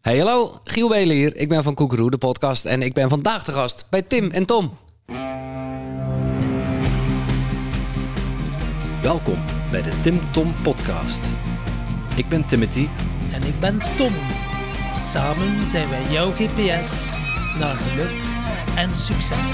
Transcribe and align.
Hey, 0.00 0.18
hallo, 0.18 0.60
Giel 0.64 0.88
Belen 0.88 1.16
hier. 1.16 1.36
Ik 1.36 1.48
ben 1.48 1.62
van 1.62 1.74
Koekeroe, 1.74 2.10
de 2.10 2.18
podcast. 2.18 2.64
En 2.64 2.82
ik 2.82 2.94
ben 2.94 3.08
vandaag 3.08 3.44
de 3.44 3.52
gast 3.52 3.86
bij 3.90 4.02
Tim 4.02 4.30
en 4.30 4.46
Tom. 4.46 4.72
Welkom 9.02 9.38
bij 9.70 9.82
de 9.82 10.00
Tim 10.02 10.32
Tom 10.32 10.54
Podcast. 10.62 11.24
Ik 12.16 12.28
ben 12.28 12.46
Timothy. 12.46 12.88
En 13.32 13.42
ik 13.42 13.60
ben 13.60 13.82
Tom. 13.96 14.14
Samen 14.96 15.66
zijn 15.66 15.88
wij 15.88 16.02
jouw 16.10 16.30
GPS 16.30 17.10
naar 17.58 17.76
geluk 17.76 18.22
en 18.76 18.94
succes. 18.94 19.52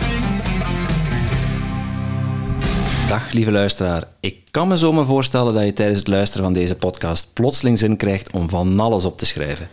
Dag 3.09 3.33
lieve 3.33 3.51
luisteraar. 3.53 4.05
Ik 4.21 4.43
kan 4.51 4.69
me 4.69 4.79
zo 4.79 4.93
maar 4.93 5.05
voorstellen 5.05 5.55
dat 5.55 5.65
je 5.65 5.73
tijdens 5.73 5.99
het 5.99 6.09
luisteren 6.09 6.45
van 6.45 6.53
deze 6.53 6.77
podcast 6.77 7.33
plotseling 7.33 7.79
zin 7.79 7.97
krijgt 7.97 8.33
om 8.33 8.49
van 8.49 8.81
alles 8.81 9.05
op 9.05 9.19
te 9.19 9.27
schrijven. 9.27 9.69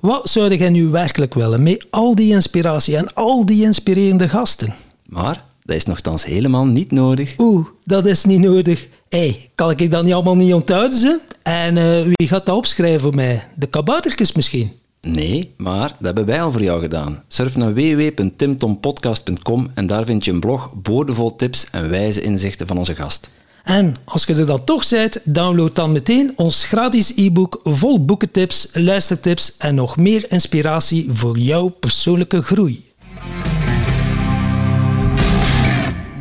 Wat 0.00 0.28
zou 0.28 0.54
jij 0.54 0.68
nu 0.68 0.88
werkelijk 0.88 1.34
willen 1.34 1.62
met 1.62 1.86
al 1.90 2.14
die 2.14 2.32
inspiratie 2.32 2.96
en 2.96 3.14
al 3.14 3.46
die 3.46 3.64
inspirerende 3.64 4.28
gasten? 4.28 4.74
Maar 5.06 5.44
dat 5.64 5.76
is 5.76 5.84
nogthans 5.84 6.24
helemaal 6.24 6.66
niet 6.66 6.90
nodig. 6.90 7.34
Oeh, 7.38 7.66
dat 7.84 8.06
is 8.06 8.24
niet 8.24 8.40
nodig. 8.40 8.88
Hé, 9.08 9.18
hey, 9.18 9.50
kan 9.54 9.70
ik 9.70 9.90
dat 9.90 10.04
niet 10.04 10.12
allemaal 10.12 10.36
niet 10.36 10.54
onthouden? 10.54 10.98
Ze? 10.98 11.20
En 11.42 11.76
eh, 11.76 12.02
wie 12.12 12.28
gaat 12.28 12.46
dat 12.46 12.56
opschrijven 12.56 13.00
voor 13.00 13.14
mij? 13.14 13.48
De 13.54 13.66
kaboutertjes 13.66 14.32
misschien? 14.32 14.72
Nee, 15.00 15.54
maar 15.56 15.88
dat 15.88 16.00
hebben 16.00 16.24
wij 16.26 16.42
al 16.42 16.52
voor 16.52 16.62
jou 16.62 16.80
gedaan. 16.80 17.22
Surf 17.28 17.56
naar 17.56 17.74
www.timtompodcast.com 17.74 19.70
en 19.74 19.86
daar 19.86 20.04
vind 20.04 20.24
je 20.24 20.30
een 20.30 20.40
blog 20.40 20.74
boordevol 20.82 21.36
tips 21.36 21.66
en 21.70 21.90
wijze 21.90 22.22
inzichten 22.22 22.66
van 22.66 22.78
onze 22.78 22.94
gast. 22.94 23.30
En 23.66 23.94
als 24.04 24.24
je 24.24 24.34
er 24.34 24.46
dan 24.46 24.64
toch 24.64 24.88
bent, 24.88 25.20
download 25.24 25.74
dan 25.74 25.92
meteen 25.92 26.32
ons 26.36 26.64
gratis 26.64 27.12
e-book 27.16 27.60
vol 27.64 28.04
boekentips, 28.04 28.68
luistertips 28.72 29.56
en 29.56 29.74
nog 29.74 29.96
meer 29.96 30.30
inspiratie 30.30 31.12
voor 31.12 31.38
jouw 31.38 31.68
persoonlijke 31.68 32.42
groei. 32.42 32.90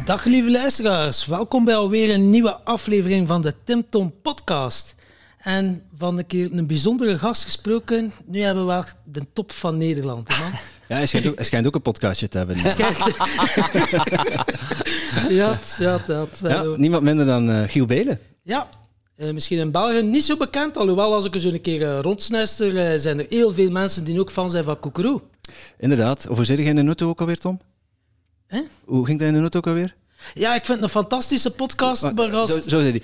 Dag 0.05 0.23
lieve 0.23 0.51
luisteraars, 0.51 1.25
welkom 1.25 1.65
bij 1.65 1.75
alweer 1.75 2.13
een 2.13 2.29
nieuwe 2.29 2.55
aflevering 2.63 3.27
van 3.27 3.41
de 3.41 3.53
Tim 3.63 3.85
Tom 3.89 4.13
podcast. 4.21 4.95
En 5.37 5.81
van 5.97 6.17
een 6.17 6.27
keer 6.27 6.53
een 6.53 6.67
bijzondere 6.67 7.17
gast 7.17 7.43
gesproken, 7.43 8.13
nu 8.25 8.39
hebben 8.39 8.67
we 8.67 8.83
de 9.03 9.25
top 9.33 9.51
van 9.51 9.77
Nederland. 9.77 10.29
Man. 10.29 10.51
Ja, 10.87 10.95
hij 10.95 11.05
schijnt, 11.05 11.27
ook, 11.27 11.35
hij 11.35 11.45
schijnt 11.45 11.67
ook 11.67 11.75
een 11.75 11.81
podcastje 11.81 12.27
te 12.27 12.37
hebben. 12.37 12.57
ja, 15.29 15.59
ja, 15.77 15.99
ja, 16.07 16.27
ja, 16.41 16.63
niemand 16.63 17.03
minder 17.03 17.25
dan 17.25 17.49
uh, 17.49 17.61
Giel 17.67 17.85
Belen. 17.85 18.19
Ja, 18.43 18.69
uh, 19.17 19.33
misschien 19.33 19.59
in 19.59 19.71
België 19.71 20.01
niet 20.01 20.23
zo 20.23 20.37
bekend, 20.37 20.77
alhoewel 20.77 21.13
als 21.13 21.25
ik 21.25 21.33
er 21.33 21.39
zo 21.39 21.49
een 21.49 21.61
keer 21.61 21.81
uh, 21.81 21.99
rondsnuister, 21.99 22.99
zijn 22.99 23.19
er 23.19 23.25
heel 23.29 23.53
veel 23.53 23.71
mensen 23.71 24.03
die 24.03 24.19
ook 24.19 24.31
fan 24.31 24.49
zijn 24.49 24.63
van 24.63 24.79
Koekeroe. 24.79 25.21
Inderdaad. 25.77 26.23
Hoe 26.23 26.45
zit 26.45 26.57
je 26.57 26.63
in 26.63 26.75
de 26.75 26.85
auto 26.85 27.09
ook 27.09 27.19
alweer, 27.19 27.37
Tom? 27.37 27.59
Huh? 28.47 28.61
Hoe 28.85 29.05
ging 29.05 29.19
dat 29.19 29.27
in 29.27 29.33
de 29.33 29.39
auto 29.39 29.57
ook 29.57 29.67
alweer? 29.67 29.95
Ja, 30.33 30.55
ik 30.55 30.65
vind 30.65 30.77
het 30.77 30.83
een 30.83 31.01
fantastische 31.01 31.51
podcast. 31.51 32.13
Maar 32.13 32.35
als... 32.35 32.53
Zo, 32.53 32.59
zo 32.59 32.79
zei 32.79 32.91
hij. 32.91 33.01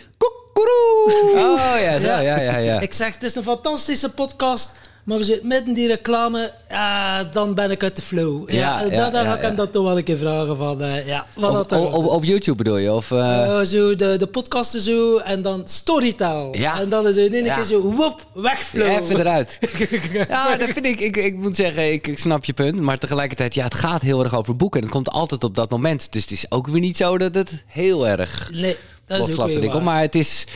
Oh 0.54 1.80
ja, 1.80 2.00
zo, 2.00 2.08
ja, 2.08 2.40
ja, 2.40 2.58
ja. 2.58 2.80
Ik 2.80 2.94
zeg, 2.94 3.14
het 3.14 3.24
is 3.24 3.36
een 3.36 3.44
fantastische 3.44 4.14
podcast. 4.14 4.72
Maar 5.04 5.24
zitten 5.24 5.48
midden 5.48 5.74
die 5.74 5.88
reclame, 5.88 6.52
ja, 6.70 7.24
dan 7.24 7.54
ben 7.54 7.72
ik 7.72 7.84
uit 7.84 7.96
de 7.96 8.02
flow. 8.02 8.50
Ja, 8.50 8.84
ja, 8.92 9.10
dan 9.10 9.26
ga 9.26 9.36
ik 9.36 9.42
hem 9.42 9.56
dat 9.56 9.72
toch 9.72 9.84
wel 9.84 9.98
een 9.98 10.04
keer 10.04 10.18
vragen 10.18 10.58
van, 10.58 10.82
uh, 10.82 11.08
ja, 11.08 11.26
wat 11.36 11.72
op, 11.72 11.94
op, 11.94 12.06
op, 12.06 12.24
YouTube 12.24 12.58
bedoel 12.58 12.78
je? 12.78 12.94
Of, 12.94 13.12
uh... 13.12 13.18
Uh, 13.18 13.62
zo, 13.62 13.96
de, 13.96 14.16
de 14.18 14.28
podcasten 14.28 14.82
zo, 14.82 15.18
en 15.18 15.42
dan 15.42 15.62
storytaal. 15.66 16.58
Ja. 16.58 16.80
En 16.80 16.90
dan 16.90 17.08
is 17.08 17.16
het 17.16 17.34
in 17.34 17.46
één 17.46 17.56
keer 17.56 17.64
zo, 17.64 17.82
woep, 17.82 18.26
wegflow. 18.34 18.88
Ja, 18.88 19.00
even 19.00 19.20
eruit. 19.20 19.58
ja, 20.30 20.58
dat 20.58 20.70
vind 20.70 20.86
ik, 20.86 21.00
ik, 21.00 21.18
ik 21.18 21.36
moet 21.36 21.56
zeggen, 21.56 21.92
ik, 21.92 22.08
ik, 22.08 22.20
snap 22.20 22.46
je 22.46 22.54
punt. 22.54 22.80
Maar 22.80 22.98
tegelijkertijd, 22.98 23.54
ja, 23.54 23.64
het 23.64 23.74
gaat 23.74 24.02
heel 24.02 24.24
erg 24.24 24.36
over 24.36 24.56
boeken. 24.56 24.80
En 24.80 24.86
het 24.86 24.96
komt 24.96 25.10
altijd 25.10 25.44
op 25.44 25.56
dat 25.56 25.70
moment. 25.70 26.12
Dus 26.12 26.22
het 26.22 26.32
is 26.32 26.46
ook 26.50 26.68
weer 26.68 26.82
niet 26.82 26.98
zo 26.98 27.18
dat 27.18 27.34
het 27.34 27.64
heel 27.68 28.08
erg... 28.08 28.50
Nee, 28.54 28.78
dat 29.06 29.28
is 29.28 29.40
ook 29.40 29.48
weer 29.48 29.72
waar. 29.72 29.84
Maar 29.84 30.02
het 30.02 30.16
is... 30.16 30.48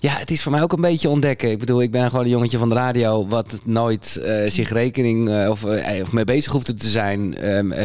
Ja, 0.00 0.12
het 0.12 0.30
is 0.30 0.42
voor 0.42 0.52
mij 0.52 0.62
ook 0.62 0.72
een 0.72 0.80
beetje 0.80 1.08
ontdekken. 1.08 1.50
Ik 1.50 1.58
bedoel, 1.58 1.82
ik 1.82 1.90
ben 1.90 2.10
gewoon 2.10 2.24
een 2.24 2.30
jongetje 2.30 2.58
van 2.58 2.68
de 2.68 2.74
radio... 2.74 3.26
wat 3.26 3.54
nooit 3.64 4.20
uh, 4.20 4.50
zich 4.50 4.70
rekening 4.70 5.28
uh, 5.28 5.50
of, 5.50 5.64
uh, 5.64 6.02
of 6.02 6.12
mee 6.12 6.24
bezig 6.24 6.52
hoefde 6.52 6.74
te 6.74 6.88
zijn 6.88 7.36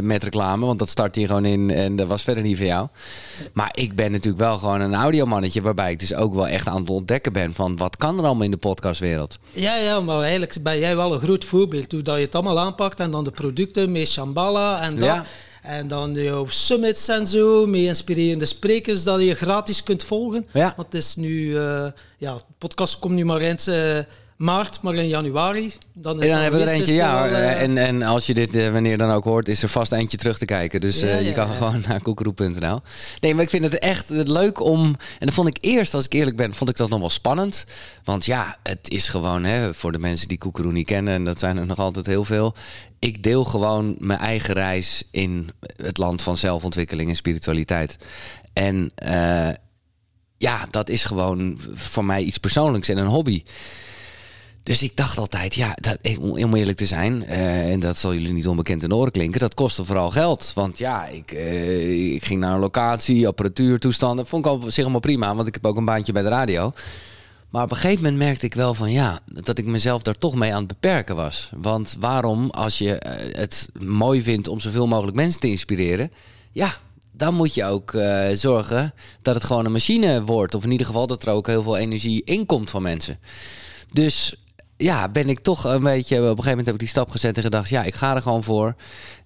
met 0.03 0.23
reclame. 0.23 0.65
Want 0.65 0.79
dat 0.79 0.89
start 0.89 1.15
hier 1.15 1.27
gewoon 1.27 1.45
in 1.45 1.71
en 1.71 1.95
dat 1.95 2.07
was 2.07 2.21
verder 2.21 2.43
niet 2.43 2.57
van 2.57 2.65
jou. 2.65 2.87
Maar 3.53 3.69
ik 3.73 3.95
ben 3.95 4.11
natuurlijk 4.11 4.43
wel 4.43 4.57
gewoon 4.57 4.81
een 4.81 4.95
audiomannetje... 4.95 5.61
waarbij 5.61 5.91
ik 5.91 5.99
dus 5.99 6.13
ook 6.13 6.33
wel 6.33 6.47
echt 6.47 6.67
aan 6.67 6.81
het 6.81 6.89
ontdekken 6.89 7.33
ben... 7.33 7.53
van 7.53 7.77
wat 7.77 7.97
kan 7.97 8.17
er 8.17 8.25
allemaal 8.25 8.45
in 8.45 8.51
de 8.51 8.57
podcastwereld. 8.57 9.37
Ja, 9.51 9.75
ja, 9.75 9.99
maar 9.99 10.21
eigenlijk 10.21 10.55
ben 10.63 10.79
jij 10.79 10.95
wel 10.95 11.13
een 11.13 11.21
groot 11.21 11.45
voorbeeld... 11.45 11.91
hoe 11.91 12.01
dat 12.01 12.15
je 12.15 12.23
het 12.23 12.35
allemaal 12.35 12.59
aanpakt 12.59 12.99
en 12.99 13.11
dan 13.11 13.23
de 13.23 13.31
producten 13.31 13.91
met 13.91 14.07
Shambhala 14.07 14.81
en 14.81 14.95
dat... 14.95 15.05
Ja. 15.05 15.25
En 15.63 15.87
dan 15.87 16.13
jouw 16.13 16.47
summits 16.47 17.07
en 17.07 17.27
zo, 17.27 17.65
met 17.65 17.81
inspirerende 17.81 18.45
sprekers 18.45 19.03
dat 19.03 19.21
je 19.21 19.35
gratis 19.35 19.83
kunt 19.83 20.03
volgen. 20.03 20.47
Ja. 20.53 20.73
Want 20.75 20.93
het 20.93 21.01
is 21.01 21.15
nu, 21.15 21.45
uh, 21.45 21.85
ja, 22.17 22.33
de 22.35 22.43
podcast 22.57 22.99
komt 22.99 23.13
nu 23.13 23.25
maar 23.25 23.41
eind 23.41 23.67
uh, 23.67 23.97
maart, 24.37 24.81
maar 24.81 24.95
in 24.95 25.07
januari. 25.07 25.73
Dan, 25.93 26.21
is 26.21 26.27
en 26.27 26.33
dan 26.33 26.41
hebben 26.41 26.59
we 26.59 26.65
er 26.65 26.73
eentje, 26.73 26.93
ja. 26.93 27.29
Wel, 27.29 27.39
uh, 27.39 27.61
en, 27.61 27.77
en 27.77 28.01
als 28.01 28.25
je 28.25 28.33
dit 28.33 28.71
wanneer 28.71 28.97
dan 28.97 29.11
ook 29.11 29.23
hoort, 29.23 29.47
is 29.47 29.63
er 29.63 29.69
vast 29.69 29.91
eentje 29.91 30.17
terug 30.17 30.37
te 30.37 30.45
kijken. 30.45 30.81
Dus 30.81 30.99
ja, 30.99 31.17
je 31.17 31.31
kan 31.31 31.49
gewoon 31.49 31.83
naar 31.87 32.01
koekeroe.nl. 32.01 32.79
Nee, 33.19 33.33
maar 33.33 33.43
ik 33.43 33.49
vind 33.49 33.63
het 33.63 33.79
echt 33.79 34.09
leuk 34.09 34.59
om... 34.59 34.85
En 35.19 35.25
dat 35.25 35.33
vond 35.33 35.47
ik 35.47 35.57
eerst, 35.59 35.93
als 35.93 36.05
ik 36.05 36.13
eerlijk 36.13 36.37
ben, 36.37 36.53
vond 36.53 36.69
ik 36.69 36.77
dat 36.77 36.89
nog 36.89 36.99
wel 36.99 37.09
spannend. 37.09 37.65
Want 38.03 38.25
ja, 38.25 38.57
het 38.63 38.89
is 38.89 39.07
gewoon, 39.07 39.43
hè, 39.43 39.73
voor 39.73 39.91
de 39.91 39.99
mensen 39.99 40.27
die 40.27 40.37
koekeroe 40.37 40.71
niet 40.71 40.85
kennen... 40.85 41.13
en 41.13 41.23
dat 41.23 41.39
zijn 41.39 41.57
er 41.57 41.65
nog 41.65 41.79
altijd 41.79 42.05
heel 42.05 42.25
veel 42.25 42.55
ik 43.03 43.23
deel 43.23 43.43
gewoon 43.43 43.95
mijn 43.99 44.19
eigen 44.19 44.53
reis 44.53 45.03
in 45.11 45.49
het 45.75 45.97
land 45.97 46.21
van 46.21 46.37
zelfontwikkeling 46.37 47.09
en 47.09 47.15
spiritualiteit. 47.15 47.97
En 48.53 48.91
uh, 49.05 49.49
ja, 50.37 50.67
dat 50.69 50.89
is 50.89 51.03
gewoon 51.03 51.59
voor 51.73 52.05
mij 52.05 52.23
iets 52.23 52.37
persoonlijks 52.37 52.89
en 52.89 52.97
een 52.97 53.07
hobby. 53.07 53.43
Dus 54.63 54.83
ik 54.83 54.95
dacht 54.95 55.17
altijd, 55.17 55.55
ja, 55.55 55.75
dat, 55.75 56.17
om 56.19 56.55
eerlijk 56.55 56.77
te 56.77 56.85
zijn, 56.85 57.23
uh, 57.23 57.71
en 57.71 57.79
dat 57.79 57.97
zal 57.97 58.13
jullie 58.13 58.33
niet 58.33 58.47
onbekend 58.47 58.83
in 58.83 58.93
oren 58.93 59.11
klinken, 59.11 59.39
dat 59.39 59.53
kostte 59.53 59.85
vooral 59.85 60.11
geld. 60.11 60.51
Want 60.55 60.77
ja, 60.77 61.05
ik, 61.05 61.31
uh, 61.31 62.13
ik 62.13 62.23
ging 62.25 62.39
naar 62.39 62.53
een 62.53 62.59
locatie, 62.59 63.27
apparatuur, 63.27 63.79
toestanden. 63.79 64.27
Vond 64.27 64.45
ik 64.45 64.51
al 64.51 64.61
zich 64.71 64.83
allemaal 64.83 64.99
prima, 64.99 65.35
want 65.35 65.47
ik 65.47 65.53
heb 65.53 65.65
ook 65.65 65.77
een 65.77 65.85
baantje 65.85 66.13
bij 66.13 66.23
de 66.23 66.29
radio. 66.29 66.73
Maar 67.53 67.63
op 67.63 67.71
een 67.71 67.77
gegeven 67.77 68.03
moment 68.03 68.21
merkte 68.21 68.45
ik 68.45 68.53
wel 68.53 68.73
van 68.73 68.91
ja, 68.91 69.19
dat 69.25 69.57
ik 69.57 69.65
mezelf 69.65 70.01
daar 70.01 70.17
toch 70.17 70.35
mee 70.35 70.53
aan 70.53 70.63
het 70.63 70.67
beperken 70.67 71.15
was. 71.15 71.49
Want 71.55 71.95
waarom, 71.99 72.49
als 72.49 72.77
je 72.77 72.97
het 73.31 73.69
mooi 73.79 74.21
vindt 74.21 74.47
om 74.47 74.59
zoveel 74.59 74.87
mogelijk 74.87 75.17
mensen 75.17 75.39
te 75.39 75.49
inspireren, 75.49 76.11
ja, 76.51 76.73
dan 77.11 77.33
moet 77.33 77.53
je 77.53 77.65
ook 77.65 77.93
uh, 77.93 78.27
zorgen 78.33 78.93
dat 79.21 79.35
het 79.35 79.43
gewoon 79.43 79.65
een 79.65 79.71
machine 79.71 80.23
wordt. 80.23 80.55
Of 80.55 80.63
in 80.63 80.71
ieder 80.71 80.87
geval 80.87 81.07
dat 81.07 81.23
er 81.23 81.33
ook 81.33 81.47
heel 81.47 81.63
veel 81.63 81.77
energie 81.77 82.23
inkomt 82.23 82.69
van 82.69 82.81
mensen. 82.81 83.19
Dus 83.91 84.35
ja, 84.77 85.09
ben 85.09 85.29
ik 85.29 85.39
toch 85.39 85.63
een 85.63 85.83
beetje. 85.83 86.15
Op 86.15 86.21
een 86.21 86.27
gegeven 86.27 86.49
moment 86.49 86.65
heb 86.65 86.75
ik 86.75 86.81
die 86.81 86.89
stap 86.89 87.09
gezet 87.09 87.37
en 87.37 87.43
gedacht: 87.43 87.69
ja, 87.69 87.83
ik 87.83 87.95
ga 87.95 88.15
er 88.15 88.21
gewoon 88.21 88.43
voor. 88.43 88.75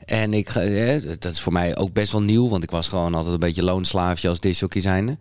En 0.07 0.34
ik, 0.34 0.50
eh, 0.50 1.01
dat 1.19 1.31
is 1.31 1.40
voor 1.40 1.53
mij 1.53 1.78
ook 1.78 1.94
best 1.94 2.12
wel 2.12 2.22
nieuw, 2.22 2.50
want 2.50 2.63
ik 2.63 2.72
was 2.72 2.88
gewoon 2.88 3.13
altijd 3.13 3.34
een 3.34 3.40
beetje 3.40 3.63
loonslaafje 3.63 4.29
als 4.29 4.40
disjockey 4.40 4.81
zijnde. 4.81 5.18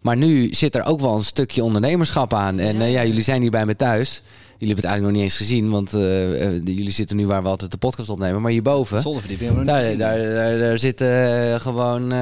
Maar 0.00 0.16
nu 0.16 0.54
zit 0.54 0.74
er 0.74 0.84
ook 0.84 1.00
wel 1.00 1.14
een 1.14 1.24
stukje 1.24 1.62
ondernemerschap 1.62 2.34
aan. 2.34 2.58
En 2.58 2.76
ja, 2.76 2.84
uh, 2.84 2.92
ja 2.92 3.04
jullie 3.04 3.22
zijn 3.22 3.40
hier 3.40 3.50
bij 3.50 3.66
me 3.66 3.76
thuis. 3.76 4.22
Jullie 4.58 4.74
hebben 4.74 4.76
het 4.76 4.84
eigenlijk 4.84 5.02
nog 5.02 5.12
niet 5.12 5.22
eens 5.22 5.36
gezien, 5.36 5.70
want 5.70 5.94
uh, 5.94 6.30
uh, 6.30 6.64
jullie 6.64 6.90
zitten 6.90 7.16
nu 7.16 7.26
waar 7.26 7.42
we 7.42 7.48
altijd 7.48 7.70
de 7.70 7.76
podcast 7.76 8.08
opnemen. 8.08 8.42
Maar 8.42 8.50
hierboven, 8.50 9.00
Zolderverdieping, 9.00 9.64
daar, 9.64 9.96
daar, 9.96 10.18
daar, 10.18 10.58
daar, 10.58 10.78
zitten 10.78 11.08
uh, 11.48 11.60
gewoon 11.60 12.12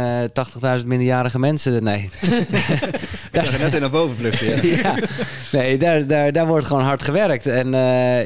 80.000 0.81 0.87
minderjarige 0.87 1.39
mensen. 1.39 1.83
Nee. 1.83 2.09
daar 3.31 3.47
zijn 3.47 3.61
net 3.61 3.75
in 3.75 3.81
naar 3.81 3.91
boven 3.91 4.17
vluchten. 4.17 4.67
Ja. 4.67 4.77
ja. 4.83 4.97
Nee, 5.53 5.79
daar, 5.79 6.07
daar, 6.07 6.33
daar 6.33 6.47
wordt 6.47 6.67
gewoon 6.67 6.83
hard 6.83 7.03
gewerkt. 7.03 7.47
En 7.47 7.71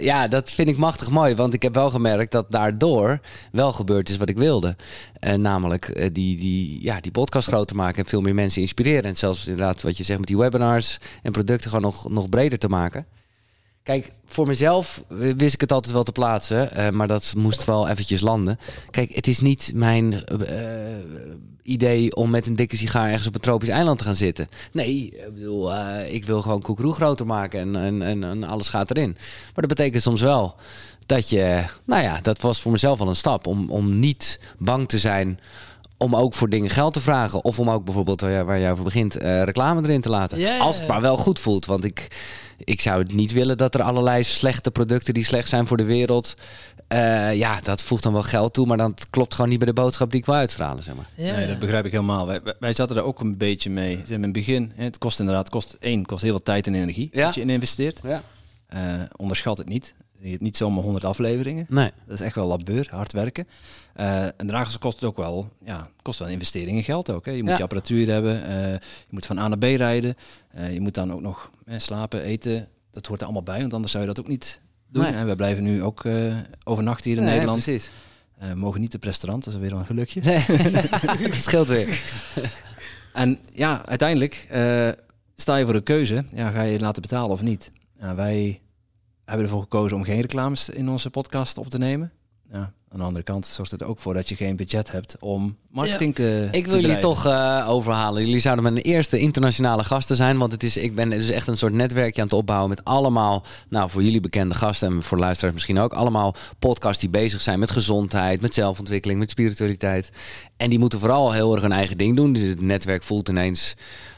ja, 0.02 0.28
dat 0.28 0.50
vind 0.50 0.68
ik 0.68 0.76
machtig 0.76 1.10
mooi, 1.10 1.34
want 1.34 1.54
ik 1.54 1.62
heb 1.62 1.74
wel 1.74 1.90
gemerkt 1.90 2.32
dat 2.32 2.46
daardoor 2.48 3.20
wel 3.52 3.72
gebeurd 3.72 4.08
is 4.08 4.16
wat 4.16 4.28
ik 4.28 4.38
wilde. 4.38 4.76
namelijk 5.36 6.12
die, 6.12 6.38
die, 6.38 6.82
ja, 6.82 7.00
die 7.00 7.12
podcast 7.12 7.48
groter 7.48 7.76
maken 7.76 7.98
en 7.98 8.08
veel 8.08 8.20
meer 8.20 8.34
mensen 8.34 8.60
inspireren. 8.60 9.04
En 9.04 9.16
zelfs 9.16 9.46
inderdaad 9.46 9.82
wat 9.82 9.96
je 9.96 10.04
zegt 10.04 10.18
met 10.18 10.28
die 10.28 10.38
webinars 10.38 10.98
en 11.22 11.32
producten 11.32 11.70
gewoon 11.70 11.84
nog, 11.84 12.10
nog 12.10 12.28
breder 12.28 12.58
te 12.58 12.68
maken. 12.68 13.06
Kijk, 13.84 14.12
voor 14.24 14.46
mezelf 14.46 15.02
wist 15.36 15.54
ik 15.54 15.60
het 15.60 15.72
altijd 15.72 15.92
wel 15.92 16.02
te 16.02 16.12
plaatsen, 16.12 16.70
uh, 16.76 16.90
maar 16.90 17.08
dat 17.08 17.32
moest 17.36 17.64
wel 17.64 17.88
eventjes 17.88 18.20
landen. 18.20 18.58
Kijk, 18.90 19.14
het 19.14 19.26
is 19.26 19.40
niet 19.40 19.72
mijn 19.74 20.12
uh, 20.12 20.18
idee 21.62 22.14
om 22.14 22.30
met 22.30 22.46
een 22.46 22.56
dikke 22.56 22.76
sigaar 22.76 23.08
ergens 23.08 23.26
op 23.26 23.34
een 23.34 23.40
tropisch 23.40 23.68
eiland 23.68 23.98
te 23.98 24.04
gaan 24.04 24.16
zitten. 24.16 24.48
Nee, 24.72 25.04
ik 25.04 25.34
bedoel, 25.34 25.72
uh, 25.72 26.12
ik 26.12 26.24
wil 26.24 26.42
gewoon 26.42 26.62
koekroe 26.62 26.94
groter 26.94 27.26
maken 27.26 27.60
en, 27.60 27.76
en, 27.76 28.02
en, 28.02 28.24
en, 28.24 28.44
alles 28.44 28.68
gaat 28.68 28.90
erin. 28.90 29.12
Maar 29.54 29.66
dat 29.66 29.76
betekent 29.76 30.02
soms 30.02 30.20
wel 30.20 30.56
dat 31.06 31.28
je, 31.28 31.64
nou 31.84 32.02
ja, 32.02 32.20
dat 32.22 32.40
was 32.40 32.60
voor 32.60 32.72
mezelf 32.72 33.00
al 33.00 33.08
een 33.08 33.16
stap 33.16 33.46
om, 33.46 33.70
om 33.70 33.98
niet 33.98 34.40
bang 34.58 34.88
te 34.88 34.98
zijn 34.98 35.38
om 36.04 36.16
ook 36.16 36.34
voor 36.34 36.48
dingen 36.48 36.70
geld 36.70 36.92
te 36.94 37.00
vragen. 37.00 37.44
Of 37.44 37.58
om 37.58 37.70
ook 37.70 37.84
bijvoorbeeld, 37.84 38.20
waar 38.20 38.60
jij 38.60 38.74
voor 38.74 38.84
begint, 38.84 39.14
reclame 39.14 39.82
erin 39.82 40.00
te 40.00 40.08
laten. 40.08 40.60
Als 40.60 40.78
het 40.78 40.88
maar 40.88 41.00
wel 41.00 41.16
goed 41.16 41.38
voelt. 41.38 41.66
Want 41.66 41.84
ik, 41.84 42.08
ik 42.58 42.80
zou 42.80 43.02
het 43.02 43.14
niet 43.14 43.32
willen 43.32 43.56
dat 43.56 43.74
er 43.74 43.82
allerlei 43.82 44.22
slechte 44.22 44.70
producten 44.70 45.14
die 45.14 45.24
slecht 45.24 45.48
zijn 45.48 45.66
voor 45.66 45.76
de 45.76 45.84
wereld. 45.84 46.36
Uh, 46.92 47.34
ja, 47.34 47.60
dat 47.60 47.82
voegt 47.82 48.02
dan 48.02 48.12
wel 48.12 48.22
geld 48.22 48.54
toe, 48.54 48.66
maar 48.66 48.76
dan 48.76 48.94
klopt 49.10 49.34
gewoon 49.34 49.50
niet 49.50 49.58
bij 49.58 49.66
de 49.66 49.74
boodschap 49.74 50.10
die 50.10 50.20
ik 50.20 50.26
wil 50.26 50.34
uitstralen. 50.34 50.82
Zeg 50.82 50.94
maar. 50.94 51.08
Ja, 51.14 51.36
nee, 51.36 51.46
dat 51.46 51.58
begrijp 51.58 51.84
ik 51.84 51.92
helemaal. 51.92 52.26
Wij, 52.26 52.40
wij 52.58 52.74
zaten 52.74 52.96
er 52.96 53.02
ook 53.02 53.20
een 53.20 53.36
beetje 53.36 53.70
mee. 53.70 54.04
In 54.06 54.22
het 54.22 54.32
begin, 54.32 54.72
het 54.74 54.98
kost 54.98 55.18
inderdaad, 55.18 55.48
kost 55.48 55.76
één, 55.80 56.06
kost 56.06 56.22
heel 56.22 56.30
veel 56.30 56.42
tijd 56.42 56.66
en 56.66 56.74
energie 56.74 57.08
ja. 57.12 57.24
dat 57.24 57.34
je 57.34 57.40
in 57.40 57.50
investeert. 57.50 58.00
Ja. 58.02 58.22
Uh, 58.74 58.80
onderschat 59.16 59.58
het 59.58 59.68
niet. 59.68 59.94
Je 60.24 60.30
hebt 60.30 60.42
niet 60.42 60.56
zomaar 60.56 60.82
100 60.82 61.04
afleveringen. 61.04 61.66
Nee. 61.68 61.90
Dat 62.06 62.18
is 62.18 62.24
echt 62.24 62.34
wel 62.34 62.46
labeur, 62.46 62.88
hard 62.90 63.12
werken. 63.12 63.48
Uh, 63.96 64.22
en 64.24 64.34
daarna 64.36 64.66
kost 64.78 65.00
het 65.00 65.04
ook 65.04 65.16
wel, 65.16 65.50
ja, 65.64 65.88
kost 66.02 66.18
wel 66.18 66.28
investeringen 66.28 66.82
geld 66.82 67.10
ook. 67.10 67.26
Hè. 67.26 67.32
Je 67.32 67.42
moet 67.42 67.56
je 67.56 67.62
apparatuur 67.62 68.10
hebben, 68.10 68.42
uh, 68.48 68.72
je 68.72 69.10
moet 69.10 69.26
van 69.26 69.38
A 69.38 69.48
naar 69.48 69.58
B 69.58 69.62
rijden. 69.62 70.14
Uh, 70.56 70.72
je 70.72 70.80
moet 70.80 70.94
dan 70.94 71.12
ook 71.12 71.20
nog 71.20 71.50
slapen, 71.76 72.22
eten. 72.22 72.68
Dat 72.90 73.06
hoort 73.06 73.18
er 73.18 73.24
allemaal 73.24 73.42
bij, 73.42 73.60
want 73.60 73.72
anders 73.72 73.92
zou 73.92 74.04
je 74.04 74.08
dat 74.14 74.20
ook 74.20 74.28
niet 74.28 74.60
doen. 74.88 75.04
En 75.04 75.26
we 75.26 75.36
blijven 75.36 75.62
nu 75.62 75.82
ook 75.82 76.04
overnachten 76.64 77.10
hier 77.10 77.18
in 77.18 77.24
Nederland. 77.24 77.62
Precies. 77.62 77.90
we 78.38 78.54
mogen 78.54 78.80
niet 78.80 78.94
op 78.94 79.02
restaurant, 79.02 79.44
dat 79.44 79.54
is 79.54 79.60
weer 79.60 79.72
een 79.72 79.86
gelukje. 79.86 80.20
Nee. 80.20 80.44
dat 81.30 81.34
scheelt 81.34 81.68
weer. 81.68 82.00
en 83.12 83.38
ja, 83.52 83.86
uiteindelijk 83.86 84.46
sta 85.36 85.56
je 85.56 85.64
voor 85.64 85.74
de 85.74 85.82
keuze, 85.82 86.24
ja, 86.32 86.50
ga 86.50 86.62
je 86.62 86.72
het 86.72 86.80
laten 86.80 87.02
betalen 87.02 87.30
of 87.30 87.42
niet. 87.42 87.70
wij 88.14 88.60
hebben 89.24 89.44
ervoor 89.44 89.62
gekozen 89.62 89.96
om 89.96 90.04
geen 90.04 90.20
reclames 90.20 90.68
in 90.68 90.88
onze 90.88 91.10
podcast 91.10 91.58
op 91.58 91.68
te 91.68 91.78
nemen. 91.78 92.12
Ja, 92.52 92.72
aan 92.94 92.98
de 92.98 93.06
andere 93.06 93.24
kant 93.24 93.46
zorgt 93.46 93.70
het 93.70 93.82
ook 93.82 93.98
voor 93.98 94.14
dat 94.14 94.28
je 94.28 94.36
geen 94.36 94.56
budget 94.56 94.92
hebt 94.92 95.16
om 95.20 95.56
marketing 95.70 96.14
te. 96.14 96.48
Ik 96.50 96.66
wil 96.66 96.80
jullie 96.80 96.98
toch 96.98 97.26
uh, 97.26 97.66
overhalen. 97.68 98.24
Jullie 98.24 98.40
zouden 98.40 98.64
mijn 98.64 98.76
eerste 98.76 99.18
internationale 99.18 99.84
gasten 99.84 100.16
zijn. 100.16 100.38
Want 100.38 100.52
het 100.52 100.62
is, 100.62 100.76
ik 100.76 100.94
ben 100.94 101.10
dus 101.10 101.30
echt 101.30 101.46
een 101.46 101.56
soort 101.56 101.72
netwerkje 101.72 102.20
aan 102.20 102.26
het 102.26 102.36
opbouwen 102.36 102.68
met 102.68 102.84
allemaal, 102.84 103.44
nou 103.68 103.90
voor 103.90 104.02
jullie 104.02 104.20
bekende 104.20 104.54
gasten 104.54 104.92
en 104.92 105.02
voor 105.02 105.18
luisteraars 105.18 105.54
misschien 105.54 105.78
ook, 105.78 105.92
allemaal 105.92 106.34
podcasts 106.58 107.00
die 107.00 107.10
bezig 107.10 107.40
zijn 107.40 107.58
met 107.58 107.70
gezondheid, 107.70 108.40
met 108.40 108.54
zelfontwikkeling, 108.54 109.18
met 109.18 109.30
spiritualiteit. 109.30 110.10
En 110.56 110.70
die 110.70 110.78
moeten 110.78 110.98
vooral 110.98 111.32
heel 111.32 111.52
erg 111.52 111.62
hun 111.62 111.72
eigen 111.72 111.98
ding 111.98 112.16
doen. 112.16 112.34
Het 112.34 112.60
netwerk 112.60 113.02
voelt 113.02 113.28
ineens 113.28 113.74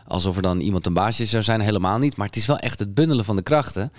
alsof 0.08 0.36
er 0.36 0.42
dan 0.42 0.60
iemand 0.60 0.86
een 0.86 0.92
baasje 0.92 1.26
zou 1.26 1.42
zijn. 1.42 1.60
Helemaal 1.60 1.98
niet. 1.98 2.16
Maar 2.16 2.26
het 2.26 2.36
is 2.36 2.46
wel 2.46 2.58
echt 2.58 2.78
het 2.78 2.94
bundelen 2.94 3.24
van 3.24 3.36
de 3.36 3.42
krachten. 3.42 3.90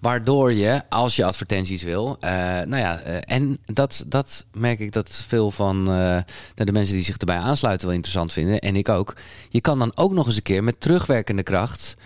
Waardoor 0.00 0.52
je, 0.52 0.82
als 0.88 1.16
je 1.16 1.24
advertenties 1.24 1.82
wil, 1.82 2.16
uh, 2.20 2.30
nou 2.40 2.76
ja, 2.76 3.00
uh, 3.06 3.16
en 3.24 3.58
dat, 3.64 4.04
dat 4.06 4.44
merk 4.52 4.80
ik 4.80 4.92
dat 4.92 5.24
veel 5.26 5.50
van 5.50 5.90
uh, 5.90 6.18
de 6.54 6.72
mensen 6.72 6.94
die 6.94 7.04
zich 7.04 7.16
erbij 7.16 7.36
aansluiten 7.36 7.86
wel 7.86 7.96
interessant 7.96 8.32
vinden. 8.32 8.58
En 8.58 8.76
ik 8.76 8.88
ook. 8.88 9.16
Je 9.48 9.60
kan 9.60 9.78
dan 9.78 9.92
ook 9.94 10.12
nog 10.12 10.26
eens 10.26 10.36
een 10.36 10.42
keer 10.42 10.64
met 10.64 10.80
terugwerkende 10.80 11.42
kracht 11.42 11.96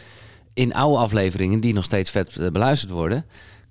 in 0.55 0.75
oude 0.75 0.99
afleveringen 0.99 1.61
die 1.61 1.75
nog 1.75 1.85
steeds 1.85 2.11
vet 2.11 2.53
beluisterd 2.53 2.93
worden 2.93 3.25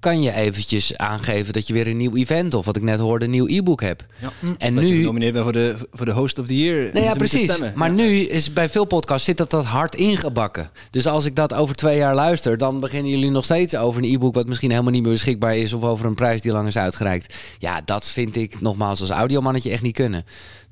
kan 0.06 0.22
je 0.22 0.34
eventjes 0.34 0.98
aangeven 0.98 1.54
dat 1.54 1.68
je 1.68 1.74
weer 1.74 1.88
een 1.88 1.98
nieuw 1.98 2.16
event 2.16 2.54
of 2.54 2.66
wat 2.66 2.76
ik 2.76 2.82
net 2.82 3.00
hoorde, 3.00 3.26
een 3.26 3.32
nieuw 3.32 3.48
e-book 3.48 3.82
hebt. 3.82 4.04
Ja. 4.22 4.32
En 4.58 4.74
dat 4.74 4.84
nu 4.84 4.90
je 4.90 4.96
genomineerd 4.98 5.34
bent 5.34 5.44
voor 5.44 5.54
de, 5.54 5.76
voor 5.92 6.06
de 6.06 6.12
host 6.12 6.40
of 6.40 6.48
the 6.48 6.58
year. 6.58 6.94
Nee, 6.94 7.04
ja, 7.04 7.14
precies. 7.14 7.58
Maar 7.76 7.90
nu 7.90 8.20
is 8.20 8.54
bij 8.54 8.70
veel 8.70 8.86
podcasts 8.86 9.26
zit 9.26 9.38
dat, 9.38 9.50
dat 9.50 9.66
hard 9.66 9.96
ingebakken. 9.96 10.70
Dus 10.90 11.08
als 11.08 11.26
ik 11.26 11.36
dat 11.36 11.54
over 11.54 11.76
twee 11.76 11.98
jaar 11.98 12.16
luister, 12.16 12.58
dan 12.58 12.80
beginnen 12.80 13.12
jullie 13.12 13.30
nog 13.30 13.44
steeds 13.44 13.76
over 13.76 14.04
een 14.04 14.14
e-book 14.14 14.36
wat 14.36 14.48
misschien 14.48 14.70
helemaal 14.72 14.92
niet 14.92 15.02
meer 15.04 15.12
beschikbaar 15.12 15.58
is 15.58 15.74
of 15.74 15.84
over 15.84 16.06
een 16.06 16.16
prijs 16.16 16.42
die 16.42 16.52
lang 16.52 16.68
is 16.68 16.78
uitgereikt. 16.78 17.36
Ja, 17.60 17.82
dat 17.86 18.06
vind 18.06 18.36
ik 18.36 18.62
nogmaals 18.62 19.02
als 19.02 19.10
audiomannetje 19.10 19.72
echt 19.72 19.82
niet 19.82 19.96
kunnen. 19.96 20.26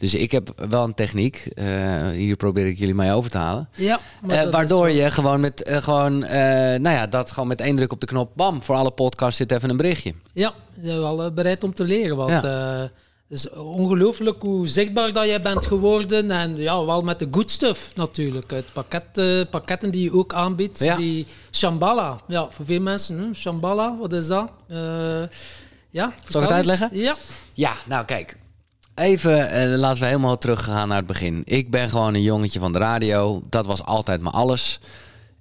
Dus 0.03 0.13
ik 0.13 0.31
heb 0.31 0.53
wel 0.69 0.83
een 0.83 0.93
techniek. 0.93 1.51
Uh, 1.55 2.09
hier 2.09 2.35
probeer 2.35 2.67
ik 2.67 2.77
jullie 2.77 2.95
mee 2.95 3.11
over 3.11 3.31
te 3.31 3.37
halen. 3.37 3.69
Ja, 3.75 3.99
uh, 4.29 4.49
waardoor 4.49 4.89
je 4.89 5.11
gewoon 5.11 5.39
met 5.39 5.69
uh, 5.69 5.77
gewoon, 5.77 6.19
nou 6.19 6.89
ja, 6.89 7.07
dat 7.07 7.31
gewoon 7.31 7.47
met 7.47 7.61
één 7.61 7.75
druk 7.75 7.91
op 7.91 7.99
de 7.99 8.05
knop, 8.05 8.31
bam, 8.35 8.63
voor 8.63 8.75
alle 8.75 8.91
podcasts 8.91 9.37
zit 9.37 9.51
even 9.51 9.69
een 9.69 9.77
berichtje. 9.77 10.13
Ja, 10.33 10.53
je 10.79 10.87
bent 10.87 10.99
wel 10.99 11.31
bereid 11.31 11.63
om 11.63 11.73
te 11.73 11.83
leren. 11.83 12.15
Want 12.15 12.29
ja. 12.29 12.41
het 12.41 12.91
is 13.27 13.49
ongelooflijk 13.49 14.41
hoe 14.41 14.67
zichtbaar 14.67 15.13
dat 15.13 15.25
jij 15.25 15.41
bent 15.41 15.65
geworden. 15.65 16.31
En 16.31 16.57
ja, 16.57 16.85
wel 16.85 17.01
met 17.01 17.19
de 17.19 17.27
good 17.31 17.51
stuff 17.51 17.91
natuurlijk. 17.95 18.51
Het 18.51 18.73
pakket, 18.73 19.49
pakketten 19.49 19.91
die 19.91 20.03
je 20.03 20.13
ook 20.13 20.33
aanbiedt. 20.33 20.79
Ja. 20.79 20.95
Die 20.95 21.27
Shambhala. 21.51 22.19
Ja, 22.27 22.47
voor 22.49 22.65
veel 22.65 22.81
mensen. 22.81 23.19
Hm, 23.19 23.33
Shambhala, 23.33 23.97
wat 23.97 24.13
is 24.13 24.27
dat? 24.27 24.51
ja, 25.89 26.13
Zal 26.29 26.41
ik 26.41 26.47
het 26.47 26.57
uitleggen? 26.57 26.89
Ja. 26.91 27.15
Ja, 27.53 27.73
nou 27.85 28.05
kijk. 28.05 28.41
Even, 28.95 29.49
eh, 29.49 29.77
laten 29.77 30.01
we 30.01 30.07
helemaal 30.07 30.37
teruggaan 30.37 30.87
naar 30.87 30.97
het 30.97 31.07
begin. 31.07 31.41
Ik 31.45 31.71
ben 31.71 31.89
gewoon 31.89 32.13
een 32.13 32.21
jongetje 32.21 32.59
van 32.59 32.73
de 32.73 32.79
radio. 32.79 33.43
Dat 33.49 33.65
was 33.65 33.83
altijd 33.83 34.21
mijn 34.21 34.33
alles. 34.33 34.79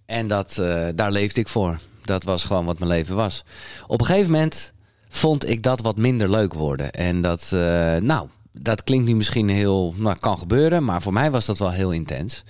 En 0.06 0.28
dat, 0.28 0.56
uh, 0.60 0.88
daar 0.94 1.12
leefde 1.12 1.40
ik 1.40 1.48
voor. 1.48 1.78
Dat 2.04 2.24
was 2.24 2.44
gewoon 2.44 2.64
wat 2.64 2.78
mijn 2.78 2.90
leven 2.90 3.16
was. 3.16 3.44
Op 3.86 4.00
een 4.00 4.06
gegeven 4.06 4.32
moment 4.32 4.72
vond 5.08 5.48
ik 5.48 5.62
dat 5.62 5.80
wat 5.80 5.96
minder 5.96 6.30
leuk 6.30 6.54
worden. 6.54 6.90
En 6.90 7.22
dat, 7.22 7.50
uh, 7.54 7.60
nou, 7.96 8.28
dat 8.52 8.84
klinkt 8.84 9.06
nu 9.06 9.16
misschien 9.16 9.48
heel, 9.48 9.94
nou, 9.96 10.16
kan 10.18 10.38
gebeuren. 10.38 10.84
Maar 10.84 11.02
voor 11.02 11.12
mij 11.12 11.30
was 11.30 11.46
dat 11.46 11.58
wel 11.58 11.70
heel 11.70 11.90
intens. 11.90 12.42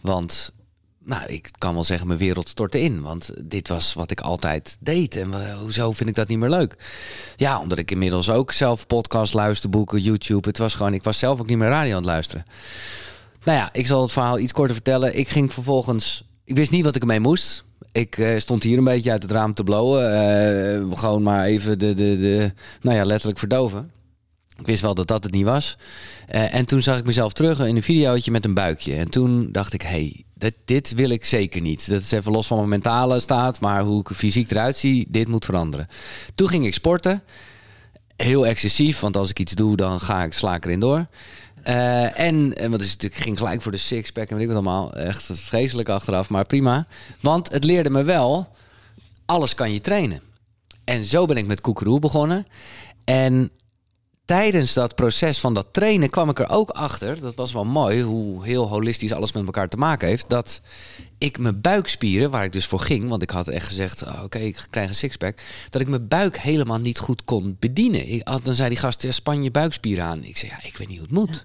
Want 0.00 0.52
nou, 1.04 1.26
ik 1.26 1.48
kan 1.58 1.74
wel 1.74 1.84
zeggen, 1.84 2.06
mijn 2.06 2.18
wereld 2.18 2.48
stortte 2.48 2.80
in. 2.80 3.00
Want 3.00 3.30
dit 3.44 3.68
was 3.68 3.94
wat 3.94 4.10
ik 4.10 4.20
altijd 4.20 4.76
deed. 4.80 5.16
En 5.16 5.54
hoezo 5.58 5.92
vind 5.92 6.08
ik 6.08 6.14
dat 6.14 6.28
niet 6.28 6.38
meer 6.38 6.50
leuk? 6.50 6.76
Ja, 7.36 7.60
omdat 7.60 7.78
ik 7.78 7.90
inmiddels 7.90 8.30
ook 8.30 8.52
zelf 8.52 8.86
podcast 8.86 9.34
luister, 9.34 9.70
boeken, 9.70 10.00
YouTube. 10.00 10.48
Het 10.48 10.58
was 10.58 10.74
gewoon, 10.74 10.94
ik 10.94 11.02
was 11.02 11.18
zelf 11.18 11.40
ook 11.40 11.46
niet 11.46 11.58
meer 11.58 11.68
radio 11.68 11.90
aan 11.90 12.02
het 12.02 12.10
luisteren. 12.10 12.44
Nou 13.44 13.58
ja, 13.58 13.68
ik 13.72 13.86
zal 13.86 14.02
het 14.02 14.12
verhaal 14.12 14.38
iets 14.38 14.52
korter 14.52 14.74
vertellen. 14.74 15.18
Ik 15.18 15.28
ging 15.28 15.52
vervolgens, 15.52 16.24
ik 16.44 16.56
wist 16.56 16.70
niet 16.70 16.84
wat 16.84 16.94
ik 16.94 17.00
ermee 17.00 17.20
moest. 17.20 17.64
Ik 17.92 18.18
uh, 18.18 18.38
stond 18.38 18.62
hier 18.62 18.78
een 18.78 18.84
beetje 18.84 19.10
uit 19.10 19.22
het 19.22 19.32
raam 19.32 19.54
te 19.54 19.64
blowen. 19.64 20.12
Uh, 20.90 20.98
gewoon 20.98 21.22
maar 21.22 21.44
even 21.44 21.78
de, 21.78 21.94
de, 21.94 22.18
de, 22.18 22.52
nou 22.80 22.96
ja, 22.96 23.04
letterlijk 23.04 23.38
verdoven. 23.38 23.90
Ik 24.58 24.66
wist 24.66 24.82
wel 24.82 24.94
dat 24.94 25.08
dat 25.08 25.24
het 25.24 25.32
niet 25.32 25.44
was. 25.44 25.76
Uh, 26.34 26.54
en 26.54 26.64
toen 26.64 26.80
zag 26.80 26.98
ik 26.98 27.04
mezelf 27.04 27.32
terug 27.32 27.60
in 27.60 27.76
een 27.76 27.82
videootje 27.82 28.30
met 28.30 28.44
een 28.44 28.54
buikje. 28.54 28.94
En 28.94 29.10
toen 29.10 29.52
dacht 29.52 29.72
ik, 29.72 29.82
hey, 29.82 30.24
dit, 30.40 30.54
dit 30.64 30.94
wil 30.94 31.10
ik 31.10 31.24
zeker 31.24 31.60
niet. 31.60 31.90
Dat 31.90 32.00
is 32.00 32.10
even 32.10 32.32
los 32.32 32.46
van 32.46 32.56
mijn 32.56 32.68
mentale 32.68 33.20
staat, 33.20 33.60
maar 33.60 33.82
hoe 33.82 34.00
ik 34.00 34.16
fysiek 34.16 34.50
eruit 34.50 34.76
zie, 34.76 35.06
dit 35.10 35.28
moet 35.28 35.44
veranderen. 35.44 35.86
Toen 36.34 36.48
ging 36.48 36.66
ik 36.66 36.74
sporten. 36.74 37.22
Heel 38.16 38.46
excessief, 38.46 39.00
want 39.00 39.16
als 39.16 39.30
ik 39.30 39.38
iets 39.38 39.52
doe, 39.52 39.76
dan 39.76 40.00
ga 40.00 40.24
ik, 40.24 40.32
sla 40.32 40.54
ik 40.54 40.64
erin 40.64 40.80
door. 40.80 41.06
Uh, 41.68 42.20
en, 42.20 42.70
wat 42.70 42.80
is 42.80 42.92
het, 42.92 43.02
ik 43.02 43.14
ging 43.14 43.38
gelijk 43.38 43.62
voor 43.62 43.72
de 43.72 43.78
sixpack 43.78 44.28
en 44.28 44.34
weet 44.36 44.48
ik 44.48 44.52
wat 44.52 44.56
allemaal. 44.56 44.94
Echt 44.94 45.30
vreselijk 45.32 45.88
achteraf, 45.88 46.30
maar 46.30 46.46
prima. 46.46 46.86
Want 47.20 47.52
het 47.52 47.64
leerde 47.64 47.90
me 47.90 48.02
wel, 48.02 48.48
alles 49.26 49.54
kan 49.54 49.72
je 49.72 49.80
trainen. 49.80 50.22
En 50.84 51.04
zo 51.04 51.26
ben 51.26 51.36
ik 51.36 51.46
met 51.46 51.60
koekeroe 51.60 51.98
begonnen. 51.98 52.46
En 53.04 53.50
tijdens 54.30 54.72
dat 54.72 54.94
proces 54.94 55.38
van 55.38 55.54
dat 55.54 55.66
trainen 55.70 56.10
kwam 56.10 56.28
ik 56.28 56.38
er 56.38 56.48
ook 56.48 56.70
achter, 56.70 57.20
dat 57.20 57.34
was 57.34 57.52
wel 57.52 57.64
mooi, 57.64 58.02
hoe 58.02 58.44
heel 58.44 58.68
holistisch 58.68 59.12
alles 59.12 59.32
met 59.32 59.44
elkaar 59.44 59.68
te 59.68 59.76
maken 59.76 60.08
heeft, 60.08 60.24
dat 60.28 60.60
ik 61.18 61.38
mijn 61.38 61.60
buikspieren, 61.60 62.30
waar 62.30 62.44
ik 62.44 62.52
dus 62.52 62.66
voor 62.66 62.80
ging, 62.80 63.08
want 63.08 63.22
ik 63.22 63.30
had 63.30 63.48
echt 63.48 63.66
gezegd, 63.66 64.02
oh, 64.02 64.22
oké, 64.24 64.38
ik 64.38 64.66
krijg 64.70 64.88
een 64.88 64.94
sixpack, 64.94 65.38
dat 65.70 65.80
ik 65.80 65.88
mijn 65.88 66.08
buik 66.08 66.38
helemaal 66.38 66.78
niet 66.78 66.98
goed 66.98 67.24
kon 67.24 67.56
bedienen. 67.58 68.08
Ik 68.08 68.24
dan 68.42 68.54
zei 68.54 68.68
die 68.68 68.78
gast, 68.78 69.02
ja, 69.02 69.12
span 69.12 69.42
je 69.42 69.50
buikspieren 69.50 70.04
aan. 70.04 70.24
Ik 70.24 70.36
zei, 70.36 70.50
ja, 70.50 70.68
ik 70.68 70.76
weet 70.76 70.88
niet 70.88 70.98
hoe 70.98 71.06
het 71.06 71.16
moet. 71.16 71.44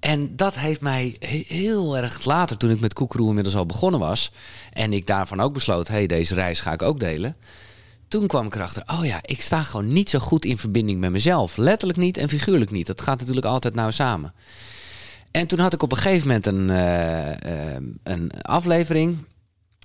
En 0.00 0.36
dat 0.36 0.54
heeft 0.54 0.80
mij 0.80 1.16
heel 1.46 1.96
erg 1.96 2.24
later, 2.24 2.56
toen 2.56 2.70
ik 2.70 2.80
met 2.80 2.94
Koekeroe 2.94 3.28
inmiddels 3.28 3.56
al 3.56 3.66
begonnen 3.66 4.00
was, 4.00 4.30
en 4.72 4.92
ik 4.92 5.06
daarvan 5.06 5.40
ook 5.40 5.52
besloot, 5.52 5.88
hey, 5.88 6.06
deze 6.06 6.34
reis 6.34 6.60
ga 6.60 6.72
ik 6.72 6.82
ook 6.82 7.00
delen 7.00 7.36
toen 8.08 8.26
kwam 8.26 8.46
ik 8.46 8.54
erachter, 8.54 8.82
oh 8.86 9.04
ja, 9.04 9.18
ik 9.22 9.40
sta 9.40 9.62
gewoon 9.62 9.92
niet 9.92 10.10
zo 10.10 10.18
goed 10.18 10.44
in 10.44 10.58
verbinding 10.58 11.00
met 11.00 11.10
mezelf. 11.10 11.56
Letterlijk 11.56 11.98
niet 11.98 12.16
en 12.16 12.28
figuurlijk 12.28 12.70
niet. 12.70 12.86
Dat 12.86 13.00
gaat 13.00 13.18
natuurlijk 13.18 13.46
altijd 13.46 13.74
nou 13.74 13.92
samen. 13.92 14.34
En 15.30 15.46
toen 15.46 15.58
had 15.58 15.72
ik 15.72 15.82
op 15.82 15.92
een 15.92 15.98
gegeven 15.98 16.26
moment 16.26 16.46
een, 16.46 16.68
uh, 16.68 17.80
een 18.02 18.30
aflevering 18.42 19.18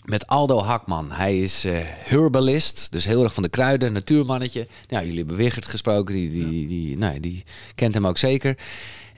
met 0.05 0.27
Aldo 0.27 0.59
Hakman. 0.59 1.11
Hij 1.11 1.39
is 1.39 1.65
uh, 1.65 1.77
herbalist, 1.83 2.91
dus 2.91 3.05
heel 3.05 3.23
erg 3.23 3.33
van 3.33 3.43
de 3.43 3.49
kruiden, 3.49 3.93
natuurmannetje. 3.93 4.67
Nou, 4.87 5.03
jullie 5.03 5.19
hebben 5.19 5.35
Wigert 5.35 5.65
gesproken, 5.65 6.15
die, 6.15 6.29
die, 6.29 6.67
die, 6.67 6.97
nou, 6.97 7.19
die 7.19 7.43
kent 7.75 7.93
hem 7.93 8.07
ook 8.07 8.17
zeker. 8.17 8.57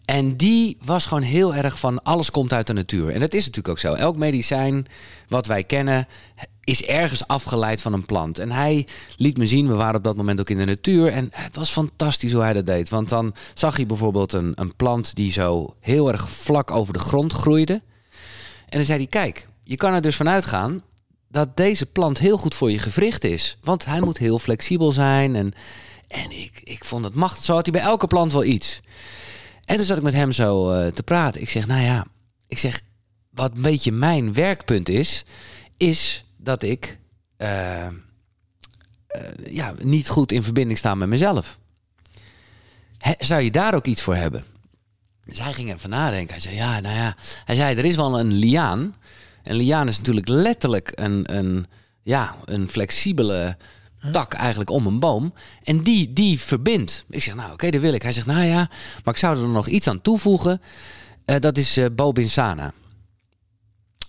En 0.06 0.38
die 0.38 0.78
was 0.82 1.06
gewoon 1.06 1.24
heel 1.24 1.56
erg 1.56 1.80
van 1.80 2.04
alles 2.04 2.32
komt 2.32 2.54
uit 2.54 2.68
de 2.68 2.74
natuur. 2.74 3.10
En 3.10 3.20
dat 3.20 3.34
is 3.34 3.46
natuurlijk 3.46 3.68
ook 3.68 3.80
zo. 3.80 3.94
Elk 3.94 4.18
medicijn 4.18 4.86
wat 5.28 5.46
wij 5.46 5.64
kennen 5.64 6.08
is 6.64 6.84
ergens 6.84 7.28
afgeleid 7.28 7.82
van 7.82 7.94
een 7.94 8.06
plant. 8.06 8.40
En 8.40 8.52
hij 8.52 8.88
liet 9.18 9.38
me 9.38 9.48
zien, 9.48 9.68
we 9.68 9.74
waren 9.74 9.96
op 9.96 10.04
dat 10.04 10.16
moment 10.16 10.40
ook 10.40 10.50
in 10.50 10.58
de 10.58 10.66
natuur. 10.66 11.12
En 11.12 11.30
het 11.32 11.56
was 11.56 11.70
fantastisch 11.70 12.32
hoe 12.32 12.42
hij 12.42 12.54
dat 12.54 12.66
deed. 12.66 12.90
Want 12.90 13.10
dan 13.10 13.34
zag 13.54 13.76
hij 13.76 13.86
bijvoorbeeld 13.86 14.34
een, 14.34 14.52
een 14.56 14.76
plant 14.76 15.16
die 15.16 15.32
zo 15.32 15.76
heel 15.80 16.12
erg 16.12 16.30
vlak 16.30 16.72
over 16.72 16.94
de 16.94 17.00
grond 17.00 17.34
groeide. 17.34 17.74
En 18.70 18.80
dan 18.80 18.84
zei 18.84 18.98
hij, 18.98 19.08
kijk, 19.08 19.48
je 19.64 19.76
kan 19.76 19.94
er 19.94 20.02
dus 20.02 20.16
vanuit 20.16 20.46
gaan 20.46 20.84
dat 21.28 21.58
deze 21.58 21.86
plant 21.86 22.20
heel 22.20 22.38
goed 22.38 22.56
voor 22.56 22.72
je 22.72 22.80
gewricht 22.80 23.24
is. 23.24 23.58
Want 23.62 23.86
hij 23.86 24.02
moet 24.02 24.18
heel 24.18 24.40
flexibel 24.40 24.92
zijn. 24.92 25.36
En, 25.36 25.54
en 26.08 26.32
ik, 26.32 26.62
ik 26.64 26.86
vond 26.86 27.06
het 27.06 27.14
machtig. 27.14 27.44
Zo 27.44 27.54
had 27.54 27.66
hij 27.66 27.82
bij 27.82 27.90
elke 27.90 28.08
plant 28.08 28.32
wel 28.32 28.44
iets. 28.44 28.82
En 29.66 29.76
toen 29.76 29.86
zat 29.86 29.98
ik 29.98 30.04
met 30.04 30.14
hem 30.14 30.32
zo 30.32 30.72
uh, 30.72 30.88
te 30.88 31.04
praten. 31.04 31.42
Ik 31.42 31.50
zeg, 31.50 31.68
nou 31.68 31.82
ja, 31.82 32.06
ik 32.48 32.58
zeg, 32.58 32.82
wat 33.30 33.52
een 33.56 33.62
beetje 33.62 33.92
mijn 33.92 34.34
werkpunt 34.34 34.90
is, 34.90 35.26
is 35.78 36.23
dat 36.44 36.64
ik 36.64 37.00
uh, 37.38 37.88
ja, 39.46 39.74
niet 39.82 40.10
goed 40.10 40.32
in 40.32 40.44
verbinding 40.44 40.78
sta 40.78 40.96
met 40.96 41.10
mezelf. 41.10 41.58
zou 43.20 43.42
je 43.42 43.52
daar 43.52 43.74
ook 43.74 43.86
iets 43.86 44.02
voor 44.02 44.16
hebben? 44.16 44.44
Dus 45.26 45.40
hij 45.40 45.54
ging 45.54 45.74
even 45.74 45.90
nadenken. 45.90 46.32
Hij 46.32 46.40
zei, 46.40 46.56
ja, 46.56 46.80
nou 46.80 46.96
ja. 46.96 47.16
Hij 47.46 47.56
zei, 47.56 47.78
er 47.78 47.86
is 47.86 47.96
wel 47.96 48.20
een 48.20 48.34
liaan. 48.34 48.96
Een 49.44 49.56
liaan 49.56 49.88
is 49.88 49.98
natuurlijk 49.98 50.28
letterlijk 50.28 50.92
een, 50.96 51.36
een, 51.36 51.66
ja, 52.04 52.36
een 52.46 52.70
flexibele 52.70 53.58
tak 54.12 54.34
eigenlijk 54.34 54.70
om 54.70 54.88
een 54.88 55.00
boom. 55.00 55.34
En 55.64 55.84
die, 55.84 56.14
die 56.14 56.40
verbindt. 56.40 57.06
Ik 57.10 57.24
zeg, 57.24 57.34
nou 57.34 57.46
oké, 57.46 57.54
okay, 57.54 57.72
dat 57.72 57.82
wil 57.82 57.94
ik. 57.94 58.02
Hij 58.02 58.12
zegt, 58.12 58.26
nou 58.26 58.44
ja, 58.44 58.70
maar 59.04 59.14
ik 59.14 59.20
zou 59.20 59.42
er 59.42 59.48
nog 59.48 59.68
iets 59.68 59.88
aan 59.88 60.02
toevoegen. 60.02 60.62
Uh, 61.26 61.36
dat 61.40 61.58
is 61.58 61.78
uh, 61.78 61.86
Bobinsana. 61.96 62.74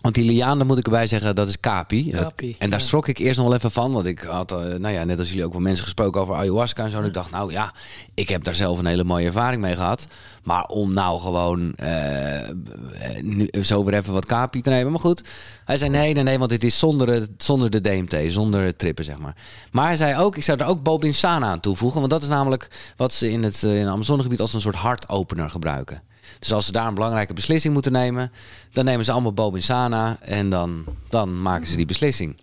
Want 0.05 0.17
die 0.17 0.25
liaan, 0.25 0.67
moet 0.67 0.79
ik 0.79 0.85
erbij 0.85 1.07
zeggen, 1.07 1.35
dat 1.35 1.49
is 1.49 1.61
Kapi. 1.61 2.13
en 2.59 2.71
daar 2.71 2.81
schrok 2.81 3.09
ik 3.09 3.19
eerst 3.19 3.39
nog 3.39 3.47
wel 3.47 3.57
even 3.57 3.71
van. 3.71 3.93
Want 3.93 4.07
ik 4.07 4.21
had, 4.21 4.53
uh, 4.53 4.59
nou 4.59 4.89
ja, 4.89 5.05
net 5.05 5.19
als 5.19 5.29
jullie 5.29 5.45
ook 5.45 5.53
wel 5.53 5.61
mensen 5.61 5.85
gesproken 5.85 6.21
over 6.21 6.35
ayahuasca 6.35 6.85
en 6.85 6.91
zo. 6.91 6.99
En 6.99 7.05
ik 7.05 7.13
dacht, 7.13 7.31
nou 7.31 7.53
ja, 7.53 7.75
ik 8.15 8.29
heb 8.29 8.45
daar 8.45 8.55
zelf 8.55 8.79
een 8.79 8.87
hele 8.87 9.05
mooie 9.05 9.27
ervaring 9.27 9.63
mee 9.63 9.77
gehad. 9.77 10.07
Maar 10.43 10.65
om 10.65 10.93
nou 10.93 11.21
gewoon 11.21 11.75
uh, 11.83 13.63
zo 13.63 13.85
weer 13.85 13.95
even 13.95 14.13
wat 14.13 14.27
Kapi 14.27 14.61
te 14.61 14.71
nemen. 14.71 14.93
Maar 14.93 15.01
goed, 15.01 15.29
hij 15.65 15.77
zei 15.77 15.91
nee, 15.91 16.15
nee, 16.15 16.23
nee, 16.23 16.39
want 16.39 16.51
dit 16.51 16.65
is 16.65 16.79
zonder, 16.79 17.27
zonder 17.37 17.71
de 17.71 17.81
DMT, 17.81 18.33
zonder 18.33 18.65
het 18.65 18.79
trippen, 18.79 19.05
zeg 19.05 19.19
maar. 19.19 19.37
Maar 19.71 19.87
hij 19.87 19.97
zei 19.97 20.19
ook, 20.19 20.37
ik 20.37 20.43
zou 20.43 20.59
er 20.59 20.67
ook 20.67 20.83
Bobin 20.83 21.15
Sana 21.15 21.47
aan 21.47 21.61
toevoegen. 21.61 21.99
Want 21.99 22.13
dat 22.13 22.23
is 22.23 22.29
namelijk 22.29 22.93
wat 22.97 23.13
ze 23.13 23.31
in 23.31 23.43
het, 23.43 23.63
in 23.63 23.71
het 23.71 23.89
Amazonegebied 23.89 24.41
als 24.41 24.55
een 24.55 24.61
soort 24.61 24.77
hartopener 24.77 25.51
gebruiken. 25.51 26.03
Dus 26.45 26.53
als 26.53 26.67
ze 26.67 26.73
daar 26.73 26.87
een 26.87 26.95
belangrijke 26.95 27.35
beslissing 27.35 27.75
moeten 27.75 27.93
nemen, 27.93 28.33
dan 28.73 28.85
nemen 28.85 29.05
ze 29.05 29.13
allemaal 29.13 29.33
Bob 29.33 29.57
Sana 29.59 30.19
en 30.21 30.51
dan, 30.51 30.85
dan 31.09 31.43
maken 31.43 31.67
ze 31.67 31.77
die 31.77 31.87
beslissing. 31.87 32.37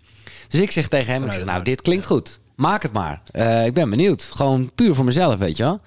Dus 0.48 0.60
ik 0.60 0.70
zeg 0.70 0.88
tegen 0.88 1.12
hem, 1.12 1.24
ik 1.24 1.32
zeg, 1.32 1.44
nou, 1.44 1.64
dit 1.64 1.80
klinkt 1.80 2.06
goed. 2.06 2.38
Maak 2.54 2.82
het 2.82 2.92
maar. 2.92 3.22
Uh, 3.32 3.66
ik 3.66 3.74
ben 3.74 3.90
benieuwd. 3.90 4.28
Gewoon 4.30 4.70
puur 4.74 4.94
voor 4.94 5.04
mezelf, 5.04 5.36
weet 5.36 5.56
je 5.56 5.62
wel. 5.62 5.80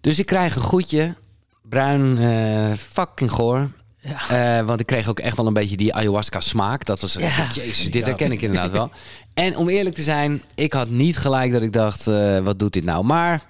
Dus 0.00 0.18
ik 0.18 0.26
krijg 0.26 0.56
een 0.56 0.62
goedje. 0.62 1.16
Bruin, 1.62 2.16
uh, 2.16 2.72
fucking 2.72 3.30
goor. 3.30 3.70
Ja. 4.00 4.60
Uh, 4.60 4.66
want 4.66 4.80
ik 4.80 4.86
kreeg 4.86 5.08
ook 5.08 5.20
echt 5.20 5.36
wel 5.36 5.46
een 5.46 5.52
beetje 5.52 5.76
die 5.76 5.94
ayahuasca 5.94 6.40
smaak. 6.40 6.84
Dat 6.84 7.00
was, 7.00 7.12
ja. 7.12 7.46
jezus, 7.54 7.90
dit 7.90 8.06
herken 8.06 8.32
ik 8.32 8.42
inderdaad 8.42 8.70
wel. 8.70 8.90
En 9.34 9.56
om 9.56 9.68
eerlijk 9.68 9.94
te 9.94 10.02
zijn, 10.02 10.42
ik 10.54 10.72
had 10.72 10.88
niet 10.88 11.16
gelijk 11.16 11.52
dat 11.52 11.62
ik 11.62 11.72
dacht, 11.72 12.04
wat 12.42 12.58
doet 12.58 12.72
dit 12.72 12.84
nou? 12.84 13.04
Maar 13.04 13.42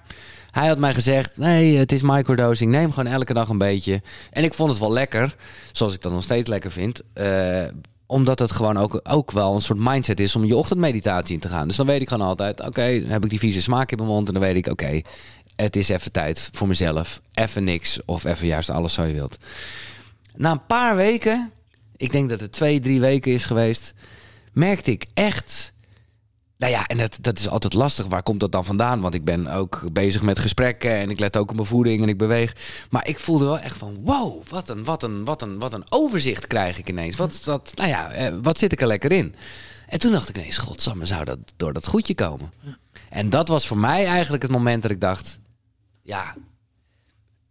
hij 0.59 0.67
had 0.67 0.77
mij 0.77 0.93
gezegd: 0.93 1.37
nee, 1.37 1.77
het 1.77 1.91
is 1.91 2.01
microdosing. 2.01 2.71
Neem 2.71 2.91
gewoon 2.91 3.11
elke 3.11 3.33
dag 3.33 3.49
een 3.49 3.57
beetje. 3.57 4.01
En 4.31 4.43
ik 4.43 4.53
vond 4.53 4.69
het 4.69 4.79
wel 4.79 4.91
lekker, 4.91 5.35
zoals 5.71 5.93
ik 5.93 6.01
dat 6.01 6.11
nog 6.11 6.23
steeds 6.23 6.49
lekker 6.49 6.71
vind. 6.71 7.01
Uh, 7.13 7.63
omdat 8.05 8.39
het 8.39 8.51
gewoon 8.51 8.77
ook, 8.77 8.99
ook 9.03 9.31
wel 9.31 9.55
een 9.55 9.61
soort 9.61 9.79
mindset 9.79 10.19
is 10.19 10.35
om 10.35 10.45
je 10.45 10.55
ochtendmeditatie 10.55 11.33
in 11.33 11.39
te 11.39 11.47
gaan. 11.47 11.67
Dus 11.67 11.77
dan 11.77 11.85
weet 11.85 12.01
ik 12.01 12.09
gewoon 12.09 12.27
altijd: 12.27 12.59
oké, 12.59 12.99
dan 13.01 13.09
heb 13.09 13.23
ik 13.23 13.29
die 13.29 13.39
vieze 13.39 13.61
smaak 13.61 13.91
in 13.91 13.97
mijn 13.97 14.09
mond. 14.09 14.27
En 14.27 14.33
dan 14.33 14.43
weet 14.43 14.55
ik: 14.55 14.67
oké, 14.67 15.01
het 15.55 15.75
is 15.75 15.89
even 15.89 16.11
tijd 16.11 16.49
voor 16.51 16.67
mezelf. 16.67 17.21
Even 17.33 17.63
niks 17.63 17.99
of 18.05 18.23
even 18.23 18.47
juist 18.47 18.69
alles 18.69 18.93
zo 18.93 19.03
je 19.03 19.13
wilt. 19.13 19.37
Na 20.35 20.51
een 20.51 20.65
paar 20.65 20.95
weken, 20.95 21.51
ik 21.97 22.11
denk 22.11 22.29
dat 22.29 22.39
het 22.39 22.51
twee, 22.51 22.79
drie 22.79 22.99
weken 22.99 23.31
is 23.31 23.43
geweest, 23.45 23.93
merkte 24.53 24.91
ik 24.91 25.05
echt 25.13 25.73
nou 26.59 26.71
ja, 26.71 26.85
en 26.87 26.97
dat, 26.97 27.17
dat 27.21 27.39
is 27.39 27.49
altijd 27.49 27.73
lastig. 27.73 28.05
Waar 28.05 28.23
komt 28.23 28.39
dat 28.39 28.51
dan 28.51 28.65
vandaan? 28.65 29.01
Want 29.01 29.13
ik 29.13 29.25
ben 29.25 29.47
ook 29.47 29.83
bezig 29.91 30.21
met 30.21 30.39
gesprekken 30.39 30.91
en 30.91 31.09
ik 31.09 31.19
let 31.19 31.37
ook 31.37 31.49
op 31.49 31.55
mijn 31.55 31.67
voeding 31.67 32.01
en 32.01 32.09
ik 32.09 32.17
beweeg. 32.17 32.55
Maar 32.89 33.07
ik 33.07 33.19
voelde 33.19 33.45
wel 33.45 33.59
echt 33.59 33.77
van, 33.77 33.97
wow, 34.01 34.43
wat 34.47 34.69
een, 34.69 34.83
wat 34.83 35.03
een, 35.03 35.25
wat 35.25 35.41
een, 35.41 35.59
wat 35.59 35.73
een 35.73 35.85
overzicht 35.89 36.47
krijg 36.47 36.77
ik 36.77 36.89
ineens. 36.89 37.15
Wat, 37.15 37.43
wat, 37.43 37.71
nou 37.75 37.89
ja, 37.89 38.11
eh, 38.11 38.35
wat 38.41 38.57
zit 38.57 38.71
ik 38.71 38.81
er 38.81 38.87
lekker 38.87 39.11
in? 39.11 39.35
En 39.87 39.99
toen 39.99 40.11
dacht 40.11 40.29
ik 40.29 40.37
ineens, 40.37 40.57
godsamme, 40.57 41.05
zou 41.05 41.25
dat 41.25 41.37
door 41.55 41.73
dat 41.73 41.87
goedje 41.87 42.15
komen? 42.15 42.51
En 43.09 43.29
dat 43.29 43.47
was 43.47 43.67
voor 43.67 43.77
mij 43.77 44.05
eigenlijk 44.05 44.43
het 44.43 44.51
moment 44.51 44.81
dat 44.81 44.91
ik 44.91 45.01
dacht, 45.01 45.39
ja, 46.01 46.35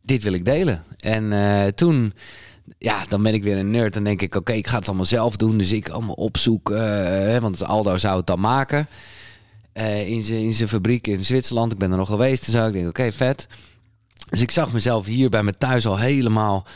dit 0.03 0.23
wil 0.23 0.33
ik 0.33 0.45
delen. 0.45 0.85
En 0.97 1.33
uh, 1.33 1.67
toen 1.67 2.13
ja, 2.79 3.05
dan 3.09 3.23
ben 3.23 3.35
ik 3.35 3.43
weer 3.43 3.57
een 3.57 3.71
nerd. 3.71 3.95
Dan 3.95 4.05
denk 4.05 4.23
ik, 4.23 4.35
oké, 4.35 4.53
ik 4.53 4.67
ga 4.67 4.79
het 4.79 4.87
allemaal 4.87 5.05
zelf 5.05 5.37
doen. 5.37 5.59
Dus 5.59 5.73
ik 5.73 5.89
allemaal 5.89 6.15
opzoeken. 6.15 6.77
Uh, 7.35 7.39
want 7.39 7.65
Aldo 7.65 7.99
zou 7.99 8.17
het 8.17 8.27
dan 8.27 8.41
maken. 8.41 8.89
Uh, 9.75 10.09
in 10.09 10.23
zijn 10.23 10.43
in 10.43 10.53
zijn 10.53 10.69
fabriek 10.69 11.07
in 11.07 11.25
Zwitserland. 11.25 11.73
Ik 11.73 11.79
ben 11.79 11.91
er 11.91 11.97
nog 11.97 12.09
geweest 12.09 12.47
en 12.47 12.53
zo. 12.53 12.67
Ik 12.67 12.73
denk, 12.73 12.89
oké, 12.89 13.13
vet. 13.13 13.47
Dus 14.31 14.41
ik 14.41 14.51
zag 14.51 14.73
mezelf 14.73 15.07
hier 15.07 15.29
bij 15.29 15.43
me 15.43 15.53
thuis 15.53 15.87
al 15.87 15.99
helemaal 15.99 16.67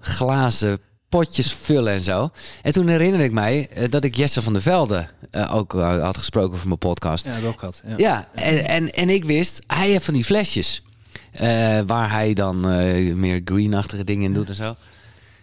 glazen 0.00 0.78
potjes 1.08 1.52
vullen 1.52 1.92
en 1.92 2.02
zo. 2.02 2.30
En 2.62 2.72
toen 2.72 2.88
herinnerde 2.88 3.24
ik 3.24 3.32
mij 3.32 3.68
uh, 3.78 3.84
dat 3.90 4.04
ik 4.04 4.16
Jesse 4.16 4.42
van 4.42 4.52
der 4.52 4.62
Velde 4.62 5.08
uh, 5.32 5.54
ook 5.54 5.72
had 5.72 6.16
gesproken 6.16 6.58
voor 6.58 6.66
mijn 6.66 6.78
podcast. 6.78 7.24
Ja, 7.24 7.40
dat 7.40 7.50
ook 7.50 7.60
had. 7.60 7.82
Ja, 7.86 7.94
ja 7.96 8.28
en, 8.34 8.68
en, 8.68 8.92
en 8.92 9.10
ik 9.10 9.24
wist, 9.24 9.62
hij 9.66 9.88
heeft 9.88 10.04
van 10.04 10.14
die 10.14 10.24
flesjes. 10.24 10.82
waar 11.86 12.10
hij 12.10 12.34
dan 12.34 12.60
meer 13.20 13.40
greenachtige 13.44 14.04
dingen 14.04 14.24
in 14.24 14.32
doet 14.32 14.48
en 14.48 14.54
zo. 14.54 14.74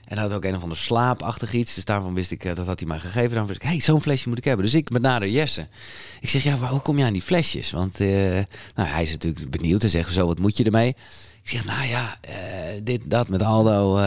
En 0.05 0.17
had 0.17 0.33
ook 0.33 0.43
een 0.43 0.55
of 0.55 0.61
ander 0.63 0.77
slaapachtig 0.77 1.53
iets. 1.53 1.73
Dus 1.73 1.85
daarvan 1.85 2.13
wist 2.13 2.31
ik, 2.31 2.43
eh, 2.43 2.55
dat 2.55 2.65
had 2.65 2.79
hij 2.79 2.87
mij 2.87 2.99
gegeven. 2.99 3.35
Dan 3.35 3.45
wist 3.45 3.63
ik, 3.63 3.67
hey, 3.67 3.79
zo'n 3.79 4.01
flesje 4.01 4.29
moet 4.29 4.37
ik 4.37 4.43
hebben. 4.43 4.65
Dus 4.65 4.73
ik 4.73 4.89
benader 4.89 5.29
Jesse. 5.29 5.67
Ik 6.19 6.29
zeg, 6.29 6.43
ja, 6.43 6.57
hoe 6.57 6.79
kom 6.79 6.97
je 6.97 7.03
aan 7.03 7.13
die 7.13 7.21
flesjes? 7.21 7.71
Want 7.71 7.99
uh, 7.99 8.09
nou, 8.75 8.89
hij 8.89 9.03
is 9.03 9.11
natuurlijk 9.11 9.49
benieuwd. 9.49 9.83
en 9.83 9.89
zegt, 9.89 10.13
zo, 10.13 10.27
wat 10.27 10.39
moet 10.39 10.57
je 10.57 10.63
ermee? 10.63 10.95
Ik 11.43 11.49
zeg, 11.49 11.65
nou 11.65 11.87
ja, 11.87 12.19
uh, 12.29 12.35
dit, 12.83 13.01
dat 13.05 13.27
met 13.27 13.41
Aldo. 13.41 13.97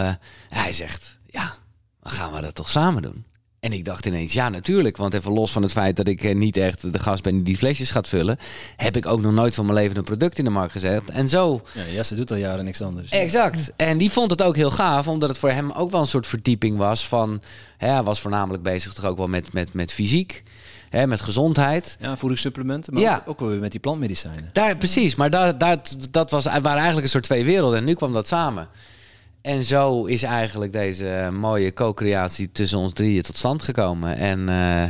hij 0.49 0.73
zegt, 0.73 1.19
ja, 1.26 1.55
dan 2.02 2.12
gaan 2.12 2.33
we 2.33 2.40
dat 2.40 2.55
toch 2.55 2.71
samen 2.71 3.02
doen. 3.02 3.25
En 3.61 3.73
ik 3.73 3.85
dacht 3.85 4.07
ineens, 4.07 4.33
ja 4.33 4.49
natuurlijk, 4.49 4.97
want 4.97 5.15
even 5.15 5.33
los 5.33 5.53
van 5.53 5.62
het 5.62 5.73
feit 5.73 5.97
dat 5.97 6.09
ik 6.09 6.35
niet 6.35 6.57
echt 6.57 6.93
de 6.93 6.99
gast 6.99 7.23
ben 7.23 7.35
die 7.35 7.43
die 7.43 7.57
flesjes 7.57 7.91
gaat 7.91 8.09
vullen, 8.09 8.38
heb 8.77 8.97
ik 8.97 9.07
ook 9.07 9.21
nog 9.21 9.33
nooit 9.33 9.55
van 9.55 9.67
mijn 9.67 9.79
leven 9.79 9.97
een 9.97 10.05
product 10.05 10.38
in 10.38 10.45
de 10.45 10.50
markt 10.50 10.73
gezet. 10.73 11.03
En 11.11 11.29
zo... 11.29 11.61
Ja, 11.75 11.83
Jesse 11.95 12.15
doet 12.15 12.31
al 12.31 12.37
jaren 12.37 12.65
niks 12.65 12.83
anders. 12.83 13.11
Exact. 13.11 13.73
En 13.77 13.99
die 13.99 14.11
vond 14.11 14.31
het 14.31 14.43
ook 14.43 14.57
heel 14.57 14.71
gaaf, 14.71 15.09
omdat 15.09 15.29
het 15.29 15.38
voor 15.38 15.50
hem 15.50 15.71
ook 15.71 15.91
wel 15.91 16.00
een 16.00 16.07
soort 16.07 16.27
verdieping 16.27 16.77
was 16.77 17.09
van... 17.09 17.43
Hè, 17.77 17.88
hij 17.88 18.03
was 18.03 18.21
voornamelijk 18.21 18.62
bezig 18.62 18.93
toch 18.93 19.05
ook 19.05 19.17
wel 19.17 19.29
met, 19.29 19.53
met, 19.53 19.73
met 19.73 19.93
fysiek. 19.93 20.43
Hè, 20.88 21.07
met 21.07 21.21
gezondheid. 21.21 21.97
Ja, 22.00 22.17
voedingssupplementen, 22.17 22.93
maar 22.93 23.03
ja. 23.03 23.23
ook, 23.27 23.41
wel 23.41 23.49
weer 23.49 23.59
met 23.59 23.71
die 23.71 23.81
plantmedicijnen. 23.81 24.50
Daar, 24.53 24.77
precies, 24.77 25.15
maar 25.15 25.31
daar, 25.31 25.59
daar, 25.59 25.79
dat 26.11 26.31
was, 26.31 26.45
waren 26.45 26.65
eigenlijk 26.65 27.03
een 27.03 27.09
soort 27.09 27.25
twee 27.25 27.45
werelden. 27.45 27.79
En 27.79 27.85
nu 27.85 27.95
kwam 27.95 28.12
dat 28.12 28.27
samen. 28.29 28.69
En 29.49 29.64
zo 29.64 30.05
is 30.05 30.23
eigenlijk 30.23 30.73
deze 30.73 31.28
mooie 31.33 31.73
co-creatie 31.73 32.52
tussen 32.52 32.78
ons 32.78 32.93
drieën 32.93 33.23
tot 33.23 33.37
stand 33.37 33.62
gekomen. 33.62 34.17
En 34.17 34.38
uh, 34.38 34.85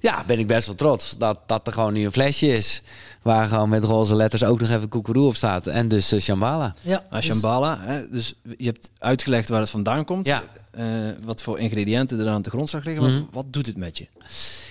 ja, 0.00 0.24
ben 0.26 0.38
ik 0.38 0.46
best 0.46 0.66
wel 0.66 0.74
trots 0.74 1.16
dat, 1.18 1.38
dat 1.46 1.66
er 1.66 1.72
gewoon 1.72 1.92
nu 1.92 2.04
een 2.04 2.12
flesje 2.12 2.46
is. 2.46 2.82
Waar 3.22 3.46
gewoon 3.48 3.68
met 3.68 3.84
roze 3.84 4.14
letters 4.14 4.44
ook 4.44 4.60
nog 4.60 4.70
even 4.70 4.88
koekeroe 4.88 5.26
op 5.26 5.34
staat. 5.34 5.66
En 5.66 5.88
dus 5.88 6.12
uh, 6.12 6.20
Shambhala. 6.20 6.74
Ja, 6.80 7.04
ah, 7.10 7.20
Shambhala. 7.20 7.78
Hè, 7.80 8.08
dus 8.10 8.34
je 8.56 8.64
hebt 8.64 8.90
uitgelegd 8.98 9.48
waar 9.48 9.60
het 9.60 9.70
vandaan 9.70 10.04
komt. 10.04 10.26
Ja. 10.26 10.42
Uh, 10.78 10.84
wat 11.22 11.42
voor 11.42 11.58
ingrediënten 11.58 12.20
er 12.20 12.28
aan 12.28 12.42
de 12.42 12.50
grondslag 12.50 12.84
liggen. 12.84 13.12
Mm 13.12 13.28
Wat 13.32 13.52
doet 13.52 13.66
het 13.66 13.76
met 13.76 13.98
je? 13.98 14.06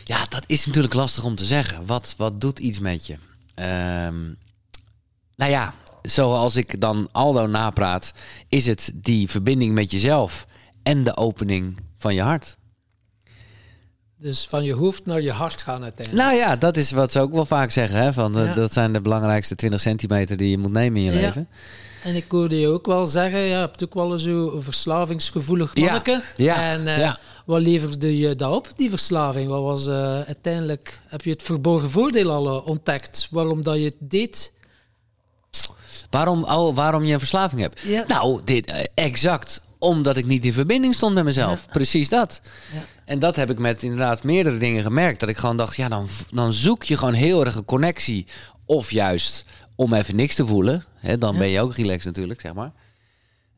Ja, 0.04 0.26
dat 0.30 0.44
is 0.48 0.66
natuurlijk 0.66 0.94
lastig 0.94 1.24
om 1.24 1.36
te 1.36 1.46
zeggen. 1.46 1.86
Wat, 1.86 2.14
wat 2.18 2.42
doet 2.42 2.60
iets 2.60 2.80
met 2.80 3.06
je? 3.06 3.14
Um, 4.06 4.38
nou 5.36 5.52
ja, 5.52 5.74
zoals 6.04 6.56
ik 6.56 6.82
dan 6.82 7.08
Aldo 7.12 7.48
napraat, 7.48 8.14
is 8.48 8.66
het 8.66 8.92
die 8.96 9.30
verbinding 9.30 9.74
met 9.74 9.92
jezelf 9.92 10.48
en 10.84 11.04
de 11.04 11.18
opening 11.18 11.78
van 11.96 12.14
je 12.14 12.22
hart. 12.22 12.58
Dus 14.18 14.48
van 14.48 14.64
je 14.64 14.74
hoofd 14.74 15.06
naar 15.06 15.22
je 15.22 15.32
hart 15.32 15.62
gaan 15.62 15.84
uiteindelijk. 15.84 16.28
Nou 16.28 16.38
ja, 16.38 16.56
dat 16.56 16.78
is 16.78 16.92
wat 16.92 17.12
ze 17.12 17.20
ook 17.20 17.32
wel 17.32 17.46
vaak 17.46 17.72
zeggen. 17.72 18.00
Hè? 18.00 18.14
Van, 18.14 18.34
Dat 18.56 18.74
zijn 18.74 18.94
de 18.94 19.02
belangrijkste 19.02 19.56
20 19.56 19.82
centimeter 19.82 20.38
die 20.38 20.50
je 20.50 20.58
moet 20.58 20.72
nemen 20.72 21.02
in 21.02 21.04
je 21.06 21.12
leven. 21.12 21.48
En 22.04 22.16
ik 22.16 22.26
hoorde 22.28 22.60
je 22.60 22.68
ook 22.68 22.86
wel 22.86 23.06
zeggen, 23.06 23.40
je 23.40 23.54
hebt 23.54 23.84
ook 23.84 23.94
wel 23.94 24.18
zo'n 24.18 24.62
verslavingsgevoelig 24.62 25.76
manneke. 25.76 26.22
Ja. 26.38 26.72
En 26.72 26.88
uh, 26.88 27.14
wat 27.46 27.62
leverde 27.62 28.18
je 28.18 28.36
daarop, 28.36 28.68
die 28.76 28.90
verslaving? 28.90 29.50
Wat 29.50 29.62
was 29.62 29.88
uh, 29.88 30.22
uiteindelijk, 30.22 31.02
heb 31.08 31.22
je 31.22 31.32
het 31.32 31.44
verborgen 31.44 31.90
voordeel 31.90 32.32
al 32.32 32.60
ontdekt? 32.60 33.28
Waarom 33.32 33.64
dat 33.64 33.78
je 33.78 33.84
het 33.84 33.96
deed? 34.00 34.52
Waarom, 36.14 36.44
oh, 36.44 36.76
waarom 36.76 37.04
je 37.04 37.14
een 37.14 37.20
verslaving 37.20 37.62
hebt? 37.62 38.08
Nou, 38.08 38.42
dit, 38.44 38.66
eh, 38.66 38.84
exact 38.94 39.62
omdat 39.78 40.18
ik 40.18 40.26
niet 40.26 40.46
in 40.46 40.54
verbinding 40.54 40.94
stond 40.94 41.14
met 41.14 41.24
mezelf. 41.24 41.66
Precies 41.72 42.10
dat. 42.10 42.42
Ja. 42.74 42.80
En 43.06 43.20
dat 43.20 43.36
heb 43.36 43.50
ik 43.50 43.60
met 43.60 43.84
inderdaad 43.84 44.24
meerdere 44.24 44.58
dingen 44.58 44.84
gemerkt. 44.84 45.20
Dat 45.20 45.30
ik 45.30 45.38
gewoon 45.38 45.58
dacht, 45.58 45.76
ja, 45.76 45.90
dan, 45.90 46.08
dan 46.32 46.54
zoek 46.54 46.84
je 46.84 46.98
gewoon 46.98 47.14
heel 47.14 47.46
erg 47.46 47.56
een 47.56 47.66
connectie. 47.66 48.26
Of 48.66 48.92
juist 48.92 49.46
om 49.76 49.94
even 49.94 50.16
niks 50.16 50.36
te 50.36 50.46
voelen. 50.46 50.84
Hè, 51.00 51.18
dan 51.18 51.38
ben 51.38 51.48
je 51.48 51.62
ook 51.62 51.76
relaxed 51.76 52.06
natuurlijk, 52.06 52.42
zeg 52.42 52.54
maar. 52.54 52.72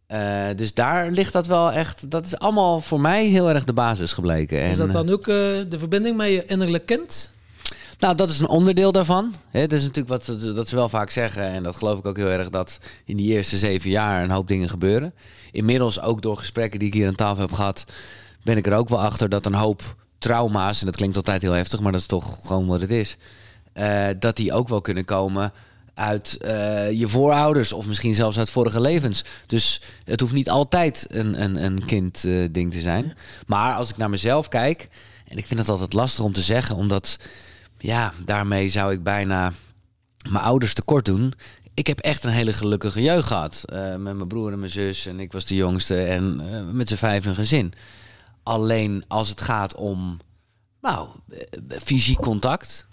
Uh, 0.07 0.57
dus 0.57 0.73
daar 0.73 1.11
ligt 1.11 1.33
dat 1.33 1.47
wel 1.47 1.71
echt. 1.71 2.11
Dat 2.11 2.25
is 2.25 2.37
allemaal 2.37 2.79
voor 2.81 3.01
mij 3.01 3.25
heel 3.25 3.49
erg 3.49 3.63
de 3.63 3.73
basis 3.73 4.11
gebleken. 4.11 4.61
Is 4.61 4.77
dat 4.77 4.91
dan 4.91 5.09
ook 5.09 5.27
uh, 5.27 5.35
de 5.69 5.79
verbinding 5.79 6.17
met 6.17 6.29
je 6.29 6.45
innerlijk 6.45 6.85
kind? 6.85 7.29
Nou, 7.99 8.15
dat 8.15 8.29
is 8.29 8.39
een 8.39 8.47
onderdeel 8.47 8.91
daarvan. 8.91 9.35
Het 9.51 9.73
is 9.73 9.81
natuurlijk 9.81 10.07
wat 10.07 10.25
dat 10.55 10.67
ze 10.67 10.75
wel 10.75 10.89
vaak 10.89 11.09
zeggen, 11.09 11.43
en 11.43 11.63
dat 11.63 11.75
geloof 11.75 11.99
ik 11.99 12.05
ook 12.05 12.17
heel 12.17 12.27
erg, 12.27 12.49
dat 12.49 12.79
in 13.05 13.17
die 13.17 13.33
eerste 13.33 13.57
zeven 13.57 13.89
jaar 13.89 14.23
een 14.23 14.31
hoop 14.31 14.47
dingen 14.47 14.69
gebeuren. 14.69 15.13
Inmiddels 15.51 16.01
ook 16.01 16.21
door 16.21 16.37
gesprekken 16.37 16.79
die 16.79 16.87
ik 16.87 16.93
hier 16.93 17.07
aan 17.07 17.15
tafel 17.15 17.41
heb 17.41 17.51
gehad, 17.51 17.85
ben 18.43 18.57
ik 18.57 18.67
er 18.67 18.77
ook 18.77 18.89
wel 18.89 19.01
achter 19.01 19.29
dat 19.29 19.45
een 19.45 19.53
hoop 19.53 19.95
trauma's, 20.17 20.79
en 20.79 20.85
dat 20.85 20.95
klinkt 20.95 21.15
altijd 21.15 21.41
heel 21.41 21.51
heftig, 21.51 21.79
maar 21.79 21.91
dat 21.91 22.01
is 22.01 22.07
toch 22.07 22.39
gewoon 22.41 22.67
wat 22.67 22.81
het 22.81 22.89
is, 22.89 23.17
uh, 23.73 24.07
dat 24.19 24.35
die 24.35 24.53
ook 24.53 24.67
wel 24.67 24.81
kunnen 24.81 25.05
komen 25.05 25.53
uit 25.93 26.37
uh, 26.41 26.91
je 26.91 27.07
voorouders 27.07 27.73
of 27.73 27.87
misschien 27.87 28.15
zelfs 28.15 28.37
uit 28.37 28.49
vorige 28.49 28.81
levens. 28.81 29.23
Dus 29.47 29.81
het 30.03 30.19
hoeft 30.19 30.33
niet 30.33 30.49
altijd 30.49 31.05
een, 31.09 31.43
een, 31.43 31.63
een 31.63 31.85
kind-ding 31.85 32.71
te 32.71 32.79
zijn. 32.79 33.17
Maar 33.47 33.75
als 33.75 33.89
ik 33.89 33.97
naar 33.97 34.09
mezelf 34.09 34.47
kijk, 34.47 34.89
en 35.27 35.37
ik 35.37 35.45
vind 35.45 35.59
het 35.59 35.69
altijd 35.69 35.93
lastig 35.93 36.23
om 36.23 36.33
te 36.33 36.41
zeggen, 36.41 36.75
omdat 36.75 37.17
ja, 37.85 38.13
daarmee 38.25 38.69
zou 38.69 38.93
ik 38.93 39.03
bijna 39.03 39.53
mijn 40.29 40.43
ouders 40.43 40.73
tekort 40.73 41.05
doen. 41.05 41.33
Ik 41.73 41.87
heb 41.87 41.99
echt 41.99 42.23
een 42.23 42.31
hele 42.31 42.53
gelukkige 42.53 43.01
jeugd 43.01 43.27
gehad. 43.27 43.63
Uh, 43.73 43.95
met 43.95 44.15
mijn 44.15 44.27
broer 44.27 44.51
en 44.51 44.59
mijn 44.59 44.71
zus. 44.71 45.05
En 45.05 45.19
ik 45.19 45.31
was 45.31 45.45
de 45.45 45.55
jongste. 45.55 46.03
En 46.03 46.41
uh, 46.51 46.73
met 46.73 46.89
z'n 46.89 46.95
vijf 46.95 47.25
een 47.25 47.35
gezin. 47.35 47.73
Alleen 48.43 49.03
als 49.07 49.29
het 49.29 49.41
gaat 49.41 49.75
om 49.75 50.19
nou, 50.81 51.07
fysiek 51.83 52.17
contact. 52.17 52.87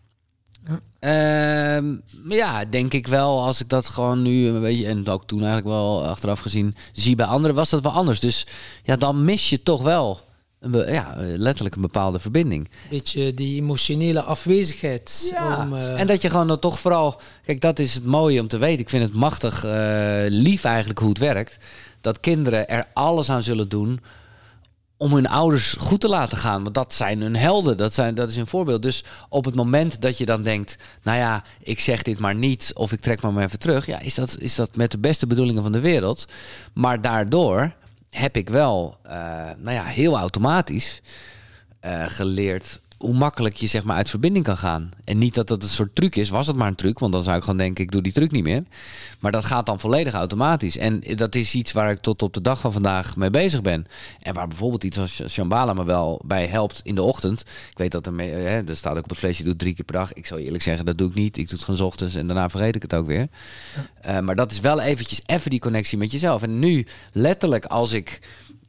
Ehm, 0.99 1.97
ja, 2.29 2.65
denk 2.65 2.93
ik 2.93 3.07
wel, 3.07 3.43
als 3.43 3.61
ik 3.61 3.69
dat 3.69 3.87
gewoon 3.87 4.23
nu 4.23 4.47
een 4.47 4.61
beetje, 4.61 4.87
en 4.87 5.09
ook 5.09 5.27
toen 5.27 5.39
eigenlijk 5.39 5.69
wel 5.69 6.05
achteraf 6.05 6.41
gezien, 6.41 6.75
zie 6.93 7.17
bij 7.17 7.27
anderen, 7.27 7.57
was 7.57 7.71
dat 7.71 7.83
wel 7.83 7.93
anders. 7.93 8.21
Dus 8.21 8.47
ja, 8.83 8.97
dan 8.97 9.25
mis 9.25 9.51
je 9.51 9.63
toch 9.63 9.83
wel 9.83 10.21
een, 10.63 10.93
ja, 10.93 11.15
letterlijk 11.17 11.75
een 11.75 11.81
bepaalde 11.81 12.19
verbinding. 12.19 12.69
Beetje 12.91 13.35
die 13.35 13.61
emotionele 13.61 14.23
afwezigheid. 14.23 15.33
Ja. 15.35 15.59
Om, 15.59 15.73
uh... 15.73 16.01
En 16.01 16.07
dat 16.07 16.23
je 16.23 16.31
gewoon 16.31 16.49
dan 16.49 16.59
toch 16.59 16.79
vooral, 16.79 17.21
kijk, 17.45 17.61
dat 17.61 17.79
is 17.79 17.95
het 17.95 18.05
mooie 18.05 18.41
om 18.41 18.49
te 18.49 18.59
weten. 18.59 18.81
Ik 18.81 18.89
vind 18.89 19.05
het 19.05 19.15
machtig 19.15 19.65
uh, 19.65 19.73
lief 20.29 20.65
eigenlijk 20.65 20.99
hoe 20.99 21.09
het 21.09 21.19
werkt. 21.19 21.57
Dat 22.01 22.21
kinderen 22.21 22.69
er 22.69 22.87
alles 22.93 23.31
aan 23.31 23.43
zullen 23.43 23.69
doen 23.69 24.01
om 24.97 25.15
hun 25.15 25.29
ouders 25.29 25.75
goed 25.79 26.01
te 26.01 26.09
laten 26.09 26.39
gaan. 26.39 26.63
Want 26.63 26.75
dat 26.75 26.95
zijn 26.95 27.21
hun 27.21 27.37
helden. 27.37 27.77
Dat, 27.77 27.95
zijn, 27.95 28.15
dat 28.15 28.31
is 28.31 28.37
een 28.37 28.47
voorbeeld. 28.47 28.83
Dus 28.83 29.05
op 29.29 29.45
het 29.45 29.55
moment 29.55 30.01
dat 30.01 30.19
je 30.19 30.25
dan 30.25 30.43
denkt... 30.43 30.77
nou 31.03 31.19
ja, 31.19 31.45
ik 31.63 31.81
zeg 31.81 32.03
dit 32.03 32.19
maar 32.19 32.35
niet... 32.35 32.71
of 32.75 32.93
ik 32.93 33.01
trek 33.01 33.23
me 33.23 33.31
maar 33.31 33.45
even 33.45 33.59
terug... 33.59 33.87
ja, 33.87 34.01
is 34.01 34.15
dat, 34.15 34.37
is 34.39 34.55
dat 34.55 34.77
met 34.77 34.91
de 34.91 34.99
beste 34.99 35.27
bedoelingen 35.27 35.63
van 35.63 35.73
de 35.73 35.81
wereld. 35.81 36.25
Maar 36.75 37.01
daardoor 37.01 37.73
heb 38.13 38.37
ik 38.37 38.49
wel... 38.49 38.99
Uh, 39.07 39.13
nou 39.57 39.71
ja, 39.71 39.85
heel 39.85 40.19
automatisch... 40.19 41.01
Uh, 41.85 42.05
geleerd 42.07 42.81
hoe 43.03 43.15
makkelijk 43.15 43.55
je 43.55 43.67
zeg 43.67 43.85
maar 43.85 43.97
uit 43.97 44.11
verbinding 44.11 44.45
kan 44.45 44.59
gaan. 44.59 44.91
En 45.05 45.19
niet 45.19 45.35
dat 45.35 45.49
dat 45.49 45.63
een 45.63 45.69
soort 45.69 45.95
truc 45.95 46.17
is, 46.17 46.29
was 46.29 46.47
het 46.47 46.57
maar 46.57 46.69
een 46.69 46.75
truc, 46.75 46.99
want 46.99 47.13
dan 47.13 47.23
zou 47.23 47.37
ik 47.37 47.43
gewoon 47.43 47.59
denken, 47.59 47.85
ik 47.85 47.91
doe 47.91 48.03
die 48.03 48.13
truc 48.13 48.31
niet 48.31 48.45
meer. 48.45 48.63
Maar 49.21 49.33
dat 49.33 49.45
gaat 49.45 49.67
dan 49.67 49.81
volledig 49.81 50.13
automatisch. 50.13 50.77
En 50.77 51.03
dat 51.15 51.35
is 51.35 51.55
iets 51.55 51.73
waar 51.73 51.91
ik 51.91 51.99
tot 51.99 52.23
op 52.23 52.35
de 52.35 52.41
dag 52.41 52.61
van 52.61 52.73
vandaag 52.73 53.17
mee 53.17 53.31
bezig 53.31 53.63
ben. 53.63 53.87
En 54.21 54.35
waar 54.35 54.49
bijvoorbeeld 54.49 54.85
iets 54.85 54.99
als 54.99 55.23
Shambhala 55.29 55.73
me 55.73 55.85
wel 55.85 56.21
bij 56.25 56.47
helpt 56.47 56.81
in 56.83 56.95
de 56.95 57.03
ochtend. 57.03 57.41
Ik 57.71 57.79
weet 57.79 57.93
dat 57.93 58.07
er, 58.07 58.13
mee, 58.13 58.31
hè, 58.31 58.63
er 58.69 58.77
staat 58.77 58.97
ook 58.97 59.05
op 59.05 59.11
het 59.11 59.19
vleesje, 59.19 59.45
doe 59.45 59.57
drie 59.57 59.75
keer 59.75 59.85
per 59.85 59.95
dag. 59.95 60.13
Ik 60.13 60.27
zou 60.27 60.41
eerlijk 60.41 60.63
zeggen, 60.63 60.87
dat 60.87 60.99
doe 60.99 61.09
ik 61.09 61.15
niet. 61.15 61.37
Ik 61.39 61.49
doe 61.49 61.57
het 61.57 61.65
gewoon 61.65 61.87
ochtends 61.87 62.15
en 62.15 62.27
daarna 62.27 62.49
vergeet 62.49 62.75
ik 62.75 62.83
het 62.83 62.95
ook 62.95 63.07
weer. 63.07 63.29
Uh, 64.07 64.19
maar 64.19 64.37
dat 64.37 64.51
is 64.51 64.61
wel 64.61 64.81
eventjes 64.81 65.23
even 65.27 65.51
die 65.51 65.61
connectie 65.61 65.99
met 65.99 66.13
jezelf. 66.13 66.43
En 66.43 66.59
nu, 66.59 66.87
letterlijk, 67.13 67.65
als 67.65 67.93
ik 67.93 68.21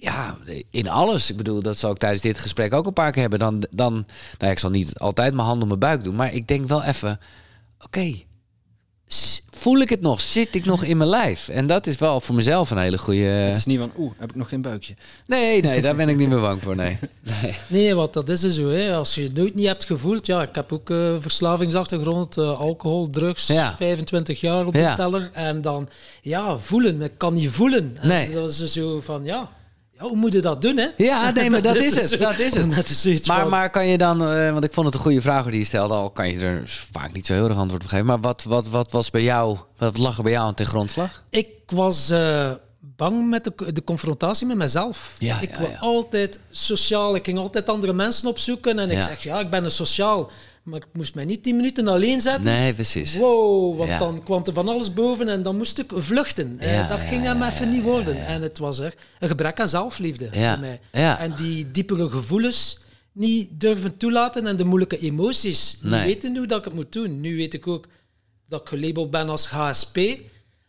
ja, 0.03 0.37
in 0.69 0.89
alles. 0.89 1.29
Ik 1.29 1.37
bedoel, 1.37 1.61
dat 1.61 1.77
zal 1.77 1.91
ik 1.91 1.97
tijdens 1.97 2.21
dit 2.21 2.37
gesprek 2.37 2.73
ook 2.73 2.85
een 2.85 2.93
paar 2.93 3.11
keer 3.11 3.21
hebben. 3.21 3.39
Dan, 3.39 3.63
dan 3.69 4.05
nou, 4.37 4.51
ik 4.51 4.59
zal 4.59 4.69
niet 4.69 4.99
altijd 4.99 5.33
mijn 5.33 5.47
hand 5.47 5.61
op 5.61 5.67
mijn 5.67 5.79
buik 5.79 6.03
doen, 6.03 6.15
maar 6.15 6.33
ik 6.33 6.47
denk 6.47 6.67
wel 6.67 6.83
even, 6.83 7.19
oké, 7.79 8.13
voel 9.49 9.77
ik 9.77 9.89
het 9.89 10.01
nog? 10.01 10.21
Zit 10.21 10.55
ik 10.55 10.65
nog 10.65 10.83
in 10.83 10.97
mijn 10.97 11.09
lijf? 11.09 11.47
En 11.49 11.67
dat 11.67 11.87
is 11.87 11.97
wel 11.97 12.21
voor 12.21 12.35
mezelf 12.35 12.71
een 12.71 12.77
hele 12.77 12.97
goede. 12.97 13.21
Het 13.21 13.55
is 13.55 13.65
niet 13.65 13.79
van, 13.79 13.91
oeh, 13.97 14.11
heb 14.17 14.29
ik 14.29 14.35
nog 14.35 14.49
geen 14.49 14.61
buikje? 14.61 14.93
Nee, 15.27 15.61
nee, 15.61 15.81
daar 15.81 15.95
ben 15.95 16.09
ik 16.09 16.17
niet 16.17 16.29
meer 16.29 16.41
bang 16.41 16.61
voor. 16.61 16.75
Nee, 16.75 16.97
nee. 17.21 17.57
nee 17.67 17.95
want 17.95 18.13
dat 18.13 18.29
is 18.29 18.43
er 18.43 18.51
zo. 18.51 18.69
Hè. 18.69 18.95
Als 18.95 19.15
je 19.15 19.23
het 19.23 19.33
nooit 19.33 19.55
niet 19.55 19.67
hebt 19.67 19.85
gevoeld, 19.85 20.25
ja, 20.25 20.41
ik 20.41 20.55
heb 20.55 20.71
ook 20.71 20.89
uh, 20.89 21.15
verslavingsachtergrond, 21.19 22.37
uh, 22.37 22.59
alcohol, 22.59 23.09
drugs, 23.09 23.47
ja. 23.47 23.75
25 23.75 24.41
jaar 24.41 24.65
op 24.65 24.73
de 24.73 24.79
ja. 24.79 24.95
teller. 24.95 25.29
En 25.33 25.61
dan, 25.61 25.89
ja, 26.21 26.57
voelen. 26.57 27.01
Ik 27.01 27.13
kan 27.17 27.33
niet 27.33 27.49
voelen. 27.49 27.97
En 28.01 28.07
nee. 28.07 28.31
dat 28.31 28.49
is 28.49 28.71
zo 28.71 29.01
van, 29.01 29.23
ja 29.23 29.49
hoe 29.97 30.15
moet 30.15 30.33
je 30.33 30.41
dat 30.41 30.61
doen, 30.61 30.77
hè? 30.77 30.87
Ja, 30.97 31.29
nee, 31.35 31.49
maar 31.49 31.61
dat, 31.61 31.75
is 31.75 31.95
het. 31.95 32.19
Dat 32.19 32.39
is 32.39 32.53
het. 32.53 32.75
Dat 32.75 32.89
is 32.89 33.27
maar, 33.27 33.47
maar 33.47 33.69
kan 33.69 33.87
je 33.87 33.97
dan, 33.97 34.21
uh, 34.21 34.51
want 34.51 34.63
ik 34.63 34.73
vond 34.73 34.85
het 34.85 34.95
een 34.95 35.01
goede 35.01 35.21
vraag 35.21 35.45
die 35.45 35.59
je 35.59 35.65
stelde, 35.65 35.93
al 35.93 36.09
kan 36.09 36.29
je 36.29 36.39
er 36.39 36.61
vaak 36.91 37.13
niet 37.13 37.25
zo 37.25 37.33
heel 37.33 37.47
erg 37.47 37.57
antwoord 37.57 37.83
op 37.83 37.89
geven. 37.89 38.05
Maar 38.05 38.19
wat, 38.19 38.43
wat, 38.43 38.67
wat 38.67 38.91
was 38.91 39.09
bij 39.09 39.23
jou, 39.23 39.57
wat 39.77 39.97
lag 39.97 40.17
er 40.17 40.23
bij 40.23 40.31
jou 40.31 40.45
aan 40.45 40.53
ten 40.53 40.65
grondslag? 40.65 41.23
Ik 41.29 41.47
was 41.65 42.11
uh, 42.11 42.51
bang 42.79 43.29
met 43.29 43.43
de, 43.43 43.73
de 43.73 43.83
confrontatie 43.83 44.47
met 44.47 44.57
mezelf. 44.57 45.15
Ja, 45.19 45.41
ik 45.41 45.51
ja, 45.51 45.59
wil 45.59 45.75
altijd 45.79 46.39
sociaal, 46.51 47.15
ik 47.15 47.25
ging 47.25 47.37
altijd 47.37 47.69
andere 47.69 47.93
mensen 47.93 48.27
opzoeken 48.27 48.79
en 48.79 48.89
ik 48.89 49.01
zeg, 49.01 49.23
ja, 49.23 49.39
ik 49.39 49.49
ben 49.49 49.63
een 49.63 49.71
sociaal. 49.71 50.31
Maar 50.63 50.79
ik 50.79 50.87
moest 50.93 51.15
mij 51.15 51.25
niet 51.25 51.43
tien 51.43 51.55
minuten 51.55 51.87
alleen 51.87 52.21
zetten. 52.21 52.43
Nee, 52.43 52.73
precies. 52.73 53.15
Wow, 53.15 53.77
want 53.77 53.99
dan 53.99 54.23
kwam 54.23 54.41
er 54.45 54.53
van 54.53 54.67
alles 54.67 54.93
boven 54.93 55.29
en 55.29 55.43
dan 55.43 55.57
moest 55.57 55.79
ik 55.79 55.91
vluchten. 55.95 56.57
Ja, 56.59 56.87
dat 56.87 56.99
ging 56.99 57.23
hem 57.23 57.43
even 57.43 57.71
niet 57.71 57.83
worden. 57.83 58.25
En 58.25 58.41
het 58.41 58.57
was 58.57 58.79
er 58.79 58.93
een 59.19 59.27
gebrek 59.27 59.59
aan 59.59 59.69
zelfliefde 59.69 60.29
voor 60.31 60.59
mij. 60.59 60.79
En 61.17 61.33
die 61.35 61.71
diepere 61.71 62.09
gevoelens 62.09 62.77
niet 63.11 63.49
durven 63.59 63.97
toelaten 63.97 64.47
en 64.47 64.55
de 64.55 64.63
moeilijke 64.65 64.97
emoties 64.97 65.77
niet 65.81 66.03
weten 66.03 66.37
hoe 66.37 66.47
dat 66.47 66.57
ik 66.57 66.63
het 66.65 66.73
moet 66.73 66.91
doen. 66.91 67.21
Nu 67.21 67.37
weet 67.37 67.53
ik 67.53 67.67
ook 67.67 67.87
dat 68.47 68.61
ik 68.61 68.67
gelabeld 68.67 69.11
ben 69.11 69.29
als 69.29 69.47
HSP. 69.47 69.97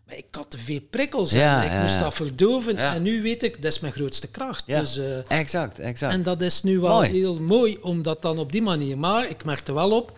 Maar 0.06 0.16
ik 0.16 0.24
had 0.30 0.50
te 0.50 0.58
veel 0.58 0.80
prikkels 0.90 1.32
en 1.32 1.62
ik 1.62 1.80
moest 1.80 1.98
dat 1.98 2.14
verdoven. 2.14 2.76
En 2.76 3.02
nu 3.02 3.22
weet 3.22 3.42
ik, 3.42 3.62
dat 3.62 3.72
is 3.72 3.80
mijn 3.80 3.92
grootste 3.92 4.26
kracht. 4.26 4.66
Dus, 4.66 4.98
uh, 4.98 5.30
exact, 5.30 5.78
exact. 5.78 6.12
En 6.12 6.22
dat 6.22 6.40
is 6.40 6.62
nu 6.62 6.80
wel 6.80 7.00
heel 7.00 7.40
mooi, 7.40 7.78
om 7.80 8.02
dat 8.02 8.22
dan 8.22 8.38
op 8.38 8.52
die 8.52 8.62
manier... 8.62 8.98
Maar 8.98 9.30
ik 9.30 9.44
merkte 9.44 9.72
wel 9.72 9.90
op, 9.90 10.10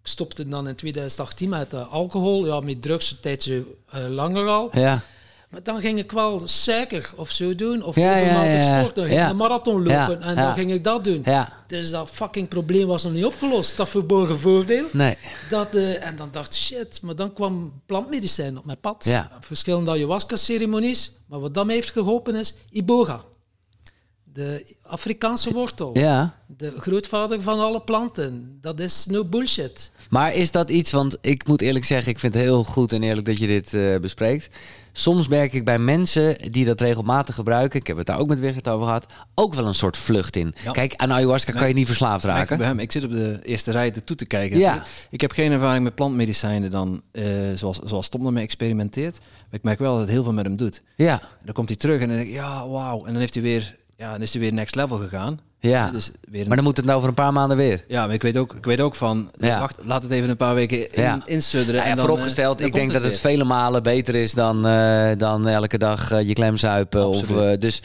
ik 0.00 0.08
stopte 0.08 0.48
dan 0.48 0.68
in 0.68 0.74
2018 0.74 1.48
met 1.48 1.74
uh, 1.74 1.92
alcohol. 1.92 2.46
Ja, 2.46 2.60
met 2.60 2.82
drugs 2.82 3.10
een 3.10 3.20
tijdje 3.20 3.64
uh, 3.94 4.08
langer 4.08 4.48
al. 4.48 4.68
Ja. 4.72 5.02
Maar 5.54 5.62
dan 5.62 5.80
ging 5.80 5.98
ik 5.98 6.12
wel 6.12 6.42
suiker 6.44 7.12
of 7.16 7.30
zo 7.30 7.54
doen. 7.54 7.82
Of 7.82 7.96
ja, 7.96 8.20
overmatig 8.20 8.64
ja, 8.64 8.80
sport. 8.80 8.94
Dan 8.94 9.06
ging 9.06 9.20
ik 9.20 9.28
een 9.28 9.36
marathon 9.36 9.82
lopen. 9.82 10.22
en 10.22 10.36
dan 10.36 10.54
ging 10.54 10.72
ik 10.72 10.84
dat 10.84 11.04
doen. 11.04 11.24
Dus 11.66 11.90
dat 11.90 12.10
fucking 12.10 12.48
probleem 12.48 12.86
was 12.86 13.02
nog 13.02 13.12
niet 13.12 13.24
opgelost. 13.24 13.76
Dat 13.76 13.88
verborgen 13.88 14.38
voordeel. 14.38 14.84
Nee. 14.92 15.16
Dat, 15.50 15.74
uh, 15.74 16.06
en 16.06 16.16
dan 16.16 16.28
dacht 16.32 16.54
ik, 16.54 16.60
shit. 16.60 17.02
Maar 17.02 17.16
dan 17.16 17.32
kwam 17.32 17.82
plantmedicijn 17.86 18.58
op 18.58 18.64
mijn 18.64 18.80
pad. 18.80 19.22
Verschillende 19.40 19.90
ayahuasca-ceremonies. 19.90 21.12
Maar 21.26 21.40
wat 21.40 21.54
dat 21.54 21.66
me 21.66 21.72
heeft 21.72 21.90
geholpen 21.90 22.34
is 22.34 22.54
iboga. 22.70 23.24
De 24.34 24.74
Afrikaanse 24.82 25.52
wortel. 25.52 25.90
Ja. 25.98 26.34
De 26.46 26.72
grootvader 26.78 27.42
van 27.42 27.60
alle 27.60 27.80
planten. 27.80 28.58
Dat 28.60 28.80
is 28.80 29.06
no 29.06 29.24
bullshit. 29.24 29.90
Maar 30.10 30.34
is 30.34 30.50
dat 30.50 30.70
iets, 30.70 30.90
want 30.90 31.16
ik 31.20 31.46
moet 31.46 31.60
eerlijk 31.60 31.84
zeggen, 31.84 32.12
ik 32.12 32.18
vind 32.18 32.34
het 32.34 32.42
heel 32.42 32.64
goed 32.64 32.92
en 32.92 33.02
eerlijk 33.02 33.26
dat 33.26 33.38
je 33.38 33.46
dit 33.46 33.72
uh, 33.72 33.98
bespreekt. 33.98 34.48
Soms 34.92 35.28
merk 35.28 35.52
ik 35.52 35.64
bij 35.64 35.78
mensen 35.78 36.52
die 36.52 36.64
dat 36.64 36.80
regelmatig 36.80 37.34
gebruiken, 37.34 37.80
ik 37.80 37.86
heb 37.86 37.96
het 37.96 38.06
daar 38.06 38.18
ook 38.18 38.28
met 38.28 38.40
Wigert 38.40 38.68
over 38.68 38.86
gehad, 38.86 39.06
ook 39.34 39.54
wel 39.54 39.66
een 39.66 39.74
soort 39.74 39.96
vlucht 39.96 40.36
in. 40.36 40.54
Kijk, 40.72 40.94
aan 40.96 41.12
ayahuasca 41.12 41.52
kan 41.52 41.68
je 41.68 41.74
niet 41.74 41.86
verslaafd 41.86 42.24
raken. 42.24 42.58
Bij 42.58 42.66
hem, 42.66 42.78
ik 42.78 42.92
zit 42.92 43.04
op 43.04 43.12
de 43.12 43.40
eerste 43.42 43.70
rij 43.70 43.90
toe 43.90 44.16
te 44.16 44.26
kijken. 44.26 44.58
Ja. 44.58 44.84
Ik 45.10 45.20
heb 45.20 45.32
geen 45.32 45.52
ervaring 45.52 45.84
met 45.84 45.94
plantmedicijnen 45.94 46.70
dan, 46.70 47.02
uh, 47.12 47.24
zoals, 47.54 47.78
zoals 47.78 48.08
Tom 48.08 48.26
ermee 48.26 48.44
experimenteert. 48.44 49.18
Maar 49.18 49.58
ik 49.58 49.62
merk 49.62 49.78
wel 49.78 49.92
dat 49.92 50.00
het 50.00 50.10
heel 50.10 50.22
veel 50.22 50.32
met 50.32 50.44
hem 50.44 50.56
doet. 50.56 50.82
Ja. 50.96 51.22
dan 51.44 51.54
komt 51.54 51.68
hij 51.68 51.78
terug 51.78 52.00
en 52.00 52.08
dan 52.08 52.16
denk 52.16 52.28
ik, 52.28 52.34
ja, 52.34 52.68
wauw. 52.68 53.04
En 53.04 53.12
dan 53.12 53.20
heeft 53.20 53.34
hij 53.34 53.42
weer, 53.42 53.76
ja, 53.96 54.10
dan 54.10 54.22
is 54.22 54.32
hij 54.32 54.40
weer 54.40 54.52
next 54.52 54.74
level 54.74 54.98
gegaan. 54.98 55.40
Ja, 55.68 55.90
dus 55.90 56.10
weer 56.30 56.46
maar 56.46 56.56
dan 56.56 56.64
moet 56.64 56.76
het 56.76 56.86
nou 56.86 56.96
over 56.96 57.08
een 57.08 57.14
paar 57.14 57.32
maanden 57.32 57.56
weer. 57.56 57.84
Ja, 57.88 58.04
maar 58.06 58.14
ik 58.14 58.22
weet 58.22 58.36
ook, 58.36 58.54
ik 58.54 58.64
weet 58.64 58.80
ook 58.80 58.94
van, 58.94 59.30
ja. 59.38 59.60
wacht, 59.60 59.76
laat 59.84 60.02
het 60.02 60.12
even 60.12 60.30
een 60.30 60.36
paar 60.36 60.54
weken 60.54 60.92
in, 60.92 61.02
ja. 61.02 61.22
insudderen. 61.24 61.80
Ja, 61.80 61.86
en 61.86 61.96
dan, 61.96 62.04
vooropgesteld, 62.04 62.60
uh, 62.60 62.66
ik 62.66 62.72
denk 62.72 62.92
dat 62.92 63.02
het 63.02 63.20
vele 63.20 63.44
malen 63.44 63.82
beter 63.82 64.14
is 64.14 64.32
dan, 64.32 64.66
uh, 64.66 65.10
dan 65.16 65.48
elke 65.48 65.78
dag 65.78 66.12
uh, 66.12 66.22
je 66.28 66.32
klem 66.32 66.56
zuipen. 66.56 67.06
Of, 67.06 67.26
dus, 67.58 67.82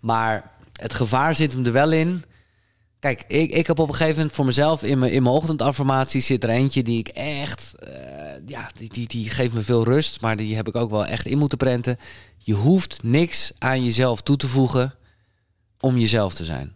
maar 0.00 0.50
het 0.72 0.94
gevaar 0.94 1.34
zit 1.34 1.52
hem 1.52 1.66
er 1.66 1.72
wel 1.72 1.92
in. 1.92 2.24
Kijk, 2.98 3.24
ik, 3.26 3.52
ik 3.52 3.66
heb 3.66 3.78
op 3.78 3.88
een 3.88 3.94
gegeven 3.94 4.16
moment 4.16 4.34
voor 4.34 4.44
mezelf 4.44 4.82
in 4.82 4.98
mijn, 4.98 5.12
in 5.12 5.22
mijn 5.22 5.34
ochtendaffirmatie 5.34 6.20
zit 6.20 6.44
er 6.44 6.50
eentje 6.50 6.82
die 6.82 6.98
ik 6.98 7.08
echt, 7.08 7.74
ja, 8.46 8.70
die, 8.74 8.88
die, 8.88 9.08
die 9.08 9.30
geeft 9.30 9.52
me 9.52 9.60
veel 9.60 9.84
rust, 9.84 10.20
maar 10.20 10.36
die 10.36 10.56
heb 10.56 10.68
ik 10.68 10.74
ook 10.74 10.90
wel 10.90 11.06
echt 11.06 11.26
in 11.26 11.38
moeten 11.38 11.58
prenten. 11.58 11.96
Je 12.38 12.54
hoeft 12.54 12.98
niks 13.02 13.52
aan 13.58 13.84
jezelf 13.84 14.20
toe 14.20 14.36
te 14.36 14.48
voegen 14.48 14.94
om 15.86 15.98
jezelf 15.98 16.34
te 16.34 16.44
zijn. 16.44 16.74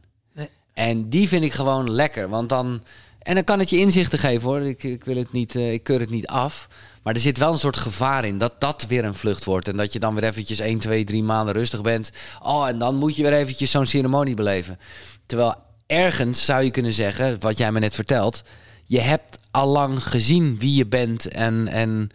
En 0.74 1.08
die 1.08 1.28
vind 1.28 1.44
ik 1.44 1.52
gewoon 1.52 1.90
lekker. 1.90 2.28
Want 2.28 2.48
dan. 2.48 2.82
En 3.18 3.34
dan 3.34 3.44
kan 3.44 3.58
het 3.58 3.70
je 3.70 3.78
inzichten 3.78 4.18
geven 4.18 4.48
hoor. 4.48 4.60
Ik, 4.60 4.82
ik 4.82 5.04
wil 5.04 5.16
het 5.16 5.32
niet, 5.32 5.54
uh, 5.54 5.72
ik 5.72 5.82
keur 5.82 6.00
het 6.00 6.10
niet 6.10 6.26
af. 6.26 6.68
Maar 7.02 7.14
er 7.14 7.20
zit 7.20 7.38
wel 7.38 7.52
een 7.52 7.58
soort 7.58 7.76
gevaar 7.76 8.24
in 8.24 8.38
dat 8.38 8.60
dat 8.60 8.86
weer 8.88 9.04
een 9.04 9.14
vlucht 9.14 9.44
wordt. 9.44 9.68
En 9.68 9.76
dat 9.76 9.92
je 9.92 9.98
dan 9.98 10.14
weer 10.14 10.24
eventjes 10.24 10.58
1, 10.58 10.78
2, 10.78 11.04
3 11.04 11.22
maanden 11.22 11.54
rustig 11.54 11.82
bent. 11.82 12.10
Oh, 12.42 12.68
en 12.68 12.78
dan 12.78 12.94
moet 12.94 13.16
je 13.16 13.22
weer 13.22 13.32
eventjes 13.32 13.70
zo'n 13.70 13.86
ceremonie 13.86 14.34
beleven. 14.34 14.78
Terwijl 15.26 15.54
ergens 15.86 16.44
zou 16.44 16.62
je 16.62 16.70
kunnen 16.70 16.92
zeggen, 16.92 17.40
wat 17.40 17.58
jij 17.58 17.72
me 17.72 17.78
net 17.78 17.94
vertelt. 17.94 18.42
je 18.84 19.00
hebt 19.00 19.38
al 19.50 19.68
lang 19.68 20.04
gezien 20.04 20.58
wie 20.58 20.74
je 20.74 20.86
bent 20.86 21.28
en... 21.28 21.68
en 21.68 22.10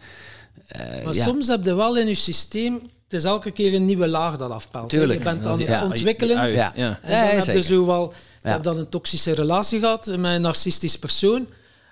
uh, 0.76 1.04
maar 1.04 1.14
soms 1.14 1.48
heb 1.48 1.64
je 1.64 1.74
wel 1.74 1.98
in 1.98 2.08
je 2.08 2.14
systeem 2.14 2.80
het 3.06 3.14
is 3.14 3.24
elke 3.24 3.50
keer 3.50 3.74
een 3.74 3.84
nieuwe 3.84 4.08
laag 4.08 4.36
dat 4.36 4.50
afpelt. 4.50 4.88
Tuurlijk. 4.88 5.18
Je 5.18 5.24
bent 5.24 5.46
aan 5.46 5.60
het 5.60 5.82
ontwikkelen. 5.82 6.50
Ja. 6.50 6.72
Ja. 6.74 6.98
En 7.02 7.36
dan 7.36 7.46
heb 7.46 7.54
je 7.54 7.62
zo 7.62 7.86
wel 7.86 8.12
heb 8.50 8.62
dan 8.62 8.78
een 8.78 8.88
toxische 8.88 9.32
relatie 9.32 9.80
gehad 9.80 10.06
met 10.06 10.24
een 10.24 10.40
narcistisch 10.40 10.98
persoon. 10.98 11.48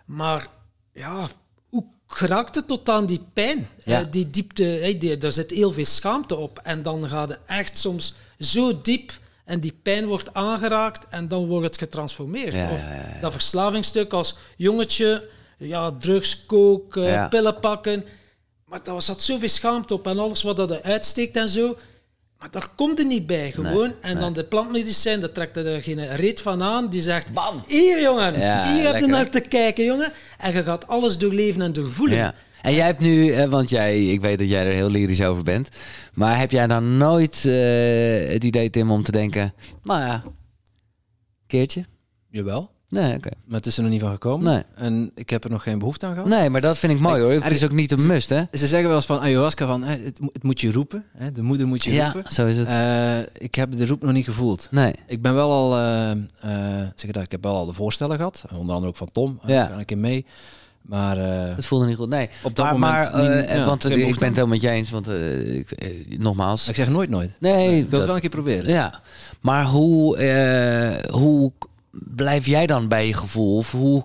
Maar 0.06 0.46
ja, 0.92 1.28
hoe 1.68 1.84
geraakt 2.06 2.54
het 2.54 2.66
tot 2.66 2.88
aan 2.88 3.06
die 3.06 3.26
pijn? 3.32 3.68
Uh, 3.84 3.98
die 4.10 4.30
diepte, 4.30 4.62
hey, 4.62 4.98
die, 4.98 5.18
daar 5.18 5.32
zit 5.32 5.50
heel 5.50 5.72
veel 5.72 5.84
schaamte 5.84 6.36
op. 6.36 6.60
En 6.62 6.82
dan 6.82 7.08
gaat 7.08 7.28
het 7.28 7.40
echt 7.46 7.78
soms 7.78 8.14
zo 8.38 8.80
diep 8.82 9.12
en 9.44 9.60
die 9.60 9.78
pijn 9.82 10.06
wordt 10.06 10.34
aangeraakt 10.34 11.06
en 11.10 11.28
dan 11.28 11.46
wordt 11.46 11.66
het 11.66 11.78
getransformeerd. 11.78 12.54
of 12.72 12.82
dat 13.20 13.32
verslavingsstuk 13.32 14.12
als 14.12 14.36
jongetje, 14.56 15.28
ja, 15.58 15.92
drugs, 15.92 16.46
koken, 16.46 17.28
pillen 17.28 17.60
pakken. 17.60 18.04
Maar 18.74 18.82
daar 18.82 19.02
zat 19.02 19.22
zoveel 19.22 19.48
schaamte 19.48 19.94
op 19.94 20.06
en 20.06 20.18
alles 20.18 20.42
wat 20.42 20.56
dat 20.56 20.82
uitsteekt 20.82 21.36
en 21.36 21.48
zo. 21.48 21.76
Maar 22.38 22.50
daar 22.50 22.68
komt 22.74 22.98
er 22.98 23.06
niet 23.06 23.26
bij, 23.26 23.52
gewoon. 23.52 23.92
en 24.00 24.18
dan 24.18 24.32
de 24.32 24.44
plantmedicijn, 24.44 25.20
daar 25.20 25.32
trekt 25.32 25.56
er 25.56 25.82
geen 25.82 26.16
reet 26.16 26.40
van 26.40 26.62
aan. 26.62 26.88
Die 26.88 27.02
zegt, 27.02 27.32
Bam. 27.32 27.62
hier 27.66 28.00
jongen, 28.00 28.34
hier 28.34 28.92
heb 28.92 29.00
je 29.00 29.06
naar 29.06 29.30
te 29.30 29.40
kijken, 29.40 29.84
jongen. 29.84 30.12
En 30.38 30.52
je 30.52 30.62
gaat 30.62 30.86
alles 30.86 31.18
doorleven 31.18 31.62
en 31.62 31.72
doorvoelen. 31.72 32.16
Ja. 32.16 32.34
En 32.62 32.74
jij 32.74 32.86
hebt 32.86 33.00
nu, 33.00 33.46
want 33.48 33.70
jij, 33.70 34.06
ik 34.06 34.20
weet 34.20 34.38
dat 34.38 34.48
jij 34.48 34.66
er 34.66 34.74
heel 34.74 34.90
lyrisch 34.90 35.22
over 35.22 35.42
bent. 35.42 35.68
Maar 36.12 36.38
heb 36.38 36.50
jij 36.50 36.66
dan 36.66 36.96
nooit 36.96 37.44
uh, 37.46 37.52
het 38.28 38.44
idee, 38.44 38.70
Tim, 38.70 38.90
om 38.90 39.02
te 39.02 39.12
denken... 39.12 39.54
Nou 39.82 40.00
ja, 40.00 40.22
keertje? 41.46 41.84
Jawel. 42.30 42.73
Nee, 42.94 43.14
oké. 43.16 43.30
Maar 43.44 43.56
het 43.56 43.66
is 43.66 43.76
er 43.76 43.82
nog 43.82 43.92
niet 43.92 44.00
van 44.00 44.10
gekomen. 44.10 44.52
Nee. 44.52 44.62
En 44.74 45.10
ik 45.14 45.30
heb 45.30 45.44
er 45.44 45.50
nog 45.50 45.62
geen 45.62 45.78
behoefte 45.78 46.06
aan 46.06 46.12
gehad. 46.12 46.28
Nee, 46.28 46.50
maar 46.50 46.60
dat 46.60 46.78
vind 46.78 46.92
ik 46.92 47.00
mooi 47.00 47.22
hoor. 47.22 47.32
Het 47.32 47.52
is 47.52 47.64
ook 47.64 47.72
niet 47.72 47.92
een 47.92 48.06
must, 48.06 48.28
hè? 48.28 48.42
Ze 48.52 48.66
zeggen 48.66 48.88
wel 48.88 48.96
eens 48.96 49.06
van 49.06 49.20
ayahuasca 49.20 49.66
van 49.66 49.82
het, 49.82 50.20
het 50.32 50.42
moet 50.42 50.60
je 50.60 50.72
roepen. 50.72 51.04
Hè? 51.16 51.32
De 51.32 51.42
moeder 51.42 51.66
moet 51.66 51.84
je 51.84 51.92
ja, 51.92 52.12
roepen. 52.12 52.32
zo 52.32 52.46
is 52.46 52.56
het. 52.56 52.68
Uh, 52.68 53.18
ik 53.38 53.54
heb 53.54 53.76
de 53.76 53.86
roep 53.86 54.02
nog 54.02 54.12
niet 54.12 54.24
gevoeld. 54.24 54.68
Nee. 54.70 54.94
Ik 55.06 55.22
ben 55.22 55.34
wel 55.34 55.50
al, 55.50 55.78
uh, 55.78 56.10
zeg 56.94 57.10
dat, 57.10 57.22
ik 57.22 57.30
heb 57.30 57.42
wel 57.42 57.54
al 57.54 57.66
de 57.66 57.72
voorstellen 57.72 58.16
gehad. 58.16 58.44
Onder 58.52 58.74
andere 58.74 58.86
ook 58.86 58.96
van 58.96 59.12
Tom. 59.12 59.38
Ja. 59.46 59.54
Daar 59.54 59.70
kan 59.70 59.80
ik 59.80 59.90
in 59.90 60.00
mee. 60.00 60.26
Maar 60.82 61.18
uh, 61.18 61.56
het 61.56 61.66
voelde 61.66 61.86
niet 61.86 61.96
goed. 61.96 62.08
Nee, 62.08 62.28
op 62.42 62.56
dat 62.56 62.70
moment. 62.70 63.12
Maar, 63.12 63.24
uh, 63.24 63.56
ja, 63.56 63.64
want 63.64 63.84
ik 63.84 63.96
ben 63.96 64.08
het 64.08 64.20
helemaal 64.20 64.46
met 64.46 64.60
je 64.60 64.68
eens. 64.68 64.90
Want 64.90 65.08
uh, 65.08 65.56
ik, 65.56 65.68
nogmaals. 66.18 66.68
Ik 66.68 66.74
zeg 66.74 66.88
nooit 66.88 67.10
nooit. 67.10 67.30
Nee, 67.38 67.78
ik 67.78 67.90
wil 67.90 67.98
het 67.98 68.06
wel 68.06 68.14
een 68.14 68.20
keer 68.20 68.30
proberen. 68.30 68.72
Ja, 68.72 69.00
maar 69.40 69.64
hoe, 69.64 70.18
hoe 71.10 71.52
blijf 72.00 72.46
jij 72.46 72.66
dan 72.66 72.88
bij 72.88 73.06
je 73.06 73.14
gevoel? 73.14 73.56
Of 73.56 73.70
hoe. 73.70 74.04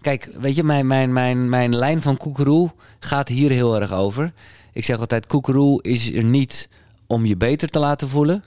Kijk, 0.00 0.28
weet 0.40 0.56
je, 0.56 0.64
mijn, 0.64 0.86
mijn, 0.86 1.12
mijn, 1.12 1.48
mijn 1.48 1.76
lijn 1.76 2.02
van 2.02 2.16
koekeroe 2.16 2.70
gaat 3.00 3.28
hier 3.28 3.50
heel 3.50 3.80
erg 3.80 3.92
over. 3.92 4.32
Ik 4.72 4.84
zeg 4.84 4.98
altijd: 4.98 5.26
koekeroe 5.26 5.82
is 5.82 6.12
er 6.12 6.24
niet 6.24 6.68
om 7.06 7.26
je 7.26 7.36
beter 7.36 7.68
te 7.68 7.78
laten 7.78 8.08
voelen, 8.08 8.44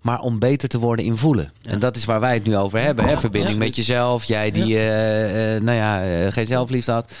maar 0.00 0.20
om 0.20 0.38
beter 0.38 0.68
te 0.68 0.78
worden 0.78 1.04
in 1.04 1.16
voelen. 1.16 1.52
En 1.62 1.78
dat 1.78 1.96
is 1.96 2.04
waar 2.04 2.20
wij 2.20 2.34
het 2.34 2.44
nu 2.44 2.56
over 2.56 2.80
hebben: 2.80 3.04
hè? 3.04 3.18
verbinding 3.18 3.58
met 3.58 3.76
jezelf. 3.76 4.24
Jij 4.24 4.50
die, 4.50 4.74
uh, 4.74 5.54
uh, 5.54 5.60
nou 5.60 5.76
ja, 5.76 6.06
uh, 6.06 6.32
geen 6.32 6.46
zelfliefde 6.46 6.92
had. 6.92 7.12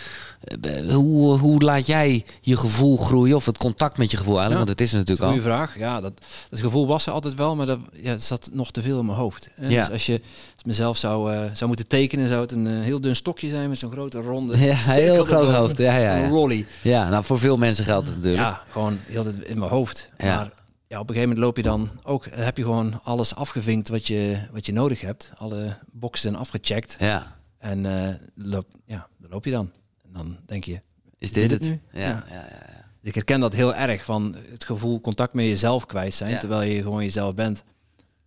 Eh, 0.46 0.94
hoe, 0.94 1.38
hoe 1.38 1.62
laat 1.62 1.86
jij 1.86 2.24
je 2.40 2.56
gevoel 2.56 2.96
groeien? 2.96 3.36
Of 3.36 3.46
het 3.46 3.58
contact 3.58 3.98
met 3.98 4.10
je 4.10 4.16
gevoel 4.16 4.38
eigenlijk? 4.38 4.66
Want 4.66 4.78
het 4.78 4.88
is 4.88 4.92
natuurlijk 4.92 5.20
al. 5.20 5.28
Goeie 5.28 5.42
vraag. 5.42 5.78
Ja, 5.78 6.00
dat, 6.00 6.12
dat 6.50 6.60
gevoel 6.60 6.86
was 6.86 7.06
er 7.06 7.12
altijd 7.12 7.34
wel, 7.34 7.56
maar 7.56 7.66
dat 7.66 7.78
ja, 7.92 8.10
het 8.10 8.22
zat 8.22 8.48
nog 8.52 8.70
te 8.70 8.82
veel 8.82 8.98
in 8.98 9.06
mijn 9.06 9.18
hoofd. 9.18 9.50
Ja. 9.60 9.68
Dus 9.68 9.90
als 9.90 10.06
je 10.06 10.20
als 10.54 10.64
mezelf 10.64 10.96
zou, 10.96 11.32
uh, 11.32 11.40
zou 11.52 11.66
moeten 11.66 11.86
tekenen, 11.86 12.28
zou 12.28 12.40
het 12.40 12.52
een 12.52 12.66
uh, 12.66 12.82
heel 12.82 13.00
dun 13.00 13.16
stokje 13.16 13.48
zijn 13.48 13.68
met 13.68 13.78
zo'n 13.78 13.90
grote 13.90 14.20
ronde. 14.20 14.58
Ja, 14.58 14.74
heel 14.76 15.24
groot 15.24 15.50
hoofd. 15.50 15.78
Ja, 15.78 15.96
ja, 15.96 16.16
ja. 16.16 16.24
Een 16.24 16.30
rolly. 16.30 16.66
Ja, 16.82 17.08
nou 17.08 17.24
voor 17.24 17.38
veel 17.38 17.56
mensen 17.56 17.84
geldt 17.84 18.06
het 18.06 18.16
natuurlijk. 18.16 18.42
Ja, 18.42 18.62
gewoon 18.70 18.98
heel 19.06 19.26
het 19.26 19.38
in 19.38 19.58
mijn 19.58 19.70
hoofd. 19.70 20.10
Ja. 20.18 20.36
Maar 20.36 20.52
ja, 20.88 21.00
op 21.00 21.08
een 21.08 21.14
gegeven 21.14 21.28
moment 21.28 21.38
loop 21.38 21.56
je 21.56 21.62
dan 21.62 21.90
ook, 22.02 22.26
heb 22.30 22.56
je 22.56 22.62
gewoon 22.62 23.00
alles 23.02 23.34
afgevinkt 23.34 23.88
wat 23.88 24.06
je, 24.06 24.38
wat 24.52 24.66
je 24.66 24.72
nodig 24.72 25.00
hebt. 25.00 25.30
Alle 25.36 25.78
boxen 25.92 26.36
afgecheckt. 26.36 26.96
Ja. 26.98 27.36
En 27.58 27.84
uh, 27.84 28.08
loop, 28.34 28.66
ja, 28.84 29.06
daar 29.18 29.30
loop 29.30 29.44
je 29.44 29.50
dan 29.50 29.70
dan 30.16 30.36
denk 30.46 30.64
je, 30.64 30.80
is 31.18 31.32
dit, 31.32 31.50
het 31.50 31.60
nu? 31.60 31.80
Ja, 31.92 32.00
ja. 32.00 32.24
Ja, 32.28 32.48
ja, 32.50 32.84
Ik 33.02 33.14
herken 33.14 33.40
dat 33.40 33.54
heel 33.54 33.74
erg 33.74 34.04
van 34.04 34.36
het 34.50 34.64
gevoel 34.64 35.00
contact 35.00 35.34
met 35.34 35.44
jezelf 35.44 35.86
kwijt 35.86 36.14
zijn, 36.14 36.38
terwijl 36.38 36.62
je 36.70 36.82
gewoon 36.82 37.02
jezelf 37.02 37.34
bent. 37.34 37.64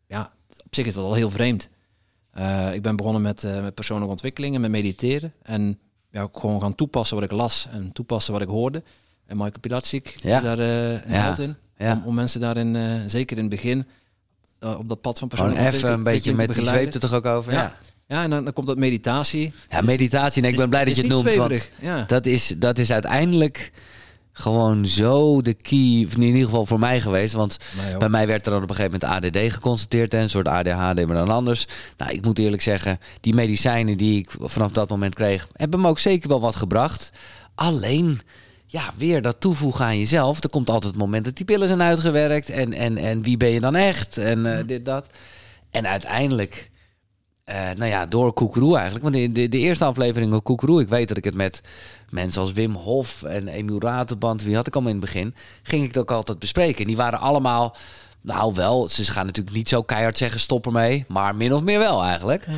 Ja, 0.07 0.33
op 0.65 0.75
zich 0.75 0.85
is 0.85 0.93
dat 0.93 1.03
al 1.03 1.13
heel 1.13 1.29
vreemd. 1.29 1.69
Uh, 2.37 2.73
ik 2.73 2.81
ben 2.81 2.95
begonnen 2.95 3.21
met, 3.21 3.43
uh, 3.43 3.61
met 3.61 3.75
persoonlijke 3.75 4.11
ontwikkelingen, 4.11 4.61
met 4.61 4.71
mediteren. 4.71 5.33
En 5.41 5.79
ja, 6.09 6.21
ook 6.21 6.39
gewoon 6.39 6.61
gaan 6.61 6.75
toepassen 6.75 7.15
wat 7.15 7.25
ik 7.25 7.31
las 7.31 7.67
en 7.71 7.91
toepassen 7.91 8.33
wat 8.33 8.41
ik 8.41 8.47
hoorde. 8.47 8.83
En 9.25 9.37
Michael 9.37 9.59
Pilatschik 9.59 10.15
ja. 10.21 10.35
is 10.35 10.41
daar 10.41 10.59
uh, 10.59 10.91
een 10.91 11.11
held 11.11 11.39
in. 11.39 11.55
Om, 11.77 12.01
om, 12.05 12.13
mensen 12.13 12.39
daarin, 12.39 13.09
zeker 13.09 13.37
in 13.37 13.43
het 13.43 13.51
begin, 13.51 13.87
op 14.59 14.87
dat 14.87 15.01
pad 15.01 15.19
van 15.19 15.27
persoonlijke 15.27 15.63
ontwikkeling... 15.63 15.95
even 15.95 16.07
een 16.07 16.13
beetje 16.13 16.35
met 16.35 16.53
die 16.53 16.65
zweep 16.65 16.93
er 16.93 16.99
toch 16.99 17.13
ook 17.13 17.25
over? 17.25 17.53
Ja. 17.53 17.77
Ja, 18.09 18.23
en 18.23 18.29
dan, 18.29 18.43
dan 18.43 18.53
komt 18.53 18.67
dat 18.67 18.77
meditatie. 18.77 19.53
Ja, 19.69 19.81
meditatie. 19.81 20.43
En 20.43 20.49
ik 20.49 20.55
ben 20.55 20.69
blij 20.69 20.85
dat 20.85 20.95
je 20.95 21.01
het 21.01 21.11
noemt. 21.11 21.35
Want 21.35 21.69
ja. 21.81 22.03
dat, 22.07 22.25
is, 22.25 22.53
dat 22.57 22.77
is 22.77 22.91
uiteindelijk 22.91 23.71
gewoon 24.31 24.85
zo 24.85 25.41
de 25.41 25.53
key, 25.53 26.07
in 26.15 26.21
ieder 26.21 26.45
geval 26.45 26.65
voor 26.65 26.79
mij 26.79 27.01
geweest. 27.01 27.33
Want 27.33 27.57
bij 27.97 28.09
mij 28.09 28.27
werd 28.27 28.45
er 28.45 28.51
dan 28.51 28.63
op 28.63 28.69
een 28.69 28.75
gegeven 28.75 28.99
moment 29.01 29.35
ADD 29.35 29.53
geconstateerd 29.53 30.13
en 30.13 30.21
een 30.21 30.29
soort 30.29 30.47
ADHD, 30.47 31.05
maar 31.05 31.15
dan 31.15 31.29
anders. 31.29 31.67
Nou, 31.97 32.11
ik 32.11 32.25
moet 32.25 32.39
eerlijk 32.39 32.61
zeggen, 32.61 32.99
die 33.21 33.33
medicijnen 33.33 33.97
die 33.97 34.19
ik 34.19 34.29
vanaf 34.39 34.71
dat 34.71 34.89
moment 34.89 35.15
kreeg, 35.15 35.47
hebben 35.53 35.81
me 35.81 35.87
ook 35.87 35.99
zeker 35.99 36.29
wel 36.29 36.41
wat 36.41 36.55
gebracht. 36.55 37.11
Alleen, 37.55 38.21
ja, 38.65 38.93
weer 38.97 39.21
dat 39.21 39.35
toevoegen 39.39 39.85
aan 39.85 39.99
jezelf. 39.99 40.43
Er 40.43 40.49
komt 40.49 40.69
altijd 40.69 40.91
het 40.91 41.01
moment 41.01 41.25
dat 41.25 41.35
die 41.35 41.45
pillen 41.45 41.67
zijn 41.67 41.81
uitgewerkt 41.81 42.49
en, 42.49 42.73
en, 42.73 42.97
en 42.97 43.21
wie 43.21 43.37
ben 43.37 43.49
je 43.49 43.59
dan 43.59 43.75
echt 43.75 44.17
en 44.17 44.45
uh, 44.45 44.57
dit, 44.65 44.85
dat. 44.85 45.07
En 45.71 45.87
uiteindelijk 45.87 46.69
uh, 47.49 47.55
nou 47.55 47.89
ja, 47.89 48.05
door 48.05 48.33
Koekeroe 48.33 48.75
eigenlijk. 48.75 49.03
Want 49.03 49.15
in 49.15 49.33
de, 49.33 49.49
de 49.49 49.57
eerste 49.57 49.85
aflevering 49.85 50.31
van 50.31 50.41
Koekeroe, 50.41 50.81
ik 50.81 50.89
weet 50.89 51.07
dat 51.07 51.17
ik 51.17 51.23
het 51.23 51.35
met 51.35 51.61
mensen 52.09 52.41
als 52.41 52.53
Wim 52.53 52.73
Hof 52.73 53.23
en 53.23 53.47
Emiel 53.47 53.81
Ratenband, 53.81 54.43
wie 54.43 54.55
had 54.55 54.67
ik 54.67 54.75
al 54.75 54.81
in 54.81 54.87
het 54.87 54.99
begin, 54.99 55.35
ging 55.63 55.81
ik 55.81 55.87
het 55.87 55.97
ook 55.97 56.11
altijd 56.11 56.39
bespreken. 56.39 56.81
En 56.81 56.87
die 56.87 56.97
waren 56.97 57.19
allemaal, 57.19 57.75
nou 58.21 58.53
wel, 58.53 58.87
ze 58.87 59.11
gaan 59.11 59.25
natuurlijk 59.25 59.55
niet 59.55 59.69
zo 59.69 59.81
keihard 59.81 60.17
zeggen 60.17 60.39
stop 60.39 60.65
ermee, 60.65 61.05
maar 61.07 61.35
min 61.35 61.53
of 61.53 61.61
meer 61.61 61.79
wel 61.79 62.03
eigenlijk. 62.03 62.45
Ja. 62.45 62.53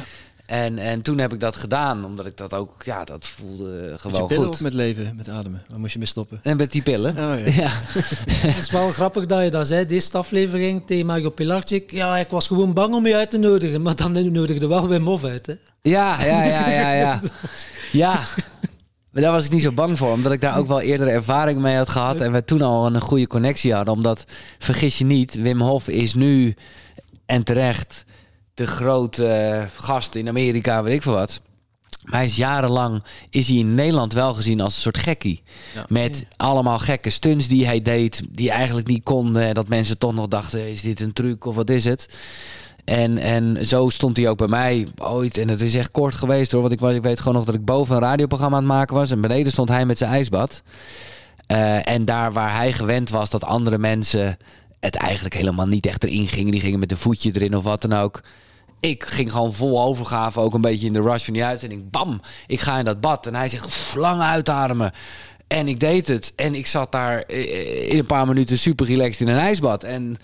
En, 0.52 0.78
en 0.78 1.02
toen 1.02 1.18
heb 1.18 1.34
ik 1.34 1.40
dat 1.40 1.56
gedaan, 1.56 2.06
omdat 2.06 2.26
ik 2.26 2.38
dat 2.38 2.54
ook, 2.54 2.84
ja, 2.84 3.04
dat 3.04 3.28
voelde 3.28 3.94
gewoon 3.98 4.28
je 4.28 4.36
goed. 4.36 4.48
Of 4.48 4.62
met 4.62 4.74
leven, 4.74 5.16
met 5.16 5.30
ademen? 5.30 5.64
Waar 5.70 5.80
moest 5.80 5.94
je 5.94 5.98
mee 5.98 6.08
stoppen? 6.08 6.40
En 6.44 6.58
met 6.58 6.72
die 6.72 6.82
pillen. 6.82 7.12
Oh, 7.18 7.46
ja. 7.46 7.52
ja. 7.64 7.70
het 7.72 8.58
is 8.58 8.72
wel 8.72 8.92
grappig 8.92 9.26
dat 9.26 9.44
je 9.44 9.50
dat 9.50 9.68
zei, 9.68 9.86
deze 9.86 10.18
aflevering 10.18 10.84
tegen 10.86 11.06
Mario 11.06 11.30
Pilarczyk. 11.30 11.92
Ja, 11.92 12.18
ik 12.18 12.30
was 12.30 12.48
gewoon 12.48 12.74
bang 12.74 12.94
om 12.94 13.08
je 13.08 13.16
uit 13.16 13.30
te 13.30 13.38
nodigen, 13.38 13.82
maar 13.82 13.96
dan 13.96 14.32
nodigde 14.32 14.68
wel 14.68 14.88
weer 14.88 15.02
Mof 15.02 15.24
uit, 15.24 15.46
hè? 15.46 15.54
Ja, 15.82 16.24
ja, 16.24 16.44
ja, 16.44 16.70
ja, 16.70 16.94
ja. 16.94 17.22
Ja, 17.92 18.20
maar 19.12 19.22
daar 19.22 19.32
was 19.32 19.46
ik 19.46 19.52
niet 19.52 19.62
zo 19.62 19.72
bang 19.72 19.98
voor, 19.98 20.12
omdat 20.12 20.32
ik 20.32 20.42
daar 20.42 20.58
ook 20.58 20.68
wel 20.68 20.82
eerder 20.82 21.08
ervaring 21.08 21.62
mee 21.62 21.76
had 21.76 21.90
gehad 21.90 22.20
en 22.20 22.32
we 22.32 22.46
toen 22.46 22.62
al 22.62 22.86
een 22.86 23.02
goede 23.02 23.28
connectie 23.28 23.74
hadden. 23.74 23.94
Omdat, 23.94 24.26
vergis 24.60 24.98
je 24.98 25.06
niet, 25.06 25.42
Wim 25.42 25.62
Hof 25.62 25.88
is 25.88 26.14
nu 26.14 26.56
en 27.26 27.44
terecht 27.44 28.06
de 28.54 28.68
grote 28.68 29.68
gast 29.76 30.16
in 30.16 30.28
Amerika, 30.28 30.84
weet 30.84 30.96
ik 30.96 31.02
veel 31.02 31.14
wat. 31.14 31.42
Maar 32.04 32.20
hij 32.20 32.26
is 32.26 32.36
jarenlang 32.36 33.04
is 33.30 33.48
hij 33.48 33.58
in 33.58 33.76
Nederland 33.76 34.14
wel 34.14 34.34
gezien 34.34 34.62
als 34.62 34.76
een 34.76 34.82
soort 34.82 34.98
gekkie. 34.98 35.44
Met 35.88 36.26
allemaal 36.38 36.80
gekke 36.80 37.10
stunts 37.10 37.48
die 37.48 37.66
hij 37.66 37.82
deed, 37.82 38.24
die 38.30 38.52
eigenlijk 38.52 38.88
niet 38.88 39.04
konden. 39.04 39.54
Dat 39.54 39.68
mensen 39.68 39.98
toch 39.98 40.14
nog 40.14 40.28
dachten, 40.28 40.70
is 40.70 40.82
dit 40.82 41.02
een 41.02 41.14
truc 41.14 41.46
of 41.46 41.56
wat 41.56 41.70
is 41.70 41.84
het? 41.84 42.18
En, 42.86 43.18
en 43.18 43.66
zo 43.66 43.90
stond 43.90 44.18
hij 44.18 44.30
ook 44.30 44.38
bij 44.38 44.48
mij 44.48 44.88
ooit. 44.98 45.38
En 45.38 45.48
het 45.48 45.62
is 45.62 45.76
echt 45.76 45.92
kort 45.92 46.16
geweest 46.16 46.52
hoor. 46.52 46.62
Want 46.62 46.74
ik, 46.74 46.80
was, 46.80 46.94
ik 46.94 47.04
weet 47.04 47.20
gewoon 47.20 47.34
nog 47.34 47.46
dat 47.46 47.56
ik 47.56 47.66
boven 47.66 47.96
een 47.96 48.02
radioprogramma 48.02 48.58
aan 48.58 48.64
het 48.64 48.72
maken 48.72 48.96
was. 48.96 49.12
En 49.12 49.22
beneden 49.22 49.52
stond 49.52 49.70
hij 49.70 49.86
met 49.86 49.98
zijn 49.98 50.12
ijsbad. 50.12 50.62
Uh, 51.52 51.88
en 51.88 52.06
daar 52.06 52.34
waar 52.34 52.56
hij 52.56 52.74
gewend 52.74 53.10
was 53.10 53.30
dat 53.30 53.44
andere 53.44 53.78
mensen 53.78 54.38
het 54.82 54.96
eigenlijk 54.96 55.36
helemaal 55.36 55.68
niet 55.68 55.86
echt 55.86 56.04
erin 56.04 56.28
gingen. 56.28 56.52
Die 56.52 56.62
gingen 56.62 56.80
met 56.80 56.92
een 56.92 56.98
voetje 56.98 57.32
erin 57.34 57.56
of 57.56 57.64
wat 57.64 57.82
dan 57.82 57.94
ook. 57.94 58.22
Ik 58.80 59.04
ging 59.04 59.32
gewoon 59.32 59.54
vol 59.54 59.82
overgave, 59.82 60.40
ook 60.40 60.54
een 60.54 60.62
beetje 60.62 60.88
in 60.88 60.94
de 60.94 61.02
rush 61.02 61.24
van 61.24 61.34
die 61.34 61.44
uitzending. 61.44 61.90
Bam, 61.90 62.22
ik 62.48 62.60
ga 62.60 62.80
in 62.80 62.86
dat 62.86 63.02
bad. 63.02 63.28
En 63.28 63.36
hij 63.36 63.50
zegt, 63.50 63.96
lang 63.96 64.22
uitademen. 64.22 64.92
En 65.48 65.68
ik 65.68 65.80
deed 65.80 66.08
het. 66.08 66.34
En 66.36 66.56
ik 66.56 66.68
zat 66.68 66.92
daar 66.92 67.30
in 67.30 67.98
een 67.98 68.06
paar 68.06 68.28
minuten 68.28 68.58
super 68.58 68.86
relaxed 68.86 69.28
in 69.28 69.34
een 69.34 69.40
ijsbad. 69.40 69.84
En 69.84 70.18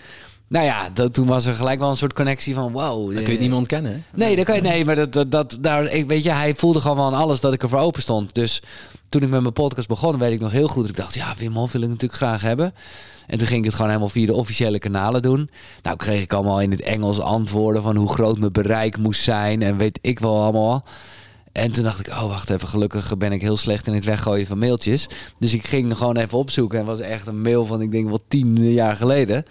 nou 0.48 0.64
ja, 0.64 0.90
dat, 0.90 1.14
toen 1.14 1.26
was 1.26 1.44
er 1.44 1.54
gelijk 1.54 1.80
wel 1.80 1.90
een 1.90 1.96
soort 1.96 2.12
connectie 2.12 2.54
van 2.54 2.72
wow. 2.72 3.04
Dan 3.04 3.14
kun 3.14 3.24
je 3.24 3.30
het 3.30 3.40
niet 3.40 3.48
meer 3.48 3.58
ontkennen. 3.58 3.92
Hè? 3.92 3.98
Nee, 4.14 4.36
dat 4.36 4.44
kan 4.44 4.54
je, 4.54 4.62
nee, 4.62 4.84
maar 4.84 4.96
dat, 4.96 5.12
dat, 5.12 5.30
dat, 5.30 5.58
daar, 5.60 5.84
ik, 5.84 6.06
weet 6.06 6.22
je, 6.22 6.30
hij 6.30 6.54
voelde 6.54 6.80
gewoon 6.80 6.96
wel 6.96 7.06
aan 7.06 7.14
alles 7.14 7.40
dat 7.40 7.52
ik 7.52 7.62
er 7.62 7.68
voor 7.68 7.78
open 7.78 8.02
stond. 8.02 8.34
Dus 8.34 8.62
toen 9.08 9.22
ik 9.22 9.28
met 9.28 9.40
mijn 9.40 9.52
podcast 9.52 9.88
begon, 9.88 10.18
weet 10.18 10.32
ik 10.32 10.40
nog 10.40 10.52
heel 10.52 10.68
goed. 10.68 10.82
Dat 10.82 10.90
ik 10.90 10.96
dacht, 10.96 11.14
ja, 11.14 11.34
Wim 11.38 11.56
Hof 11.56 11.72
wil 11.72 11.82
ik 11.82 11.88
natuurlijk 11.88 12.20
graag 12.20 12.42
hebben. 12.42 12.74
En 13.26 13.38
toen 13.38 13.46
ging 13.46 13.58
ik 13.58 13.64
het 13.64 13.74
gewoon 13.74 13.90
helemaal 13.90 14.10
via 14.10 14.26
de 14.26 14.34
officiële 14.34 14.78
kanalen 14.78 15.22
doen. 15.22 15.50
Nou 15.82 15.96
kreeg 15.96 16.22
ik 16.22 16.32
allemaal 16.32 16.60
in 16.60 16.70
het 16.70 16.80
Engels 16.80 17.20
antwoorden 17.20 17.82
van 17.82 17.96
hoe 17.96 18.08
groot 18.08 18.38
mijn 18.38 18.52
bereik 18.52 18.98
moest 18.98 19.22
zijn 19.22 19.62
en 19.62 19.76
weet 19.76 19.98
ik 20.02 20.18
wel 20.18 20.42
allemaal. 20.42 20.84
En 21.52 21.72
toen 21.72 21.84
dacht 21.84 22.00
ik, 22.00 22.08
oh 22.08 22.28
wacht 22.28 22.50
even, 22.50 22.68
gelukkig 22.68 23.16
ben 23.16 23.32
ik 23.32 23.40
heel 23.40 23.56
slecht 23.56 23.86
in 23.86 23.94
het 23.94 24.04
weggooien 24.04 24.46
van 24.46 24.58
mailtjes. 24.58 25.06
Dus 25.38 25.54
ik 25.54 25.66
ging 25.66 25.96
gewoon 25.96 26.16
even 26.16 26.38
opzoeken 26.38 26.78
en 26.78 26.84
was 26.84 27.00
echt 27.00 27.26
een 27.26 27.40
mail 27.40 27.66
van, 27.66 27.80
ik 27.80 27.92
denk 27.92 28.08
wel 28.08 28.24
tien 28.28 28.72
jaar 28.72 28.96
geleden. 28.96 29.44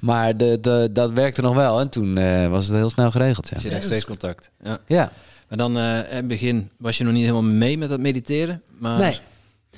Maar 0.00 0.36
de, 0.36 0.58
de, 0.60 0.88
dat 0.92 1.12
werkte 1.12 1.42
nog 1.42 1.54
wel 1.54 1.80
en 1.80 1.88
toen 1.88 2.16
uh, 2.16 2.48
was 2.48 2.66
het 2.66 2.76
heel 2.76 2.90
snel 2.90 3.10
geregeld. 3.10 3.48
Ja. 3.48 3.58
Dus 3.58 3.72
je 3.72 3.82
steeds 3.82 4.04
contact. 4.04 4.50
Ja. 4.64 4.78
ja. 4.86 5.12
Maar 5.48 5.58
dan 5.58 5.76
uh, 5.78 5.98
in 5.98 6.16
het 6.16 6.28
begin 6.28 6.70
was 6.76 6.98
je 6.98 7.04
nog 7.04 7.12
niet 7.12 7.22
helemaal 7.22 7.42
mee 7.42 7.78
met 7.78 7.88
dat 7.88 8.00
mediteren. 8.00 8.62
Maar 8.78 8.98
nee. 8.98 9.18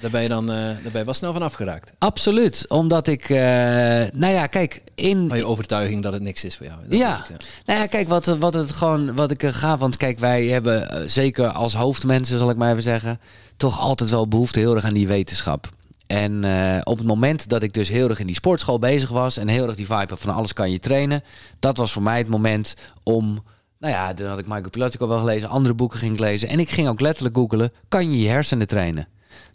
Daar 0.00 0.10
ben 0.10 0.22
je 0.22 0.28
dan 0.28 0.50
uh, 0.50 0.56
daar 0.56 0.80
ben 0.82 0.98
je 0.98 1.04
wel 1.04 1.14
snel 1.14 1.32
van 1.32 1.42
afgeraakt. 1.42 1.92
Absoluut. 1.98 2.64
Omdat 2.68 3.06
ik, 3.06 3.28
nou 3.28 4.26
ja, 4.26 4.46
kijk, 4.46 4.82
in. 4.94 5.28
Van 5.28 5.36
je 5.36 5.46
overtuiging 5.46 6.02
dat 6.02 6.12
het 6.12 6.22
niks 6.22 6.44
is 6.44 6.56
voor 6.56 6.66
jou. 6.66 6.78
Ja. 6.88 6.98
ja. 6.98 7.36
Nou 7.66 7.80
ja, 7.80 7.86
kijk, 7.86 8.08
wat, 8.08 8.24
wat 8.26 8.54
het 8.54 8.72
gewoon, 8.72 9.14
wat 9.14 9.30
ik 9.30 9.44
ga. 9.46 9.78
Want 9.78 9.96
kijk, 9.96 10.18
wij 10.18 10.46
hebben 10.46 11.10
zeker 11.10 11.48
als 11.48 11.74
hoofdmensen, 11.74 12.38
zal 12.38 12.50
ik 12.50 12.56
maar 12.56 12.70
even 12.70 12.82
zeggen, 12.82 13.20
toch 13.56 13.78
altijd 13.78 14.10
wel 14.10 14.28
behoefte 14.28 14.58
heel 14.58 14.74
erg 14.74 14.84
aan 14.84 14.94
die 14.94 15.08
wetenschap. 15.08 15.68
En 16.12 16.44
uh, 16.44 16.78
op 16.82 16.98
het 16.98 17.06
moment 17.06 17.48
dat 17.48 17.62
ik 17.62 17.72
dus 17.72 17.88
heel 17.88 18.08
erg 18.08 18.18
in 18.18 18.26
die 18.26 18.34
sportschool 18.34 18.78
bezig 18.78 19.10
was 19.10 19.36
en 19.36 19.48
heel 19.48 19.66
erg 19.66 19.76
die 19.76 19.86
vibe 19.86 20.16
van 20.16 20.34
alles 20.34 20.52
kan 20.52 20.70
je 20.70 20.78
trainen, 20.78 21.22
dat 21.58 21.76
was 21.76 21.92
voor 21.92 22.02
mij 22.02 22.18
het 22.18 22.28
moment 22.28 22.74
om 23.02 23.42
nou 23.78 23.94
ja, 23.94 24.14
dan 24.14 24.28
had 24.28 24.38
ik 24.38 24.46
Michael 24.46 24.70
Pilatschik 24.70 25.02
al 25.02 25.08
wel 25.08 25.18
gelezen, 25.18 25.48
andere 25.48 25.74
boeken 25.74 25.98
ging 25.98 26.12
ik 26.12 26.20
lezen. 26.20 26.48
En 26.48 26.60
ik 26.60 26.70
ging 26.70 26.88
ook 26.88 27.00
letterlijk 27.00 27.36
googelen, 27.36 27.72
kan 27.88 28.10
je 28.10 28.20
je 28.20 28.28
hersenen 28.28 28.66
trainen? 28.66 29.08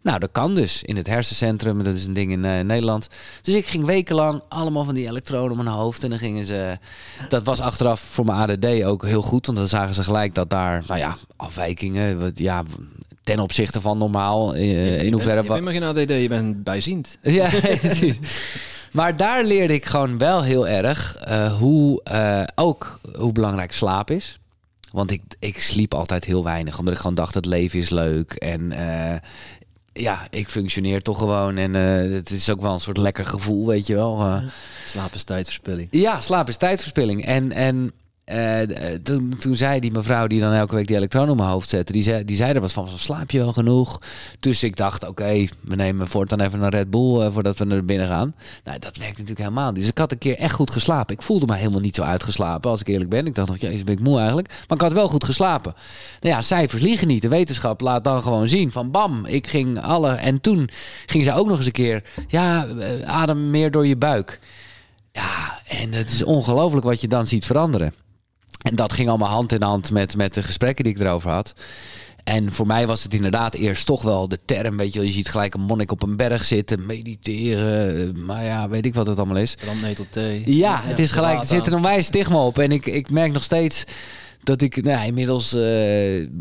Nou, 0.03 0.19
dat 0.19 0.31
kan 0.31 0.55
dus 0.55 0.83
in 0.83 0.95
het 0.95 1.07
hersencentrum. 1.07 1.83
Dat 1.83 1.95
is 1.95 2.05
een 2.05 2.13
ding 2.13 2.31
in 2.31 2.43
uh, 2.43 2.59
Nederland. 2.59 3.07
Dus 3.41 3.55
ik 3.55 3.65
ging 3.65 3.85
wekenlang 3.85 4.41
allemaal 4.49 4.83
van 4.83 4.95
die 4.95 5.07
elektroden 5.07 5.57
op 5.57 5.63
mijn 5.63 5.75
hoofd. 5.75 6.03
En 6.03 6.09
dan 6.09 6.19
gingen 6.19 6.45
ze. 6.45 6.77
Dat 7.29 7.43
was 7.43 7.59
achteraf 7.59 7.99
voor 7.99 8.25
mijn 8.25 8.37
ADD 8.37 8.83
ook 8.83 9.05
heel 9.05 9.21
goed. 9.21 9.45
Want 9.45 9.57
dan 9.57 9.67
zagen 9.67 9.93
ze 9.93 10.03
gelijk 10.03 10.35
dat 10.35 10.49
daar, 10.49 10.83
nou 10.87 10.99
ja, 10.99 11.15
afwijkingen. 11.35 12.19
Wat, 12.19 12.39
ja, 12.39 12.63
ten 13.27 13.39
opzichte 13.39 13.81
van 13.81 13.97
normaal. 13.97 14.55
Uh, 14.55 15.01
in 15.01 15.13
hoeverre. 15.13 15.41
Je 15.41 15.47
bent 15.47 15.63
maar 15.63 15.73
geen 15.73 15.83
ADD, 15.83 16.09
je 16.09 16.27
bent 16.27 16.63
bijziend. 16.63 17.17
Ja, 17.39 17.49
precies. 17.79 18.17
Maar 18.91 19.17
daar 19.17 19.43
leerde 19.43 19.73
ik 19.73 19.85
gewoon 19.85 20.17
wel 20.17 20.43
heel 20.43 20.67
erg 20.67 21.23
uh, 21.27 21.53
hoe 21.57 22.01
ook 22.55 22.99
hoe 23.17 23.31
belangrijk 23.31 23.71
slaap 23.71 24.11
is. 24.11 24.39
Want 24.91 25.11
ik, 25.11 25.21
ik 25.39 25.61
sliep 25.61 25.93
altijd 25.93 26.23
heel 26.25 26.43
weinig. 26.43 26.79
Omdat 26.79 26.93
ik 26.93 26.99
gewoon 26.99 27.15
dacht, 27.15 27.33
het 27.33 27.45
leven 27.45 27.79
is 27.79 27.89
leuk. 27.89 28.33
En 28.33 28.73
ja, 29.93 30.27
ik 30.29 30.49
functioneer 30.49 31.01
toch 31.01 31.17
gewoon. 31.17 31.57
En 31.57 31.73
het 31.73 32.29
is 32.29 32.49
ook 32.49 32.61
wel 32.61 32.73
een 32.73 32.79
soort 32.79 32.97
lekker 32.97 33.25
gevoel, 33.25 33.67
weet 33.67 33.87
je 33.87 33.95
wel. 33.95 34.41
Slaap 34.87 35.13
is 35.13 35.23
tijdverspilling. 35.23 35.87
Ja, 35.91 36.21
slaap 36.21 36.47
is 36.47 36.57
tijdverspilling. 36.57 37.25
En, 37.25 37.51
en 37.51 37.91
uh, 38.31 38.59
toen, 39.03 39.33
toen 39.39 39.55
zei 39.55 39.79
die 39.79 39.91
mevrouw 39.91 40.27
die 40.27 40.39
dan 40.39 40.51
elke 40.51 40.75
week 40.75 40.87
die 40.87 40.95
elektronen 40.95 41.29
op 41.29 41.37
mijn 41.37 41.49
hoofd 41.49 41.69
zette, 41.69 41.91
die 41.91 42.03
zei, 42.03 42.25
die 42.25 42.35
zei 42.35 42.53
er 42.53 42.61
wat 42.61 42.71
van, 42.71 42.87
slaap 42.95 43.31
je 43.31 43.37
wel 43.37 43.53
genoeg? 43.53 44.01
Dus 44.39 44.63
ik 44.63 44.75
dacht, 44.75 45.07
oké, 45.07 45.45
we 45.61 45.75
nemen 45.75 46.07
voortaan 46.07 46.39
even 46.39 46.61
een 46.61 46.69
Red 46.69 46.89
Bull 46.89 47.21
uh, 47.21 47.33
voordat 47.33 47.57
we 47.57 47.65
naar 47.65 47.85
binnen 47.85 48.07
gaan. 48.07 48.35
Nou, 48.63 48.79
dat 48.79 48.97
werkt 48.97 49.11
natuurlijk 49.11 49.39
helemaal 49.39 49.71
niet. 49.71 49.79
Dus 49.79 49.89
ik 49.89 49.97
had 49.97 50.11
een 50.11 50.17
keer 50.17 50.37
echt 50.37 50.53
goed 50.53 50.71
geslapen. 50.71 51.15
Ik 51.15 51.21
voelde 51.21 51.45
me 51.45 51.55
helemaal 51.55 51.79
niet 51.79 51.95
zo 51.95 52.01
uitgeslapen, 52.01 52.71
als 52.71 52.81
ik 52.81 52.87
eerlijk 52.87 53.09
ben. 53.09 53.25
Ik 53.25 53.35
dacht 53.35 53.47
nog, 53.47 53.57
jezus, 53.57 53.83
ben 53.83 53.93
ik 53.93 54.03
moe 54.03 54.17
eigenlijk. 54.17 54.47
Maar 54.67 54.77
ik 54.77 54.83
had 54.83 54.93
wel 54.93 55.07
goed 55.07 55.23
geslapen. 55.23 55.73
Nou 56.19 56.35
ja, 56.35 56.41
cijfers 56.41 56.81
liegen 56.81 57.07
niet. 57.07 57.21
De 57.21 57.27
wetenschap 57.27 57.81
laat 57.81 58.03
dan 58.03 58.21
gewoon 58.21 58.47
zien 58.47 58.71
van 58.71 58.91
bam, 58.91 59.25
ik 59.25 59.47
ging 59.47 59.81
alle... 59.81 60.11
En 60.11 60.41
toen 60.41 60.69
ging 61.05 61.23
ze 61.23 61.33
ook 61.33 61.47
nog 61.47 61.57
eens 61.57 61.65
een 61.65 61.71
keer, 61.71 62.03
ja, 62.27 62.67
adem 63.05 63.49
meer 63.49 63.71
door 63.71 63.87
je 63.87 63.97
buik. 63.97 64.39
Ja, 65.11 65.61
en 65.67 65.93
het 65.93 66.11
is 66.11 66.23
ongelooflijk 66.23 66.85
wat 66.85 67.01
je 67.01 67.07
dan 67.07 67.27
ziet 67.27 67.45
veranderen. 67.45 67.93
En 68.67 68.75
dat 68.75 68.93
ging 68.93 69.09
allemaal 69.09 69.29
hand 69.29 69.51
in 69.51 69.61
hand 69.61 69.91
met, 69.91 70.17
met 70.17 70.33
de 70.33 70.43
gesprekken 70.43 70.83
die 70.83 70.93
ik 70.93 70.99
erover 70.99 71.29
had. 71.29 71.53
En 72.23 72.53
voor 72.53 72.67
mij 72.67 72.87
was 72.87 73.03
het 73.03 73.13
inderdaad 73.13 73.55
eerst 73.55 73.85
toch 73.85 74.01
wel 74.01 74.27
de 74.27 74.39
term, 74.45 74.77
weet 74.77 74.93
je 74.93 74.99
wel, 74.99 75.07
je 75.07 75.13
ziet 75.13 75.29
gelijk 75.29 75.53
een 75.53 75.61
monnik 75.61 75.91
op 75.91 76.03
een 76.03 76.15
berg 76.15 76.43
zitten, 76.43 76.85
mediteren, 76.85 78.25
maar 78.25 78.43
ja, 78.43 78.69
weet 78.69 78.85
ik 78.85 78.93
wat 78.93 79.07
het 79.07 79.17
allemaal 79.17 79.37
is. 79.37 79.55
Brandnetel 79.55 80.05
thee. 80.09 80.55
Ja, 80.55 80.81
het 80.83 80.99
is 80.99 81.11
gelijk, 81.11 81.39
er 81.39 81.45
zit 81.45 81.67
een 81.67 81.73
onwijs 81.73 82.05
stigma 82.05 82.37
op. 82.45 82.57
En 82.57 82.71
ik, 82.71 82.85
ik 82.85 83.09
merk 83.09 83.31
nog 83.31 83.43
steeds 83.43 83.83
dat 84.43 84.61
ik, 84.61 84.75
nou 84.75 84.97
ja, 84.97 85.03
inmiddels 85.03 85.53
uh, 85.53 85.61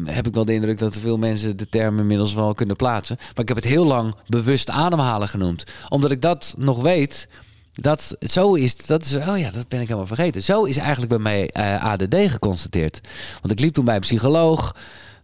heb 0.04 0.26
ik 0.26 0.34
wel 0.34 0.44
de 0.44 0.54
indruk 0.54 0.78
dat 0.78 0.96
veel 0.96 1.18
mensen 1.18 1.56
de 1.56 1.68
term 1.68 1.98
inmiddels 1.98 2.34
wel 2.34 2.54
kunnen 2.54 2.76
plaatsen. 2.76 3.16
Maar 3.18 3.42
ik 3.42 3.48
heb 3.48 3.56
het 3.56 3.66
heel 3.66 3.86
lang 3.86 4.14
bewust 4.26 4.70
ademhalen 4.70 5.28
genoemd. 5.28 5.64
Omdat 5.88 6.10
ik 6.10 6.22
dat 6.22 6.54
nog 6.58 6.82
weet, 6.82 7.28
dat, 7.76 8.16
zo 8.20 8.54
is, 8.54 8.76
dat 8.76 9.04
is, 9.04 9.16
oh 9.16 9.38
ja, 9.38 9.50
dat 9.50 9.68
ben 9.68 9.80
ik 9.80 9.86
helemaal 9.86 10.06
vergeten. 10.06 10.42
Zo 10.42 10.64
is 10.64 10.76
eigenlijk 10.76 11.08
bij 11.08 11.18
mij 11.18 11.50
uh, 11.56 11.84
ADD 11.84 12.30
geconstateerd. 12.30 13.00
Want 13.40 13.52
ik 13.52 13.60
liep 13.60 13.74
toen 13.74 13.84
bij 13.84 13.94
een 13.94 14.00
psycholoog. 14.00 14.76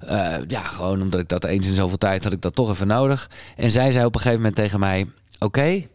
Uh, 0.05 0.37
ja, 0.49 0.63
gewoon 0.63 1.03
omdat 1.03 1.21
ik 1.21 1.29
dat 1.29 1.45
eens 1.45 1.67
in 1.67 1.75
zoveel 1.75 1.99
tijd 1.99 2.25
had 2.25 2.33
ik 2.33 2.41
dat 2.41 2.55
toch 2.55 2.71
even 2.71 2.87
nodig. 2.87 3.31
En 3.57 3.71
zij 3.71 3.93
zei 3.93 4.05
op 4.05 4.15
een 4.15 4.21
gegeven 4.21 4.43
moment 4.43 4.57
tegen 4.57 4.81
mij: 4.81 5.07
Oké, 5.39 5.87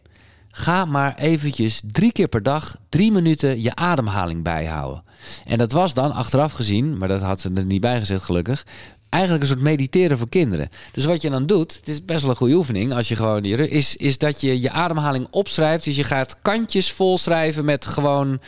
ga 0.50 0.84
maar 0.84 1.14
eventjes 1.16 1.80
drie 1.92 2.12
keer 2.12 2.28
per 2.28 2.42
dag 2.42 2.76
drie 2.88 3.12
minuten 3.12 3.62
je 3.62 3.74
ademhaling 3.74 4.42
bijhouden. 4.42 5.02
En 5.46 5.58
dat 5.58 5.72
was 5.72 5.94
dan 5.94 6.12
achteraf 6.12 6.52
gezien, 6.52 6.96
maar 6.96 7.08
dat 7.08 7.20
had 7.20 7.40
ze 7.40 7.50
er 7.54 7.64
niet 7.64 7.80
bij 7.80 7.98
gezegd 7.98 8.24
gelukkig, 8.24 8.66
eigenlijk 9.08 9.42
een 9.42 9.48
soort 9.48 9.60
mediteren 9.60 10.18
voor 10.18 10.28
kinderen. 10.28 10.68
Dus 10.92 11.04
wat 11.04 11.22
je 11.22 11.30
dan 11.30 11.46
doet, 11.46 11.74
het 11.74 11.88
is 11.88 12.04
best 12.04 12.20
wel 12.20 12.30
een 12.30 12.36
goede 12.36 12.54
oefening 12.54 12.92
als 12.92 13.08
je 13.08 13.16
gewoon 13.16 13.42
die 13.42 13.68
is, 13.68 13.96
is 13.96 14.18
dat 14.18 14.40
je 14.40 14.60
je 14.60 14.70
ademhaling 14.70 15.26
opschrijft. 15.30 15.84
Dus 15.84 15.96
je 15.96 16.04
gaat 16.04 16.36
kantjes 16.42 16.92
vol 16.92 17.18
schrijven 17.18 17.64
met 17.64 17.86
gewoon, 17.86 18.40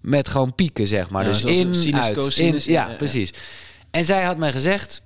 met 0.00 0.28
gewoon 0.28 0.54
pieken, 0.54 0.86
zeg 0.86 1.10
maar. 1.10 1.24
dus 1.24 1.44
in, 1.44 1.74
sinus, 1.74 2.00
uit, 2.00 2.36
in, 2.36 2.54
ja, 2.54 2.88
ja, 2.88 2.94
precies. 2.94 3.30
En 3.90 4.04
zij 4.04 4.22
had 4.22 4.36
mij 4.36 4.52
gezegd, 4.52 5.02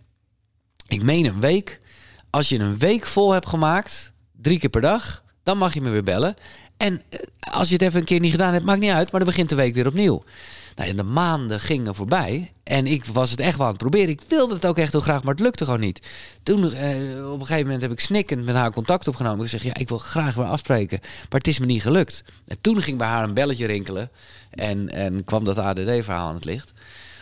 ik 0.89 1.03
meen 1.03 1.27
een 1.27 1.41
week. 1.41 1.81
Als 2.31 2.49
je 2.49 2.59
een 2.59 2.79
week 2.79 3.07
vol 3.07 3.33
hebt 3.33 3.49
gemaakt, 3.49 4.13
drie 4.33 4.59
keer 4.59 4.71
per 4.71 4.81
dag, 4.81 5.23
dan 5.43 5.59
mag 5.59 5.75
je 5.75 5.81
me 5.81 5.91
weer 5.91 6.03
bellen. 6.03 6.37
En 6.77 7.03
eh, 7.09 7.19
als 7.53 7.69
je 7.69 7.75
het 7.75 7.83
even 7.83 8.01
een 8.01 8.07
keer 8.07 8.21
niet 8.21 8.31
gedaan 8.31 8.53
hebt, 8.53 8.65
maakt 8.65 8.81
niet 8.81 8.91
uit, 8.91 9.11
maar 9.11 9.21
dan 9.21 9.29
begint 9.29 9.49
de 9.49 9.55
week 9.55 9.75
weer 9.75 9.87
opnieuw. 9.87 10.25
Nou, 10.79 10.95
de 10.95 11.03
maanden 11.03 11.61
gingen 11.61 11.95
voorbij 11.95 12.53
en 12.65 12.87
ik 12.87 13.05
was 13.05 13.31
het 13.31 13.41
echt 13.41 13.57
wel 13.57 13.67
aan 13.67 13.73
het 13.73 13.81
proberen. 13.81 14.09
Ik 14.09 14.23
wilde 14.29 14.55
het 14.55 14.67
ook 14.67 14.79
echt 14.79 14.93
heel 14.93 15.01
graag, 15.01 15.23
maar 15.23 15.35
het 15.35 15.43
lukte 15.43 15.65
gewoon 15.65 15.81
niet. 15.81 16.09
Toen 16.43 16.73
eh, 16.73 17.33
op 17.33 17.41
een 17.41 17.47
gegeven 17.47 17.65
moment 17.65 17.83
heb 17.83 17.91
ik 17.91 18.01
snikkend 18.01 18.45
met 18.45 18.55
haar 18.55 18.73
contact 18.73 19.09
opgenomen. 19.09 19.45
Ik 19.45 19.51
zeg, 19.51 19.63
ja, 19.63 19.75
ik 19.75 19.89
wil 19.89 19.99
graag 19.99 20.35
weer 20.35 20.45
afspreken, 20.45 20.99
maar 21.03 21.39
het 21.39 21.47
is 21.47 21.59
me 21.59 21.67
niet 21.67 21.83
gelukt. 21.83 22.25
En 22.47 22.57
toen 22.61 22.83
ging 22.83 22.99
bij 22.99 23.07
haar 23.07 23.25
een 23.25 23.35
belletje 23.35 23.67
rinkelen 23.67 24.11
en, 24.51 24.89
en 24.89 25.25
kwam 25.25 25.45
dat 25.45 25.59
ADD-verhaal 25.59 26.29
aan 26.29 26.35
het 26.35 26.45
licht. 26.45 26.73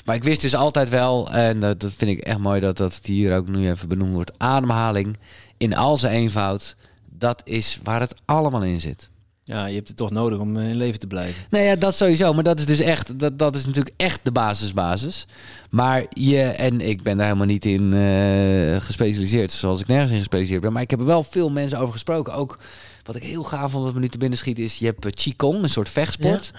Maar 0.05 0.17
ik 0.17 0.25
wist 0.25 0.41
dus 0.41 0.55
altijd 0.55 0.89
wel, 0.89 1.33
en 1.33 1.61
dat, 1.61 1.81
dat 1.81 1.93
vind 1.93 2.11
ik 2.11 2.21
echt 2.21 2.39
mooi 2.39 2.61
dat 2.61 2.77
dat 2.77 3.01
hier 3.03 3.37
ook 3.37 3.49
nu 3.49 3.71
even 3.71 3.89
benoemd 3.89 4.15
wordt, 4.15 4.39
ademhaling 4.39 5.17
in 5.57 5.77
al 5.77 5.97
zijn 5.97 6.15
eenvoud, 6.15 6.77
dat 7.11 7.41
is 7.45 7.81
waar 7.83 8.01
het 8.01 8.15
allemaal 8.25 8.63
in 8.63 8.81
zit. 8.81 9.09
Ja, 9.49 9.67
je 9.67 9.75
hebt 9.75 9.89
het 9.89 9.97
toch 9.97 10.11
nodig 10.11 10.39
om 10.39 10.57
eh, 10.57 10.69
in 10.69 10.77
leven 10.77 10.99
te 10.99 11.07
blijven. 11.07 11.45
Nou 11.51 11.65
ja, 11.65 11.77
dat 11.77 11.97
sowieso. 11.97 12.35
Maar 12.35 12.43
dat 12.43 12.59
is 12.59 12.67
dus 12.67 12.81
echt, 12.81 13.19
dat, 13.19 13.39
dat 13.39 13.55
is 13.55 13.67
natuurlijk 13.67 13.95
echt 13.97 14.21
de 14.23 14.33
basisbasis. 14.33 15.27
Maar 15.71 16.05
je, 16.11 16.41
en 16.41 16.81
ik 16.81 17.03
ben 17.03 17.17
daar 17.17 17.27
helemaal 17.27 17.47
niet 17.47 17.65
in 17.65 17.95
uh, 17.95 18.81
gespecialiseerd, 18.81 19.53
zoals 19.53 19.81
ik 19.81 19.87
nergens 19.87 20.11
in 20.11 20.19
gespecialiseerd 20.19 20.63
ben. 20.63 20.73
Maar 20.73 20.83
ik 20.83 20.91
heb 20.91 21.01
er 21.01 21.07
wel 21.07 21.23
veel 21.23 21.51
mensen 21.51 21.79
over 21.79 21.93
gesproken. 21.93 22.35
Ook 22.35 22.59
wat 23.05 23.17
ik 23.17 23.23
heel 23.23 23.43
gaaf 23.43 23.71
vond, 23.71 23.85
wat 23.85 23.95
me 23.95 24.01
nu 24.01 24.09
te 24.09 24.19
binnen 24.19 24.39
schiet, 24.39 24.59
is 24.59 24.79
je 24.79 24.85
hebt 24.85 25.05
eh, 25.05 25.11
Qigong, 25.13 25.63
een 25.63 25.69
soort 25.69 25.89
vechtsport. 25.89 26.53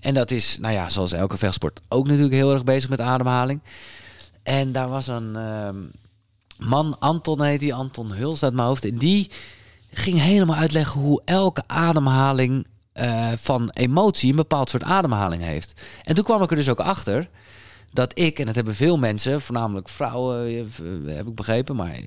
En 0.00 0.14
dat 0.14 0.30
is, 0.30 0.58
nou 0.60 0.74
ja, 0.74 0.88
zoals 0.88 1.12
elke 1.12 1.36
vechtsport, 1.36 1.80
ook 1.88 2.06
natuurlijk 2.06 2.34
heel 2.34 2.52
erg 2.52 2.64
bezig 2.64 2.90
met 2.90 3.00
ademhaling. 3.00 3.60
En 4.42 4.72
daar 4.72 4.88
was 4.88 5.06
een 5.06 5.36
ehm, 5.36 5.76
man, 6.58 6.96
Anton 6.98 7.42
heet 7.42 7.60
die, 7.60 7.74
Anton 7.74 8.12
Huls 8.12 8.42
uit 8.42 8.54
mijn 8.54 8.66
hoofd. 8.66 8.84
En 8.84 8.98
die 8.98 9.30
ging 9.98 10.20
helemaal 10.20 10.56
uitleggen 10.56 11.00
hoe 11.00 11.22
elke 11.24 11.62
ademhaling 11.66 12.66
uh, 12.94 13.32
van 13.36 13.70
emotie 13.70 14.30
een 14.30 14.36
bepaald 14.36 14.70
soort 14.70 14.82
ademhaling 14.82 15.42
heeft. 15.42 15.82
En 16.02 16.14
toen 16.14 16.24
kwam 16.24 16.42
ik 16.42 16.50
er 16.50 16.56
dus 16.56 16.68
ook 16.68 16.80
achter 16.80 17.28
dat 17.92 18.18
ik, 18.18 18.38
en 18.38 18.46
dat 18.46 18.54
hebben 18.54 18.74
veel 18.74 18.98
mensen, 18.98 19.40
voornamelijk 19.40 19.88
vrouwen, 19.88 20.48
eh, 20.48 21.16
heb 21.16 21.26
ik 21.26 21.34
begrepen, 21.34 21.76
maar 21.76 21.98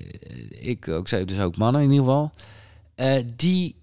ik 0.50 0.88
ook, 0.88 1.08
dus 1.08 1.40
ook 1.40 1.56
mannen 1.56 1.82
in 1.82 1.90
ieder 1.90 2.04
geval, 2.04 2.30
die, 3.36 3.76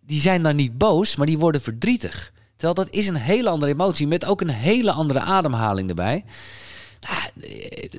die 0.00 0.20
zijn 0.20 0.42
dan 0.42 0.56
niet 0.56 0.78
boos, 0.78 1.16
maar 1.16 1.26
die 1.26 1.38
worden 1.38 1.60
verdrietig. 1.60 2.32
Terwijl 2.56 2.86
dat 2.86 2.94
is 2.94 3.08
een 3.08 3.16
hele 3.16 3.48
andere 3.48 3.72
emotie 3.72 4.06
met 4.06 4.24
ook 4.24 4.40
een 4.40 4.48
hele 4.48 4.92
andere 4.92 5.20
ademhaling 5.20 5.88
erbij. 5.88 6.24
Nou, 7.08 7.30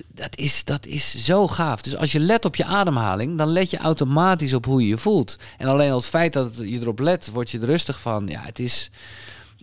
dat, 0.07 0.37
is, 0.37 0.63
dat 0.63 0.85
is 0.85 1.25
zo 1.25 1.47
gaaf. 1.47 1.81
Dus 1.81 1.95
als 1.95 2.11
je 2.11 2.19
let 2.19 2.45
op 2.45 2.55
je 2.55 2.65
ademhaling, 2.65 3.37
dan 3.37 3.47
let 3.47 3.69
je 3.69 3.77
automatisch 3.77 4.53
op 4.53 4.65
hoe 4.65 4.81
je 4.81 4.87
je 4.87 4.97
voelt. 4.97 5.37
En 5.57 5.67
alleen 5.67 5.91
al 5.91 5.97
het 5.97 6.05
feit 6.05 6.33
dat 6.33 6.57
je 6.57 6.79
erop 6.79 6.99
let, 6.99 7.29
word 7.33 7.51
je 7.51 7.59
er 7.59 7.65
rustig 7.65 7.99
van. 7.99 8.27
Ja, 8.27 8.41
het 8.41 8.59
is, 8.59 8.89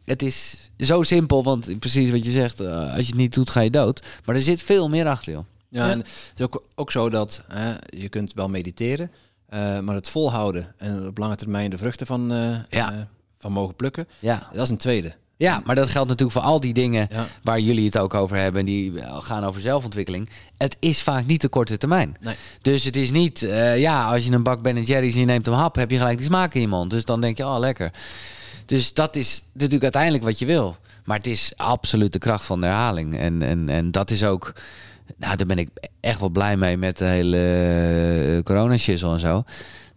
het 0.04 0.22
is 0.22 0.56
zo 0.78 1.02
simpel, 1.02 1.44
want 1.44 1.78
precies 1.78 2.10
wat 2.10 2.24
je 2.24 2.30
zegt, 2.30 2.60
eh, 2.60 2.94
als 2.94 3.00
je 3.00 3.12
het 3.12 3.20
niet 3.20 3.34
doet, 3.34 3.50
ga 3.50 3.60
je 3.60 3.70
dood. 3.70 4.06
Maar 4.24 4.34
er 4.34 4.42
zit 4.42 4.62
veel 4.62 4.88
meer 4.88 5.06
achter, 5.06 5.32
joh. 5.32 5.44
Ja, 5.68 5.90
en 5.90 5.98
het 5.98 6.32
is 6.34 6.44
ook, 6.44 6.64
ook 6.74 6.90
zo 6.90 7.10
dat 7.10 7.42
hè, 7.48 7.74
je 7.86 8.08
kunt 8.08 8.32
wel 8.34 8.48
mediteren, 8.48 9.10
uh, 9.50 9.78
maar 9.78 9.94
het 9.94 10.08
volhouden 10.08 10.74
en 10.76 11.06
op 11.06 11.18
lange 11.18 11.36
termijn 11.36 11.70
de 11.70 11.78
vruchten 11.78 12.06
van, 12.06 12.32
uh, 12.32 12.56
ja. 12.68 13.08
van 13.38 13.52
mogen 13.52 13.74
plukken, 13.74 14.08
ja. 14.18 14.48
dat 14.52 14.62
is 14.62 14.70
een 14.70 14.76
tweede. 14.76 15.14
Ja, 15.40 15.62
maar 15.64 15.74
dat 15.74 15.90
geldt 15.90 16.08
natuurlijk 16.08 16.38
voor 16.38 16.46
al 16.46 16.60
die 16.60 16.72
dingen 16.74 17.08
waar 17.42 17.60
jullie 17.60 17.84
het 17.84 17.98
ook 17.98 18.14
over 18.14 18.36
hebben. 18.36 18.64
Die 18.64 18.92
gaan 19.02 19.44
over 19.44 19.60
zelfontwikkeling. 19.60 20.28
Het 20.56 20.76
is 20.78 21.02
vaak 21.02 21.26
niet 21.26 21.40
de 21.40 21.48
korte 21.48 21.76
termijn. 21.76 22.16
Nee. 22.20 22.34
Dus 22.62 22.84
het 22.84 22.96
is 22.96 23.10
niet, 23.10 23.42
uh, 23.42 23.78
ja, 23.78 24.10
als 24.12 24.24
je 24.24 24.32
een 24.32 24.42
bak 24.42 24.62
Ben 24.62 24.82
Jerry's 24.82 25.14
en 25.14 25.20
je 25.20 25.26
neemt 25.26 25.46
een 25.46 25.52
hap, 25.52 25.74
heb 25.74 25.90
je 25.90 25.96
gelijk 25.96 26.16
die 26.16 26.26
smaak 26.26 26.54
in 26.54 26.60
je 26.60 26.68
mond. 26.68 26.90
Dus 26.90 27.04
dan 27.04 27.20
denk 27.20 27.36
je, 27.36 27.46
oh 27.46 27.58
lekker. 27.58 27.90
Dus 28.66 28.94
dat 28.94 29.16
is 29.16 29.42
natuurlijk 29.52 29.82
uiteindelijk 29.82 30.24
wat 30.24 30.38
je 30.38 30.46
wil. 30.46 30.76
Maar 31.04 31.16
het 31.16 31.26
is 31.26 31.52
absoluut 31.56 32.12
de 32.12 32.18
kracht 32.18 32.44
van 32.44 32.60
de 32.60 32.66
herhaling. 32.66 33.18
En, 33.18 33.42
en, 33.42 33.68
en 33.68 33.90
dat 33.90 34.10
is 34.10 34.24
ook, 34.24 34.52
nou, 35.16 35.36
daar 35.36 35.46
ben 35.46 35.58
ik 35.58 35.68
echt 36.00 36.20
wel 36.20 36.28
blij 36.28 36.56
mee 36.56 36.76
met 36.76 36.98
de 36.98 37.04
hele 37.04 38.36
uh, 38.36 38.42
corona 38.42 38.72
en 38.72 39.18
zo. 39.20 39.42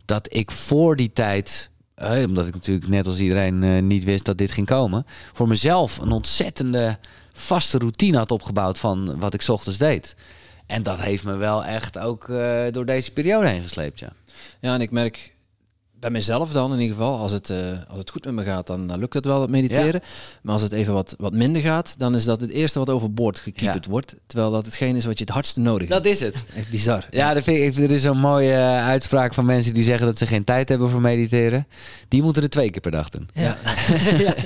Dat 0.05 0.27
ik 0.33 0.51
voor 0.51 0.95
die 0.95 1.13
tijd 1.13 1.69
omdat 1.97 2.47
ik 2.47 2.53
natuurlijk 2.53 2.87
net 2.87 3.07
als 3.07 3.19
iedereen 3.19 3.63
uh, 3.63 3.81
niet 3.81 4.03
wist 4.03 4.25
dat 4.25 4.37
dit 4.37 4.51
ging 4.51 4.67
komen. 4.67 5.05
Voor 5.33 5.47
mezelf 5.47 5.97
een 5.97 6.11
ontzettende 6.11 6.97
vaste 7.33 7.77
routine 7.77 8.17
had 8.17 8.31
opgebouwd 8.31 8.79
van 8.79 9.19
wat 9.19 9.33
ik 9.33 9.47
ochtends 9.47 9.77
deed. 9.77 10.15
En 10.65 10.83
dat 10.83 10.99
heeft 10.99 11.23
me 11.23 11.35
wel 11.35 11.65
echt 11.65 11.97
ook 11.97 12.27
uh, 12.27 12.61
door 12.71 12.85
deze 12.85 13.11
periode 13.11 13.47
heen 13.47 13.61
gesleept. 13.61 13.99
Ja, 13.99 14.13
ja 14.59 14.73
en 14.73 14.81
ik 14.81 14.91
merk 14.91 15.32
bij 16.03 16.11
mezelf 16.11 16.51
dan 16.51 16.73
in 16.73 16.79
ieder 16.79 16.95
geval, 16.95 17.17
als 17.17 17.31
het, 17.31 17.49
uh, 17.49 17.57
als 17.87 17.97
het 17.97 18.09
goed 18.09 18.25
met 18.25 18.33
me 18.33 18.43
gaat, 18.43 18.67
dan, 18.67 18.87
dan 18.87 18.99
lukt 18.99 19.13
het 19.13 19.25
wel 19.25 19.41
het 19.41 19.49
mediteren. 19.49 20.01
Maar 20.41 20.53
als 20.53 20.61
het 20.61 20.71
even 20.71 20.93
wat, 20.93 21.15
wat 21.17 21.33
minder 21.33 21.61
gaat, 21.61 21.95
dan 21.97 22.15
is 22.15 22.23
dat 22.23 22.41
het 22.41 22.51
eerste 22.51 22.79
wat 22.79 22.89
overboord 22.89 23.39
gekieperd 23.39 23.85
wordt. 23.85 24.15
Terwijl 24.25 24.51
dat 24.51 24.65
hetgeen 24.65 24.95
is 24.95 25.05
wat 25.05 25.17
je 25.17 25.23
het 25.23 25.33
hardste 25.33 25.59
nodig 25.59 25.87
hebt. 25.89 26.03
Dat 26.03 26.13
is 26.13 26.19
het. 26.19 26.35
Echt 26.55 26.69
bizar. 26.69 27.07
Ja, 27.11 27.33
dat 27.33 27.43
vind 27.43 27.77
ik, 27.77 27.83
er 27.83 27.91
is 27.91 28.01
zo'n 28.01 28.17
mooie 28.17 28.51
uh, 28.51 28.85
uitspraak 28.85 29.33
van 29.33 29.45
mensen 29.45 29.73
die 29.73 29.83
zeggen 29.83 30.05
dat 30.05 30.17
ze 30.17 30.27
geen 30.27 30.43
tijd 30.43 30.69
hebben 30.69 30.89
voor 30.89 31.01
mediteren. 31.01 31.67
Die 32.07 32.23
moeten 32.23 32.43
er 32.43 32.49
twee 32.49 32.69
keer 32.69 32.81
per 32.81 32.91
dag 32.91 33.09
doen. 33.09 33.29
Ja. 33.33 33.57
ja. 34.17 34.33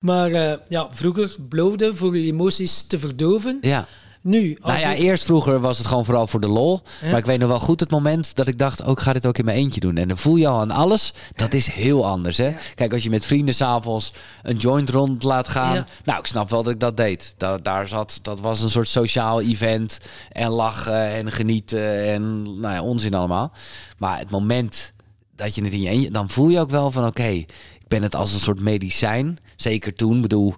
Maar 0.00 0.30
uh, 0.30 0.52
ja, 0.68 0.88
vroeger 0.90 1.36
beloofde 1.40 1.94
voor 1.94 2.18
je 2.18 2.26
emoties 2.26 2.82
te 2.82 2.98
verdoven. 2.98 3.58
Ja. 3.60 3.86
Nu? 4.24 4.58
Nou 4.62 4.78
ja, 4.78 4.94
eerst 4.94 5.24
vroeger 5.24 5.60
was 5.60 5.78
het 5.78 5.86
gewoon 5.86 6.04
vooral 6.04 6.26
voor 6.26 6.40
de 6.40 6.48
lol. 6.48 6.82
Maar 7.02 7.18
ik 7.18 7.26
weet 7.26 7.38
nog 7.38 7.48
wel 7.48 7.60
goed 7.60 7.80
het 7.80 7.90
moment 7.90 8.34
dat 8.34 8.46
ik 8.46 8.58
dacht, 8.58 8.82
ook 8.84 8.98
oh, 8.98 9.04
ga 9.04 9.12
dit 9.12 9.26
ook 9.26 9.38
in 9.38 9.44
mijn 9.44 9.56
eentje 9.56 9.80
doen. 9.80 9.96
En 9.96 10.08
dan 10.08 10.16
voel 10.16 10.36
je 10.36 10.46
al 10.46 10.60
aan 10.60 10.70
alles. 10.70 11.12
Dat 11.34 11.54
is 11.54 11.66
heel 11.66 12.06
anders. 12.06 12.36
Hè? 12.36 12.52
Kijk, 12.74 12.92
als 12.92 13.02
je 13.02 13.10
met 13.10 13.24
vrienden 13.24 13.54
s'avonds 13.54 14.12
een 14.42 14.56
joint 14.56 14.90
rond 14.90 15.22
laat 15.22 15.48
gaan. 15.48 15.86
Nou, 16.04 16.18
ik 16.18 16.26
snap 16.26 16.50
wel 16.50 16.62
dat 16.62 16.72
ik 16.72 16.80
dat 16.80 16.96
deed. 16.96 17.34
Dat, 17.36 17.64
daar 17.64 17.88
zat, 17.88 18.18
dat 18.22 18.40
was 18.40 18.60
een 18.60 18.70
soort 18.70 18.88
sociaal 18.88 19.40
event. 19.40 19.98
En 20.32 20.50
lachen 20.50 21.08
en 21.08 21.32
genieten 21.32 22.04
en 22.04 22.42
nou 22.42 22.74
ja, 22.74 22.82
onzin 22.82 23.14
allemaal. 23.14 23.52
Maar 23.98 24.18
het 24.18 24.30
moment 24.30 24.92
dat 25.36 25.54
je 25.54 25.64
het 25.64 25.72
in 25.72 25.80
je 25.80 25.88
eentje... 25.88 26.10
Dan 26.10 26.28
voel 26.28 26.48
je 26.48 26.60
ook 26.60 26.70
wel 26.70 26.90
van, 26.90 27.06
oké, 27.06 27.28
ik 27.28 27.88
ben 27.88 28.02
het 28.02 28.14
als 28.14 28.32
een 28.32 28.40
soort 28.40 28.60
medicijn. 28.60 29.38
Zeker 29.56 29.94
toen, 29.94 30.20
bedoel 30.20 30.54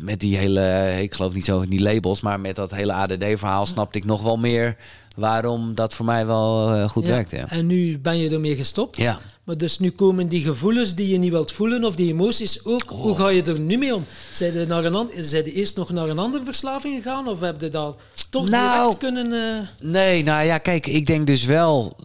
met 0.00 0.20
die 0.20 0.36
hele, 0.36 0.96
ik 1.02 1.14
geloof 1.14 1.32
niet 1.32 1.44
zo 1.44 1.60
in 1.60 1.70
die 1.70 1.82
labels, 1.82 2.20
maar 2.20 2.40
met 2.40 2.56
dat 2.56 2.70
hele 2.70 2.92
ADD-verhaal 2.92 3.66
snapte 3.66 3.98
ik 3.98 4.04
nog 4.04 4.22
wel 4.22 4.36
meer 4.36 4.76
waarom 5.16 5.74
dat 5.74 5.94
voor 5.94 6.04
mij 6.04 6.26
wel 6.26 6.76
uh, 6.76 6.88
goed 6.88 7.06
werkt. 7.06 7.30
Ja. 7.30 7.48
En 7.48 7.66
nu 7.66 7.98
ben 7.98 8.18
je 8.18 8.30
ermee 8.30 8.56
gestopt. 8.56 8.96
Ja. 8.96 9.18
Maar 9.44 9.56
dus 9.56 9.78
nu 9.78 9.90
komen 9.90 10.28
die 10.28 10.42
gevoelens 10.42 10.94
die 10.94 11.08
je 11.08 11.18
niet 11.18 11.30
wilt 11.30 11.52
voelen 11.52 11.84
of 11.84 11.94
die 11.94 12.12
emoties 12.12 12.64
ook. 12.64 12.82
Hoe 12.86 13.10
oh. 13.10 13.18
ga 13.18 13.28
je 13.28 13.42
er 13.42 13.60
nu 13.60 13.76
mee 13.76 13.94
om? 13.94 14.04
Zijn 14.32 14.52
je, 14.52 14.66
naar 14.66 14.84
een, 14.84 15.08
zijn 15.16 15.44
je 15.44 15.52
eerst 15.52 15.76
nog 15.76 15.92
naar 15.92 16.08
een 16.08 16.18
andere 16.18 16.44
verslaving 16.44 17.02
gegaan 17.02 17.28
of 17.28 17.40
heb 17.40 17.60
je 17.60 17.68
dat 17.68 17.96
toch 18.30 18.48
nou, 18.48 18.82
direct 18.82 18.98
kunnen... 18.98 19.32
Uh... 19.32 19.90
Nee, 19.90 20.22
nou 20.22 20.44
ja, 20.44 20.58
kijk, 20.58 20.86
ik 20.86 21.06
denk 21.06 21.26
dus 21.26 21.44
wel, 21.44 21.96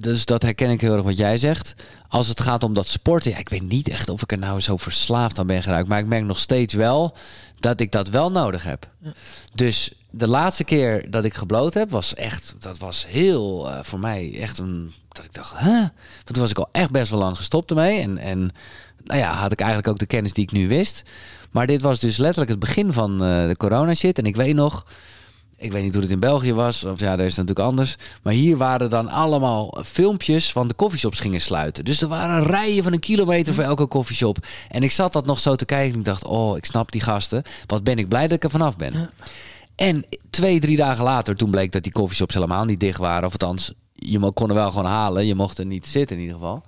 dus 0.00 0.24
dat 0.24 0.42
herken 0.42 0.70
ik 0.70 0.80
heel 0.80 0.94
erg 0.94 1.04
wat 1.04 1.16
jij 1.16 1.38
zegt 1.38 1.74
als 2.10 2.28
het 2.28 2.40
gaat 2.40 2.62
om 2.62 2.72
dat 2.72 2.88
sporten, 2.88 3.30
ja, 3.30 3.38
ik 3.38 3.48
weet 3.48 3.68
niet 3.68 3.88
echt 3.88 4.08
of 4.08 4.22
ik 4.22 4.32
er 4.32 4.38
nou 4.38 4.60
zo 4.60 4.76
verslaafd 4.76 5.38
aan 5.38 5.46
ben 5.46 5.62
geraakt. 5.62 5.88
Maar 5.88 5.98
ik 5.98 6.06
merk 6.06 6.24
nog 6.24 6.38
steeds 6.38 6.74
wel 6.74 7.16
dat 7.60 7.80
ik 7.80 7.92
dat 7.92 8.08
wel 8.08 8.30
nodig 8.30 8.62
heb. 8.62 8.88
Dus 9.54 9.92
de 10.10 10.28
laatste 10.28 10.64
keer 10.64 11.10
dat 11.10 11.24
ik 11.24 11.34
gebloot 11.34 11.74
heb, 11.74 11.90
was 11.90 12.14
echt, 12.14 12.54
dat 12.58 12.78
was 12.78 13.06
heel 13.06 13.68
uh, 13.68 13.78
voor 13.82 13.98
mij 13.98 14.38
echt 14.40 14.58
een, 14.58 14.92
dat 15.08 15.24
ik 15.24 15.34
dacht, 15.34 15.52
hè? 15.56 15.78
Want 15.78 15.90
toen 16.24 16.42
was 16.42 16.50
ik 16.50 16.58
al 16.58 16.68
echt 16.72 16.90
best 16.90 17.10
wel 17.10 17.18
lang 17.18 17.36
gestopt 17.36 17.70
ermee. 17.70 18.00
En, 18.00 18.18
en 18.18 18.52
nou 19.04 19.20
ja, 19.20 19.32
had 19.32 19.52
ik 19.52 19.60
eigenlijk 19.60 19.90
ook 19.90 19.98
de 19.98 20.06
kennis 20.06 20.32
die 20.32 20.44
ik 20.44 20.52
nu 20.52 20.68
wist. 20.68 21.02
Maar 21.50 21.66
dit 21.66 21.80
was 21.80 21.98
dus 21.98 22.16
letterlijk 22.16 22.50
het 22.50 22.60
begin 22.60 22.92
van 22.92 23.12
uh, 23.12 23.46
de 23.46 23.56
corona 23.56 23.94
shit. 23.94 24.18
En 24.18 24.24
ik 24.24 24.36
weet 24.36 24.54
nog, 24.54 24.86
ik 25.56 25.72
weet 25.72 25.82
niet 25.82 25.92
hoe 25.92 26.02
het 26.02 26.10
in 26.10 26.20
België 26.20 26.54
was, 26.54 26.84
of 26.84 27.00
ja, 27.00 27.16
daar 27.16 27.26
is 27.26 27.36
het 27.36 27.46
natuurlijk 27.46 27.68
anders. 27.68 27.96
Maar 28.22 28.32
hier 28.32 28.56
waren 28.56 28.90
dan 28.90 29.08
allemaal 29.08 29.78
filmpjes 29.84 30.52
van 30.52 30.68
de 30.68 30.74
koffieshops 30.74 31.20
gingen 31.20 31.40
sluiten. 31.40 31.84
Dus 31.84 32.02
er 32.02 32.08
waren 32.08 32.44
rijen 32.44 32.82
van 32.82 32.92
een 32.92 33.00
kilometer 33.00 33.54
voor 33.54 33.64
elke 33.64 33.86
koffieshop. 33.86 34.38
En 34.68 34.82
ik 34.82 34.90
zat 34.90 35.12
dat 35.12 35.26
nog 35.26 35.38
zo 35.38 35.56
te 35.56 35.64
kijken 35.64 35.92
en 35.92 35.98
ik 35.98 36.04
dacht, 36.04 36.24
oh, 36.24 36.56
ik 36.56 36.64
snap 36.64 36.92
die 36.92 37.00
gasten. 37.00 37.42
Wat 37.66 37.84
ben 37.84 37.98
ik 37.98 38.08
blij 38.08 38.22
dat 38.22 38.36
ik 38.36 38.44
er 38.44 38.50
vanaf 38.50 38.76
ben. 38.76 39.10
En 39.80 40.04
twee, 40.30 40.60
drie 40.60 40.76
dagen 40.76 41.04
later, 41.04 41.36
toen 41.36 41.50
bleek 41.50 41.72
dat 41.72 41.82
die 41.82 41.92
koffieshops 41.92 42.34
helemaal 42.34 42.64
niet 42.64 42.80
dicht 42.80 42.98
waren. 42.98 43.26
Of 43.26 43.32
althans, 43.32 43.72
je 43.92 44.32
kon 44.32 44.48
er 44.48 44.54
wel 44.54 44.70
gewoon 44.70 44.90
halen. 44.90 45.26
Je 45.26 45.34
mocht 45.34 45.58
er 45.58 45.66
niet 45.66 45.86
zitten 45.86 46.16
in 46.16 46.22
ieder 46.22 46.38
geval. 46.38 46.62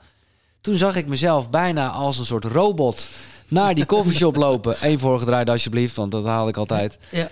Toen 0.60 0.74
zag 0.74 0.96
ik 0.96 1.06
mezelf 1.06 1.50
bijna 1.50 1.90
als 1.90 2.18
een 2.18 2.26
soort 2.26 2.44
robot 2.44 3.06
naar 3.48 3.74
die 3.74 3.84
koffieshop 3.84 4.36
lopen. 4.46 4.76
Eén 4.80 4.98
voorgedraaid 4.98 5.50
alsjeblieft, 5.50 5.96
want 5.96 6.10
dat 6.10 6.24
haal 6.24 6.48
ik 6.48 6.56
altijd. 6.56 6.98
Ja. 7.10 7.28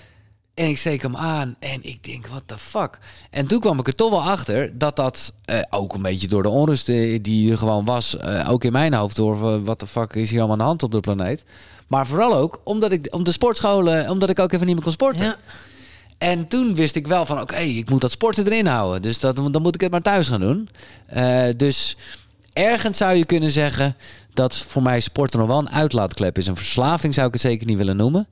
En 0.61 0.69
ik 0.69 0.79
steek 0.79 1.03
hem 1.03 1.17
aan 1.17 1.57
en 1.59 1.79
ik 1.83 2.05
denk, 2.05 2.27
what 2.27 2.43
the 2.47 2.59
fuck? 2.59 2.99
En 3.31 3.49
toen 3.49 3.61
kwam 3.61 3.79
ik 3.79 3.87
er 3.87 3.95
toch 3.95 4.11
wel 4.11 4.23
achter 4.23 4.79
dat 4.79 4.97
dat 4.97 5.33
uh, 5.51 5.61
ook 5.71 5.95
een 5.95 6.03
beetje 6.03 6.29
door 6.29 6.43
de 6.43 6.49
onrust 6.49 6.87
die 7.23 7.51
er 7.51 7.59
gewoon 7.59 7.85
was, 7.85 8.17
uh, 8.25 8.51
ook 8.51 8.65
in 8.65 8.73
mijn 8.73 8.95
hoofd 8.95 9.17
door, 9.17 9.65
wat 9.65 9.81
de 9.81 9.87
fuck 9.87 10.15
is 10.15 10.31
hier 10.31 10.39
allemaal 10.39 10.57
aan 10.57 10.63
de 10.63 10.69
hand 10.69 10.83
op 10.83 10.93
de 10.93 11.01
planeet. 11.01 11.45
Maar 11.87 12.07
vooral 12.07 12.35
ook 12.35 12.61
omdat 12.65 12.93
ik 12.93 13.15
om 13.15 13.25
de 13.25 13.33
sportscholen, 13.33 14.11
omdat 14.11 14.31
ik 14.31 14.39
ook 14.39 14.53
even 14.53 14.67
niet 14.67 14.75
meer 14.75 14.85
kon 14.85 14.93
sporten. 14.93 15.25
Ja. 15.25 15.37
En 16.19 16.49
toen 16.49 16.75
wist 16.75 16.95
ik 16.95 17.07
wel 17.07 17.27
van, 17.27 17.41
oké, 17.41 17.57
ik 17.57 17.91
moet 17.91 18.01
dat 18.01 18.13
sporten 18.13 18.47
erin 18.47 18.67
houden. 18.67 19.03
Dus 19.03 19.21
dat, 19.21 19.37
dan 19.37 19.63
moet 19.63 19.75
ik 19.75 19.81
het 19.81 19.91
maar 19.91 20.03
thuis 20.03 20.29
gaan 20.29 20.41
doen. 20.41 20.69
Uh, 21.17 21.43
dus 21.57 21.97
ergens 22.53 22.99
zou 22.99 23.15
je 23.15 23.25
kunnen 23.25 23.51
zeggen 23.51 23.97
dat 24.35 24.57
voor 24.57 24.83
mij 24.83 25.01
sporten 25.01 25.39
nog 25.39 25.49
wel 25.49 25.59
een 25.59 25.71
uitlaatklep 25.71 26.39
is. 26.39 26.47
Een 26.47 26.57
verslaving 26.57 27.15
zou 27.15 27.27
ik 27.27 27.33
het 27.33 27.43
zeker 27.43 27.67
niet 27.67 27.77
willen 27.77 27.97
noemen. 27.97 28.29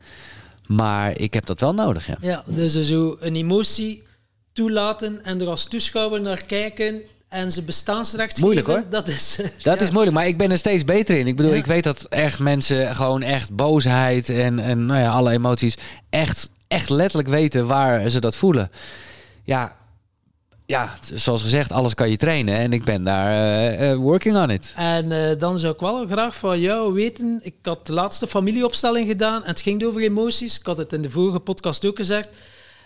Maar 0.69 1.19
ik 1.19 1.35
heb 1.35 1.47
dat 1.47 1.61
wel 1.61 1.75
nodig, 1.75 2.07
ja. 2.07 2.17
Ja, 2.21 2.45
dus 2.47 2.73
zo 2.73 3.17
een 3.21 3.37
emotie 3.37 4.03
toelaten 4.53 5.25
en 5.25 5.41
er 5.41 5.49
als 5.49 5.65
toeschouwer 5.65 6.21
naar 6.21 6.45
kijken 6.45 7.03
en 7.29 7.53
ze 7.53 7.63
bestaansrecht 7.63 8.41
moeilijk, 8.41 8.67
geven, 8.67 8.81
hoor. 8.81 8.91
dat 8.91 9.09
is... 9.09 9.39
Dat 9.63 9.81
is 9.81 9.91
moeilijk, 9.91 10.17
maar 10.17 10.27
ik 10.27 10.39
ben 10.39 10.51
er 10.51 10.59
steeds 10.59 10.85
beter 10.85 11.19
in. 11.19 11.27
Ik 11.27 11.37
bedoel, 11.37 11.55
ik 11.55 11.67
weet 11.67 11.85
dat 11.85 12.05
echt 12.05 12.39
mensen 12.39 12.95
gewoon 12.95 13.23
echt 13.23 13.53
boosheid 13.53 14.29
en, 14.29 14.59
en 14.59 14.87
nou 14.87 15.01
ja, 15.01 15.11
alle 15.11 15.31
emoties 15.33 15.75
echt, 16.11 16.49
echt 16.69 16.91
letterlijk 16.91 17.29
weten 17.29 17.67
waar 17.67 18.09
ze 18.09 18.21
dat 18.21 18.37
voelen. 18.37 18.71
Ja, 19.43 19.77
ja, 20.69 20.97
zoals 21.15 21.43
gezegd, 21.43 21.73
alles 21.73 21.95
kan 21.95 22.11
je 22.11 22.17
trainen. 22.17 22.55
En 22.55 22.73
ik 22.73 22.85
ben 22.85 23.05
daar 23.05 23.81
uh, 23.81 23.95
working 23.95 24.37
on 24.37 24.51
it. 24.51 24.73
En 24.77 25.11
uh, 25.11 25.39
dan 25.39 25.59
zou 25.59 25.73
ik 25.75 25.81
wel 25.81 26.07
graag 26.07 26.37
van 26.37 26.61
jou 26.61 26.93
weten. 26.93 27.41
Ik 27.43 27.55
had 27.63 27.87
de 27.87 27.93
laatste 27.93 28.27
familieopstelling 28.27 29.09
gedaan 29.09 29.43
en 29.43 29.49
het 29.49 29.61
ging 29.61 29.85
over 29.85 30.03
emoties. 30.03 30.59
Ik 30.59 30.67
had 30.67 30.79
het 30.79 30.93
in 30.93 31.03
de 31.03 31.11
vorige 31.11 31.39
podcast 31.39 31.87
ook 31.87 31.97
gezegd. 31.97 32.29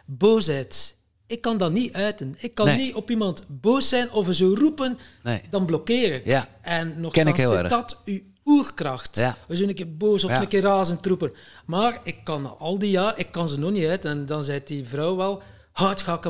Boosheid. 0.06 0.96
Ik 1.26 1.40
kan 1.40 1.56
dat 1.56 1.72
niet 1.72 1.92
uiten. 1.92 2.34
Ik 2.38 2.54
kan 2.54 2.76
niet 2.76 2.94
op 2.94 3.10
iemand 3.10 3.44
boos 3.48 3.88
zijn 3.88 4.10
of 4.12 4.26
zo 4.30 4.54
roepen, 4.58 4.98
nee. 5.22 5.40
dan 5.50 5.64
blokkeren. 5.64 6.20
Ja. 6.24 6.48
En 6.60 6.94
nog 6.96 7.12
Ken 7.12 7.26
ik 7.26 7.36
heel 7.36 7.58
erg. 7.58 7.68
dat 7.68 8.00
uw 8.04 8.20
oerkracht. 8.44 9.16
Ja. 9.18 9.36
We 9.46 9.56
zijn 9.56 9.68
een 9.68 9.74
keer 9.74 9.96
boos 9.96 10.24
of 10.24 10.36
een 10.36 10.48
keer 10.48 10.62
razend 10.62 11.06
roepen. 11.06 11.32
Maar 11.66 12.00
ik 12.04 12.16
kan 12.24 12.58
al 12.58 12.78
die 12.78 12.90
jaar, 12.90 13.18
ik 13.18 13.32
kan 13.32 13.48
ze 13.48 13.58
nog 13.58 13.70
niet 13.70 13.86
uit. 13.86 14.04
En 14.04 14.26
dan 14.26 14.44
zei 14.44 14.60
die 14.64 14.88
vrouw 14.88 15.16
wel 15.16 15.42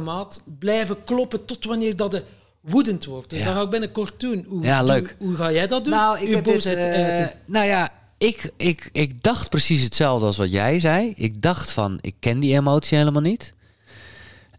maat 0.03 0.43
blijven 0.59 1.05
kloppen 1.05 1.45
tot 1.45 1.65
wanneer 1.65 1.97
dat 1.97 2.11
de 2.11 2.25
woedend 2.61 3.05
wordt. 3.05 3.31
Dus 3.31 3.39
ja. 3.39 3.45
dat 3.45 3.55
ga 3.55 3.63
ik 3.63 3.71
binnenkort 3.71 4.21
doen. 4.21 4.45
Hoe, 4.49 4.65
ja, 4.65 4.83
leuk. 4.83 5.15
Hoe, 5.19 5.35
ga 5.35 5.53
jij 5.53 5.67
dat 5.67 5.85
doen? 5.85 5.95
Nou, 5.95 6.21
ik 6.21 6.35
Uw 6.35 6.43
boosheid 6.43 6.83
dit, 6.83 7.21
uh, 7.21 7.27
Nou 7.45 7.67
ja, 7.67 7.89
ik, 8.19 8.51
ik, 8.57 8.89
ik 8.93 9.23
dacht 9.23 9.49
precies 9.49 9.83
hetzelfde 9.83 10.27
als 10.27 10.37
wat 10.37 10.51
jij 10.51 10.81
zei. 10.81 11.13
Ik 11.17 11.43
dacht 11.43 11.71
van, 11.71 11.99
ik 12.01 12.15
ken 12.21 12.41
die 12.41 12.57
emotie 12.57 12.99
helemaal 12.99 13.23
niet. 13.23 13.53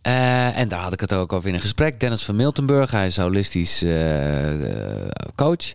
Uh, 0.08 0.58
en 0.58 0.68
daar 0.68 0.80
had 0.80 0.94
ik 0.94 1.00
het 1.00 1.14
ook 1.14 1.34
over 1.34 1.50
in 1.50 1.56
een 1.56 1.62
gesprek. 1.62 2.00
Dennis 2.00 2.24
van 2.24 2.36
Miltenburg, 2.36 2.92
hij 2.92 3.08
is 3.08 3.18
holistisch 3.18 3.84
uh, 3.84 5.10
coach. 5.36 5.74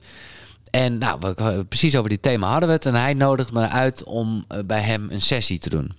En 0.71 0.99
nou, 0.99 1.19
we, 1.21 1.65
precies 1.69 1.97
over 1.97 2.11
dit 2.11 2.23
thema 2.23 2.51
hadden 2.51 2.69
we 2.69 2.75
het. 2.75 2.87
En 2.87 2.95
hij 2.95 3.15
nodigde 3.15 3.53
me 3.53 3.69
uit 3.69 4.05
om 4.05 4.45
bij 4.67 4.81
hem 4.81 5.07
een 5.11 5.21
sessie 5.21 5.59
te 5.59 5.69
doen. 5.69 5.93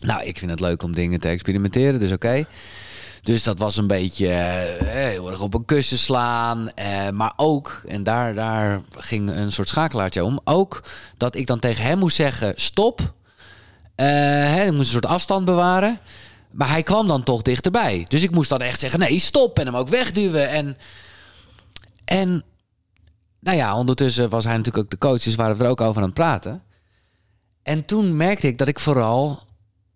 Nou, 0.00 0.22
ik 0.22 0.38
vind 0.38 0.50
het 0.50 0.60
leuk 0.60 0.82
om 0.82 0.94
dingen 0.94 1.20
te 1.20 1.28
experimenteren, 1.28 2.00
dus 2.00 2.12
oké. 2.12 2.44
Dus 3.22 3.42
dat 3.42 3.58
was 3.58 3.76
een 3.76 3.86
beetje 3.86 4.26
uh, 4.26 4.86
heel 4.86 5.28
erg 5.28 5.40
op 5.40 5.54
een 5.54 5.64
kussen 5.64 5.98
slaan. 5.98 6.70
Uh, 6.78 7.10
maar 7.10 7.32
ook, 7.36 7.82
en 7.86 8.02
daar, 8.02 8.34
daar 8.34 8.82
ging 8.90 9.30
een 9.30 9.52
soort 9.52 9.68
schakelaartje 9.68 10.24
om. 10.24 10.40
Ook 10.44 10.82
dat 11.16 11.34
ik 11.34 11.46
dan 11.46 11.58
tegen 11.58 11.84
hem 11.84 11.98
moest 11.98 12.16
zeggen: 12.16 12.52
stop. 12.56 13.00
Uh, 13.00 14.06
hè, 14.46 14.64
ik 14.64 14.70
moest 14.70 14.78
een 14.78 14.84
soort 14.84 15.06
afstand 15.06 15.44
bewaren. 15.44 15.98
Maar 16.50 16.68
hij 16.68 16.82
kwam 16.82 17.06
dan 17.06 17.22
toch 17.22 17.42
dichterbij. 17.42 18.04
Dus 18.08 18.22
ik 18.22 18.30
moest 18.30 18.48
dan 18.48 18.60
echt 18.60 18.80
zeggen: 18.80 18.98
nee, 18.98 19.18
stop. 19.18 19.58
En 19.58 19.66
hem 19.66 19.76
ook 19.76 19.88
wegduwen. 19.88 20.48
En, 20.48 20.76
en 22.04 22.44
nou 23.40 23.56
ja, 23.56 23.76
ondertussen 23.76 24.28
was 24.28 24.44
hij 24.44 24.56
natuurlijk 24.56 24.84
ook 24.84 24.90
de 24.90 24.98
coach. 24.98 25.22
Dus 25.22 25.34
waren 25.34 25.56
we 25.56 25.64
er 25.64 25.70
ook 25.70 25.80
over 25.80 26.00
aan 26.00 26.08
het 26.08 26.14
praten. 26.14 26.62
En 27.62 27.84
toen 27.84 28.16
merkte 28.16 28.46
ik 28.46 28.58
dat 28.58 28.68
ik 28.68 28.78
vooral, 28.78 29.42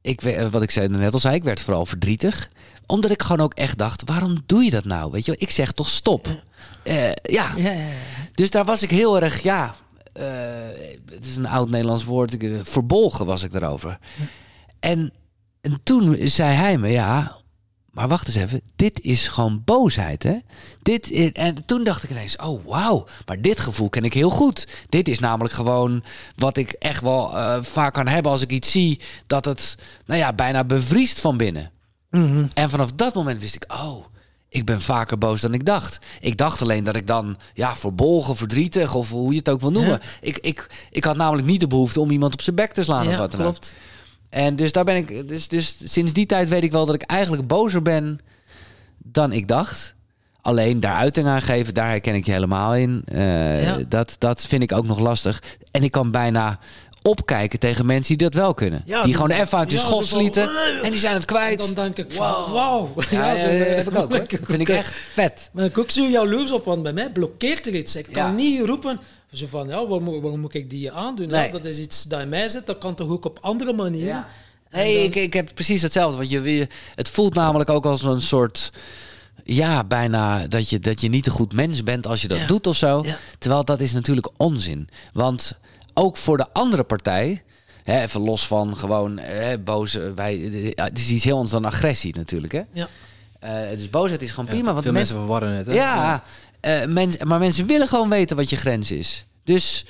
ik, 0.04 0.20
wat 0.50 0.62
ik 0.62 0.70
zei, 0.70 0.88
net 0.88 1.12
al 1.12 1.18
zei, 1.18 1.34
ik 1.34 1.44
werd 1.44 1.60
vooral 1.60 1.86
verdrietig. 1.86 2.50
Omdat 2.86 3.10
ik 3.10 3.22
gewoon 3.22 3.40
ook 3.40 3.54
echt 3.54 3.78
dacht, 3.78 4.02
waarom 4.04 4.36
doe 4.46 4.64
je 4.64 4.70
dat 4.70 4.84
nou? 4.84 5.10
Weet 5.10 5.24
je, 5.24 5.36
ik 5.36 5.50
zeg 5.50 5.72
toch 5.72 5.88
stop. 5.88 6.26
Uh, 6.84 7.12
ja. 7.12 7.52
Ja, 7.56 7.70
ja. 7.70 7.88
Dus 8.34 8.50
daar 8.50 8.64
was 8.64 8.82
ik 8.82 8.90
heel 8.90 9.20
erg, 9.20 9.42
ja, 9.42 9.74
uh, 10.20 10.24
het 11.10 11.26
is 11.26 11.36
een 11.36 11.46
oud 11.46 11.70
Nederlands 11.70 12.04
woord, 12.04 12.36
verbolgen 12.62 13.26
was 13.26 13.42
ik 13.42 13.52
daarover. 13.52 13.98
En, 14.80 15.12
en 15.60 15.80
toen 15.82 16.28
zei 16.28 16.54
hij 16.54 16.78
me, 16.78 16.88
ja, 16.88 17.36
maar 17.94 18.08
wacht 18.08 18.26
eens 18.26 18.36
even, 18.36 18.60
dit 18.76 19.00
is 19.00 19.28
gewoon 19.28 19.62
boosheid, 19.64 20.22
hè? 20.22 20.38
Dit 20.82 21.32
en 21.32 21.64
toen 21.66 21.84
dacht 21.84 22.02
ik 22.02 22.10
ineens, 22.10 22.36
oh 22.36 22.66
wauw, 22.66 23.06
maar 23.26 23.40
dit 23.40 23.60
gevoel 23.60 23.88
ken 23.88 24.04
ik 24.04 24.14
heel 24.14 24.30
goed. 24.30 24.66
Dit 24.88 25.08
is 25.08 25.18
namelijk 25.18 25.54
gewoon 25.54 26.04
wat 26.36 26.56
ik 26.56 26.72
echt 26.72 27.02
wel 27.02 27.34
uh, 27.34 27.62
vaak 27.62 27.94
kan 27.94 28.08
hebben 28.08 28.32
als 28.32 28.40
ik 28.40 28.50
iets 28.50 28.70
zie 28.70 29.00
dat 29.26 29.44
het, 29.44 29.76
nou 30.06 30.20
ja, 30.20 30.32
bijna 30.32 30.64
bevriest 30.64 31.20
van 31.20 31.36
binnen. 31.36 31.70
Mhm. 32.10 32.46
En 32.54 32.70
vanaf 32.70 32.92
dat 32.92 33.14
moment 33.14 33.40
wist 33.40 33.54
ik, 33.54 33.64
oh, 33.72 34.04
ik 34.48 34.64
ben 34.64 34.80
vaker 34.80 35.18
boos 35.18 35.40
dan 35.40 35.54
ik 35.54 35.66
dacht. 35.66 35.98
Ik 36.20 36.36
dacht 36.36 36.62
alleen 36.62 36.84
dat 36.84 36.96
ik 36.96 37.06
dan, 37.06 37.36
ja, 37.54 37.76
verbolgen, 37.76 38.36
verdrietig 38.36 38.94
of 38.94 39.10
hoe 39.10 39.32
je 39.32 39.38
het 39.38 39.48
ook 39.48 39.60
wil 39.60 39.70
noemen. 39.70 40.00
Ik, 40.20 40.38
ik, 40.38 40.86
ik 40.90 41.04
had 41.04 41.16
namelijk 41.16 41.46
niet 41.46 41.60
de 41.60 41.66
behoefte 41.66 42.00
om 42.00 42.10
iemand 42.10 42.32
op 42.32 42.42
zijn 42.42 42.56
bek 42.56 42.72
te 42.72 42.84
slaan 42.84 43.04
ja, 43.04 43.10
of 43.10 43.16
wat 43.16 43.30
dan 43.32 43.40
klopt. 43.40 43.74
En 44.34 44.56
dus 44.56 44.72
daar 44.72 44.84
ben 44.84 44.96
ik. 44.96 45.28
Dus, 45.28 45.48
dus 45.48 45.76
sinds 45.84 46.12
die 46.12 46.26
tijd 46.26 46.48
weet 46.48 46.62
ik 46.62 46.72
wel 46.72 46.86
dat 46.86 46.94
ik 46.94 47.02
eigenlijk 47.02 47.46
bozer 47.46 47.82
ben 47.82 48.18
dan 48.98 49.32
ik 49.32 49.48
dacht. 49.48 49.94
Alleen 50.40 50.80
daar 50.80 50.94
uiting 50.94 51.26
aan 51.26 51.42
geven, 51.42 51.74
daar 51.74 51.88
herken 51.88 52.14
ik 52.14 52.26
je 52.26 52.32
helemaal 52.32 52.74
in. 52.74 53.04
Uh, 53.12 53.76
dat, 53.88 54.16
dat 54.18 54.46
vind 54.46 54.62
ik 54.62 54.72
ook 54.72 54.86
nog 54.86 54.98
lastig. 54.98 55.42
En 55.70 55.82
ik 55.82 55.90
kan 55.90 56.10
bijna 56.10 56.58
opkijken 57.02 57.58
tegen 57.58 57.86
mensen 57.86 58.16
die 58.16 58.28
dat 58.28 58.40
wel 58.40 58.54
kunnen. 58.54 58.82
Ja, 58.84 59.02
die 59.02 59.14
gewoon 59.14 59.30
even 59.30 59.58
uit 59.58 59.70
de 59.70 59.76
ja, 59.76 59.82
schof 59.82 60.04
slieten 60.04 60.48
en 60.82 60.90
die 60.90 61.00
zijn 61.00 61.14
het 61.14 61.24
kwijt. 61.24 61.58
dan 61.58 61.74
denk 61.74 61.98
ik 61.98 62.12
wow. 62.12 62.48
wow. 62.48 63.02
Ja, 63.10 63.32
ja, 63.32 63.46
dat 63.74 63.84
heb 63.84 63.88
ik 63.88 63.96
ook. 64.20 64.30
Dat 64.30 64.40
vind 64.42 64.60
ik 64.60 64.68
echt 64.68 64.98
vet. 65.12 65.50
Maar 65.52 65.64
ik 65.64 65.78
ook 65.78 65.90
zo 65.90 66.04
jaloers 66.04 66.52
op, 66.52 66.64
want 66.64 66.82
bij 66.82 66.92
mij 66.92 67.10
blokkeert 67.10 67.66
er 67.66 67.74
iets. 67.74 67.96
Ik 67.96 68.06
kan 68.12 68.34
niet 68.34 68.60
roepen 68.60 69.00
zo 69.36 69.46
van, 69.46 69.68
ja, 69.68 69.86
waarom, 69.86 70.04
waarom 70.04 70.40
moet 70.40 70.54
ik 70.54 70.70
die 70.70 70.92
aandoen? 70.92 71.28
Nee. 71.28 71.50
dat 71.50 71.64
is 71.64 71.78
iets 71.78 72.02
dat 72.02 72.20
in 72.20 72.28
mij 72.28 72.48
zit, 72.48 72.66
dat 72.66 72.78
kan 72.78 72.94
toch 72.94 73.08
ook 73.08 73.24
op 73.24 73.38
andere 73.40 73.72
manieren? 73.72 74.08
Ja. 74.08 74.28
Nee, 74.70 75.04
ik, 75.04 75.14
ik 75.14 75.32
heb 75.32 75.50
precies 75.54 75.82
hetzelfde. 75.82 76.16
Want 76.16 76.30
je, 76.30 76.68
het 76.94 77.08
voelt 77.08 77.34
namelijk 77.34 77.70
ook 77.70 77.86
als 77.86 78.02
een 78.02 78.20
soort 78.20 78.72
ja, 79.44 79.84
bijna 79.84 80.46
dat 80.46 80.70
je, 80.70 80.78
dat 80.78 81.00
je 81.00 81.08
niet 81.08 81.26
een 81.26 81.32
goed 81.32 81.52
mens 81.52 81.82
bent 81.82 82.06
als 82.06 82.22
je 82.22 82.28
dat 82.28 82.48
doet 82.48 82.66
of 82.66 82.76
zo. 82.76 83.04
Terwijl 83.38 83.64
dat 83.64 83.80
is 83.80 83.92
natuurlijk 83.92 84.28
onzin. 84.36 84.88
Want 85.12 85.58
ook 85.94 86.16
voor 86.16 86.36
de 86.36 86.46
andere 86.52 86.84
partij, 86.84 87.42
hè, 87.82 88.02
even 88.02 88.20
los 88.20 88.46
van 88.46 88.76
gewoon 88.76 89.18
hè, 89.18 89.58
boze, 89.58 90.14
wij, 90.14 90.36
het 90.74 90.98
is 90.98 91.10
iets 91.10 91.24
heel 91.24 91.34
anders 91.34 91.52
dan 91.52 91.64
agressie 91.64 92.16
natuurlijk. 92.16 92.52
Hè? 92.52 92.62
Ja. 92.72 92.88
Uh, 93.44 93.50
dus 93.70 93.90
boosheid 93.90 94.22
is 94.22 94.30
gewoon 94.30 94.46
prima. 94.46 94.72
want 94.72 94.82
veel 94.82 94.92
mensen, 94.92 95.16
verwarren 95.16 95.52
het. 95.52 95.66
Hè? 95.66 95.72
Ja, 95.72 96.22
uh, 96.66 96.84
mens, 96.86 97.16
maar 97.24 97.38
mensen 97.38 97.66
willen 97.66 97.88
gewoon 97.88 98.08
weten 98.08 98.36
wat 98.36 98.50
je 98.50 98.56
grens 98.56 98.90
is. 98.90 99.26
Dus 99.44 99.84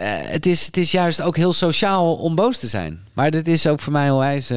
uh, 0.00 0.06
het, 0.08 0.46
is, 0.46 0.66
het 0.66 0.76
is 0.76 0.90
juist 0.90 1.22
ook 1.22 1.36
heel 1.36 1.52
sociaal 1.52 2.16
om 2.16 2.34
boos 2.34 2.58
te 2.58 2.68
zijn. 2.68 3.00
Maar 3.12 3.30
dat 3.30 3.46
is 3.46 3.66
ook 3.66 3.80
voor 3.80 3.92
mij 3.92 4.10
hoe 4.10 4.22
hij 4.22 4.40
ze 4.40 4.54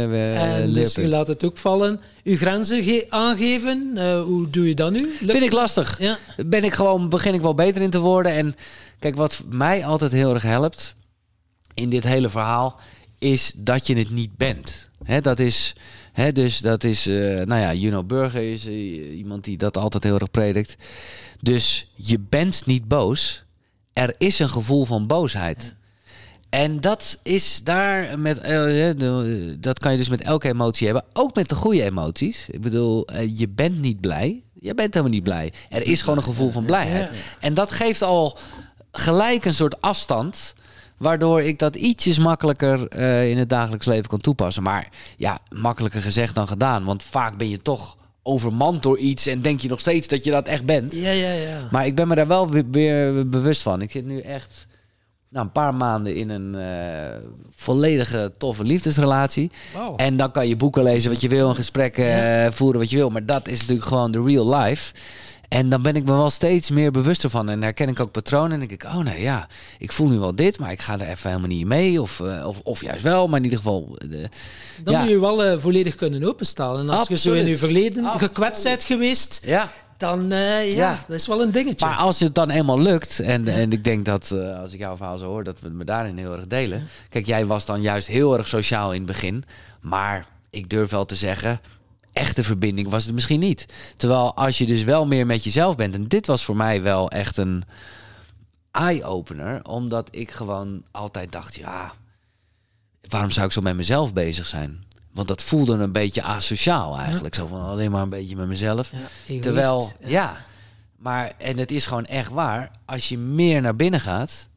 uh, 0.68 0.74
Dus 0.74 0.98
u 0.98 1.08
laat 1.08 1.28
het 1.28 1.44
ook 1.44 1.58
vallen. 1.58 2.00
Uw 2.24 2.38
grenzen 2.38 3.04
aangeven, 3.10 3.92
uh, 3.96 4.22
hoe 4.22 4.50
doe 4.50 4.68
je 4.68 4.74
dat 4.74 4.92
nu? 4.92 5.14
Vind 5.18 5.44
ik 5.44 5.52
lastig. 5.52 6.00
Ja. 6.00 6.18
Ben 6.46 6.64
ik 6.64 6.74
gewoon, 6.74 7.10
begin 7.10 7.34
ik 7.34 7.42
wel 7.42 7.56
beter 7.56 7.82
in 7.82 7.90
te 7.90 8.00
worden. 8.00 8.32
En 8.32 8.56
kijk, 9.00 9.16
wat 9.16 9.42
mij 9.50 9.86
altijd 9.86 10.12
heel 10.12 10.34
erg 10.34 10.44
helpt 10.44 10.96
in 11.74 11.90
dit 11.90 12.04
hele 12.04 12.30
verhaal... 12.30 12.80
is 13.20 13.54
dat 13.56 13.88
je 13.88 13.98
het 13.98 14.10
niet 14.10 14.38
bent. 14.38 14.90
Dat 15.22 15.40
is... 15.40 15.76
Dus 16.34 16.60
dat 16.60 16.84
is, 16.84 17.08
uh, 17.08 17.42
nou 17.42 17.62
ja, 17.62 17.74
Juno 17.74 18.04
Burger 18.04 18.52
is 18.52 18.68
iemand 19.18 19.44
die 19.44 19.58
dat 19.58 19.78
altijd 19.78 20.04
heel 20.04 20.20
erg 20.20 20.32
predikt. 20.32 20.76
Dus 21.42 21.92
je 21.96 22.20
bent 22.20 22.66
niet 22.66 22.88
boos, 22.88 23.44
er 23.94 24.16
is 24.18 24.40
een 24.40 24.50
gevoel 24.50 24.86
van 24.86 25.08
boosheid. 25.08 25.74
En 26.50 26.82
dat 26.82 27.20
is 27.24 27.62
daar 27.64 28.20
met, 28.20 28.48
uh, 28.48 28.92
dat 29.60 29.80
kan 29.80 29.92
je 29.92 29.98
dus 29.98 30.10
met 30.10 30.22
elke 30.22 30.48
emotie 30.48 30.86
hebben, 30.86 31.06
ook 31.14 31.36
met 31.36 31.50
de 31.50 31.56
goede 31.56 31.84
emoties. 31.84 32.46
Ik 32.50 32.62
bedoel, 32.62 33.08
je 33.36 33.50
bent 33.50 33.80
niet 33.80 34.02
blij, 34.02 34.44
je 34.54 34.74
bent 34.74 34.94
helemaal 34.94 35.16
niet 35.16 35.24
blij. 35.24 35.54
Er 35.70 35.88
is 35.88 36.02
gewoon 36.02 36.18
een 36.18 36.24
gevoel 36.24 36.52
van 36.52 36.66
blijheid. 36.66 37.12
En 37.40 37.54
dat 37.54 37.72
geeft 37.72 38.02
al 38.02 38.38
gelijk 38.92 39.46
een 39.46 39.54
soort 39.54 39.82
afstand, 39.82 40.54
waardoor 41.06 41.42
ik 41.42 41.60
dat 41.60 41.76
ietsjes 41.76 42.20
makkelijker 42.20 42.88
uh, 42.98 43.30
in 43.30 43.38
het 43.38 43.50
dagelijks 43.50 43.86
leven 43.86 44.08
kan 44.08 44.22
toepassen. 44.22 44.64
Maar 44.64 44.90
ja, 45.18 45.40
makkelijker 45.50 46.02
gezegd 46.02 46.36
dan 46.36 46.48
gedaan, 46.48 46.86
want 46.86 47.04
vaak 47.04 47.38
ben 47.38 47.50
je 47.50 47.62
toch 47.62 47.98
overmand 48.24 48.84
door 48.84 48.98
iets 48.98 49.28
en 49.28 49.42
denk 49.42 49.60
je 49.60 49.68
nog 49.68 49.80
steeds 49.80 50.08
dat 50.08 50.24
je 50.24 50.32
dat 50.32 50.48
echt 50.48 50.66
bent. 50.66 50.96
Ja, 50.96 51.12
ja, 51.12 51.32
ja. 51.32 51.68
Maar 51.72 51.86
ik 51.86 51.96
ben 51.96 52.08
me 52.08 52.16
daar 52.16 52.28
wel 52.28 52.50
weer, 52.50 53.30
bewust 53.30 53.62
van. 53.62 53.82
Ik 53.82 53.92
zit 53.92 54.06
nu 54.06 54.20
echt 54.20 54.68
nou, 55.30 55.46
een 55.46 55.52
paar 55.52 55.76
maanden 55.76 56.16
in 56.16 56.30
een 56.30 56.56
uh, 56.56 57.30
volledige 57.50 58.32
toffe 58.38 58.64
liefdesrelatie. 58.64 59.52
En 59.96 60.18
dan 60.18 60.32
kan 60.32 60.48
je 60.48 60.56
boeken 60.56 60.84
lezen 60.84 61.12
wat 61.12 61.22
je 61.22 61.28
wil, 61.28 61.50
een 61.50 61.56
gesprek 61.56 61.98
uh, 61.98 62.48
voeren 62.52 62.80
wat 62.80 62.90
je 62.90 62.98
wil. 62.98 63.10
Maar 63.10 63.26
dat 63.26 63.48
is 63.48 63.60
natuurlijk 63.60 63.88
gewoon 63.88 64.12
de 64.12 64.24
real 64.24 64.56
life. 64.56 64.94
En 65.56 65.70
dan 65.70 65.82
ben 65.82 65.96
ik 65.96 66.06
me 66.06 66.12
wel 66.12 66.30
steeds 66.30 66.70
meer 66.70 66.92
bewuster 66.92 67.30
van. 67.30 67.50
En 67.50 67.62
herken 67.62 67.88
ik 67.88 68.00
ook 68.00 68.12
patronen. 68.12 68.52
En 68.52 68.60
denk 68.60 68.72
ik, 68.72 68.84
oh 68.84 68.98
nee, 68.98 69.22
ja, 69.22 69.48
ik 69.80 69.92
voel 69.92 70.08
nu 70.08 70.20
wel 70.20 70.36
dit, 70.36 70.60
maar 70.60 70.72
ik 70.72 70.82
ga 70.82 70.94
er 71.00 71.08
even 71.08 71.30
helemaal 71.30 71.50
niet 71.50 71.66
mee. 71.66 72.02
Of, 72.02 72.20
uh, 72.20 72.48
of, 72.48 72.60
of 72.64 72.82
juist 72.82 73.04
wel, 73.04 73.28
maar 73.28 73.38
in 73.38 73.44
ieder 73.44 73.60
geval. 73.60 73.98
Uh, 74.12 74.26
dan 74.84 74.94
ja. 74.94 75.00
moet 75.00 75.10
je 75.10 75.20
wel 75.20 75.46
uh, 75.46 75.58
volledig 75.58 75.96
kunnen 75.96 76.24
openstaan. 76.24 76.80
En 76.80 76.90
als 76.90 76.98
Absoluut. 77.00 77.24
je 77.24 77.30
zo 77.30 77.36
in 77.36 77.48
je 77.48 77.58
verleden 77.58 78.06
Absoluut. 78.06 78.28
gekwetst 78.28 78.64
bent 78.64 78.84
geweest. 78.84 79.42
Ja 79.44 79.72
dan 79.98 80.28
ja, 80.30 80.58
ja, 80.60 81.00
dat 81.08 81.20
is 81.20 81.28
wel 81.28 81.42
een 81.42 81.52
dingetje. 81.52 81.86
Maar 81.86 81.98
als 81.98 82.20
het 82.20 82.36
dan 82.36 82.50
eenmaal 82.50 82.82
lukt, 82.82 83.20
en, 83.20 83.48
en 83.48 83.72
ik 83.72 83.84
denk 83.84 84.06
dat 84.06 84.32
als 84.62 84.74
ik 84.74 84.80
jouw 84.80 84.96
verhaal 84.96 85.18
zo 85.18 85.26
hoor, 85.26 85.44
dat 85.44 85.60
we 85.60 85.70
me 85.70 85.84
daarin 85.84 86.18
heel 86.18 86.34
erg 86.34 86.48
delen. 86.48 86.88
Kijk, 87.10 87.26
jij 87.26 87.46
was 87.46 87.66
dan 87.66 87.82
juist 87.82 88.08
heel 88.08 88.38
erg 88.38 88.48
sociaal 88.48 88.92
in 88.94 88.98
het 88.98 89.08
begin, 89.08 89.44
maar 89.82 90.26
ik 90.50 90.70
durf 90.70 90.90
wel 90.90 91.06
te 91.06 91.16
zeggen, 91.16 91.60
echte 92.16 92.44
verbinding 92.44 92.90
was 92.90 93.06
het 93.06 93.14
misschien 93.14 93.40
niet. 93.40 93.66
Terwijl 93.98 94.36
als 94.36 94.58
je 94.58 94.66
dus 94.66 94.84
wel 94.84 95.06
meer 95.06 95.26
met 95.26 95.44
jezelf 95.44 95.76
bent, 95.76 95.96
en 95.96 96.08
dit 96.08 96.28
was 96.28 96.44
voor 96.44 96.56
mij 96.56 96.82
wel 96.82 97.10
echt 97.10 97.38
een 97.38 97.64
eye-opener, 98.72 99.64
omdat 99.64 100.08
ik 100.12 100.32
gewoon 100.32 100.84
altijd 100.92 101.32
dacht, 101.32 101.56
ja, 101.56 101.94
waarom 103.10 103.32
zou 103.32 103.46
ik 103.46 103.52
zo 103.52 103.62
met 103.62 103.76
mezelf 103.76 104.14
bezig 104.14 104.48
zijn? 104.48 104.84
Want 105.12 105.28
dat 105.28 105.44
voelde 105.44 105.74
een 105.74 105.92
beetje 105.92 106.24
asociaal 106.24 106.98
eigenlijk. 106.98 107.36
Zo 107.36 107.48
van 107.48 107.62
alleen 107.62 107.92
maar 107.92 108.02
een 108.02 108.10
beetje 108.10 108.36
met 108.36 108.48
mezelf. 108.48 108.92
Terwijl, 109.42 109.92
ja. 110.06 110.38
Maar, 110.98 111.34
en 111.38 111.58
het 111.58 111.72
is 111.72 111.86
gewoon 111.86 112.06
echt 112.06 112.32
waar. 112.32 112.72
Als 112.86 113.10
je 113.10 113.18
meer 113.18 113.62
naar 113.62 113.76
binnen 113.76 114.00
gaat, 114.00 114.48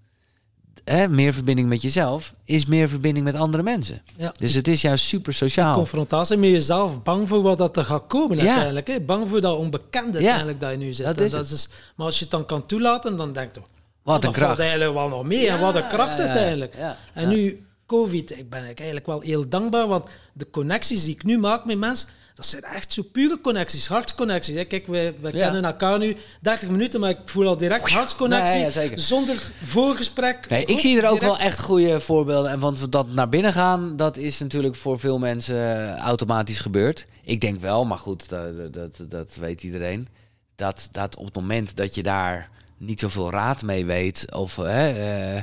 hè, 0.88 1.08
meer 1.08 1.32
verbinding 1.32 1.68
met 1.68 1.82
jezelf, 1.82 2.34
is 2.44 2.66
meer 2.66 2.88
verbinding 2.88 3.24
met 3.24 3.34
andere 3.34 3.62
mensen. 3.62 4.02
Ja. 4.16 4.32
Dus 4.38 4.54
het 4.54 4.68
is 4.68 4.80
juist 4.80 5.04
super 5.04 5.34
sociaal. 5.34 5.74
confrontatie 5.74 6.36
met 6.36 6.50
jezelf, 6.50 7.02
bang 7.02 7.28
voor 7.28 7.42
wat 7.42 7.58
dat 7.58 7.76
er 7.76 7.84
gaat 7.84 8.06
komen 8.06 8.38
uiteindelijk. 8.38 8.86
Hè? 8.86 9.00
Bang 9.00 9.28
voor 9.28 9.40
dat 9.40 9.58
onbekende 9.58 10.12
uiteindelijk 10.12 10.60
dat 10.60 10.70
je 10.70 10.76
nu 10.76 10.92
zit. 10.92 11.06
Dat 11.06 11.20
is, 11.20 11.32
dat 11.32 11.50
is 11.50 11.68
maar 11.96 12.06
als 12.06 12.14
je 12.14 12.22
het 12.22 12.30
dan 12.30 12.46
kan 12.46 12.66
toelaten, 12.66 13.16
dan 13.16 13.32
denk 13.32 13.54
je... 13.54 13.60
Wat 14.02 14.24
een 14.24 14.32
kracht. 14.32 14.60
eigenlijk 14.60 14.92
wel 14.92 15.08
nog 15.08 15.24
meer. 15.24 15.50
en 15.50 15.60
wat 15.60 15.74
een 15.74 15.86
kracht 15.86 16.18
uiteindelijk. 16.18 16.74
En 17.14 17.28
nu, 17.28 17.66
COVID, 17.86 18.38
ik 18.38 18.50
ben 18.50 18.64
eigenlijk 18.64 19.06
wel 19.06 19.20
heel 19.20 19.48
dankbaar, 19.48 19.86
want 19.86 20.08
de 20.32 20.50
connecties 20.50 21.04
die 21.04 21.14
ik 21.14 21.24
nu 21.24 21.38
maak 21.38 21.64
met 21.64 21.78
mensen, 21.78 22.08
dat 22.38 22.46
zijn 22.46 22.62
echt 22.62 22.92
zo 22.92 23.02
pure 23.02 23.40
connecties, 23.40 23.86
hartsconnecties. 23.86 24.66
Kijk, 24.66 24.86
we, 24.86 25.14
kennen 25.30 25.64
elkaar 25.64 25.98
nu 25.98 26.16
30 26.40 26.68
minuten, 26.68 27.00
maar 27.00 27.10
ik 27.10 27.18
voel 27.24 27.46
al 27.46 27.56
direct 27.56 27.90
hartsconnectie. 27.90 28.66
Nee, 28.74 28.98
zonder 28.98 29.52
voorgesprek. 29.62 30.48
Nee, 30.48 30.64
ik 30.64 30.78
zie 30.78 31.00
er 31.00 31.10
ook 31.10 31.20
wel 31.20 31.38
echt 31.38 31.60
goede 31.60 32.00
voorbeelden. 32.00 32.50
En 32.50 32.58
want 32.58 32.92
dat 32.92 33.08
naar 33.08 33.28
binnen 33.28 33.52
gaan, 33.52 33.96
dat 33.96 34.16
is 34.16 34.38
natuurlijk 34.38 34.74
voor 34.76 34.98
veel 34.98 35.18
mensen 35.18 35.96
automatisch 35.96 36.58
gebeurd. 36.58 37.06
Ik 37.22 37.40
denk 37.40 37.60
wel, 37.60 37.84
maar 37.84 37.98
goed, 37.98 38.28
dat, 38.28 38.72
dat, 38.72 39.00
dat 39.08 39.34
weet 39.34 39.62
iedereen. 39.62 40.08
Dat, 40.56 40.88
dat 40.92 41.16
op 41.16 41.24
het 41.24 41.34
moment 41.34 41.76
dat 41.76 41.94
je 41.94 42.02
daar 42.02 42.50
niet 42.76 43.00
zoveel 43.00 43.30
raad 43.30 43.62
mee 43.62 43.84
weet, 43.84 44.32
of 44.34 44.56
hè, 44.56 44.90
uh, 45.36 45.42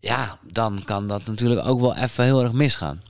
ja, 0.00 0.38
dan 0.52 0.82
kan 0.84 1.08
dat 1.08 1.24
natuurlijk 1.26 1.66
ook 1.66 1.80
wel 1.80 1.96
even 1.96 2.24
heel 2.24 2.42
erg 2.42 2.52
misgaan. 2.52 3.02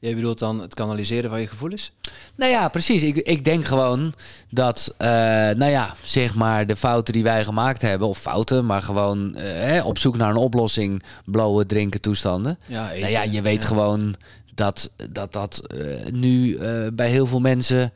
Jij 0.00 0.14
bedoelt 0.14 0.38
dan 0.38 0.60
het 0.60 0.74
kanaliseren 0.74 1.30
van 1.30 1.40
je 1.40 1.46
gevoelens? 1.46 1.92
Nou 2.34 2.50
ja, 2.50 2.68
precies. 2.68 3.02
Ik, 3.02 3.16
ik 3.16 3.44
denk 3.44 3.64
gewoon 3.64 4.14
dat, 4.50 4.94
uh, 4.98 5.08
nou 5.08 5.64
ja, 5.64 5.94
zeg 6.02 6.34
maar 6.34 6.66
de 6.66 6.76
fouten 6.76 7.12
die 7.12 7.22
wij 7.22 7.44
gemaakt 7.44 7.82
hebben, 7.82 8.08
of 8.08 8.18
fouten, 8.18 8.66
maar 8.66 8.82
gewoon 8.82 9.36
uh, 9.38 9.86
op 9.86 9.98
zoek 9.98 10.16
naar 10.16 10.30
een 10.30 10.36
oplossing, 10.36 11.02
blowen, 11.24 11.66
drinken, 11.66 12.00
toestanden. 12.00 12.58
Ja, 12.66 12.88
nou 12.88 13.08
ja, 13.08 13.22
je 13.22 13.42
weet 13.42 13.64
gewoon 13.64 14.14
dat 14.54 14.90
dat, 15.10 15.32
dat 15.32 15.62
uh, 15.74 16.12
nu 16.12 16.58
bij 16.92 17.10
heel 17.10 17.26
veel 17.26 17.40
mensen 17.40 17.92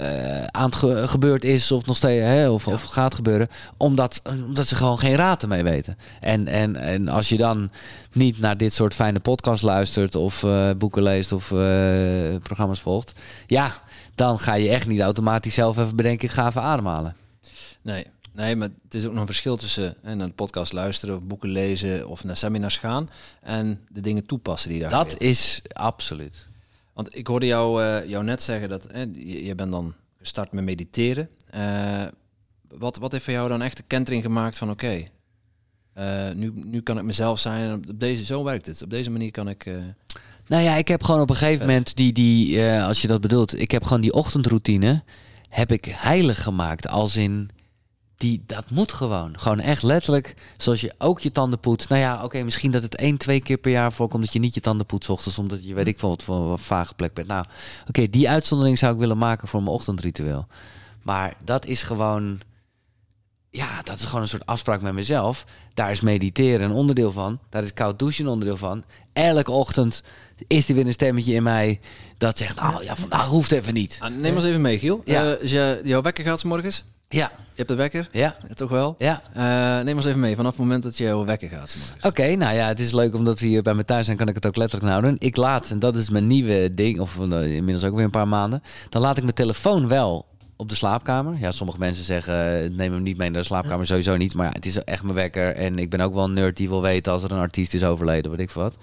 uh, 0.00 0.44
aan 0.44 0.70
het 0.70 1.10
gebeurd 1.10 1.44
is 1.44 1.72
of 1.72 1.86
nog 1.86 1.96
steeds 1.96 2.24
hè, 2.24 2.50
of, 2.50 2.66
of 2.66 2.82
gaat 2.82 3.14
gebeuren, 3.14 3.48
omdat, 3.76 4.22
omdat 4.46 4.66
ze 4.66 4.74
gewoon 4.74 4.98
geen 4.98 5.16
raad 5.16 5.42
ermee 5.42 5.62
weten. 5.62 5.98
En, 6.20 6.48
en, 6.48 6.76
en 6.76 7.08
als 7.08 7.28
je 7.28 7.36
dan 7.36 7.70
niet 8.12 8.38
naar 8.38 8.56
dit 8.56 8.72
soort 8.72 8.94
fijne 8.94 9.20
podcasts 9.20 9.62
luistert 9.62 10.14
of 10.14 10.42
uh, 10.42 10.70
boeken 10.78 11.02
leest 11.02 11.32
of 11.32 11.50
uh, 11.50 11.58
programma's 12.42 12.80
volgt, 12.80 13.12
ja, 13.46 13.70
dan 14.14 14.38
ga 14.38 14.54
je 14.54 14.68
echt 14.68 14.86
niet 14.86 15.00
automatisch 15.00 15.54
zelf 15.54 15.78
even 15.78 15.96
bedenken, 15.96 16.28
ik 16.28 16.34
ga 16.34 16.46
even 16.46 16.62
ademhalen. 16.62 17.16
Nee, 17.82 18.06
nee, 18.32 18.56
maar 18.56 18.68
het 18.84 18.94
is 18.94 19.04
ook 19.04 19.12
nog 19.12 19.20
een 19.20 19.26
verschil 19.26 19.56
tussen 19.56 19.94
hè, 20.02 20.14
naar 20.14 20.26
de 20.26 20.32
podcast 20.32 20.72
luisteren 20.72 21.14
of 21.14 21.22
boeken 21.22 21.48
lezen 21.48 22.08
of 22.08 22.24
naar 22.24 22.36
seminars 22.36 22.76
gaan 22.76 23.10
en 23.42 23.80
de 23.92 24.00
dingen 24.00 24.26
toepassen 24.26 24.70
die 24.70 24.80
daar. 24.80 24.90
Dat 24.90 25.20
is 25.20 25.62
absoluut. 25.72 26.45
Want 26.96 27.16
ik 27.16 27.26
hoorde 27.26 27.46
jou, 27.46 27.82
uh, 27.82 28.08
jou 28.08 28.24
net 28.24 28.42
zeggen 28.42 28.68
dat 28.68 28.86
je, 29.12 29.44
je, 29.44 29.54
bent 29.54 29.72
dan 29.72 29.94
gestart 30.18 30.52
met 30.52 30.64
mediteren. 30.64 31.28
Uh, 31.54 32.04
wat, 32.68 32.96
wat 32.96 33.12
heeft 33.12 33.24
voor 33.24 33.32
jou 33.32 33.48
dan 33.48 33.62
echt 33.62 33.76
de 33.76 33.82
kentering 33.86 34.22
gemaakt 34.22 34.58
van 34.58 34.70
oké, 34.70 34.84
okay, 34.84 35.10
uh, 36.28 36.34
nu, 36.34 36.52
nu 36.54 36.80
kan 36.80 36.98
ik 36.98 37.04
mezelf 37.04 37.38
zijn. 37.38 37.74
Op 37.74 38.00
deze, 38.00 38.24
zo 38.24 38.44
werkt 38.44 38.66
het. 38.66 38.82
Op 38.82 38.90
deze 38.90 39.10
manier 39.10 39.30
kan 39.30 39.48
ik. 39.48 39.70
Nou 40.46 40.62
ja, 40.62 40.74
ik 40.74 40.88
heb 40.88 41.02
gewoon 41.02 41.20
op 41.20 41.30
een 41.30 41.36
gegeven 41.36 41.66
moment 41.66 41.96
die, 41.96 42.12
die 42.12 42.62
als 42.62 43.02
je 43.02 43.08
dat 43.08 43.20
bedoelt, 43.20 43.60
ik 43.60 43.70
heb 43.70 43.84
gewoon 43.84 44.00
die 44.00 44.12
ochtendroutine, 44.12 45.02
heb 45.48 45.72
ik 45.72 45.84
heilig 45.84 46.42
gemaakt. 46.42 46.88
Als 46.88 47.16
in, 47.16 47.50
die, 48.16 48.42
dat 48.46 48.70
moet 48.70 48.92
gewoon. 48.92 49.38
Gewoon 49.38 49.60
echt 49.60 49.82
letterlijk, 49.82 50.34
zoals 50.56 50.80
je 50.80 50.94
ook 50.98 51.20
je 51.20 51.32
tanden 51.32 51.58
poetst. 51.58 51.88
Nou 51.88 52.00
ja, 52.00 52.24
oké, 52.24 52.42
misschien 52.42 52.70
dat 52.70 52.82
het 52.82 52.96
één, 52.96 53.16
twee 53.16 53.40
keer 53.40 53.56
per 53.56 53.70
jaar 53.70 53.92
voorkomt 53.92 54.24
dat 54.24 54.32
je 54.32 54.38
niet 54.38 54.54
je 54.54 54.60
tanden 54.60 54.86
poetst 54.86 55.10
ochtends, 55.10 55.38
omdat 55.38 55.66
je 55.66 55.74
weet 55.74 55.86
ik 55.86 55.98
veel 55.98 56.08
wat 56.08 56.22
voor 56.22 56.50
een 56.50 56.58
vage 56.58 56.94
plek 56.94 57.14
bent. 57.14 57.28
Nou, 57.28 57.44
oké, 57.88 58.08
die 58.08 58.28
uitzondering 58.28 58.78
zou 58.78 58.92
ik 58.92 58.98
willen 58.98 59.18
maken 59.18 59.48
voor 59.48 59.62
mijn 59.62 59.74
ochtendritueel. 59.74 60.46
Maar 61.02 61.36
dat 61.44 61.66
is 61.66 61.82
gewoon, 61.82 62.40
ja, 63.50 63.82
dat 63.82 63.98
is 63.98 64.04
gewoon 64.04 64.20
een 64.20 64.28
soort 64.28 64.46
afspraak 64.46 64.80
met 64.80 64.92
mezelf. 64.92 65.44
Daar 65.74 65.90
is 65.90 66.00
mediteren 66.00 66.70
een 66.70 66.76
onderdeel 66.76 67.12
van. 67.12 67.38
Daar 67.50 67.62
is 67.62 67.72
koud 67.72 67.98
douchen 67.98 68.24
een 68.24 68.30
onderdeel 68.30 68.56
van. 68.56 68.84
Elke 69.12 69.50
ochtend 69.50 70.02
is 70.46 70.68
er 70.68 70.74
weer 70.74 70.86
een 70.86 70.92
stemmetje 70.92 71.34
in 71.34 71.42
mij 71.42 71.80
dat 72.18 72.38
zegt, 72.38 72.60
nou 72.60 72.84
ja, 72.84 72.96
vandaag 72.96 73.26
hoeft 73.26 73.52
even 73.52 73.74
niet. 73.74 73.98
Ah, 74.00 74.10
neem 74.10 74.36
ons 74.36 74.44
even 74.44 74.60
mee, 74.60 74.78
Giel. 74.78 75.02
Ja. 75.04 75.24
Uh, 75.24 75.50
je, 75.50 75.80
jouw 75.84 76.02
wekker 76.02 76.24
gaat 76.24 76.40
s 76.40 76.44
morgens? 76.44 76.84
Ja. 77.08 77.30
Je 77.36 77.62
hebt 77.62 77.68
de 77.68 77.74
wekker? 77.74 78.08
Ja. 78.10 78.36
toch 78.54 78.70
wel? 78.70 78.94
Ja. 78.98 79.22
Uh, 79.36 79.84
neem 79.84 79.96
ons 79.96 80.04
even 80.04 80.20
mee, 80.20 80.36
vanaf 80.36 80.50
het 80.50 80.60
moment 80.60 80.82
dat 80.82 80.96
je 80.96 81.24
wekker 81.24 81.48
gaat. 81.48 81.76
Oké, 82.02 82.34
nou 82.34 82.54
ja, 82.54 82.66
het 82.66 82.80
is 82.80 82.92
leuk 82.92 83.14
omdat 83.14 83.40
we 83.40 83.46
hier 83.46 83.62
bij 83.62 83.74
me 83.74 83.84
thuis 83.84 84.04
zijn, 84.04 84.16
kan 84.16 84.28
ik 84.28 84.34
het 84.34 84.46
ook 84.46 84.56
letterlijk 84.56 84.90
houden. 84.90 85.16
Ik 85.18 85.36
laat, 85.36 85.70
en 85.70 85.78
dat 85.78 85.96
is 85.96 86.10
mijn 86.10 86.26
nieuwe 86.26 86.74
ding, 86.74 87.00
of 87.00 87.16
uh, 87.16 87.54
inmiddels 87.54 87.84
ook 87.84 87.94
weer 87.94 88.04
een 88.04 88.10
paar 88.10 88.28
maanden, 88.28 88.62
dan 88.88 89.02
laat 89.02 89.16
ik 89.16 89.22
mijn 89.22 89.34
telefoon 89.34 89.88
wel 89.88 90.26
op 90.56 90.68
de 90.68 90.74
slaapkamer. 90.74 91.38
Ja, 91.38 91.50
sommige 91.50 91.78
mensen 91.78 92.04
zeggen, 92.04 92.62
eh, 92.62 92.70
neem 92.70 92.92
hem 92.92 93.02
niet 93.02 93.16
mee 93.16 93.30
naar 93.30 93.40
de 93.40 93.46
slaapkamer, 93.46 93.86
sowieso 93.86 94.16
niet. 94.16 94.34
Maar 94.34 94.46
ja, 94.46 94.52
het 94.52 94.66
is 94.66 94.84
echt 94.84 95.02
mijn 95.02 95.14
wekker 95.14 95.54
en 95.54 95.78
ik 95.78 95.90
ben 95.90 96.00
ook 96.00 96.14
wel 96.14 96.24
een 96.24 96.32
nerd 96.32 96.56
die 96.56 96.68
wil 96.68 96.82
weten 96.82 97.12
als 97.12 97.22
er 97.22 97.32
een 97.32 97.38
artiest 97.38 97.74
is 97.74 97.84
overleden, 97.84 98.30
weet 98.30 98.40
ik 98.40 98.50
wat. 98.50 98.76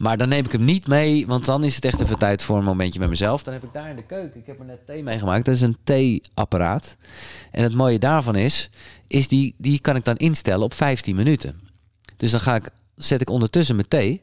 Maar 0.00 0.16
dan 0.16 0.28
neem 0.28 0.44
ik 0.44 0.52
hem 0.52 0.64
niet 0.64 0.86
mee, 0.86 1.26
want 1.26 1.44
dan 1.44 1.64
is 1.64 1.74
het 1.74 1.84
echt 1.84 2.00
even 2.00 2.18
tijd 2.18 2.42
voor 2.42 2.58
een 2.58 2.64
momentje 2.64 2.98
met 2.98 3.08
mezelf. 3.08 3.42
Dan 3.42 3.54
heb 3.54 3.62
ik 3.62 3.72
daar 3.72 3.90
in 3.90 3.96
de 3.96 4.06
keuken, 4.06 4.40
ik 4.40 4.46
heb 4.46 4.58
er 4.58 4.64
net 4.64 4.86
thee 4.86 5.02
meegemaakt. 5.02 5.44
Dat 5.44 5.54
is 5.54 5.60
een 5.60 5.76
theeapparaat. 5.84 6.96
En 7.50 7.62
het 7.62 7.74
mooie 7.74 7.98
daarvan 7.98 8.36
is, 8.36 8.70
is 9.06 9.28
die, 9.28 9.54
die 9.58 9.80
kan 9.80 9.96
ik 9.96 10.04
dan 10.04 10.16
instellen 10.16 10.64
op 10.64 10.74
15 10.74 11.16
minuten. 11.16 11.60
Dus 12.16 12.30
dan 12.30 12.40
ga 12.40 12.54
ik, 12.54 12.70
zet 12.94 13.20
ik 13.20 13.30
ondertussen 13.30 13.74
mijn 13.76 13.88
thee. 13.88 14.22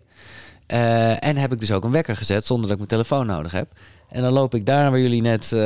Uh, 0.67 1.23
en 1.23 1.37
heb 1.37 1.53
ik 1.53 1.59
dus 1.59 1.71
ook 1.71 1.83
een 1.83 1.91
wekker 1.91 2.15
gezet 2.15 2.45
zonder 2.45 2.69
dat 2.69 2.79
ik 2.79 2.87
mijn 2.87 3.03
telefoon 3.03 3.25
nodig 3.25 3.51
heb. 3.51 3.67
En 4.09 4.21
dan 4.21 4.33
loop 4.33 4.55
ik 4.55 4.65
daar 4.65 4.91
waar 4.91 4.99
jullie 4.99 5.21
net 5.21 5.51
uh, 5.51 5.59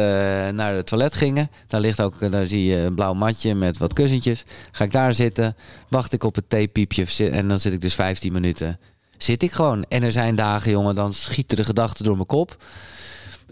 naar 0.49 0.75
het 0.75 0.87
toilet 0.87 1.15
gingen. 1.15 1.49
Daar 1.67 1.81
ligt 1.81 2.01
ook, 2.01 2.31
daar 2.31 2.45
zie 2.45 2.65
je 2.65 2.77
een 2.77 2.95
blauw 2.95 3.13
matje 3.13 3.55
met 3.55 3.77
wat 3.77 3.93
kussentjes. 3.93 4.43
Ga 4.71 4.83
ik 4.83 4.91
daar 4.91 5.13
zitten, 5.13 5.55
wacht 5.89 6.13
ik 6.13 6.23
op 6.23 6.35
het 6.35 6.49
theepiepje 6.49 7.29
en 7.29 7.47
dan 7.47 7.59
zit 7.59 7.73
ik 7.73 7.81
dus 7.81 7.93
15 7.93 8.33
minuten 8.33 8.79
zit 9.23 9.43
ik 9.43 9.51
gewoon. 9.51 9.83
En 9.83 10.03
er 10.03 10.11
zijn 10.11 10.35
dagen, 10.35 10.71
jongen, 10.71 10.95
dan 10.95 11.13
schieten 11.13 11.57
de 11.57 11.63
gedachten 11.63 12.03
door 12.03 12.15
mijn 12.15 12.27
kop. 12.27 12.63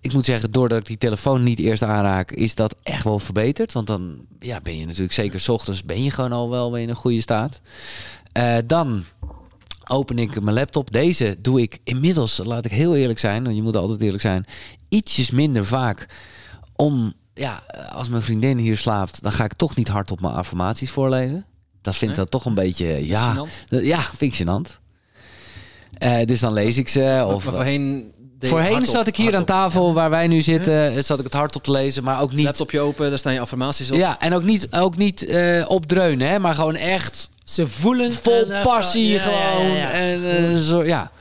Ik 0.01 0.13
moet 0.13 0.26
zeggen, 0.26 0.51
doordat 0.51 0.78
ik 0.78 0.86
die 0.86 0.97
telefoon 0.97 1.43
niet 1.43 1.59
eerst 1.59 1.84
aanraak, 1.84 2.32
is 2.32 2.55
dat 2.55 2.76
echt 2.84 3.03
wel 3.03 3.20
verbeterd. 3.20 3.74
Want 3.74 3.88
dan 3.88 4.17
ja, 4.39 4.61
ben 4.61 4.78
je 4.78 4.86
natuurlijk 4.86 5.13
zeker 5.13 5.39
s 5.39 5.49
ochtends 5.49 5.84
ben 5.84 6.03
je 6.03 6.11
gewoon 6.11 6.32
al 6.32 6.49
wel 6.49 6.78
in 6.78 6.89
een 6.89 6.95
goede 6.95 7.22
staat. 7.22 7.61
Uh, 8.38 8.57
dan 8.65 9.03
open 9.88 10.20
ik 10.20 10.41
mijn 10.41 10.55
laptop. 10.55 10.91
Deze 10.91 11.38
doe 11.39 11.61
ik 11.61 11.78
inmiddels, 11.84 12.39
laat 12.43 12.65
ik 12.65 12.72
heel 12.72 12.95
eerlijk 12.95 13.20
zijn, 13.20 13.43
want 13.43 13.55
je 13.55 13.61
moet 13.61 13.76
altijd 13.76 14.01
eerlijk 14.01 14.22
zijn, 14.22 14.45
ietsjes 14.89 15.32
minder 15.32 15.65
vaak. 15.65 16.05
Om, 16.76 17.13
ja, 17.34 17.63
als 17.91 18.09
mijn 18.09 18.22
vriendin 18.22 18.57
hier 18.57 18.78
slaapt, 18.78 19.22
dan 19.22 19.32
ga 19.32 19.43
ik 19.43 19.53
toch 19.53 19.76
niet 19.76 19.88
hard 19.88 20.11
op 20.11 20.22
mijn 20.22 20.34
affirmaties 20.34 20.91
voorlezen. 20.91 21.45
Dat 21.82 21.95
vind 21.95 22.11
ik 22.11 22.17
dan 22.17 22.30
toch 22.30 22.45
een 22.45 22.53
beetje, 22.53 23.07
ja, 23.07 23.45
ja, 23.70 24.01
vind 24.01 24.34
ik 24.34 24.47
gênant. 24.47 24.80
Uh, 26.04 26.26
dus 26.26 26.40
dan 26.40 26.54
lees 26.54 26.78
ik 26.78 26.90
ze. 26.90 27.24
Of, 27.28 27.44
maar 27.44 27.54
voorheen 27.54 28.14
Voorheen 28.48 28.86
zat 28.86 29.08
ik 29.08 29.16
hier 29.16 29.36
aan 29.36 29.46
tafel 29.46 29.94
waar 29.94 30.10
wij 30.10 30.28
nu 30.28 30.42
zitten, 30.42 31.04
zat 31.04 31.18
ik 31.18 31.24
het 31.24 31.34
hardop 31.34 31.64
te 31.64 31.72
lezen, 31.72 32.04
maar 32.04 32.22
ook 32.22 32.32
niet. 32.32 32.46
Laptopje 32.46 32.80
open, 32.80 33.10
daar 33.10 33.18
staan 33.18 33.34
je 33.34 33.40
affirmaties 33.40 33.92
op. 33.92 33.98
Ja, 33.98 34.20
en 34.20 34.34
ook 34.34 34.44
niet, 34.44 34.68
ook 34.72 34.98
niet 34.98 35.26
uh, 35.26 35.66
opdreunen, 35.68 36.30
hè, 36.30 36.40
maar 36.40 36.54
gewoon 36.54 36.76
echt. 36.76 37.30
Ze 37.44 37.68
voelen 37.68 38.14
vol 38.14 38.48
passie 38.64 39.20
gewoon. 39.20 39.76
en 39.76 40.22
uh, 40.22 40.58
zo, 40.58 40.84
ja. 40.84 41.12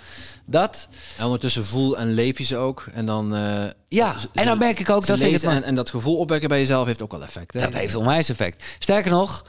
Dat. 0.45 0.89
En 1.16 1.25
ondertussen 1.25 1.64
voel 1.64 1.99
en 1.99 2.14
leef 2.14 2.39
je 2.39 2.45
ze 2.45 2.57
ook. 2.57 2.87
En 2.95 3.07
dan. 3.07 3.35
Uh, 3.35 3.64
ja, 3.89 4.14
en 4.35 4.47
dan 4.47 4.59
merk 4.59 4.81
ik 4.81 4.91
ook 4.91 5.07
dat 5.07 5.19
vind 5.19 5.43
ik 5.43 5.51
en, 5.51 5.64
en, 5.64 5.75
dat 5.75 5.91
gevoel 5.91 6.16
opwekken 6.16 6.49
bij 6.49 6.59
jezelf 6.59 6.87
heeft 6.87 7.03
ook 7.03 7.12
wel 7.12 7.23
effect. 7.23 7.55
Hè? 7.55 7.61
Dat 7.61 7.75
heeft 7.75 7.95
onwijs 7.95 8.29
effect. 8.29 8.64
Sterker 8.79 9.11
nog, 9.11 9.45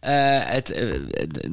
het, 0.00 0.74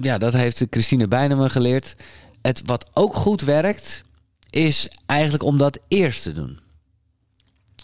ja, 0.01 0.17
dat 0.17 0.33
heeft 0.33 0.65
Christine 0.69 1.07
bijna 1.07 1.35
me 1.35 1.49
geleerd 1.49 1.95
het 2.41 2.61
wat 2.65 2.89
ook 2.93 3.15
goed 3.15 3.41
werkt, 3.41 4.01
is 4.49 4.89
eigenlijk 5.05 5.43
om 5.43 5.57
dat 5.57 5.79
eerst 5.87 6.23
te 6.23 6.33
doen. 6.33 6.59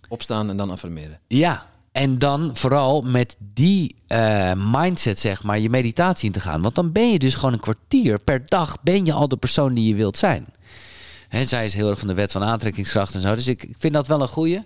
Opstaan 0.07 0.49
en 0.49 0.57
dan 0.57 0.69
affirmeren. 0.69 1.19
Ja, 1.27 1.69
en 1.91 2.19
dan 2.19 2.55
vooral 2.55 3.01
met 3.01 3.35
die 3.39 3.95
uh, 4.07 4.51
mindset, 4.71 5.19
zeg 5.19 5.43
maar, 5.43 5.59
je 5.59 5.69
meditatie 5.69 6.25
in 6.25 6.31
te 6.31 6.39
gaan. 6.39 6.61
Want 6.61 6.75
dan 6.75 6.91
ben 6.91 7.11
je 7.11 7.19
dus 7.19 7.35
gewoon 7.35 7.53
een 7.53 7.59
kwartier 7.59 8.19
per 8.19 8.45
dag, 8.45 8.77
ben 8.81 9.05
je 9.05 9.13
al 9.13 9.27
de 9.27 9.37
persoon 9.37 9.73
die 9.73 9.87
je 9.87 9.95
wilt 9.95 10.17
zijn. 10.17 10.45
En 11.29 11.47
zij 11.47 11.65
is 11.65 11.73
heel 11.73 11.89
erg 11.89 11.99
van 11.99 12.07
de 12.07 12.13
wet 12.13 12.31
van 12.31 12.43
aantrekkingskracht 12.43 13.13
en 13.15 13.21
zo. 13.21 13.35
Dus 13.35 13.47
ik, 13.47 13.63
ik 13.63 13.75
vind 13.79 13.93
dat 13.93 14.07
wel 14.07 14.21
een 14.21 14.27
goeie. 14.27 14.57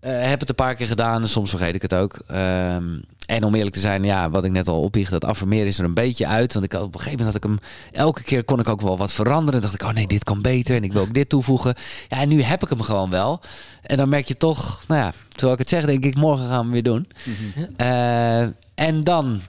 Uh, 0.00 0.22
heb 0.28 0.40
het 0.40 0.48
een 0.48 0.54
paar 0.54 0.74
keer 0.74 0.86
gedaan 0.86 1.26
soms 1.26 1.50
vergeet 1.50 1.74
ik 1.74 1.82
het 1.82 1.94
ook. 1.94 2.18
Um, 2.30 3.04
en 3.26 3.44
om 3.44 3.54
eerlijk 3.54 3.74
te 3.74 3.80
zijn, 3.80 4.04
ja, 4.04 4.30
wat 4.30 4.44
ik 4.44 4.50
net 4.50 4.68
al 4.68 4.82
ophieg, 4.82 5.10
dat 5.10 5.24
affirmeren 5.24 5.66
is 5.66 5.78
er 5.78 5.84
een 5.84 5.94
beetje 5.94 6.26
uit. 6.26 6.52
Want 6.52 6.64
ik 6.64 6.72
had, 6.72 6.82
op 6.82 6.94
een 6.94 7.00
gegeven 7.00 7.24
moment 7.24 7.42
had 7.42 7.44
ik 7.44 7.50
hem, 7.50 7.70
elke 7.92 8.22
keer 8.22 8.44
kon 8.44 8.60
ik 8.60 8.68
ook 8.68 8.80
wel 8.80 8.98
wat 8.98 9.12
veranderen. 9.12 9.60
dacht 9.60 9.74
ik, 9.74 9.82
oh 9.82 9.92
nee, 9.92 10.06
dit 10.06 10.24
kan 10.24 10.42
beter 10.42 10.76
en 10.76 10.84
ik 10.84 10.92
wil 10.92 11.02
ook 11.02 11.14
dit 11.14 11.28
toevoegen. 11.28 11.74
Ja, 12.08 12.20
en 12.20 12.28
nu 12.28 12.42
heb 12.42 12.62
ik 12.62 12.68
hem 12.68 12.80
gewoon 12.80 13.10
wel. 13.10 13.40
En 13.82 13.96
dan 13.96 14.08
merk 14.08 14.28
je 14.28 14.36
toch, 14.36 14.84
nou 14.88 15.00
ja, 15.00 15.12
terwijl 15.28 15.52
ik 15.52 15.58
het 15.58 15.68
zeg, 15.68 15.84
denk 15.84 16.04
ik, 16.04 16.14
morgen 16.14 16.48
gaan 16.48 16.66
we 16.66 16.72
weer 16.72 16.82
doen. 16.82 17.08
Mhm. 17.24 17.70
Uh, 17.80 18.40
en 18.74 19.00
dan, 19.00 19.40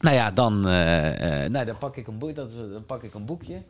nou 0.00 0.16
ja, 0.16 0.30
dan, 0.30 0.68
uh, 0.68 1.42
uh, 1.44 1.48
nou, 1.48 1.64
dan 1.64 1.78
pak 1.78 1.96
ik 1.96 2.06
een, 2.06 2.18
boek, 2.18 2.34
dat, 2.34 2.50
dan 2.72 2.84
pak 2.86 3.02
ik 3.02 3.14
een 3.14 3.24
boekje. 3.24 3.62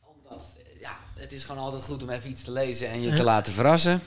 omdat, 0.00 0.56
ja, 0.80 0.96
het 1.14 1.32
is 1.32 1.44
gewoon 1.44 1.62
altijd 1.62 1.84
goed 1.84 2.02
om 2.02 2.08
even 2.08 2.30
iets 2.30 2.42
te 2.42 2.52
lezen 2.52 2.90
en 2.90 3.00
je 3.00 3.12
te 3.12 3.24
laten 3.24 3.52
verrassen. 3.52 4.00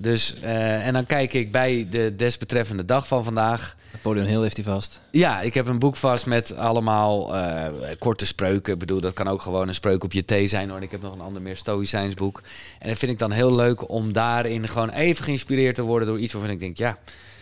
Dus, 0.00 0.34
uh, 0.42 0.86
en 0.86 0.92
dan 0.92 1.06
kijk 1.06 1.32
ik 1.32 1.52
bij 1.52 1.86
de 1.90 2.14
desbetreffende 2.16 2.84
dag 2.84 3.06
van 3.06 3.24
vandaag. 3.24 3.76
Napoleon 3.92 4.26
Hill 4.26 4.42
heeft 4.42 4.56
hij 4.56 4.64
vast. 4.64 5.00
Ja, 5.10 5.40
ik 5.40 5.54
heb 5.54 5.66
een 5.66 5.78
boek 5.78 5.96
vast 5.96 6.26
met 6.26 6.56
allemaal 6.56 7.36
uh, 7.36 7.66
korte 7.98 8.26
spreuken. 8.26 8.72
Ik 8.72 8.78
bedoel, 8.78 9.00
dat 9.00 9.12
kan 9.12 9.28
ook 9.28 9.42
gewoon 9.42 9.68
een 9.68 9.74
spreuk 9.74 10.04
op 10.04 10.12
je 10.12 10.24
thee 10.24 10.46
zijn 10.46 10.70
hoor. 10.70 10.82
ik 10.82 10.90
heb 10.90 11.02
nog 11.02 11.14
een 11.14 11.20
ander 11.20 11.42
meer 11.42 11.56
stoïcijns 11.56 12.14
boek. 12.14 12.42
En 12.78 12.88
dat 12.88 12.98
vind 12.98 13.12
ik 13.12 13.18
dan 13.18 13.30
heel 13.30 13.54
leuk 13.54 13.90
om 13.90 14.12
daarin 14.12 14.68
gewoon 14.68 14.90
even 14.90 15.24
geïnspireerd 15.24 15.74
te 15.74 15.82
worden 15.82 16.08
door 16.08 16.18
iets 16.18 16.32
waarvan 16.32 16.50
ik 16.50 16.60
denk, 16.60 16.76
ja, 16.76 16.98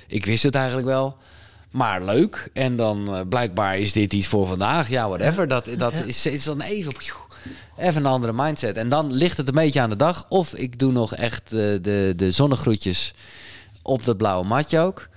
ik 0.07 0.27
wist 0.27 0.43
het 0.43 0.55
eigenlijk 0.55 0.87
wel. 0.87 1.17
Maar 1.71 2.03
leuk. 2.03 2.51
En 2.53 2.77
dan 2.77 3.15
uh, 3.15 3.21
blijkbaar 3.29 3.79
is 3.79 3.93
dit 3.93 4.13
iets 4.13 4.27
voor 4.27 4.47
vandaag. 4.47 4.89
Ja, 4.89 5.09
whatever. 5.09 5.49
Dat, 5.49 5.69
dat 5.79 5.93
is, 6.07 6.27
is 6.27 6.45
dan 6.45 6.61
even 6.61 6.93
even 7.77 8.05
een 8.05 8.11
andere 8.11 8.33
mindset. 8.33 8.77
En 8.77 8.89
dan 8.89 9.13
ligt 9.13 9.37
het 9.37 9.49
een 9.49 9.55
beetje 9.55 9.81
aan 9.81 9.91
de 9.91 9.97
dag. 9.97 10.27
Of 10.29 10.55
ik 10.55 10.79
doe 10.79 10.93
nog 10.93 11.15
echt 11.15 11.51
de, 11.51 11.79
de, 11.83 12.13
de 12.17 12.33
zonnegroetjes 12.33 13.15
op 13.83 14.05
dat 14.05 14.17
blauwe 14.17 14.47
matje 14.47 14.79
ook. 14.79 15.09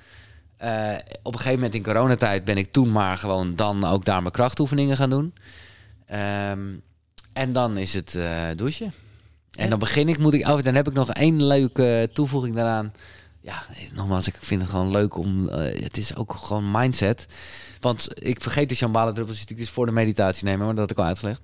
Uh, 0.64 0.94
op 1.24 1.34
een 1.34 1.40
gegeven 1.40 1.60
moment 1.60 1.74
in 1.74 1.84
coronatijd 1.84 2.44
ben 2.44 2.58
ik 2.58 2.72
toen 2.72 2.92
maar 2.92 3.18
gewoon 3.18 3.56
dan 3.56 3.84
ook 3.84 4.06
daar 4.06 4.22
mijn 4.22 4.34
krachtoefeningen 4.34 4.98
gaan 4.98 5.10
doen. 5.10 5.34
Um, 6.12 6.82
en 7.34 7.54
dan 7.54 7.78
is 7.78 7.94
het 7.94 8.14
uh, 8.14 8.44
douchen. 8.56 8.94
En 9.52 9.70
dan 9.70 9.80
begin 9.80 10.10
ik, 10.10 10.18
moet 10.18 10.34
ik, 10.34 10.48
oh, 10.48 10.64
dan 10.64 10.76
heb 10.76 10.88
ik 10.88 10.94
nog 10.94 11.10
één 11.10 11.46
leuke 11.46 12.10
toevoeging 12.14 12.56
daaraan. 12.56 12.94
Ja, 13.42 13.64
nogmaals, 13.94 14.28
ik 14.28 14.36
vind 14.40 14.62
het 14.62 14.70
gewoon 14.70 14.92
leuk 14.92 15.18
om, 15.18 15.50
uh, 15.50 15.56
het 15.84 15.98
is 15.98 16.16
ook 16.16 16.36
gewoon 16.38 16.72
mindset. 16.72 17.28
Want 17.80 18.08
ik 18.14 18.42
vergeet 18.42 18.70
de 18.70 18.76
shambhala 18.76 19.12
druppels 19.12 19.38
die 19.38 19.50
ik 19.50 19.58
dus 19.58 19.70
voor 19.70 19.86
de 19.86 19.92
meditatie 19.92 20.46
nemen, 20.46 20.66
maar 20.66 20.76
dat 20.76 20.80
had 20.80 20.92
ik 20.92 20.98
al 20.98 21.06
uitgelegd. 21.06 21.42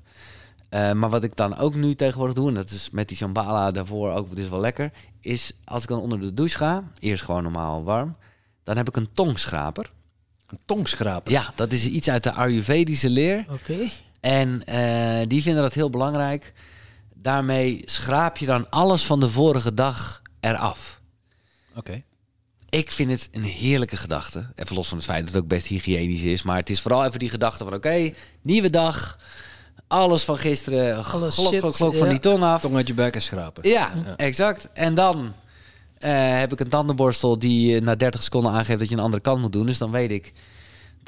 Maar 0.70 1.10
wat 1.10 1.24
ik 1.24 1.36
dan 1.36 1.58
ook 1.58 1.76
nu 1.76 1.96
tegenwoordig 1.96 2.36
doe, 2.36 2.48
en 2.48 2.54
dat 2.54 2.70
is 2.70 2.90
met 2.90 3.08
die 3.08 3.18
Shambhala 3.18 3.72
daarvoor 3.72 4.12
ook, 4.12 4.30
dat 4.30 4.38
is 4.38 4.50
wel 4.50 4.60
lekker, 4.60 4.92
is 5.22 5.52
als 5.64 5.84
ik 5.84 5.90
dan 5.90 6.00
onder 6.00 6.20
de 6.20 6.34
douche 6.34 6.58
ga, 6.58 6.84
eerst 7.00 7.24
gewoon 7.24 7.44
normaal 7.44 7.84
warm, 7.84 8.16
dan 8.64 8.78
heb 8.78 8.88
ik 8.88 8.96
een 8.96 9.10
tongschraper. 9.14 9.92
Een 10.48 10.60
tongschraper? 10.66 11.32
Ja, 11.32 11.52
dat 11.56 11.72
is 11.72 11.88
iets 11.88 12.10
uit 12.10 12.24
de 12.24 12.32
Ayurvedische 12.32 13.10
leer. 13.10 13.46
Oké. 13.50 13.90
En 14.20 14.62
uh, 14.70 15.20
die 15.28 15.42
vinden 15.42 15.62
dat 15.62 15.74
heel 15.74 15.90
belangrijk. 15.90 16.54
Daarmee 17.14 17.82
schraap 17.86 18.38
je 18.38 18.46
dan 18.46 18.70
alles 18.70 19.06
van 19.06 19.20
de 19.20 19.30
vorige 19.30 19.74
dag 19.74 20.22
eraf. 20.40 21.02
Oké. 21.76 22.04
Ik 22.70 22.92
vind 22.92 23.12
het 23.12 23.30
een 23.32 23.44
heerlijke 23.44 23.98
gedachte. 23.98 24.52
Even 24.56 24.76
los 24.76 24.88
van 24.88 24.98
het 24.98 25.06
feit 25.06 25.26
dat 25.26 25.34
het 25.34 25.44
ook 25.44 25.50
best 25.50 25.68
hygiënisch 25.68 26.22
is. 26.24 26.44
Maar 26.44 26.58
het 26.58 26.70
is 26.70 26.82
vooral 26.82 27.06
even 27.06 27.20
die 27.20 27.30
gedachte 27.30 27.64
van... 27.64 27.74
oké, 27.74 28.14
nieuwe 28.42 28.70
dag. 28.70 29.20
Alles 29.88 30.24
van 30.24 30.38
gisteren. 30.38 31.06
Alles 31.06 31.36
glok, 31.36 31.54
shit, 31.54 31.76
glok, 31.76 31.96
van 31.96 32.10
die 32.10 32.20
tong 32.20 32.44
af. 32.44 32.62
Tong 32.62 32.76
uit 32.76 32.88
je 32.88 32.94
bek 32.94 33.16
en 33.16 33.22
schrapen. 33.22 33.70
Ja, 33.70 33.92
exact. 34.18 34.70
En 34.74 34.96
dan 34.96 35.18
uh, 35.18 36.40
heb 36.40 36.52
ik 36.52 36.60
een 36.60 36.70
tandenborstel 36.70 37.40
die 37.40 37.82
na 37.82 37.96
30 37.96 38.24
seconden 38.24 38.52
aangeeft... 38.52 38.80
dat 38.80 38.90
je 38.90 38.96
een 38.96 39.02
andere 39.02 39.22
kant 39.22 39.42
moet 39.42 39.54
doen. 39.54 39.66
Dus 39.66 39.78
dan 39.78 39.92
weet 39.92 40.12
ik 40.12 40.34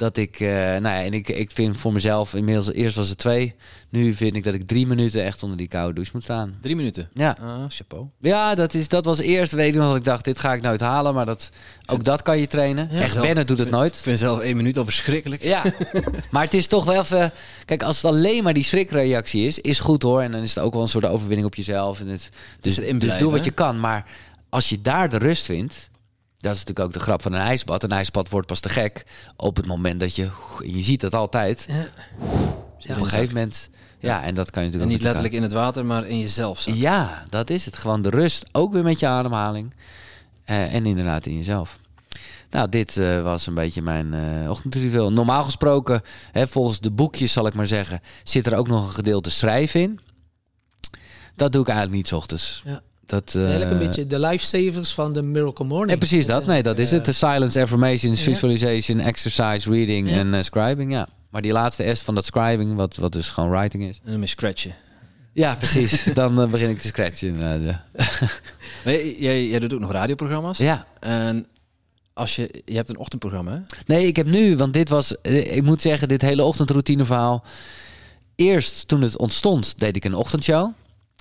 dat 0.00 0.16
ik, 0.16 0.40
uh, 0.40 0.48
nou 0.48 0.82
ja, 0.82 1.02
en 1.02 1.14
ik, 1.14 1.28
ik 1.28 1.50
vind 1.50 1.78
voor 1.78 1.92
mezelf 1.92 2.34
inmiddels, 2.34 2.72
eerst 2.72 2.96
was 2.96 3.08
het 3.08 3.18
twee, 3.18 3.54
nu 3.88 4.14
vind 4.14 4.36
ik 4.36 4.44
dat 4.44 4.54
ik 4.54 4.66
drie 4.66 4.86
minuten 4.86 5.24
echt 5.24 5.42
onder 5.42 5.58
die 5.58 5.68
koude 5.68 5.94
douche 5.94 6.10
moet 6.14 6.22
staan. 6.22 6.58
Drie 6.60 6.76
minuten? 6.76 7.10
Ja. 7.14 7.36
Ah, 7.42 7.64
chapeau. 7.68 8.06
Ja, 8.20 8.54
dat, 8.54 8.74
is, 8.74 8.88
dat 8.88 9.04
was 9.04 9.18
eerst 9.18 9.52
weet 9.52 9.74
ik 9.74 9.80
dat 9.80 9.96
ik 9.96 10.04
dacht, 10.04 10.24
dit 10.24 10.38
ga 10.38 10.52
ik 10.52 10.62
nooit 10.62 10.80
halen, 10.80 11.14
maar 11.14 11.26
dat, 11.26 11.50
ook 11.86 12.04
dat 12.04 12.22
kan 12.22 12.38
je 12.38 12.46
trainen. 12.46 12.90
Echt 12.90 13.12
zelf, 13.12 13.44
doet 13.44 13.58
het 13.58 13.70
nooit. 13.70 13.94
Ik 13.94 14.02
vind 14.02 14.18
zelf 14.18 14.40
één 14.40 14.56
minuut 14.56 14.78
al 14.78 14.84
verschrikkelijk. 14.84 15.42
Ja, 15.42 15.62
maar 16.30 16.42
het 16.42 16.54
is 16.54 16.66
toch 16.66 16.84
wel 16.84 17.00
even, 17.00 17.32
kijk, 17.64 17.82
als 17.82 17.96
het 18.02 18.04
alleen 18.04 18.42
maar 18.42 18.54
die 18.54 18.64
schrikreactie 18.64 19.46
is, 19.46 19.58
is 19.58 19.78
goed 19.78 20.02
hoor, 20.02 20.20
en 20.20 20.32
dan 20.32 20.42
is 20.42 20.54
het 20.54 20.64
ook 20.64 20.72
wel 20.72 20.82
een 20.82 20.88
soort 20.88 21.06
overwinning 21.06 21.46
op 21.46 21.54
jezelf. 21.54 22.00
En 22.00 22.08
het, 22.08 22.28
dus, 22.60 22.74
dus, 22.74 22.98
dus 22.98 23.18
doe 23.18 23.30
wat 23.30 23.44
je 23.44 23.50
kan, 23.50 23.80
maar 23.80 24.04
als 24.48 24.68
je 24.68 24.82
daar 24.82 25.08
de 25.08 25.18
rust 25.18 25.44
vindt, 25.44 25.89
dat 26.40 26.54
is 26.54 26.58
natuurlijk 26.58 26.86
ook 26.86 26.92
de 26.92 27.00
grap 27.00 27.22
van 27.22 27.32
een 27.32 27.40
ijsbad. 27.40 27.82
Een 27.82 27.90
ijsbad 27.90 28.28
wordt 28.28 28.46
pas 28.46 28.60
te 28.60 28.68
gek 28.68 29.04
op 29.36 29.56
het 29.56 29.66
moment 29.66 30.00
dat 30.00 30.14
je... 30.14 30.30
Je 30.64 30.82
ziet 30.82 31.00
dat 31.00 31.14
altijd. 31.14 31.66
Ja. 31.68 32.94
op 32.94 33.00
een 33.00 33.06
gegeven 33.06 33.34
moment... 33.34 33.70
Ja, 33.98 34.22
en 34.22 34.34
dat 34.34 34.50
kan 34.50 34.62
je 34.62 34.68
natuurlijk 34.68 34.92
en 34.92 34.96
niet 34.96 35.06
letterlijk 35.06 35.34
in 35.34 35.42
het 35.42 35.52
water, 35.52 35.84
maar 35.84 36.06
in 36.06 36.18
jezelf. 36.18 36.64
Ja, 36.64 37.24
dat 37.28 37.50
is 37.50 37.64
het. 37.64 37.76
Gewoon 37.76 38.02
de 38.02 38.10
rust. 38.10 38.44
Ook 38.52 38.72
weer 38.72 38.82
met 38.82 39.00
je 39.00 39.06
ademhaling. 39.06 39.74
Uh, 40.50 40.74
en 40.74 40.86
inderdaad 40.86 41.26
in 41.26 41.36
jezelf. 41.36 41.78
Nou, 42.50 42.68
dit 42.68 42.96
uh, 42.96 43.22
was 43.22 43.46
een 43.46 43.54
beetje 43.54 43.82
mijn 43.82 44.12
uh, 44.14 44.50
ochtendritueel. 44.50 45.12
Normaal 45.12 45.44
gesproken, 45.44 46.02
hè, 46.32 46.48
volgens 46.48 46.80
de 46.80 46.90
boekjes 46.90 47.32
zal 47.32 47.46
ik 47.46 47.54
maar 47.54 47.66
zeggen, 47.66 48.00
zit 48.24 48.46
er 48.46 48.56
ook 48.56 48.68
nog 48.68 48.86
een 48.86 48.92
gedeelte 48.92 49.30
schrijven 49.30 49.80
in. 49.80 50.00
Dat 51.36 51.52
doe 51.52 51.62
ik 51.62 51.68
eigenlijk 51.68 51.96
niet 51.96 52.08
s 52.08 52.12
ochtends. 52.12 52.62
Ja. 52.64 52.82
Dat, 53.10 53.34
uh, 53.36 53.42
Eigenlijk 53.42 53.70
een 53.70 53.78
beetje 53.78 54.06
de 54.06 54.18
lifesavers 54.18 54.92
van 54.92 55.12
de 55.12 55.22
Miracle 55.22 55.64
Morning. 55.64 55.90
En 55.90 55.98
precies 55.98 56.26
dat. 56.26 56.46
Nee, 56.46 56.62
dat 56.62 56.78
is 56.78 56.90
het. 56.90 57.04
De 57.04 57.12
silence, 57.12 57.60
affirmations, 57.60 58.20
visualization, 58.20 59.00
exercise, 59.00 59.70
reading 59.70 60.10
en 60.10 60.34
uh, 60.34 60.42
scribing. 60.42 60.92
Ja. 60.92 61.08
Maar 61.30 61.42
die 61.42 61.52
laatste 61.52 61.94
S 61.94 62.02
van 62.02 62.14
dat 62.14 62.24
scribing, 62.24 62.76
wat, 62.76 62.96
wat 62.96 63.12
dus 63.12 63.28
gewoon 63.28 63.50
writing 63.50 63.82
is. 63.82 64.00
En 64.04 64.18
dan 64.18 64.28
scratchen. 64.28 64.74
Ja, 65.32 65.54
precies. 65.54 66.04
dan 66.14 66.40
uh, 66.40 66.48
begin 66.48 66.70
ik 66.70 66.80
te 66.80 66.86
scratchen 66.86 67.28
inderdaad. 67.28 67.80
jij, 68.84 69.14
jij, 69.18 69.46
jij 69.46 69.58
doet 69.58 69.74
ook 69.74 69.80
nog 69.80 69.92
radioprogramma's. 69.92 70.58
Ja. 70.58 70.86
En 71.00 71.46
als 72.12 72.36
je, 72.36 72.62
je 72.64 72.76
hebt 72.76 72.88
een 72.88 72.98
ochtendprogramma, 72.98 73.52
hè? 73.52 73.60
Nee, 73.86 74.06
ik 74.06 74.16
heb 74.16 74.26
nu, 74.26 74.56
want 74.56 74.72
dit 74.72 74.88
was, 74.88 75.14
ik 75.22 75.62
moet 75.62 75.82
zeggen, 75.82 76.08
dit 76.08 76.22
hele 76.22 76.44
ochtendroutine 76.44 77.04
verhaal. 77.04 77.44
Eerst 78.34 78.88
toen 78.88 79.02
het 79.02 79.18
ontstond, 79.18 79.74
deed 79.78 79.96
ik 79.96 80.04
een 80.04 80.14
ochtendshow. 80.14 80.70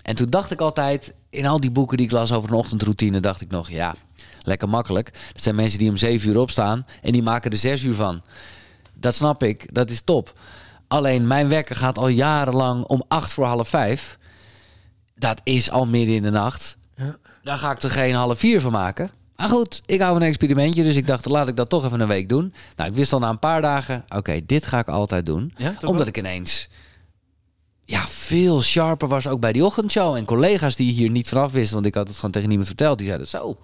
En 0.02 0.16
toen 0.16 0.30
dacht 0.30 0.52
ik 0.52 0.62
altijd, 0.62 1.14
in 1.30 1.46
al 1.46 1.60
die 1.60 1.72
boeken 1.72 1.98
die 1.98 2.06
ik 2.06 2.12
las 2.12 2.32
over 2.32 2.50
een 2.50 2.56
ochtendroutine, 2.56 3.20
dacht 3.20 3.42
ik 3.42 3.50
nog, 3.50 3.70
ja, 3.70 3.96
lekker 4.42 4.70
makkelijk. 4.70 5.14
Dat 5.34 5.44
zijn 5.44 5.56
mensen 5.56 5.80
die 5.80 5.90
om 5.90 5.98
zeven 5.98 6.30
uur 6.30 6.40
opstaan 6.40 6.86
en 7.02 7.12
die 7.12 7.24
maken 7.24 7.52
er 7.52 7.58
zes 7.58 7.84
uur 7.84 7.94
van. 7.94 8.22
Dat 8.94 9.16
snap 9.16 9.44
ik, 9.44 9.74
dat 9.74 9.90
is 9.90 10.02
top. 10.02 10.40
Alleen 10.88 11.28
mijn 11.28 11.48
wekker 11.48 11.76
gaat 11.76 11.98
al 11.98 12.08
jarenlang 12.08 12.84
om 12.84 13.04
acht 13.08 13.34
voor 13.34 13.46
half 13.46 13.70
vijf. 13.70 14.18
Dat 15.16 15.42
is 15.44 15.72
al 15.72 15.88
midden 15.88 16.16
in 16.16 16.24
de 16.24 16.30
nacht. 16.30 16.78
Ja. 16.96 17.18
Daar 17.44 17.58
ga 17.58 17.72
ik 17.72 17.84
er 17.84 17.90
geen 17.90 18.16
half 18.16 18.40
vier 18.40 18.62
van 18.62 18.72
maken. 18.72 19.10
Maar 19.36 19.50
goed, 19.50 19.82
ik 19.86 20.00
hou 20.00 20.14
van 20.14 20.22
een 20.22 20.28
experimentje, 20.28 20.84
dus 20.84 20.96
ik 20.96 21.08
dacht, 21.08 21.26
laat 21.26 21.48
ik 21.48 21.56
dat 21.56 21.70
toch 21.70 21.86
even 21.86 22.00
een 22.00 22.08
week 22.08 22.30
doen. 22.30 22.54
Nou, 22.76 22.90
ik 22.90 22.96
wist 22.96 23.14
al 23.14 23.20
na 23.20 23.30
een 23.30 23.40
paar 23.40 23.62
dagen, 23.62 24.06
oké, 24.16 24.46
dit 24.46 24.66
ga 24.66 24.80
ik 24.80 24.88
altijd 24.88 25.26
doen. 25.26 25.54
omdat 25.86 26.08
ik 26.08 26.18
ineens 26.18 26.70
ja, 27.90 28.08
veel 28.08 28.62
sharper 28.62 29.08
was 29.08 29.28
ook 29.28 29.40
bij 29.40 29.54
die 29.54 29.66
ochtendshow. 29.66 30.16
En 30.16 30.26
collega's 30.26 30.76
die 30.76 30.94
hier 30.94 31.10
niet 31.10 31.28
vanaf 31.28 31.52
wisten, 31.52 31.74
want 31.74 31.86
ik 31.86 31.96
had 31.96 32.08
het 32.08 32.16
gewoon 32.16 32.32
tegen 32.32 32.48
niemand 32.48 32.68
verteld, 32.68 32.98
die 32.98 33.08
zeiden 33.08 33.28
zo. 33.28 33.58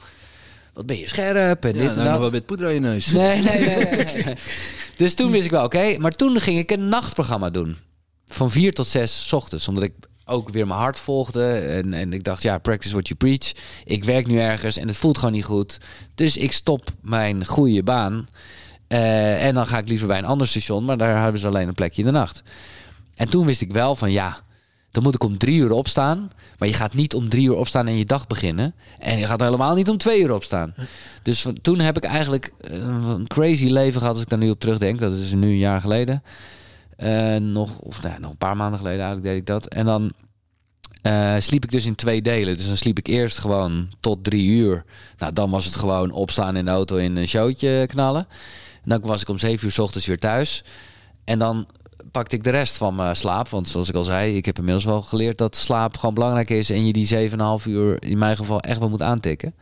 Wat 0.73 0.85
ben 0.85 0.99
je 0.99 1.07
scherp 1.07 1.65
en 1.65 1.73
dit 1.73 1.89
en 1.89 1.95
nou, 1.95 2.09
dat. 2.09 2.19
wel 2.19 2.29
met 2.29 2.45
poeder 2.45 2.67
aan 2.67 2.73
je 2.73 2.79
neus. 2.79 3.07
Nee, 3.07 3.41
nee, 3.41 3.59
nee. 3.59 3.85
nee, 3.85 4.35
dus 4.97 5.13
toen 5.13 5.31
wist 5.31 5.45
ik 5.45 5.51
wel, 5.51 5.63
oké. 5.63 5.97
maar 5.97 6.11
toen 6.11 6.39
ging 6.39 6.57
ik 6.57 6.71
een 6.71 6.89
nachtprogramma 6.89 7.49
doen. 7.49 7.77
Van 8.27 8.51
vier 8.51 8.73
tot 8.73 8.87
zes 8.87 9.33
ochtends. 9.33 9.67
Omdat 9.67 9.83
ik 9.83 9.93
ook 10.25 10.49
weer 10.49 10.67
mijn 10.67 10.79
hart 10.79 10.99
volgde. 10.99 11.47
En, 11.53 11.93
en 11.93 12.13
ik 12.13 12.23
dacht, 12.23 12.41
ja, 12.41 12.57
practice 12.57 12.93
what 12.93 13.07
you 13.07 13.19
preach. 13.19 13.51
Ik 13.83 14.03
werk 14.03 14.27
nu 14.27 14.37
ergens 14.37 14.77
en 14.77 14.87
het 14.87 14.97
voelt 14.97 15.17
gewoon 15.17 15.33
niet 15.33 15.45
goed. 15.45 15.77
Dus 16.15 16.37
ik 16.37 16.51
stop 16.51 16.89
mijn 17.01 17.45
goede 17.45 17.83
baan. 17.83 18.27
Uh, 18.87 19.43
en 19.45 19.53
dan 19.53 19.67
ga 19.67 19.77
ik 19.77 19.87
liever 19.87 20.07
bij 20.07 20.17
een 20.17 20.25
ander 20.25 20.47
station. 20.47 20.85
Maar 20.85 20.97
daar 20.97 21.21
hebben 21.21 21.41
ze 21.41 21.47
alleen 21.47 21.67
een 21.67 21.73
plekje 21.73 22.01
in 22.01 22.07
de 22.07 22.13
nacht. 22.13 22.43
En 23.15 23.29
toen 23.29 23.45
wist 23.45 23.61
ik 23.61 23.71
wel 23.71 23.95
van 23.95 24.11
ja, 24.11 24.37
dan 24.95 25.03
moet 25.03 25.15
ik 25.15 25.23
om 25.23 25.37
drie 25.37 25.59
uur 25.59 25.71
opstaan. 25.71 26.29
Maar 26.57 26.67
je 26.67 26.73
gaat 26.73 26.93
niet 26.93 27.13
om 27.13 27.29
drie 27.29 27.45
uur 27.45 27.55
opstaan 27.55 27.87
en 27.87 27.97
je 27.97 28.05
dag 28.05 28.27
beginnen. 28.27 28.75
En 28.99 29.17
je 29.17 29.25
gaat 29.25 29.41
helemaal 29.41 29.75
niet 29.75 29.89
om 29.89 29.97
twee 29.97 30.21
uur 30.21 30.33
opstaan. 30.33 30.73
Dus 31.21 31.45
toen 31.61 31.79
heb 31.79 31.97
ik 31.97 32.03
eigenlijk 32.03 32.53
eh, 32.59 32.71
een 33.07 33.27
crazy 33.27 33.65
leven 33.65 33.99
gehad 33.99 34.13
als 34.13 34.23
ik 34.23 34.29
daar 34.29 34.39
nu 34.39 34.49
op 34.49 34.59
terugdenk. 34.59 34.99
Dat 34.99 35.13
is 35.13 35.33
nu 35.33 35.47
een 35.47 35.57
jaar 35.57 35.81
geleden. 35.81 36.23
Uh, 36.97 37.35
nog, 37.35 37.79
of 37.79 38.01
nou, 38.01 38.19
nog 38.19 38.31
een 38.31 38.37
paar 38.37 38.55
maanden 38.55 38.79
geleden 38.79 38.99
eigenlijk 38.99 39.27
deed 39.27 39.39
ik 39.39 39.45
dat. 39.45 39.65
En 39.65 39.85
dan 39.85 40.13
uh, 41.03 41.35
sliep 41.39 41.63
ik 41.63 41.71
dus 41.71 41.85
in 41.85 41.95
twee 41.95 42.21
delen. 42.21 42.57
Dus 42.57 42.67
dan 42.67 42.77
sliep 42.77 42.97
ik 42.97 43.07
eerst 43.07 43.37
gewoon 43.37 43.89
tot 43.99 44.23
drie 44.23 44.49
uur. 44.49 44.85
Nou, 45.17 45.33
dan 45.33 45.49
was 45.49 45.65
het 45.65 45.75
gewoon 45.75 46.11
opstaan 46.11 46.55
in 46.55 46.65
de 46.65 46.71
auto 46.71 46.95
in 46.95 47.15
een 47.15 47.27
showtje 47.27 47.85
knallen. 47.87 48.27
En 48.83 48.89
dan 48.89 49.01
was 49.01 49.21
ik 49.21 49.29
om 49.29 49.37
zeven 49.37 49.65
uur 49.65 49.71
s 49.71 49.79
ochtends 49.79 50.05
weer 50.05 50.19
thuis. 50.19 50.63
En 51.23 51.39
dan 51.39 51.67
pakte 52.15 52.35
ik 52.35 52.43
de 52.43 52.49
rest 52.49 52.77
van 52.77 52.95
mijn 52.95 53.15
slaap. 53.15 53.49
Want 53.49 53.67
zoals 53.67 53.89
ik 53.89 53.95
al 53.95 54.03
zei, 54.03 54.35
ik 54.35 54.45
heb 54.45 54.57
inmiddels 54.57 54.85
wel 54.85 55.01
geleerd 55.01 55.37
dat 55.37 55.55
slaap 55.55 55.97
gewoon 55.97 56.15
belangrijk 56.15 56.49
is. 56.49 56.69
En 56.69 56.85
je 56.85 56.93
die 56.93 57.29
7,5 57.61 57.65
uur 57.65 58.03
in 58.03 58.17
mijn 58.17 58.37
geval 58.37 58.59
echt 58.59 58.79
wel 58.79 58.89
moet 58.89 59.01
aantikken. 59.01 59.53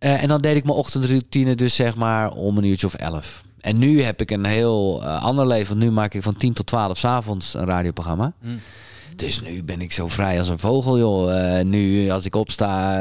Uh, 0.00 0.22
en 0.22 0.28
dan 0.28 0.40
deed 0.40 0.56
ik 0.56 0.64
mijn 0.64 0.76
ochtendroutine 0.76 1.54
dus 1.54 1.74
zeg 1.74 1.94
maar 1.96 2.30
om 2.30 2.58
een 2.58 2.64
uurtje 2.64 2.86
of 2.86 2.94
11. 2.94 3.44
En 3.60 3.78
nu 3.78 4.02
heb 4.02 4.20
ik 4.20 4.30
een 4.30 4.44
heel 4.44 5.02
uh, 5.02 5.22
ander 5.22 5.46
leven. 5.46 5.68
Want 5.68 5.88
nu 5.88 5.94
maak 5.94 6.14
ik 6.14 6.22
van 6.22 6.36
10 6.36 6.52
tot 6.52 6.66
12 6.66 6.98
s 6.98 7.04
avonds 7.04 7.54
een 7.54 7.64
radioprogramma. 7.64 8.32
Mm. 8.42 8.60
Dus 9.16 9.40
nu 9.40 9.62
ben 9.62 9.80
ik 9.80 9.92
zo 9.92 10.08
vrij 10.08 10.38
als 10.38 10.48
een 10.48 10.58
vogel, 10.58 10.98
joh. 10.98 11.30
Uh, 11.30 11.64
nu 11.64 12.10
als 12.10 12.24
ik 12.24 12.34
opsta, 12.34 12.98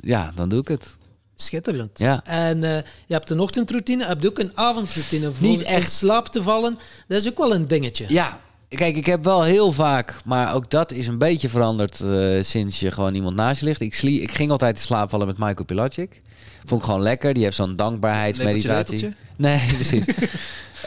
ja, 0.00 0.32
dan 0.34 0.48
doe 0.48 0.60
ik 0.60 0.68
het. 0.68 0.96
Schitterend. 1.36 1.98
Ja. 1.98 2.20
En 2.24 2.62
uh, 2.62 2.76
je 3.06 3.14
hebt 3.14 3.30
een 3.30 3.40
ochtendroutine, 3.40 4.06
heb 4.06 4.22
je 4.22 4.28
ook 4.28 4.38
een 4.38 4.52
avondroutine 4.54 5.32
voor 5.32 5.46
Niet 5.46 5.62
echt. 5.62 5.82
in 5.82 5.90
slaap 5.90 6.28
te 6.28 6.42
vallen. 6.42 6.78
Dat 7.08 7.20
is 7.20 7.28
ook 7.28 7.38
wel 7.38 7.54
een 7.54 7.66
dingetje. 7.68 8.04
Ja, 8.08 8.40
Kijk, 8.68 8.96
ik 8.96 9.06
heb 9.06 9.24
wel 9.24 9.42
heel 9.42 9.72
vaak, 9.72 10.16
maar 10.24 10.54
ook 10.54 10.70
dat 10.70 10.92
is 10.92 11.06
een 11.06 11.18
beetje 11.18 11.48
veranderd 11.48 12.00
uh, 12.00 12.42
sinds 12.42 12.80
je 12.80 12.90
gewoon 12.90 13.14
iemand 13.14 13.36
naast 13.36 13.60
je 13.60 13.66
ligt. 13.66 13.80
Ik, 13.80 13.94
slie, 13.94 14.20
ik 14.20 14.30
ging 14.30 14.50
altijd 14.50 14.76
te 14.76 14.82
slaap 14.82 15.10
vallen 15.10 15.26
met 15.26 15.38
Michael 15.38 15.64
Pilacic. 15.64 16.20
Vond 16.64 16.80
ik 16.80 16.86
gewoon 16.86 17.02
lekker. 17.02 17.34
Die 17.34 17.42
heeft 17.42 17.56
zo'n 17.56 17.76
dankbaarheidsmeditatie. 17.76 19.14
Nee, 19.36 19.66
precies. 19.74 20.04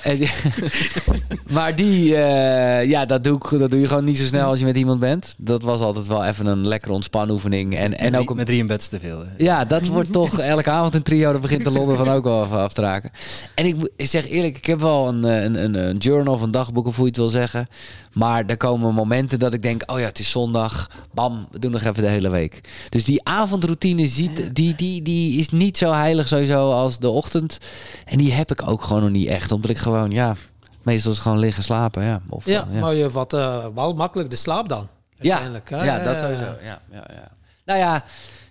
maar 1.56 1.76
die, 1.76 2.10
uh, 2.10 2.86
ja, 2.86 3.06
dat 3.06 3.24
doe, 3.24 3.36
ik, 3.36 3.60
dat 3.60 3.72
doe 3.72 3.80
je 3.80 3.88
gewoon 3.88 4.04
niet 4.04 4.18
zo 4.18 4.24
snel 4.24 4.50
als 4.50 4.60
je 4.60 4.66
met 4.66 4.78
iemand 4.78 5.00
bent. 5.00 5.36
Dat 5.38 5.64
was 5.64 5.80
altijd 5.80 6.08
wel 6.08 6.26
even 6.26 6.46
een 6.46 6.68
lekkere 6.68 6.94
ontspannoefening. 6.94 7.76
En, 7.76 7.98
en 7.98 8.18
ook 8.18 8.36
met 8.36 8.46
drie 8.46 8.60
in 8.60 8.68
bed 8.68 8.90
te 8.90 9.00
veel. 9.00 9.20
Hè? 9.20 9.44
Ja, 9.44 9.66
dat 9.66 9.88
wordt 9.88 10.12
toch 10.12 10.40
elke 10.56 10.70
avond 10.70 10.96
een 10.96 11.04
trio. 11.04 11.32
Dat 11.32 11.42
begint 11.42 11.64
de 11.64 11.72
Londen 11.72 11.98
van 11.98 12.10
ook 12.10 12.24
wel 12.24 12.44
af 12.44 12.74
te 12.74 12.82
raken. 12.82 13.12
En 13.56 13.66
ik, 13.66 13.90
ik 13.96 14.08
zeg 14.08 14.28
eerlijk, 14.28 14.58
ik 14.58 14.66
heb 14.66 14.80
wel 14.80 15.08
een, 15.08 15.24
een, 15.24 15.64
een, 15.64 15.88
een 15.90 15.98
journal 15.98 16.34
of 16.34 16.42
een 16.42 16.52
dagboek 16.52 16.86
of 16.86 16.96
hoe 16.96 17.04
je 17.04 17.10
het 17.10 17.20
wil 17.20 17.30
zeggen. 17.30 17.68
Maar 18.16 18.46
er 18.46 18.58
komen 18.58 18.94
momenten 18.94 19.40
dat 19.40 19.54
ik 19.54 19.62
denk, 19.62 19.92
oh 19.92 20.00
ja, 20.00 20.06
het 20.06 20.20
is 20.20 20.30
zondag. 20.30 20.90
Bam, 21.14 21.48
we 21.52 21.60
doen 21.60 21.72
nog 21.72 21.84
even 21.84 22.04
de 22.04 22.10
hele 22.10 22.30
week. 22.30 22.62
Dus 22.90 23.04
die 23.04 23.24
avondroutine 23.24 24.08
ziet, 24.08 24.56
die, 24.56 24.76
die, 24.76 25.02
die 25.02 25.40
is 25.40 25.50
niet 25.50 25.78
zo 25.78 25.92
heilig 25.92 26.28
sowieso 26.28 26.72
als 26.72 27.00
de 27.00 27.10
ochtend. 27.10 27.58
En 28.06 28.18
die 28.18 28.34
heb 28.34 28.52
ik 28.52 28.68
ook 28.68 28.84
gewoon 28.84 29.02
nog 29.02 29.12
niet 29.12 29.28
echt. 29.28 29.52
Omdat 29.52 29.70
ik 29.70 29.78
gewoon, 29.86 30.12
ja, 30.12 30.36
meestal 30.82 31.12
is 31.12 31.20
gewoon 31.20 31.40
liggen 31.40 31.64
slapen. 31.64 32.04
Ja, 32.04 32.22
of, 32.30 32.46
ja, 32.46 32.68
ja. 32.72 32.80
maar 32.80 32.94
je 32.94 33.10
vat 33.10 33.34
uh, 33.34 33.66
wel 33.76 33.94
makkelijk 33.94 34.30
de 34.30 34.36
slaap 34.36 34.70
dan. 34.70 34.88
Ja, 35.20 35.40
ja, 35.70 36.04
dat 36.04 36.18
sowieso. 36.18 36.56
Ja, 36.62 36.80
ja, 36.92 37.04
ja. 37.08 37.32
Nou 37.66 37.80
ja, 37.80 38.04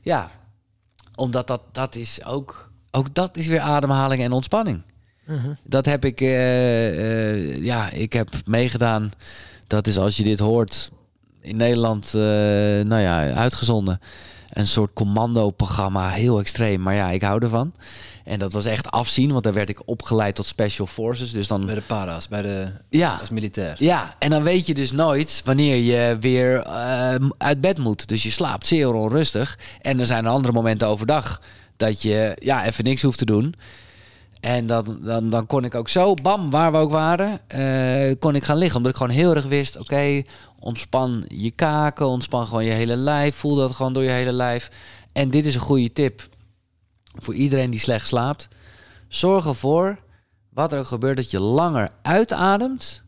ja. 0.02 0.30
Omdat 1.14 1.46
dat, 1.46 1.60
dat 1.72 1.94
is 1.94 2.24
ook, 2.24 2.70
ook 2.90 3.14
dat 3.14 3.36
is 3.36 3.46
weer 3.46 3.60
ademhaling 3.60 4.22
en 4.22 4.32
ontspanning. 4.32 4.82
Uh 5.26 5.42
-huh. 5.42 5.56
Dat 5.64 5.86
heb 5.86 6.04
ik, 6.04 6.20
uh, 6.20 6.28
uh, 6.28 7.64
ja, 7.64 7.90
ik 7.90 8.12
heb 8.12 8.28
meegedaan 8.46 9.10
Dat 9.66 9.86
is 9.86 9.98
als 9.98 10.16
je 10.16 10.22
dit 10.22 10.38
hoort 10.38 10.90
in 11.40 11.56
Nederland, 11.56 12.12
nou 12.12 13.00
ja, 13.00 13.32
uitgezonden. 13.32 14.00
Een 14.48 14.66
soort 14.66 14.92
commando-programma, 14.92 16.08
heel 16.08 16.38
extreem. 16.38 16.80
Maar 16.80 16.94
ja, 16.94 17.10
ik 17.10 17.22
hou 17.22 17.42
ervan. 17.42 17.72
En 18.24 18.38
dat 18.38 18.52
was 18.52 18.64
echt 18.64 18.90
afzien, 18.90 19.32
want 19.32 19.44
daar 19.44 19.52
werd 19.52 19.68
ik 19.68 19.88
opgeleid 19.88 20.34
tot 20.34 20.46
Special 20.46 20.86
Forces. 20.86 21.32
Dus 21.32 21.46
dan... 21.46 21.66
Bij 21.66 21.74
de 21.74 21.80
para's, 21.80 22.28
bij 22.28 22.42
de... 22.42 22.68
Ja. 22.88 23.16
Als 23.20 23.30
militair. 23.30 23.76
Ja, 23.78 24.14
en 24.18 24.30
dan 24.30 24.42
weet 24.42 24.66
je 24.66 24.74
dus 24.74 24.92
nooit 24.92 25.42
wanneer 25.44 25.76
je 25.76 26.16
weer 26.20 26.66
uh, 26.66 27.14
uit 27.38 27.60
bed 27.60 27.78
moet. 27.78 28.08
Dus 28.08 28.22
je 28.22 28.30
slaapt 28.30 28.66
zeer 28.66 28.92
onrustig. 28.92 29.58
En 29.80 30.00
er 30.00 30.06
zijn 30.06 30.26
andere 30.26 30.52
momenten 30.52 30.88
overdag 30.88 31.40
dat 31.76 32.02
je 32.02 32.36
ja, 32.38 32.64
even 32.66 32.84
niks 32.84 33.02
hoeft 33.02 33.18
te 33.18 33.24
doen. 33.24 33.54
En 34.40 34.66
dan, 34.66 34.98
dan, 35.02 35.30
dan 35.30 35.46
kon 35.46 35.64
ik 35.64 35.74
ook 35.74 35.88
zo, 35.88 36.14
bam, 36.14 36.50
waar 36.50 36.72
we 36.72 36.78
ook 36.78 36.90
waren, 36.90 37.40
uh, 37.56 38.14
kon 38.18 38.34
ik 38.34 38.44
gaan 38.44 38.56
liggen. 38.56 38.76
Omdat 38.76 38.92
ik 38.92 38.98
gewoon 38.98 39.12
heel 39.12 39.34
erg 39.34 39.44
wist, 39.44 39.78
oké, 39.78 40.22
ontspan 40.58 41.24
je 41.28 41.50
kaken, 41.50 42.06
ontspan 42.06 42.46
gewoon 42.46 42.64
je 42.64 42.70
hele 42.70 42.96
lijf. 42.96 43.36
Voel 43.36 43.54
dat 43.54 43.72
gewoon 43.72 43.92
door 43.92 44.02
je 44.02 44.10
hele 44.10 44.32
lijf. 44.32 44.70
En 45.12 45.30
dit 45.30 45.46
is 45.46 45.54
een 45.54 45.60
goede 45.60 45.92
tip 45.92 46.28
voor 47.14 47.34
iedereen 47.34 47.70
die 47.70 47.80
slecht 47.80 48.06
slaapt. 48.06 48.48
Zorg 49.08 49.46
ervoor, 49.46 49.98
wat 50.48 50.72
er 50.72 50.78
ook 50.78 50.86
gebeurt, 50.86 51.16
dat 51.16 51.30
je 51.30 51.40
langer 51.40 51.88
uitademt 52.02 53.02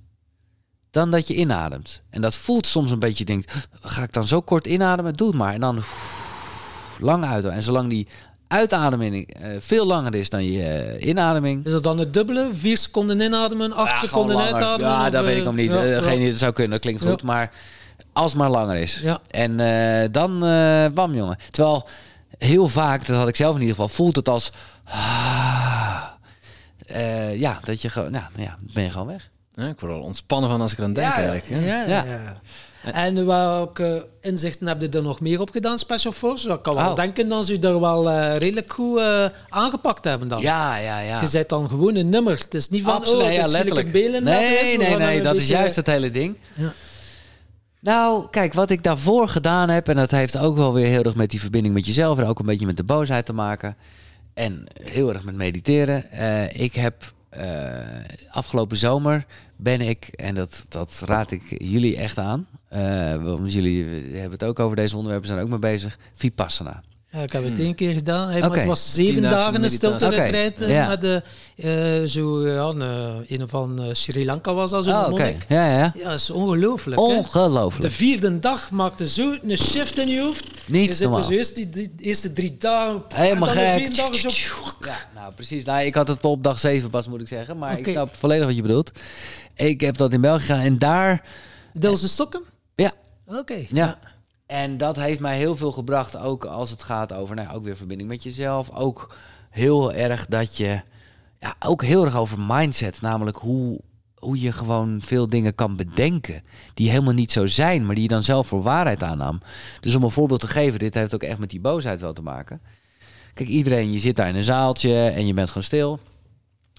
dan 0.91 1.11
dat 1.11 1.29
je 1.29 1.35
inademt. 1.35 2.03
En 2.11 2.21
dat 2.21 2.35
voelt 2.35 2.67
soms 2.67 2.91
een 2.91 2.99
beetje, 2.99 3.25
denkt, 3.25 3.69
ga 3.81 4.03
ik 4.03 4.13
dan 4.13 4.25
zo 4.25 4.41
kort 4.41 4.67
inademen? 4.67 5.15
Doe 5.15 5.29
het 5.29 5.37
maar. 5.37 5.55
En 5.55 5.61
dan 5.61 5.83
lang 7.01 7.25
uit. 7.25 7.45
En 7.45 7.63
zolang 7.63 7.91
die 7.91 8.09
uitademing 8.49 9.37
uh, 9.41 9.47
veel 9.59 9.87
langer 9.87 10.15
is 10.15 10.31
dan 10.31 10.45
je 10.45 10.97
uh, 10.99 11.09
inademing. 11.09 11.65
Is 11.65 11.73
dat 11.73 11.83
dan 11.83 11.99
het 11.99 12.15
dubbele? 12.15 12.51
Vier 12.53 12.79
seconden 12.79 13.21
inademen, 13.21 13.73
acht 13.73 13.99
seconden 13.99 14.39
uitademen? 14.39 14.93
Ja, 14.93 15.11
dat 15.11 15.25
weet 15.25 15.39
ik 15.39 15.45
nog 15.45 15.55
niet. 15.55 15.71
Ja, 15.71 16.01
Geen 16.01 16.31
dat 16.31 16.39
zou 16.39 16.53
kunnen, 16.53 16.73
dat 16.73 16.81
klinkt 16.81 17.07
goed. 17.07 17.23
Maar 17.23 17.51
als 18.13 18.31
het 18.31 18.41
maar 18.41 18.51
langer 18.51 18.77
is. 18.77 19.01
Ja. 19.03 19.19
En 19.31 19.57
dan 20.13 20.39
bam, 20.95 21.15
jongen. 21.15 21.39
Terwijl 21.51 21.89
heel 22.39 22.69
vaak, 22.69 23.07
dat 23.07 23.17
had 23.17 23.29
ik 23.29 23.37
zelf 23.37 23.55
in 23.55 23.61
ieder 23.61 23.75
geval, 23.75 23.89
voelt 23.89 24.17
het 24.17 24.29
als... 24.29 24.53
Ah, 24.85 26.05
ja, 27.33 27.61
dat 27.65 27.83
je 27.83 27.89
gewoon... 27.89 28.11
Nou, 28.11 28.25
ja, 28.37 28.57
ben 28.73 28.83
je 28.83 28.91
gewoon 28.91 29.07
weg. 29.07 29.31
Ja, 29.55 29.67
ik 29.67 29.81
word 29.81 29.93
al 29.93 30.01
ontspannen 30.01 30.51
van 30.51 30.61
als 30.61 30.73
ik 30.73 30.81
aan 30.81 30.93
denk 30.93 31.13
eigenlijk. 31.13 31.45
ja. 31.49 31.85
ja. 31.87 32.05
ja. 32.05 32.41
En 32.93 33.27
welke 33.27 34.07
inzichten 34.21 34.67
heb 34.67 34.81
je 34.81 34.89
er 34.89 35.03
nog 35.03 35.21
meer 35.21 35.41
op 35.41 35.51
gedaan, 35.51 35.79
Special 35.79 36.13
Force? 36.13 36.51
Ik 36.51 36.63
kan 36.63 36.75
wel 36.75 36.89
oh. 36.89 36.95
denken 36.95 37.29
dat 37.29 37.47
ze 37.47 37.59
er 37.59 37.81
wel 37.81 38.11
uh, 38.11 38.35
redelijk 38.35 38.73
goed 38.73 38.99
uh, 38.99 39.25
aangepakt 39.49 40.05
hebben 40.05 40.29
dan. 40.29 40.41
Ja, 40.41 40.77
ja, 40.77 41.01
ja. 41.01 41.21
Je 41.21 41.27
zet 41.27 41.49
dan 41.49 41.69
gewoon 41.69 41.97
een 41.97 42.09
nummer. 42.09 42.39
Het 42.39 42.55
is 42.55 42.69
niet 42.69 42.83
van, 42.83 42.93
Absoluut, 42.93 43.23
oh, 43.23 43.33
ja, 43.33 43.47
letterlijk. 43.47 43.93
Belen 43.93 44.25
nee, 44.25 44.77
nee, 44.77 44.97
nee, 44.97 45.23
dat 45.23 45.35
is 45.35 45.49
juist 45.49 45.77
het 45.77 45.87
hele 45.87 46.11
ding. 46.11 46.39
Ja. 46.55 46.73
Nou, 47.87 48.27
kijk, 48.31 48.53
wat 48.53 48.71
ik 48.71 48.83
daarvoor 48.83 49.29
gedaan 49.29 49.69
heb... 49.69 49.89
en 49.89 49.97
dat 49.97 50.11
heeft 50.11 50.39
ook 50.39 50.57
wel 50.57 50.73
weer 50.73 50.87
heel 50.87 51.03
erg 51.03 51.15
met 51.15 51.31
die 51.31 51.41
verbinding 51.41 51.75
met 51.75 51.87
jezelf... 51.87 52.19
en 52.19 52.25
ook 52.25 52.39
een 52.39 52.47
beetje 52.47 52.67
met 52.67 52.77
de 52.77 52.85
boosheid 52.85 53.27
te 53.27 53.33
maken... 53.33 53.77
en 54.35 54.67
heel 54.83 55.13
erg 55.13 55.25
met 55.25 55.35
mediteren. 55.35 56.05
Uh, 56.13 56.61
ik 56.61 56.75
heb 56.75 57.15
afgelopen 58.31 58.77
zomer 58.77 59.27
ben 59.57 59.81
ik, 59.81 60.07
en 60.07 60.35
dat, 60.35 60.67
dat 60.69 61.03
raad 61.05 61.31
ik 61.31 61.43
jullie 61.63 61.97
echt 61.97 62.19
aan... 62.19 62.47
Uh, 62.73 63.15
want 63.15 63.53
jullie 63.53 63.85
hebben 64.13 64.31
het 64.31 64.45
ook 64.45 64.61
over 64.61 64.77
deze 64.77 64.97
onderwerpen, 64.97 65.29
zijn 65.29 65.41
ook 65.41 65.49
mee 65.49 65.59
bezig. 65.59 65.99
Vipassana. 66.15 66.83
Ja, 67.11 67.23
ik 67.23 67.33
heb 67.33 67.45
het 67.45 67.59
één 67.59 67.75
keer 67.75 67.93
gedaan. 67.93 68.29
Hey, 68.29 68.41
Het 68.41 68.65
was 68.65 68.93
zeven 68.93 69.23
dagen 69.23 69.65
een 69.65 69.71
stilte 69.71 70.07
okay. 70.07 70.31
Eh, 70.31 70.89
met 70.89 71.01
de, 71.01 71.23
uh, 71.57 72.09
zo, 72.09 72.49
ja, 72.49 72.87
een, 73.27 73.49
van 73.49 73.81
Sri 73.93 74.25
Lanka 74.25 74.55
was 74.55 74.71
dat 74.71 74.85
zo 74.85 74.91
oh, 74.91 75.13
okay. 75.13 75.37
Ja, 75.49 75.79
ja. 75.79 75.93
Ja, 75.95 76.05
dat 76.05 76.19
is 76.19 76.31
ongelooflijk. 76.31 77.01
Ongelooflijk. 77.01 77.83
De 77.83 77.91
vierde 77.91 78.39
dag 78.39 78.71
maakte 78.71 79.09
zo 79.09 79.37
een 79.43 79.59
shift 79.59 79.99
in 79.99 80.09
je 80.09 80.21
hoofd. 80.21 80.45
Niet 80.67 80.87
je 80.87 80.93
zit 80.95 81.15
dus 81.15 81.29
eerst 81.29 81.55
die, 81.57 81.69
die, 81.69 81.93
eerste 81.97 82.33
drie 82.33 82.57
dagen... 82.59 83.03
Helemaal 83.15 83.49
gek. 83.49 83.97
Dagen 83.97 84.31
zo... 84.31 84.31
Ja, 84.81 84.97
nou 85.15 85.33
precies. 85.33 85.65
Nou, 85.65 85.85
ik 85.85 85.95
had 85.95 86.09
het 86.09 86.25
op 86.25 86.43
dag 86.43 86.61
zeven 86.61 86.91
pas, 86.91 87.09
moet 87.09 87.21
ik 87.21 87.29
zeggen. 87.29 87.59
Maar 87.59 87.79
ik 87.79 87.89
snap 87.89 88.17
volledig 88.17 88.47
wat 88.47 88.57
je 88.57 88.63
bedoelt. 88.63 88.91
Ik 89.55 89.81
heb 89.81 89.97
dat 89.97 90.13
in 90.13 90.21
België 90.21 90.45
gedaan 90.45 90.61
en 90.61 90.79
daar... 90.79 91.25
Deelse 91.73 92.09
Stokken? 92.09 92.43
Ja. 92.75 92.93
Oké. 93.27 93.67
Ja. 93.69 93.99
En 94.47 94.77
dat 94.77 94.97
heeft 94.97 95.21
mij 95.21 95.37
heel 95.37 95.57
veel 95.57 95.73
gebracht, 95.73 96.17
ook 96.17 96.45
als 96.45 96.71
het 96.71 96.83
gaat 96.83 97.13
over, 97.13 97.37
nou, 97.37 97.55
ook 97.57 97.65
weer 97.65 97.77
verbinding 97.77 98.09
met 98.09 98.23
jezelf. 98.23 98.71
Ook 98.71 99.15
heel 99.51 99.93
erg 99.93 100.27
dat 100.27 100.57
je, 100.57 100.81
ja, 101.41 101.55
ook 101.59 101.83
heel 101.83 102.05
erg 102.05 102.17
over 102.17 102.41
mindset, 102.41 103.01
namelijk 103.01 103.37
hoe, 103.37 103.81
hoe 104.15 104.41
je 104.41 104.53
gewoon 104.53 105.01
veel 105.01 105.29
dingen 105.29 105.55
kan 105.55 105.77
bedenken 105.77 106.43
die 106.75 106.91
helemaal 106.91 107.13
niet 107.13 107.33
zo 107.33 107.47
zijn, 107.47 107.87
maar 107.87 107.95
die 107.95 108.05
je 108.05 108.11
dan 108.11 108.23
zelf 108.23 108.47
voor 108.47 108.63
waarheid 108.63 109.03
aannam. 109.03 109.41
Dus 109.81 109.95
om 109.95 110.03
een 110.03 110.11
voorbeeld 110.11 110.41
te 110.41 110.49
geven, 110.49 110.79
dit 110.79 110.95
heeft 110.95 111.15
ook 111.15 111.23
echt 111.23 111.39
met 111.39 111.51
die 111.51 111.61
boosheid 111.61 112.01
wel 112.01 112.13
te 112.13 112.23
maken. 112.23 112.61
Kijk, 113.35 113.49
iedereen, 113.49 113.93
je 113.93 113.99
zit 113.99 114.17
daar 114.17 114.29
in 114.29 114.35
een 114.35 114.45
zaaltje 114.45 115.09
en 115.09 115.27
je 115.27 115.35
bent 115.35 115.49
gewoon 115.49 115.63
stil. 115.63 115.93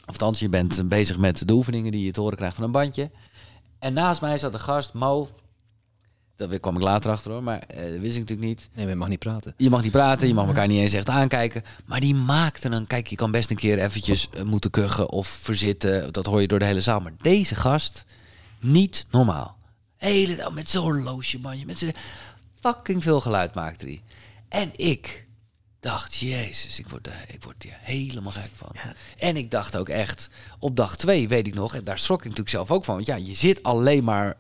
Of 0.06 0.14
althans, 0.14 0.40
je 0.40 0.50
bent 0.50 0.90
bezig 0.90 1.18
met 1.18 1.48
de 1.48 1.54
oefeningen 1.54 1.92
die 1.92 2.06
je 2.06 2.12
te 2.12 2.20
horen 2.20 2.38
krijgt 2.38 2.56
van 2.56 2.64
een 2.64 2.72
bandje. 2.72 3.12
En 3.80 3.94
naast 3.94 4.22
mij 4.22 4.38
zat 4.38 4.54
een 4.54 4.60
gast, 4.60 4.94
Mo, 4.94 5.30
dat 6.38 6.60
kwam 6.60 6.76
ik 6.76 6.82
later 6.82 7.12
achter 7.12 7.32
hoor, 7.32 7.44
maar 7.44 7.64
uh, 7.72 7.78
dat 7.78 8.00
wist 8.00 8.16
ik 8.16 8.22
natuurlijk 8.22 8.48
niet. 8.48 8.70
Nee, 8.74 8.88
je 8.88 8.96
mag 8.96 9.08
niet 9.08 9.20
praten. 9.20 9.54
Je 9.58 9.70
mag 9.70 9.82
niet 9.82 9.92
praten, 9.92 10.28
je 10.28 10.34
mag 10.34 10.48
elkaar 10.48 10.68
niet 10.68 10.80
eens 10.80 10.94
echt 10.94 11.10
aankijken. 11.10 11.64
Maar 11.86 12.00
die 12.00 12.16
maakte 12.16 12.70
dan, 12.70 12.88
kijk, 12.88 13.08
je 13.08 13.16
kan 13.16 13.32
best 13.32 13.50
een 13.50 13.56
keer 13.56 13.80
eventjes 13.80 14.30
uh, 14.36 14.42
moeten 14.42 14.70
kuchen 14.70 15.10
of 15.10 15.28
verzitten. 15.28 16.14
Dat 16.14 16.26
hoor 16.26 16.42
je 16.42 16.48
door 16.48 16.60
de 16.60 16.66
hele 16.66 16.82
zaal. 16.82 17.00
Maar 17.00 17.14
deze 17.22 17.56
gast, 17.56 18.06
niet 18.60 19.06
normaal. 19.12 19.58
Hele 19.98 20.36
dag 20.36 20.54
met 20.54 20.70
zo'n 20.70 21.04
loosje 21.04 21.40
mandje, 21.40 21.66
met 21.66 21.80
zijn 21.80 21.96
fucking 22.62 23.04
veel 23.04 23.22
geluid 23.22 23.54
maakte 23.54 23.86
hij. 23.86 24.02
En 24.50 24.72
ik 24.76 25.26
dacht, 25.80 26.16
jezus, 26.16 26.80
ik 26.80 26.90
word, 26.90 27.08
uh, 27.08 27.14
ik 27.28 27.44
word 27.44 27.64
hier 27.64 27.78
helemaal 27.80 28.32
gek 28.32 28.50
van. 28.54 28.70
Ja. 28.74 28.94
En 29.18 29.38
ik 29.38 29.52
dacht 29.52 29.78
ook 29.78 29.90
echt, 29.90 30.30
op 30.60 30.76
dag 30.76 30.96
twee 30.96 31.28
weet 31.28 31.48
ik 31.48 31.54
nog, 31.54 31.76
en 31.76 31.84
daar 31.84 32.00
schrok 32.00 32.18
ik 32.18 32.24
natuurlijk 32.24 32.50
zelf 32.50 32.72
ook 32.72 32.86
van. 32.86 32.96
Want 32.96 33.08
ja, 33.08 33.16
je 33.16 33.36
zit 33.36 33.64
alleen 33.64 34.04
maar 34.04 34.36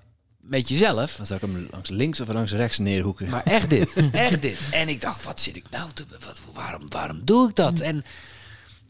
met 0.48 0.70
jezelf. 0.70 1.16
Dan 1.16 1.26
zou 1.26 1.40
ik 1.44 1.52
hem 1.52 1.68
langs 1.72 1.90
links 1.90 2.20
of 2.20 2.28
langs 2.28 2.52
rechts 2.52 2.78
neerhoeken. 2.78 3.30
Maar 3.30 3.44
echt 3.44 3.70
dit, 3.70 3.94
echt 4.12 4.42
dit. 4.42 4.60
En 4.72 4.90
ik 4.90 5.02
dacht, 5.02 5.24
wat 5.24 5.40
zit 5.42 5.56
ik 5.56 5.66
nou 5.70 5.90
te... 5.94 6.06
Wat, 6.10 6.40
waarom, 6.54 6.82
waarom 6.90 7.22
doe 7.24 7.50
ik 7.50 7.56
dat? 7.56 7.80
En 7.80 8.04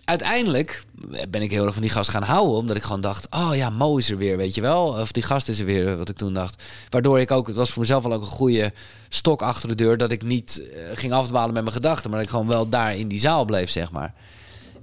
uiteindelijk 0.04 0.84
ben 1.30 1.42
ik 1.42 1.52
heel 1.52 1.66
erg 1.66 1.74
van 1.74 1.82
die 1.82 1.92
gast 1.92 2.10
gaan 2.10 2.24
houden. 2.24 2.58
Omdat 2.58 2.76
ik 2.76 2.84
gewoon 2.84 3.02
dacht, 3.02 3.28
oh 3.30 3.52
ja, 3.56 3.70
Mo 3.70 3.98
is 3.98 4.10
er 4.10 4.18
weer, 4.18 4.38
weet 4.38 4.56
je 4.56 4.62
wel. 4.62 4.88
Of 4.88 5.12
die 5.12 5.24
gast 5.24 5.50
is 5.50 5.60
er 5.60 5.66
weer, 5.66 5.98
wat 5.98 6.10
ik 6.10 6.18
toen 6.18 6.34
dacht. 6.34 6.64
Waardoor 6.90 7.20
ik 7.20 7.32
ook, 7.32 7.48
het 7.48 7.56
was 7.56 7.70
voor 7.70 7.82
mezelf 7.82 8.04
wel 8.04 8.14
ook 8.14 8.22
een 8.22 8.28
goede 8.28 8.74
stok 9.10 9.42
achter 9.42 9.70
de 9.70 9.76
deur. 9.76 9.98
Dat 9.98 10.12
ik 10.12 10.24
niet 10.24 10.62
uh, 10.62 10.80
ging 10.94 11.12
afdwalen 11.12 11.54
met 11.54 11.64
mijn 11.64 11.76
gedachten. 11.76 12.10
Maar 12.10 12.20
dat 12.20 12.28
ik 12.28 12.34
gewoon 12.34 12.48
wel 12.48 12.70
daar 12.70 12.96
in 12.96 13.08
die 13.08 13.20
zaal 13.20 13.46
bleef, 13.46 13.70
zeg 13.70 13.92
maar. 13.92 14.14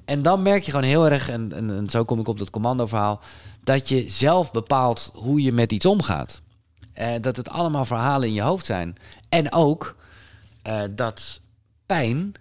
En 0.05 0.23
dan 0.23 0.43
merk 0.43 0.63
je 0.63 0.71
gewoon 0.71 0.87
heel 0.87 1.11
erg, 1.11 1.29
en, 1.29 1.53
en, 1.53 1.71
en 1.71 1.91
zo 1.91 2.05
kom 2.05 2.21
ik 2.21 2.29
op 2.29 2.39
dat 2.39 2.51
commando 2.51 2.87
verhaal. 2.87 3.21
Dat 3.63 3.89
je 3.89 4.05
zelf 4.09 4.51
bepaalt 4.51 5.11
hoe 5.15 5.43
je 5.43 5.53
met 5.53 5.73
iets 5.73 5.87
omgaat. 5.87 6.43
Uh, 7.01 7.13
dat 7.21 7.37
het 7.37 7.49
allemaal 7.49 7.85
verhalen 7.85 8.29
in 8.29 8.35
je 8.35 8.41
hoofd 8.41 8.67
zijn. 8.67 8.97
En 9.29 9.53
ook 9.53 9.97
uh, 10.67 10.83
dat 10.91 11.41
pijn 11.87 12.35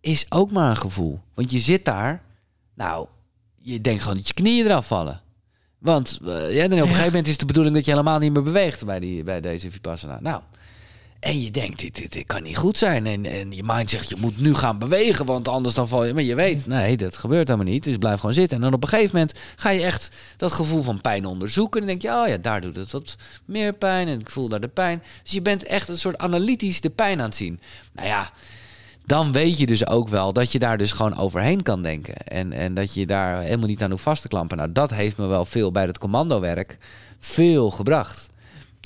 is 0.00 0.26
ook 0.28 0.50
maar 0.50 0.70
een 0.70 0.76
gevoel. 0.76 1.20
Want 1.34 1.50
je 1.50 1.60
zit 1.60 1.84
daar, 1.84 2.22
nou, 2.74 3.06
je 3.60 3.80
denkt 3.80 4.02
gewoon 4.02 4.16
dat 4.16 4.26
je 4.26 4.34
knieën 4.34 4.66
eraf 4.66 4.86
vallen. 4.86 5.22
Want 5.78 6.18
uh, 6.22 6.54
ja, 6.54 6.68
dan 6.68 6.78
op 6.78 6.84
een 6.84 6.88
gegeven 6.88 7.06
moment 7.06 7.28
is 7.28 7.38
de 7.38 7.46
bedoeling 7.46 7.74
dat 7.74 7.84
je 7.84 7.90
helemaal 7.90 8.18
niet 8.18 8.32
meer 8.32 8.42
beweegt 8.42 8.84
bij, 8.84 9.00
die, 9.00 9.24
bij 9.24 9.40
deze 9.40 9.70
Vipassana. 9.70 10.18
Nou, 10.20 10.42
en 11.24 11.42
je 11.42 11.50
denkt, 11.50 11.78
dit, 11.78 12.12
dit, 12.12 12.26
kan 12.26 12.42
niet 12.42 12.56
goed 12.56 12.78
zijn. 12.78 13.06
En, 13.06 13.26
en 13.26 13.52
je 13.52 13.62
mind 13.64 13.90
zegt, 13.90 14.08
je 14.08 14.16
moet 14.18 14.40
nu 14.40 14.54
gaan 14.54 14.78
bewegen, 14.78 15.24
want 15.24 15.48
anders 15.48 15.74
dan 15.74 15.88
val 15.88 16.04
je... 16.04 16.14
Maar 16.14 16.22
je 16.22 16.34
weet, 16.34 16.66
nee, 16.66 16.96
dat 16.96 17.16
gebeurt 17.16 17.48
helemaal 17.48 17.72
niet. 17.72 17.84
Dus 17.84 17.96
blijf 17.96 18.20
gewoon 18.20 18.34
zitten. 18.34 18.56
En 18.56 18.62
dan 18.62 18.72
op 18.72 18.82
een 18.82 18.88
gegeven 18.88 19.10
moment 19.12 19.38
ga 19.56 19.70
je 19.70 19.82
echt 19.82 20.16
dat 20.36 20.52
gevoel 20.52 20.82
van 20.82 21.00
pijn 21.00 21.26
onderzoeken. 21.26 21.80
En 21.80 21.86
dan 21.86 21.98
denk 21.98 22.14
je, 22.14 22.22
oh 22.22 22.28
ja, 22.28 22.36
daar 22.36 22.60
doet 22.60 22.76
het 22.76 22.92
wat 22.92 23.16
meer 23.44 23.72
pijn. 23.72 24.08
En 24.08 24.20
ik 24.20 24.30
voel 24.30 24.48
daar 24.48 24.60
de 24.60 24.68
pijn. 24.68 25.02
Dus 25.22 25.32
je 25.32 25.42
bent 25.42 25.64
echt 25.64 25.88
een 25.88 25.98
soort 25.98 26.18
analytisch 26.18 26.80
de 26.80 26.90
pijn 26.90 27.18
aan 27.18 27.24
het 27.24 27.34
zien. 27.34 27.60
Nou 27.92 28.08
ja, 28.08 28.30
dan 29.06 29.32
weet 29.32 29.58
je 29.58 29.66
dus 29.66 29.86
ook 29.86 30.08
wel 30.08 30.32
dat 30.32 30.52
je 30.52 30.58
daar 30.58 30.78
dus 30.78 30.92
gewoon 30.92 31.18
overheen 31.18 31.62
kan 31.62 31.82
denken. 31.82 32.14
En, 32.14 32.52
en 32.52 32.74
dat 32.74 32.94
je 32.94 33.06
daar 33.06 33.42
helemaal 33.42 33.68
niet 33.68 33.82
aan 33.82 33.90
hoeft 33.90 34.02
vast 34.02 34.22
te 34.22 34.28
klampen. 34.28 34.56
Nou, 34.56 34.72
dat 34.72 34.90
heeft 34.90 35.16
me 35.16 35.26
wel 35.26 35.44
veel 35.44 35.72
bij 35.72 35.86
het 35.86 35.98
commandowerk 35.98 36.78
veel 37.18 37.70
gebracht. 37.70 38.26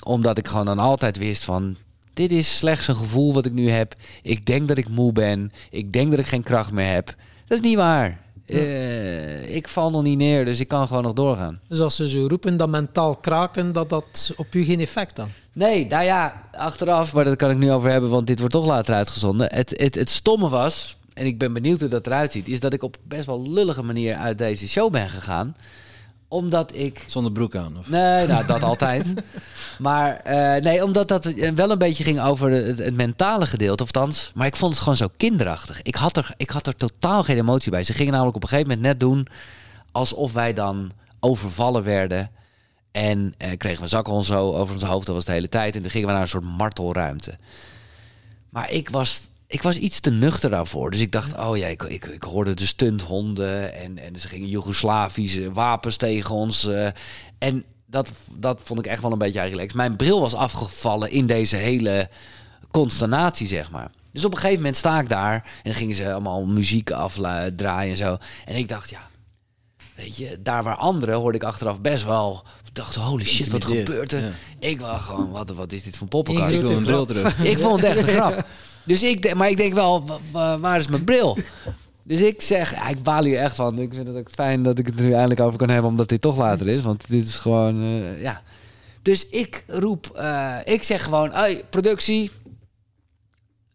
Omdat 0.03 0.37
ik 0.37 0.47
gewoon 0.47 0.65
dan 0.65 0.79
altijd 0.79 1.17
wist 1.17 1.43
van 1.43 1.77
dit 2.19 2.31
is 2.31 2.57
slechts 2.57 2.87
een 2.87 2.95
gevoel 2.95 3.33
wat 3.33 3.45
ik 3.45 3.53
nu 3.53 3.69
heb. 3.69 3.95
Ik 4.21 4.45
denk 4.45 4.67
dat 4.67 4.77
ik 4.77 4.89
moe 4.89 5.11
ben. 5.11 5.51
Ik 5.69 5.93
denk 5.93 6.11
dat 6.11 6.19
ik 6.19 6.25
geen 6.25 6.43
kracht 6.43 6.71
meer 6.71 6.93
heb. 6.93 7.05
Dat 7.47 7.57
is 7.57 7.63
niet 7.63 7.75
waar. 7.75 8.19
Uh, 8.45 9.55
ik 9.55 9.67
val 9.67 9.91
nog 9.91 10.03
niet 10.03 10.17
neer, 10.17 10.45
dus 10.45 10.59
ik 10.59 10.67
kan 10.67 10.87
gewoon 10.87 11.03
nog 11.03 11.13
doorgaan. 11.13 11.59
Dus 11.67 11.79
als 11.79 11.95
ze 11.95 12.09
zo 12.09 12.27
roepen 12.27 12.57
dat 12.57 12.69
mentaal 12.69 13.15
kraken, 13.15 13.73
dat 13.73 13.89
dat 13.89 14.33
op 14.35 14.55
u 14.55 14.63
geen 14.63 14.79
effect 14.79 15.15
dan? 15.15 15.29
Nee, 15.53 15.87
nou 15.87 16.03
ja, 16.03 16.49
achteraf, 16.51 17.13
maar 17.13 17.23
dat 17.23 17.35
kan 17.35 17.49
ik 17.49 17.57
nu 17.57 17.71
over 17.71 17.89
hebben, 17.89 18.09
want 18.09 18.27
dit 18.27 18.39
wordt 18.39 18.53
toch 18.53 18.65
later 18.65 18.95
uitgezonden. 18.95 19.53
Het, 19.53 19.73
het, 19.77 19.95
het 19.95 20.09
stomme 20.09 20.49
was, 20.49 20.97
en 21.13 21.25
ik 21.25 21.37
ben 21.37 21.53
benieuwd 21.53 21.79
hoe 21.79 21.89
dat 21.89 22.07
eruit 22.07 22.31
ziet, 22.31 22.47
is 22.47 22.59
dat 22.59 22.73
ik 22.73 22.83
op 22.83 22.97
best 23.03 23.25
wel 23.25 23.49
lullige 23.49 23.83
manier 23.83 24.15
uit 24.15 24.37
deze 24.37 24.67
show 24.67 24.91
ben 24.91 25.09
gegaan 25.09 25.55
Omdat 26.29 26.73
ik... 26.73 27.03
Zonder 27.07 27.31
broek 27.31 27.55
aan? 27.55 27.77
Of? 27.77 27.89
Nee, 27.89 28.27
nou, 28.27 28.45
dat 28.45 28.63
altijd. 28.63 29.13
Maar 29.79 30.21
uh, 30.27 30.63
nee, 30.63 30.83
omdat 30.83 31.07
dat 31.07 31.25
wel 31.55 31.71
een 31.71 31.77
beetje 31.77 32.03
ging 32.03 32.21
over 32.21 32.51
het, 32.51 32.77
het, 32.77 32.93
mentale 32.93 33.45
gedeelte. 33.45 33.83
Of 33.83 33.93
althans, 33.93 34.31
maar 34.33 34.47
ik 34.47 34.55
vond 34.55 34.71
het 34.73 34.81
gewoon 34.81 34.97
zo 34.97 35.09
kinderachtig. 35.17 35.81
Ik 35.81 35.95
had, 35.95 36.17
er, 36.17 36.33
ik 36.37 36.49
had 36.49 36.67
er 36.67 36.75
totaal 36.75 37.23
geen 37.23 37.37
emotie 37.37 37.71
bij. 37.71 37.83
Ze 37.83 37.93
gingen 37.93 38.11
namelijk 38.11 38.35
op 38.35 38.43
een 38.43 38.49
gegeven 38.49 38.69
moment 38.69 38.87
net 38.87 38.99
doen 38.99 39.27
alsof 39.91 40.33
wij 40.33 40.53
dan 40.53 40.91
overvallen 41.19 41.83
werden. 41.83 42.31
En 42.91 43.33
eh, 43.37 43.57
kregen 43.57 43.83
we 43.83 43.87
zakken 43.87 44.23
zo 44.23 44.53
over 44.53 44.73
ons 44.73 44.83
hoofd, 44.83 45.05
dat 45.05 45.15
was 45.15 45.25
de 45.25 45.31
hele 45.31 45.49
tijd. 45.49 45.75
En 45.75 45.81
dan 45.81 45.91
gingen 45.91 46.07
we 46.07 46.13
naar 46.13 46.21
een 46.21 46.27
soort 46.27 46.43
martelruimte. 46.43 47.37
Maar 48.49 48.71
ik 48.71 48.89
was, 48.89 49.21
ik 49.51 49.61
was 49.61 49.77
iets 49.77 49.99
te 49.99 50.11
nuchter 50.11 50.49
daarvoor. 50.49 50.91
Dus 50.91 50.99
ik 50.99 51.11
dacht, 51.11 51.37
oh 51.37 51.57
ja, 51.57 51.67
ik, 51.67 51.83
ik, 51.83 52.05
ik 52.05 52.23
hoorde 52.23 52.53
de 52.53 52.65
stunthonden. 52.65 53.73
En, 53.73 53.97
en 53.97 54.19
ze 54.19 54.27
gingen 54.27 54.49
Joegoslavische 54.49 55.51
wapens 55.51 55.97
tegen 55.97 56.35
ons. 56.35 56.65
Uh, 56.65 56.87
en 57.37 57.63
dat, 57.85 58.11
dat 58.37 58.61
vond 58.63 58.79
ik 58.79 58.85
echt 58.85 59.01
wel 59.01 59.11
een 59.11 59.17
beetje 59.17 59.39
eigenlijk. 59.39 59.73
Mijn 59.73 59.95
bril 59.95 60.19
was 60.19 60.33
afgevallen 60.33 61.11
in 61.11 61.27
deze 61.27 61.55
hele 61.55 62.09
consternatie, 62.71 63.47
zeg 63.47 63.71
maar. 63.71 63.91
Dus 64.11 64.25
op 64.25 64.31
een 64.31 64.37
gegeven 64.37 64.57
moment 64.57 64.77
sta 64.77 64.99
ik 64.99 65.09
daar 65.09 65.33
en 65.33 65.61
dan 65.63 65.73
gingen 65.73 65.95
ze 65.95 66.11
allemaal 66.11 66.45
muziek 66.45 66.91
afdraaien 66.91 67.91
en 67.91 67.97
zo. 67.97 68.17
En 68.45 68.55
ik 68.55 68.67
dacht, 68.67 68.89
ja, 68.89 69.09
weet 69.95 70.17
je, 70.17 70.39
daar 70.41 70.63
waar 70.63 70.75
anderen 70.75 71.15
hoorde 71.15 71.37
ik 71.37 71.43
achteraf 71.43 71.81
best 71.81 72.05
wel. 72.05 72.43
dacht, 72.73 72.95
holy 72.95 73.25
shit, 73.25 73.47
wat 73.47 73.65
gebeurt 73.65 74.13
er? 74.13 74.33
Ik 74.59 74.79
was 74.79 75.01
gewoon, 75.01 75.31
wat, 75.31 75.49
wat 75.49 75.71
is 75.71 75.83
dit 75.83 75.97
voor 75.97 76.07
poppenkast? 76.07 76.55
Ik 76.55 76.61
wil 76.61 76.71
een 76.71 76.83
bril 76.83 77.05
terug. 77.05 77.39
Ik 77.43 77.59
vond 77.59 77.81
het 77.81 77.97
echt 77.97 78.07
een 78.07 78.13
grap. 78.13 78.45
Dus 78.89 79.03
ik, 79.03 79.35
maar 79.35 79.49
ik 79.49 79.57
denk 79.57 79.73
wel, 79.73 80.19
waar 80.59 80.79
is 80.79 80.87
mijn 80.87 81.03
bril? 81.03 81.37
Dus 82.05 82.19
ik 82.19 82.41
zeg, 82.41 82.71
ja, 82.71 82.87
ik 82.87 83.03
baal 83.03 83.23
hier 83.23 83.39
echt 83.39 83.55
van. 83.55 83.79
Ik 83.79 83.93
vind 83.93 84.07
het 84.07 84.17
ook 84.17 84.29
fijn 84.31 84.63
dat 84.63 84.77
ik 84.77 84.85
het 84.85 84.99
er 84.99 85.05
nu 85.05 85.11
eindelijk 85.11 85.39
over 85.39 85.57
kan 85.57 85.69
hebben, 85.69 85.91
omdat 85.91 86.09
dit 86.09 86.21
toch 86.21 86.37
later 86.37 86.67
is. 86.67 86.81
Want 86.81 87.03
dit 87.07 87.27
is 87.27 87.35
gewoon, 87.35 87.83
uh, 87.83 88.21
ja. 88.21 88.41
Dus 89.01 89.27
ik 89.27 89.63
roep, 89.67 90.15
uh, 90.17 90.55
ik 90.65 90.83
zeg 90.83 91.03
gewoon, 91.03 91.31
hey, 91.31 91.63
productie. 91.69 92.31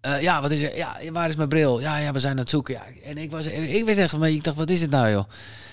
Uh, 0.06 0.22
ja, 0.22 0.40
wat 0.40 0.50
is 0.50 0.62
er? 0.62 0.76
Ja, 0.76 0.96
waar 1.12 1.28
is 1.28 1.36
mijn 1.36 1.48
bril? 1.48 1.80
Ja, 1.80 1.98
ja, 1.98 2.12
we 2.12 2.20
zijn 2.20 2.32
aan 2.32 2.38
het 2.38 2.50
zoeken. 2.50 2.74
Ja. 2.74 2.82
En 3.04 3.18
ik 3.18 3.30
was, 3.30 3.46
ik 3.46 3.84
weet 3.84 3.96
echt 3.96 4.10
van, 4.10 4.24
ik 4.24 4.44
dacht, 4.44 4.56
wat 4.56 4.70
is 4.70 4.80
dit 4.80 4.90
nou, 4.90 5.10
joh? 5.10 5.24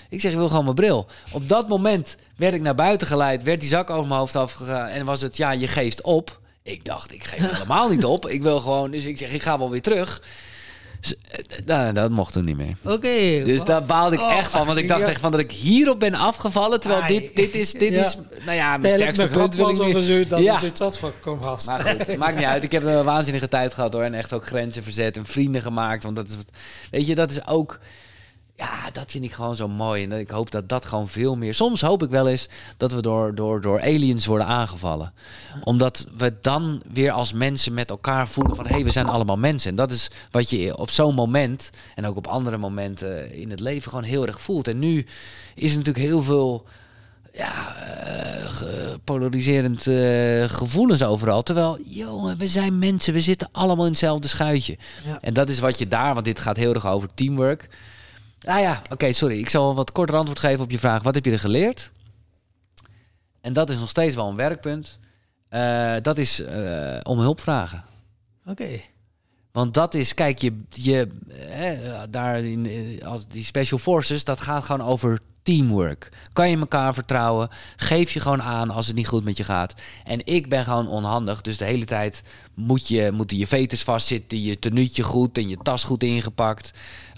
Ik 0.08 0.20
zeg, 0.20 0.30
ik 0.30 0.38
wil 0.38 0.48
gewoon 0.48 0.64
mijn 0.64 0.76
bril. 0.76 1.06
Op 1.32 1.48
dat 1.48 1.68
moment 1.68 2.16
werd 2.36 2.54
ik 2.54 2.60
naar 2.60 2.74
buiten 2.74 3.06
geleid, 3.06 3.42
werd 3.42 3.60
die 3.60 3.68
zak 3.68 3.90
over 3.90 4.06
mijn 4.06 4.20
hoofd 4.20 4.36
afgegaan 4.36 4.88
en 4.88 5.04
was 5.04 5.20
het, 5.20 5.36
ja, 5.36 5.50
je 5.50 5.68
geeft 5.68 6.02
op. 6.02 6.40
Ik 6.62 6.84
dacht, 6.84 7.12
ik 7.12 7.24
geef 7.24 7.50
helemaal 7.50 7.88
niet 7.88 8.04
op. 8.04 8.28
Ik 8.28 8.42
wil 8.42 8.60
gewoon, 8.60 8.90
dus 8.90 9.04
ik 9.04 9.18
zeg, 9.18 9.32
ik 9.32 9.42
ga 9.42 9.58
wel 9.58 9.70
weer 9.70 9.82
terug. 9.82 10.22
Nou, 11.64 11.92
dat 11.92 12.10
mocht 12.10 12.32
toen 12.32 12.44
niet 12.44 12.56
meer. 12.56 12.76
Oké. 12.82 13.42
Dus 13.44 13.62
daar 13.62 13.84
baalde 13.84 14.14
ik 14.16 14.22
oh, 14.22 14.38
echt 14.38 14.50
van. 14.50 14.66
Want 14.66 14.78
ik 14.78 14.88
dacht 14.88 15.02
echt 15.02 15.20
van 15.20 15.30
dat 15.30 15.40
ik 15.40 15.50
hierop 15.50 16.00
ben 16.00 16.14
afgevallen. 16.14 16.80
Terwijl 16.80 17.06
dit, 17.06 17.36
dit 17.36 17.54
is, 17.54 17.72
dit 17.72 17.92
is, 17.92 18.18
nou 18.44 18.56
ja, 18.56 18.76
mijn 18.76 18.94
sterkste 18.94 19.26
punt 19.26 19.54
wil 19.54 19.68
ik 19.68 20.06
niet. 20.06 20.30
Dan 20.30 20.42
ja. 20.42 20.54
is 20.54 20.60
het 20.60 20.76
zat 20.76 20.98
van, 20.98 21.12
kom 21.20 21.42
gast. 21.42 21.66
Maar 21.66 21.80
goed, 21.80 22.16
maakt 22.16 22.36
niet 22.36 22.44
uit. 22.44 22.62
Ik 22.62 22.72
heb 22.72 22.82
een 22.82 23.04
waanzinnige 23.04 23.48
tijd 23.48 23.74
gehad 23.74 23.92
hoor. 23.92 24.02
En 24.02 24.14
echt 24.14 24.32
ook 24.32 24.46
grenzen 24.46 24.82
verzet 24.82 25.16
en 25.16 25.26
vrienden 25.26 25.62
gemaakt. 25.62 26.02
Want 26.02 26.16
dat 26.16 26.28
is, 26.28 26.34
weet 26.90 27.06
je, 27.06 27.14
dat 27.14 27.30
is 27.30 27.46
ook 27.46 27.78
ja, 28.62 28.90
dat 28.92 29.10
vind 29.10 29.24
ik 29.24 29.32
gewoon 29.32 29.56
zo 29.56 29.68
mooi. 29.68 30.02
En 30.02 30.12
ik 30.12 30.30
hoop 30.30 30.50
dat 30.50 30.68
dat 30.68 30.84
gewoon 30.84 31.08
veel 31.08 31.36
meer. 31.36 31.54
Soms 31.54 31.80
hoop 31.80 32.02
ik 32.02 32.10
wel 32.10 32.28
eens 32.28 32.48
dat 32.76 32.92
we 32.92 33.02
door, 33.02 33.34
door, 33.34 33.60
door 33.60 33.80
aliens 33.80 34.26
worden 34.26 34.46
aangevallen. 34.46 35.12
Omdat 35.64 36.06
we 36.16 36.34
dan 36.40 36.82
weer 36.92 37.10
als 37.10 37.32
mensen 37.32 37.74
met 37.74 37.90
elkaar 37.90 38.28
voelen 38.28 38.56
van 38.56 38.66
hé, 38.66 38.74
hey, 38.74 38.84
we 38.84 38.90
zijn 38.90 39.06
allemaal 39.06 39.38
mensen. 39.38 39.70
En 39.70 39.76
dat 39.76 39.90
is 39.90 40.10
wat 40.30 40.50
je 40.50 40.76
op 40.76 40.90
zo'n 40.90 41.14
moment 41.14 41.70
en 41.94 42.06
ook 42.06 42.16
op 42.16 42.26
andere 42.26 42.56
momenten 42.56 43.34
in 43.34 43.50
het 43.50 43.60
leven 43.60 43.90
gewoon 43.90 44.04
heel 44.04 44.26
erg 44.26 44.40
voelt. 44.40 44.68
En 44.68 44.78
nu 44.78 45.06
is 45.54 45.70
er 45.70 45.78
natuurlijk 45.78 46.06
heel 46.06 46.22
veel 46.22 46.66
ja, 47.32 47.76
uh, 48.62 48.94
polariserend 49.04 49.86
uh, 49.86 50.44
gevoelens 50.44 51.02
overal. 51.02 51.42
Terwijl, 51.42 51.78
jongen, 51.84 52.38
we 52.38 52.46
zijn 52.46 52.78
mensen, 52.78 53.12
we 53.12 53.20
zitten 53.20 53.48
allemaal 53.52 53.84
in 53.84 53.90
hetzelfde 53.90 54.28
schuitje. 54.28 54.78
En 55.20 55.34
dat 55.34 55.48
is 55.48 55.58
wat 55.58 55.78
je 55.78 55.88
daar, 55.88 56.12
want 56.12 56.24
dit 56.24 56.40
gaat 56.40 56.56
heel 56.56 56.74
erg 56.74 56.86
over 56.86 57.08
teamwork. 57.14 57.68
Nou 58.42 58.60
ja, 58.60 58.82
oké, 58.90 59.12
sorry. 59.12 59.38
Ik 59.38 59.48
zal 59.48 59.70
een 59.70 59.76
wat 59.76 59.92
korter 59.92 60.16
antwoord 60.16 60.38
geven 60.38 60.64
op 60.64 60.70
je 60.70 60.78
vraag. 60.78 61.02
Wat 61.02 61.14
heb 61.14 61.24
je 61.24 61.32
er 61.32 61.38
geleerd? 61.38 61.92
En 63.40 63.52
dat 63.52 63.70
is 63.70 63.78
nog 63.78 63.88
steeds 63.88 64.14
wel 64.14 64.28
een 64.28 64.36
werkpunt. 64.36 64.98
Uh, 65.50 65.94
dat 66.02 66.18
is 66.18 66.40
uh, 66.40 66.98
om 67.02 67.18
hulp 67.18 67.40
vragen. 67.40 67.84
Oké. 68.46 68.80
Want 69.52 69.74
dat 69.74 69.94
is, 69.94 70.14
kijk, 70.14 70.38
je, 70.38 70.62
je 70.68 71.08
hè, 71.34 71.76
daar 72.10 72.44
in 72.44 72.66
eh, 72.66 73.06
als 73.06 73.26
die 73.26 73.44
special 73.44 73.78
forces, 73.78 74.24
dat 74.24 74.40
gaat 74.40 74.64
gewoon 74.64 74.86
over 74.86 75.20
teamwork. 75.42 76.08
Kan 76.32 76.50
je 76.50 76.58
elkaar 76.58 76.94
vertrouwen? 76.94 77.48
Geef 77.76 78.12
je 78.12 78.20
gewoon 78.20 78.42
aan 78.42 78.70
als 78.70 78.86
het 78.86 78.96
niet 78.96 79.06
goed 79.06 79.24
met 79.24 79.36
je 79.36 79.44
gaat. 79.44 79.74
En 80.04 80.26
ik 80.26 80.48
ben 80.48 80.64
gewoon 80.64 80.88
onhandig, 80.88 81.40
dus 81.40 81.58
de 81.58 81.64
hele 81.64 81.84
tijd 81.84 82.22
moet 82.54 82.88
je, 82.88 83.10
moeten 83.12 83.36
je 83.36 83.46
veters 83.46 83.82
vastzitten, 83.82 84.42
je 84.42 84.58
tenuutje 84.58 85.02
goed 85.02 85.38
en 85.38 85.48
je 85.48 85.56
tas 85.62 85.84
goed 85.84 86.02
ingepakt 86.02 86.70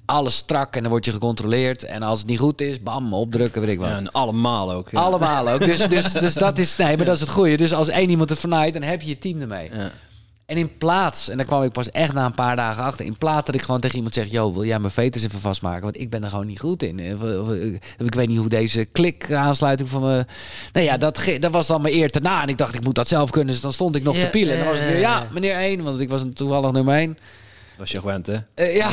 alles 0.05 0.37
strak 0.37 0.77
en 0.77 0.83
dan 0.83 0.91
word 0.91 1.05
je 1.05 1.13
gecontroleerd. 1.13 1.85
En 1.85 2.03
als 2.03 2.19
het 2.19 2.29
niet 2.29 2.39
goed 2.39 2.61
is, 2.61 2.83
bam, 2.83 3.15
opdrukken, 3.15 3.61
weet 3.61 3.71
ik 3.71 3.79
wat. 3.79 3.89
Ja, 3.89 3.97
en 3.97 4.13
allemaal 4.13 4.73
ook. 4.73 4.95
Allemaal 4.95 5.49
ook. 5.49 5.65
Dus, 5.65 5.89
dus, 5.89 6.13
dus 6.25 6.35
dat 6.35 6.59
is, 6.59 6.77
nee, 6.77 6.97
maar 6.97 7.07
dat 7.07 7.15
is 7.15 7.21
het 7.21 7.31
goede. 7.31 7.57
Dus 7.57 7.73
als 7.73 7.89
één 7.89 8.11
iemand 8.11 8.31
het 8.31 8.39
vernaait, 8.39 8.73
dan 8.73 8.83
heb 8.83 9.01
je 9.01 9.09
je 9.09 9.19
team 9.19 9.41
ermee. 9.41 9.71
Ja. 9.73 9.91
En 10.47 10.57
in 10.57 10.77
plaats, 10.77 11.29
en 11.29 11.37
daar 11.37 11.47
kwam 11.47 11.63
ik 11.63 11.73
pas 11.73 11.91
echt 11.91 12.13
na 12.13 12.25
een 12.25 12.35
paar 12.35 12.57
dagen 12.57 12.83
achter, 12.83 13.07
in 13.07 13.19
plaats 13.19 13.47
dat 13.47 13.55
ik 13.55 13.63
gewoon 13.63 13.81
tegen 13.81 13.97
iemand 13.97 14.15
zeg: 14.15 14.31
Yo, 14.31 14.53
wil 14.53 14.65
jij 14.65 14.79
mijn 14.79 14.93
veters 14.93 15.25
even 15.25 15.39
vastmaken? 15.39 15.83
Want 15.83 16.01
ik 16.01 16.11
ben 16.11 16.25
er 16.25 16.31
gewoon 16.31 16.47
niet 16.47 16.61
goed 16.61 16.83
in. 16.83 17.15
Of, 17.15 17.23
of, 17.39 17.53
ik 17.99 18.15
weet 18.15 18.29
niet 18.29 18.39
hoe 18.39 18.49
deze 18.49 18.85
klik 18.85 19.33
aansluiting 19.33 19.89
van 19.89 20.03
me. 20.03 20.27
Nou 20.73 20.87
ja, 20.87 20.97
dat, 20.97 21.25
dat 21.41 21.53
was 21.53 21.67
dan 21.67 21.83
mijn 21.83 21.95
eer 21.95 22.11
te 22.11 22.21
na. 22.21 22.43
En 22.43 22.49
ik 22.49 22.59
dacht, 22.59 22.75
ik 22.75 22.85
moet 22.85 22.95
dat 22.95 23.09
zelf 23.09 23.31
kunnen. 23.31 23.53
Dus 23.53 23.63
dan 23.63 23.73
stond 23.73 23.97
ik 23.97 24.03
nog 24.03 24.17
te 24.17 24.29
pielen. 24.31 24.55
En 24.55 24.65
dan 24.65 24.69
was 24.69 24.81
ik 24.81 24.87
weer, 24.87 24.99
ja, 24.99 25.27
meneer 25.33 25.55
één, 25.55 25.83
want 25.83 26.01
ik 26.01 26.09
was 26.09 26.23
toevallig 26.35 26.73
nummer 26.73 26.95
één. 26.95 27.19
Was 27.77 27.91
je 27.91 27.99
gewend, 27.99 28.27
hè? 28.27 28.37
Uh, 28.57 28.77
ja. 28.77 28.89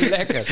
Lekker. 0.16 0.46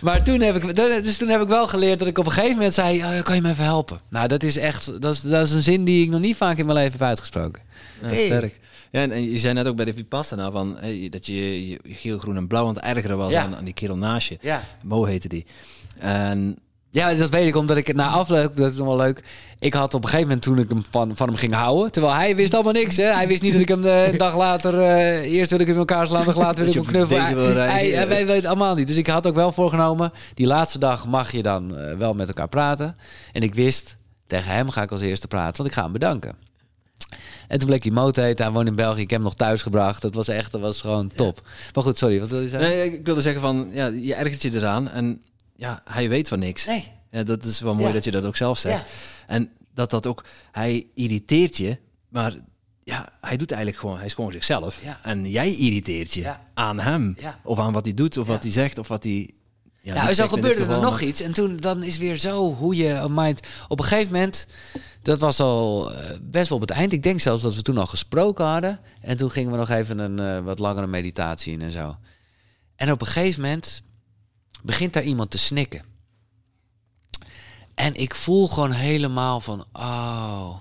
Maar 0.00 0.24
toen 0.24 0.40
heb, 0.40 0.56
ik, 0.56 0.76
dus 0.76 1.16
toen 1.16 1.28
heb 1.28 1.40
ik 1.40 1.48
wel 1.48 1.68
geleerd 1.68 1.98
dat 1.98 2.08
ik 2.08 2.18
op 2.18 2.26
een 2.26 2.32
gegeven 2.32 2.56
moment 2.56 2.74
zei... 2.74 2.98
Oh, 2.98 3.22
kan 3.22 3.34
je 3.34 3.40
me 3.40 3.50
even 3.50 3.64
helpen? 3.64 4.00
Nou, 4.10 4.28
dat 4.28 4.42
is 4.42 4.56
echt... 4.56 5.00
Dat 5.00 5.14
is, 5.14 5.20
dat 5.20 5.46
is 5.46 5.52
een 5.52 5.62
zin 5.62 5.84
die 5.84 6.04
ik 6.04 6.10
nog 6.10 6.20
niet 6.20 6.36
vaak 6.36 6.58
in 6.58 6.64
mijn 6.64 6.78
leven 6.78 6.92
heb 6.92 7.02
uitgesproken. 7.02 7.62
Ja, 8.02 8.14
sterk. 8.14 8.60
Ja, 8.90 9.08
en, 9.08 9.30
je 9.30 9.38
zei 9.38 9.54
net 9.54 9.66
ook 9.66 9.76
bij 9.76 9.84
de 9.84 9.92
Vipassana 9.92 10.50
van, 10.50 10.76
hey, 10.80 11.08
dat 11.08 11.26
je, 11.26 11.68
je, 11.68 11.78
geel, 11.84 12.18
groen 12.18 12.36
en 12.36 12.46
blauw 12.46 12.66
aan 12.66 12.74
het 12.74 12.84
ergeren 12.84 13.16
was 13.16 13.34
aan, 13.34 13.56
aan 13.56 13.64
die 13.64 13.74
kerel 13.74 13.96
naast 13.96 14.28
je. 14.28 14.38
Ja. 14.40 14.62
Mo 14.82 15.04
heette 15.04 15.28
die. 15.28 15.46
En 15.98 16.58
ja, 16.92 17.14
dat 17.14 17.30
weet 17.30 17.46
ik 17.46 17.56
omdat 17.56 17.76
ik 17.76 17.86
het 17.86 17.96
na 17.96 18.08
afloop, 18.08 18.56
dat 18.56 18.72
is 18.72 18.76
nog 18.76 18.86
wel 18.86 18.96
leuk. 18.96 19.22
Ik 19.58 19.74
had 19.74 19.94
op 19.94 20.02
een 20.02 20.08
gegeven 20.08 20.26
moment 20.26 20.42
toen 20.44 20.58
ik 20.58 20.68
hem 20.68 20.82
van, 20.90 21.16
van 21.16 21.26
hem 21.26 21.36
ging 21.36 21.52
houden, 21.52 21.92
terwijl 21.92 22.14
hij 22.14 22.36
wist 22.36 22.54
allemaal 22.54 22.72
niks. 22.72 22.96
Hè? 22.96 23.04
Hij 23.04 23.28
wist 23.28 23.42
niet 23.42 23.52
dat 23.52 23.60
ik 23.60 23.68
hem 23.68 23.82
de 23.82 24.14
dag 24.16 24.36
later, 24.36 24.74
uh, 24.74 25.32
eerst 25.32 25.50
wil 25.50 25.60
ik 25.60 25.66
hem 25.66 25.74
in 25.74 25.80
elkaar 25.80 26.06
slaan, 26.06 26.24
dan 26.24 26.34
later 26.34 26.58
wil 26.64 26.68
ik 26.68 26.74
hem 26.74 26.84
knuffelen. 26.84 27.56
Hij, 27.56 27.90
hij, 27.90 28.06
hij, 28.06 28.26
weet 28.26 28.44
allemaal 28.44 28.74
niet. 28.74 28.86
Dus 28.86 28.96
ik 28.96 29.06
had 29.06 29.26
ook 29.26 29.34
wel 29.34 29.52
voorgenomen, 29.52 30.12
die 30.34 30.46
laatste 30.46 30.78
dag 30.78 31.06
mag 31.06 31.32
je 31.32 31.42
dan 31.42 31.78
uh, 31.78 31.96
wel 31.96 32.14
met 32.14 32.28
elkaar 32.28 32.48
praten. 32.48 32.96
En 33.32 33.42
ik 33.42 33.54
wist, 33.54 33.96
tegen 34.26 34.52
hem 34.52 34.70
ga 34.70 34.82
ik 34.82 34.90
als 34.90 35.00
eerste 35.00 35.28
praten, 35.28 35.56
want 35.56 35.68
ik 35.68 35.74
ga 35.74 35.82
hem 35.82 35.92
bedanken. 35.92 36.34
En 37.48 37.58
toen 37.58 37.68
bleek 37.68 37.82
hij 37.82 37.92
Moot 37.92 38.16
heet. 38.16 38.38
Hij 38.38 38.50
woont 38.50 38.68
in 38.68 38.74
België. 38.74 39.00
Ik 39.00 39.10
heb 39.10 39.18
hem 39.18 39.28
nog 39.28 39.34
thuis 39.34 39.62
gebracht. 39.62 40.02
Dat 40.02 40.14
was 40.14 40.28
echt, 40.28 40.52
dat 40.52 40.60
was 40.60 40.80
gewoon 40.80 41.10
top. 41.14 41.40
Maar 41.74 41.84
goed, 41.84 41.98
sorry. 41.98 42.20
Wat 42.20 42.28
wil 42.28 42.40
je 42.40 42.48
zeggen? 42.48 42.70
Nee, 42.70 42.92
ik 42.92 43.06
wilde 43.06 43.20
zeggen 43.20 43.40
van, 43.42 43.68
ja, 43.72 43.86
je 43.86 44.14
ergert 44.14 44.42
je 44.42 44.50
eraan. 44.54 44.88
En 44.88 45.20
ja, 45.56 45.82
hij 45.84 46.08
weet 46.08 46.28
van 46.28 46.38
niks. 46.38 46.66
Nee. 46.66 46.92
Ja, 47.10 47.22
dat 47.22 47.44
is 47.44 47.60
wel 47.60 47.74
mooi 47.74 47.92
dat 47.92 48.04
je 48.04 48.10
dat 48.10 48.24
ook 48.24 48.36
zelf 48.36 48.58
zegt. 48.58 48.84
En 49.26 49.50
dat 49.74 49.90
dat 49.90 50.06
ook, 50.06 50.24
hij 50.52 50.86
irriteert 50.94 51.56
je, 51.56 51.78
maar 52.08 52.32
ja, 52.84 53.12
hij 53.20 53.36
doet 53.36 53.50
eigenlijk 53.50 53.80
gewoon, 53.80 53.96
hij 53.96 54.06
is 54.06 54.14
gewoon 54.14 54.32
zichzelf. 54.32 54.82
En 55.02 55.30
jij 55.30 55.54
irriteert 55.54 56.12
je 56.12 56.34
aan 56.54 56.80
hem. 56.80 57.16
Of 57.42 57.58
aan 57.58 57.72
wat 57.72 57.84
hij 57.84 57.94
doet, 57.94 58.16
of 58.16 58.26
wat 58.26 58.42
hij 58.42 58.52
zegt, 58.52 58.78
of 58.78 58.88
wat 58.88 59.02
hij. 59.02 59.30
Ja, 59.80 59.94
nou, 59.94 60.14
zo 60.14 60.28
gebeurde 60.28 60.64
er 60.64 60.80
nog 60.80 61.00
iets. 61.00 61.20
En 61.20 61.32
toen 61.32 61.56
dan 61.56 61.82
is 61.82 61.98
weer 61.98 62.16
zo 62.16 62.54
hoe 62.54 62.76
je 62.76 62.88
een 62.88 63.14
mind. 63.14 63.40
Op 63.68 63.78
een 63.78 63.84
gegeven 63.84 64.12
moment, 64.12 64.46
dat 65.02 65.18
was 65.18 65.40
al 65.40 65.92
eh, 65.92 66.16
best 66.22 66.48
wel 66.48 66.58
op 66.58 66.68
het 66.68 66.76
eind. 66.76 66.92
Ik 66.92 67.02
denk 67.02 67.20
zelfs 67.20 67.42
dat 67.42 67.54
we 67.54 67.62
toen 67.62 67.78
al 67.78 67.86
gesproken 67.86 68.44
hadden. 68.44 68.80
En 69.00 69.16
toen 69.16 69.30
gingen 69.30 69.52
we 69.52 69.58
nog 69.58 69.70
even 69.70 69.98
een 69.98 70.20
uh, 70.20 70.44
wat 70.44 70.58
langere 70.58 70.86
meditatie 70.86 71.52
in 71.52 71.62
en 71.62 71.72
zo. 71.72 71.96
En 72.76 72.92
op 72.92 73.00
een 73.00 73.06
gegeven 73.06 73.40
moment 73.40 73.82
begint 74.62 74.92
daar 74.92 75.02
iemand 75.02 75.30
te 75.30 75.38
snikken. 75.38 75.84
En 77.74 77.94
ik 77.94 78.14
voel 78.14 78.48
gewoon 78.48 78.72
helemaal 78.72 79.40
van, 79.40 79.64
oh, 79.72 80.54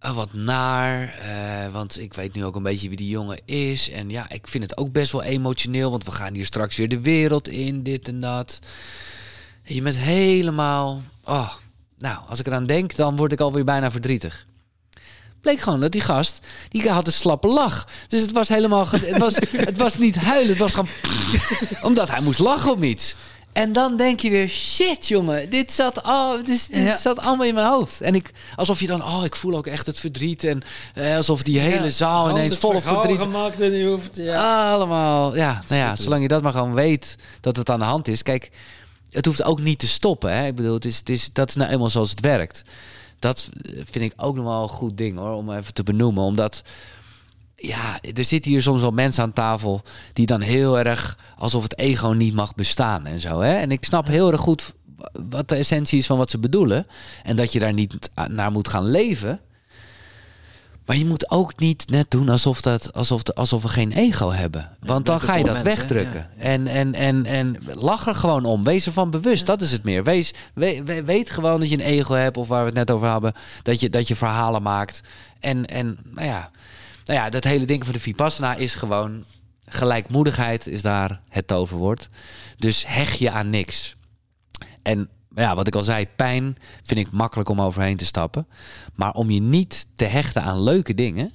oh 0.00 0.14
wat 0.14 0.32
naar. 0.32 1.18
Uh, 1.26 1.72
want 1.72 1.98
ik 1.98 2.14
weet 2.14 2.34
nu 2.34 2.44
ook 2.44 2.56
een 2.56 2.62
beetje 2.62 2.88
wie 2.88 2.96
die 2.96 3.08
jongen 3.08 3.40
is. 3.44 3.90
En 3.90 4.10
ja, 4.10 4.30
ik 4.30 4.48
vind 4.48 4.62
het 4.64 4.76
ook 4.76 4.92
best 4.92 5.12
wel 5.12 5.22
emotioneel, 5.22 5.90
want 5.90 6.04
we 6.04 6.12
gaan 6.12 6.34
hier 6.34 6.46
straks 6.46 6.76
weer 6.76 6.88
de 6.88 7.00
wereld 7.00 7.48
in, 7.48 7.82
dit 7.82 8.08
en 8.08 8.20
dat. 8.20 8.58
Je 9.64 9.82
bent 9.82 9.96
helemaal, 9.96 11.02
oh, 11.24 11.52
nou, 11.98 12.28
als 12.28 12.40
ik 12.40 12.46
eraan 12.46 12.66
denk, 12.66 12.96
dan 12.96 13.16
word 13.16 13.32
ik 13.32 13.40
alweer 13.40 13.64
bijna 13.64 13.90
verdrietig. 13.90 14.46
Bleek 15.42 15.60
gewoon 15.60 15.80
dat 15.80 15.92
die 15.92 16.00
gast, 16.00 16.38
die 16.68 16.90
had 16.90 17.06
een 17.06 17.12
slappe 17.12 17.48
lach. 17.48 17.88
Dus 18.08 18.20
het 18.20 18.32
was 18.32 18.48
helemaal, 18.48 18.86
het 18.90 19.18
was, 19.18 19.34
het 19.70 19.76
was 19.76 19.98
niet 19.98 20.16
huilen, 20.16 20.48
het 20.48 20.58
was 20.58 20.74
gewoon, 20.74 20.88
omdat 21.88 22.10
hij 22.10 22.20
moest 22.20 22.38
lachen 22.38 22.72
om 22.72 22.82
iets. 22.82 23.14
En 23.52 23.72
dan 23.72 23.96
denk 23.96 24.20
je 24.20 24.30
weer, 24.30 24.48
shit 24.48 25.08
jongen, 25.08 25.50
dit 25.50 25.72
zat, 25.72 26.02
al, 26.02 26.44
dit, 26.44 26.72
dit 26.72 26.98
zat 26.98 27.18
allemaal 27.18 27.46
in 27.46 27.54
mijn 27.54 27.66
hoofd. 27.66 28.00
En 28.00 28.14
ik, 28.14 28.30
alsof 28.56 28.80
je 28.80 28.86
dan, 28.86 29.02
oh, 29.02 29.24
ik 29.24 29.36
voel 29.36 29.56
ook 29.56 29.66
echt 29.66 29.86
het 29.86 30.00
verdriet. 30.00 30.44
En 30.44 30.62
eh, 30.94 31.16
alsof 31.16 31.42
die 31.42 31.58
hele 31.58 31.90
zaal 31.90 32.30
ineens 32.30 32.56
vol 32.56 32.80
verdriet. 32.80 33.20
gemaakt 33.20 33.60
in 33.60 33.72
je 33.72 33.86
hoofd, 33.86 34.16
ja. 34.16 34.72
Allemaal, 34.72 35.36
ja. 35.36 35.62
Nou 35.68 35.80
ja, 35.80 35.96
zolang 35.96 36.22
je 36.22 36.28
dat 36.28 36.42
maar 36.42 36.52
gewoon 36.52 36.74
weet 36.74 37.16
dat 37.40 37.56
het 37.56 37.70
aan 37.70 37.78
de 37.78 37.84
hand 37.84 38.08
is. 38.08 38.22
Kijk, 38.22 38.50
het 39.10 39.26
hoeft 39.26 39.44
ook 39.44 39.60
niet 39.60 39.78
te 39.78 39.88
stoppen. 39.88 40.36
Hè? 40.36 40.46
Ik 40.46 40.54
bedoel, 40.54 40.74
het 40.74 40.84
is, 40.84 40.98
het 40.98 41.08
is, 41.08 41.28
dat 41.32 41.48
is 41.48 41.54
nou 41.54 41.70
eenmaal 41.70 41.90
zoals 41.90 42.10
het 42.10 42.20
werkt. 42.20 42.62
Dat 43.22 43.50
vind 43.74 44.04
ik 44.04 44.12
ook 44.16 44.34
nog 44.34 44.44
wel 44.44 44.62
een 44.62 44.68
goed 44.68 44.96
ding 44.96 45.18
hoor, 45.18 45.34
om 45.34 45.52
even 45.52 45.74
te 45.74 45.82
benoemen. 45.82 46.22
Omdat 46.22 46.62
ja, 47.56 47.98
er 48.14 48.24
zitten 48.24 48.50
hier 48.50 48.62
soms 48.62 48.80
wel 48.80 48.90
mensen 48.90 49.22
aan 49.22 49.32
tafel 49.32 49.82
die 50.12 50.26
dan 50.26 50.40
heel 50.40 50.78
erg 50.78 51.18
alsof 51.36 51.62
het 51.62 51.78
ego 51.78 52.08
niet 52.08 52.34
mag 52.34 52.54
bestaan 52.54 53.06
en 53.06 53.20
zo. 53.20 53.40
Hè? 53.40 53.54
En 53.54 53.70
ik 53.70 53.84
snap 53.84 54.06
heel 54.06 54.32
erg 54.32 54.40
goed 54.40 54.74
wat 55.28 55.48
de 55.48 55.54
essentie 55.54 55.98
is 55.98 56.06
van 56.06 56.18
wat 56.18 56.30
ze 56.30 56.38
bedoelen. 56.38 56.86
En 57.22 57.36
dat 57.36 57.52
je 57.52 57.58
daar 57.58 57.72
niet 57.72 58.10
naar 58.30 58.52
moet 58.52 58.68
gaan 58.68 58.90
leven. 58.90 59.40
Maar 60.86 60.96
je 60.96 61.06
moet 61.06 61.30
ook 61.30 61.58
niet 61.58 61.90
net 61.90 62.10
doen 62.10 62.28
alsof, 62.28 62.60
dat, 62.60 62.92
alsof, 62.92 63.22
alsof 63.24 63.62
we 63.62 63.68
geen 63.68 63.92
ego 63.92 64.30
hebben. 64.30 64.76
Want 64.80 65.06
dan 65.06 65.20
ga 65.20 65.34
je 65.34 65.44
dat 65.44 65.62
wegdrukken. 65.62 66.30
En, 66.38 66.66
en, 66.66 66.94
en, 66.94 67.26
en 67.26 67.56
lach 67.74 68.06
er 68.06 68.14
gewoon 68.14 68.44
om. 68.44 68.64
Wees 68.64 68.86
ervan 68.86 69.10
bewust. 69.10 69.46
Dat 69.46 69.62
is 69.62 69.72
het 69.72 69.84
meer. 69.84 70.04
Wees, 70.04 70.32
weet 71.04 71.30
gewoon 71.30 71.60
dat 71.60 71.68
je 71.68 71.74
een 71.74 71.84
ego 71.84 72.14
hebt. 72.14 72.36
Of 72.36 72.48
waar 72.48 72.60
we 72.60 72.66
het 72.66 72.74
net 72.74 72.90
over 72.90 73.10
hebben. 73.10 73.32
Dat 73.62 73.80
je, 73.80 73.90
dat 73.90 74.08
je 74.08 74.16
verhalen 74.16 74.62
maakt. 74.62 75.00
En, 75.40 75.66
en 75.66 75.98
nou 76.04 76.26
ja, 76.26 76.50
nou 77.04 77.18
ja, 77.18 77.30
dat 77.30 77.44
hele 77.44 77.64
ding 77.64 77.84
van 77.84 77.92
de 77.92 78.00
Vipassana 78.00 78.54
is 78.54 78.74
gewoon... 78.74 79.24
Gelijkmoedigheid 79.66 80.66
is 80.66 80.82
daar 80.82 81.20
het 81.28 81.46
toverwoord. 81.46 82.08
Dus 82.58 82.86
hecht 82.86 83.18
je 83.18 83.30
aan 83.30 83.50
niks. 83.50 83.94
En 84.82 85.08
ja, 85.34 85.54
wat 85.54 85.66
ik 85.66 85.74
al 85.74 85.84
zei, 85.84 86.06
pijn 86.16 86.56
vind 86.82 87.00
ik 87.00 87.10
makkelijk 87.10 87.48
om 87.48 87.60
overheen 87.60 87.96
te 87.96 88.04
stappen. 88.04 88.46
Maar 88.94 89.12
om 89.12 89.30
je 89.30 89.40
niet 89.40 89.86
te 89.94 90.04
hechten 90.04 90.42
aan 90.42 90.62
leuke 90.62 90.94
dingen, 90.94 91.32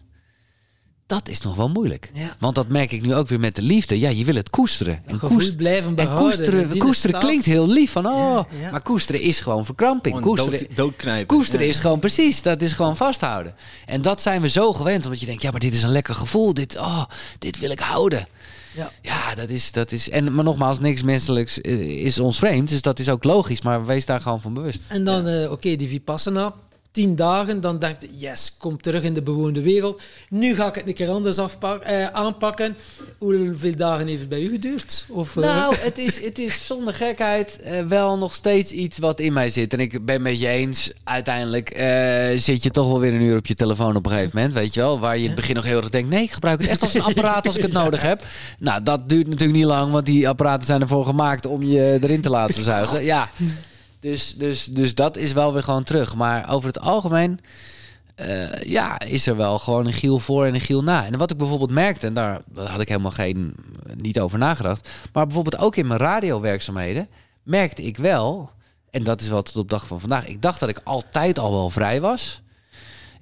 dat 1.07 1.27
is 1.29 1.41
nog 1.41 1.55
wel 1.55 1.69
moeilijk. 1.69 2.11
Want 2.39 2.55
dat 2.55 2.67
merk 2.67 2.91
ik 2.91 3.01
nu 3.01 3.15
ook 3.15 3.27
weer 3.27 3.39
met 3.39 3.55
de 3.55 3.61
liefde. 3.61 3.99
Ja, 3.99 4.09
je 4.09 4.25
wil 4.25 4.35
het 4.35 4.49
koesteren. 4.49 5.01
En, 5.05 5.19
koesteren, 5.19 5.55
blijven 5.55 5.95
behouden. 5.95 6.29
En 6.29 6.29
koesteren, 6.29 6.77
koesteren 6.77 7.19
klinkt 7.19 7.45
heel 7.45 7.67
lief 7.67 7.91
van 7.91 8.05
oh, 8.05 8.43
maar 8.71 8.81
koesteren 8.81 9.21
is 9.21 9.39
gewoon 9.39 9.65
verkramping. 9.65 10.21
koesteren, 10.21 10.67
dood, 10.75 11.25
koesteren 11.25 11.67
is 11.67 11.79
gewoon 11.79 11.99
precies, 11.99 12.41
dat 12.41 12.61
is 12.61 12.73
gewoon 12.73 12.95
vasthouden. 12.95 13.55
En 13.85 14.01
dat 14.01 14.21
zijn 14.21 14.41
we 14.41 14.49
zo 14.49 14.73
gewend, 14.73 15.05
omdat 15.05 15.19
je 15.19 15.25
denkt, 15.25 15.41
ja, 15.41 15.51
maar 15.51 15.59
dit 15.59 15.73
is 15.73 15.83
een 15.83 15.91
lekker 15.91 16.15
gevoel. 16.15 16.53
Dit, 16.53 16.77
oh, 16.77 17.03
dit 17.39 17.59
wil 17.59 17.69
ik 17.69 17.79
houden. 17.79 18.27
Ja, 18.77 18.91
ja 19.01 19.35
dat, 19.35 19.49
is, 19.49 19.71
dat 19.71 19.91
is. 19.91 20.09
En 20.09 20.33
maar 20.33 20.43
nogmaals, 20.43 20.79
niks 20.79 21.03
menselijks 21.03 21.61
eh, 21.61 22.05
is 22.05 22.19
ons 22.19 22.37
vreemd. 22.37 22.69
Dus 22.69 22.81
dat 22.81 22.99
is 22.99 23.09
ook 23.09 23.23
logisch. 23.23 23.61
Maar 23.61 23.85
wees 23.85 24.05
daar 24.05 24.21
gewoon 24.21 24.41
van 24.41 24.53
bewust. 24.53 24.81
En 24.87 25.03
dan, 25.03 25.27
uh, 25.27 25.51
oké, 25.51 25.75
die 25.75 25.87
Vipassana 25.87 26.53
tien 26.91 27.15
dagen, 27.15 27.61
dan 27.61 27.79
denkt 27.79 28.01
je, 28.01 28.09
yes, 28.17 28.55
kom 28.57 28.81
terug 28.81 29.03
in 29.03 29.13
de 29.13 29.21
bewoonde 29.21 29.61
wereld. 29.61 30.01
Nu 30.29 30.55
ga 30.55 30.67
ik 30.67 30.75
het 30.75 30.87
een 30.87 30.93
keer 30.93 31.09
anders 31.09 31.37
eh, 31.37 32.05
aanpakken. 32.05 32.75
Hoeveel 33.17 33.75
dagen 33.75 34.07
heeft 34.07 34.19
het 34.19 34.29
bij 34.29 34.41
u 34.41 34.49
geduurd? 34.49 35.05
Of, 35.09 35.37
eh? 35.37 35.43
Nou, 35.43 35.75
het, 35.77 35.97
is, 35.97 36.23
het 36.23 36.39
is 36.39 36.65
zonder 36.65 36.93
gekheid 36.93 37.61
eh, 37.61 37.85
wel 37.85 38.17
nog 38.17 38.33
steeds 38.33 38.71
iets 38.71 38.97
wat 38.97 39.19
in 39.19 39.33
mij 39.33 39.49
zit. 39.49 39.73
En 39.73 39.79
ik 39.79 40.05
ben 40.05 40.21
met 40.21 40.39
je 40.39 40.47
eens, 40.47 40.91
uiteindelijk 41.03 41.69
eh, 41.69 42.37
zit 42.37 42.63
je 42.63 42.71
toch 42.71 42.87
wel 42.87 42.99
weer 42.99 43.13
een 43.13 43.21
uur 43.21 43.37
op 43.37 43.45
je 43.45 43.55
telefoon 43.55 43.95
op 43.95 44.05
een 44.05 44.11
gegeven 44.11 44.31
moment, 44.33 44.53
weet 44.53 44.73
je 44.73 44.79
wel. 44.79 44.99
Waar 44.99 45.15
je 45.15 45.21
in 45.21 45.27
het 45.27 45.35
begin 45.35 45.55
nog 45.55 45.63
heel 45.63 45.81
erg 45.81 45.89
denkt, 45.89 46.09
nee, 46.09 46.23
ik 46.23 46.31
gebruik 46.31 46.59
het 46.59 46.69
echt 46.69 46.81
als 46.81 46.93
een 46.93 47.01
apparaat 47.01 47.45
als 47.45 47.55
ik 47.55 47.61
het 47.61 47.73
nodig 47.73 48.01
heb. 48.01 48.23
Nou, 48.59 48.83
dat 48.83 49.09
duurt 49.09 49.27
natuurlijk 49.27 49.57
niet 49.57 49.67
lang, 49.67 49.91
want 49.91 50.05
die 50.05 50.27
apparaten 50.27 50.65
zijn 50.67 50.81
ervoor 50.81 51.05
gemaakt 51.05 51.45
om 51.45 51.63
je 51.63 51.97
erin 52.01 52.21
te 52.21 52.29
laten 52.29 52.63
zuigen. 52.63 53.03
Ja. 53.03 53.29
Dus, 53.99 54.35
dus, 54.35 54.65
dus 54.65 54.95
dat 54.95 55.17
is 55.17 55.33
wel 55.33 55.53
weer 55.53 55.63
gewoon 55.63 55.83
terug. 55.83 56.15
Maar 56.15 56.51
over 56.51 56.67
het 56.67 56.79
algemeen 56.79 57.39
uh, 58.21 58.61
ja, 58.61 58.99
is 58.99 59.27
er 59.27 59.35
wel 59.35 59.59
gewoon 59.59 59.85
een 59.85 59.93
giel 59.93 60.19
voor 60.19 60.45
en 60.45 60.53
een 60.53 60.61
giel 60.61 60.83
na. 60.83 61.05
En 61.05 61.17
wat 61.17 61.31
ik 61.31 61.37
bijvoorbeeld 61.37 61.71
merkte, 61.71 62.07
en 62.07 62.13
daar 62.13 62.41
had 62.53 62.81
ik 62.81 62.87
helemaal 62.87 63.11
geen, 63.11 63.55
niet 63.95 64.19
over 64.19 64.37
nagedacht. 64.37 64.89
Maar 65.13 65.25
bijvoorbeeld 65.25 65.61
ook 65.61 65.75
in 65.75 65.87
mijn 65.87 65.99
radiowerkzaamheden 65.99 67.09
merkte 67.43 67.83
ik 67.83 67.97
wel, 67.97 68.51
en 68.89 69.03
dat 69.03 69.21
is 69.21 69.27
wat 69.27 69.45
tot 69.45 69.55
op 69.55 69.69
dag 69.69 69.87
van 69.87 69.99
vandaag. 69.99 70.27
Ik 70.27 70.41
dacht 70.41 70.59
dat 70.59 70.69
ik 70.69 70.81
altijd 70.83 71.39
al 71.39 71.51
wel 71.51 71.69
vrij 71.69 72.01
was 72.01 72.41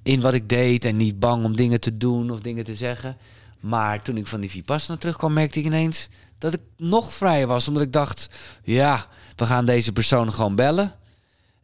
in 0.02 0.20
wat 0.20 0.34
ik 0.34 0.48
deed 0.48 0.84
en 0.84 0.96
niet 0.96 1.18
bang 1.18 1.44
om 1.44 1.56
dingen 1.56 1.80
te 1.80 1.96
doen 1.96 2.30
of 2.30 2.40
dingen 2.40 2.64
te 2.64 2.74
zeggen. 2.74 3.16
Maar 3.60 4.02
toen 4.02 4.16
ik 4.16 4.26
van 4.26 4.40
die 4.40 4.50
Vipassana 4.50 4.98
terugkwam, 4.98 5.32
merkte 5.32 5.58
ik 5.58 5.64
ineens 5.64 6.08
dat 6.38 6.52
ik 6.52 6.60
nog 6.76 7.12
vrijer 7.12 7.46
was. 7.46 7.68
Omdat 7.68 7.82
ik 7.82 7.92
dacht, 7.92 8.26
ja, 8.62 9.06
we 9.36 9.46
gaan 9.46 9.66
deze 9.66 9.92
persoon 9.92 10.32
gewoon 10.32 10.54
bellen. 10.54 10.94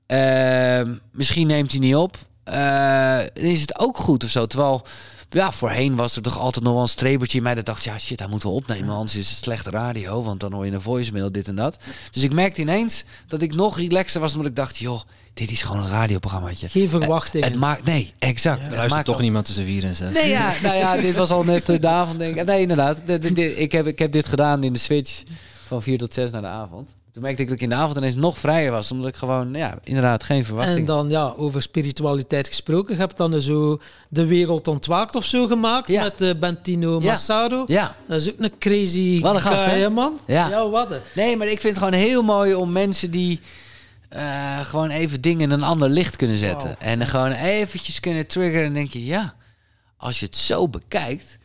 Uh, 0.07 0.95
misschien 1.13 1.47
neemt 1.47 1.71
hij 1.71 1.81
niet 1.81 1.97
op. 1.97 2.17
Uh, 2.49 3.21
is 3.33 3.61
het 3.61 3.79
ook 3.79 3.97
goed 3.97 4.25
of 4.25 4.31
zo. 4.31 4.47
Terwijl, 4.47 4.87
ja, 5.31 5.53
voorheen 5.53 5.97
was 5.97 6.17
er 6.17 6.23
toch 6.23 6.39
altijd 6.39 6.65
nog 6.65 6.73
wel 6.73 6.83
een 6.83 6.89
strebertje 6.89 7.37
in 7.37 7.43
mij 7.43 7.55
dat 7.55 7.67
dacht, 7.67 7.85
ja 7.85 7.99
shit, 7.99 8.19
hij 8.19 8.29
moeten 8.29 8.49
we 8.49 8.55
opnemen, 8.55 8.95
anders 8.95 9.17
is 9.17 9.31
het 9.31 9.39
slechte 9.39 9.71
radio, 9.71 10.23
want 10.23 10.41
dan 10.41 10.53
hoor 10.53 10.67
je 10.67 10.73
een 10.73 10.81
voicemail, 10.81 11.33
dit 11.33 11.49
en 11.49 11.55
dat. 11.55 11.77
Dus 12.11 12.23
ik 12.23 12.33
merkte 12.33 12.61
ineens 12.61 13.05
dat 13.27 13.43
ik 13.43 13.55
nog 13.55 13.79
relaxer 13.79 14.21
was, 14.21 14.33
omdat 14.33 14.51
ik 14.51 14.57
dacht, 14.57 14.77
joh, 14.77 15.01
dit 15.35 15.51
is 15.51 15.63
gewoon 15.63 15.83
een 15.83 15.91
radioprogrammaatje. 15.91 16.69
Geen 16.69 16.89
verwachting. 16.89 17.45
Het, 17.45 17.55
maakt, 17.55 17.85
nee, 17.85 18.13
exact. 18.19 18.61
Ja, 18.61 18.71
er 18.71 18.77
luistert 18.77 19.05
toch 19.05 19.21
niemand 19.21 19.45
tussen 19.45 19.65
vier 19.65 19.85
en 19.85 19.97
zes. 19.97 20.15
Nee, 20.15 20.29
ja, 20.29 20.53
nou 20.63 20.77
ja, 20.77 20.97
dit 20.97 21.15
was 21.15 21.31
al 21.31 21.45
net 21.45 21.69
uh, 21.69 21.81
de 21.81 21.89
avond, 21.89 22.19
denk 22.19 22.37
ik. 22.37 22.45
Nee, 22.45 22.61
inderdaad. 22.61 22.99
ik, 23.07 23.73
heb, 23.73 23.87
ik 23.87 23.99
heb 23.99 24.13
dit 24.13 24.27
gedaan 24.27 24.65
in 24.65 24.73
de 24.73 24.79
switch 24.79 25.23
van 25.67 25.83
vier 25.83 25.99
tot 25.99 26.15
zes 26.15 26.31
naar 26.31 26.41
de 26.43 26.47
avond. 26.47 26.89
Toen 27.13 27.23
merkte 27.23 27.43
ik 27.43 27.49
dat 27.49 27.57
ik 27.57 27.63
in 27.63 27.69
de 27.69 27.75
avond 27.75 27.97
ineens 27.97 28.15
nog 28.15 28.39
vrijer 28.39 28.71
was. 28.71 28.93
Omdat 28.93 29.09
ik 29.09 29.15
gewoon, 29.15 29.55
ja, 29.55 29.79
inderdaad 29.85 30.23
geen 30.23 30.45
verwachting. 30.45 30.79
En 30.79 30.85
dan, 30.85 31.11
ja, 31.11 31.35
over 31.37 31.63
spiritualiteit 31.63 32.49
gesproken. 32.49 32.95
Je 32.95 33.01
hebt 33.01 33.17
dan 33.17 33.41
zo 33.41 33.81
De 34.09 34.27
Wereld 34.27 34.69
Ontwaakt 34.69 35.15
of 35.15 35.25
zo 35.25 35.47
gemaakt. 35.47 35.89
Met 35.89 36.21
uh, 36.21 36.35
Bentino 36.41 37.01
Massaro. 37.01 37.63
Ja. 37.67 37.97
Dat 38.09 38.21
is 38.21 38.33
ook 38.33 38.39
een 38.39 38.59
crazy 38.59 39.21
wat 39.21 39.35
een 39.35 39.41
gast, 39.41 39.65
guy, 39.65 39.87
man. 39.87 40.19
Ja. 40.27 40.49
ja, 40.49 40.69
wat 40.69 41.01
Nee, 41.15 41.37
maar 41.37 41.47
ik 41.47 41.61
vind 41.61 41.75
het 41.75 41.85
gewoon 41.85 42.01
heel 42.01 42.23
mooi 42.23 42.55
om 42.55 42.73
mensen 42.73 43.11
die... 43.11 43.41
Uh, 44.17 44.61
gewoon 44.61 44.91
even 44.91 45.21
dingen 45.21 45.41
in 45.41 45.51
een 45.51 45.63
ander 45.63 45.89
licht 45.89 46.17
kunnen 46.17 46.37
zetten. 46.37 46.81
En 46.81 47.07
gewoon 47.07 47.33
eventjes 47.33 48.01
kunnen 48.01 48.27
triggeren. 48.27 48.67
En 48.67 48.73
denk 48.73 48.91
je, 48.91 49.05
ja, 49.05 49.35
als 49.97 50.21
je 50.21 50.27
het 50.27 50.37
zo 50.37 50.69
bekijkt 50.69 51.39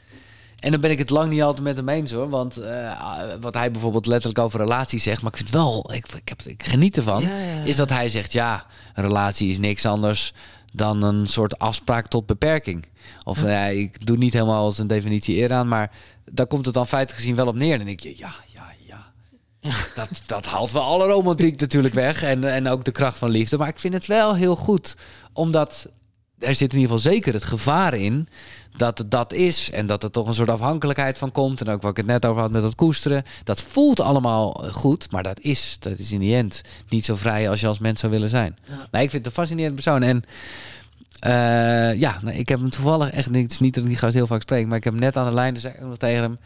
en 0.60 0.72
dan 0.72 0.82
ben 0.82 0.92
ik 0.92 0.98
het 0.98 1.10
lang 1.10 1.32
niet 1.32 1.42
altijd 1.42 1.64
met 1.64 1.78
hem 1.78 1.90
eens 1.90 2.12
hoor. 2.12 2.30
Want 2.30 2.60
uh, 2.60 3.02
wat 3.42 3.54
hij 3.54 3.72
bijvoorbeeld 3.72 4.06
letterlijk 4.06 4.40
over 4.40 4.60
relaties 4.60 5.04
zegt, 5.04 5.22
maar 5.22 5.32
ik 5.32 5.38
vind 5.38 5.50
wel, 5.50 5.94
ik, 5.94 6.08
ik, 6.08 6.30
heb, 6.30 6.42
ik 6.42 6.64
geniet 6.64 6.98
ervan, 6.98 7.24
is 7.64 7.76
dat 7.76 7.90
hij 7.90 8.10
zegt: 8.10 8.34
ja, 8.34 8.66
een 8.94 9.04
relatie 9.04 9.50
is 9.50 9.58
niks 9.58 9.86
anders 9.86 10.34
dan 10.74 11.04
een 11.04 11.28
soort 11.28 11.60
afspraak 11.60 12.08
tot 12.08 12.26
beperking. 12.26 12.86
Of 13.24 13.44
uh, 13.44 13.80
ik 13.80 14.06
doe 14.06 14.18
niet 14.18 14.34
helemaal 14.34 14.64
als 14.64 14.78
een 14.78 14.88
definitie 14.88 15.38
eer 15.38 15.54
aan, 15.54 15.68
maar 15.68 15.92
daar 16.32 16.48
komt 16.48 16.66
het 16.66 16.74
dan 16.74 16.88
feitelijk 16.88 17.22
gezien 17.22 17.36
wel 17.36 17.48
op 17.48 17.56
neer. 17.56 17.72
En 17.72 17.78
dan 17.78 17.88
denk 17.88 18.00
je, 18.00 18.18
ja, 18.18 18.34
ja, 18.54 18.74
ja. 18.86 19.12
Dat, 19.96 20.10
dat 20.26 20.46
haalt 20.46 20.72
wel 20.72 20.82
alle 20.82 21.06
romantiek 21.08 21.60
natuurlijk 21.62 21.94
weg 21.94 22.24
en, 22.24 22.54
en 22.54 22.68
ook 22.68 22.86
de 22.86 22.92
kracht 22.92 23.18
van 23.18 23.30
liefde. 23.30 23.58
Maar 23.58 23.68
ik 23.68 23.80
vind 23.80 23.94
het 23.94 24.06
wel 24.06 24.36
heel 24.36 24.56
goed, 24.56 24.96
omdat 25.34 25.88
er 26.40 26.56
zit 26.56 26.74
in 26.74 26.80
ieder 26.80 26.96
geval 26.96 27.12
zeker 27.12 27.34
het 27.34 27.44
gevaar 27.44 27.94
in 27.94 28.28
dat 28.78 28.98
het 28.98 29.12
dat 29.12 29.34
is. 29.34 29.72
En 29.72 29.88
dat 29.88 30.04
er 30.04 30.12
toch 30.12 30.28
een 30.28 30.34
soort 30.34 30.50
afhankelijkheid 30.50 31.18
van 31.18 31.32
komt. 31.32 31.62
En 31.62 31.70
ook 31.70 31.82
wat 31.82 31.92
ik 31.92 31.98
het 31.98 32.06
net 32.06 32.26
over 32.26 32.42
had 32.42 32.52
met 32.52 32.62
dat 32.62 32.76
koesteren. 32.76 33.24
Dat 33.44 33.62
voelt 33.62 34.00
allemaal 34.00 34.64
goed, 34.72 35.12
maar 35.12 35.24
dat 35.24 35.40
is, 35.40 35.78
dat 35.80 36.00
is 36.00 36.12
in 36.12 36.20
die 36.20 36.36
end 36.36 36.62
niet 36.90 37.06
zo 37.06 37.16
vrij 37.16 37.50
als 37.50 37.60
je 37.60 37.68
als 37.68 37.80
mens 37.80 38.00
zou 38.00 38.12
willen 38.12 38.30
zijn. 38.30 38.58
Ja. 38.64 39.00
Ik 39.00 39.10
vind 39.10 39.12
het 39.12 39.26
een 39.26 39.32
fascinerend 39.32 39.76
persoon. 39.76 40.04
En 40.04 40.24
uh, 41.26 42.00
ja, 42.00 42.20
nou, 42.22 42.38
ik 42.38 42.50
heb 42.50 42.60
hem 42.60 42.70
toevallig 42.70 43.12
echt 43.12 43.30
niet, 43.30 43.44
het 43.44 43.52
is 43.52 43.60
niet 43.60 43.74
dat 43.74 43.84
ik 43.84 43.90
die 43.90 43.98
gast 43.98 44.14
heel 44.14 44.28
vaak 44.28 44.42
spreek, 44.42 44.68
maar 44.68 44.78
ik 44.78 44.84
heb 44.84 44.94
hem 44.94 45.02
net 45.02 45.18
aan 45.18 45.28
de 45.28 45.34
lijn, 45.34 45.54
dus 45.54 45.64
ik 45.64 45.82
nog 45.82 45.98
tegen 45.98 46.22
hem 46.22 46.38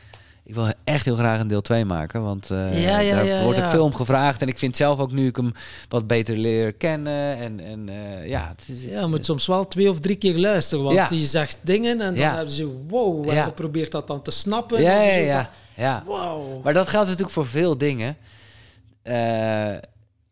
ik 0.52 0.58
wil 0.58 0.72
echt 0.84 1.06
heel 1.06 1.16
graag 1.16 1.40
een 1.40 1.48
deel 1.48 1.62
2 1.62 1.86
maken. 1.86 2.24
Want 2.24 2.50
uh, 2.52 2.84
ja, 2.84 3.00
ja, 3.00 3.16
daar 3.16 3.26
ja, 3.26 3.44
wordt 3.44 3.62
ook 3.62 3.70
veel 3.70 3.84
om 3.84 3.94
gevraagd. 3.94 4.42
En 4.42 4.48
ik 4.48 4.58
vind 4.58 4.76
zelf 4.76 5.00
ook 5.00 5.12
nu 5.12 5.28
ik 5.28 5.36
hem 5.36 5.54
wat 5.90 6.08
beter 6.08 6.38
leer 6.38 6.74
kennen. 6.74 7.38
En, 7.38 7.60
en 7.60 7.88
uh, 7.88 8.28
ja, 8.28 8.48
het 8.58 8.78
is, 8.78 8.84
ja, 8.84 9.00
je 9.00 9.08
moet 9.08 9.26
soms 9.26 9.48
wel 9.48 9.68
twee 9.68 9.90
of 9.90 10.00
drie 10.00 10.16
keer 10.16 10.38
luisteren. 10.38 10.84
Want 10.84 11.10
die 11.10 11.28
zegt 11.28 11.58
dingen 11.62 12.02
en 12.02 12.16
dan 12.16 12.26
hebben 12.26 12.54
ze 12.54 12.86
wow. 12.88 13.30
En 13.30 13.36
dan 13.36 13.54
probeert 13.54 13.92
dat 13.92 14.08
dan 14.08 14.22
te 14.22 14.32
snappen. 14.32 14.82
Ja, 14.82 15.02
ja, 15.02 15.18
ja. 15.18 15.50
ja. 15.76 16.04
Wow. 16.06 16.64
Maar 16.64 16.74
dat 16.74 16.88
geldt 16.88 17.08
natuurlijk 17.08 17.34
voor 17.34 17.48
veel 17.48 17.78
dingen. 17.78 18.18
Uh, 19.04 19.72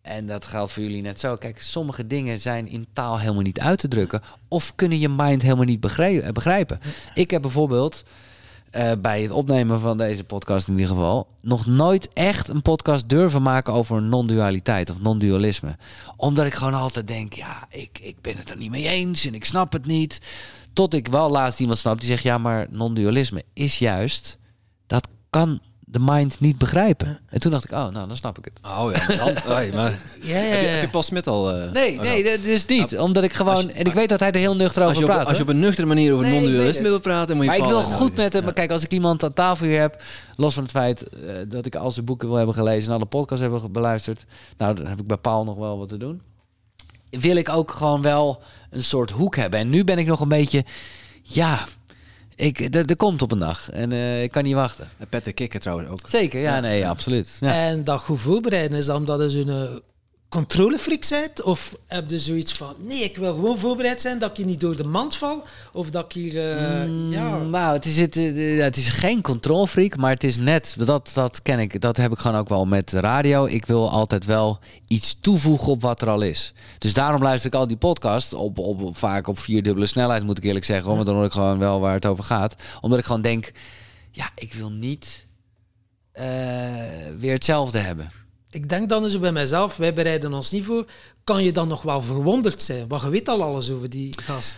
en 0.02 0.26
dat 0.26 0.46
geldt 0.46 0.72
voor 0.72 0.84
jullie 0.84 1.02
net 1.02 1.20
zo. 1.20 1.36
Kijk, 1.36 1.62
sommige 1.62 2.08
dingen 2.08 2.40
zijn 2.40 2.68
in 2.68 2.88
taal 2.94 3.20
helemaal 3.20 3.42
niet 3.42 3.60
uit 3.60 3.80
te 3.80 3.88
drukken. 3.88 4.22
Of 4.48 4.76
kunnen 4.76 5.00
je 5.00 5.10
mind 5.10 5.42
helemaal 5.42 5.66
niet 5.66 5.80
begrijpen. 5.80 6.80
Ik 7.14 7.32
heb 7.32 7.42
bijvoorbeeld 7.42 8.04
uh, 8.72 8.92
bij 9.02 9.22
het 9.22 9.32
opnemen 9.32 9.80
van 9.80 9.98
deze 9.98 10.24
podcast 10.24 10.68
in 10.68 10.74
ieder 10.74 10.90
geval, 10.96 11.28
nog 11.42 11.66
nooit 11.66 12.10
echt 12.14 12.48
een 12.48 12.62
podcast 12.62 13.10
durven 13.10 13.42
maken 13.42 13.74
over 13.74 14.02
non-dualiteit 14.02 14.90
of 14.90 15.02
non-dualisme. 15.02 15.78
Omdat 16.16 16.46
ik 16.46 16.54
gewoon 16.54 16.74
altijd 16.74 17.08
denk, 17.08 17.34
ja, 17.34 17.68
ik, 17.70 18.00
ik 18.02 18.22
ben 18.22 18.38
het 18.38 18.50
er 18.50 18.58
niet 18.58 18.72
mee 18.72 18.88
eens 18.88 19.26
en 19.26 19.34
ik 19.34 19.46
snap 19.46 19.72
het 19.72 19.86
niet. 19.86 20.22
Tot 20.74 20.94
ik 20.94 21.08
wel 21.08 21.30
laatst 21.30 21.60
iemand 21.60 21.80
snap 21.80 22.00
die 22.00 22.10
zegt, 22.10 22.24
ja, 22.24 22.38
maar 22.38 22.68
non-dualisme 22.70 23.44
is 23.54 23.80
juist, 23.80 24.38
dat 24.88 25.08
kan 25.30 25.62
de 25.92 26.00
mind 26.00 26.40
niet 26.40 26.58
begrijpen. 26.58 27.20
En 27.30 27.40
toen 27.40 27.52
dacht 27.52 27.64
ik, 27.64 27.72
oh, 27.72 27.88
nou, 27.88 28.08
dan 28.08 28.18
snap 28.18 28.38
ik 28.38 28.46
het. 28.46 28.60
Oh 28.64 28.92
ja, 28.94 29.16
dan, 29.16 29.30
oh, 29.52 29.74
maar 29.74 30.00
ja, 30.22 30.38
ja, 30.38 30.56
ja. 30.56 30.56
Heb, 30.56 30.82
je, 30.82 30.90
Paul 30.90 31.04
Smit 31.04 31.28
al... 31.28 31.58
Uh, 31.58 31.72
nee, 31.72 31.96
oh, 31.98 32.02
nee, 32.02 32.24
dat 32.24 32.40
is 32.40 32.66
niet. 32.66 32.98
omdat 32.98 33.24
ik 33.24 33.34
gewoon... 33.34 33.70
en 33.70 33.86
ik 33.86 33.94
weet 33.94 34.10
dat 34.10 34.20
hij 34.20 34.32
er 34.32 34.40
heel 34.40 34.56
nuchter 34.56 34.86
over 34.86 35.04
praat. 35.06 35.28
Als 35.28 35.38
je 35.38 35.44
op 35.44 35.50
een 35.50 35.60
nuchtere 35.60 35.88
manier 35.88 36.14
over 36.14 36.26
nee, 36.26 36.40
non-dualisme 36.40 36.84
wil 36.84 37.00
praten, 37.00 37.36
moet 37.36 37.46
je 37.46 37.52
Maar 37.52 37.60
ik 37.60 37.66
wil 37.66 37.82
goed 37.82 38.16
met 38.16 38.34
hem... 38.34 38.44
Maar 38.44 38.54
kijk, 38.54 38.72
als 38.72 38.84
ik 38.84 38.92
iemand 38.92 39.24
aan 39.24 39.34
tafel 39.34 39.66
hier 39.66 39.80
heb... 39.80 40.04
Los 40.36 40.54
van 40.54 40.64
het 40.64 40.72
feit 40.72 41.04
uh, 41.14 41.32
dat 41.48 41.66
ik 41.66 41.76
al 41.76 41.92
zijn 41.92 42.06
boeken 42.06 42.28
wil 42.28 42.38
hebben 42.38 42.56
gelezen... 42.56 42.90
en 42.90 42.96
alle 42.96 43.06
podcasts 43.06 43.44
hebben 43.44 43.72
beluisterd... 43.72 44.26
Nou, 44.58 44.76
dan 44.76 44.86
heb 44.86 45.00
ik 45.00 45.08
bij 45.08 45.18
Paul 45.18 45.44
nog 45.44 45.56
wel 45.56 45.78
wat 45.78 45.90
te 45.90 45.98
doen. 45.98 46.22
Wil 47.10 47.36
ik 47.36 47.50
ook 47.50 47.72
gewoon 47.72 48.02
wel 48.02 48.42
een 48.70 48.84
soort 48.84 49.12
hoek 49.12 49.36
hebben. 49.36 49.60
En 49.60 49.70
nu 49.70 49.84
ben 49.84 49.98
ik 49.98 50.08
nog 50.08 50.20
een 50.20 50.28
beetje... 50.28 50.66
Ja, 51.24 51.60
ik, 52.40 52.76
er 52.76 52.96
komt 52.96 53.22
op 53.22 53.32
een 53.32 53.40
dag 53.40 53.70
en 53.70 53.92
uh, 53.92 54.24
ik 54.24 54.32
kan 54.32 54.44
niet 54.44 54.54
wachten. 54.54 54.90
Petter 55.10 55.34
Kikker 55.34 55.60
trouwens 55.60 55.90
ook. 55.90 56.00
Zeker, 56.04 56.42
ja, 56.42 56.60
nee, 56.60 56.88
absoluut. 56.88 57.38
Ja. 57.40 57.54
En 57.54 57.84
dat 57.84 58.00
goed 58.00 58.20
voorbereiden 58.20 58.78
is 58.78 58.86
dan 58.86 58.96
omdat 58.96 59.22
is 59.22 59.34
een 59.34 59.82
controlefreak 60.30 61.10
bent? 61.10 61.42
Of 61.42 61.76
heb 61.88 62.10
je 62.10 62.20
zoiets 62.20 62.54
van, 62.54 62.76
nee, 62.78 63.04
ik 63.04 63.18
wil 63.18 63.34
gewoon 63.34 63.58
voorbereid 63.58 64.02
zijn 64.02 64.20
dat 64.20 64.30
ik 64.30 64.38
hier 64.38 64.46
niet 64.46 64.60
door 64.60 64.76
de 64.76 64.84
mand 64.84 65.16
val? 65.16 65.44
Of 65.74 65.90
dat 65.90 66.06
ik 66.06 66.12
hier, 66.12 66.34
uh, 66.36 66.86
mm, 66.86 67.12
ja... 67.12 67.38
Nou, 67.38 67.74
het 67.74 67.86
is, 67.86 68.00
het, 68.00 68.18
eh, 68.18 68.60
het 68.60 68.78
is 68.78 68.90
geen 68.90 69.22
controlefreak, 69.22 69.98
maar 69.98 70.12
het 70.12 70.24
is 70.24 70.38
net, 70.38 70.76
dat, 70.78 71.12
dat 71.14 71.42
ken 71.42 71.60
ik, 71.60 71.82
dat 71.82 71.98
heb 71.98 72.12
ik 72.12 72.18
gewoon 72.18 72.38
ook 72.38 72.50
wel 72.50 72.66
met 72.66 72.92
radio. 72.92 73.46
Ik 73.46 73.66
wil 73.66 73.90
altijd 73.90 74.26
wel 74.26 74.60
iets 74.88 75.18
toevoegen 75.20 75.68
op 75.68 75.82
wat 75.82 76.02
er 76.02 76.10
al 76.10 76.22
is. 76.22 76.54
Dus 76.78 76.94
daarom 76.94 77.22
luister 77.22 77.48
ik 77.48 77.60
al 77.60 77.68
die 77.68 77.78
podcast 77.78 78.34
op, 78.34 78.58
op, 78.58 78.98
vaak 78.98 79.28
op 79.28 79.40
vierdubbele 79.40 79.88
snelheid, 79.88 80.24
moet 80.24 80.38
ik 80.38 80.44
eerlijk 80.44 80.66
zeggen. 80.66 80.96
Maar 80.96 81.06
dan 81.06 81.16
hoor 81.16 81.26
ik 81.26 81.32
gewoon 81.32 81.60
wel 81.60 81.80
waar 81.80 81.94
het 81.94 82.06
over 82.06 82.24
gaat. 82.24 82.56
Omdat 82.82 83.00
ik 83.00 83.06
gewoon 83.06 83.22
denk, 83.22 83.52
ja, 84.12 84.30
ik 84.36 84.54
wil 84.54 84.72
niet 84.72 85.26
uh, 86.16 86.24
weer 87.18 87.34
hetzelfde 87.34 87.78
hebben 87.78 88.12
ik 88.52 88.70
denk 88.70 88.90
dan 88.90 89.04
eens 89.04 89.20
bij 89.20 89.32
mijzelf, 89.32 89.76
wij 89.76 89.94
bereiden 89.94 90.34
ons 90.34 90.52
niet 90.52 90.66
voor. 90.66 90.86
Kan 91.24 91.44
je 91.44 91.52
dan 91.52 91.68
nog 91.68 91.82
wel 91.82 92.02
verwonderd 92.02 92.62
zijn? 92.62 92.88
Want 92.88 93.02
je 93.02 93.10
weet 93.10 93.30
al 93.30 93.44
alles 93.44 93.72
over 93.72 93.90
die 93.90 94.14
gast. 94.22 94.56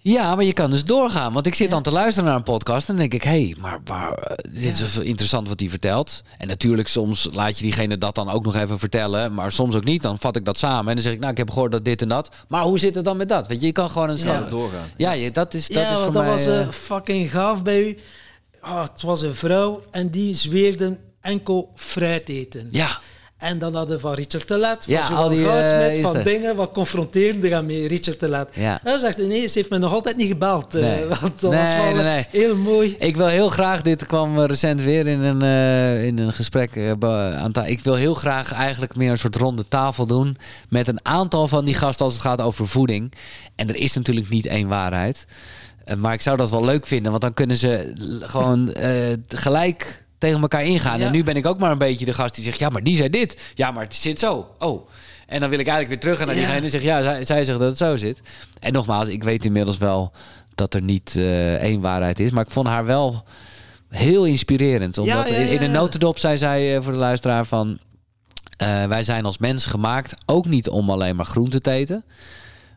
Ja, 0.00 0.34
maar 0.34 0.44
je 0.44 0.52
kan 0.52 0.70
dus 0.70 0.84
doorgaan. 0.84 1.32
Want 1.32 1.46
ik 1.46 1.54
zit 1.54 1.70
dan 1.70 1.82
te 1.82 1.90
luisteren 1.90 2.28
naar 2.28 2.38
een 2.38 2.42
podcast 2.42 2.88
en 2.88 2.96
dan 2.96 3.08
denk 3.08 3.22
ik, 3.22 3.28
hé, 3.28 3.44
hey, 3.44 3.56
maar, 3.58 3.80
maar 3.84 4.12
eh, 4.12 4.52
dit 4.60 4.80
is 4.80 4.96
interessant 4.96 5.48
wat 5.48 5.60
hij 5.60 5.68
vertelt. 5.68 6.22
En 6.38 6.48
natuurlijk, 6.48 6.88
soms 6.88 7.28
laat 7.32 7.56
je 7.56 7.62
diegene 7.62 7.98
dat 7.98 8.14
dan 8.14 8.28
ook 8.28 8.44
nog 8.44 8.56
even 8.56 8.78
vertellen, 8.78 9.34
maar 9.34 9.52
soms 9.52 9.74
ook 9.74 9.84
niet. 9.84 10.02
Dan 10.02 10.18
vat 10.18 10.36
ik 10.36 10.44
dat 10.44 10.58
samen 10.58 10.88
en 10.88 10.94
dan 10.94 11.02
zeg 11.02 11.12
ik, 11.12 11.18
nou, 11.18 11.30
ik 11.30 11.38
heb 11.38 11.50
gehoord 11.50 11.72
dat 11.72 11.84
dit 11.84 12.02
en 12.02 12.08
dat. 12.08 12.28
Maar 12.48 12.62
hoe 12.62 12.78
zit 12.78 12.94
het 12.94 13.04
dan 13.04 13.16
met 13.16 13.28
dat? 13.28 13.46
Weet 13.46 13.60
je, 13.60 13.66
je 13.66 13.72
kan 13.72 13.90
gewoon 13.90 14.08
een 14.08 14.18
stap 14.18 14.44
ja. 14.44 14.50
doorgaan. 14.50 14.86
Ja, 14.96 15.12
je, 15.12 15.30
dat 15.30 15.54
is, 15.54 15.68
dat 15.68 15.82
ja, 15.82 15.90
is 15.90 15.96
voor 15.96 16.12
dat 16.12 16.22
mij... 16.22 16.30
was 16.30 16.46
uh, 16.46 16.68
fucking 16.68 17.30
gaaf 17.30 17.62
bij 17.62 17.88
u. 17.88 17.98
Oh, 18.62 18.82
het 18.82 19.02
was 19.02 19.22
een 19.22 19.34
vrouw 19.34 19.82
en 19.90 20.10
die 20.10 20.34
zweerde 20.34 20.98
enkel 21.20 21.72
fruit 21.74 22.28
eten. 22.28 22.68
Ja. 22.70 23.00
En 23.38 23.58
dan 23.58 23.74
hadden 23.74 23.94
we 23.94 24.00
van 24.00 24.14
Richard 24.14 24.46
Telet, 24.46 24.84
van 24.84 24.94
ja, 24.94 25.08
al 25.08 25.28
die, 25.28 25.38
uh, 25.38 26.02
van 26.02 26.22
dingen, 26.22 26.56
wat 26.56 26.72
confronterende 26.72 27.48
gaan 27.48 27.66
met 27.66 27.76
Richard 27.76 28.18
Telet. 28.18 28.48
Ja. 28.52 28.80
Hij 28.82 28.98
zegt, 28.98 29.16
nee, 29.16 29.46
ze 29.46 29.58
heeft 29.58 29.70
me 29.70 29.78
nog 29.78 29.92
altijd 29.92 30.16
niet 30.16 30.28
gebeld. 30.28 30.74
Eh, 30.74 30.82
nee. 30.82 31.02
Uh, 31.02 31.20
want 31.20 31.40
dat 31.40 31.50
nee, 31.50 31.60
was 31.60 31.74
wel 31.74 31.94
nee, 31.94 32.02
nee. 32.02 32.26
heel 32.30 32.56
mooi. 32.56 32.96
Ik 32.98 33.16
wil 33.16 33.26
heel 33.26 33.48
graag, 33.48 33.82
dit 33.82 34.06
kwam 34.06 34.40
recent 34.40 34.80
weer 34.80 35.06
in 35.06 35.20
een, 35.20 35.42
uh, 35.42 36.04
in 36.04 36.18
een 36.18 36.32
gesprek 36.32 36.96
aan 37.00 37.52
Ik 37.64 37.80
wil 37.80 37.94
heel 37.94 38.14
graag 38.14 38.52
eigenlijk 38.52 38.96
meer 38.96 39.10
een 39.10 39.18
soort 39.18 39.36
ronde 39.36 39.68
tafel 39.68 40.06
doen 40.06 40.36
met 40.68 40.88
een 40.88 41.00
aantal 41.02 41.48
van 41.48 41.64
die 41.64 41.74
gasten 41.74 42.04
als 42.04 42.14
het 42.14 42.22
gaat 42.22 42.40
over 42.40 42.68
voeding. 42.68 43.12
En 43.54 43.68
er 43.68 43.76
is 43.76 43.94
natuurlijk 43.94 44.28
niet 44.28 44.46
één 44.46 44.68
waarheid. 44.68 45.24
maar 45.98 46.12
ik 46.12 46.20
zou 46.20 46.36
dat 46.36 46.50
wel 46.50 46.64
leuk 46.64 46.86
vinden, 46.86 47.10
want 47.10 47.22
dan 47.22 47.34
kunnen 47.34 47.56
ze 47.56 47.92
gewoon 48.20 48.74
gelijk 49.28 50.06
tegen 50.18 50.40
elkaar 50.40 50.64
ingaan. 50.64 51.00
En 51.00 51.12
nu 51.12 51.24
ben 51.24 51.36
ik 51.36 51.46
ook 51.46 51.58
maar 51.58 51.70
een 51.70 51.78
beetje 51.78 52.04
de 52.04 52.14
gast 52.14 52.34
die 52.34 52.44
zegt: 52.44 52.58
ja, 52.58 52.68
maar 52.68 52.82
die 52.82 52.96
zei 52.96 53.10
dit. 53.10 53.52
Ja, 53.54 53.70
maar 53.70 53.84
het 53.84 53.94
zit 53.94 54.18
zo. 54.18 54.46
Oh. 54.58 54.88
En 55.26 55.40
dan 55.40 55.50
wil 55.50 55.58
ik 55.58 55.66
eigenlijk 55.66 56.02
weer 56.02 56.12
terug 56.12 56.26
naar 56.26 56.34
diegene 56.34 56.60
en 56.60 56.70
zeg: 56.70 56.82
ja, 56.82 57.02
zij, 57.02 57.24
zij 57.24 57.44
zegt 57.44 57.58
dat 57.58 57.68
het 57.68 57.78
zo 57.78 57.96
zit. 57.96 58.20
En 58.60 58.72
nogmaals, 58.72 59.08
ik 59.08 59.22
weet 59.24 59.44
inmiddels 59.44 59.78
wel 59.78 60.12
dat 60.54 60.74
er 60.74 60.82
niet 60.82 61.14
uh, 61.16 61.54
één 61.54 61.80
waarheid 61.80 62.20
is. 62.20 62.30
Maar 62.30 62.44
ik 62.44 62.50
vond 62.50 62.66
haar 62.66 62.84
wel 62.84 63.24
heel 63.88 64.24
inspirerend. 64.24 64.98
Omdat 64.98 65.28
in, 65.28 65.48
in, 65.48 65.62
een 65.62 65.70
notendop 65.70 66.18
zei 66.18 66.38
zij 66.38 66.76
uh, 66.76 66.82
voor 66.82 66.92
de 66.92 66.98
luisteraar 66.98 67.46
van... 67.46 67.78
Uh, 68.62 68.84
wij 68.84 69.04
zijn 69.04 69.24
als 69.24 69.38
mens 69.38 69.64
gemaakt 69.64 70.14
ook 70.26 70.46
niet 70.46 70.68
om 70.68 70.90
alleen 70.90 71.16
maar 71.16 71.26
groente 71.26 71.60
te 71.60 71.70
eten. 71.70 72.04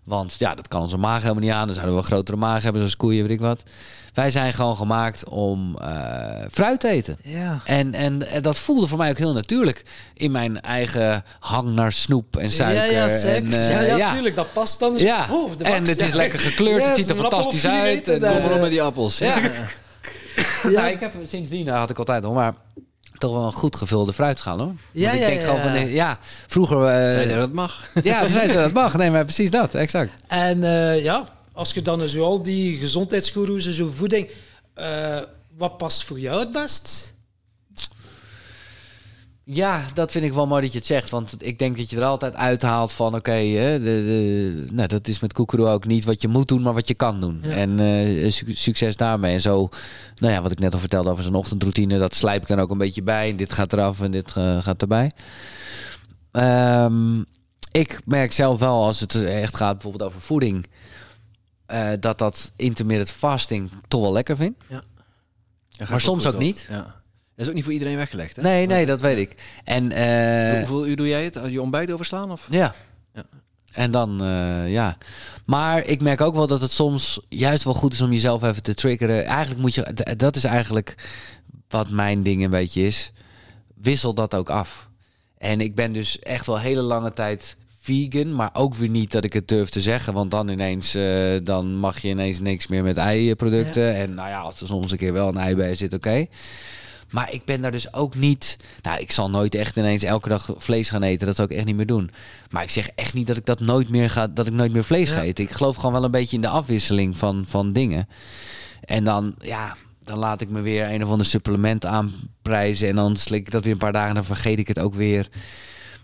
Want 0.04 0.36
ja, 0.38 0.56
dat 0.56 0.68
kan 0.68 0.82
onze 0.82 0.97
maag 0.97 1.22
helemaal 1.22 1.43
niet 1.43 1.52
aan. 1.52 1.66
Dan 1.66 1.76
zouden 1.76 1.95
we 1.95 2.02
een 2.02 2.08
grotere 2.08 2.38
maag 2.38 2.64
hebben, 2.64 2.82
zoals 2.82 2.97
koeien, 2.97 3.22
weet 3.22 3.32
ik 3.32 3.39
wat. 3.39 3.64
Wij 4.14 4.30
zijn 4.30 4.54
gewoon 4.54 4.78
gemaakt 4.78 5.30
om 5.30 5.78
uh, 5.82 5.88
fruit 6.52 6.80
te 6.80 6.88
eten. 6.88 7.18
Ja. 7.24 7.62
En, 7.66 7.93
en, 7.93 8.28
en, 8.28 8.41
dat 8.41 8.58
voelde 8.58 8.88
voor 8.88 8.97
mij 8.97 9.10
ook 9.10 9.18
heel 9.18 9.34
natuurlijk. 9.34 9.84
In 10.14 10.32
mijn 10.32 10.62
eigen 10.62 11.24
hang 11.39 11.74
naar 11.74 11.91
snoep 11.91 12.38
en 12.38 12.52
suiker. 12.52 12.91
Ja, 12.91 13.08
ja, 13.08 13.20
en, 13.20 13.45
uh, 13.45 13.70
ja, 13.72 13.82
ja, 13.82 13.95
ja, 13.95 14.14
tuurlijk. 14.14 14.36
Dat 14.36 14.54
past 14.54 14.80
dan. 14.80 14.97
Ja. 14.97 15.28
Hoofd, 15.28 15.62
en 15.62 15.88
het 15.88 16.02
is 16.02 16.14
lekker 16.14 16.39
gekleurd. 16.39 16.86
het 16.86 16.97
ziet 16.97 17.10
er 17.10 17.16
fantastisch 17.16 17.68
uit. 17.68 18.08
En, 18.08 18.20
Kom 18.20 18.41
maar 18.41 18.54
op 18.54 18.62
met 18.62 18.70
die 18.70 18.82
appels. 18.82 19.18
Ja. 19.18 19.39
ja. 20.70 20.88
ik 20.88 20.99
heb 20.99 21.14
sindsdien 21.26 21.68
had 21.68 21.89
ik 21.89 21.97
altijd 21.97 22.24
nog 22.24 22.34
maar 22.34 22.54
toch 23.22 23.34
wel 23.34 23.45
een 23.45 23.53
goed 23.53 23.76
gevulde 23.76 24.13
fruitschaal 24.13 24.57
hoor. 24.57 24.74
Ja, 24.91 25.11
ik 25.11 25.19
ja, 25.19 25.28
denk 25.28 25.39
ja, 25.39 25.45
gewoon 25.45 25.61
van, 25.61 25.89
ja, 25.89 26.19
vroeger... 26.47 26.78
Uh, 26.78 27.11
zei 27.11 27.28
ze 27.28 27.36
dat 27.36 27.51
mag. 27.51 27.84
Ja, 28.03 28.28
zei 28.28 28.47
ze 28.47 28.53
dat 28.53 28.74
mag. 28.74 28.97
Nee, 28.97 29.11
maar 29.11 29.24
precies 29.24 29.49
dat, 29.49 29.74
exact. 29.74 30.13
En 30.28 30.57
uh, 30.57 31.03
ja, 31.03 31.30
als 31.53 31.74
je 31.74 31.82
dan 31.82 32.07
zo 32.07 32.24
al 32.24 32.43
die 32.43 32.78
gezondheidsgoeroes 32.78 33.65
en 33.65 33.74
zo 33.74 33.91
voeding... 33.95 34.30
Uh, 34.80 35.17
wat 35.57 35.78
past 35.78 36.03
voor 36.03 36.19
jou 36.19 36.39
het 36.39 36.51
best? 36.51 37.11
Ja, 39.54 39.86
dat 39.93 40.12
vind 40.12 40.26
ik 40.26 40.34
wel 40.34 40.47
mooi 40.47 40.62
dat 40.62 40.72
je 40.72 40.78
het 40.78 40.88
zegt. 40.88 41.10
Want 41.10 41.36
ik 41.38 41.60
denk 41.60 41.78
dat 41.78 41.89
je 41.89 41.97
er 41.97 42.04
altijd 42.04 42.36
uithaalt 42.36 42.93
van... 42.93 43.08
oké, 43.08 43.18
okay, 43.18 43.78
nou, 44.72 44.88
dat 44.88 45.08
is 45.08 45.20
met 45.20 45.34
Koekeroe 45.34 45.68
ook 45.68 45.86
niet 45.86 46.06
wat 46.06 46.22
je 46.22 46.28
moet 46.28 46.47
doen... 46.47 46.62
maar 46.62 46.74
wat 46.74 46.88
je 46.88 46.93
kan 46.93 47.20
doen. 47.20 47.43
En 47.43 47.80
uh, 47.80 48.32
succes 48.47 48.97
daarmee. 48.97 49.34
En 49.34 49.41
zo, 49.41 49.70
nou 50.18 50.34
ja, 50.34 50.41
wat 50.41 50.52
ik 50.52 50.60
net 50.60 50.74
al 50.74 50.80
vertelde 50.80 51.10
over 51.10 51.24
zijn 51.24 51.36
ochtendroutine... 51.36 51.99
dat 51.99 52.16
slijp 52.16 52.41
ik 52.41 52.47
dan 52.47 52.60
ook 52.60 52.72
een 52.72 52.78
beetje 52.78 53.04
bij. 53.04 53.30
En 53.30 53.36
dit 53.36 53.54
gaat 53.54 53.74
eraf 53.74 54.02
en 54.02 54.12
dit 54.12 54.36
uh, 54.38 54.62
gaat 54.62 54.82
erbij. 54.82 55.12
Um, 56.32 57.26
ik 57.72 57.99
merk 58.06 58.32
zelf 58.32 58.60
wel, 58.60 58.84
als 58.84 58.99
het 58.99 59.24
echt 59.24 59.56
gaat 59.56 59.74
bijvoorbeeld 59.74 60.10
over 60.10 60.22
voeding... 60.22 60.66
Uh, 61.72 61.89
dat 61.99 62.18
dat 62.18 62.52
intermittent 62.56 63.12
fasting 63.12 63.72
toch 63.88 64.02
wel 64.02 64.12
lekker 64.12 64.36
vind. 64.36 64.56
Ja. 64.70 64.84
Maar 65.89 66.02
soms 66.02 66.26
ook 66.26 66.38
niet. 66.38 66.68
Ja. 66.70 67.01
Dat 67.42 67.50
is 67.50 67.56
ook 67.56 67.66
niet 67.66 67.72
voor 67.72 67.82
iedereen 67.82 67.98
weggelegd, 67.98 68.36
hè? 68.36 68.42
Nee, 68.42 68.66
nee, 68.66 68.86
dat 68.86 69.02
weet 69.02 69.18
ik. 69.18 69.36
En, 69.64 69.92
uh, 69.92 70.58
Hoeveel 70.58 70.88
uur 70.88 70.96
doe 70.96 71.08
jij 71.08 71.24
het? 71.24 71.38
Als 71.38 71.52
je 71.52 71.62
ontbijt 71.62 71.92
overslaan? 71.92 72.32
Of? 72.32 72.48
Ja. 72.50 72.76
ja. 73.14 73.24
En 73.72 73.92
dan, 73.92 74.24
uh, 74.24 74.72
ja. 74.72 74.98
Maar 75.46 75.86
ik 75.86 76.02
merk 76.02 76.22
ook 76.22 76.36
wel 76.36 76.48
dat 76.48 76.62
het 76.62 76.72
soms 76.72 77.20
juist 77.30 77.64
wel 77.64 77.74
goed 77.74 77.94
is 77.94 78.02
om 78.02 78.12
jezelf 78.12 78.44
even 78.44 78.64
te 78.64 78.74
triggeren. 78.74 79.26
Eigenlijk 79.26 79.62
moet 79.62 79.76
je, 79.76 80.14
dat 80.18 80.36
is 80.36 80.44
eigenlijk 80.44 80.96
wat 81.68 81.89
mijn 81.89 82.24
ding 82.24 82.44
een 82.44 82.50
beetje 82.50 82.82
is. 82.82 83.12
Wissel 83.76 84.14
dat 84.14 84.36
ook 84.36 84.50
af. 84.50 84.89
En 85.38 85.62
ik 85.62 85.76
ben 85.76 85.94
dus 85.94 86.20
echt 86.20 86.46
wel 86.46 86.60
hele 86.60 86.82
lange 86.82 87.14
tijd 87.14 87.56
vegan, 87.82 88.36
maar 88.36 88.50
ook 88.54 88.76
weer 88.76 88.89
niet 88.89 89.12
dat 89.12 89.24
ik 89.24 89.34
het 89.34 89.48
durf 89.48 89.70
te 89.70 89.82
zeggen, 89.82 90.14
want 90.14 90.32
dan 90.32 90.50
ineens 90.50 90.96
uh, 90.96 91.38
dan 91.44 91.76
mag 91.76 92.02
je 92.02 92.08
ineens 92.08 92.39
niks 92.39 92.68
meer 92.68 92.84
met 92.84 92.98
eiproducten. 92.98 93.84
Ja. 93.84 93.94
En 93.94 94.14
nou 94.14 94.30
ja, 94.30 94.39
als 94.39 94.62
er 94.62 94.68
soms 94.68 94.92
een 94.92 94.98
keer 94.98 95.14
wel 95.14 95.28
een 95.28 95.38
ei 95.38 95.56
bij 95.56 95.76
zit, 95.76 95.94
oké. 95.94 96.08
Okay. 96.08 96.30
Maar 97.12 97.34
ik 97.34 97.45
ben 97.45 97.62
daar 97.62 97.72
dus 97.72 97.93
ook 97.93 98.16
niet. 98.16 98.57
Nou, 98.82 98.99
ik 98.99 99.12
zal 99.12 99.30
nooit 99.30 99.55
echt 99.55 99.78
ineens 99.78 100.03
elke 100.03 100.30
dag 100.30 100.49
vlees 100.57 100.89
gaan 100.89 101.03
eten. 101.03 101.28
Dat 101.28 101.36
zou 101.36 101.47
ik 101.49 101.57
echt 101.57 101.65
niet 101.65 101.76
meer 101.76 101.86
doen. 101.86 102.11
Maar 102.49 102.64
ik 102.64 102.69
zeg 102.69 102.90
echt 102.95 103.14
niet 103.14 103.27
dat 103.27 103.38
ik 103.38 103.45
dat 103.45 103.60
nooit 103.60 103.90
meer 103.90 104.10
ga. 104.10 104.27
Dat 104.27 104.48
ik 104.48 104.53
nooit 104.53 104.73
meer 104.73 104.84
vlees 104.84 105.10
ja. 105.10 105.15
ga 105.15 105.22
eten. 105.22 105.44
Ik 105.44 105.52
geloof 105.52 105.76
gewoon 105.76 105.91
wel 105.91 106.03
een 106.03 106.11
beetje 106.11 106.36
in 106.36 106.41
de 106.41 106.48
afwisseling 106.48 107.18
van, 107.18 107.44
van 107.48 107.73
dingen. 107.73 108.07
En 108.81 109.03
dan, 109.03 109.36
ja, 109.40 109.76
dan 110.03 110.18
laat 110.18 110.41
ik 110.41 110.49
me 110.49 110.61
weer 110.61 110.91
een 110.91 111.03
of 111.03 111.10
ander 111.10 111.26
supplement 111.26 111.86
aanprijzen. 111.86 112.88
En 112.88 112.95
dan 112.95 113.15
slik 113.15 113.45
ik 113.45 113.52
dat 113.52 113.64
weer 113.64 113.73
een 113.73 113.80
paar 113.80 113.91
dagen. 113.91 114.10
En 114.10 114.15
dan 114.15 114.26
vergeet 114.26 114.60
ik 114.60 114.68
het 114.68 114.80
ook 114.80 114.94
weer. 114.94 115.30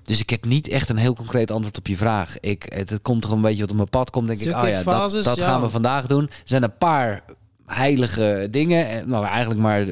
Dus 0.04 0.20
ik 0.20 0.30
heb 0.30 0.46
niet 0.46 0.68
echt 0.68 0.90
een 0.90 0.98
heel 0.98 1.16
concreet 1.16 1.52
antwoord 1.52 1.78
op 1.78 1.88
je 1.88 1.98
vraag. 1.98 2.40
Ik, 2.40 2.66
het, 2.74 2.90
het 2.90 3.02
komt 3.02 3.22
toch 3.22 3.32
een 3.32 3.42
beetje 3.42 3.62
wat 3.62 3.70
op 3.70 3.76
mijn 3.76 3.90
pad 3.90 4.10
komt. 4.10 4.28
Denk 4.28 4.40
Zulke 4.40 4.58
ik, 4.58 4.64
oh 4.64 4.70
ja, 4.70 4.82
fases, 4.82 5.24
dat, 5.24 5.36
dat 5.36 5.46
ja. 5.46 5.52
gaan 5.52 5.62
we 5.62 5.70
vandaag 5.70 6.06
doen. 6.06 6.24
Er 6.24 6.42
zijn 6.44 6.64
een 6.64 6.78
paar 6.78 7.24
heilige 7.66 8.48
dingen. 8.52 9.10
Nou, 9.10 9.26
eigenlijk 9.26 9.60
maar, 9.60 9.86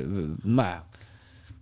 maar 0.44 0.84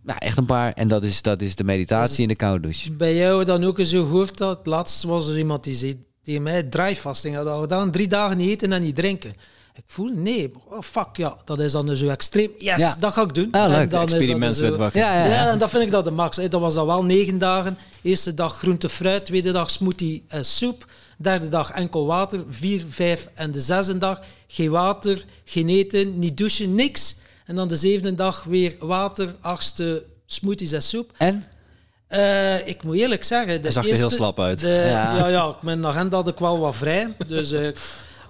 nou, 0.04 0.20
echt 0.20 0.38
een 0.38 0.46
paar. 0.46 0.74
En 0.74 0.88
dat 0.88 1.04
is, 1.04 1.22
dat 1.22 1.42
is 1.42 1.56
de 1.56 1.64
meditatie 1.64 2.22
in 2.22 2.28
de 2.28 2.36
koude 2.36 2.62
douche. 2.62 2.92
Bij 2.92 3.16
jou 3.16 3.46
dan 3.46 3.64
ook 3.64 3.80
zo 3.82 4.04
gehoord 4.04 4.38
dat 4.38 4.60
laatst 4.64 5.04
was 5.04 5.28
er 5.28 5.38
iemand 5.38 5.64
die 5.64 5.76
zei 5.76 6.04
tegen 6.24 6.44
mij 6.44 6.64
drijfvasting 6.64 7.36
had 7.36 7.60
gedaan. 7.60 7.92
Drie 7.92 8.08
dagen 8.08 8.38
niet 8.38 8.50
eten 8.50 8.74
en 8.74 8.82
niet 8.82 8.96
drinken. 8.96 9.36
Ik 9.76 9.84
voel, 9.88 10.12
nee, 10.14 10.52
oh 10.70 10.82
fuck 10.82 11.08
ja, 11.14 11.38
dat 11.46 11.60
is 11.60 11.72
dan 11.72 11.98
zo 11.98 12.08
extreem. 12.08 12.52
Yes, 12.58 12.80
ja. 12.80 12.96
dat 13.00 13.14
ga 13.14 13.22
ik 13.22 13.34
doen. 13.34 13.48
Ah, 13.52 13.80
en 13.80 13.90
dan 13.90 14.02
Experiment 14.02 14.56
zo, 14.56 14.78
wakker. 14.78 15.00
Ja, 15.02 15.14
ja, 15.14 15.26
ja, 15.26 15.50
en 15.52 15.58
dat 15.58 15.70
vind 15.70 15.84
ik 15.84 15.92
dat 15.92 16.06
de 16.06 16.12
max. 16.12 16.38
Dat 16.38 16.62
was 16.62 16.74
dan 16.74 16.86
wel 16.86 17.04
negen 17.04 17.38
dagen. 17.38 17.78
Eerste 18.02 18.34
dag 18.34 18.58
groente, 18.58 18.90
fruit. 18.90 19.26
Tweede 19.26 19.52
dag 19.52 19.70
smoothie 19.70 20.24
en 20.28 20.46
soep. 20.46 20.86
Derde 21.18 21.50
dag 21.50 21.72
enkel 21.72 22.06
water. 22.06 22.44
Vier, 22.50 22.86
vijf 22.90 23.30
en 23.34 23.52
de 23.52 23.62
zesde 23.62 23.98
dag 23.98 24.22
geen 24.48 24.70
water, 24.70 25.26
geen 25.46 25.70
eten, 25.70 26.20
niet 26.20 26.38
douchen, 26.38 26.76
niks. 26.76 27.16
En 27.46 27.56
dan 27.56 27.68
de 27.68 27.76
zevende 27.76 28.16
dag 28.16 28.44
weer 28.44 28.76
water, 28.80 29.36
achtste 29.42 30.06
smoothies 30.26 30.72
en 30.72 30.84
soep. 30.84 31.12
En? 31.18 31.44
Uh, 32.10 32.68
ik 32.68 32.84
moet 32.84 32.96
eerlijk 32.96 33.24
zeggen... 33.24 33.62
De 33.62 33.72
zag 33.72 33.88
er 33.88 33.96
heel 33.96 34.10
slap 34.10 34.40
uit. 34.40 34.60
De, 34.60 34.68
ja. 34.90 35.18
ja, 35.18 35.28
ja, 35.28 35.56
mijn 35.62 35.86
agenda 35.86 36.16
had 36.16 36.28
ik 36.28 36.38
wel 36.38 36.60
wat 36.60 36.76
vrij. 36.76 37.14
Dus, 37.28 37.52
uh, 37.52 37.68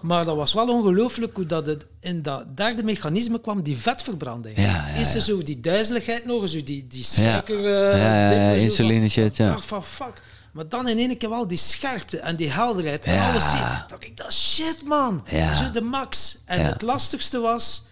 maar 0.01 0.25
dat 0.25 0.35
was 0.35 0.53
wel 0.53 0.69
ongelooflijk 0.69 1.35
hoe 1.35 1.45
dat 1.45 1.65
het 1.65 1.85
in 1.99 2.21
dat 2.21 2.57
derde 2.57 2.83
mechanisme 2.83 3.41
kwam, 3.41 3.61
die 3.61 3.77
vetverbranding. 3.77 4.57
Ja, 4.57 4.63
ja, 4.63 4.95
Eerst 4.97 5.21
zo 5.21 5.43
die 5.43 5.59
duizeligheid 5.59 6.25
nog, 6.25 6.49
zo 6.49 6.63
die, 6.63 6.87
die 6.87 7.03
suiker... 7.03 7.59
Uh, 7.59 7.97
ja, 7.97 8.31
ja, 8.31 8.51
insuline 8.51 9.09
shit, 9.09 9.35
ja. 9.35 9.45
dacht 9.45 9.65
van, 9.65 9.83
fuck. 9.83 10.21
Maar 10.51 10.69
dan 10.69 10.87
in 10.87 10.97
één 10.97 11.17
keer 11.17 11.29
wel 11.29 11.47
die 11.47 11.57
scherpte 11.57 12.19
en 12.19 12.35
die 12.35 12.51
helderheid 12.51 13.05
en 13.05 13.19
alles 13.19 13.49
zien. 13.49 13.59
dacht 13.87 14.03
ik, 14.03 14.17
dat 14.17 14.33
shit, 14.33 14.83
man. 14.85 15.23
Zo 15.31 15.71
de 15.71 15.81
max. 15.81 16.37
En 16.45 16.65
het 16.65 16.81
lastigste 16.81 17.39
was 17.39 17.83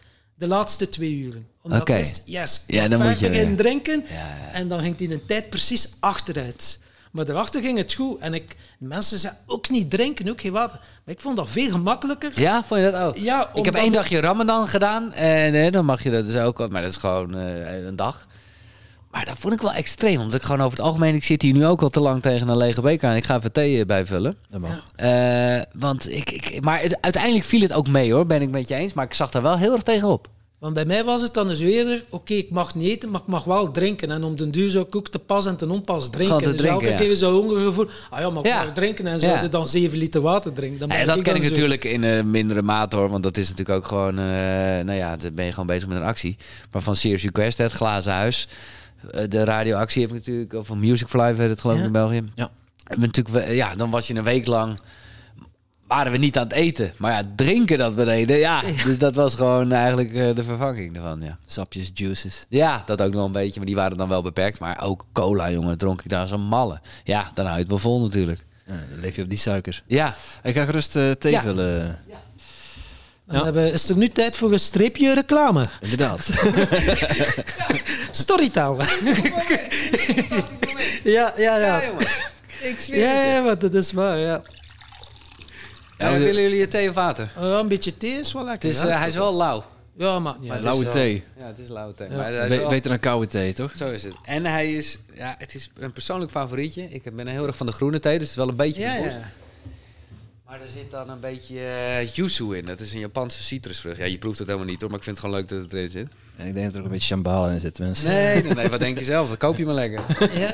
de 0.41 0.47
laatste 0.47 0.89
twee 0.89 1.13
uren. 1.13 1.47
Omdat 1.61 1.81
okay. 1.81 2.13
yes, 2.25 2.63
ja, 2.67 2.87
dan 2.87 3.01
moet 3.01 3.19
je 3.19 3.29
in 3.29 3.55
drinken. 3.55 4.03
En 4.51 4.67
dan 4.67 4.79
ging 4.79 4.95
die 4.95 5.13
een 5.13 5.25
tijd 5.25 5.49
precies 5.49 5.89
achteruit. 5.99 6.79
Maar 7.11 7.25
daarachter 7.25 7.61
ging 7.61 7.77
het 7.77 7.93
goed. 7.93 8.19
En 8.19 8.33
ik, 8.33 8.55
mensen 8.79 9.19
zeiden 9.19 9.41
ook 9.45 9.69
niet 9.69 9.89
drinken, 9.89 10.29
ook 10.29 10.41
geen 10.41 10.51
water. 10.51 10.79
Maar 11.05 11.15
ik 11.15 11.21
vond 11.21 11.37
dat 11.37 11.49
veel 11.49 11.71
gemakkelijker. 11.71 12.31
Ja, 12.35 12.63
vond 12.63 12.81
je 12.81 12.91
dat 12.91 13.01
ook? 13.01 13.17
Ja, 13.17 13.49
ik 13.53 13.65
heb 13.65 13.75
één 13.75 13.91
dagje 13.91 14.21
Ramadan 14.21 14.67
gedaan. 14.67 15.13
En 15.13 15.53
eh, 15.53 15.71
dan 15.71 15.85
mag 15.85 16.03
je 16.03 16.11
dat 16.11 16.25
dus 16.25 16.41
ook. 16.41 16.69
Maar 16.69 16.81
dat 16.81 16.91
is 16.91 16.97
gewoon 16.97 17.37
uh, 17.37 17.85
een 17.85 17.95
dag. 17.95 18.27
Maar 19.11 19.25
dat 19.25 19.37
vond 19.37 19.53
ik 19.53 19.61
wel 19.61 19.73
extreem. 19.73 20.19
Omdat 20.19 20.39
ik 20.39 20.45
gewoon 20.45 20.61
over 20.61 20.77
het 20.77 20.87
algemeen... 20.87 21.15
Ik 21.15 21.23
zit 21.23 21.41
hier 21.41 21.53
nu 21.53 21.65
ook 21.65 21.81
al 21.81 21.89
te 21.89 21.99
lang 21.99 22.21
tegen 22.21 22.47
een 22.47 22.57
lege 22.57 22.81
beker 22.81 23.09
aan. 23.09 23.15
Ik 23.15 23.23
ga 23.23 23.35
even 23.35 23.51
thee 23.51 23.79
eh, 23.79 23.85
bijvullen. 23.85 24.37
Uh, 25.03 25.61
want 25.73 26.11
ik, 26.11 26.31
ik... 26.31 26.61
Maar 26.61 26.95
uiteindelijk 27.01 27.45
viel 27.45 27.61
het 27.61 27.73
ook 27.73 27.87
mee 27.87 28.13
hoor. 28.13 28.25
Ben 28.25 28.41
ik 28.41 28.49
met 28.49 28.67
je 28.67 28.75
eens. 28.75 28.93
Maar 28.93 29.05
ik 29.05 29.13
zag 29.13 29.31
daar 29.31 29.41
wel 29.41 29.57
heel 29.57 29.73
erg 29.73 29.83
tegenop. 29.83 30.27
Want 30.61 30.73
bij 30.73 30.85
mij 30.85 31.03
was 31.03 31.21
het 31.21 31.33
dan 31.33 31.47
dus 31.47 31.59
eerder, 31.59 32.03
oké, 32.09 32.33
ik 32.33 32.49
mag 32.49 32.75
niet 32.75 32.89
eten, 32.89 33.09
maar 33.09 33.21
ik 33.21 33.27
mag 33.27 33.43
wel 33.43 33.71
drinken. 33.71 34.11
En 34.11 34.23
om 34.23 34.35
den 34.35 34.51
duur 34.51 34.69
zou 34.69 34.85
ik 34.85 34.95
ook 34.95 35.07
te 35.07 35.19
pas 35.19 35.45
en 35.45 35.55
te 35.55 35.69
onpas 35.69 36.09
drinken. 36.09 36.37
Te 36.37 36.43
dus 36.43 36.57
drinken, 36.57 36.87
elke 36.87 37.03
keer 37.03 37.15
zo'n 37.15 37.33
hongergevoel, 37.33 37.87
ah 38.09 38.19
ja, 38.19 38.29
maar 38.29 38.45
ik 38.45 38.53
mag 38.53 38.73
drinken 38.73 39.07
en 39.07 39.19
zou 39.19 39.49
dan 39.49 39.67
7 39.67 39.97
liter 39.97 40.21
water 40.21 40.53
drinken. 40.53 40.79
Dan 40.79 40.97
ja, 40.97 41.05
dat 41.05 41.21
ken 41.21 41.35
ik 41.35 41.43
natuurlijk 41.43 41.83
in 41.83 42.03
een 42.03 42.29
mindere 42.29 42.61
mate 42.61 42.95
hoor, 42.95 43.09
want 43.09 43.23
dat 43.23 43.37
is 43.37 43.49
natuurlijk 43.49 43.77
ook 43.77 43.87
gewoon, 43.87 44.19
uh, 44.19 44.25
nou 44.25 44.93
ja, 44.93 45.17
dan 45.17 45.33
ben 45.33 45.45
je 45.45 45.51
gewoon 45.51 45.67
bezig 45.67 45.87
met 45.87 45.97
een 45.97 46.03
actie. 46.03 46.35
Maar 46.71 46.81
van 46.81 46.95
Serious 46.95 47.23
Request, 47.23 47.57
het 47.57 47.71
glazen 47.71 48.11
huis, 48.11 48.47
uh, 48.47 48.80
de 49.29 49.43
radioactie 49.43 50.01
heb 50.01 50.11
ik 50.11 50.17
natuurlijk, 50.17 50.53
of 50.53 50.67
van 50.67 50.79
Music 50.79 51.07
for 51.07 51.21
Life, 51.21 51.41
het 51.41 51.59
geloof 51.59 51.77
ik 51.77 51.83
in 51.83 51.91
België. 51.91 52.23
Ja. 52.35 52.49
En 52.83 52.99
natuurlijk, 52.99 53.51
ja, 53.51 53.75
dan 53.75 53.89
was 53.91 54.07
je 54.07 54.15
een 54.15 54.23
week 54.23 54.47
lang 54.47 54.79
waren 55.91 56.11
we 56.11 56.17
niet 56.17 56.37
aan 56.37 56.43
het 56.43 56.53
eten. 56.53 56.93
Maar 56.97 57.11
ja, 57.11 57.21
drinken 57.35 57.77
dat 57.77 57.93
we 57.93 58.05
deden, 58.05 58.37
ja. 58.37 58.61
Dus 58.85 58.97
dat 58.97 59.15
was 59.15 59.35
gewoon 59.35 59.71
eigenlijk 59.71 60.11
uh, 60.11 60.35
de 60.35 60.43
vervanging 60.43 60.95
ervan, 60.95 61.21
ja. 61.21 61.37
Sapjes, 61.45 61.91
juices. 61.93 62.45
Ja, 62.49 62.83
dat 62.85 63.01
ook 63.01 63.13
nog 63.13 63.25
een 63.25 63.31
beetje. 63.31 63.57
Maar 63.59 63.65
die 63.65 63.75
waren 63.75 63.97
dan 63.97 64.09
wel 64.09 64.21
beperkt. 64.21 64.59
Maar 64.59 64.83
ook 64.83 65.05
cola, 65.11 65.51
jongen, 65.51 65.77
dronk 65.77 66.01
ik 66.01 66.09
daar 66.09 66.27
zo'n 66.27 66.41
malle. 66.41 66.81
Ja, 67.03 67.31
dan 67.33 67.45
houdt 67.45 67.59
het 67.59 67.69
wel 67.69 67.77
vol 67.77 68.01
natuurlijk. 68.01 68.45
Ja, 68.65 68.73
dan 68.89 68.99
leef 68.99 69.15
je 69.15 69.21
op 69.21 69.29
die 69.29 69.37
suiker. 69.37 69.83
Ja. 69.87 70.15
Ik 70.43 70.55
ga 70.55 70.65
gerust 70.65 70.95
uh, 70.95 71.11
thee 71.11 71.31
ja. 71.31 71.41
vullen. 71.41 71.99
Ja. 72.07 72.15
Ja. 73.31 73.43
Hebben, 73.43 73.73
is 73.73 73.89
er 73.89 73.97
nu 73.97 74.07
tijd 74.07 74.37
voor 74.37 74.51
een 74.51 74.59
streepje 74.59 75.13
reclame? 75.13 75.65
Inderdaad. 75.81 76.29
Storytaal. 78.11 78.77
ja, 81.03 81.33
ja, 81.37 81.57
ja. 81.57 81.85
Jongens. 81.85 82.19
Ik 82.61 82.79
zweer 82.79 82.99
ja, 82.99 83.23
ja, 83.23 83.41
maar 83.41 83.59
dat 83.59 83.73
is 83.73 83.91
waar, 83.91 84.17
ja. 84.17 84.41
Ja, 85.97 86.17
willen 86.17 86.41
jullie 86.41 86.67
thee 86.67 86.89
of 86.89 86.95
water? 86.95 87.31
Uh, 87.37 87.57
een 87.59 87.67
beetje 87.67 87.97
thee 87.97 88.19
is 88.19 88.33
wel 88.33 88.43
lekker. 88.43 88.69
Het 88.69 88.77
is, 88.77 88.83
uh, 88.83 88.97
hij 88.97 89.07
is 89.07 89.15
wel 89.15 89.33
lauw. 89.33 89.63
Ja, 89.97 90.19
maar, 90.19 90.35
ja, 90.41 90.47
maar 90.47 90.61
lauwe 90.61 90.85
thee. 90.85 91.23
Ja, 91.39 91.45
het 91.45 91.59
is 91.59 91.69
lauwe 91.69 91.93
thee. 91.93 92.09
Ja. 92.09 92.15
Maar 92.15 92.47
Be 92.47 92.57
wel... 92.57 92.69
Beter 92.69 92.89
dan 92.89 92.99
koude 92.99 93.27
thee, 93.27 93.53
toch? 93.53 93.71
Zo 93.75 93.89
is 93.89 94.03
het. 94.03 94.15
En 94.23 94.45
hij 94.45 94.73
is, 94.73 94.97
ja, 95.13 95.35
het 95.37 95.55
is 95.55 95.69
een 95.79 95.91
persoonlijk 95.91 96.31
favorietje. 96.31 96.87
Ik 96.89 97.15
ben 97.15 97.27
heel 97.27 97.47
erg 97.47 97.57
van 97.57 97.65
de 97.65 97.71
groene 97.71 97.99
thee, 97.99 98.19
dus 98.19 98.21
het 98.21 98.29
is 98.29 98.35
wel 98.35 98.49
een 98.49 98.55
beetje 98.55 98.81
ja, 98.81 98.95
ja. 98.95 99.31
Maar 100.51 100.61
er 100.61 100.71
zit 100.73 100.91
dan 100.91 101.09
een 101.09 101.19
beetje 101.19 101.55
uh, 101.55 102.07
yuzu 102.07 102.55
in. 102.55 102.65
Dat 102.65 102.79
is 102.79 102.93
een 102.93 102.99
Japanse 102.99 103.43
citrusvrucht. 103.43 103.97
Ja, 103.97 104.05
je 104.05 104.17
proeft 104.17 104.37
het 104.39 104.47
helemaal 104.47 104.69
niet 104.69 104.81
hoor, 104.81 104.89
maar 104.89 104.99
ik 104.99 105.03
vind 105.03 105.17
het 105.17 105.25
gewoon 105.25 105.39
leuk 105.39 105.49
dat 105.49 105.59
het 105.59 105.73
erin 105.73 105.89
zit. 105.89 106.07
En 106.35 106.47
ik 106.47 106.53
denk 106.53 106.65
dat 106.65 106.73
er 106.73 106.79
ook 106.79 106.85
een 106.85 106.91
beetje 106.91 107.07
shambhala 107.07 107.49
in 107.51 107.59
zit, 107.59 107.79
mensen. 107.79 108.07
Nee, 108.07 108.43
nee, 108.43 108.53
nee, 108.53 108.67
wat 108.67 108.79
denk 108.79 108.97
je 108.97 109.03
zelf? 109.03 109.29
Dat 109.29 109.37
koop 109.37 109.57
je 109.57 109.65
maar 109.65 109.73
lekker. 109.73 110.01
Ja. 110.19 110.53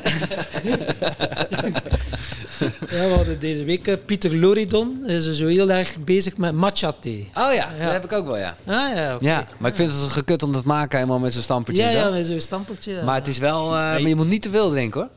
ja, 2.90 3.08
we 3.08 3.14
hadden 3.16 3.40
deze 3.40 3.64
week 3.64 3.88
uh, 3.88 3.96
Pieter 4.06 4.36
Loridon. 4.36 5.06
Is 5.06 5.32
zo 5.32 5.48
heel 5.48 5.70
erg 5.72 5.98
bezig 5.98 6.38
met 6.38 6.54
matcha 6.54 6.94
thee. 7.00 7.30
Oh 7.34 7.54
ja, 7.54 7.70
dat 7.80 7.92
heb 7.92 8.04
ik 8.04 8.12
ook 8.12 8.26
wel, 8.26 8.38
ja. 8.38 8.58
Ah, 8.66 8.96
ja, 8.96 9.16
okay. 9.16 9.28
ja, 9.28 9.48
maar 9.58 9.70
ik 9.70 9.76
vind 9.76 9.92
het 9.92 10.12
gekut 10.12 10.44
om 10.44 10.52
dat 10.52 10.62
te 10.62 10.68
maken 10.68 10.98
helemaal 10.98 11.20
met 11.20 11.34
zo'n 11.34 11.44
stampertje. 11.44 11.84
Ja, 11.84 11.90
ja, 11.90 12.10
met 12.10 12.26
zo'n 12.26 12.42
stampertje. 12.42 13.04
Maar 13.04 13.16
het 13.16 13.28
is 13.28 13.38
wel... 13.38 13.66
Uh, 13.66 13.80
maar 13.80 14.02
je 14.02 14.16
moet 14.16 14.28
niet 14.28 14.42
te 14.42 14.50
veel 14.50 14.70
drinken 14.70 15.02
hoor. 15.02 15.10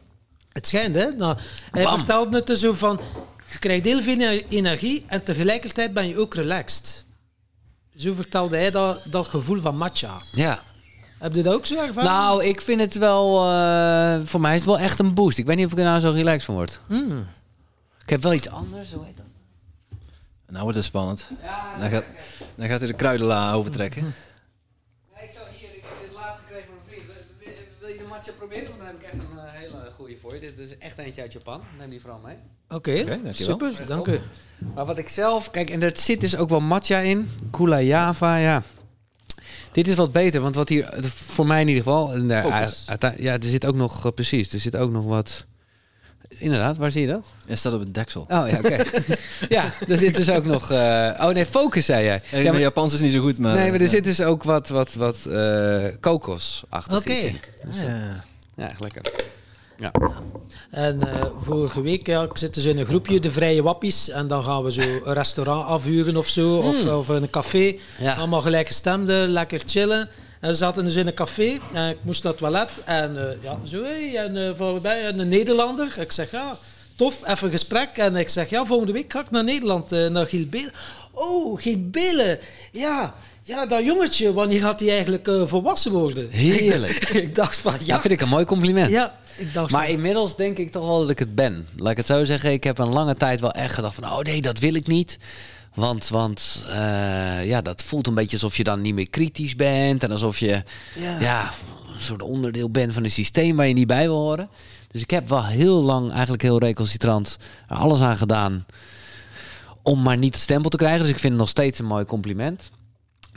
Het 0.53 0.67
schijnt, 0.67 0.95
hè. 0.95 1.11
Nou, 1.11 1.37
hij 1.71 1.85
Bam. 1.85 1.97
vertelt 1.97 2.31
net 2.31 2.59
zo 2.59 2.73
van... 2.73 3.01
Je 3.53 3.59
krijgt 3.59 3.85
heel 3.85 4.03
veel 4.03 4.21
energie 4.49 5.05
en 5.07 5.25
tegelijkertijd 5.25 5.93
ben 5.93 6.09
je 6.09 6.19
ook 6.19 6.35
relaxed. 6.35 7.05
Zo 7.97 8.15
vertelde 8.15 8.57
hij 8.57 8.71
dat, 8.71 9.03
dat 9.05 9.27
gevoel 9.27 9.61
van 9.61 9.77
matcha. 9.77 10.23
Ja. 10.33 10.63
Heb 11.19 11.35
je 11.35 11.43
dat 11.43 11.55
ook 11.55 11.67
zo 11.67 11.75
ervaren? 11.75 12.11
Nou, 12.11 12.45
ik 12.45 12.61
vind 12.61 12.81
het 12.81 12.95
wel... 12.95 13.51
Uh, 13.53 14.21
voor 14.25 14.41
mij 14.41 14.55
is 14.55 14.61
het 14.61 14.69
wel 14.69 14.79
echt 14.79 14.99
een 14.99 15.15
boost. 15.15 15.39
Ik 15.39 15.47
weet 15.47 15.57
niet 15.57 15.67
of 15.67 15.73
ik 15.73 15.79
er 15.79 15.85
nou 15.85 16.01
zo 16.01 16.11
relaxed 16.11 16.45
van 16.45 16.55
word. 16.55 16.81
Mm. 16.87 17.27
Ik 18.03 18.11
heb 18.11 18.23
wel 18.23 18.33
iets 18.33 18.49
anders, 18.49 18.93
hoe 18.93 19.05
heet 19.05 19.17
dat? 19.17 19.27
Nou 20.47 20.63
wordt 20.63 20.77
het 20.77 20.87
spannend. 20.87 21.31
Ja, 21.43 21.79
dan, 21.79 21.91
gaat, 21.91 22.05
dan 22.55 22.69
gaat 22.69 22.79
hij 22.79 22.89
de 22.89 22.95
kruidenla 22.95 23.53
overtrekken. 23.53 24.15
Ja, 25.15 25.21
ik 25.21 25.31
zou 25.31 25.47
hier, 25.59 25.69
ik 25.75 25.83
heb 25.83 26.09
dit 26.09 26.15
laatst 26.19 26.41
gekregen 26.41 26.69
van 26.69 26.77
een 26.77 26.85
vriend. 26.89 27.03
Wil 27.79 27.89
je 27.89 27.99
de 27.99 28.05
matcha 28.09 28.33
proberen? 28.33 28.77
Dan 28.79 28.87
heb 28.87 28.95
ik 28.95 29.03
echt 29.03 29.13
een 29.13 29.37
uh, 29.37 29.43
hele 29.47 29.60
goede 30.01 30.17
voor 30.21 30.35
je. 30.35 30.41
Dit 30.41 30.59
is 30.59 30.79
echt 30.79 30.99
eentje 30.99 31.23
uit 31.23 31.33
Japan. 31.33 31.61
Neem 31.79 31.91
die 31.91 32.01
vooral 32.01 32.21
mee. 32.25 32.37
Oké, 32.69 33.05
okay, 33.05 33.33
super, 33.33 33.73
dank 33.87 34.07
u. 34.07 34.21
Maar 34.75 34.87
wat 34.87 34.99
ik 34.99 35.09
zelf, 35.09 35.51
kijk, 35.51 35.71
en 35.71 35.83
er 35.83 35.93
zit 35.95 36.21
dus 36.21 36.37
ook 36.37 36.49
wel 36.49 36.61
matcha 36.61 36.99
in. 36.99 37.31
Kula 37.51 37.81
Java, 37.81 38.37
ja. 38.37 38.63
Dit 39.73 39.89
is 39.89 39.95
wat 39.95 40.13
beter, 40.13 40.41
want 40.41 40.55
wat 40.55 40.69
hier, 40.69 40.95
voor 41.05 41.47
mij 41.47 41.61
in 41.61 41.69
ieder 41.69 41.83
geval, 41.83 42.13
en 42.13 42.29
daar, 42.29 43.23
ja, 43.23 43.33
er 43.33 43.43
zit 43.43 43.67
ook 43.67 43.75
nog, 43.75 44.07
uh, 44.07 44.13
precies, 44.13 44.53
er 44.53 44.61
zit 44.61 44.77
ook 44.77 44.91
nog 44.91 45.05
wat 45.05 45.47
Inderdaad, 46.39 46.77
waar 46.77 46.91
zie 46.91 47.01
je 47.01 47.07
dat? 47.07 47.27
Het 47.47 47.59
staat 47.59 47.73
op 47.73 47.81
het 47.81 47.95
deksel. 47.95 48.21
Oh 48.21 48.49
ja, 48.49 48.59
oké. 48.59 48.77
ja, 49.57 49.73
er 49.89 49.99
zit 49.99 50.17
dus 50.17 50.31
ook 50.31 50.45
nog. 50.45 50.71
Uh, 50.71 50.79
oh 51.21 51.29
nee, 51.29 51.47
focus 51.47 51.85
zei 51.85 52.05
jij. 52.05 52.23
ja, 52.31 52.51
mijn 52.51 52.63
Japans 52.63 52.93
is 52.93 53.01
niet 53.01 53.13
zo 53.13 53.21
goed, 53.21 53.39
maar. 53.39 53.55
Nee, 53.55 53.71
maar 53.71 53.81
er 53.81 53.89
zit 53.89 54.05
dus 54.05 54.21
ook 54.21 54.43
wat, 54.43 54.69
wat, 54.69 54.95
wat 54.95 55.27
uh, 55.29 55.85
kokosachtig 56.01 56.97
Oké. 56.97 57.11
Okay. 57.11 57.41
Ja. 57.85 58.25
ja, 58.57 58.69
echt 58.69 58.81
lekker. 58.81 59.03
Ja. 59.81 59.93
En 60.71 61.01
uh, 61.07 61.25
vorige 61.39 61.81
week 61.81 62.07
ja, 62.07 62.23
ik 62.23 62.39
zit 62.39 62.55
dus 62.55 62.65
in 62.65 62.79
een 62.79 62.87
groepje, 62.87 63.21
de 63.21 63.33
Vrije 63.33 63.63
Wappies. 63.63 64.09
En 64.09 64.29
dan 64.29 64.45
gaan 64.45 64.63
we 64.63 64.73
zo 64.73 64.81
een 64.81 65.13
restaurant 65.13 65.67
afhuren 65.67 66.17
of 66.17 66.29
zo. 66.29 66.57
Of, 66.57 66.81
hmm. 66.81 66.89
of 66.89 67.09
een 67.09 67.31
café. 67.31 67.77
Ja. 67.99 68.15
Allemaal 68.15 68.41
gelijkgestemden, 68.41 69.29
lekker 69.29 69.61
chillen. 69.67 70.09
En 70.41 70.49
we 70.49 70.55
zaten 70.55 70.85
dus 70.85 70.97
in 70.97 71.07
een 71.07 71.15
café 71.15 71.59
en 71.73 71.91
ik 71.91 71.97
moest 72.03 72.23
naar 72.23 72.33
het 72.33 72.41
toilet. 72.41 72.71
En 72.85 73.15
uh, 73.15 73.43
ja, 73.43 73.59
zo, 73.65 73.83
hey, 73.83 74.17
en 74.17 74.37
uh, 74.37 74.51
voorbij 74.57 75.09
een 75.09 75.29
Nederlander. 75.29 75.97
Ik 75.99 76.13
zeg, 76.13 76.31
ja, 76.31 76.57
tof, 76.97 77.29
even 77.29 77.51
gesprek. 77.51 77.89
En 77.95 78.17
ik 78.17 78.29
zeg, 78.29 78.51
ja, 78.51 78.65
volgende 78.65 78.93
week 78.93 79.13
ga 79.13 79.21
ik 79.21 79.31
naar 79.31 79.45
Nederland, 79.45 79.91
naar 79.91 80.27
Giel 80.27 80.47
Belen. 80.47 80.73
Oh, 81.13 81.61
Giel 81.61 81.79
Belen, 81.91 82.39
ja... 82.73 83.15
Ja, 83.43 83.67
dat 83.67 83.85
jongetje, 83.85 84.33
wanneer 84.33 84.61
gaat 84.61 84.81
hij 84.81 84.89
eigenlijk 84.91 85.29
uh, 85.29 85.47
volwassen 85.47 85.93
worden? 85.93 86.31
Heerlijk. 86.31 87.09
ik 87.25 87.35
dacht 87.35 87.59
van, 87.59 87.75
ja. 87.79 87.93
Dat 87.93 88.01
vind 88.01 88.13
ik 88.13 88.21
een 88.21 88.29
mooi 88.29 88.45
compliment. 88.45 88.91
Ja, 88.91 89.19
ik 89.37 89.55
dacht 89.55 89.71
maar 89.71 89.89
inmiddels 89.89 90.37
denk 90.37 90.59
ik 90.59 90.71
toch 90.71 90.87
wel 90.87 91.01
dat 91.01 91.11
ik 91.11 91.19
het 91.19 91.35
ben. 91.35 91.67
Laat 91.77 91.91
ik 91.91 91.97
het 91.97 92.07
zo 92.07 92.25
zeggen. 92.25 92.53
Ik 92.53 92.65
heb 92.65 92.79
een 92.79 92.93
lange 92.93 93.15
tijd 93.15 93.41
wel 93.41 93.53
echt 93.53 93.75
gedacht 93.75 93.95
van... 93.95 94.05
oh 94.05 94.19
nee, 94.19 94.43
dat 94.43 94.59
wil 94.59 94.75
ik 94.75 94.87
niet. 94.87 95.19
Want, 95.75 96.09
want 96.09 96.63
uh, 96.67 97.47
ja, 97.47 97.61
dat 97.63 97.83
voelt 97.83 98.07
een 98.07 98.15
beetje 98.15 98.37
alsof 98.37 98.57
je 98.57 98.65
dan 98.65 98.81
niet 98.81 98.95
meer 98.95 99.11
kritisch 99.11 99.57
bent. 99.57 100.03
En 100.03 100.11
alsof 100.11 100.39
je 100.39 100.63
ja. 100.95 101.21
ja. 101.21 101.51
een 101.95 102.01
soort 102.01 102.23
onderdeel 102.23 102.71
bent 102.71 102.93
van 102.93 103.05
een 103.05 103.11
systeem 103.11 103.57
waar 103.57 103.69
je 103.69 103.75
niet 103.75 103.87
bij 103.87 104.07
wil 104.07 104.21
horen. 104.21 104.49
Dus 104.91 105.03
ik 105.03 105.11
heb 105.11 105.29
wel 105.29 105.45
heel 105.45 105.83
lang, 105.83 106.11
eigenlijk 106.13 106.43
heel 106.43 106.59
recalcitrant, 106.59 107.37
alles 107.67 108.01
aan 108.01 108.17
gedaan 108.17 108.67
om 109.83 110.03
maar 110.03 110.19
niet 110.19 110.35
het 110.35 110.43
stempel 110.43 110.71
te 110.71 110.77
krijgen. 110.77 111.01
Dus 111.01 111.11
ik 111.11 111.19
vind 111.19 111.33
het 111.33 111.41
nog 111.41 111.51
steeds 111.51 111.79
een 111.79 111.85
mooi 111.85 112.05
compliment. 112.05 112.71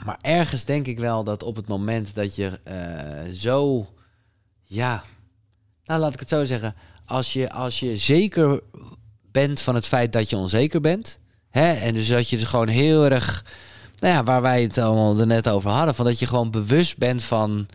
Maar 0.04 0.18
ergens 0.20 0.64
denk 0.64 0.86
ik 0.86 0.98
wel 0.98 1.24
dat 1.24 1.42
op 1.42 1.56
het 1.56 1.68
moment 1.68 2.14
dat 2.14 2.34
je 2.34 2.60
uh, 2.68 3.34
zo, 3.34 3.86
ja, 4.64 5.02
nou 5.84 6.00
laat 6.00 6.12
ik 6.12 6.20
het 6.20 6.28
zo 6.28 6.44
zeggen, 6.44 6.74
als 7.06 7.32
je, 7.32 7.52
als 7.52 7.80
je 7.80 7.96
zeker 7.96 8.60
bent 9.32 9.60
van 9.60 9.74
het 9.74 9.86
feit 9.86 10.12
dat 10.12 10.30
je 10.30 10.36
onzeker 10.36 10.80
bent, 10.80 11.18
Hè? 11.54 11.72
En 11.72 11.94
dus 11.94 12.08
dat 12.08 12.28
je 12.28 12.36
dus 12.36 12.48
gewoon 12.48 12.68
heel 12.68 13.04
erg, 13.04 13.44
nou 13.98 14.14
ja, 14.14 14.24
waar 14.24 14.42
wij 14.42 14.62
het 14.62 14.78
allemaal 14.78 15.18
er 15.18 15.26
net 15.26 15.48
over 15.48 15.70
hadden, 15.70 15.94
van 15.94 16.04
dat 16.04 16.18
je 16.18 16.26
gewoon 16.26 16.50
bewust 16.50 16.98
bent 16.98 17.22
van 17.22 17.66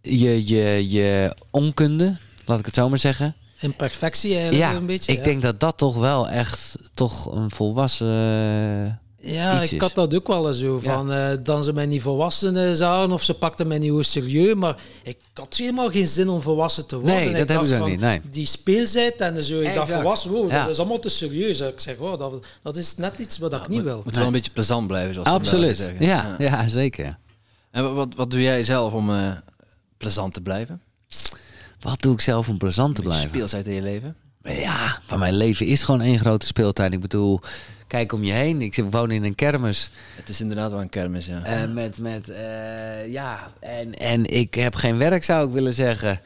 je, 0.00 0.46
je, 0.46 0.90
je 0.90 1.34
onkunde, 1.50 2.16
laat 2.44 2.58
ik 2.58 2.66
het 2.66 2.74
zo 2.74 2.88
maar 2.88 2.98
zeggen. 2.98 3.34
Imperfectie 3.60 4.30
eigenlijk 4.38 4.70
ja, 4.70 4.76
een 4.76 4.86
beetje. 4.86 5.12
Ik 5.12 5.24
denk 5.24 5.42
dat 5.42 5.60
dat 5.60 5.78
toch 5.78 5.96
wel 5.96 6.28
echt 6.28 6.74
toch 6.94 7.34
een 7.34 7.50
volwassen 7.50 9.00
Ja, 9.20 9.62
ik 9.62 9.80
had 9.80 9.94
dat 9.94 10.14
ook 10.14 10.26
wel 10.26 10.52
zo 10.52 10.78
van. 10.78 11.12
Uh, 11.12 11.30
dan 11.42 11.64
ze 11.64 11.72
mij 11.72 11.86
niet 11.86 12.02
volwassen 12.02 12.76
zagen 12.76 13.12
of 13.12 13.22
ze 13.22 13.34
pakten 13.34 13.66
mij 13.66 13.78
niet 13.78 13.90
hoe 13.90 14.02
serieus. 14.02 14.54
Maar 14.54 14.76
ik 15.02 15.18
had 15.34 15.56
helemaal 15.56 15.90
geen 15.90 16.06
zin 16.06 16.28
om 16.28 16.40
volwassen 16.40 16.86
te 16.86 16.96
worden. 16.96 17.14
Nee, 17.14 17.34
dat 17.34 17.48
hebben 17.48 17.68
ze 17.68 17.82
niet. 17.82 18.00
Nee. 18.00 18.20
Die 18.30 18.46
speeltijd 18.46 19.16
en 19.16 19.44
zo, 19.44 19.60
ik 19.60 19.74
dacht 19.74 19.92
volwassen, 19.92 20.30
wow, 20.30 20.50
dat 20.50 20.68
is 20.68 20.78
allemaal 20.78 20.98
te 20.98 21.08
serieus. 21.08 21.60
Ik 21.60 21.80
zeg, 21.80 21.96
wow, 21.96 22.18
dat, 22.18 22.46
dat 22.62 22.76
is 22.76 22.96
net 22.96 23.18
iets 23.18 23.38
wat 23.38 23.52
ik 23.52 23.68
niet 23.68 23.82
wil. 23.82 24.02
Moet 24.04 24.16
wel 24.16 24.26
een 24.26 24.32
beetje 24.32 24.50
plezant 24.50 24.86
blijven, 24.86 25.14
zoals 25.14 25.28
Absoluut. 25.28 25.76
zeggen. 25.76 26.04
Ja, 26.06 26.34
ja. 26.38 26.68
zeker. 26.68 27.18
En 27.70 27.94
wat, 27.94 28.08
wat 28.16 28.30
doe 28.30 28.42
jij 28.42 28.64
zelf 28.64 28.92
om 28.92 29.10
uh, 29.10 29.32
plezant 29.96 30.34
te 30.34 30.40
blijven? 30.40 30.80
Wat 31.80 32.02
doe 32.02 32.12
ik 32.12 32.20
zelf 32.20 32.48
om 32.48 32.58
plezant 32.58 32.94
te 32.94 33.02
blijven? 33.02 33.28
Speelsheid 33.28 33.66
in 33.66 33.74
je 33.74 33.82
leven? 33.82 34.16
Ja, 34.42 35.00
maar 35.08 35.18
mijn 35.18 35.34
leven 35.36 35.66
is 35.66 35.82
gewoon 35.82 36.00
één 36.00 36.18
grote 36.18 36.46
speeltuin. 36.46 36.92
Ik 36.92 37.00
bedoel, 37.00 37.40
kijk 37.88 38.12
om 38.12 38.24
je 38.24 38.32
heen. 38.32 38.62
Ik 38.62 38.84
woon 38.90 39.10
in 39.10 39.24
een 39.24 39.34
kermis. 39.34 39.90
Het 40.16 40.28
is 40.28 40.40
inderdaad 40.40 40.70
wel 40.70 40.80
een 40.80 40.88
kermis, 40.88 41.26
ja. 41.26 41.66
Uh, 41.66 41.74
met, 41.74 41.98
met 41.98 42.28
uh, 42.28 43.12
ja, 43.12 43.52
en, 43.60 43.98
en 43.98 44.26
ik 44.26 44.54
heb 44.54 44.74
geen 44.74 44.98
werk, 44.98 45.24
zou 45.24 45.46
ik 45.46 45.52
willen 45.52 45.72
zeggen. 45.72 46.20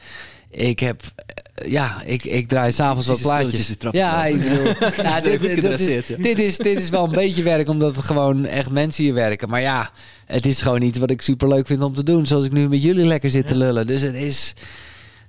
Ik 0.49 0.79
heb, 0.79 1.01
uh, 1.01 1.71
ja, 1.71 2.01
ik, 2.05 2.23
ik 2.23 2.47
draai 2.47 2.71
s'avonds 2.71 3.07
wat 3.07 3.21
plaatjes. 3.21 3.75
Ja, 3.91 4.25
ik 4.25 4.43
bedoel, 4.43 4.65
ja, 5.05 5.21
dit, 5.21 5.39
dit, 5.39 5.61
dit, 5.61 5.79
is, 5.79 6.05
dit, 6.05 6.39
is, 6.39 6.57
dit 6.57 6.81
is 6.81 6.89
wel 6.89 7.03
een 7.03 7.11
beetje 7.11 7.43
werk, 7.43 7.69
omdat 7.69 7.95
het 7.95 8.05
gewoon 8.05 8.45
echt 8.45 8.71
mensen 8.71 9.03
hier 9.03 9.13
werken. 9.13 9.49
Maar 9.49 9.61
ja, 9.61 9.91
het 10.25 10.45
is 10.45 10.61
gewoon 10.61 10.81
iets 10.81 10.99
wat 10.99 11.11
ik 11.11 11.21
super 11.21 11.47
leuk 11.47 11.67
vind 11.67 11.83
om 11.83 11.93
te 11.93 12.03
doen. 12.03 12.27
Zoals 12.27 12.45
ik 12.45 12.51
nu 12.51 12.69
met 12.69 12.81
jullie 12.81 13.05
lekker 13.05 13.29
zit 13.29 13.47
te 13.47 13.55
lullen. 13.55 13.87
Dus 13.87 14.01
het 14.01 14.15
is, 14.15 14.53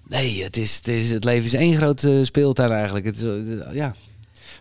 nee, 0.08 0.42
het, 0.42 0.56
is, 0.56 0.76
het, 0.76 0.88
is, 0.88 1.10
het 1.10 1.24
leven 1.24 1.44
is 1.44 1.54
één 1.54 1.76
grote 1.76 2.24
speeltuin 2.24 2.70
eigenlijk. 2.70 3.04
Het, 3.04 3.26
ja. 3.72 3.94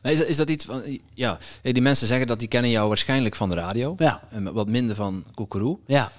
Is, 0.03 0.23
is 0.23 0.38
dat 0.38 0.49
iets 0.49 0.65
van, 0.65 0.99
ja, 1.13 1.38
die 1.61 1.81
mensen 1.81 2.07
zeggen 2.07 2.27
dat 2.27 2.39
die 2.39 2.47
kennen 2.47 2.71
jou 2.71 2.88
waarschijnlijk 2.88 3.35
van 3.35 3.49
de 3.49 3.55
radio. 3.55 3.95
Ja. 3.97 4.21
En 4.30 4.53
wat 4.53 4.67
minder 4.67 4.95
van 4.95 5.25
Koekeroe. 5.34 5.80
Ja. 5.88 6.11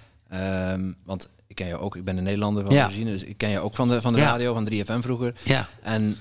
Um, 0.73 0.97
want 1.05 1.29
ik 1.47 1.55
ken 1.55 1.67
jou 1.67 1.81
ook, 1.81 1.97
ik 1.97 2.05
ben 2.05 2.17
een 2.17 2.25
Nederlander 2.25 2.65
van 2.65 2.75
ja. 2.75 2.85
origine, 2.85 3.11
dus 3.11 3.23
ik 3.23 3.39
ken 3.39 3.51
jou 3.51 3.65
ook 3.65 3.75
van 3.75 3.89
de, 3.89 4.01
van 4.01 4.13
de 4.13 4.21
radio, 4.21 4.55
van 4.55 4.69
3FM 4.73 4.99
vroeger. 4.99 5.35
Ja. 5.43 5.69
En 5.83 6.17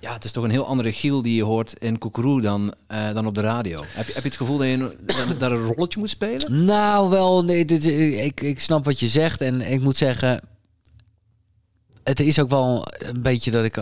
ja, 0.00 0.12
het 0.12 0.24
is 0.24 0.32
toch 0.32 0.44
een 0.44 0.50
heel 0.50 0.66
andere 0.66 0.92
giel 0.92 1.22
die 1.22 1.34
je 1.34 1.42
hoort 1.42 1.72
in 1.72 1.98
Koekeroe 1.98 2.40
dan, 2.40 2.74
uh, 2.92 3.12
dan 3.14 3.26
op 3.26 3.34
de 3.34 3.40
radio. 3.40 3.84
Heb 3.86 4.06
je, 4.06 4.12
heb 4.12 4.22
je 4.22 4.28
het 4.28 4.38
gevoel 4.38 4.58
dat 4.58 4.66
je 4.66 5.36
daar 5.38 5.52
een 5.52 5.64
rolletje 5.64 6.00
moet 6.00 6.10
spelen? 6.10 6.64
Nou, 6.64 7.10
wel, 7.10 7.44
nee, 7.44 7.64
dit, 7.64 7.84
ik, 7.84 8.40
ik 8.40 8.60
snap 8.60 8.84
wat 8.84 9.00
je 9.00 9.08
zegt 9.08 9.40
en 9.40 9.60
ik 9.60 9.80
moet 9.80 9.96
zeggen, 9.96 10.40
het 12.08 12.20
is 12.20 12.40
ook 12.40 12.48
wel 12.48 12.86
een 12.98 13.22
beetje 13.22 13.50
dat 13.50 13.64
ik 13.64 13.76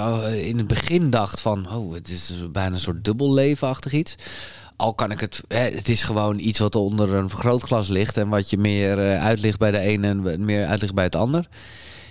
in 0.45 0.59
het 0.59 0.67
begin 0.67 1.11
dacht 1.11 1.41
van... 1.41 1.75
oh, 1.75 1.95
het 1.95 2.09
is 2.09 2.33
bijna 2.53 2.75
een 2.75 2.81
soort 2.81 3.05
dubbellevenachtig 3.05 3.93
iets. 3.93 4.15
Al 4.77 4.95
kan 4.95 5.11
ik 5.11 5.21
het... 5.21 5.41
Het 5.49 5.89
is 5.89 6.03
gewoon 6.03 6.39
iets 6.39 6.59
wat 6.59 6.75
onder 6.75 7.15
een 7.15 7.31
vergrootglas 7.31 7.89
ligt... 7.89 8.17
en 8.17 8.29
wat 8.29 8.51
je 8.51 8.59
meer 8.59 8.99
uh, 8.99 9.25
uitlicht 9.25 9.59
bij 9.59 9.71
de 9.71 9.79
ene 9.79 10.09
en 10.09 10.45
meer 10.45 10.67
uitlicht 10.67 10.95
bij 10.95 11.05
het 11.05 11.17
ander. 11.17 11.49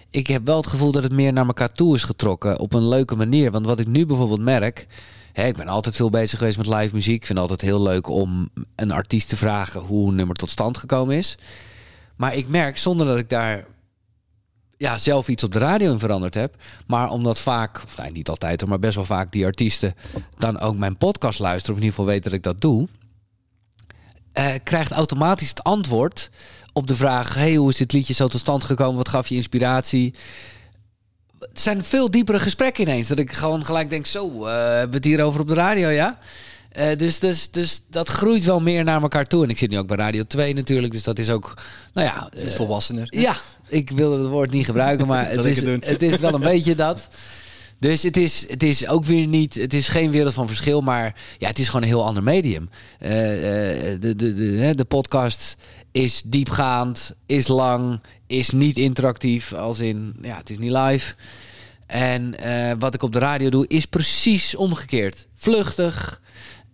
Ik 0.09 0.27
heb 0.27 0.45
wel 0.45 0.57
het 0.57 0.67
gevoel 0.67 0.91
dat 0.91 1.03
het 1.03 1.11
meer 1.11 1.33
naar 1.33 1.45
elkaar 1.45 1.71
toe 1.71 1.95
is 1.95 2.03
getrokken... 2.03 2.59
op 2.59 2.73
een 2.73 2.87
leuke 2.87 3.15
manier. 3.15 3.51
Want 3.51 3.65
wat 3.65 3.79
ik 3.79 3.87
nu 3.87 4.05
bijvoorbeeld 4.05 4.41
merk... 4.41 4.87
Hè, 5.33 5.47
ik 5.47 5.55
ben 5.55 5.67
altijd 5.67 5.95
veel 5.95 6.09
bezig 6.09 6.39
geweest 6.39 6.57
met 6.57 6.67
live 6.67 6.95
muziek. 6.95 7.15
Ik 7.15 7.25
vind 7.25 7.39
het 7.39 7.49
altijd 7.49 7.69
heel 7.69 7.81
leuk 7.81 8.07
om 8.09 8.49
een 8.75 8.91
artiest 8.91 9.29
te 9.29 9.37
vragen... 9.37 9.81
hoe 9.81 10.09
een 10.09 10.15
nummer 10.15 10.35
tot 10.35 10.49
stand 10.49 10.77
gekomen 10.77 11.17
is. 11.17 11.37
Maar 12.15 12.35
ik 12.35 12.47
merk, 12.47 12.77
zonder 12.77 13.07
dat 13.07 13.17
ik 13.17 13.29
daar 13.29 13.65
ja, 14.77 14.97
zelf 14.97 15.27
iets 15.27 15.43
op 15.43 15.51
de 15.51 15.59
radio 15.59 15.91
in 15.91 15.99
veranderd 15.99 16.33
heb. 16.33 16.55
Maar 16.87 17.09
omdat 17.09 17.39
vaak, 17.39 17.81
of 17.85 17.97
nee, 17.97 18.11
niet 18.11 18.29
altijd, 18.29 18.65
maar 18.65 18.79
best 18.79 18.95
wel 18.95 19.05
vaak 19.05 19.31
die 19.31 19.45
artiesten 19.45 19.93
dan 20.37 20.59
ook 20.59 20.75
mijn 20.75 20.97
podcast 20.97 21.39
luisteren, 21.39 21.75
of 21.75 21.81
in 21.81 21.85
ieder 21.85 21.99
geval 21.99 22.13
weten 22.13 22.23
dat 22.23 22.39
ik 22.39 22.43
dat 22.43 22.61
doe, 22.61 22.87
uh, 24.37 24.53
krijgt 24.63 24.91
automatisch 24.91 25.49
het 25.49 25.63
antwoord 25.63 26.29
op 26.73 26.87
de 26.87 26.95
vraag: 26.95 27.33
hey, 27.33 27.55
hoe 27.55 27.69
is 27.69 27.77
dit 27.77 27.91
liedje 27.91 28.13
zo 28.13 28.27
tot 28.27 28.39
stand 28.39 28.63
gekomen? 28.63 28.95
Wat 28.95 29.09
gaf 29.09 29.27
je 29.27 29.35
inspiratie? 29.35 30.13
Het 31.39 31.61
zijn 31.61 31.83
veel 31.83 32.11
diepere 32.11 32.39
gesprekken 32.39 32.83
ineens. 32.83 33.07
Dat 33.07 33.19
ik 33.19 33.31
gewoon 33.31 33.65
gelijk 33.65 33.89
denk: 33.89 34.05
zo, 34.05 34.27
uh, 34.27 34.45
hebben 34.53 34.89
we 34.89 34.95
het 34.95 35.05
hier 35.05 35.23
over 35.23 35.41
op 35.41 35.47
de 35.47 35.53
radio, 35.53 35.89
ja? 35.89 36.19
Uh, 36.77 36.97
dus, 36.97 37.19
dus, 37.19 37.51
dus 37.51 37.81
dat 37.89 38.09
groeit 38.09 38.43
wel 38.43 38.61
meer 38.61 38.83
naar 38.83 39.01
elkaar 39.01 39.25
toe. 39.25 39.43
En 39.43 39.49
ik 39.49 39.57
zit 39.57 39.69
nu 39.69 39.77
ook 39.77 39.87
bij 39.87 39.97
Radio 39.97 40.23
2 40.23 40.53
natuurlijk. 40.53 40.93
Dus 40.93 41.03
dat 41.03 41.19
is 41.19 41.29
ook, 41.29 41.53
nou 41.93 42.07
ja... 42.07 42.29
Uh, 42.37 42.49
volwassener. 42.49 43.07
Ja, 43.09 43.37
ik 43.67 43.89
wilde 43.89 44.21
het 44.21 44.31
woord 44.31 44.51
niet 44.51 44.65
gebruiken, 44.65 45.07
maar 45.07 45.29
het, 45.31 45.45
is, 45.45 45.61
het 45.63 46.01
is 46.01 46.17
wel 46.17 46.33
een 46.33 46.41
beetje 46.41 46.75
dat. 46.75 47.07
Dus 47.79 48.03
het 48.03 48.17
is, 48.17 48.45
het 48.49 48.63
is 48.63 48.87
ook 48.87 49.05
weer 49.05 49.27
niet, 49.27 49.53
het 49.53 49.73
is 49.73 49.87
geen 49.87 50.11
wereld 50.11 50.33
van 50.33 50.47
verschil, 50.47 50.81
maar 50.81 51.15
ja, 51.37 51.47
het 51.47 51.59
is 51.59 51.65
gewoon 51.65 51.81
een 51.81 51.87
heel 51.87 52.05
ander 52.05 52.23
medium. 52.23 52.69
Uh, 53.01 53.09
de, 53.09 53.97
de, 53.99 54.15
de, 54.15 54.73
de 54.75 54.85
podcast 54.85 55.55
is 55.91 56.21
diepgaand, 56.25 57.15
is 57.25 57.47
lang, 57.47 57.99
is 58.27 58.49
niet 58.49 58.77
interactief, 58.77 59.53
als 59.53 59.79
in, 59.79 60.15
ja, 60.21 60.37
het 60.37 60.49
is 60.49 60.57
niet 60.57 60.71
live. 60.71 61.13
En 61.85 62.35
wat 62.79 62.93
ik 62.93 63.03
op 63.03 63.13
de 63.13 63.19
radio 63.19 63.49
doe, 63.49 63.67
is 63.67 63.85
precies 63.85 64.55
omgekeerd. 64.55 65.27
Vluchtig, 65.33 66.21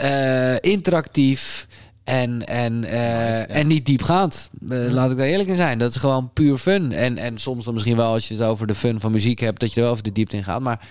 uh, 0.03 0.55
interactief 0.59 1.67
en, 2.03 2.45
en, 2.47 2.83
uh, 2.83 3.55
en 3.55 3.67
niet 3.67 3.85
diepgaand. 3.85 4.49
Uh, 4.69 4.91
laat 4.91 5.11
ik 5.11 5.17
daar 5.17 5.27
eerlijk 5.27 5.49
in 5.49 5.55
zijn. 5.55 5.77
Dat 5.77 5.89
is 5.89 6.01
gewoon 6.01 6.33
puur 6.33 6.57
fun. 6.57 6.91
En, 6.91 7.17
en 7.17 7.37
soms 7.37 7.65
dan 7.65 7.73
misschien 7.73 7.95
wel 7.95 8.11
als 8.13 8.27
je 8.27 8.33
het 8.33 8.43
over 8.43 8.67
de 8.67 8.75
fun 8.75 8.99
van 8.99 9.11
muziek 9.11 9.39
hebt, 9.39 9.59
dat 9.59 9.69
je 9.69 9.75
er 9.75 9.81
wel 9.81 9.91
over 9.91 10.03
de 10.03 10.11
diepte 10.11 10.35
in 10.35 10.43
gaat. 10.43 10.61
Maar 10.61 10.87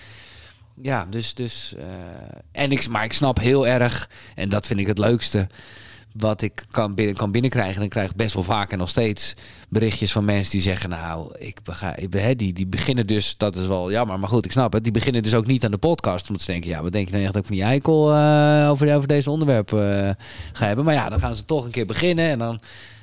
ja, 0.81 1.07
dus. 1.09 1.33
dus 1.33 1.75
en 2.51 2.71
ik, 2.71 2.87
maar 2.89 3.03
ik 3.03 3.13
snap 3.13 3.39
heel 3.39 3.67
erg, 3.67 4.09
en 4.35 4.49
dat 4.49 4.67
vind 4.67 4.79
ik 4.79 4.87
het 4.87 4.99
leukste 4.99 5.47
wat 6.13 6.41
ik 6.41 6.63
kan, 6.71 6.95
binnen, 6.95 7.15
kan 7.15 7.31
binnenkrijgen. 7.31 7.81
En 7.81 8.03
ik 8.03 8.15
best 8.15 8.33
wel 8.33 8.43
vaak 8.43 8.71
en 8.71 8.77
nog 8.77 8.89
steeds 8.89 9.33
berichtjes 9.69 10.11
van 10.11 10.25
mensen 10.25 10.51
die 10.51 10.61
zeggen... 10.61 10.89
nou, 10.89 11.35
ik 11.37 11.63
bega, 11.63 11.95
ik, 11.95 12.37
die, 12.37 12.53
die 12.53 12.67
beginnen 12.67 13.07
dus, 13.07 13.37
dat 13.37 13.55
is 13.55 13.67
wel 13.67 13.91
jammer, 13.91 14.19
maar 14.19 14.29
goed, 14.29 14.45
ik 14.45 14.51
snap 14.51 14.73
het... 14.73 14.83
die 14.83 14.91
beginnen 14.91 15.23
dus 15.23 15.33
ook 15.33 15.45
niet 15.45 15.65
aan 15.65 15.71
de 15.71 15.77
podcast. 15.77 16.27
Omdat 16.27 16.43
ze 16.43 16.51
denken, 16.51 16.69
ja, 16.69 16.81
wat 16.81 16.91
denk 16.91 17.05
je 17.05 17.11
nou 17.11 17.23
echt 17.23 17.33
dat 17.33 17.41
ik 17.41 17.47
van 17.47 17.57
die 17.57 17.65
eikel 17.65 18.15
uh, 18.15 18.69
over, 18.69 18.95
over 18.95 19.07
deze 19.07 19.29
onderwerp 19.29 19.71
uh, 19.71 19.79
ga 20.53 20.65
hebben? 20.65 20.85
Maar 20.85 20.93
ja, 20.93 21.09
dan 21.09 21.19
gaan 21.19 21.35
ze 21.35 21.45
toch 21.45 21.65
een 21.65 21.71
keer 21.71 21.85
beginnen 21.85 22.29
en 22.29 22.39
dan 22.39 22.59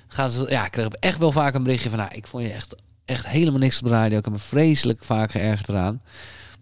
gaan 0.08 0.30
ze... 0.30 0.46
Ja, 0.48 0.66
ik 0.66 0.76
echt 0.76 1.18
wel 1.18 1.32
vaak 1.32 1.54
een 1.54 1.62
berichtje 1.62 1.88
van... 1.88 1.98
nou, 1.98 2.10
ik 2.14 2.26
vond 2.26 2.42
je 2.42 2.50
echt, 2.50 2.74
echt 3.04 3.26
helemaal 3.26 3.60
niks 3.60 3.78
op 3.78 3.84
de 3.84 3.90
radio. 3.90 4.18
Ik 4.18 4.24
heb 4.24 4.34
me 4.34 4.40
vreselijk 4.40 5.04
vaak 5.04 5.30
geërgerd 5.30 5.68
eraan. 5.68 6.00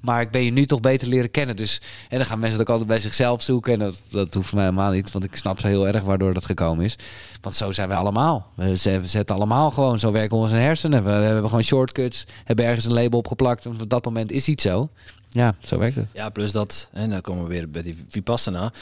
Maar 0.07 0.21
ik 0.21 0.31
ben 0.31 0.45
je 0.45 0.51
nu 0.51 0.67
toch 0.67 0.81
beter 0.81 1.09
leren 1.09 1.31
kennen. 1.31 1.57
Dus 1.57 1.81
en 2.09 2.17
dan 2.17 2.27
gaan 2.27 2.39
mensen 2.39 2.61
ook 2.61 2.69
altijd 2.69 2.89
bij 2.89 3.01
zichzelf 3.01 3.43
zoeken. 3.43 3.73
En 3.73 3.79
dat, 3.79 4.01
dat 4.11 4.35
hoeft 4.35 4.53
mij 4.53 4.63
helemaal 4.63 4.91
niet. 4.91 5.13
Want 5.13 5.25
ik 5.25 5.37
snap 5.37 5.61
ze 5.61 5.67
heel 5.67 5.89
erg 5.89 6.03
waardoor 6.03 6.35
dat 6.35 6.45
gekomen 6.45 6.85
is. 6.85 6.97
Want 7.41 7.55
zo 7.55 7.73
zijn 7.73 7.89
we 7.89 7.95
allemaal. 7.95 8.53
We 8.55 8.77
zetten 8.77 9.35
allemaal 9.35 9.71
gewoon. 9.71 9.99
Zo 9.99 10.13
werken 10.13 10.37
onze 10.37 10.55
hersenen. 10.55 11.05
We, 11.05 11.11
hebben 11.11 11.49
gewoon 11.49 11.65
shortcuts. 11.65 12.27
Hebben 12.45 12.65
ergens 12.65 12.85
een 12.85 12.93
label 12.93 13.19
opgeplakt. 13.19 13.65
En 13.65 13.81
op 13.81 13.91
dat 13.91 14.05
moment 14.05 14.31
is 14.31 14.49
iets 14.49 14.63
zo. 14.63 14.89
Ja, 15.31 15.55
zo 15.61 15.79
werkt 15.79 15.97
het. 15.97 16.07
Ja, 16.13 16.29
plus 16.29 16.53
dat. 16.53 16.89
En 16.93 17.11
dan 17.11 17.21
komen 17.21 17.43
we 17.43 17.49
weer 17.49 17.71
bij 17.71 17.83
die 17.83 18.05
Vipassana. 18.09 18.73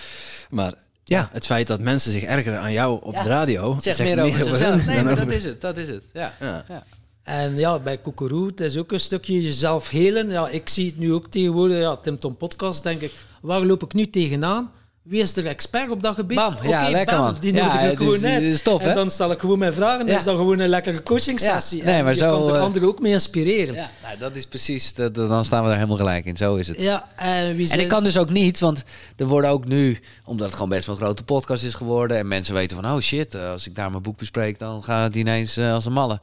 Maar 0.50 0.74
ja. 1.04 1.28
het 1.32 1.46
feit 1.46 1.66
dat 1.66 1.80
mensen 1.80 2.12
zich 2.12 2.22
ergeren 2.22 2.60
aan 2.60 2.72
jou 2.72 3.02
op 3.02 3.14
de 3.14 3.28
radio. 3.28 3.76
Zeg 3.80 3.98
meer 3.98 4.22
over 4.22 4.44
zichzelf. 4.44 4.86
Nee, 4.86 5.02
maar 5.04 5.16
dat 5.16 5.30
is 5.30 5.44
het. 5.44 5.60
Dat 5.60 5.76
is 5.76 5.88
het. 5.88 6.02
Ja. 6.12 6.34
ja. 6.40 6.64
ja. 6.68 6.82
En 7.24 7.56
ja, 7.56 7.78
bij 7.78 7.98
Koekeroe, 7.98 8.46
het 8.46 8.60
is 8.60 8.76
ook 8.76 8.92
een 8.92 9.00
stukje 9.00 9.42
jezelf 9.42 9.88
helen. 9.88 10.30
Ja, 10.30 10.48
ik 10.48 10.68
zie 10.68 10.86
het 10.86 10.98
nu 10.98 11.12
ook 11.12 11.26
tegenwoordig, 11.26 11.78
ja, 11.78 11.96
Tim 11.96 12.18
Tom 12.18 12.36
Podcast, 12.36 12.82
denk 12.82 13.00
ik, 13.00 13.12
waar 13.42 13.62
loop 13.62 13.82
ik 13.82 13.92
nu 13.92 14.10
tegenaan? 14.10 14.70
Wie 15.02 15.22
is 15.22 15.32
de 15.32 15.48
expert 15.48 15.90
op 15.90 16.02
dat 16.02 16.14
gebied? 16.14 16.36
Bam, 16.36 16.56
ja, 16.62 16.90
lekker 16.90 17.18
man. 17.18 17.36
Die 17.40 17.52
nodig 17.52 17.74
ja, 17.74 17.80
ik 17.80 17.96
gewoon 17.96 18.20
net. 18.20 18.64
Top, 18.64 18.80
en 18.80 18.94
dan 18.94 19.10
stel 19.10 19.30
ik 19.30 19.38
gewoon 19.38 19.58
mijn 19.58 19.72
vragen. 19.72 20.06
Ja. 20.06 20.16
is 20.16 20.24
dan 20.24 20.36
gewoon 20.36 20.58
een 20.58 20.68
lekkere 20.68 21.02
coaching 21.02 21.40
sessie. 21.40 21.78
Ja. 21.78 21.84
Nee, 21.84 22.02
maar 22.02 22.12
je 22.12 22.18
zo, 22.18 22.30
kan 22.30 22.48
er 22.48 22.54
uh, 22.54 22.62
anderen 22.62 22.88
ook 22.88 23.00
mee 23.00 23.12
inspireren. 23.12 23.74
Ja, 23.74 23.90
nou, 24.02 24.18
dat 24.18 24.36
is 24.36 24.46
precies, 24.46 24.94
dat, 24.94 25.14
dan 25.14 25.44
staan 25.44 25.62
we 25.62 25.66
daar 25.68 25.76
helemaal 25.76 25.96
gelijk 25.96 26.24
in. 26.24 26.36
Zo 26.36 26.54
is 26.54 26.68
het. 26.68 26.80
Ja, 26.80 27.08
en, 27.16 27.56
wie 27.56 27.70
en 27.70 27.80
ik 27.80 27.88
kan 27.88 28.04
dus 28.04 28.18
ook 28.18 28.30
niet, 28.30 28.60
want 28.60 28.82
er 29.16 29.26
worden 29.26 29.50
ook 29.50 29.64
nu, 29.64 29.98
omdat 30.24 30.46
het 30.46 30.54
gewoon 30.54 30.68
best 30.68 30.86
wel 30.86 30.94
een 30.94 31.02
grote 31.02 31.24
podcast 31.24 31.64
is 31.64 31.74
geworden. 31.74 32.16
En 32.16 32.28
mensen 32.28 32.54
weten 32.54 32.76
van, 32.82 32.92
oh 32.92 33.00
shit, 33.00 33.34
eh, 33.34 33.50
als 33.50 33.66
ik 33.66 33.74
daar 33.74 33.90
mijn 33.90 34.02
boek 34.02 34.18
bespreek, 34.18 34.58
dan 34.58 34.84
gaat 34.84 35.04
het 35.04 35.14
ineens 35.14 35.58
uh, 35.58 35.74
als 35.74 35.84
een 35.84 35.92
malle. 35.92 36.20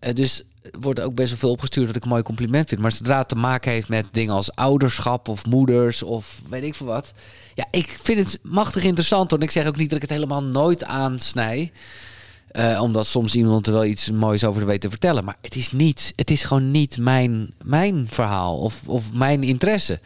Uh, 0.00 0.12
dus 0.12 0.42
wordt 0.80 1.00
ook 1.00 1.14
best 1.14 1.28
wel 1.28 1.38
veel 1.38 1.50
opgestuurd 1.50 1.86
dat 1.86 1.96
ik 1.96 2.02
een 2.02 2.08
mooi 2.08 2.22
compliment 2.22 2.68
vind. 2.68 2.80
Maar 2.80 2.92
zodra 2.92 3.18
het 3.18 3.28
te 3.28 3.34
maken 3.34 3.70
heeft 3.70 3.88
met 3.88 4.06
dingen 4.10 4.34
als 4.34 4.54
ouderschap 4.54 5.28
of 5.28 5.46
moeders 5.46 6.02
of 6.02 6.40
weet 6.48 6.62
ik 6.62 6.74
veel 6.74 6.86
wat. 6.86 7.12
Ja, 7.54 7.64
ik 7.70 7.98
vind 8.02 8.18
het 8.18 8.38
machtig 8.42 8.84
interessant. 8.84 9.32
En 9.32 9.40
ik 9.40 9.50
zeg 9.50 9.66
ook 9.66 9.76
niet 9.76 9.88
dat 9.88 9.96
ik 10.02 10.08
het 10.08 10.18
helemaal 10.18 10.42
nooit 10.42 10.84
aansnij. 10.84 11.72
Uh, 12.52 12.80
omdat 12.82 13.06
soms 13.06 13.34
iemand 13.34 13.66
er 13.66 13.72
wel 13.72 13.84
iets 13.84 14.10
moois 14.10 14.44
over 14.44 14.66
weet 14.66 14.80
te 14.80 14.90
vertellen. 14.90 15.24
Maar 15.24 15.36
het 15.40 15.56
is 15.56 15.72
niet, 15.72 16.12
het 16.16 16.30
is 16.30 16.42
gewoon 16.42 16.70
niet 16.70 16.98
mijn, 16.98 17.50
mijn 17.64 18.06
verhaal 18.10 18.58
of, 18.58 18.82
of 18.86 19.12
mijn 19.12 19.42
interesse. 19.42 20.00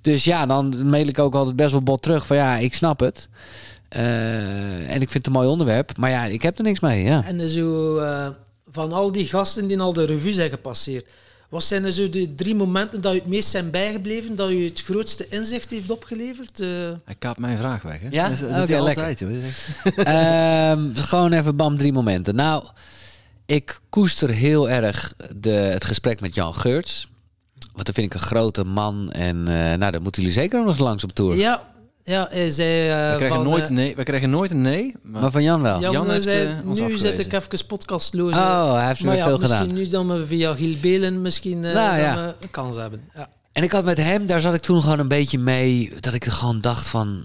Dus 0.00 0.24
ja, 0.24 0.46
dan 0.46 0.88
mail 0.88 1.06
ik 1.06 1.18
ook 1.18 1.34
altijd 1.34 1.56
best 1.56 1.70
wel 1.70 1.82
bot 1.82 2.02
terug 2.02 2.26
van 2.26 2.36
ja, 2.36 2.56
ik 2.56 2.74
snap 2.74 3.00
het. 3.00 3.28
Uh, 3.96 4.90
en 4.90 5.00
ik 5.00 5.08
vind 5.08 5.14
het 5.14 5.26
een 5.26 5.32
mooi 5.32 5.48
onderwerp. 5.48 5.96
Maar 5.96 6.10
ja, 6.10 6.24
ik 6.24 6.42
heb 6.42 6.58
er 6.58 6.64
niks 6.64 6.80
mee. 6.80 7.02
Ja. 7.02 7.24
En 7.24 7.50
zo, 7.50 7.98
uh, 8.00 8.28
van 8.72 8.92
al 8.92 9.12
die 9.12 9.26
gasten 9.26 9.66
die 9.66 9.80
al 9.80 9.92
de 9.92 10.04
revue 10.04 10.32
zijn 10.32 10.50
gepasseerd, 10.50 11.10
Wat 11.48 11.64
zijn 11.64 11.84
er 11.84 11.92
zo 11.92 12.08
de 12.08 12.34
drie 12.34 12.54
momenten 12.54 13.00
dat 13.00 13.12
je 13.12 13.18
het 13.18 13.28
meest 13.28 13.48
zijn 13.48 13.70
bijgebleven, 13.70 14.36
dat 14.36 14.48
je 14.48 14.64
het 14.64 14.82
grootste 14.82 15.26
inzicht 15.28 15.70
heeft 15.70 15.90
opgeleverd? 15.90 16.60
Uh... 16.60 16.68
Hij 17.04 17.14
kaapt 17.18 17.38
mijn 17.38 17.58
vraag 17.58 17.82
weg, 17.82 18.00
hè? 18.00 18.08
Ja? 18.10 18.28
Dat, 18.28 18.38
dat 18.38 18.62
okay, 18.62 18.78
altijd, 18.78 19.20
um, 19.20 20.94
gewoon 21.10 21.32
even 21.32 21.56
bam, 21.56 21.76
drie 21.76 21.92
momenten. 21.92 22.34
Nou, 22.34 22.64
ik 23.46 23.80
koester 23.88 24.28
heel 24.28 24.70
erg 24.70 25.14
de, 25.36 25.50
het 25.50 25.84
gesprek 25.84 26.20
met 26.20 26.34
Jan 26.34 26.54
Geurts. 26.54 27.10
Want 27.72 27.86
dan 27.86 27.94
vind 27.94 28.06
ik 28.06 28.14
een 28.14 28.26
grote 28.26 28.64
man. 28.64 29.10
En 29.10 29.36
uh, 29.36 29.72
nou, 29.74 29.92
dan 29.92 30.02
moeten 30.02 30.22
jullie 30.22 30.36
zeker 30.36 30.64
nog 30.64 30.78
langs 30.78 31.04
op 31.04 31.12
tour. 31.12 31.36
Ja, 31.36 31.71
ja, 32.04 32.26
hij 32.30 32.50
zei... 32.50 32.88
Uh, 32.88 33.10
we, 33.10 33.16
krijgen 33.16 33.42
nooit 33.42 33.70
nee, 33.70 33.96
we 33.96 34.02
krijgen 34.02 34.30
nooit 34.30 34.50
een 34.50 34.60
nee. 34.60 34.94
Maar, 35.02 35.30
van 35.30 35.42
Jan 35.42 35.62
wel. 35.62 35.80
Jan, 35.80 35.92
Jan 35.92 36.20
zei, 36.20 36.48
nu 36.64 36.98
zet 36.98 37.18
ik 37.18 37.32
even 37.32 37.66
podcastloos. 37.66 38.36
Oh, 38.36 38.74
hij 38.74 38.86
heeft 38.86 39.04
maar 39.04 39.16
ja, 39.16 39.24
veel 39.26 39.38
misschien 39.38 39.60
gedaan. 39.60 39.76
nu 39.76 39.88
dan 39.88 40.08
we 40.08 40.26
via 40.26 40.54
Giel 40.54 40.76
Belen 40.80 41.20
misschien 41.20 41.62
uh, 41.62 41.74
nou, 41.74 41.98
ja. 41.98 42.34
een 42.40 42.50
kans 42.50 42.76
hebben. 42.76 43.00
Ja. 43.14 43.28
En 43.52 43.62
ik 43.62 43.72
had 43.72 43.84
met 43.84 43.98
hem, 43.98 44.26
daar 44.26 44.40
zat 44.40 44.54
ik 44.54 44.62
toen 44.62 44.80
gewoon 44.80 44.98
een 44.98 45.08
beetje 45.08 45.38
mee... 45.38 45.92
dat 46.00 46.14
ik 46.14 46.24
gewoon 46.24 46.60
dacht 46.60 46.86
van... 46.86 47.24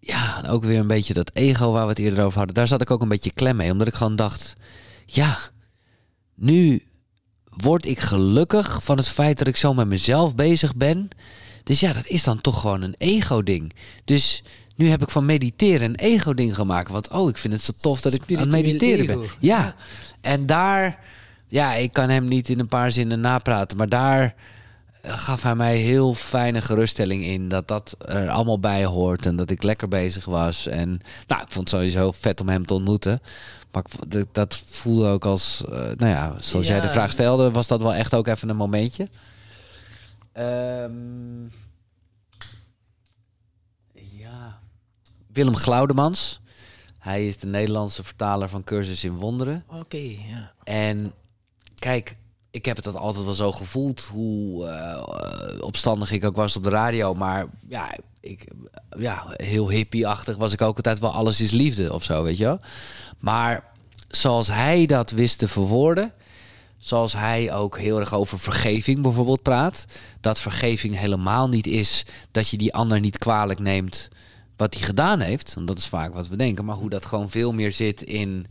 Ja, 0.00 0.44
ook 0.48 0.64
weer 0.64 0.78
een 0.78 0.86
beetje 0.86 1.14
dat 1.14 1.30
ego 1.32 1.72
waar 1.72 1.82
we 1.82 1.88
het 1.88 1.98
eerder 1.98 2.24
over 2.24 2.38
hadden. 2.38 2.54
Daar 2.54 2.68
zat 2.68 2.80
ik 2.80 2.90
ook 2.90 3.02
een 3.02 3.08
beetje 3.08 3.32
klem 3.32 3.56
mee. 3.56 3.70
Omdat 3.70 3.86
ik 3.86 3.94
gewoon 3.94 4.16
dacht... 4.16 4.54
Ja, 5.06 5.38
nu 6.34 6.82
word 7.48 7.86
ik 7.86 7.98
gelukkig 7.98 8.84
van 8.84 8.96
het 8.96 9.08
feit 9.08 9.38
dat 9.38 9.46
ik 9.46 9.56
zo 9.56 9.74
met 9.74 9.86
mezelf 9.86 10.34
bezig 10.34 10.76
ben. 10.76 11.08
Dus 11.64 11.80
ja, 11.80 11.92
dat 11.92 12.06
is 12.06 12.22
dan 12.22 12.40
toch 12.40 12.60
gewoon 12.60 12.82
een 12.82 12.94
ego-ding. 12.98 13.72
Dus 14.04 14.42
nu 14.76 14.88
heb 14.88 15.02
ik 15.02 15.10
van 15.10 15.24
mediteren 15.24 15.88
een 15.88 15.94
ego-ding 15.94 16.54
gemaakt. 16.54 16.90
Want 16.90 17.08
oh, 17.08 17.28
ik 17.28 17.38
vind 17.38 17.54
het 17.54 17.62
zo 17.62 17.72
tof 17.80 18.00
dat 18.00 18.12
ik 18.12 18.22
aan 18.28 18.36
het 18.36 18.50
mediteren 18.50 19.06
ben. 19.06 19.28
Ja, 19.38 19.74
en 20.20 20.46
daar, 20.46 20.98
ja, 21.48 21.74
ik 21.74 21.92
kan 21.92 22.08
hem 22.08 22.28
niet 22.28 22.48
in 22.48 22.58
een 22.58 22.68
paar 22.68 22.92
zinnen 22.92 23.20
napraten, 23.20 23.76
maar 23.76 23.88
daar 23.88 24.34
eh, 25.00 25.18
gaf 25.18 25.42
hij 25.42 25.54
mij 25.54 25.76
heel 25.76 26.14
fijne 26.14 26.62
geruststelling 26.62 27.24
in 27.24 27.48
dat 27.48 27.68
dat 27.68 27.96
er 27.98 28.28
allemaal 28.28 28.60
bij 28.60 28.84
hoort 28.84 29.26
en 29.26 29.36
dat 29.36 29.50
ik 29.50 29.62
lekker 29.62 29.88
bezig 29.88 30.24
was. 30.24 30.66
En 30.66 31.00
nou, 31.26 31.42
ik 31.42 31.50
vond 31.50 31.70
het 31.70 31.80
sowieso 31.80 32.12
vet 32.12 32.40
om 32.40 32.48
hem 32.48 32.66
te 32.66 32.74
ontmoeten. 32.74 33.20
Maar 33.72 33.84
dat 34.32 34.62
voelde 34.66 35.08
ook 35.08 35.24
als, 35.24 35.62
uh, 35.68 35.74
nou 35.76 36.06
ja, 36.06 36.34
zoals 36.38 36.66
jij 36.66 36.80
de 36.80 36.90
vraag 36.90 37.10
stelde, 37.10 37.50
was 37.50 37.66
dat 37.66 37.80
wel 37.80 37.94
echt 37.94 38.14
ook 38.14 38.26
even 38.26 38.48
een 38.48 38.56
momentje. 38.56 39.08
Um, 40.38 41.52
ja. 43.92 44.60
Willem 45.32 45.56
Glaudemans. 45.56 46.40
Hij 46.98 47.26
is 47.26 47.38
de 47.38 47.46
Nederlandse 47.46 48.04
vertaler 48.04 48.48
van 48.48 48.64
Cursus 48.64 49.04
in 49.04 49.16
Wonderen. 49.16 49.64
Oké, 49.68 49.96
ja. 49.96 50.52
En 50.64 51.12
kijk, 51.74 52.16
ik 52.50 52.64
heb 52.64 52.76
het 52.76 52.84
dat 52.84 52.96
altijd 52.96 53.24
wel 53.24 53.34
zo 53.34 53.52
gevoeld, 53.52 54.00
hoe 54.00 54.66
uh, 54.66 55.58
opstandig 55.60 56.10
ik 56.10 56.24
ook 56.24 56.36
was 56.36 56.56
op 56.56 56.64
de 56.64 56.70
radio. 56.70 57.14
Maar 57.14 57.46
ja, 57.66 57.96
ik, 58.20 58.46
ja 58.98 59.24
heel 59.28 59.70
hippie-achtig 59.70 60.36
was 60.36 60.52
ik 60.52 60.62
ook 60.62 60.76
altijd 60.76 60.98
wel 60.98 61.12
alles 61.12 61.40
is 61.40 61.50
liefde 61.50 61.92
of 61.92 62.02
zo, 62.02 62.22
weet 62.22 62.36
je 62.36 62.44
wel. 62.44 62.60
Maar 63.18 63.64
zoals 64.08 64.46
hij 64.46 64.86
dat 64.86 65.10
wist 65.10 65.38
te 65.38 65.48
verwoorden, 65.48 66.12
zoals 66.84 67.12
hij 67.12 67.52
ook 67.52 67.78
heel 67.78 68.00
erg 68.00 68.14
over 68.14 68.38
vergeving 68.38 69.02
bijvoorbeeld 69.02 69.42
praat, 69.42 69.84
dat 70.20 70.40
vergeving 70.40 70.98
helemaal 70.98 71.48
niet 71.48 71.66
is 71.66 72.04
dat 72.30 72.48
je 72.48 72.56
die 72.56 72.74
ander 72.74 73.00
niet 73.00 73.18
kwalijk 73.18 73.58
neemt 73.58 74.08
wat 74.56 74.74
hij 74.74 74.82
gedaan 74.82 75.20
heeft, 75.20 75.54
want 75.54 75.66
dat 75.66 75.78
is 75.78 75.86
vaak 75.86 76.14
wat 76.14 76.28
we 76.28 76.36
denken, 76.36 76.64
maar 76.64 76.76
hoe 76.76 76.90
dat 76.90 77.06
gewoon 77.06 77.30
veel 77.30 77.52
meer 77.52 77.72
zit 77.72 78.02
in 78.02 78.46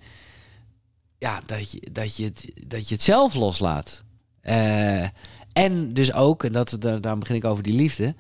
ja, 1.18 1.42
dat 1.46 1.72
je, 1.72 1.88
dat 1.92 2.16
je, 2.16 2.24
het, 2.24 2.52
dat 2.68 2.88
je 2.88 2.94
het 2.94 3.04
zelf 3.04 3.34
loslaat. 3.34 4.04
Uh, 4.44 5.08
en 5.54 5.90
dus 5.90 6.14
ook, 6.14 6.44
en 6.44 6.52
dat, 6.52 6.76
daar, 6.80 7.02
daar 7.02 7.18
begin 7.18 7.36
ik 7.36 7.46
over 7.46 7.64
die 7.64 7.74
liefde, 7.74 8.16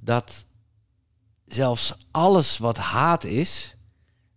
dat 0.00 0.44
zelfs 1.44 1.94
alles 2.10 2.58
wat 2.58 2.76
haat 2.76 3.24
is, 3.24 3.74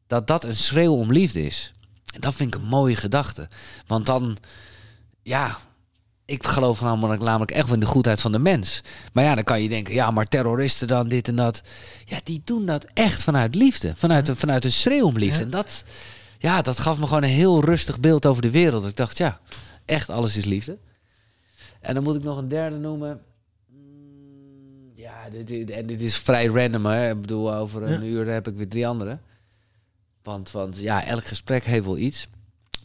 dat 0.07 0.27
dat 0.27 0.43
een 0.43 0.55
schreeuw 0.55 0.93
om 0.93 1.11
liefde 1.11 1.43
is. 1.43 1.71
En 2.13 2.21
dat 2.21 2.35
vind 2.35 2.55
ik 2.55 2.61
een 2.61 2.67
mooie 2.67 2.95
gedachte. 2.95 3.49
Want 3.87 4.05
dan, 4.05 4.37
ja, 5.26 5.57
ik 6.26 6.45
geloof 6.45 6.81
namelijk, 6.81 7.22
namelijk 7.22 7.52
echt 7.52 7.65
wel 7.65 7.73
in 7.73 7.80
de 7.80 7.85
goedheid 7.85 8.22
van 8.22 8.31
de 8.31 8.39
mens. 8.39 8.81
Maar 9.14 9.23
ja, 9.23 9.35
dan 9.35 9.43
kan 9.43 9.61
je 9.61 9.69
denken, 9.69 9.93
ja, 9.93 10.11
maar 10.11 10.26
terroristen 10.26 10.88
dan 10.88 11.07
dit 11.07 11.27
en 11.27 11.35
dat. 11.35 11.61
Ja, 12.06 12.19
die 12.23 12.41
doen 12.43 12.65
dat 12.65 12.85
echt 12.93 13.23
vanuit 13.23 13.56
liefde. 13.56 13.93
Vanuit, 13.95 14.27
een, 14.27 14.35
vanuit 14.35 14.65
een 14.65 14.72
schreeuw 14.72 15.06
om 15.06 15.18
liefde. 15.18 15.43
En 15.43 15.49
dat, 15.49 15.84
ja, 16.38 16.61
dat 16.61 16.80
gaf 16.80 16.99
me 16.99 17.07
gewoon 17.07 17.23
een 17.23 17.30
heel 17.30 17.64
rustig 17.64 17.99
beeld 17.99 18.26
over 18.26 18.41
de 18.41 18.49
wereld. 18.49 18.88
Ik 18.88 18.95
dacht, 18.95 19.18
ja, 19.18 19.39
echt 19.85 20.10
alles 20.10 20.38
is 20.38 20.45
liefde. 20.45 20.77
En 21.80 21.93
dan 21.93 22.03
moet 22.03 22.15
ik 22.15 22.23
nog 22.23 22.38
een 22.38 22.47
derde 22.47 22.77
noemen. 22.77 23.22
Mm, 23.69 24.89
ja, 24.91 25.30
dit, 25.45 25.69
en 25.69 25.85
dit 25.85 26.02
is 26.02 26.18
vrij 26.18 26.45
random, 26.45 26.85
hè. 26.85 27.10
Ik 27.10 27.22
bedoel, 27.22 27.53
over 27.53 27.84
een 27.84 28.03
uur 28.03 28.27
heb 28.27 28.47
ik 28.47 28.56
weer 28.56 28.69
drie 28.69 28.88
andere. 28.88 29.19
Want, 30.23 30.52
want 30.52 30.80
ja, 30.80 31.06
elk 31.06 31.26
gesprek 31.26 31.64
heeft 31.64 31.85
wel 31.85 31.97
iets. 31.97 32.27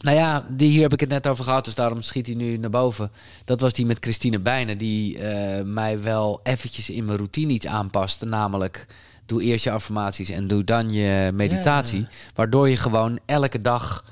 Nou 0.00 0.16
ja, 0.16 0.44
die, 0.48 0.70
hier 0.70 0.82
heb 0.82 0.92
ik 0.92 1.00
het 1.00 1.08
net 1.08 1.26
over 1.26 1.44
gehad, 1.44 1.64
dus 1.64 1.74
daarom 1.74 2.02
schiet 2.02 2.26
hij 2.26 2.34
nu 2.34 2.56
naar 2.56 2.70
boven. 2.70 3.10
Dat 3.44 3.60
was 3.60 3.72
die 3.72 3.86
met 3.86 3.98
Christine 4.00 4.38
Bijnen, 4.38 4.78
die 4.78 5.18
uh, 5.18 5.62
mij 5.64 6.02
wel 6.02 6.40
eventjes 6.42 6.90
in 6.90 7.04
mijn 7.04 7.16
routine 7.16 7.52
iets 7.52 7.66
aanpaste. 7.66 8.26
Namelijk, 8.26 8.86
doe 9.26 9.42
eerst 9.42 9.64
je 9.64 9.70
affirmaties 9.70 10.28
en 10.28 10.46
doe 10.46 10.64
dan 10.64 10.90
je 10.90 11.30
meditatie. 11.34 12.06
Waardoor 12.34 12.68
je 12.68 12.76
gewoon 12.76 13.18
elke 13.26 13.60
dag 13.60 14.04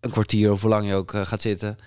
een 0.00 0.10
kwartier 0.10 0.52
of 0.52 0.60
hoe 0.60 0.70
lang 0.70 0.86
je 0.86 0.94
ook 0.94 1.12
uh, 1.12 1.26
gaat 1.26 1.42
zitten... 1.42 1.78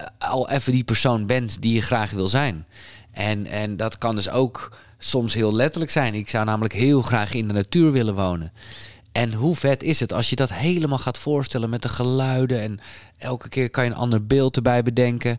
Uh, 0.00 0.06
al 0.18 0.50
even 0.50 0.72
die 0.72 0.84
persoon 0.84 1.26
bent 1.26 1.62
die 1.62 1.74
je 1.74 1.82
graag 1.82 2.10
wil 2.10 2.28
zijn. 2.28 2.66
En, 3.10 3.46
en 3.46 3.76
dat 3.76 3.98
kan 3.98 4.14
dus 4.14 4.30
ook 4.30 4.72
soms 4.98 5.34
heel 5.34 5.54
letterlijk 5.54 5.90
zijn. 5.90 6.14
Ik 6.14 6.30
zou 6.30 6.44
namelijk 6.44 6.74
heel 6.74 7.02
graag 7.02 7.32
in 7.32 7.48
de 7.48 7.54
natuur 7.54 7.92
willen 7.92 8.14
wonen. 8.14 8.52
En 9.18 9.32
hoe 9.32 9.56
vet 9.56 9.82
is 9.82 10.00
het 10.00 10.12
als 10.12 10.30
je 10.30 10.36
dat 10.36 10.52
helemaal 10.52 10.98
gaat 10.98 11.18
voorstellen 11.18 11.70
met 11.70 11.82
de 11.82 11.88
geluiden 11.88 12.60
en 12.60 12.78
elke 13.16 13.48
keer 13.48 13.70
kan 13.70 13.84
je 13.84 13.90
een 13.90 13.96
ander 13.96 14.26
beeld 14.26 14.56
erbij 14.56 14.82
bedenken. 14.82 15.38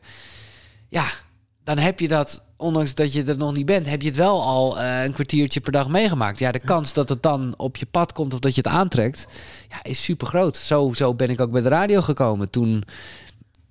Ja, 0.89 1.05
dan 1.63 1.77
heb 1.77 1.99
je 1.99 2.07
dat, 2.07 2.43
ondanks 2.57 2.95
dat 2.95 3.13
je 3.13 3.23
er 3.23 3.37
nog 3.37 3.53
niet 3.53 3.65
bent, 3.65 3.89
heb 3.89 4.01
je 4.01 4.07
het 4.07 4.17
wel 4.17 4.43
al 4.43 4.77
uh, 4.77 5.03
een 5.03 5.13
kwartiertje 5.13 5.59
per 5.59 5.71
dag 5.71 5.89
meegemaakt. 5.89 6.39
Ja, 6.39 6.51
de 6.51 6.59
kans 6.59 6.93
dat 6.93 7.09
het 7.09 7.23
dan 7.23 7.53
op 7.57 7.77
je 7.77 7.85
pad 7.85 8.13
komt 8.13 8.33
of 8.33 8.39
dat 8.39 8.55
je 8.55 8.61
het 8.61 8.71
aantrekt, 8.71 9.25
ja, 9.69 9.83
is 9.83 10.03
super 10.03 10.27
groot. 10.27 10.57
Zo, 10.57 10.93
zo 10.93 11.13
ben 11.13 11.29
ik 11.29 11.41
ook 11.41 11.51
bij 11.51 11.61
de 11.61 11.69
radio 11.69 12.01
gekomen. 12.01 12.49
Toen 12.49 12.83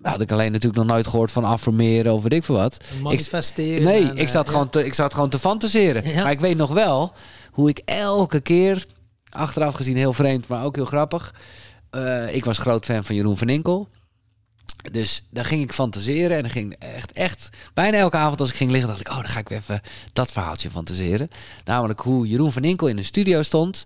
had 0.03 0.21
ik 0.21 0.33
alleen 0.33 0.53
natuurlijk 0.53 0.79
nog 0.79 0.95
nooit 0.95 1.07
gehoord 1.07 1.33
van 1.33 1.45
affirmeren 1.45 2.13
of 2.13 2.23
weet 2.23 2.33
ik 2.33 2.45
veel 2.45 2.57
wat. 2.57 2.85
Manifesteren. 3.03 3.83
nee, 3.83 4.13
ik, 4.15 4.29
zat 4.29 4.47
uh, 4.47 4.53
gewoon 4.53 4.71
te, 4.71 4.85
ik 4.85 4.95
zat 4.95 5.15
gewoon 5.15 5.31
te 5.31 5.39
fantaseren. 5.39 6.09
Ja. 6.09 6.23
Maar 6.23 6.33
ik 6.33 6.41
weet 6.41 6.57
nog 6.57 6.71
wel 6.71 7.13
hoe 7.51 7.69
ik 7.69 7.83
elke 7.85 8.41
keer 8.41 8.87
Achteraf 9.31 9.75
gezien 9.75 9.97
heel 9.97 10.13
vreemd, 10.13 10.49
maar 10.49 10.65
ook 10.65 10.77
heel 10.77 10.85
grappig. 10.85 11.35
Uh, 11.95 12.35
ik 12.35 12.45
was 12.45 12.59
groot 12.59 12.85
fan 12.85 13.05
van 13.05 13.15
Jeroen 13.15 13.39
van 13.39 13.49
Inkel. 13.49 13.89
Dus 14.93 15.27
dan 15.31 15.45
ging 15.45 15.63
ik 15.63 15.73
fantaseren 15.73 16.37
en 16.37 16.43
dan 16.43 16.51
ging 16.51 16.75
echt, 16.79 17.13
echt 17.13 17.49
bijna 17.75 17.97
elke 17.97 18.17
avond 18.17 18.41
als 18.41 18.51
ik 18.51 18.57
ging 18.57 18.71
liggen, 18.71 18.89
dacht 18.89 19.01
ik, 19.01 19.09
oh, 19.09 19.17
dan 19.17 19.29
ga 19.29 19.39
ik 19.39 19.49
weer 19.49 19.59
even 19.59 19.81
dat 20.13 20.33
verhaaltje 20.33 20.71
fantaseren. 20.71 21.31
Namelijk 21.65 22.01
hoe 22.01 22.29
Jeroen 22.29 22.53
van 22.53 22.65
Inkel 22.65 22.87
in 22.87 22.97
de 22.97 23.03
studio 23.03 23.43
stond 23.43 23.85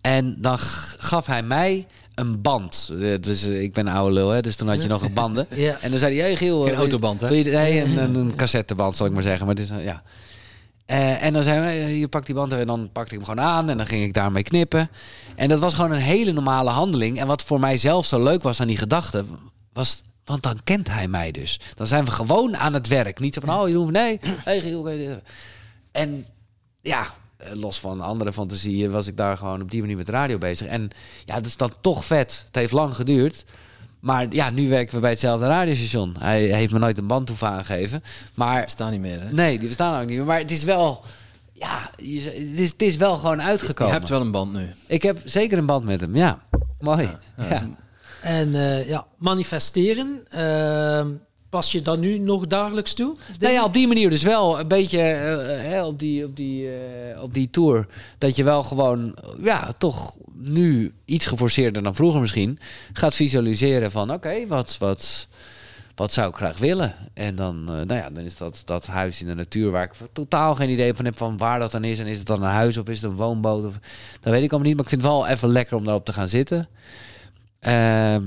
en 0.00 0.36
dan 0.38 0.58
gaf 0.98 1.26
hij 1.26 1.42
mij 1.42 1.86
een 2.14 2.40
band. 2.40 2.90
Eh, 3.00 3.14
dus 3.20 3.42
eh, 3.42 3.62
ik 3.62 3.72
ben 3.72 3.86
een 3.86 3.92
oude 3.92 4.14
lul, 4.14 4.28
hè, 4.30 4.40
dus 4.40 4.56
toen 4.56 4.68
had 4.68 4.82
je 4.82 4.88
nog 4.88 5.02
een 5.02 5.14
banden. 5.22 5.46
ja. 5.54 5.78
En 5.80 5.90
dan 5.90 5.98
zei 5.98 6.14
hij, 6.16 6.26
hey, 6.26 6.36
Giel... 6.36 6.68
Een 6.68 6.74
autoband, 6.74 7.20
hè? 7.20 7.28
Je, 7.28 7.44
nee, 7.44 7.80
een, 7.80 7.96
een, 7.96 8.14
een 8.14 8.36
cassetteband, 8.36 8.96
zal 8.96 9.06
ik 9.06 9.12
maar 9.12 9.22
zeggen. 9.22 9.46
Maar 9.46 9.54
het 9.54 9.64
is, 9.64 9.84
ja. 9.84 10.02
Uh, 10.92 11.22
en 11.22 11.32
dan 11.32 11.42
zei 11.42 11.58
hij, 11.58 11.90
hier 11.90 12.08
pak 12.08 12.26
die 12.26 12.34
band 12.34 12.52
en 12.52 12.66
dan 12.66 12.90
pakte 12.92 13.14
ik 13.14 13.20
hem 13.20 13.28
gewoon 13.28 13.44
aan 13.44 13.68
en 13.68 13.76
dan 13.76 13.86
ging 13.86 14.04
ik 14.04 14.14
daarmee 14.14 14.42
knippen. 14.42 14.90
En 15.36 15.48
dat 15.48 15.60
was 15.60 15.74
gewoon 15.74 15.90
een 15.90 15.98
hele 15.98 16.32
normale 16.32 16.70
handeling. 16.70 17.18
En 17.18 17.26
wat 17.26 17.42
voor 17.42 17.60
mij 17.60 17.76
zelf 17.76 18.06
zo 18.06 18.22
leuk 18.22 18.42
was 18.42 18.60
aan 18.60 18.66
die 18.66 18.76
gedachte, 18.76 19.24
was, 19.72 20.02
want 20.24 20.42
dan 20.42 20.60
kent 20.64 20.88
hij 20.88 21.08
mij 21.08 21.30
dus. 21.30 21.60
Dan 21.74 21.86
zijn 21.86 22.04
we 22.04 22.10
gewoon 22.10 22.56
aan 22.56 22.74
het 22.74 22.88
werk. 22.88 23.20
Niet 23.20 23.34
zo 23.34 23.40
van, 23.40 23.60
oh, 23.60 23.68
je 23.68 23.74
hoeft, 23.74 23.92
nee. 23.92 24.20
Hey, 24.44 25.20
en 25.92 26.26
ja, 26.80 27.06
eh, 27.36 27.52
los 27.54 27.80
van 27.80 28.00
andere 28.00 28.32
fantasieën 28.32 28.90
was 28.90 29.06
ik 29.06 29.16
daar 29.16 29.36
gewoon 29.36 29.62
op 29.62 29.70
die 29.70 29.80
manier 29.80 29.96
met 29.96 30.08
radio 30.08 30.38
bezig. 30.38 30.66
En 30.66 30.90
ja, 31.24 31.34
dat 31.34 31.46
is 31.46 31.56
dan 31.56 31.72
toch 31.80 32.04
vet. 32.04 32.42
Het 32.46 32.56
heeft 32.56 32.72
lang 32.72 32.94
geduurd. 32.94 33.44
Maar 34.02 34.26
ja, 34.30 34.50
nu 34.50 34.68
werken 34.68 34.94
we 34.94 35.00
bij 35.00 35.10
hetzelfde 35.10 35.46
radiostation. 35.46 36.16
Hij 36.18 36.42
heeft 36.42 36.72
me 36.72 36.78
nooit 36.78 36.98
een 36.98 37.06
band 37.06 37.28
hoeven 37.28 37.48
aangeven. 37.48 38.02
Maar, 38.34 38.54
die 38.54 38.64
bestaan 38.64 38.90
niet 38.90 39.00
meer, 39.00 39.20
hè? 39.20 39.32
Nee, 39.32 39.58
die 39.58 39.68
bestaan 39.68 40.00
ook 40.00 40.08
niet 40.08 40.16
meer. 40.16 40.26
Maar 40.26 40.38
het 40.38 40.50
is 40.50 40.64
wel... 40.64 41.04
Ja, 41.52 41.90
het 41.96 42.58
is, 42.58 42.70
het 42.70 42.82
is 42.82 42.96
wel 42.96 43.16
gewoon 43.16 43.42
uitgekomen. 43.42 43.92
Je 43.92 43.98
hebt 43.98 44.10
wel 44.10 44.20
een 44.20 44.30
band 44.30 44.52
nu. 44.52 44.70
Ik 44.86 45.02
heb 45.02 45.18
zeker 45.24 45.58
een 45.58 45.66
band 45.66 45.84
met 45.84 46.00
hem, 46.00 46.16
ja. 46.16 46.42
Mooi. 46.80 47.08
Ja, 47.36 47.68
En 48.20 48.48
uh, 48.48 48.88
ja, 48.88 49.06
manifesteren. 49.18 50.24
Uh, 50.34 51.06
Pas 51.52 51.72
je 51.72 51.82
dan 51.82 52.00
nu 52.00 52.18
nog 52.18 52.46
dagelijks 52.46 52.94
toe? 52.94 53.16
Nou 53.38 53.52
ja, 53.52 53.64
op 53.64 53.74
die 53.74 53.86
manier 53.86 54.10
dus 54.10 54.22
wel 54.22 54.60
een 54.60 54.68
beetje 54.68 54.98
uh, 55.72 55.86
op, 55.86 55.98
die, 55.98 56.24
op, 56.24 56.36
die, 56.36 56.64
uh, 56.64 57.22
op 57.22 57.34
die 57.34 57.50
tour. 57.50 57.86
Dat 58.18 58.36
je 58.36 58.44
wel 58.44 58.62
gewoon, 58.62 59.14
ja, 59.42 59.72
toch 59.78 60.16
nu 60.34 60.92
iets 61.04 61.26
geforceerder 61.26 61.82
dan 61.82 61.94
vroeger 61.94 62.20
misschien. 62.20 62.58
Gaat 62.92 63.14
visualiseren 63.14 63.90
van 63.90 64.12
oké, 64.12 64.46
wat, 64.46 64.76
wat, 64.78 65.28
wat 65.94 66.12
zou 66.12 66.28
ik 66.28 66.36
graag 66.36 66.58
willen? 66.58 66.94
En 67.14 67.34
dan, 67.34 67.64
nou 67.64 67.94
ja, 67.94 68.10
dan 68.10 68.24
is 68.24 68.36
dat 68.36 68.62
dat 68.64 68.86
huis 68.86 69.20
in 69.20 69.26
de 69.26 69.34
natuur 69.34 69.70
waar 69.70 69.84
ik 69.84 69.92
totaal 70.12 70.54
geen 70.54 70.70
idee 70.70 70.94
van 70.94 71.04
heb 71.04 71.16
van 71.16 71.36
waar 71.36 71.58
dat 71.58 71.72
dan 71.72 71.84
is. 71.84 71.98
En 71.98 72.06
is 72.06 72.18
het 72.18 72.26
dan 72.26 72.42
een 72.42 72.50
huis 72.50 72.76
of 72.76 72.88
is 72.88 73.02
het 73.02 73.10
een 73.10 73.16
woonboot? 73.16 73.64
Of, 73.64 73.78
dat 74.20 74.32
weet 74.32 74.42
ik 74.42 74.50
allemaal 74.50 74.68
niet. 74.68 74.76
Maar 74.76 74.84
ik 74.84 74.90
vind 74.90 75.02
het 75.02 75.10
wel 75.10 75.26
even 75.26 75.48
lekker 75.48 75.76
om 75.76 75.84
daarop 75.84 76.04
te 76.04 76.12
gaan 76.12 76.28
zitten. 76.28 76.68
Ehm, 77.58 78.24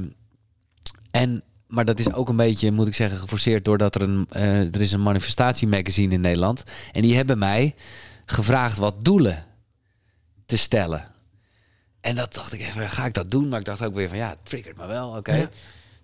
en 1.11 1.43
maar 1.67 1.85
dat 1.85 1.99
is 1.99 2.13
ook 2.13 2.29
een 2.29 2.35
beetje, 2.35 2.71
moet 2.71 2.87
ik 2.87 2.95
zeggen, 2.95 3.19
geforceerd 3.19 3.65
doordat 3.65 3.95
er 3.95 4.01
een, 4.01 4.27
uh, 4.35 4.75
er 4.75 4.81
is 4.81 4.91
een 4.91 5.01
manifestatiemagazine 5.01 6.13
in 6.13 6.21
Nederland. 6.21 6.63
En 6.91 7.01
die 7.01 7.15
hebben 7.15 7.37
mij 7.37 7.75
gevraagd 8.25 8.77
wat 8.77 9.05
doelen 9.05 9.45
te 10.45 10.57
stellen. 10.57 11.11
En 12.01 12.15
dat 12.15 12.33
dacht 12.33 12.53
ik 12.53 12.59
echt, 12.59 12.93
ga 12.93 13.05
ik 13.05 13.13
dat 13.13 13.31
doen? 13.31 13.47
Maar 13.47 13.59
ik 13.59 13.65
dacht 13.65 13.83
ook 13.83 13.95
weer 13.95 14.09
van, 14.09 14.17
ja, 14.17 14.29
het 14.29 14.37
triggert 14.43 14.77
me 14.77 14.85
wel, 14.85 15.09
oké. 15.09 15.49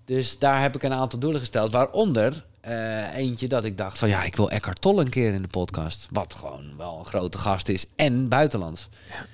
Dus 0.05 0.39
daar 0.39 0.61
heb 0.61 0.75
ik 0.75 0.83
een 0.83 0.93
aantal 0.93 1.19
doelen 1.19 1.39
gesteld, 1.39 1.71
waaronder 1.71 2.45
uh, 2.67 3.15
eentje 3.15 3.47
dat 3.47 3.63
ik 3.63 3.77
dacht 3.77 3.97
van, 3.97 4.09
ja, 4.09 4.23
ik 4.23 4.35
wil 4.35 4.51
Eckhart 4.51 4.81
Tolle 4.81 5.01
een 5.01 5.09
keer 5.09 5.33
in 5.33 5.41
de 5.41 5.47
podcast. 5.47 6.07
Wat 6.11 6.33
gewoon 6.33 6.77
wel 6.77 6.99
een 6.99 7.05
grote 7.05 7.37
gast 7.37 7.69
is 7.69 7.85
en 7.95 8.27
buitenlands. 8.27 8.89
Ja. 9.09 9.25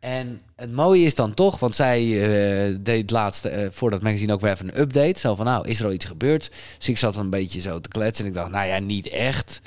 En 0.00 0.40
het 0.56 0.72
mooie 0.72 1.04
is 1.04 1.14
dan 1.14 1.34
toch, 1.34 1.58
want 1.58 1.76
zij 1.76 2.02
uh, 2.02 2.76
deed 2.80 3.10
laatst 3.10 3.46
uh, 3.46 3.66
voor 3.70 3.90
dat 3.90 4.02
magazine 4.02 4.32
ook 4.32 4.40
weer 4.40 4.50
even 4.50 4.68
een 4.68 4.80
update. 4.80 5.20
Zo 5.20 5.34
van, 5.34 5.46
nou, 5.46 5.68
is 5.68 5.80
er 5.80 5.86
al 5.86 5.92
iets 5.92 6.04
gebeurd? 6.04 6.50
Dus 6.78 6.88
ik 6.88 6.98
zat 6.98 7.16
een 7.16 7.30
beetje 7.30 7.60
zo 7.60 7.80
te 7.80 7.88
kletsen 7.88 8.24
en 8.24 8.30
ik 8.30 8.36
dacht, 8.36 8.50
nou 8.50 8.66
ja, 8.68 8.78
niet 8.78 9.08
echt. 9.08 9.60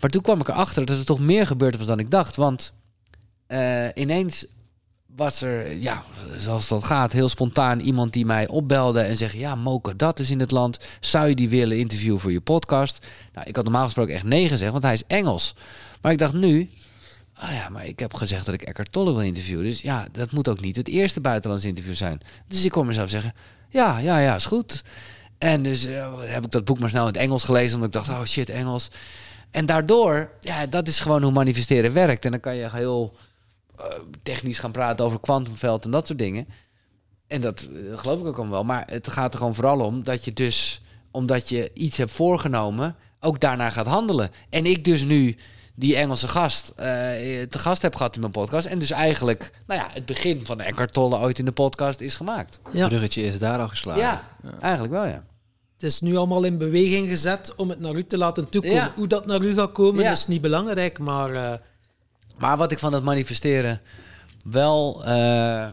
Maar 0.00 0.10
toen 0.10 0.22
kwam 0.22 0.40
ik 0.40 0.48
erachter 0.48 0.86
dat 0.86 0.98
er 0.98 1.04
toch 1.04 1.20
meer 1.20 1.46
gebeurd 1.46 1.76
was 1.76 1.86
dan 1.86 1.98
ik 1.98 2.10
dacht. 2.10 2.36
Want 2.36 2.72
uh, 3.48 3.86
ineens 3.94 4.46
was 5.16 5.42
er, 5.42 5.76
ja, 5.76 6.02
zoals 6.38 6.68
dat 6.68 6.84
gaat, 6.84 7.12
heel 7.12 7.28
spontaan 7.28 7.80
iemand 7.80 8.12
die 8.12 8.26
mij 8.26 8.48
opbelde 8.48 9.00
en 9.00 9.16
zegt: 9.16 9.34
Ja, 9.34 9.54
Moke, 9.54 9.96
dat 9.96 10.18
is 10.18 10.30
in 10.30 10.40
het 10.40 10.50
land. 10.50 10.78
Zou 11.00 11.28
je 11.28 11.34
die 11.34 11.48
willen 11.48 11.78
interviewen 11.78 12.20
voor 12.20 12.32
je 12.32 12.40
podcast? 12.40 13.06
Nou, 13.32 13.48
ik 13.48 13.56
had 13.56 13.64
normaal 13.64 13.84
gesproken 13.84 14.14
echt 14.14 14.24
nee 14.24 14.48
gezegd, 14.48 14.72
want 14.72 14.84
hij 14.84 14.92
is 14.92 15.02
Engels. 15.06 15.54
Maar 16.00 16.12
ik 16.12 16.18
dacht 16.18 16.34
nu, 16.34 16.70
Ah 17.40 17.52
ja, 17.52 17.68
maar 17.68 17.86
ik 17.86 17.98
heb 17.98 18.14
gezegd 18.14 18.44
dat 18.44 18.54
ik 18.54 18.62
Eckhart 18.62 18.92
Tolle 18.92 19.10
wil 19.10 19.22
interviewen. 19.22 19.64
Dus 19.64 19.82
ja, 19.82 20.08
dat 20.12 20.30
moet 20.30 20.48
ook 20.48 20.60
niet 20.60 20.76
het 20.76 20.88
eerste 20.88 21.20
buitenlands 21.20 21.64
interview 21.64 21.94
zijn. 21.94 22.20
Dus 22.48 22.64
ik 22.64 22.70
kon 22.70 22.86
mezelf 22.86 23.10
zeggen, 23.10 23.32
ja, 23.68 23.98
ja, 23.98 24.18
ja, 24.18 24.34
is 24.34 24.44
goed. 24.44 24.82
En 25.38 25.62
dus 25.62 25.86
uh, 25.86 26.14
heb 26.20 26.44
ik 26.44 26.50
dat 26.50 26.64
boek 26.64 26.78
maar 26.78 26.88
snel 26.88 27.06
in 27.06 27.12
het 27.12 27.16
Engels 27.16 27.44
gelezen, 27.44 27.74
omdat 27.74 27.88
ik 27.88 28.06
dacht, 28.06 28.20
oh 28.20 28.26
shit, 28.26 28.48
Engels. 28.48 28.90
En 29.50 29.66
daardoor, 29.66 30.30
ja, 30.40 30.66
dat 30.66 30.88
is 30.88 31.00
gewoon 31.00 31.22
hoe 31.22 31.32
manifesteren 31.32 31.92
werkt. 31.92 32.24
En 32.24 32.30
dan 32.30 32.40
kan 32.40 32.56
je 32.56 32.70
heel 32.70 33.16
uh, 33.80 33.86
technisch 34.22 34.58
gaan 34.58 34.72
praten 34.72 35.04
over 35.04 35.20
kwantumveld 35.20 35.84
en 35.84 35.90
dat 35.90 36.06
soort 36.06 36.18
dingen. 36.18 36.46
En 37.26 37.40
dat, 37.40 37.68
dat 37.90 38.00
geloof 38.00 38.20
ik 38.20 38.26
ook 38.26 38.38
al 38.38 38.50
wel. 38.50 38.64
Maar 38.64 38.86
het 38.90 39.08
gaat 39.08 39.32
er 39.32 39.38
gewoon 39.38 39.54
vooral 39.54 39.80
om 39.80 40.04
dat 40.04 40.24
je 40.24 40.32
dus, 40.32 40.82
omdat 41.10 41.48
je 41.48 41.70
iets 41.74 41.96
hebt 41.96 42.12
voorgenomen, 42.12 42.96
ook 43.20 43.40
daarna 43.40 43.70
gaat 43.70 43.86
handelen. 43.86 44.30
En 44.48 44.66
ik 44.66 44.84
dus 44.84 45.02
nu 45.02 45.36
die 45.80 45.96
Engelse 45.96 46.28
gast 46.28 46.70
uh, 46.70 46.84
te 46.84 47.58
gast 47.58 47.82
heb 47.82 47.96
gehad 47.96 48.14
in 48.14 48.20
mijn 48.20 48.32
podcast. 48.32 48.66
En 48.66 48.78
dus 48.78 48.90
eigenlijk, 48.90 49.50
nou 49.66 49.80
ja, 49.80 49.88
het 49.92 50.06
begin 50.06 50.46
van 50.46 50.60
Eckhart 50.60 50.92
Tolle 50.92 51.18
ooit 51.18 51.38
in 51.38 51.44
de 51.44 51.52
podcast 51.52 52.00
is 52.00 52.14
gemaakt. 52.14 52.60
Ja. 52.70 52.80
Het 52.80 52.88
bruggetje 52.88 53.22
is 53.22 53.38
daar 53.38 53.58
al 53.58 53.68
geslagen. 53.68 54.02
Ja, 54.02 54.24
eigenlijk 54.60 54.92
wel, 54.92 55.04
ja. 55.04 55.24
Het 55.74 55.82
is 55.82 56.00
nu 56.00 56.16
allemaal 56.16 56.44
in 56.44 56.58
beweging 56.58 57.08
gezet 57.08 57.54
om 57.54 57.68
het 57.68 57.80
naar 57.80 57.94
u 57.94 58.04
te 58.04 58.18
laten 58.18 58.48
toekomen. 58.48 58.92
Hoe 58.94 59.06
dat 59.06 59.26
naar 59.26 59.40
u 59.40 59.54
gaat 59.54 59.72
komen 59.72 60.10
is 60.10 60.26
niet 60.26 60.40
belangrijk, 60.40 60.98
maar... 60.98 61.30
Uh... 61.30 61.52
Maar 62.38 62.56
wat 62.56 62.72
ik 62.72 62.78
van 62.78 62.92
het 62.92 63.04
manifesteren 63.04 63.80
wel 64.44 65.02
uh, 65.04 65.68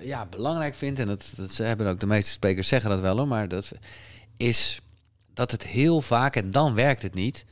ja, 0.00 0.26
belangrijk 0.30 0.74
vind... 0.74 0.98
en 0.98 1.06
dat, 1.06 1.32
dat 1.36 1.56
hebben 1.56 1.86
ook 1.86 2.00
de 2.00 2.06
meeste 2.06 2.30
sprekers 2.30 2.68
zeggen 2.68 2.90
dat 2.90 3.00
wel 3.00 3.16
hoor... 3.16 3.28
maar 3.28 3.48
dat 3.48 3.72
is 4.36 4.80
dat 5.34 5.50
het 5.50 5.62
heel 5.62 6.00
vaak, 6.00 6.36
en 6.36 6.50
dan 6.50 6.74
werkt 6.74 7.02
het 7.02 7.14
niet 7.14 7.44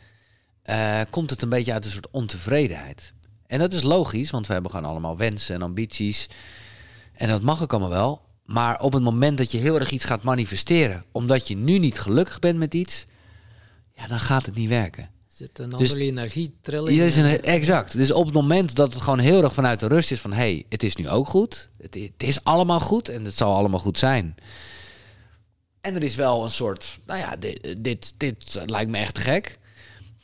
uh, 0.71 1.01
komt 1.11 1.31
het 1.31 1.43
een 1.43 1.49
beetje 1.49 1.73
uit 1.73 1.85
een 1.85 1.91
soort 1.91 2.11
ontevredenheid. 2.11 3.13
En 3.47 3.59
dat 3.59 3.73
is 3.73 3.83
logisch, 3.83 4.31
want 4.31 4.47
we 4.47 4.53
hebben 4.53 4.71
gewoon 4.71 4.91
allemaal 4.91 5.17
wensen 5.17 5.55
en 5.55 5.63
ambities. 5.63 6.29
En 7.13 7.29
dat 7.29 7.43
mag 7.43 7.63
ook 7.63 7.73
allemaal 7.73 7.91
wel. 7.91 8.23
Maar 8.45 8.81
op 8.81 8.93
het 8.93 9.03
moment 9.03 9.39
dat 9.39 9.53
je 9.53 9.59
heel 9.59 9.79
erg 9.79 9.91
iets 9.91 10.05
gaat 10.05 10.23
manifesteren, 10.23 11.05
omdat 11.13 11.49
je 11.49 11.57
nu 11.57 11.79
niet 11.79 11.99
gelukkig 11.99 12.39
bent 12.39 12.59
met 12.59 12.75
iets, 12.75 13.07
ja, 13.95 14.07
dan 14.07 14.21
gaat 14.21 14.47
het 14.47 14.55
niet 14.55 14.69
werken. 14.69 15.11
Zit 15.27 15.59
een 15.59 15.71
dus, 15.71 15.93
andere 15.93 16.11
energie, 16.11 16.57
trilling. 16.61 16.99
Ja, 16.99 17.05
is 17.05 17.17
een, 17.17 17.43
exact. 17.43 17.93
Dus 17.93 18.13
op 18.13 18.25
het 18.25 18.35
moment 18.35 18.75
dat 18.75 18.95
het 18.95 19.03
gewoon 19.03 19.19
heel 19.19 19.43
erg 19.43 19.55
vanuit 19.55 19.81
de 19.81 19.87
rust 19.87 20.11
is 20.11 20.21
van, 20.21 20.33
hé, 20.33 20.37
hey, 20.37 20.65
het 20.69 20.83
is 20.83 20.97
nu 20.97 21.09
ook 21.09 21.29
goed. 21.29 21.69
Het, 21.79 21.95
het, 21.95 22.23
is 22.23 22.45
allemaal 22.45 22.81
goed 22.81 23.09
en 23.09 23.25
het 23.25 23.37
zal 23.37 23.55
allemaal 23.55 23.81
goed 23.81 23.99
zijn. 23.99 24.35
En 25.81 25.95
er 25.95 26.03
is 26.03 26.15
wel 26.15 26.45
een 26.45 26.51
soort, 26.51 26.99
nou 27.07 27.19
ja, 27.19 27.37
dit, 27.37 27.75
dit, 27.79 28.15
dit 28.17 28.59
lijkt 28.67 28.91
me 28.91 28.99
echt 28.99 29.19
gek 29.19 29.59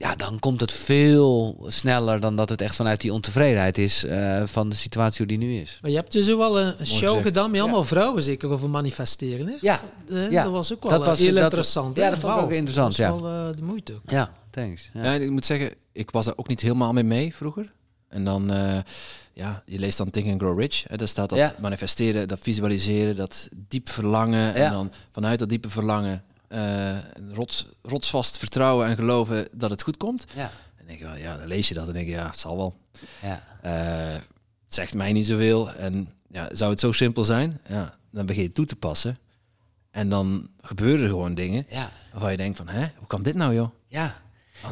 ja, 0.00 0.14
dan 0.14 0.38
komt 0.38 0.60
het 0.60 0.72
veel 0.72 1.56
sneller 1.66 2.20
dan 2.20 2.36
dat 2.36 2.48
het 2.48 2.60
echt 2.60 2.76
vanuit 2.76 3.00
die 3.00 3.12
ontevredenheid 3.12 3.78
is 3.78 4.04
uh, 4.04 4.42
van 4.46 4.68
de 4.68 4.76
situatie 4.76 5.26
die 5.26 5.38
nu 5.38 5.54
is. 5.54 5.78
Maar 5.82 5.90
je 5.90 5.96
hebt 5.96 6.12
dus 6.12 6.30
ook 6.30 6.38
wel 6.38 6.60
een 6.60 6.86
show 6.86 7.22
gedaan 7.22 7.50
met 7.50 7.60
allemaal 7.60 7.84
vrouwen 7.84 8.22
zeker 8.22 8.50
over 8.50 8.70
manifesteren. 8.70 9.46
Hè? 9.46 9.54
Ja. 9.60 9.80
Uh, 10.08 10.30
ja. 10.30 10.42
Dat 10.42 10.52
was 10.52 10.72
ook 10.72 10.82
wel 10.82 10.90
dat 10.90 11.04
was, 11.04 11.18
heel 11.18 11.34
dat, 11.34 11.42
interessant. 11.42 11.96
Ja, 11.96 12.10
dat 12.10 12.18
vond 12.18 12.36
ik 12.36 12.42
ook 12.42 12.50
interessant. 12.50 12.96
Dat 12.96 13.10
was 13.10 13.20
wel 13.20 13.48
uh, 13.48 13.56
de 13.56 13.62
moeite. 13.62 13.94
Ja, 14.06 14.32
thanks. 14.50 14.90
Ja. 14.92 15.12
ik 15.12 15.30
moet 15.30 15.46
zeggen, 15.46 15.74
ik 15.92 16.10
was 16.10 16.26
er 16.26 16.32
ook 16.36 16.48
niet 16.48 16.60
helemaal 16.60 16.92
mee 16.92 17.04
mee 17.04 17.34
vroeger. 17.34 17.72
En 18.08 18.24
dan, 18.24 18.50
ja, 19.32 19.62
je 19.66 19.78
leest 19.78 19.98
dan 19.98 20.10
Think 20.10 20.28
and 20.28 20.40
Grow 20.40 20.60
Rich. 20.60 20.84
Hè, 20.88 20.96
daar 20.96 21.08
staat 21.08 21.28
dat 21.28 21.58
manifesteren, 21.58 22.28
dat 22.28 22.38
visualiseren, 22.40 23.16
dat 23.16 23.48
diep 23.68 23.88
verlangen. 23.88 24.54
En 24.54 24.72
dan 24.72 24.92
vanuit 25.10 25.38
dat 25.38 25.48
diepe 25.48 25.70
verlangen 25.70 26.24
uh, 26.52 26.98
rots, 27.32 27.66
rotsvast 27.82 28.38
vertrouwen 28.38 28.86
en 28.86 28.96
geloven 28.96 29.48
dat 29.52 29.70
het 29.70 29.82
goed 29.82 29.96
komt. 29.96 30.24
Ja. 30.34 30.50
En 30.76 30.86
denk 30.86 30.98
je, 30.98 31.04
wel, 31.04 31.16
ja, 31.16 31.36
dan 31.36 31.46
lees 31.46 31.68
je 31.68 31.74
dat 31.74 31.86
en 31.86 31.92
denk 31.92 32.06
je, 32.06 32.12
ja, 32.12 32.26
het 32.26 32.38
zal 32.38 32.56
wel. 32.56 32.76
Ja. 33.22 33.42
Uh, 33.64 34.12
het 34.64 34.74
zegt 34.74 34.94
mij 34.94 35.12
niet 35.12 35.26
zoveel. 35.26 35.72
En 35.72 36.08
ja, 36.28 36.48
zou 36.52 36.70
het 36.70 36.80
zo 36.80 36.92
simpel 36.92 37.24
zijn? 37.24 37.60
Ja, 37.68 37.94
dan 38.10 38.26
begin 38.26 38.42
je 38.42 38.52
toe 38.52 38.66
te 38.66 38.76
passen. 38.76 39.18
En 39.90 40.08
dan 40.08 40.48
gebeuren 40.60 41.02
er 41.02 41.08
gewoon 41.08 41.34
dingen 41.34 41.66
ja. 41.68 41.90
waarvan 42.12 42.30
je 42.30 42.36
denkt 42.36 42.56
van, 42.56 42.68
hè, 42.68 42.86
hoe 42.96 43.06
kan 43.06 43.22
dit 43.22 43.34
nou, 43.34 43.54
joh? 43.54 43.70
Ja. 43.88 44.22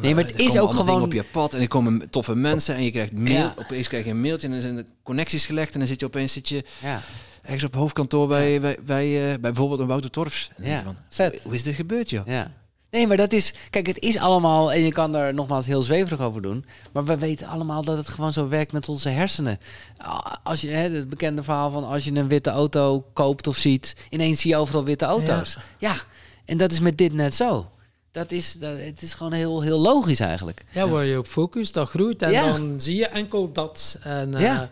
nee, 0.01 0.15
maar 0.15 0.23
het 0.23 0.39
is 0.39 0.57
ook 0.57 0.73
gewoon 0.73 1.01
op 1.01 1.13
je 1.13 1.23
pad 1.23 1.53
en 1.53 1.61
er 1.61 1.67
komen 1.67 2.09
toffe 2.09 2.35
mensen 2.35 2.75
en 2.75 2.83
je 2.83 2.91
krijgt 2.91 3.17
mail. 3.17 3.33
Ja. 3.33 3.53
Opeens 3.57 3.87
krijg 3.87 4.05
je 4.05 4.11
een 4.11 4.21
mailtje 4.21 4.47
en 4.47 4.53
dan 4.53 4.61
zijn 4.61 4.77
er 4.77 4.85
connecties 5.03 5.45
gelegd 5.45 5.73
en 5.73 5.79
dan 5.79 5.87
zit 5.87 5.99
je 5.99 6.05
opeens 6.05 6.33
zit 6.33 6.49
je 6.49 6.63
ja 6.81 7.01
ergens 7.41 7.63
op 7.63 7.75
hoofdkantoor 7.75 8.27
bij, 8.27 8.61
bij, 8.61 8.77
bij, 8.85 9.07
uh, 9.07 9.21
bij 9.21 9.39
bijvoorbeeld 9.39 9.79
een 9.79 9.87
Wouter 9.87 10.09
Torfs. 10.09 10.51
Ja, 10.61 10.83
vet. 11.09 11.41
Hoe 11.43 11.53
is 11.53 11.63
dit 11.63 11.75
gebeurd, 11.75 12.09
joh? 12.09 12.27
Ja. 12.27 12.51
Nee, 12.91 13.07
maar 13.07 13.17
dat 13.17 13.33
is... 13.33 13.53
Kijk, 13.69 13.87
het 13.87 13.99
is 13.99 14.17
allemaal... 14.17 14.71
En 14.73 14.79
je 14.79 14.91
kan 14.91 15.15
er 15.15 15.33
nogmaals 15.33 15.65
heel 15.65 15.81
zweverig 15.81 16.19
over 16.19 16.41
doen. 16.41 16.65
Maar 16.91 17.05
we 17.05 17.17
weten 17.17 17.47
allemaal 17.47 17.83
dat 17.83 17.97
het 17.97 18.07
gewoon 18.07 18.33
zo 18.33 18.47
werkt 18.47 18.71
met 18.71 18.89
onze 18.89 19.09
hersenen. 19.09 19.59
Als 20.43 20.61
je... 20.61 20.69
Hè, 20.69 20.89
het 20.89 21.09
bekende 21.09 21.43
verhaal 21.43 21.71
van 21.71 21.83
als 21.83 22.03
je 22.03 22.15
een 22.15 22.27
witte 22.27 22.49
auto 22.49 23.05
koopt 23.13 23.47
of 23.47 23.57
ziet... 23.57 23.95
Ineens 24.09 24.41
zie 24.41 24.51
je 24.51 24.57
overal 24.57 24.83
witte 24.83 25.05
auto's. 25.05 25.57
Ja. 25.77 25.93
ja. 25.93 25.95
En 26.45 26.57
dat 26.57 26.71
is 26.71 26.79
met 26.79 26.97
dit 26.97 27.13
net 27.13 27.35
zo. 27.35 27.71
Dat 28.11 28.31
is, 28.31 28.53
dat, 28.53 28.79
het 28.79 29.01
is 29.01 29.13
gewoon 29.13 29.33
heel, 29.33 29.61
heel 29.61 29.79
logisch 29.79 30.19
eigenlijk. 30.19 30.63
Ja, 30.71 30.87
waar 30.87 31.05
je 31.05 31.17
op 31.17 31.27
focust, 31.27 31.73
dat 31.73 31.89
groeit. 31.89 32.21
En 32.21 32.33
dan 32.33 32.81
zie 32.81 32.95
je 32.95 33.07
enkel 33.07 33.51
dat. 33.51 33.97
En, 34.01 34.31
ja. 34.31 34.61
Eh, 34.61 34.67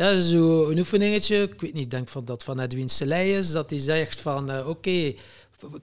ja, 0.00 0.20
zo 0.20 0.70
een 0.70 0.78
oefeningetje. 0.78 1.42
Ik 1.42 1.60
weet 1.60 1.72
niet, 1.72 1.84
ik 1.84 1.90
denk 1.90 2.08
van 2.08 2.24
dat 2.24 2.44
van 2.44 2.60
Edwin 2.60 2.88
Selei 2.88 3.32
is. 3.32 3.50
Dat 3.50 3.70
hij 3.70 3.78
zegt 3.78 4.20
van, 4.20 4.50
uh, 4.50 4.58
oké, 4.58 4.68
okay, 4.68 5.16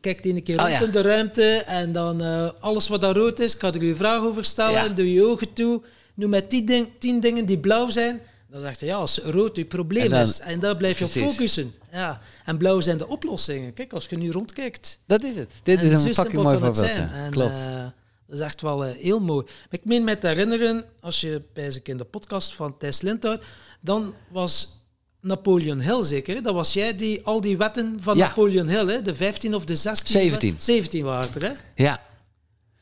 kijk 0.02 0.26
een 0.26 0.44
keer 0.44 0.60
oh, 0.60 0.70
rond 0.70 0.84
in 0.84 0.92
de 0.92 1.02
ruimte 1.02 1.64
en 1.66 1.92
dan 1.92 2.22
uh, 2.22 2.50
alles 2.60 2.88
wat 2.88 3.02
daar 3.02 3.16
rood 3.16 3.40
is, 3.40 3.58
kan 3.58 3.74
ik 3.74 3.82
u 3.82 3.90
een 3.90 3.96
vraag 3.96 4.22
over 4.22 4.46
stellen. 4.46 4.96
Doe 4.96 5.14
je 5.14 5.24
ogen 5.24 5.54
toe. 5.54 5.82
Noem 6.14 6.30
met 6.30 6.50
tien, 6.50 6.66
ding, 6.66 6.88
tien 7.00 7.20
dingen 7.20 7.46
die 7.46 7.60
blauw 7.60 7.90
zijn. 7.90 8.22
Dan 8.50 8.62
zegt 8.62 8.80
hij, 8.80 8.90
ja, 8.90 8.96
als 8.96 9.18
rood 9.18 9.56
je 9.56 9.66
probleem 9.66 10.14
is. 10.14 10.40
En 10.40 10.60
daar 10.60 10.78
blijf 10.78 11.00
je 11.00 11.06
op 11.06 11.12
focussen. 11.12 11.74
Ja. 11.92 12.22
En 12.46 12.58
blauw 12.58 12.82
zijn 12.82 12.98
de 12.98 13.08
oplossingen. 13.08 13.74
Kijk, 13.74 13.94
als 13.94 14.06
je 14.06 14.18
nu 14.18 14.32
rondkijkt. 14.32 15.00
Dat 15.06 15.24
is 15.24 15.36
het. 15.36 15.52
Dit 15.64 15.84
is 15.84 15.92
een 15.92 16.14
fucking 16.14 16.44
mooi 16.44 16.58
voorbeeld. 16.58 16.92
Klopt. 17.32 17.56
Uh, 17.56 17.86
dat 18.28 18.40
is 18.40 18.46
echt 18.46 18.62
wel 18.62 18.86
uh, 18.86 18.92
heel 18.92 19.20
mooi. 19.20 19.46
Maar 19.46 19.80
ik 19.80 19.86
meen 19.86 20.04
me 20.04 20.18
te 20.18 20.28
herinneren, 20.28 20.84
als 21.00 21.22
je 21.22 21.42
bij 21.54 21.80
in 21.84 21.98
de 21.98 22.04
podcast 22.04 22.54
van 22.54 22.78
Thijs 22.78 23.02
Lindhout, 23.02 23.44
dan 23.80 24.14
was 24.32 24.78
Napoleon 25.22 25.80
Hill 25.80 26.04
zeker. 26.04 26.44
Dat 26.44 26.54
was 26.54 26.74
jij 26.74 26.96
die 26.96 27.26
al 27.26 27.42
die 27.42 27.58
wetten 27.58 27.98
van 28.02 28.18
Napoleon 28.18 28.68
Hill, 28.68 28.88
hè? 28.88 29.02
de 29.02 29.16
15 29.16 29.56
of 29.56 29.66
de 29.66 29.76
16? 29.76 30.12
17. 30.22 30.56
17 30.58 31.04
waren 31.04 31.30
er, 31.34 31.44
hè? 31.44 31.84
Ja. 31.84 32.02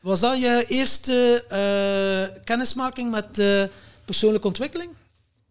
Was 0.00 0.20
dat 0.20 0.40
je 0.40 0.64
eerste 0.68 1.44
uh, 1.52 2.44
kennismaking 2.44 3.10
met 3.10 3.38
uh, 3.38 3.62
persoonlijke 4.04 4.46
ontwikkeling? 4.46 4.90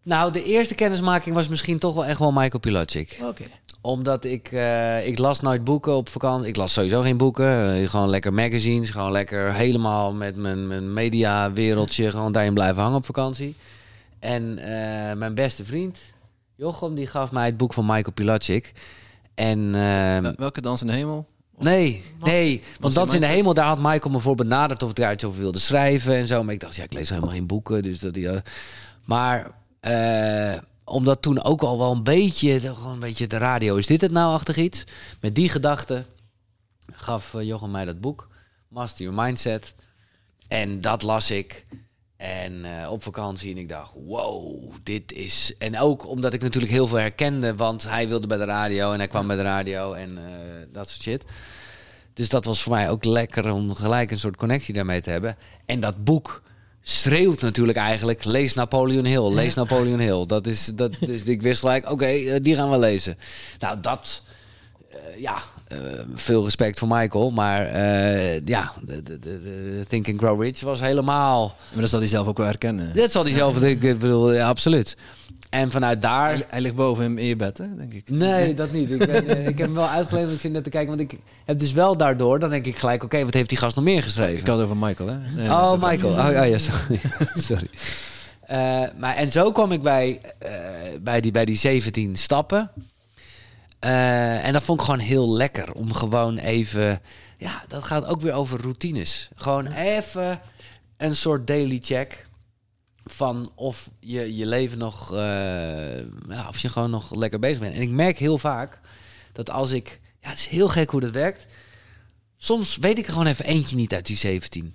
Nou, 0.02 0.32
de 0.32 0.44
eerste 0.44 0.74
kennismaking 0.74 1.34
was 1.34 1.48
misschien 1.48 1.78
toch 1.78 1.94
wel 1.94 2.04
echt 2.04 2.18
wel 2.18 2.32
Michael 2.32 2.60
Pilacic. 2.60 3.18
Oké. 3.22 3.44
Omdat 3.80 4.24
ik, 4.24 4.52
uh, 4.52 5.06
ik 5.06 5.18
las 5.18 5.40
nooit 5.40 5.64
boeken 5.64 5.96
op 5.96 6.08
vakantie. 6.08 6.48
Ik 6.48 6.56
las 6.56 6.72
sowieso 6.72 7.02
geen 7.02 7.16
boeken. 7.16 7.88
gewoon 7.88 8.08
lekker 8.08 8.32
magazines. 8.32 8.90
Gewoon 8.90 9.12
lekker 9.12 9.54
helemaal 9.54 10.14
met 10.14 10.36
mijn, 10.36 10.66
mijn 10.66 10.92
media 10.92 11.52
wereldje. 11.52 12.10
Gewoon 12.10 12.32
daarin 12.32 12.54
blijven 12.54 12.82
hangen 12.82 12.96
op 12.96 13.04
vakantie. 13.04 13.56
En 14.26 14.58
uh, 14.58 14.64
mijn 15.12 15.34
beste 15.34 15.64
vriend, 15.64 15.98
Jochem, 16.54 16.94
die 16.94 17.06
gaf 17.06 17.32
mij 17.32 17.46
het 17.46 17.56
boek 17.56 17.72
van 17.72 17.86
Michael 17.86 18.12
Pilacic. 18.12 18.72
En, 19.34 19.58
uh, 19.74 20.28
Welke 20.36 20.60
dans 20.60 20.80
in 20.80 20.86
de 20.86 20.92
hemel? 20.92 21.26
nee, 21.58 22.02
nee. 22.18 22.62
Want 22.80 22.94
dat 22.94 23.06
is 23.06 23.14
in 23.14 23.20
de 23.20 23.26
hemel, 23.26 23.54
daar 23.54 23.66
had 23.66 23.78
Michael 23.78 24.10
me 24.10 24.18
voor 24.18 24.34
benaderd 24.34 24.82
of 24.82 24.90
ik 24.90 24.96
daar 24.96 25.12
iets 25.12 25.24
over 25.24 25.40
wilde 25.40 25.58
schrijven 25.58 26.14
en 26.14 26.26
zo. 26.26 26.44
Maar 26.44 26.54
ik 26.54 26.60
dacht, 26.60 26.76
ja, 26.76 26.82
ik 26.82 26.92
lees 26.92 27.08
helemaal 27.08 27.30
geen 27.30 27.46
boeken. 27.46 27.82
Dus 27.82 27.98
dat, 27.98 28.14
ja. 28.14 28.42
Maar 29.04 29.50
uh, 29.80 30.58
omdat 30.84 31.22
toen 31.22 31.42
ook 31.42 31.62
al 31.62 31.78
wel 31.78 31.92
een 31.92 32.02
beetje, 32.02 32.60
gewoon 32.60 32.92
een 32.92 32.98
beetje 32.98 33.26
de 33.26 33.38
radio, 33.38 33.76
is 33.76 33.86
dit 33.86 34.00
het 34.00 34.12
nou 34.12 34.32
achter 34.32 34.58
iets? 34.58 34.84
Met 35.20 35.34
die 35.34 35.48
gedachte 35.48 36.04
gaf 36.92 37.32
uh, 37.34 37.42
Jochem 37.42 37.70
mij 37.70 37.84
dat 37.84 38.00
boek, 38.00 38.28
Master 38.68 39.04
Your 39.04 39.22
Mindset. 39.22 39.74
En 40.48 40.80
dat 40.80 41.02
las 41.02 41.30
ik. 41.30 41.66
En 42.16 42.64
uh, 42.64 42.90
op 42.90 43.02
vakantie 43.02 43.50
en 43.50 43.58
ik 43.58 43.68
dacht, 43.68 43.92
wow, 44.06 44.72
dit 44.82 45.12
is... 45.12 45.54
En 45.58 45.78
ook 45.78 46.08
omdat 46.08 46.32
ik 46.32 46.42
natuurlijk 46.42 46.72
heel 46.72 46.86
veel 46.86 46.98
herkende, 46.98 47.54
want 47.54 47.82
hij 47.82 48.08
wilde 48.08 48.26
bij 48.26 48.36
de 48.36 48.44
radio 48.44 48.92
en 48.92 48.98
hij 48.98 49.08
kwam 49.08 49.26
bij 49.26 49.36
de 49.36 49.42
radio 49.42 49.92
en 49.92 50.10
uh, 50.10 50.24
dat 50.72 50.88
soort 50.88 51.02
shit. 51.02 51.24
Dus 52.14 52.28
dat 52.28 52.44
was 52.44 52.62
voor 52.62 52.72
mij 52.72 52.90
ook 52.90 53.04
lekker 53.04 53.52
om 53.52 53.74
gelijk 53.74 54.10
een 54.10 54.18
soort 54.18 54.36
connectie 54.36 54.74
daarmee 54.74 55.00
te 55.00 55.10
hebben. 55.10 55.36
En 55.66 55.80
dat 55.80 56.04
boek 56.04 56.42
schreeuwt 56.82 57.40
natuurlijk 57.40 57.78
eigenlijk, 57.78 58.24
lees 58.24 58.54
Napoleon 58.54 59.04
Hill, 59.04 59.32
lees 59.32 59.54
Napoleon 59.54 59.98
Hill. 59.98 60.26
Dat 60.26 60.46
is, 60.46 60.64
dat, 60.74 60.92
dus 61.00 61.22
ik 61.22 61.42
wist 61.42 61.60
gelijk, 61.60 61.84
oké, 61.84 61.92
okay, 61.92 62.22
uh, 62.22 62.36
die 62.42 62.54
gaan 62.54 62.70
we 62.70 62.78
lezen. 62.78 63.18
Nou, 63.58 63.80
dat, 63.80 64.22
ja, 65.16 65.42
uh, 65.72 65.78
veel 66.14 66.44
respect 66.44 66.78
voor 66.78 66.88
Michael, 66.88 67.30
maar 67.30 67.74
uh, 67.74 68.46
ja, 68.46 68.72
de, 68.82 69.02
de, 69.02 69.18
de, 69.18 69.84
Think 69.88 70.08
and 70.08 70.18
Grow 70.18 70.42
Rich 70.42 70.60
was 70.60 70.80
helemaal... 70.80 71.54
Maar 71.72 71.80
dat 71.80 71.90
zal 71.90 71.98
hij 71.98 72.08
zelf 72.08 72.26
ook 72.26 72.36
wel 72.36 72.46
herkennen. 72.46 72.96
Dat 72.96 73.12
zal 73.12 73.24
hij 73.24 73.32
zelf, 73.32 73.62
ik 73.62 73.80
bedoel, 73.80 74.32
ja, 74.32 74.48
absoluut. 74.48 74.96
En 75.50 75.70
vanuit 75.70 76.02
daar... 76.02 76.28
Hij, 76.28 76.44
hij, 76.48 76.60
ligt 76.60 76.74
boven 76.74 77.04
hem 77.04 77.18
in 77.18 77.26
je 77.26 77.36
bed, 77.36 77.58
hè, 77.58 77.76
denk 77.76 77.92
ik. 77.92 78.10
Nee, 78.10 78.54
dat 78.54 78.72
niet. 78.72 78.90
Ik, 78.90 78.98
ben, 78.98 79.28
eh, 79.28 79.46
ik 79.46 79.58
heb 79.58 79.66
hem 79.66 79.74
wel 79.74 79.88
uitgelezen, 79.88 80.32
ik 80.32 80.40
zit 80.40 80.52
net 80.52 80.64
te 80.64 80.70
kijken, 80.70 80.96
want 80.96 81.12
ik 81.12 81.18
heb 81.44 81.58
dus 81.58 81.72
wel 81.72 81.96
daardoor, 81.96 82.38
dan 82.38 82.50
denk 82.50 82.66
ik 82.66 82.76
gelijk, 82.76 82.96
oké, 82.96 83.04
okay, 83.04 83.24
wat 83.24 83.34
heeft 83.34 83.48
die 83.48 83.58
gast 83.58 83.76
nog 83.76 83.84
meer 83.84 84.02
geschreven? 84.02 84.38
Ik 84.38 84.46
had 84.46 84.60
over 84.60 84.76
Michael, 84.76 85.08
hè? 85.08 85.16
Nee, 85.36 85.48
oh, 85.48 85.82
Michael. 85.82 86.12
Oh, 86.12 86.40
oh, 86.42 86.48
ja, 86.48 86.58
sorry. 86.58 87.00
sorry. 87.48 87.68
Uh, 88.50 88.82
maar, 88.98 89.16
en 89.16 89.30
zo 89.30 89.52
kwam 89.52 89.72
ik 89.72 89.82
bij, 89.82 90.20
bij, 91.00 91.20
die, 91.20 91.30
bij 91.30 91.44
die 91.44 91.56
17 91.56 92.16
stappen. 92.16 92.70
Uh, 93.84 94.46
en 94.46 94.52
dat 94.52 94.62
vond 94.62 94.80
ik 94.80 94.84
gewoon 94.84 95.00
heel 95.00 95.32
lekker 95.32 95.72
om 95.72 95.92
gewoon 95.92 96.38
even. 96.38 97.00
Ja, 97.38 97.64
dat 97.68 97.84
gaat 97.84 98.04
ook 98.04 98.20
weer 98.20 98.32
over 98.32 98.60
routines. 98.60 99.28
Gewoon 99.34 99.66
even 99.66 100.40
een 100.96 101.16
soort 101.16 101.46
daily 101.46 101.78
check 101.82 102.26
van 103.04 103.50
of 103.54 103.90
je 104.00 104.36
je 104.36 104.46
leven 104.46 104.78
nog, 104.78 105.12
uh, 105.12 105.98
ja, 106.28 106.48
of 106.48 106.58
je 106.58 106.68
gewoon 106.68 106.90
nog 106.90 107.14
lekker 107.14 107.38
bezig 107.38 107.58
bent. 107.58 107.74
En 107.74 107.80
ik 107.80 107.90
merk 107.90 108.18
heel 108.18 108.38
vaak 108.38 108.80
dat 109.32 109.50
als 109.50 109.70
ik, 109.70 110.00
ja, 110.20 110.28
het 110.28 110.38
is 110.38 110.46
heel 110.46 110.68
gek 110.68 110.90
hoe 110.90 111.00
dat 111.00 111.10
werkt. 111.10 111.46
Soms 112.36 112.76
weet 112.76 112.98
ik 112.98 113.06
er 113.06 113.12
gewoon 113.12 113.26
even 113.26 113.44
eentje 113.44 113.76
niet 113.76 113.94
uit 113.94 114.06
die 114.06 114.16
17. 114.16 114.74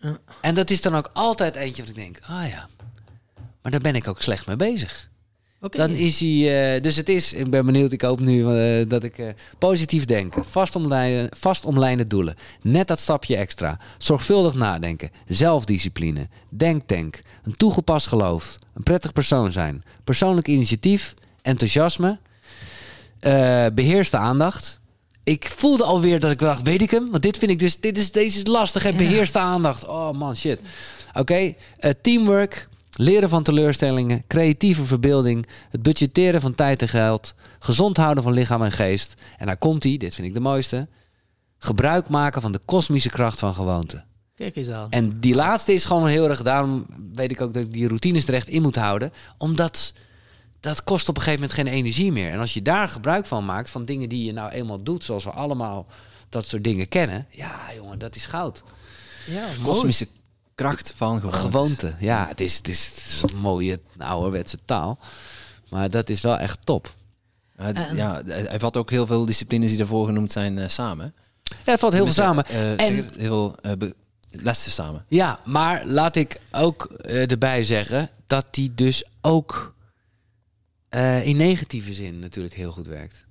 Ja. 0.00 0.18
En 0.40 0.54
dat 0.54 0.70
is 0.70 0.80
dan 0.80 0.94
ook 0.94 1.10
altijd 1.12 1.56
eentje 1.56 1.82
wat 1.82 1.90
ik 1.90 1.96
denk, 1.96 2.18
ah 2.22 2.48
ja, 2.48 2.68
maar 3.62 3.72
daar 3.72 3.80
ben 3.80 3.94
ik 3.94 4.08
ook 4.08 4.22
slecht 4.22 4.46
mee 4.46 4.56
bezig. 4.56 5.10
Dan 5.60 5.90
is 5.90 6.20
hij. 6.20 6.74
Uh, 6.74 6.82
dus 6.82 6.96
het 6.96 7.08
is. 7.08 7.32
Ik 7.32 7.50
ben 7.50 7.66
benieuwd. 7.66 7.92
Ik 7.92 8.02
hoop 8.02 8.20
nu 8.20 8.40
uh, 8.40 8.88
dat 8.88 9.02
ik 9.02 9.18
uh, 9.18 9.28
positief 9.58 10.04
denken. 10.04 10.44
Vast 10.44 10.76
omlijnen, 10.76 11.28
vast 11.36 11.64
omlijnen 11.64 12.08
doelen. 12.08 12.34
Net 12.62 12.88
dat 12.88 12.98
stapje 12.98 13.36
extra. 13.36 13.78
Zorgvuldig 13.98 14.54
nadenken. 14.54 15.10
Zelfdiscipline. 15.26 16.28
Denktank. 16.48 17.20
Een 17.42 17.56
toegepast 17.56 18.06
geloof. 18.06 18.58
Een 18.74 18.82
prettig 18.82 19.12
persoon 19.12 19.52
zijn. 19.52 19.82
Persoonlijk 20.04 20.48
initiatief. 20.48 21.14
Enthousiasme. 21.42 22.18
beheers 23.74 24.10
de 24.10 24.16
aandacht. 24.16 24.80
Ik 25.24 25.50
voelde 25.56 25.84
alweer 25.84 26.20
dat 26.20 26.30
ik 26.30 26.38
dacht, 26.38 26.62
weet 26.62 26.82
ik 26.82 26.90
hem? 26.90 27.10
Want 27.10 27.22
dit 27.22 27.38
vind 27.38 27.50
ik 27.50 27.58
dus, 27.58 27.80
dit 27.80 27.98
is, 27.98 28.12
deze 28.12 28.38
is 28.38 28.46
lastig. 28.46 28.82
Hè? 28.82 28.92
Beheers 28.92 29.32
de 29.32 29.38
aandacht. 29.38 29.86
Oh 29.86 30.10
man, 30.10 30.36
shit. 30.36 30.58
Oké, 31.08 31.18
okay. 31.20 31.56
teamwork, 32.02 32.68
Leren 32.98 33.28
van 33.28 33.42
teleurstellingen, 33.42 34.24
creatieve 34.26 34.84
verbeelding, 34.84 35.46
het 35.70 35.82
budgetteren 35.82 36.40
van 36.40 36.54
tijd 36.54 36.82
en 36.82 36.88
geld, 36.88 37.34
gezond 37.58 37.96
houden 37.96 38.22
van 38.22 38.32
lichaam 38.32 38.62
en 38.62 38.72
geest. 38.72 39.14
En 39.38 39.46
daar 39.46 39.56
komt 39.56 39.82
hij, 39.82 39.96
dit 39.96 40.14
vind 40.14 40.26
ik 40.26 40.34
de 40.34 40.40
mooiste. 40.40 40.88
Gebruik 41.58 42.08
maken 42.08 42.42
van 42.42 42.52
de 42.52 42.60
kosmische 42.64 43.10
kracht 43.10 43.38
van 43.38 43.54
gewoonte. 43.54 44.04
Kijk 44.34 44.56
eens 44.56 44.68
aan. 44.68 44.90
En 44.90 45.20
die 45.20 45.34
laatste 45.34 45.72
is 45.72 45.84
gewoon 45.84 46.06
heel 46.06 46.28
erg, 46.28 46.42
daarom 46.42 46.86
weet 47.12 47.30
ik 47.30 47.40
ook 47.40 47.54
dat 47.54 47.62
ik 47.62 47.72
die 47.72 47.88
routines 47.88 48.28
er 48.28 48.34
echt 48.34 48.48
in 48.48 48.62
moet 48.62 48.76
houden. 48.76 49.12
Omdat 49.38 49.92
dat 50.60 50.84
kost 50.84 51.08
op 51.08 51.16
een 51.16 51.22
gegeven 51.22 51.40
moment 51.40 51.58
geen 51.58 51.74
energie 51.74 52.12
meer. 52.12 52.30
En 52.30 52.38
als 52.38 52.54
je 52.54 52.62
daar 52.62 52.88
gebruik 52.88 53.26
van 53.26 53.44
maakt, 53.44 53.70
van 53.70 53.84
dingen 53.84 54.08
die 54.08 54.24
je 54.24 54.32
nou 54.32 54.50
eenmaal 54.50 54.82
doet, 54.82 55.04
zoals 55.04 55.24
we 55.24 55.30
allemaal 55.30 55.86
dat 56.28 56.46
soort 56.46 56.64
dingen 56.64 56.88
kennen. 56.88 57.26
Ja, 57.30 57.60
jongen, 57.74 57.98
dat 57.98 58.16
is 58.16 58.24
goud. 58.24 58.62
Ja, 59.26 59.46
kosmische 59.62 60.08
kracht 60.56 60.92
van 60.96 61.20
gewoonte. 61.20 61.38
Gewoonte, 61.38 61.94
ja. 62.00 62.26
Het 62.28 62.40
is, 62.40 62.56
het 62.56 62.68
is, 62.68 62.86
het 62.86 63.04
is 63.06 63.22
een 63.22 63.38
mooie 63.38 63.80
ouderwetse 63.98 64.58
taal. 64.64 64.98
Maar 65.68 65.90
dat 65.90 66.08
is 66.08 66.20
wel 66.20 66.38
echt 66.38 66.58
top. 66.66 66.94
ja, 67.94 68.22
hij 68.24 68.58
vat 68.58 68.76
ook 68.76 68.90
heel 68.90 69.06
veel 69.06 69.24
disciplines 69.24 69.70
die 69.70 69.80
ervoor 69.80 70.06
genoemd 70.06 70.32
zijn 70.32 70.56
uh, 70.56 70.68
samen. 70.68 71.14
Ja, 71.42 71.56
hij 71.64 71.78
valt 71.78 71.92
heel 71.92 72.04
veel 72.04 72.14
samen. 72.14 72.44
Uh, 72.50 72.80
en 72.80 72.94
heel 72.94 73.04
veel 73.16 73.56
uh, 73.62 73.90
lessen 74.30 74.72
samen. 74.72 75.04
Ja, 75.08 75.40
maar 75.44 75.86
laat 75.86 76.16
ik 76.16 76.40
ook 76.50 76.84
erbij 77.04 77.64
zeggen 77.64 78.10
dat 78.26 78.46
die 78.50 78.74
dus 78.74 79.04
ook 79.20 79.74
in 81.22 81.36
negatieve 81.36 81.92
zin 81.92 82.18
natuurlijk 82.18 82.54
heel 82.54 82.72
goed 82.72 82.86
werkt. 82.86 83.24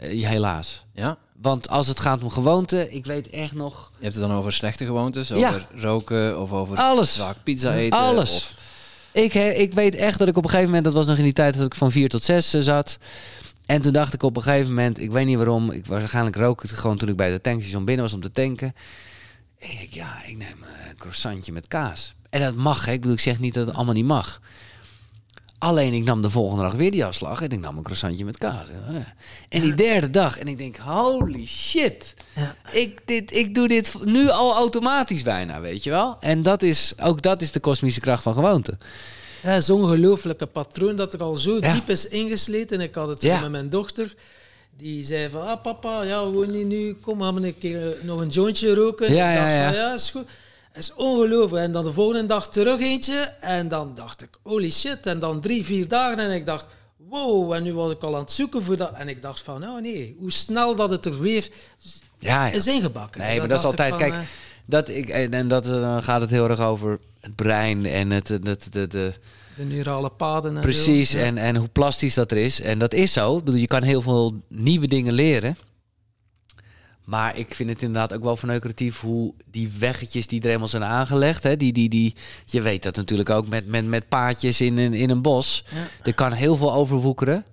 helaas. 0.00 0.84
Ja? 0.92 1.18
Want 1.40 1.68
als 1.68 1.86
het 1.86 2.00
gaat 2.00 2.22
om 2.22 2.30
gewoonten, 2.30 2.94
ik 2.94 3.06
weet 3.06 3.30
echt 3.30 3.54
nog... 3.54 3.90
Je 3.98 4.04
hebt 4.04 4.16
het 4.16 4.28
dan 4.28 4.36
over 4.36 4.52
slechte 4.52 4.84
gewoontes? 4.84 5.32
Over 5.32 5.66
roken 5.74 6.40
of 6.40 6.52
over 6.52 6.76
Alles. 6.76 7.16
vaak 7.16 7.36
pizza 7.42 7.74
eten? 7.74 7.98
Alles. 7.98 8.34
Of... 8.34 8.54
Ik, 9.12 9.34
ik 9.34 9.72
weet 9.72 9.94
echt 9.94 10.18
dat 10.18 10.28
ik 10.28 10.36
op 10.36 10.44
een 10.44 10.50
gegeven 10.50 10.68
moment, 10.68 10.84
dat 10.84 10.94
was 10.94 11.06
nog 11.06 11.16
in 11.16 11.24
die 11.24 11.32
tijd 11.32 11.56
dat 11.56 11.66
ik 11.66 11.74
van 11.74 11.90
vier 11.90 12.08
tot 12.08 12.22
zes 12.22 12.54
uh, 12.54 12.62
zat. 12.62 12.98
En 13.66 13.82
toen 13.82 13.92
dacht 13.92 14.12
ik 14.12 14.22
op 14.22 14.36
een 14.36 14.42
gegeven 14.42 14.68
moment, 14.68 15.00
ik 15.00 15.10
weet 15.10 15.26
niet 15.26 15.36
waarom, 15.36 15.70
ik 15.70 15.86
waarschijnlijk 15.86 16.36
rook 16.36 16.62
het 16.62 16.70
gewoon 16.70 16.96
toen 16.96 17.08
ik 17.08 17.16
bij 17.16 17.30
de 17.30 17.40
tankstation 17.40 17.84
binnen 17.84 18.04
was 18.04 18.14
om 18.14 18.20
te 18.20 18.30
tanken. 18.30 18.74
En 19.58 19.80
ik 19.80 19.94
ja, 19.94 20.22
ik 20.24 20.36
neem 20.36 20.62
een 20.88 20.96
croissantje 20.96 21.52
met 21.52 21.68
kaas. 21.68 22.14
En 22.30 22.40
dat 22.40 22.54
mag, 22.54 22.84
hè? 22.84 22.92
ik 22.92 23.00
bedoel, 23.00 23.16
ik 23.16 23.22
zeg 23.22 23.38
niet 23.38 23.54
dat 23.54 23.66
het 23.66 23.76
allemaal 23.76 23.94
niet 23.94 24.04
mag. 24.04 24.40
Alleen 25.58 25.92
ik 25.92 26.04
nam 26.04 26.22
de 26.22 26.30
volgende 26.30 26.62
dag 26.62 26.72
weer 26.72 26.90
die 26.90 27.04
afslag 27.04 27.42
en 27.42 27.48
ik 27.48 27.60
nam 27.60 27.76
een 27.76 27.82
croissantje 27.82 28.24
met 28.24 28.38
kaas. 28.38 28.66
En 29.48 29.60
die 29.60 29.74
derde 29.74 30.10
dag 30.10 30.38
en 30.38 30.48
ik 30.48 30.58
denk, 30.58 30.76
holy 30.76 31.46
shit. 31.46 32.14
Ja. 32.34 32.54
Ik, 32.72 33.00
dit, 33.04 33.32
ik 33.36 33.54
doe 33.54 33.68
dit 33.68 33.94
nu 34.04 34.28
al 34.28 34.54
automatisch 34.54 35.22
bijna, 35.22 35.60
weet 35.60 35.82
je 35.82 35.90
wel. 35.90 36.16
En 36.20 36.42
dat 36.42 36.62
is, 36.62 36.92
ook 37.02 37.22
dat 37.22 37.42
is 37.42 37.50
de 37.50 37.60
kosmische 37.60 38.00
kracht 38.00 38.22
van 38.22 38.34
gewoonte. 38.34 38.78
Ja, 39.42 39.60
zo'n 39.60 39.82
ongelooflijke 39.82 40.46
patroon 40.46 40.96
dat 40.96 41.12
er 41.12 41.22
al 41.22 41.36
zo 41.36 41.60
diep 41.60 41.90
is 41.90 42.08
ingesleten. 42.08 42.80
Ik 42.80 42.94
had 42.94 43.08
het 43.08 43.22
met 43.22 43.50
mijn 43.50 43.70
dochter. 43.70 44.14
Die 44.76 45.04
zei 45.04 45.30
van, 45.30 45.46
ah 45.46 45.62
papa, 45.62 46.02
ja, 46.02 46.30
we 46.30 46.46
niet 46.46 46.66
nu, 46.66 46.94
kom, 46.94 47.20
gaan 47.20 47.34
we 47.34 47.46
een 47.46 47.58
keer 47.58 47.96
nog 48.02 48.20
een 48.20 48.28
jointje 48.28 48.74
roken. 48.74 49.14
Ja, 49.14 49.32
ja, 49.32 49.70
van, 49.70 49.78
ja, 49.78 49.94
is 49.94 50.10
goed 50.10 50.26
is 50.76 50.94
ongelooflijk. 50.94 51.64
En 51.64 51.72
dan 51.72 51.84
de 51.84 51.92
volgende 51.92 52.26
dag 52.26 52.48
terug 52.48 52.80
eentje. 52.80 53.32
En 53.40 53.68
dan 53.68 53.92
dacht 53.94 54.22
ik, 54.22 54.28
holy 54.42 54.70
shit. 54.70 55.06
En 55.06 55.18
dan 55.18 55.40
drie, 55.40 55.64
vier 55.64 55.88
dagen. 55.88 56.18
En 56.18 56.30
ik 56.30 56.46
dacht, 56.46 56.66
wow. 56.96 57.52
En 57.52 57.62
nu 57.62 57.74
was 57.74 57.92
ik 57.92 58.02
al 58.02 58.14
aan 58.14 58.20
het 58.20 58.32
zoeken 58.32 58.62
voor 58.62 58.76
dat. 58.76 58.92
En 58.92 59.08
ik 59.08 59.22
dacht 59.22 59.40
van, 59.40 59.64
oh 59.64 59.80
nee, 59.80 60.16
hoe 60.18 60.32
snel 60.32 60.74
dat 60.74 60.90
het 60.90 61.04
er 61.04 61.20
weer 61.20 61.48
ja, 62.18 62.46
ja. 62.46 62.52
is 62.52 62.66
ingebakken. 62.66 63.20
Nee, 63.20 63.38
maar 63.38 63.48
dat 63.48 63.58
is 63.58 63.64
altijd, 63.64 63.96
kijk, 63.96 64.14
uh, 64.14 64.20
dat 64.64 64.88
ik, 64.88 65.08
en 65.08 65.48
dat, 65.48 65.64
dan 65.64 66.02
gaat 66.02 66.20
het 66.20 66.30
heel 66.30 66.48
erg 66.48 66.60
over 66.60 66.98
het 67.20 67.34
brein 67.34 67.86
en 67.86 68.10
het, 68.10 68.28
het, 68.28 68.46
het, 68.46 68.72
de, 68.72 68.86
de, 68.86 69.12
de 69.56 69.64
neurale 69.64 70.10
paden. 70.10 70.54
En 70.54 70.60
Precies, 70.60 71.14
en, 71.14 71.38
en 71.38 71.56
hoe 71.56 71.68
plastisch 71.68 72.14
dat 72.14 72.30
er 72.30 72.36
is. 72.36 72.60
En 72.60 72.78
dat 72.78 72.94
is 72.94 73.12
zo. 73.12 73.36
Ik 73.36 73.44
bedoel, 73.44 73.60
je 73.60 73.66
kan 73.66 73.82
heel 73.82 74.02
veel 74.02 74.42
nieuwe 74.48 74.88
dingen 74.88 75.12
leren. 75.12 75.56
Maar 77.06 77.38
ik 77.38 77.54
vind 77.54 77.68
het 77.68 77.82
inderdaad 77.82 78.12
ook 78.12 78.22
wel 78.22 78.36
verneukeratief 78.36 79.00
hoe 79.00 79.34
die 79.50 79.72
weggetjes 79.78 80.26
die 80.26 80.40
er 80.40 80.46
helemaal 80.46 80.68
zijn 80.68 80.84
aangelegd. 80.84 81.42
Hè, 81.42 81.56
die, 81.56 81.72
die, 81.72 81.88
die, 81.88 82.14
je 82.44 82.62
weet 82.62 82.82
dat 82.82 82.96
natuurlijk 82.96 83.30
ook 83.30 83.48
met, 83.48 83.66
met, 83.66 83.86
met 83.86 84.08
paadjes 84.08 84.60
in 84.60 84.78
een, 84.78 84.94
in 84.94 85.10
een 85.10 85.22
bos. 85.22 85.64
Er 86.02 86.14
kan 86.14 86.32
heel 86.32 86.56
veel 86.56 86.72
overwoekeren. 86.72 87.44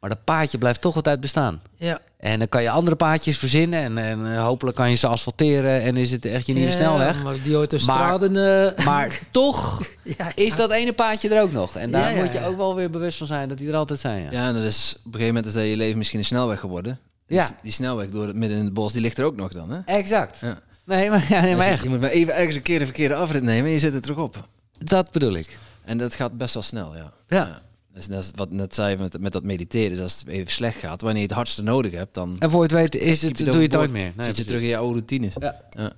Maar 0.00 0.10
dat 0.10 0.24
paadje 0.24 0.58
blijft 0.58 0.80
toch 0.80 0.96
altijd 0.96 1.20
bestaan. 1.20 1.62
Ja. 1.76 2.00
En 2.18 2.38
dan 2.38 2.48
kan 2.48 2.62
je 2.62 2.70
andere 2.70 2.96
paadjes 2.96 3.38
verzinnen. 3.38 3.82
En, 3.82 3.98
en 3.98 4.34
eh, 4.34 4.44
hopelijk 4.44 4.76
kan 4.76 4.90
je 4.90 4.96
ze 4.96 5.06
asfalteren. 5.06 5.82
En 5.82 5.96
is 5.96 6.10
het 6.10 6.24
echt 6.24 6.46
je 6.46 6.52
nieuwe 6.52 6.70
ja, 6.70 6.76
snelweg. 6.76 7.22
Maar 7.22 7.42
die 7.42 7.54
autostraden... 7.54 8.32
Maar, 8.32 8.78
uh... 8.78 8.86
maar 8.86 9.20
toch 9.30 9.82
ja, 10.18 10.32
is 10.34 10.56
dat 10.56 10.70
ene 10.70 10.92
paadje 10.92 11.28
er 11.28 11.42
ook 11.42 11.52
nog. 11.52 11.76
En 11.76 11.90
daar 11.90 12.14
moet 12.14 12.32
je 12.32 12.44
ook 12.44 12.56
wel 12.56 12.74
weer 12.74 12.90
bewust 12.90 13.18
van 13.18 13.26
zijn 13.26 13.48
dat 13.48 13.58
die 13.58 13.68
er 13.68 13.76
altijd 13.76 14.00
zijn. 14.00 14.22
Ja, 14.22 14.30
ja 14.30 14.48
en 14.48 14.54
dat 14.54 14.62
is 14.62 14.94
op 14.98 15.04
een 15.04 15.12
gegeven 15.12 15.34
moment 15.34 15.46
is 15.46 15.52
dat 15.52 15.64
je 15.64 15.76
leven 15.76 15.98
misschien 15.98 16.18
een 16.18 16.24
snelweg 16.24 16.60
geworden. 16.60 16.98
Ja. 17.26 17.58
Die, 17.62 17.72
snelweg 17.72 18.10
door 18.10 18.26
het 18.26 18.36
midden 18.36 18.58
in 18.58 18.64
het 18.64 18.74
bos, 18.74 18.92
die 18.92 19.00
ligt 19.00 19.18
er 19.18 19.24
ook 19.24 19.36
nog 19.36 19.52
dan, 19.52 19.70
hè? 19.70 19.80
Exact. 19.84 20.38
Ja. 20.40 20.60
Nee, 20.84 21.10
maar, 21.10 21.26
ja, 21.28 21.40
nee, 21.40 21.56
maar 21.56 21.66
echt. 21.66 21.82
Je 21.82 21.88
moet 21.88 22.00
maar 22.00 22.10
even 22.10 22.34
ergens 22.34 22.56
een 22.56 22.62
keer 22.62 22.78
de 22.78 22.84
verkeerde 22.84 23.14
afrit 23.14 23.42
nemen 23.42 23.66
en 23.66 23.72
je 23.72 23.78
zet 23.78 23.92
het 23.92 24.02
terug 24.02 24.18
op. 24.18 24.48
Dat 24.78 25.10
bedoel 25.10 25.32
ik. 25.32 25.58
En 25.84 25.98
dat 25.98 26.14
gaat 26.14 26.36
best 26.36 26.54
wel 26.54 26.62
snel, 26.62 26.96
ja. 26.96 27.12
Ja. 27.28 27.60
Dus 27.94 28.06
dat 28.06 28.22
is 28.22 28.30
wat 28.34 28.50
net 28.50 28.74
zei 28.74 28.96
met, 28.96 29.20
met 29.20 29.32
dat 29.32 29.42
mediteren. 29.42 29.90
Dus 29.90 30.00
als 30.00 30.18
het 30.18 30.28
even 30.28 30.52
slecht 30.52 30.78
gaat, 30.78 31.00
wanneer 31.00 31.20
je 31.20 31.26
het 31.26 31.36
hardste 31.36 31.62
nodig 31.62 31.92
hebt, 31.92 32.14
dan... 32.14 32.36
En 32.38 32.50
voor 32.50 32.62
het 32.62 32.72
weet 32.72 32.94
is 32.94 33.22
het, 33.22 33.36
doe 33.36 33.54
je 33.54 33.60
het 33.60 33.72
nooit 33.72 33.92
meer. 33.92 34.12
Nee, 34.16 34.26
zit 34.26 34.36
je 34.36 34.44
terug 34.44 34.60
in 34.60 34.66
je 34.66 34.76
oude 34.76 34.92
routines. 34.92 35.34
Ja. 35.38 35.60
ja. 35.70 35.92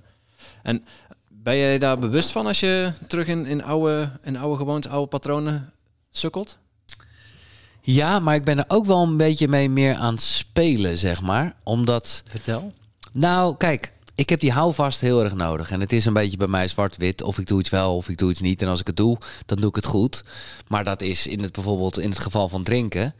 En 0.63 0.83
ben 1.27 1.55
je 1.55 1.79
daar 1.79 1.99
bewust 1.99 2.31
van 2.31 2.45
als 2.45 2.59
je 2.59 2.91
terug 3.07 3.27
in, 3.27 3.45
in, 3.45 3.63
oude, 3.63 4.09
in 4.23 4.37
oude 4.37 4.57
gewoontes, 4.57 4.91
oude 4.91 5.07
patronen 5.07 5.71
sukkelt? 6.09 6.57
Ja, 7.93 8.19
maar 8.19 8.35
ik 8.35 8.43
ben 8.43 8.57
er 8.57 8.65
ook 8.67 8.85
wel 8.85 9.03
een 9.03 9.17
beetje 9.17 9.47
mee 9.47 9.69
meer 9.69 9.95
aan 9.95 10.13
het 10.13 10.23
spelen, 10.23 10.97
zeg 10.97 11.21
maar. 11.21 11.55
Omdat... 11.63 12.23
Vertel. 12.29 12.73
Nou, 13.13 13.57
kijk, 13.57 13.93
ik 14.15 14.29
heb 14.29 14.39
die 14.39 14.51
houvast 14.51 14.99
heel 14.99 15.23
erg 15.23 15.33
nodig. 15.33 15.71
En 15.71 15.79
het 15.79 15.93
is 15.93 16.05
een 16.05 16.13
beetje 16.13 16.37
bij 16.37 16.47
mij 16.47 16.67
zwart-wit. 16.67 17.21
Of 17.21 17.37
ik 17.37 17.47
doe 17.47 17.59
iets 17.59 17.69
wel 17.69 17.95
of 17.95 18.09
ik 18.09 18.17
doe 18.17 18.29
iets 18.29 18.41
niet. 18.41 18.61
En 18.61 18.67
als 18.67 18.79
ik 18.79 18.87
het 18.87 18.97
doe, 18.97 19.17
dan 19.45 19.59
doe 19.59 19.69
ik 19.69 19.75
het 19.75 19.85
goed. 19.85 20.23
Maar 20.67 20.83
dat 20.83 21.01
is 21.01 21.27
in 21.27 21.41
het, 21.41 21.51
bijvoorbeeld 21.51 21.99
in 21.99 22.09
het 22.09 22.19
geval 22.19 22.49
van 22.49 22.63
drinken. 22.63 23.15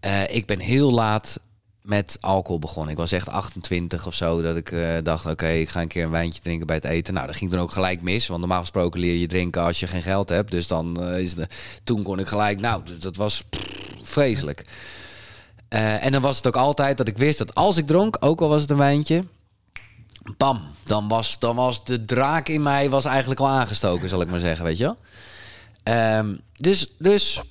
Uh, 0.00 0.34
ik 0.34 0.46
ben 0.46 0.58
heel 0.58 0.92
laat 0.92 1.40
met 1.84 2.16
alcohol 2.20 2.58
begonnen. 2.58 2.92
Ik 2.92 2.98
was 2.98 3.12
echt 3.12 3.28
28 3.28 4.06
of 4.06 4.14
zo 4.14 4.42
dat 4.42 4.56
ik 4.56 4.70
uh, 4.70 4.88
dacht, 5.02 5.26
oké, 5.26 5.48
ik 5.48 5.68
ga 5.68 5.80
een 5.80 5.88
keer 5.88 6.04
een 6.04 6.10
wijntje 6.10 6.40
drinken 6.40 6.66
bij 6.66 6.76
het 6.76 6.84
eten. 6.84 7.14
Nou, 7.14 7.26
dat 7.26 7.36
ging 7.36 7.50
dan 7.50 7.60
ook 7.60 7.72
gelijk 7.72 8.02
mis, 8.02 8.26
want 8.26 8.40
normaal 8.40 8.60
gesproken 8.60 9.00
leer 9.00 9.16
je 9.16 9.26
drinken 9.26 9.62
als 9.62 9.80
je 9.80 9.86
geen 9.86 10.02
geld 10.02 10.28
hebt. 10.28 10.50
Dus 10.50 10.66
dan 10.66 10.96
uh, 11.00 11.18
is 11.18 11.34
de, 11.34 11.48
toen 11.84 12.02
kon 12.02 12.18
ik 12.18 12.26
gelijk, 12.26 12.60
nou, 12.60 12.82
dat 13.00 13.16
was 13.16 13.44
vreselijk. 14.02 14.64
Uh, 15.68 16.04
en 16.04 16.12
dan 16.12 16.22
was 16.22 16.36
het 16.36 16.46
ook 16.46 16.56
altijd 16.56 16.96
dat 16.96 17.08
ik 17.08 17.18
wist 17.18 17.38
dat 17.38 17.54
als 17.54 17.76
ik 17.76 17.86
dronk, 17.86 18.16
ook 18.20 18.40
al 18.40 18.48
was 18.48 18.60
het 18.60 18.70
een 18.70 18.76
wijntje, 18.76 19.24
bam, 20.36 20.62
dan 20.84 21.08
was, 21.08 21.38
dan 21.38 21.56
was 21.56 21.84
de 21.84 22.04
draak 22.04 22.48
in 22.48 22.62
mij 22.62 22.90
was 22.90 23.04
eigenlijk 23.04 23.40
al 23.40 23.48
aangestoken, 23.48 24.08
zal 24.08 24.20
ik 24.20 24.30
maar 24.30 24.40
zeggen, 24.40 24.64
weet 24.64 24.78
je. 24.78 24.94
Um, 26.18 26.40
dus, 26.56 26.94
dus 26.98 27.42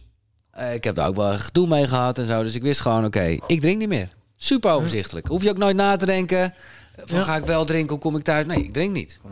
ik 0.74 0.84
heb 0.84 0.96
daar 0.96 1.08
ook 1.08 1.16
wel 1.16 1.38
gedoe 1.38 1.68
mee 1.68 1.88
gehad 1.88 2.18
en 2.18 2.26
zo. 2.26 2.44
Dus 2.44 2.56
ik 2.56 2.62
wist 2.62 2.82
gewoon, 2.82 3.06
oké, 3.06 3.38
ik 3.48 3.62
drink 3.62 3.80
niet 3.80 3.88
meer. 3.88 4.10
Super 4.44 4.72
overzichtelijk. 4.72 5.28
Hoef 5.28 5.44
je 5.44 5.50
ook 5.50 5.58
nooit 5.58 5.76
na 5.76 5.96
te 5.96 6.06
denken. 6.06 6.54
Van 6.96 7.24
ga 7.24 7.36
ik 7.36 7.46
wel 7.46 7.66
drinken, 7.66 7.90
hoe 7.90 8.00
kom 8.00 8.16
ik 8.16 8.24
thuis? 8.24 8.46
Nee, 8.46 8.64
ik 8.64 8.74
drink 8.74 8.94
niet. 8.94 9.20
100%. 9.28 9.30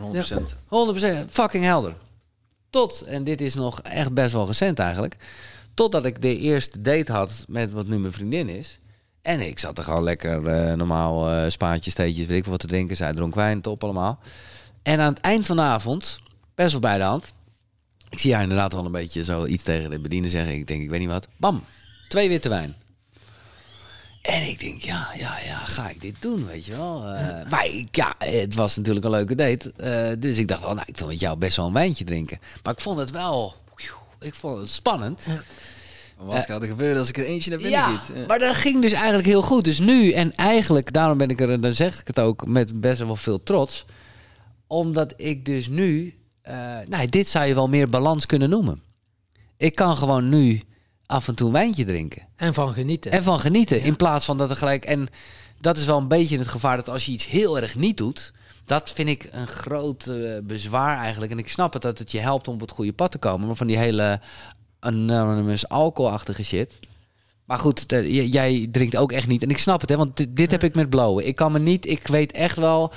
100%. 1.24 1.30
Fucking 1.30 1.64
helder. 1.64 1.94
Tot, 2.70 3.00
en 3.02 3.24
dit 3.24 3.40
is 3.40 3.54
nog 3.54 3.80
echt 3.80 4.12
best 4.12 4.32
wel 4.32 4.46
recent 4.46 4.78
eigenlijk. 4.78 5.16
Totdat 5.74 6.04
ik 6.04 6.22
de 6.22 6.38
eerste 6.38 6.80
date 6.80 7.12
had 7.12 7.44
met 7.48 7.72
wat 7.72 7.86
nu 7.86 7.98
mijn 7.98 8.12
vriendin 8.12 8.48
is. 8.48 8.78
En 9.22 9.40
ik 9.40 9.58
zat 9.58 9.78
er 9.78 9.84
gewoon 9.84 10.02
lekker 10.02 10.42
uh, 10.42 10.74
normaal 10.74 11.30
uh, 11.30 11.44
spaatjes, 11.48 11.94
theetjes, 11.94 12.26
weet 12.26 12.38
ik 12.38 12.44
wat 12.44 12.60
te 12.60 12.66
drinken. 12.66 12.96
Zij 12.96 13.12
dronk 13.12 13.34
wijn, 13.34 13.60
top 13.60 13.84
allemaal. 13.84 14.18
En 14.82 15.00
aan 15.00 15.12
het 15.12 15.22
eind 15.22 15.46
van 15.46 15.56
de 15.56 15.62
avond, 15.62 16.20
best 16.54 16.72
wel 16.72 16.80
bij 16.80 16.98
de 16.98 17.04
hand. 17.04 17.32
Ik 18.08 18.18
zie 18.18 18.32
haar 18.32 18.42
inderdaad 18.42 18.72
wel 18.72 18.84
een 18.84 18.92
beetje 18.92 19.24
zo 19.24 19.46
iets 19.46 19.62
tegen 19.62 19.90
de 19.90 19.98
bediener 19.98 20.30
zeggen. 20.30 20.54
Ik 20.54 20.66
denk, 20.66 20.82
ik 20.82 20.90
weet 20.90 21.00
niet 21.00 21.08
wat. 21.08 21.28
Bam, 21.36 21.64
twee 22.08 22.28
witte 22.28 22.48
wijn. 22.48 22.76
En 24.22 24.48
ik 24.48 24.60
denk, 24.60 24.80
ja, 24.80 25.12
ja, 25.16 25.38
ja, 25.44 25.56
ga 25.56 25.88
ik 25.88 26.00
dit 26.00 26.14
doen, 26.18 26.46
weet 26.46 26.64
je 26.64 26.76
wel. 26.76 27.02
Uh, 27.02 27.50
maar 27.50 27.66
ik, 27.66 27.96
ja, 27.96 28.14
het 28.18 28.54
was 28.54 28.76
natuurlijk 28.76 29.04
een 29.04 29.10
leuke 29.10 29.34
date. 29.34 29.72
Uh, 29.76 30.20
dus 30.20 30.38
ik 30.38 30.48
dacht 30.48 30.60
wel, 30.60 30.74
nou, 30.74 30.86
ik 30.86 30.96
wil 30.96 31.06
met 31.06 31.20
jou 31.20 31.38
best 31.38 31.56
wel 31.56 31.66
een 31.66 31.72
wijntje 31.72 32.04
drinken. 32.04 32.38
Maar 32.62 32.72
ik 32.72 32.80
vond 32.80 32.98
het 32.98 33.10
wel, 33.10 33.54
ik 34.20 34.34
vond 34.34 34.58
het 34.58 34.70
spannend. 34.70 35.26
Wat 36.16 36.36
uh, 36.36 36.42
gaat 36.42 36.62
er 36.62 36.68
gebeuren 36.68 36.98
als 36.98 37.08
ik 37.08 37.16
er 37.16 37.24
eentje 37.24 37.50
naar 37.50 37.58
binnen 37.58 37.80
ja, 37.80 37.98
giet? 37.98 38.26
maar 38.26 38.38
dat 38.38 38.54
ging 38.54 38.82
dus 38.82 38.92
eigenlijk 38.92 39.26
heel 39.26 39.42
goed. 39.42 39.64
Dus 39.64 39.78
nu, 39.78 40.12
en 40.12 40.34
eigenlijk, 40.34 40.92
daarom 40.92 41.18
ben 41.18 41.30
ik 41.30 41.40
er, 41.40 41.60
dan 41.60 41.74
zeg 41.74 42.00
ik 42.00 42.06
het 42.06 42.20
ook 42.20 42.46
met 42.46 42.80
best 42.80 43.00
wel 43.00 43.16
veel 43.16 43.42
trots. 43.42 43.84
Omdat 44.66 45.14
ik 45.16 45.44
dus 45.44 45.68
nu, 45.68 46.14
nou, 46.88 47.06
dit 47.06 47.28
zou 47.28 47.46
je 47.46 47.54
wel 47.54 47.68
meer 47.68 47.88
balans 47.88 48.26
kunnen 48.26 48.50
noemen. 48.50 48.82
Ik 49.56 49.74
kan 49.74 49.96
gewoon 49.96 50.28
nu 50.28 50.62
af 51.12 51.28
en 51.28 51.34
toe 51.34 51.46
een 51.46 51.52
wijntje 51.52 51.84
drinken. 51.84 52.26
En 52.36 52.54
van 52.54 52.72
genieten. 52.72 53.10
En 53.10 53.22
van 53.22 53.40
genieten. 53.40 53.82
In 53.82 53.96
plaats 53.96 54.24
van 54.24 54.38
dat 54.38 54.50
er 54.50 54.56
gelijk. 54.56 54.84
En 54.84 55.08
dat 55.60 55.76
is 55.76 55.84
wel 55.84 55.98
een 55.98 56.08
beetje 56.08 56.38
het 56.38 56.48
gevaar 56.48 56.76
dat 56.76 56.88
als 56.88 57.06
je 57.06 57.12
iets 57.12 57.26
heel 57.26 57.60
erg 57.60 57.74
niet 57.76 57.96
doet. 57.96 58.32
Dat 58.64 58.90
vind 58.90 59.08
ik 59.08 59.28
een 59.32 59.46
groot 59.46 60.06
uh, 60.06 60.38
bezwaar 60.42 60.98
eigenlijk. 60.98 61.32
En 61.32 61.38
ik 61.38 61.48
snap 61.48 61.72
het 61.72 61.82
dat 61.82 61.98
het 61.98 62.12
je 62.12 62.18
helpt 62.18 62.48
om 62.48 62.54
op 62.54 62.60
het 62.60 62.70
goede 62.70 62.92
pad 62.92 63.10
te 63.10 63.18
komen. 63.18 63.46
Maar 63.46 63.56
van 63.56 63.66
die 63.66 63.78
hele 63.78 64.20
anonymous 64.80 65.68
alcoholachtige 65.68 66.44
shit. 66.44 66.78
Maar 67.44 67.58
goed, 67.58 67.84
jij 68.10 68.68
drinkt 68.70 68.96
ook 68.96 69.12
echt 69.12 69.26
niet. 69.26 69.42
En 69.42 69.50
ik 69.50 69.58
snap 69.58 69.80
het, 69.80 69.90
hè, 69.90 69.96
want 69.96 70.36
dit, 70.36 70.50
heb 70.50 70.62
ik 70.62 70.74
met 70.74 70.90
blowen. 70.90 71.26
Ik 71.26 71.36
kan 71.36 71.52
me 71.52 71.58
niet, 71.58 71.86
ik 71.86 72.06
weet 72.06 72.32
echt 72.32 72.56
wel, 72.56 72.92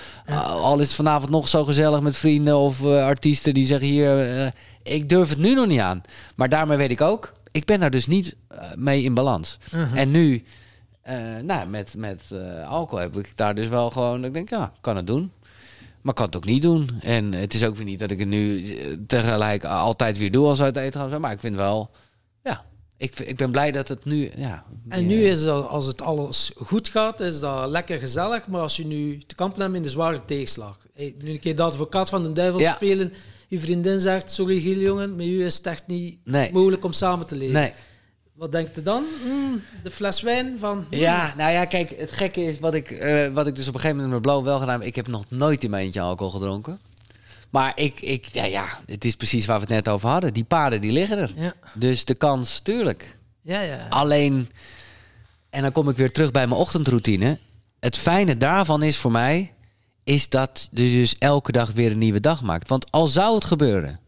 al 0.45 0.79
is 0.79 0.87
het 0.87 0.95
vanavond 0.95 1.31
nog 1.31 1.47
zo 1.47 1.63
gezellig 1.63 2.01
met 2.01 2.15
vrienden 2.15 2.57
of 2.57 2.83
uh, 2.83 3.03
artiesten 3.03 3.53
die 3.53 3.65
zeggen 3.65 3.87
hier, 3.87 4.37
uh, 4.37 4.47
ik 4.83 5.09
durf 5.09 5.29
het 5.29 5.37
nu 5.37 5.53
nog 5.53 5.67
niet 5.67 5.79
aan. 5.79 6.01
Maar 6.35 6.49
daarmee 6.49 6.77
weet 6.77 6.91
ik 6.91 7.01
ook, 7.01 7.33
ik 7.55 7.65
ben 7.65 7.79
daar 7.79 7.91
dus 7.91 8.07
niet 8.07 8.35
uh, 8.51 8.59
mee 8.75 9.03
in 9.03 9.13
balans. 9.13 9.57
Uh-huh. 9.73 9.99
En 9.99 10.11
nu, 10.11 10.43
uh, 11.07 11.13
nou, 11.43 11.67
met, 11.67 11.93
met 11.97 12.21
uh, 12.33 12.67
alcohol 12.69 12.99
heb 12.99 13.17
ik 13.17 13.37
daar 13.37 13.55
dus 13.55 13.67
wel 13.67 13.91
gewoon, 13.91 14.25
ik 14.25 14.33
denk, 14.33 14.49
ja, 14.49 14.73
kan 14.81 14.95
het 14.95 15.07
doen. 15.07 15.31
Maar 16.01 16.13
kan 16.13 16.25
het 16.25 16.35
ook 16.35 16.45
niet 16.45 16.61
doen. 16.61 16.89
En 17.01 17.33
het 17.33 17.53
is 17.53 17.65
ook 17.65 17.75
weer 17.75 17.85
niet 17.85 17.99
dat 17.99 18.11
ik 18.11 18.19
het 18.19 18.27
nu 18.27 18.77
tegelijk 19.07 19.63
altijd 19.63 20.17
weer 20.17 20.31
doe 20.31 20.47
als 20.47 20.61
uit 20.61 20.77
eten 20.77 21.09
gaan. 21.09 21.21
Maar 21.21 21.31
ik 21.31 21.39
vind 21.39 21.55
wel, 21.55 21.89
ja, 22.43 22.65
ik, 22.97 23.19
ik 23.19 23.37
ben 23.37 23.51
blij 23.51 23.71
dat 23.71 23.87
het 23.87 24.05
nu, 24.05 24.31
ja. 24.35 24.63
En 24.89 25.05
nu 25.05 25.23
is 25.23 25.41
het, 25.41 25.67
als 25.67 25.85
het 25.85 26.01
alles 26.01 26.51
goed 26.57 26.87
gaat, 26.87 27.19
is 27.19 27.39
dat 27.39 27.69
lekker 27.69 27.97
gezellig. 27.97 28.47
Maar 28.47 28.61
als 28.61 28.77
je 28.77 28.85
nu 28.85 29.19
te 29.27 29.35
kampen 29.35 29.61
hebt 29.61 29.73
in 29.73 29.83
de 29.83 29.89
zware 29.89 30.25
tegenslag. 30.25 30.77
nu 30.95 31.31
een 31.31 31.39
keer 31.39 31.55
de 31.55 31.63
advocaat 31.63 32.09
van 32.09 32.23
de 32.23 32.31
duivel 32.31 32.59
ja. 32.59 32.73
spelen 32.73 33.13
je 33.55 33.61
vriendin 33.61 33.99
zegt, 33.99 34.31
sorry 34.31 34.59
Giel 34.59 34.79
jongen, 34.79 35.15
met 35.15 35.25
u 35.25 35.45
is 35.45 35.57
het 35.57 35.67
echt 35.67 35.83
niet 35.87 36.17
mogelijk 36.51 36.85
om 36.85 36.93
samen 36.93 37.27
te 37.27 37.35
leven. 37.35 37.53
Nee. 37.53 37.71
Wat 38.33 38.51
denkt 38.51 38.77
u 38.77 38.81
dan? 38.81 39.03
Mm, 39.25 39.61
de 39.83 39.91
fles 39.91 40.21
wijn 40.21 40.55
van... 40.59 40.77
Mm. 40.77 40.85
Ja, 40.89 41.33
nou 41.37 41.51
ja, 41.51 41.65
kijk, 41.65 41.93
het 41.97 42.11
gekke 42.11 42.43
is 42.43 42.59
wat 42.59 42.73
ik, 42.73 42.89
uh, 42.89 43.27
wat 43.33 43.47
ik 43.47 43.55
dus 43.55 43.67
op 43.67 43.73
een 43.73 43.79
gegeven 43.79 43.95
moment 43.95 44.13
met 44.13 44.21
blauw 44.21 44.43
wel 44.43 44.59
gedaan 44.59 44.79
heb. 44.79 44.87
Ik 44.87 44.95
heb 44.95 45.07
nog 45.07 45.25
nooit 45.27 45.63
in 45.63 45.69
mijn 45.69 45.83
eentje 45.83 46.01
alcohol 46.01 46.31
gedronken. 46.31 46.79
Maar 47.49 47.71
ik, 47.75 48.01
ik 48.01 48.25
ja, 48.25 48.45
ja, 48.45 48.65
het 48.85 49.05
is 49.05 49.15
precies 49.15 49.45
waar 49.45 49.55
we 49.55 49.61
het 49.61 49.85
net 49.85 49.89
over 49.89 50.09
hadden. 50.09 50.33
Die 50.33 50.43
paarden, 50.43 50.81
die 50.81 50.91
liggen 50.91 51.17
er. 51.17 51.33
Ja. 51.35 51.53
Dus 51.73 52.05
de 52.05 52.15
kans, 52.15 52.59
tuurlijk. 52.59 53.17
Ja, 53.41 53.61
ja. 53.61 53.87
Alleen, 53.89 54.49
en 55.49 55.61
dan 55.61 55.71
kom 55.71 55.89
ik 55.89 55.97
weer 55.97 56.11
terug 56.11 56.31
bij 56.31 56.47
mijn 56.47 56.59
ochtendroutine. 56.59 57.39
Het 57.79 57.97
fijne 57.97 58.37
daarvan 58.37 58.83
is 58.83 58.97
voor 58.97 59.11
mij 59.11 59.53
is 60.05 60.29
dat 60.29 60.67
je 60.71 60.81
dus 60.81 61.17
elke 61.17 61.51
dag 61.51 61.71
weer 61.71 61.91
een 61.91 61.97
nieuwe 61.97 62.19
dag 62.19 62.41
maakt. 62.41 62.69
Want 62.69 62.91
al 62.91 63.07
zou 63.07 63.35
het 63.35 63.45
gebeuren. 63.45 63.99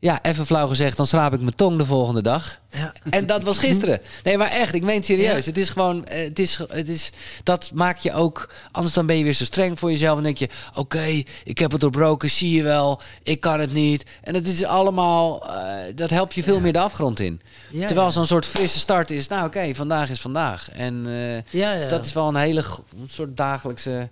Ja, 0.00 0.22
even 0.22 0.46
flauw 0.46 0.68
gezegd, 0.68 0.96
dan 0.96 1.06
schraap 1.06 1.32
ik 1.32 1.40
mijn 1.40 1.54
tong 1.54 1.78
de 1.78 1.84
volgende 1.84 2.22
dag. 2.22 2.60
Ja. 2.70 2.92
En 3.10 3.26
dat 3.26 3.42
was 3.42 3.58
gisteren. 3.58 4.00
Nee, 4.22 4.38
maar 4.38 4.50
echt, 4.50 4.74
ik 4.74 4.82
meen 4.82 4.96
het 4.96 5.04
serieus. 5.04 5.46
Het 5.46 5.56
is 5.56 5.68
gewoon, 5.68 6.04
eh, 6.04 6.24
het 6.24 6.38
is, 6.38 6.58
het 6.68 6.88
is, 6.88 7.10
dat 7.42 7.70
maak 7.74 7.98
je 7.98 8.12
ook. 8.12 8.50
Anders 8.72 8.94
dan 8.94 9.06
ben 9.06 9.16
je 9.16 9.24
weer 9.24 9.32
zo 9.32 9.44
streng 9.44 9.78
voor 9.78 9.90
jezelf. 9.90 10.16
En 10.16 10.22
denk 10.22 10.36
je, 10.36 10.48
oké, 10.74 11.22
ik 11.44 11.58
heb 11.58 11.70
het 11.70 11.80
doorbroken, 11.80 12.30
zie 12.30 12.56
je 12.56 12.62
wel. 12.62 13.00
Ik 13.22 13.40
kan 13.40 13.60
het 13.60 13.72
niet. 13.72 14.04
En 14.22 14.34
het 14.34 14.46
is 14.46 14.64
allemaal, 14.64 15.46
uh, 15.46 15.74
dat 15.94 16.10
helpt 16.10 16.34
je 16.34 16.42
veel 16.42 16.60
meer 16.60 16.72
de 16.72 16.80
afgrond 16.80 17.20
in. 17.20 17.40
Terwijl 17.86 18.12
zo'n 18.12 18.26
soort 18.26 18.46
frisse 18.46 18.78
start 18.78 19.10
is, 19.10 19.28
nou 19.28 19.46
oké, 19.46 19.74
vandaag 19.74 20.10
is 20.10 20.20
vandaag. 20.20 20.70
En 20.70 21.06
uh, 21.52 21.72
dus 21.72 21.88
dat 21.88 22.06
is 22.06 22.12
wel 22.12 22.28
een 22.28 22.36
hele 22.36 22.64
soort 23.06 23.36
dagelijkse 23.36 24.08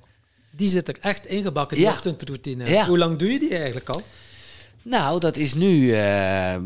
die 0.56 0.68
zit 0.68 0.88
er 0.88 0.98
echt 1.00 1.26
ingebakken, 1.26 1.76
die 1.76 1.86
ja. 1.86 1.92
ochtendroutine. 1.92 2.68
Ja. 2.68 2.86
Hoe 2.86 2.98
lang 2.98 3.18
doe 3.18 3.32
je 3.32 3.38
die 3.38 3.54
eigenlijk 3.54 3.88
al? 3.88 4.02
Nou, 4.82 5.20
dat 5.20 5.36
is 5.36 5.54
nu 5.54 5.96
uh, 5.96 6.56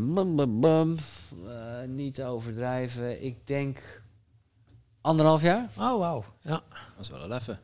niet 1.87 2.23
overdrijven. 2.23 3.25
Ik 3.25 3.47
denk 3.47 3.79
anderhalf 5.01 5.43
jaar. 5.43 5.71
Oh, 5.79 5.99
wauw. 5.99 6.25
Ja. 6.43 6.63
Dat 6.97 7.01
is 7.01 7.09
wel 7.09 7.23
een 7.23 7.33
even. 7.33 7.61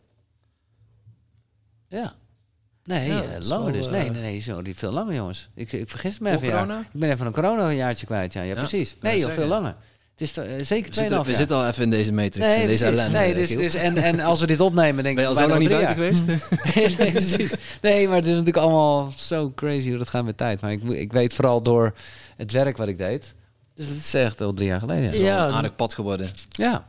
Ja. 1.88 2.14
Nee, 2.84 3.08
ja, 3.08 3.22
uh, 3.22 3.46
langer 3.46 3.72
dus. 3.72 3.88
Nee, 3.88 4.10
nee, 4.10 4.22
nee, 4.22 4.40
zo, 4.40 4.62
die 4.62 4.76
veel 4.76 4.92
langer, 4.92 5.14
jongens. 5.14 5.48
Ik, 5.54 5.72
ik 5.72 5.88
vergis 5.88 6.18
me 6.18 6.30
even. 6.30 6.50
Corona? 6.50 6.80
Ik 6.80 7.00
ben 7.00 7.10
even 7.10 7.26
een 7.26 7.32
corona 7.32 7.68
een 7.68 7.76
jaartje 7.76 8.06
kwijt. 8.06 8.32
Ja, 8.32 8.42
ja, 8.42 8.54
precies. 8.54 8.96
Nee, 9.00 9.18
joh, 9.18 9.30
veel 9.30 9.48
langer. 9.48 9.76
Het 10.16 10.28
is 10.28 10.38
uh, 10.38 10.64
zeker 10.64 10.90
2,5 11.04 11.08
jaar. 11.08 11.24
We 11.24 11.34
zitten 11.34 11.56
al 11.56 11.66
even 11.66 11.82
in 11.82 11.90
deze 11.90 12.12
matrix, 12.12 12.46
nee, 12.46 12.60
in 12.60 12.66
deze 12.66 12.84
ellende. 12.84 13.18
Nee, 13.18 13.34
dus, 13.34 13.50
dus, 13.50 13.74
en, 13.74 13.96
en 13.96 14.20
als 14.20 14.40
we 14.40 14.46
dit 14.46 14.60
opnemen, 14.60 15.04
denk 15.04 15.18
ik... 15.18 15.24
Ben 15.24 15.24
je 15.24 15.28
al 15.28 15.42
zo 15.42 15.48
lang 15.48 15.60
niet 15.60 15.68
buiten 15.68 15.94
geweest? 15.94 16.24
nee, 16.74 17.50
nee, 17.82 18.06
maar 18.06 18.16
het 18.16 18.24
is 18.24 18.30
natuurlijk 18.30 18.56
allemaal 18.56 19.12
zo 19.16 19.52
crazy 19.54 19.88
hoe 19.88 19.98
dat 19.98 20.08
gaat 20.08 20.24
met 20.24 20.36
tijd. 20.36 20.60
Maar 20.60 20.72
ik, 20.72 20.82
ik 20.82 21.12
weet 21.12 21.34
vooral 21.34 21.62
door 21.62 21.94
het 22.36 22.52
werk 22.52 22.76
wat 22.76 22.88
ik 22.88 22.98
deed. 22.98 23.34
Dus 23.74 23.88
dat 23.88 23.96
is 23.96 24.14
echt 24.14 24.40
al 24.40 24.52
drie 24.52 24.68
jaar 24.68 24.80
geleden. 24.80 25.18
Ja, 25.18 25.24
ja. 25.24 25.46
een 25.46 25.52
aardig 25.52 25.76
pad 25.76 25.94
geworden. 25.94 26.30
Ja. 26.48 26.86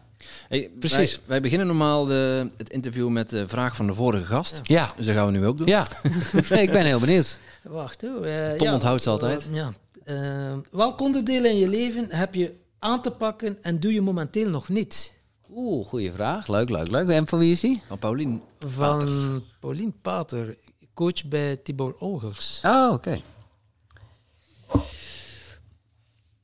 Hey, 0.48 0.72
Precies. 0.80 1.12
Wij, 1.12 1.22
wij, 1.26 1.42
beginnen 1.42 1.68
normaal 1.68 2.06
de, 2.06 2.48
het 2.58 2.70
interview 2.70 3.10
met 3.10 3.30
de 3.30 3.48
vraag 3.48 3.76
van 3.76 3.88
de 3.88 3.94
vorige 3.94 4.26
gast. 4.26 4.60
Ja. 4.64 4.90
Dus 4.96 5.06
dat 5.06 5.16
gaan 5.16 5.26
we 5.26 5.32
nu 5.32 5.46
ook 5.46 5.58
doen. 5.58 5.68
Ja. 5.68 5.88
nee, 6.50 6.62
ik 6.62 6.72
ben 6.72 6.86
heel 6.86 7.00
benieuwd. 7.00 7.40
Wacht, 7.64 8.02
hoor. 8.02 8.28
Uh, 8.28 8.52
Tom 8.52 8.68
ja, 8.68 8.74
onthoudt 8.74 9.04
ze 9.04 9.10
altijd. 9.10 9.48
Uh, 9.52 9.56
ja. 9.56 9.72
Uh, 10.06 10.54
welk 10.72 11.02
onderdeel 11.02 11.46
in 11.46 11.58
je 11.58 11.68
leven 11.68 12.08
heb 12.10 12.36
je 12.36 12.54
aan 12.80 13.02
te 13.02 13.12
pakken 13.12 13.64
en 13.64 13.80
doe 13.80 13.94
je 13.94 14.02
momenteel 14.02 14.50
nog 14.50 14.70
niet? 14.70 15.20
Oeh, 15.50 15.88
goede 15.88 16.14
vraag. 16.14 16.48
Leuk, 16.48 16.70
leuk, 16.70 16.88
leuk. 16.88 17.28
Van 17.30 17.40
wie 17.40 17.52
is 17.52 17.60
die? 17.60 17.82
Van 17.88 18.00
Paulien. 18.00 18.42
Van 18.60 19.00
Pater. 19.00 19.42
Paulien 19.60 20.02
Pater, 20.02 20.58
coach 20.94 21.26
bij 21.26 21.58
Tibor 21.58 21.96
Ongers. 22.00 22.60
Ah, 22.64 22.94
oké. 22.94 23.22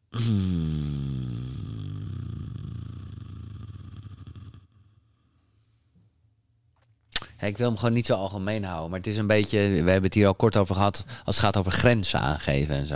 Hmm. 0.09 0.93
Ik 7.39 7.57
wil 7.57 7.67
hem 7.67 7.77
gewoon 7.77 7.93
niet 7.93 8.05
zo 8.05 8.13
algemeen 8.13 8.63
houden, 8.63 8.89
maar 8.89 8.99
het 8.99 9.07
is 9.07 9.17
een 9.17 9.27
beetje. 9.27 9.57
We 9.57 9.75
hebben 9.75 10.03
het 10.03 10.13
hier 10.13 10.27
al 10.27 10.35
kort 10.35 10.57
over 10.57 10.75
gehad. 10.75 11.05
Als 11.25 11.35
het 11.35 11.45
gaat 11.45 11.57
over 11.57 11.71
grenzen 11.71 12.19
aangeven 12.19 12.75
en 12.75 12.87
zo. 12.87 12.95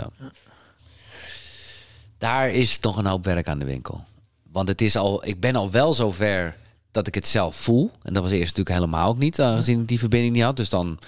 Daar 2.18 2.50
is 2.50 2.78
toch 2.78 2.96
een 2.96 3.06
hoop 3.06 3.24
werk 3.24 3.48
aan 3.48 3.58
de 3.58 3.64
winkel. 3.64 4.04
Want 4.52 4.68
het 4.68 4.80
is 4.80 4.96
al, 4.96 5.26
ik 5.26 5.40
ben 5.40 5.56
al 5.56 5.70
wel 5.70 5.94
zover 5.94 6.56
dat 6.90 7.06
ik 7.06 7.14
het 7.14 7.26
zelf 7.26 7.56
voel. 7.56 7.90
En 8.02 8.12
dat 8.12 8.22
was 8.22 8.32
eerst 8.32 8.56
natuurlijk 8.56 8.76
helemaal 8.76 9.08
ook 9.08 9.18
niet, 9.18 9.40
aangezien 9.40 9.80
ik 9.80 9.88
die 9.88 9.98
verbinding 9.98 10.34
niet 10.34 10.42
had. 10.42 10.56
Dus 10.56 10.68
dan 10.68 10.98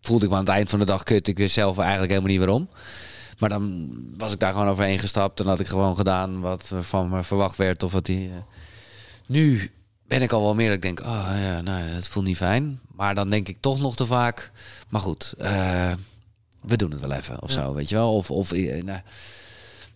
voelde 0.00 0.24
ik 0.24 0.30
me 0.30 0.36
aan 0.36 0.44
het 0.44 0.54
eind 0.54 0.70
van 0.70 0.78
de 0.78 0.84
dag 0.84 1.02
kut. 1.02 1.28
Ik 1.28 1.36
wist 1.36 1.54
zelf 1.54 1.78
eigenlijk 1.78 2.10
helemaal 2.10 2.30
niet 2.30 2.40
waarom. 2.40 2.68
Maar 3.38 3.48
dan 3.48 3.90
was 4.16 4.32
ik 4.32 4.38
daar 4.40 4.52
gewoon 4.52 4.68
overheen 4.68 4.98
gestapt. 4.98 5.40
En 5.40 5.46
had 5.46 5.60
ik 5.60 5.66
gewoon 5.66 5.96
gedaan 5.96 6.40
wat 6.40 6.70
van 6.80 7.08
me 7.08 7.22
verwacht 7.22 7.56
werd. 7.56 7.82
Of 7.82 7.92
wat 7.92 8.06
die. 8.06 8.28
Uh... 8.28 8.34
Nu 9.26 9.70
ben 10.06 10.22
ik 10.22 10.32
al 10.32 10.42
wel 10.42 10.54
meer 10.54 10.66
dat 10.66 10.76
ik 10.76 10.82
denk, 10.82 11.00
oh 11.00 11.30
ja, 11.36 11.60
nou, 11.60 11.82
het 11.82 12.08
voelt 12.08 12.24
niet 12.24 12.36
fijn. 12.36 12.80
Maar 12.94 13.14
dan 13.14 13.30
denk 13.30 13.48
ik 13.48 13.56
toch 13.60 13.80
nog 13.80 13.96
te 13.96 14.06
vaak. 14.06 14.50
Maar 14.88 15.00
goed, 15.00 15.34
uh, 15.38 15.92
we 16.60 16.76
doen 16.76 16.90
het 16.90 17.00
wel 17.00 17.12
even 17.12 17.42
of 17.42 17.50
zo, 17.50 17.74
weet 17.74 17.88
je 17.88 17.94
wel. 17.94 18.14
Of, 18.14 18.30
of 18.30 18.52
uh, 18.52 18.82
nou, 18.82 19.00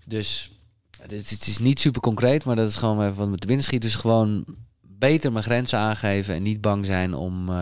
dus 0.09 0.53
het, 1.01 1.11
het, 1.11 1.47
is 1.47 1.59
niet 1.59 1.81
super 1.81 2.01
concreet, 2.01 2.45
maar 2.45 2.57
dat 2.57 2.69
is 2.69 2.75
gewoon 2.75 3.03
even 3.03 3.17
wat 3.17 3.29
met 3.29 3.41
de 3.41 3.47
binnen 3.47 3.65
schiet. 3.65 3.83
Dus 3.83 3.95
gewoon 3.95 4.45
beter 4.81 5.33
mijn 5.33 5.45
grenzen 5.45 5.79
aangeven 5.79 6.35
en 6.35 6.43
niet 6.43 6.61
bang 6.61 6.87
zijn 6.87 7.15
om, 7.15 7.49
uh, 7.49 7.55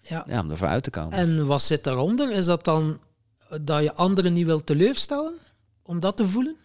ja. 0.00 0.24
ja. 0.26 0.40
om 0.40 0.50
ervoor 0.50 0.68
uit 0.68 0.82
te 0.82 0.90
komen. 0.90 1.18
En 1.18 1.46
wat 1.46 1.62
zit 1.62 1.84
daaronder? 1.84 2.30
Is 2.30 2.44
dat 2.44 2.64
dan 2.64 3.00
dat 3.60 3.82
je 3.82 3.94
anderen 3.94 4.32
niet 4.32 4.46
wil 4.46 4.64
teleurstellen? 4.64 5.34
Om 5.82 6.00
dat 6.00 6.16
te 6.16 6.26
voelen? 6.26 6.56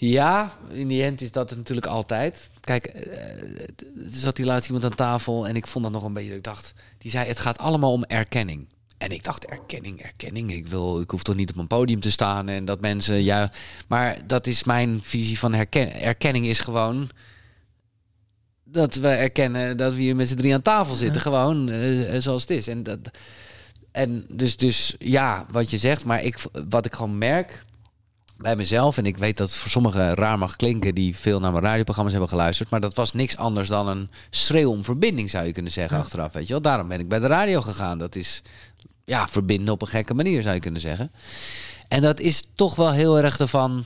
Ja, 0.00 0.52
in 0.70 0.88
die 0.88 1.02
end 1.02 1.20
is 1.20 1.32
dat 1.32 1.56
natuurlijk 1.56 1.86
altijd. 1.86 2.50
Kijk, 2.60 2.86
er 2.86 4.18
zat 4.18 4.36
die 4.36 4.44
laatst 4.44 4.66
iemand 4.66 4.84
aan 4.84 4.94
tafel 4.94 5.48
en 5.48 5.56
ik 5.56 5.66
vond 5.66 5.84
dat 5.84 5.92
nog 5.92 6.04
een 6.04 6.12
beetje. 6.12 6.34
Ik 6.34 6.44
dacht, 6.44 6.72
die 6.98 7.10
zei: 7.10 7.28
het 7.28 7.38
gaat 7.38 7.58
allemaal 7.58 7.92
om 7.92 8.04
erkenning. 8.04 8.66
En 8.98 9.10
ik 9.10 9.24
dacht, 9.24 9.46
erkenning, 9.46 10.02
erkenning. 10.02 10.52
Ik, 10.52 10.66
wil, 10.66 11.00
ik 11.00 11.10
hoef 11.10 11.22
toch 11.22 11.34
niet 11.34 11.50
op 11.50 11.56
een 11.56 11.66
podium 11.66 12.00
te 12.00 12.10
staan 12.10 12.48
en 12.48 12.64
dat 12.64 12.80
mensen 12.80 13.22
ja. 13.24 13.52
Maar 13.88 14.26
dat 14.26 14.46
is 14.46 14.64
mijn 14.64 15.00
visie 15.02 15.38
van 15.38 15.54
herken, 15.54 16.00
erkenning 16.00 16.46
is 16.46 16.58
gewoon 16.58 17.10
dat 18.64 18.94
we 18.94 19.08
erkennen 19.08 19.76
dat 19.76 19.94
we 19.94 20.00
hier 20.00 20.16
met 20.16 20.28
z'n 20.28 20.36
drie 20.36 20.54
aan 20.54 20.62
tafel 20.62 20.94
zitten. 20.94 21.20
Gewoon 21.20 21.68
uh, 21.68 22.18
zoals 22.18 22.42
het 22.42 22.50
is. 22.50 22.68
En, 22.68 22.82
dat, 22.82 22.98
en 23.92 24.24
dus, 24.28 24.56
dus 24.56 24.94
ja, 24.98 25.46
wat 25.50 25.70
je 25.70 25.78
zegt. 25.78 26.04
Maar 26.04 26.22
ik, 26.22 26.36
wat 26.68 26.86
ik 26.86 26.94
gewoon 26.94 27.18
merk 27.18 27.64
bij 28.36 28.56
mezelf. 28.56 28.98
En 28.98 29.06
ik 29.06 29.18
weet 29.18 29.36
dat 29.36 29.52
voor 29.52 29.70
sommigen 29.70 30.14
raar 30.14 30.38
mag 30.38 30.56
klinken 30.56 30.94
die 30.94 31.16
veel 31.16 31.40
naar 31.40 31.52
mijn 31.52 31.64
radioprogramma's 31.64 32.12
hebben 32.12 32.30
geluisterd. 32.30 32.70
Maar 32.70 32.80
dat 32.80 32.94
was 32.94 33.12
niks 33.12 33.36
anders 33.36 33.68
dan 33.68 33.88
een 33.88 34.10
schreeuw 34.30 34.70
om 34.70 34.84
verbinding, 34.84 35.30
zou 35.30 35.46
je 35.46 35.52
kunnen 35.52 35.72
zeggen, 35.72 35.98
achteraf. 35.98 36.32
Weet 36.32 36.46
je 36.46 36.52
wel? 36.52 36.62
Daarom 36.62 36.88
ben 36.88 37.00
ik 37.00 37.08
bij 37.08 37.18
de 37.18 37.26
radio 37.26 37.60
gegaan. 37.60 37.98
Dat 37.98 38.16
is 38.16 38.42
ja, 39.08 39.28
verbinden 39.28 39.74
op 39.74 39.82
een 39.82 39.88
gekke 39.88 40.14
manier, 40.14 40.42
zou 40.42 40.54
je 40.54 40.60
kunnen 40.60 40.80
zeggen. 40.80 41.12
En 41.88 42.02
dat 42.02 42.20
is 42.20 42.42
toch 42.54 42.76
wel 42.76 42.92
heel 42.92 43.18
erg 43.18 43.38
ervan. 43.38 43.84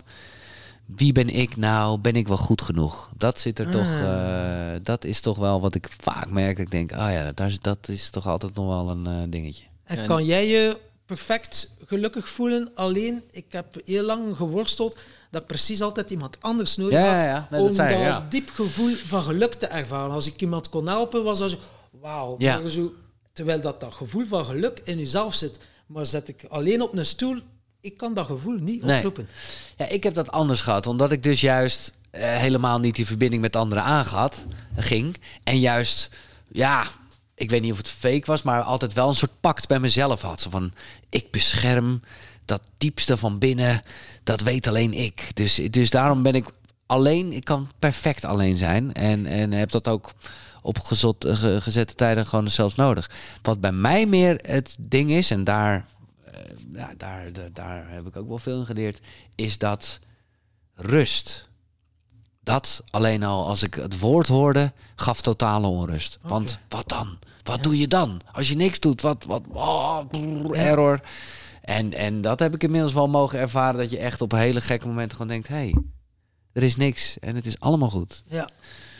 Wie 0.86 1.12
ben 1.12 1.28
ik 1.28 1.56
nou? 1.56 1.98
Ben 1.98 2.14
ik 2.14 2.28
wel 2.28 2.36
goed 2.36 2.62
genoeg? 2.62 3.10
Dat 3.16 3.38
zit 3.38 3.58
er 3.58 3.70
toch. 3.70 4.00
Uh, 4.02 4.72
dat 4.82 5.04
is 5.04 5.20
toch 5.20 5.38
wel 5.38 5.60
wat 5.60 5.74
ik 5.74 5.88
vaak 6.00 6.30
merk. 6.30 6.58
Ik 6.58 6.70
denk, 6.70 6.92
ah 6.92 7.12
ja, 7.12 7.32
dat, 7.32 7.58
dat 7.60 7.88
is 7.88 8.10
toch 8.10 8.26
altijd 8.26 8.54
nog 8.54 8.66
wel 8.66 8.90
een 8.90 9.06
uh, 9.08 9.22
dingetje. 9.28 9.64
En 9.84 10.06
kan 10.06 10.24
jij 10.24 10.46
je 10.46 10.78
perfect 11.06 11.70
gelukkig 11.86 12.28
voelen. 12.28 12.70
Alleen, 12.74 13.22
ik 13.30 13.44
heb 13.48 13.66
heel 13.84 14.04
lang 14.04 14.36
geworsteld 14.36 14.98
dat 15.30 15.40
ik 15.40 15.46
precies 15.46 15.82
altijd 15.82 16.10
iemand 16.10 16.36
anders 16.40 16.76
nodig 16.76 16.98
had 16.98 17.20
ja, 17.20 17.46
ja. 17.50 17.58
om 17.58 17.76
dat 17.76 18.30
diep 18.30 18.50
gevoel 18.50 18.94
van 18.94 19.22
geluk 19.22 19.54
te 19.54 19.66
ervaren. 19.66 20.14
Als 20.14 20.26
ik 20.26 20.40
iemand 20.40 20.68
kon 20.68 20.86
helpen, 20.86 21.24
was 21.24 21.38
dat 21.38 21.50
zo, 21.50 21.56
wauw. 21.90 22.36
Zo, 22.66 22.92
terwijl 23.32 23.60
dat, 23.60 23.80
dat 23.80 23.94
gevoel 23.94 24.26
van 24.26 24.44
geluk 24.44 24.80
in 24.84 24.98
jezelf 24.98 25.34
zit. 25.34 25.58
Maar 25.86 26.06
zet 26.06 26.28
ik 26.28 26.44
alleen 26.48 26.82
op 26.82 26.96
een 26.96 27.06
stoel, 27.06 27.40
ik 27.80 27.96
kan 27.96 28.14
dat 28.14 28.26
gevoel 28.26 28.58
niet 28.58 28.82
oproepen. 28.82 29.28
Ja, 29.76 29.86
ik 29.88 30.02
heb 30.02 30.14
dat 30.14 30.30
anders 30.30 30.60
gehad, 30.60 30.86
omdat 30.86 31.12
ik 31.12 31.22
dus 31.22 31.40
juist 31.40 31.92
eh, 32.10 32.36
helemaal 32.36 32.78
niet 32.78 32.96
die 32.96 33.06
verbinding 33.06 33.42
met 33.42 33.56
anderen 33.56 33.84
aangehad, 33.84 34.44
ging. 34.76 35.16
En 35.44 35.58
juist, 35.58 36.10
ja, 36.48 36.86
ik 37.34 37.50
weet 37.50 37.62
niet 37.62 37.72
of 37.72 37.76
het 37.76 37.88
fake 37.88 38.24
was, 38.24 38.42
maar 38.42 38.62
altijd 38.62 38.92
wel 38.92 39.08
een 39.08 39.14
soort 39.14 39.40
pact 39.40 39.68
bij 39.68 39.80
mezelf 39.80 40.20
had. 40.20 40.40
Zo 40.40 40.50
van, 40.50 40.72
ik 41.08 41.30
bescherm 41.30 42.00
dat 42.44 42.62
diepste 42.78 43.16
van 43.16 43.38
binnen, 43.38 43.82
dat 44.22 44.40
weet 44.40 44.66
alleen 44.66 44.94
ik. 44.94 45.30
Dus, 45.34 45.54
dus 45.70 45.90
daarom 45.90 46.22
ben 46.22 46.34
ik 46.34 46.46
alleen, 46.86 47.32
ik 47.32 47.44
kan 47.44 47.70
perfect 47.78 48.24
alleen 48.24 48.56
zijn. 48.56 48.92
En, 48.92 49.26
en 49.26 49.52
heb 49.52 49.70
dat 49.70 49.88
ook 49.88 50.12
op 50.62 50.78
gezot, 50.78 51.26
gezette 51.58 51.94
tijden 51.94 52.26
gewoon 52.26 52.48
zelfs 52.48 52.74
nodig. 52.74 53.10
Wat 53.42 53.60
bij 53.60 53.72
mij 53.72 54.06
meer 54.06 54.38
het 54.46 54.76
ding 54.78 55.10
is, 55.10 55.30
en 55.30 55.44
daar, 55.44 55.86
uh, 56.26 56.34
ja, 56.72 56.94
daar, 56.96 57.30
daar 57.52 57.86
heb 57.88 58.06
ik 58.06 58.16
ook 58.16 58.28
wel 58.28 58.38
veel 58.38 58.58
in 58.58 58.66
geleerd, 58.66 59.00
is 59.34 59.58
dat 59.58 59.98
rust. 60.74 61.48
Dat 62.44 62.82
alleen 62.90 63.22
al 63.22 63.46
als 63.46 63.62
ik 63.62 63.74
het 63.74 63.98
woord 63.98 64.28
hoorde, 64.28 64.72
gaf 64.94 65.20
totale 65.20 65.66
onrust. 65.66 66.18
Want 66.22 66.58
wat 66.68 66.88
dan? 66.88 67.18
Wat 67.42 67.62
doe 67.62 67.78
je 67.78 67.88
dan? 67.88 68.20
Als 68.32 68.48
je 68.48 68.56
niks 68.56 68.80
doet, 68.80 69.00
wat, 69.00 69.24
wat, 69.24 69.42
oh, 69.48 70.00
error. 70.52 71.00
En, 71.60 71.92
en 71.92 72.20
dat 72.20 72.38
heb 72.38 72.54
ik 72.54 72.62
inmiddels 72.62 72.92
wel 72.92 73.08
mogen 73.08 73.38
ervaren, 73.38 73.80
dat 73.80 73.90
je 73.90 73.98
echt 73.98 74.20
op 74.20 74.32
hele 74.32 74.60
gekke 74.60 74.86
momenten 74.86 75.16
gewoon 75.16 75.32
denkt, 75.32 75.48
hey, 75.48 75.74
er 76.52 76.62
is 76.62 76.76
niks 76.76 77.18
en 77.18 77.36
het 77.36 77.46
is 77.46 77.60
allemaal 77.60 77.90
goed. 77.90 78.22
Ja, 78.28 78.48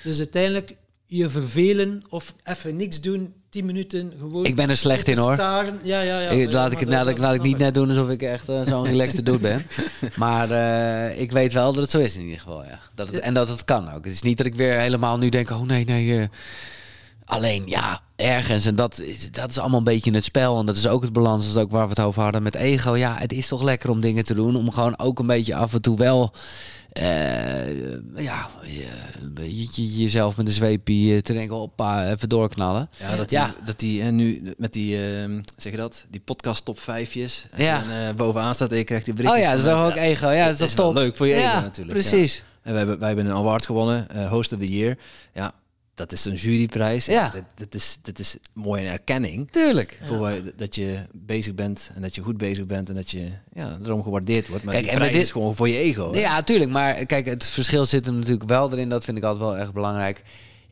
dus 0.02 0.18
uiteindelijk 0.18 0.76
je 1.16 1.28
vervelen 1.28 2.02
of 2.08 2.34
even 2.44 2.76
niks 2.76 3.00
doen, 3.00 3.34
tien 3.48 3.64
minuten 3.64 4.12
gewoon. 4.18 4.44
Ik 4.44 4.56
ben 4.56 4.70
er 4.70 4.76
slecht 4.76 5.08
in 5.08 5.18
hoor. 5.18 5.36
Ja, 5.36 5.62
ja, 5.82 6.00
ja. 6.00 6.28
Ik, 6.28 6.52
laat 6.52 6.72
ik 6.72 6.78
het 6.78 6.88
laat, 6.88 7.18
laat 7.18 7.34
ik 7.34 7.42
niet 7.42 7.58
net 7.58 7.74
doen 7.74 7.88
alsof 7.88 8.08
ik 8.08 8.22
echt 8.22 8.48
uh, 8.48 8.66
zo'n 8.66 8.86
relaxed 8.86 9.26
doet 9.26 9.40
ben. 9.40 9.66
Maar 10.16 10.50
uh, 10.50 11.20
ik 11.20 11.32
weet 11.32 11.52
wel 11.52 11.72
dat 11.72 11.82
het 11.82 11.90
zo 11.90 11.98
is 11.98 12.14
in 12.14 12.22
ieder 12.22 12.38
geval. 12.38 12.64
Ja. 12.64 12.78
Dat 12.94 13.10
het, 13.10 13.20
en 13.20 13.34
dat 13.34 13.48
het 13.48 13.64
kan 13.64 13.92
ook. 13.92 14.04
Het 14.04 14.14
is 14.14 14.22
niet 14.22 14.36
dat 14.36 14.46
ik 14.46 14.54
weer 14.54 14.78
helemaal 14.78 15.18
nu 15.18 15.28
denk, 15.28 15.50
oh 15.50 15.60
nee, 15.60 15.84
nee. 15.84 16.06
Uh, 16.06 16.24
alleen 17.24 17.62
ja, 17.66 18.00
ergens. 18.22 18.66
En 18.66 18.76
dat 18.76 19.00
is, 19.00 19.30
dat 19.30 19.50
is 19.50 19.58
allemaal 19.58 19.78
een 19.78 19.84
beetje 19.84 20.12
het 20.12 20.24
spel. 20.24 20.58
En 20.58 20.66
dat 20.66 20.76
is 20.76 20.86
ook 20.86 21.02
het 21.02 21.12
balans. 21.12 21.44
Dat 21.44 21.56
is 21.56 21.62
ook 21.62 21.70
waar 21.70 21.84
we 21.84 21.90
het 21.94 22.00
over 22.00 22.22
hadden 22.22 22.42
met 22.42 22.54
ego. 22.54 22.96
Ja, 22.96 23.16
het 23.18 23.32
is 23.32 23.48
toch 23.48 23.62
lekker 23.62 23.90
om 23.90 24.00
dingen 24.00 24.24
te 24.24 24.34
doen. 24.34 24.56
Om 24.56 24.72
gewoon 24.72 24.98
ook 24.98 25.18
een 25.18 25.26
beetje 25.26 25.54
af 25.54 25.72
en 25.72 25.82
toe 25.82 25.96
wel 25.96 26.32
uh, 27.00 28.22
ja, 28.22 28.48
je, 29.34 29.68
je, 29.72 29.96
jezelf 29.96 30.36
met 30.36 30.46
een 30.46 30.52
zweepje 30.52 31.22
te 31.22 31.32
denken, 31.32 31.56
oppa, 31.56 32.10
even 32.10 32.28
doorknallen. 32.28 32.88
Ja, 32.96 33.16
dat 33.16 33.28
die, 33.28 33.38
ja. 33.38 33.54
Dat 33.64 33.78
die 33.78 34.02
en 34.02 34.14
nu 34.14 34.54
met 34.56 34.72
die, 34.72 34.96
uh, 34.96 35.40
zeg 35.56 35.72
je 35.72 35.78
dat, 35.78 36.04
die 36.10 36.20
podcast 36.20 36.64
top 36.64 36.80
vijfjes. 36.80 37.46
Ja. 37.56 37.82
En 37.82 38.08
uh, 38.08 38.14
bovenaan 38.14 38.54
staat 38.54 38.72
ik 38.72 38.86
krijg 38.86 39.04
die 39.04 39.14
berichtjes. 39.14 39.44
Oh 39.44 39.48
ja, 39.48 39.62
dat 39.62 39.66
is 39.66 39.82
ook 39.82 39.96
ego. 39.96 40.28
Ja, 40.28 40.46
dat 40.46 40.60
is 40.60 40.74
toch 40.74 40.86
top. 40.86 40.94
leuk 40.94 41.16
voor 41.16 41.26
je 41.26 41.34
ego 41.34 41.60
natuurlijk. 41.60 41.98
Precies. 41.98 42.42
En 42.62 42.70
wij 42.70 42.78
hebben, 42.78 42.98
wij 42.98 43.08
hebben 43.08 43.26
een 43.26 43.36
award 43.36 43.66
gewonnen, 43.66 44.28
Host 44.28 44.52
of 44.52 44.58
the 44.58 44.72
Year. 44.72 44.96
Ja, 45.34 45.52
dat 45.94 46.12
is 46.12 46.24
een 46.24 46.34
juryprijs. 46.34 47.06
Ja. 47.06 47.28
Dat, 47.28 47.44
dat, 47.54 47.74
is, 47.74 47.98
dat 48.02 48.18
is 48.18 48.36
mooi 48.52 48.82
een 48.82 48.92
erkenning. 48.92 49.50
Tuurlijk. 49.50 49.98
Voor 50.04 50.32
dat 50.56 50.74
je 50.74 50.98
bezig 51.12 51.54
bent 51.54 51.90
en 51.94 52.02
dat 52.02 52.14
je 52.14 52.22
goed 52.22 52.36
bezig 52.36 52.66
bent 52.66 52.88
en 52.88 52.94
dat 52.94 53.10
je 53.10 53.28
ja, 53.52 53.78
erom 53.84 54.02
gewaardeerd 54.02 54.48
wordt. 54.48 54.64
Maar 54.64 54.74
kijk, 54.74 54.86
die 54.86 54.94
prijs 54.94 55.12
dit, 55.12 55.22
is 55.22 55.32
gewoon 55.32 55.54
voor 55.54 55.68
je 55.68 55.76
ego. 55.76 56.10
Ja, 56.14 56.42
tuurlijk. 56.42 56.70
Maar 56.70 57.06
kijk, 57.06 57.26
het 57.26 57.44
verschil 57.44 57.86
zit 57.86 58.06
er 58.06 58.12
natuurlijk 58.12 58.48
wel 58.48 58.72
erin. 58.72 58.88
Dat 58.88 59.04
vind 59.04 59.16
ik 59.16 59.24
altijd 59.24 59.44
wel 59.44 59.58
erg 59.58 59.72
belangrijk. 59.72 60.22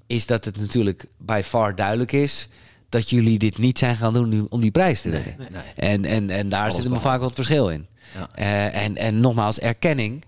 Is 0.06 0.26
dat 0.26 0.44
het 0.44 0.56
natuurlijk 0.56 1.06
bij 1.18 1.44
far 1.44 1.74
duidelijk 1.74 2.12
is 2.12 2.48
dat 2.88 3.10
jullie 3.10 3.38
dit 3.38 3.58
niet 3.58 3.78
zijn 3.78 3.96
gaan 3.96 4.14
doen 4.14 4.46
om 4.50 4.60
die 4.60 4.70
prijs 4.70 5.00
te 5.00 5.10
winnen. 5.10 5.36
En, 5.76 6.04
en, 6.04 6.30
en 6.30 6.48
daar 6.48 6.72
zit 6.72 6.88
maar 6.88 7.00
vaak 7.00 7.20
wat 7.20 7.34
verschil 7.34 7.68
in. 7.68 7.86
Ja. 8.14 8.28
Uh, 8.38 8.82
en, 8.82 8.96
en 8.96 9.20
nogmaals, 9.20 9.58
erkenning 9.58 10.24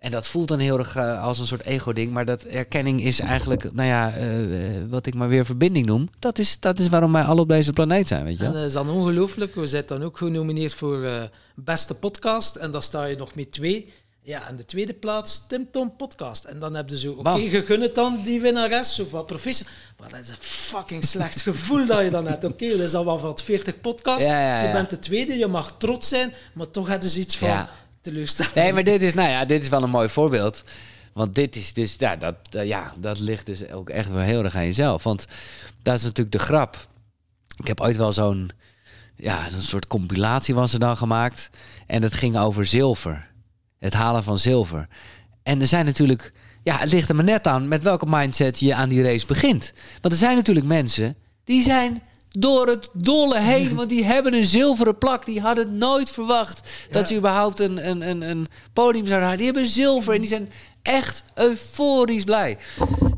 en 0.00 0.10
dat 0.10 0.26
voelt 0.26 0.48
dan 0.48 0.58
heel 0.58 0.78
erg 0.78 0.96
uh, 0.96 1.22
als 1.22 1.38
een 1.38 1.46
soort 1.46 1.64
ego-ding. 1.64 2.12
Maar 2.12 2.24
dat 2.24 2.42
erkenning 2.42 3.02
is 3.02 3.20
eigenlijk, 3.20 3.72
nou 3.72 3.88
ja, 3.88 4.18
uh, 4.18 4.24
wat 4.88 5.06
ik 5.06 5.14
maar 5.14 5.28
weer 5.28 5.44
verbinding 5.44 5.86
noem. 5.86 6.08
Dat 6.18 6.38
is, 6.38 6.60
dat 6.60 6.78
is 6.78 6.88
waarom 6.88 7.12
wij 7.12 7.22
alle 7.22 7.40
op 7.40 7.48
deze 7.48 7.72
planeet 7.72 8.06
zijn, 8.06 8.24
weet 8.24 8.38
je 8.38 8.44
En 8.44 8.52
dat 8.52 8.64
is 8.64 8.72
dan 8.72 8.90
ongelooflijk. 8.90 9.54
We 9.54 9.66
zijn 9.66 9.82
dan 9.86 10.02
ook 10.02 10.16
genomineerd 10.16 10.74
voor 10.74 10.98
uh, 10.98 11.22
beste 11.54 11.94
podcast. 11.94 12.56
En 12.56 12.70
daar 12.70 12.82
sta 12.82 13.04
je 13.04 13.16
nog 13.16 13.34
met 13.34 13.52
twee. 13.52 13.92
Ja, 14.22 14.48
en 14.48 14.56
de 14.56 14.64
tweede 14.64 14.94
plaats, 14.94 15.46
Tim 15.46 15.70
Tom 15.70 15.96
Podcast. 15.96 16.44
En 16.44 16.58
dan 16.58 16.74
heb 16.74 16.88
je 16.88 16.98
zo, 16.98 17.10
oké, 17.10 17.18
okay, 17.18 17.78
het 17.80 17.94
dan 17.94 18.20
die 18.24 18.40
winnares 18.40 19.00
of 19.00 19.10
wat 19.10 19.26
professor. 19.26 19.66
Maar 19.98 20.10
dat 20.10 20.20
is 20.20 20.28
een 20.28 20.36
fucking 20.40 21.04
slecht 21.04 21.40
gevoel 21.40 21.86
dat 21.86 22.00
je 22.00 22.10
dan 22.10 22.26
hebt. 22.26 22.44
Oké, 22.44 22.64
okay, 22.64 22.76
dat 22.76 22.86
is 22.86 22.94
al 22.94 23.04
wel 23.04 23.18
van 23.18 23.38
40 23.38 23.80
podcast. 23.80 24.24
Ja, 24.24 24.40
ja, 24.40 24.60
ja. 24.60 24.66
Je 24.66 24.72
bent 24.72 24.90
de 24.90 24.98
tweede, 24.98 25.36
je 25.36 25.46
mag 25.46 25.76
trots 25.76 26.08
zijn, 26.08 26.32
maar 26.54 26.70
toch 26.70 26.88
hebben 26.88 27.08
ze 27.08 27.18
iets 27.18 27.36
van 27.36 27.68
Nee, 28.54 28.72
maar 28.72 28.84
dit 28.84 29.02
is, 29.02 29.14
nou 29.14 29.28
ja, 29.28 29.44
dit 29.44 29.62
is 29.62 29.68
wel 29.68 29.82
een 29.82 29.90
mooi 29.90 30.08
voorbeeld. 30.08 30.62
Want 31.12 31.34
dit 31.34 31.56
is 31.56 31.72
dus, 31.72 31.96
ja, 31.98 32.16
dat, 32.16 32.36
uh, 32.56 32.66
ja, 32.66 32.94
dat 32.96 33.18
ligt 33.18 33.46
dus 33.46 33.70
ook 33.70 33.90
echt 33.90 34.08
wel 34.10 34.20
heel 34.20 34.44
erg 34.44 34.54
aan 34.54 34.64
jezelf. 34.64 35.02
Want 35.02 35.24
dat 35.82 35.94
is 35.94 36.02
natuurlijk 36.02 36.32
de 36.32 36.38
grap. 36.38 36.88
Ik 37.56 37.66
heb 37.66 37.80
ooit 37.80 37.96
wel 37.96 38.12
zo'n, 38.12 38.50
ja, 39.16 39.46
een 39.52 39.62
soort 39.62 39.86
compilatie 39.86 40.54
was 40.54 40.72
er 40.72 40.78
dan 40.78 40.96
gemaakt. 40.96 41.50
En 41.86 42.02
het 42.02 42.14
ging 42.14 42.38
over 42.38 42.66
zilver. 42.66 43.28
Het 43.78 43.92
halen 43.92 44.22
van 44.22 44.38
zilver. 44.38 44.88
En 45.42 45.60
er 45.60 45.66
zijn 45.66 45.84
natuurlijk, 45.84 46.32
ja, 46.62 46.78
het 46.78 46.92
ligt 46.92 47.08
er 47.08 47.14
maar 47.14 47.24
net 47.24 47.46
aan 47.46 47.68
met 47.68 47.82
welke 47.82 48.06
mindset 48.08 48.60
je 48.60 48.74
aan 48.74 48.88
die 48.88 49.02
race 49.02 49.26
begint. 49.26 49.72
Want 50.00 50.14
er 50.14 50.20
zijn 50.20 50.36
natuurlijk 50.36 50.66
mensen 50.66 51.16
Die 51.44 51.62
zijn 51.62 52.02
door 52.38 52.66
het 52.66 52.88
dolle 52.92 53.38
heen. 53.38 53.74
Want 53.74 53.88
die 53.88 54.04
hebben 54.04 54.34
een 54.34 54.46
zilveren 54.46 54.98
plak. 54.98 55.26
Die 55.26 55.40
hadden 55.40 55.78
nooit 55.78 56.10
verwacht 56.10 56.68
dat 56.90 57.08
ze 57.08 57.16
überhaupt 57.16 57.60
een, 57.60 57.88
een, 57.88 58.08
een, 58.08 58.22
een 58.22 58.46
podium 58.72 59.06
zouden 59.06 59.28
halen. 59.28 59.44
Die 59.44 59.52
hebben 59.52 59.66
zilver 59.66 60.14
en 60.14 60.20
die 60.20 60.28
zijn 60.28 60.50
echt 60.82 61.22
euforisch 61.34 62.24
blij. 62.24 62.58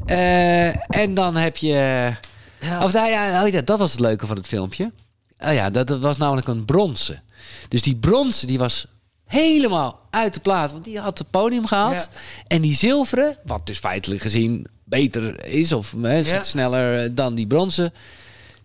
Uh, 0.06 0.96
en 0.96 1.14
dan 1.14 1.36
heb 1.36 1.56
je... 1.56 2.10
Ja. 2.60 2.84
Of 2.84 2.92
nou 2.92 3.08
ja, 3.08 3.44
oh 3.44 3.48
ja, 3.48 3.60
dat 3.60 3.78
was 3.78 3.90
het 3.90 4.00
leuke 4.00 4.26
van 4.26 4.36
het 4.36 4.46
filmpje. 4.46 4.92
Oh 5.38 5.52
ja, 5.52 5.70
dat, 5.70 5.88
was 5.88 6.16
namelijk 6.16 6.48
een 6.48 6.64
bronzen. 6.64 7.22
Dus 7.68 7.82
die 7.82 7.96
bronzen 7.96 8.46
die 8.46 8.58
was 8.58 8.86
helemaal 9.26 10.00
uit 10.10 10.34
de 10.34 10.40
plaat. 10.40 10.72
Want 10.72 10.84
die 10.84 10.98
had 10.98 11.18
het 11.18 11.30
podium 11.30 11.66
gehaald. 11.66 12.08
En 12.46 12.62
die 12.62 12.74
zilveren, 12.74 13.36
wat 13.44 13.66
dus 13.66 13.78
feitelijk 13.78 14.20
gezien 14.20 14.66
beter 14.84 15.44
is... 15.44 15.72
of 15.72 15.94
hè, 16.02 16.42
sneller 16.42 17.14
dan 17.14 17.34
die 17.34 17.46
bronzen... 17.46 17.92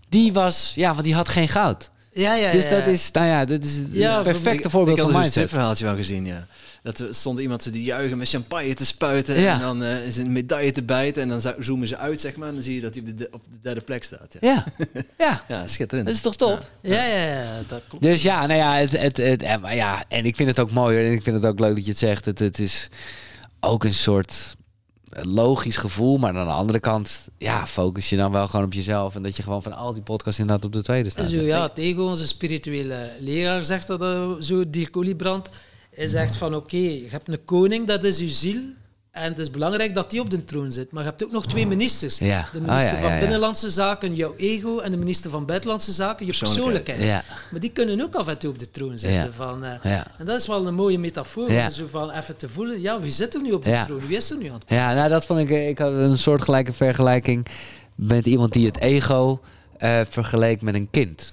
die 0.10 0.34
was, 0.34 0.72
ja, 0.76 0.92
want 0.92 1.04
die 1.04 1.14
had 1.14 1.30
geen 1.30 1.48
goud. 1.48 1.90
Ja, 2.12 2.36
ja, 2.36 2.52
dus 2.52 2.70
dat 2.70 2.88
is, 2.88 3.12
nou 3.12 3.28
ja, 3.28 3.46
dat 3.46 3.64
is 3.64 3.78
het 3.78 4.24
perfecte 4.24 4.70
voorbeeld 4.70 5.00
van 5.00 5.12
mindset. 5.12 5.28
Ik 5.28 5.34
heb 5.34 5.44
een 5.44 5.50
verhaaltje 5.50 5.86
wel 5.86 5.96
gezien, 5.96 6.26
ja. 6.26 6.48
Dat 6.84 7.00
er 7.00 7.16
stond 7.16 7.40
iemand 7.40 7.62
te 7.62 7.84
juichen 7.84 8.18
met 8.18 8.30
champagne 8.30 8.74
te 8.74 8.86
spuiten 8.86 9.36
en 9.36 9.60
dan 9.60 9.84
uh, 9.84 10.08
is 10.08 10.18
een 10.18 10.32
medaille 10.32 10.72
te 10.72 10.84
bijten 10.84 11.22
en 11.22 11.30
dan 11.30 11.54
zoomen 11.60 11.88
ze 11.88 11.98
uit, 11.98 12.22
zeg 12.22 12.36
maar, 12.36 12.48
en 12.48 12.54
dan 12.54 12.64
zie 12.64 12.76
je 12.76 12.82
dat 12.82 12.94
hij 12.94 13.04
op 13.04 13.18
de, 13.18 13.28
op 13.32 13.44
de 13.44 13.58
derde 13.62 13.82
plek 13.82 14.04
staat. 14.04 14.36
Ja, 14.40 14.66
ja, 15.18 15.44
ja. 15.48 15.68
schitterend. 15.68 16.08
Dat 16.08 16.16
is 16.16 16.22
toch 16.22 16.36
top? 16.36 16.70
Ja, 16.82 17.06
ja, 17.06 17.26
ja. 17.26 17.62
dat 17.68 17.82
klopt. 17.88 18.04
Dus 18.04 18.22
ja, 18.22 18.46
nou 18.46 18.60
ja, 18.60 18.76
het, 18.76 18.92
het, 18.92 19.18
het, 19.18 19.42
ja, 19.72 20.04
en 20.08 20.26
ik 20.26 20.36
vind 20.36 20.50
het 20.50 20.60
ook 20.60 20.72
mooi 20.72 21.06
en 21.06 21.12
ik 21.12 21.24
vind 21.24 21.36
het 21.36 21.46
ook 21.46 21.60
leuk 21.60 21.76
dat 21.76 21.84
je 21.84 21.90
het 21.90 22.00
zegt. 22.00 22.26
Het, 22.26 22.40
het 22.40 22.60
is 22.60 22.90
ook 23.60 23.84
een 23.84 23.94
soort 23.94 24.56
logisch 25.10 25.78
gevoel, 25.78 26.18
maar 26.18 26.36
aan 26.36 26.48
de 26.48 26.54
andere 26.54 26.80
kant, 26.80 27.28
ja, 27.38 27.68
focus 27.68 28.10
je 28.10 28.18
dan 28.18 28.32
wel 28.32 28.48
gewoon 28.48 28.66
op 28.66 28.74
jezelf 28.74 29.16
en 29.16 29.24
dat 29.24 29.36
je 29.36 29.44
gewoon 29.44 29.64
van 29.64 29.74
al 29.74 29.94
die 29.94 30.04
podcasts 30.04 30.40
inderdaad 30.40 30.66
op 30.66 30.74
de 30.74 30.82
tweede 30.82 31.10
staat. 31.10 31.30
Zo, 31.30 31.42
ja, 31.42 31.70
tegen 31.70 32.04
onze 32.04 32.28
spirituele 32.28 33.12
leraar 33.20 33.66
zegt 33.66 33.88
dat 33.88 34.02
uh, 34.02 34.32
zo, 34.40 34.70
Dirk 34.70 34.98
Oliebrand. 34.98 35.50
Hij 35.94 36.08
zegt 36.08 36.36
van 36.36 36.56
oké, 36.56 36.78
je 36.78 37.08
hebt 37.10 37.28
een 37.28 37.46
koning, 37.46 37.88
dat 37.88 38.04
is 38.04 38.20
uw 38.20 38.30
ziel. 38.30 38.60
En 39.18 39.30
het 39.30 39.40
is 39.40 39.52
belangrijk 39.52 39.96
dat 39.96 40.12
die 40.12 40.20
op 40.20 40.30
de 40.30 40.46
troon 40.46 40.72
zit. 40.72 40.92
Maar 40.92 41.04
je 41.04 41.10
hebt 41.10 41.24
ook 41.24 41.32
nog 41.32 41.46
twee 41.46 41.68
ministers. 41.68 42.18
Ja. 42.18 42.48
De 42.54 42.62
minister 42.62 42.96
ah, 42.96 43.02
van 43.02 43.20
Binnenlandse 43.20 43.70
Zaken, 43.70 44.16
jouw 44.16 44.34
ego. 44.36 44.80
En 44.80 44.92
de 44.92 44.98
minister 44.98 45.30
van 45.30 45.46
Buitenlandse 45.46 45.92
Zaken, 45.92 46.26
je 46.26 46.36
persoonlijkheid. 46.38 47.24
Maar 47.52 47.60
die 47.60 47.72
kunnen 47.72 48.02
ook 48.02 48.16
af 48.16 48.28
en 48.28 48.38
toe 48.38 48.50
op 48.50 48.60
de 48.60 48.72
troon 48.72 49.00
zitten. 49.00 49.34
Van, 49.34 49.64
uh, 49.64 49.96
en 50.18 50.26
dat 50.26 50.40
is 50.40 50.48
wel 50.48 50.68
een 50.68 50.76
mooie 50.76 51.00
metafoor. 51.00 51.48
Om 51.48 51.72
zo 51.72 51.88
van 51.88 52.12
even 52.12 52.38
te 52.38 52.50
voelen. 52.50 52.82
Ja, 52.82 53.00
wie 53.00 53.12
zit 53.12 53.34
er 53.34 53.42
nu 53.42 53.52
op 53.52 53.64
de 53.64 53.84
troon? 53.86 54.08
Wie 54.08 54.18
is 54.18 54.32
er 54.32 54.38
nu 54.38 54.48
aan 54.48 54.54
het 54.54 54.64
Ja, 54.68 54.94
nou 54.94 55.10
dat 55.10 55.26
vond 55.26 55.40
ik... 55.40 55.50
Eh, 55.50 55.68
ik 55.68 55.78
had 55.78 55.92
een 55.92 56.18
soortgelijke 56.18 56.74
vergelijking 56.74 57.46
met 57.96 58.26
iemand 58.26 58.54
die 58.54 58.66
het 58.66 58.80
ego 58.80 59.40
uh, 59.80 60.00
vergeleek 60.10 60.62
met 60.62 60.76
een 60.76 60.88
kind. 60.92 61.32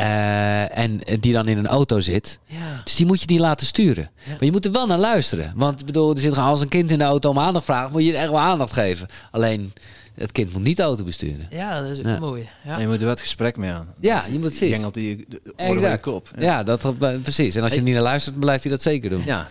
Uh, 0.00 0.78
en 0.78 1.00
die 1.20 1.32
dan 1.32 1.48
in 1.48 1.58
een 1.58 1.66
auto 1.66 2.00
zit. 2.00 2.38
Ja. 2.44 2.80
Dus 2.84 2.94
die 2.94 3.06
moet 3.06 3.20
je 3.20 3.26
niet 3.26 3.40
laten 3.40 3.66
sturen. 3.66 4.10
Maar 4.26 4.44
je 4.44 4.50
moet 4.50 4.64
er 4.64 4.72
wel 4.72 4.86
naar 4.86 4.98
luisteren. 4.98 5.52
Want 5.56 5.80
ik 5.80 5.86
bedoel, 5.86 6.10
er 6.10 6.18
zit 6.18 6.38
als 6.38 6.60
een 6.60 6.68
kind 6.68 6.90
in 6.90 6.98
de 6.98 7.04
auto 7.04 7.30
om 7.30 7.38
aandacht 7.38 7.64
vraagt, 7.64 7.92
moet 7.92 8.04
je 8.04 8.12
er 8.12 8.18
echt 8.18 8.30
wel 8.30 8.38
aandacht 8.38 8.72
geven. 8.72 9.08
Alleen 9.30 9.72
het 10.14 10.32
kind 10.32 10.52
moet 10.52 10.62
niet 10.62 10.76
de 10.76 10.82
auto 10.82 11.04
besturen. 11.04 11.46
Ja, 11.50 11.80
dat 11.80 11.90
is 11.90 11.98
ook 11.98 12.18
mooi. 12.18 12.48
Ja. 12.64 12.78
je 12.78 12.86
moet 12.86 12.94
er 12.94 13.00
wel 13.00 13.08
het 13.08 13.20
gesprek 13.20 13.56
mee 13.56 13.70
aan. 13.70 13.94
Ja, 14.00 14.24
je 14.30 14.38
moet 14.38 14.54
zien. 14.54 14.68
Jengelt 14.68 14.94
die 14.94 15.26
exact. 15.56 16.02
kop. 16.02 16.28
Ja. 16.34 16.42
ja, 16.42 16.62
dat 16.62 16.98
precies. 17.22 17.54
En 17.54 17.62
als 17.62 17.74
je 17.74 17.82
niet 17.82 17.94
naar 17.94 18.02
luistert, 18.02 18.38
blijft 18.38 18.62
hij 18.62 18.72
dat 18.72 18.82
zeker 18.82 19.10
doen. 19.10 19.22
Ja. 19.24 19.48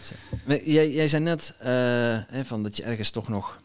jij, 0.64 0.92
jij 0.92 1.08
zei 1.08 1.24
net 1.24 1.54
uh, 1.66 2.44
van 2.44 2.64
dat 2.64 2.78
je 2.78 2.84
ergens 2.84 3.10
toch 3.10 3.28
nog 3.28 3.60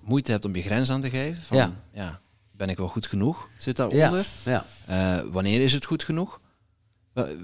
moeite 0.00 0.30
hebt 0.30 0.44
om 0.44 0.56
je 0.56 0.62
grens 0.62 0.90
aan 0.90 1.00
te 1.00 1.10
geven. 1.10 1.42
Van, 1.42 1.56
ja. 1.56 1.72
ja 1.92 2.20
ben 2.58 2.68
ik 2.68 2.76
wel 2.76 2.88
goed 2.88 3.06
genoeg? 3.06 3.48
Zit 3.56 3.76
daaronder? 3.76 4.26
Ja. 4.44 4.64
ja. 4.88 5.16
Uh, 5.20 5.30
wanneer 5.32 5.60
is 5.60 5.72
het 5.72 5.84
goed 5.84 6.04
genoeg? 6.04 6.40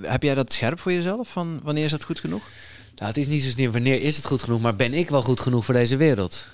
Heb 0.03 0.23
jij 0.23 0.35
dat 0.35 0.53
scherp 0.53 0.81
voor 0.81 0.93
jezelf? 0.93 1.29
Van 1.29 1.61
wanneer 1.63 1.85
is 1.85 1.93
het 1.93 2.05
goed 2.05 2.21
genoeg? 2.21 2.43
Nou, 2.95 3.09
het 3.09 3.17
is 3.17 3.27
niet 3.27 3.43
zozeer 3.43 3.73
wanneer 3.73 4.03
is 4.03 4.17
het 4.17 4.27
goed 4.27 4.43
genoeg, 4.43 4.61
maar 4.61 4.77
ben 4.77 4.95
ik 4.95 5.11
wel 5.11 5.23
goed 5.23 5.41
genoeg 5.41 5.65
voor 5.65 5.75
deze 5.75 5.97
wereld? 5.97 6.47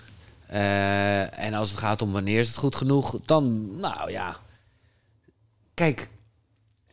Uh, 0.53 1.39
en 1.39 1.55
als 1.55 1.71
het 1.71 1.79
gaat 1.79 2.03
om 2.03 2.13
wanneer 2.13 2.41
is 2.41 2.49
het 2.49 2.57
goed 2.57 2.77
genoeg, 2.77 3.19
dan, 3.25 3.77
nou 3.77 4.11
ja. 4.11 4.37
Kijk, 5.75 6.09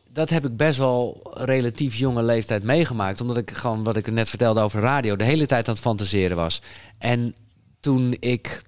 dat 0.08 0.30
heb 0.30 0.44
ik 0.44 0.56
best 0.56 0.78
wel 0.78 1.30
relatief 1.34 1.94
jonge 1.94 2.22
leeftijd 2.22 2.62
meegemaakt. 2.62 3.20
Omdat 3.20 3.36
ik 3.36 3.50
gewoon, 3.50 3.84
wat 3.84 3.96
ik 3.96 4.10
net 4.10 4.28
vertelde 4.28 4.60
over 4.60 4.80
radio, 4.80 5.16
de 5.16 5.24
hele 5.24 5.46
tijd 5.46 5.68
aan 5.68 5.74
het 5.74 5.82
fantaseren 5.82 6.36
was. 6.36 6.62
En 6.98 7.34
toen 7.80 8.16
ik 8.20 8.62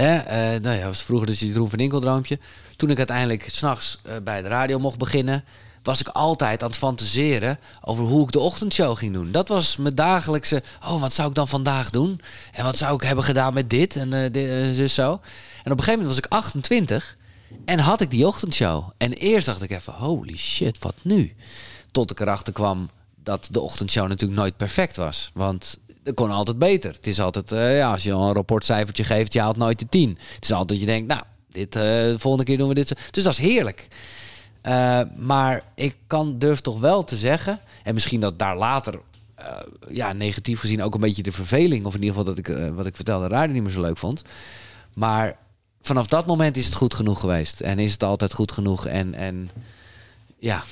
Uh, 0.00 0.60
nou 0.62 0.76
ja, 0.76 0.86
was 0.86 1.02
vroeger 1.02 1.26
dus 1.26 1.38
die 1.38 1.52
Droen 1.52 1.70
van 1.70 1.78
Inkeldroompje. 1.78 2.38
Toen 2.76 2.90
ik 2.90 2.98
uiteindelijk 2.98 3.46
s'nachts 3.50 3.98
uh, 4.06 4.12
bij 4.24 4.42
de 4.42 4.48
radio 4.48 4.78
mocht 4.78 4.98
beginnen, 4.98 5.44
was 5.82 6.00
ik 6.00 6.08
altijd 6.08 6.62
aan 6.62 6.68
het 6.68 6.78
fantaseren 6.78 7.58
over 7.80 8.04
hoe 8.04 8.22
ik 8.22 8.32
de 8.32 8.38
ochtendshow 8.38 8.96
ging 8.96 9.12
doen. 9.12 9.30
Dat 9.30 9.48
was 9.48 9.76
mijn 9.76 9.94
dagelijkse. 9.94 10.62
Oh, 10.84 11.00
wat 11.00 11.12
zou 11.12 11.28
ik 11.28 11.34
dan 11.34 11.48
vandaag 11.48 11.90
doen? 11.90 12.20
En 12.52 12.64
wat 12.64 12.76
zou 12.76 12.94
ik 12.94 13.02
hebben 13.02 13.24
gedaan 13.24 13.54
met 13.54 13.70
dit 13.70 13.96
en 13.96 14.10
dus 14.32 14.94
zo. 14.94 15.10
En 15.64 15.72
op 15.72 15.78
een 15.78 15.84
gegeven 15.84 15.90
moment 15.90 16.06
was 16.06 16.18
ik 16.18 16.26
28 16.26 17.16
en 17.64 17.78
had 17.78 18.00
ik 18.00 18.10
die 18.10 18.26
ochtendshow. 18.26 18.90
En 18.96 19.12
eerst 19.12 19.46
dacht 19.46 19.62
ik 19.62 19.70
even: 19.70 19.92
holy 19.92 20.36
shit, 20.36 20.78
wat 20.78 20.94
nu? 21.02 21.34
Tot 21.90 22.10
ik 22.10 22.20
erachter 22.20 22.52
kwam 22.52 22.90
dat 23.22 23.48
de 23.50 23.60
ochtendshow 23.60 24.08
natuurlijk 24.08 24.40
nooit 24.40 24.56
perfect 24.56 24.96
was. 24.96 25.30
Want 25.34 25.78
dat 26.04 26.14
kon 26.14 26.30
altijd 26.30 26.58
beter. 26.58 26.92
Het 26.92 27.06
is 27.06 27.20
altijd, 27.20 27.52
uh, 27.52 27.76
ja, 27.76 27.92
als 27.92 28.02
je 28.02 28.10
een 28.10 28.32
rapportcijfertje 28.32 29.04
geeft, 29.04 29.32
je 29.32 29.40
haalt 29.40 29.56
nooit 29.56 29.78
de 29.78 29.88
10. 29.88 30.18
Het 30.34 30.44
is 30.44 30.52
altijd 30.52 30.80
je 30.80 30.86
denkt, 30.86 31.08
nou, 31.08 31.22
dit, 31.50 31.76
uh, 31.76 31.82
de 31.82 32.18
volgende 32.18 32.46
keer 32.46 32.58
doen 32.58 32.68
we 32.68 32.74
dit. 32.74 32.94
Dus 33.10 33.24
dat 33.24 33.32
is 33.32 33.38
heerlijk. 33.38 33.88
Uh, 34.62 35.00
maar 35.16 35.62
ik 35.74 35.96
kan, 36.06 36.38
durf 36.38 36.60
toch 36.60 36.80
wel 36.80 37.04
te 37.04 37.16
zeggen, 37.16 37.60
en 37.82 37.94
misschien 37.94 38.20
dat 38.20 38.38
daar 38.38 38.56
later, 38.56 39.00
ja, 39.88 40.12
negatief 40.12 40.60
gezien 40.60 40.82
ook 40.82 40.94
een 40.94 41.00
beetje 41.00 41.22
de 41.22 41.32
verveling, 41.32 41.86
of 41.86 41.94
in 41.94 42.02
ieder 42.02 42.16
geval 42.16 42.34
dat 42.34 42.38
ik, 42.38 42.74
wat 42.74 42.86
ik 42.86 42.96
vertelde, 42.96 43.28
radio 43.28 43.54
niet 43.54 43.62
meer 43.62 43.72
zo 43.72 43.80
leuk 43.80 43.98
vond. 43.98 44.22
Maar 44.94 45.36
vanaf 45.82 46.06
dat 46.06 46.26
moment 46.26 46.56
is 46.56 46.64
het 46.64 46.74
goed 46.74 46.94
genoeg 46.94 47.20
geweest. 47.20 47.60
En 47.60 47.78
is 47.78 47.92
het 47.92 48.02
altijd 48.02 48.32
goed 48.32 48.52
genoeg. 48.52 48.86
En, 48.86 49.14
en 49.14 49.50
ja, 50.38 50.64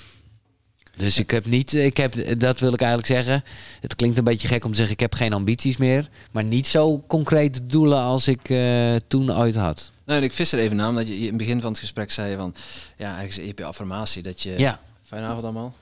dus 0.97 1.19
ik 1.19 1.31
heb 1.31 1.47
niet, 1.47 1.74
ik 1.74 1.97
heb, 1.97 2.40
dat 2.40 2.60
wil 2.60 2.73
ik 2.73 2.81
eigenlijk 2.81 3.12
zeggen. 3.12 3.44
Het 3.81 3.94
klinkt 3.94 4.19
een 4.19 4.24
beetje 4.24 4.48
gek 4.48 4.64
om 4.64 4.70
te 4.70 4.77
zeggen, 4.77 4.94
ik 4.94 5.01
heb 5.01 5.14
geen 5.14 5.32
ambities 5.32 5.77
meer. 5.77 6.09
Maar 6.31 6.44
niet 6.44 6.66
zo 6.66 7.02
concrete 7.06 7.66
doelen 7.66 7.98
als 7.98 8.28
ik 8.28 8.48
uh, 8.48 8.94
toen 9.09 9.36
ooit 9.36 9.56
had. 9.56 9.90
Nee, 10.05 10.20
ik 10.20 10.32
vis 10.32 10.52
er 10.52 10.59
even 10.59 10.81
aan, 10.81 10.94
dat 10.94 11.09
je 11.09 11.16
in 11.16 11.27
het 11.27 11.36
begin 11.36 11.60
van 11.60 11.70
het 11.70 11.81
gesprek 11.81 12.10
zei 12.10 12.36
van, 12.36 12.55
ja, 12.97 13.06
eigenlijk 13.06 13.40
je 13.40 13.47
hebt 13.47 13.59
je 13.59 13.64
affirmatie 13.64 14.23
dat 14.23 14.43
je... 14.43 14.55
Ja. 14.59 14.81
Fijne 15.06 15.27
avond 15.27 15.44
allemaal. 15.44 15.74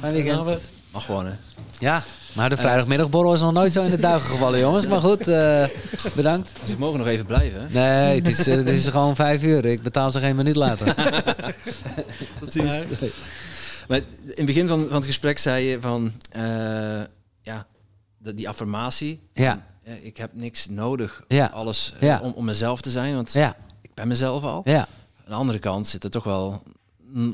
Fijn 0.00 0.12
weekend. 0.12 0.60
Mag 0.90 1.04
gewoon, 1.04 1.26
hè. 1.26 1.32
Ja, 1.78 2.02
maar 2.32 2.48
de 2.48 2.56
vrijdagmiddagborrel 2.56 3.34
is 3.34 3.40
nog 3.40 3.52
nooit 3.52 3.72
zo 3.72 3.82
in 3.82 3.90
de 3.90 3.98
duigen 3.98 4.30
gevallen, 4.30 4.58
jongens. 4.58 4.86
Maar 4.86 5.00
goed, 5.00 5.28
uh, 5.28 5.64
bedankt. 6.14 6.52
Ik 6.66 6.78
mogen 6.78 6.98
nog 6.98 7.08
even 7.08 7.26
blijven. 7.26 7.68
Nee, 7.70 8.20
het 8.20 8.28
is, 8.28 8.48
uh, 8.48 8.54
het 8.54 8.68
is 8.68 8.86
gewoon 8.86 9.16
vijf 9.16 9.42
uur. 9.42 9.64
Ik 9.64 9.82
betaal 9.82 10.10
ze 10.10 10.18
geen 10.18 10.36
minuut 10.36 10.56
later. 10.56 10.86
dat 12.40 12.54
is. 12.54 12.80
Maar 13.88 13.98
in 13.98 14.28
het 14.34 14.46
begin 14.46 14.68
van, 14.68 14.86
van 14.86 14.96
het 14.96 15.06
gesprek 15.06 15.38
zei 15.38 15.64
je 15.64 15.80
van, 15.80 16.12
uh, 16.36 16.42
ja, 17.40 17.66
de, 18.18 18.34
die 18.34 18.48
affirmatie. 18.48 19.20
Ja. 19.32 19.66
ik 20.02 20.16
heb 20.16 20.34
niks 20.34 20.68
nodig, 20.68 21.24
ja. 21.28 21.46
alles 21.46 21.94
uh, 22.02 22.20
om, 22.22 22.32
om 22.32 22.44
mezelf 22.44 22.80
te 22.80 22.90
zijn, 22.90 23.14
want 23.14 23.32
ja. 23.32 23.56
ik 23.80 23.94
ben 23.94 24.08
mezelf 24.08 24.42
al. 24.42 24.60
Ja. 24.64 24.80
Aan 24.80 25.30
de 25.30 25.34
andere 25.34 25.58
kant 25.58 25.86
zit 25.86 26.04
er 26.04 26.10
toch 26.10 26.24
wel 26.24 26.62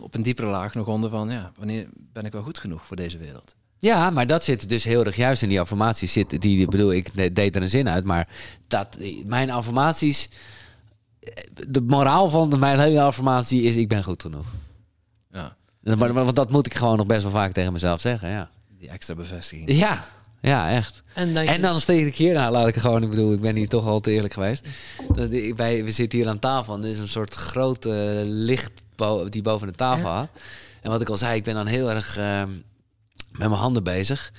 op 0.01 0.15
een 0.15 0.23
diepere 0.23 0.49
laag 0.49 0.75
nog 0.75 0.87
onder 0.87 1.11
van, 1.11 1.31
ja, 1.31 1.53
wanneer 1.57 1.87
ben 2.13 2.25
ik 2.25 2.33
wel 2.33 2.43
goed 2.43 2.59
genoeg 2.59 2.87
voor 2.87 2.97
deze 2.97 3.19
wereld? 3.19 3.55
Ja, 3.79 4.11
maar 4.11 4.27
dat 4.27 4.45
zit 4.45 4.69
dus 4.69 4.85
heel 4.85 5.05
erg 5.05 5.17
juist 5.17 5.43
in 5.43 5.49
die 5.49 5.61
affirmaties. 5.61 6.13
Zit, 6.13 6.41
die 6.41 6.69
bedoel, 6.69 6.93
ik 6.93 7.35
deed 7.35 7.57
er 7.57 7.63
een 7.63 7.69
zin 7.69 7.89
uit, 7.89 8.05
maar 8.05 8.29
dat 8.67 8.97
mijn 9.25 9.51
affirmaties, 9.51 10.29
de 11.69 11.81
moraal 11.81 12.29
van 12.29 12.59
mijn 12.59 12.81
hele 12.81 13.01
affirmatie 13.01 13.63
is: 13.63 13.77
ik 13.77 13.89
ben 13.89 14.05
goed 14.05 14.23
genoeg. 14.23 14.47
Maar, 15.99 16.13
want 16.13 16.37
dat 16.37 16.51
moet 16.51 16.67
ik 16.67 16.75
gewoon 16.75 16.97
nog 16.97 17.07
best 17.07 17.23
wel 17.23 17.31
vaak 17.31 17.53
tegen 17.53 17.73
mezelf 17.73 18.01
zeggen, 18.01 18.31
ja. 18.31 18.51
Die 18.79 18.89
extra 18.89 19.15
bevestiging. 19.15 19.73
Ja, 19.73 20.05
ja, 20.41 20.71
echt. 20.71 21.03
En, 21.15 21.35
dan, 21.35 21.45
en 21.45 21.61
dan 21.61 21.81
steek 21.81 22.07
ik 22.07 22.17
hier, 22.17 22.35
nou 22.35 22.53
laat 22.53 22.69
ik 22.69 22.77
gewoon, 22.77 23.03
ik 23.03 23.11
bedoel, 23.11 23.33
ik 23.33 23.41
ben 23.41 23.57
hier 23.57 23.69
toch 23.69 23.87
al 23.87 24.01
te 24.01 24.11
eerlijk 24.11 24.33
geweest. 24.33 24.69
Dat, 25.15 25.29
wij, 25.57 25.85
we 25.85 25.93
zitten 25.93 26.19
hier 26.19 26.29
aan 26.29 26.39
tafel 26.39 26.75
en 26.75 26.85
er 26.85 26.91
is 26.91 26.99
een 26.99 27.09
soort 27.09 27.35
grote 27.35 28.23
licht 28.27 28.73
die 29.29 29.43
boven 29.43 29.67
de 29.67 29.73
tafel 29.73 30.09
had. 30.09 30.29
En 30.81 30.91
wat 30.91 31.01
ik 31.01 31.09
al 31.09 31.17
zei, 31.17 31.37
ik 31.37 31.45
ben 31.45 31.55
dan 31.55 31.67
heel 31.67 31.91
erg 31.91 32.19
uh, 32.19 32.43
met 33.33 33.49
mijn 33.49 33.53
handen 33.53 33.85
bezig. 33.85 34.33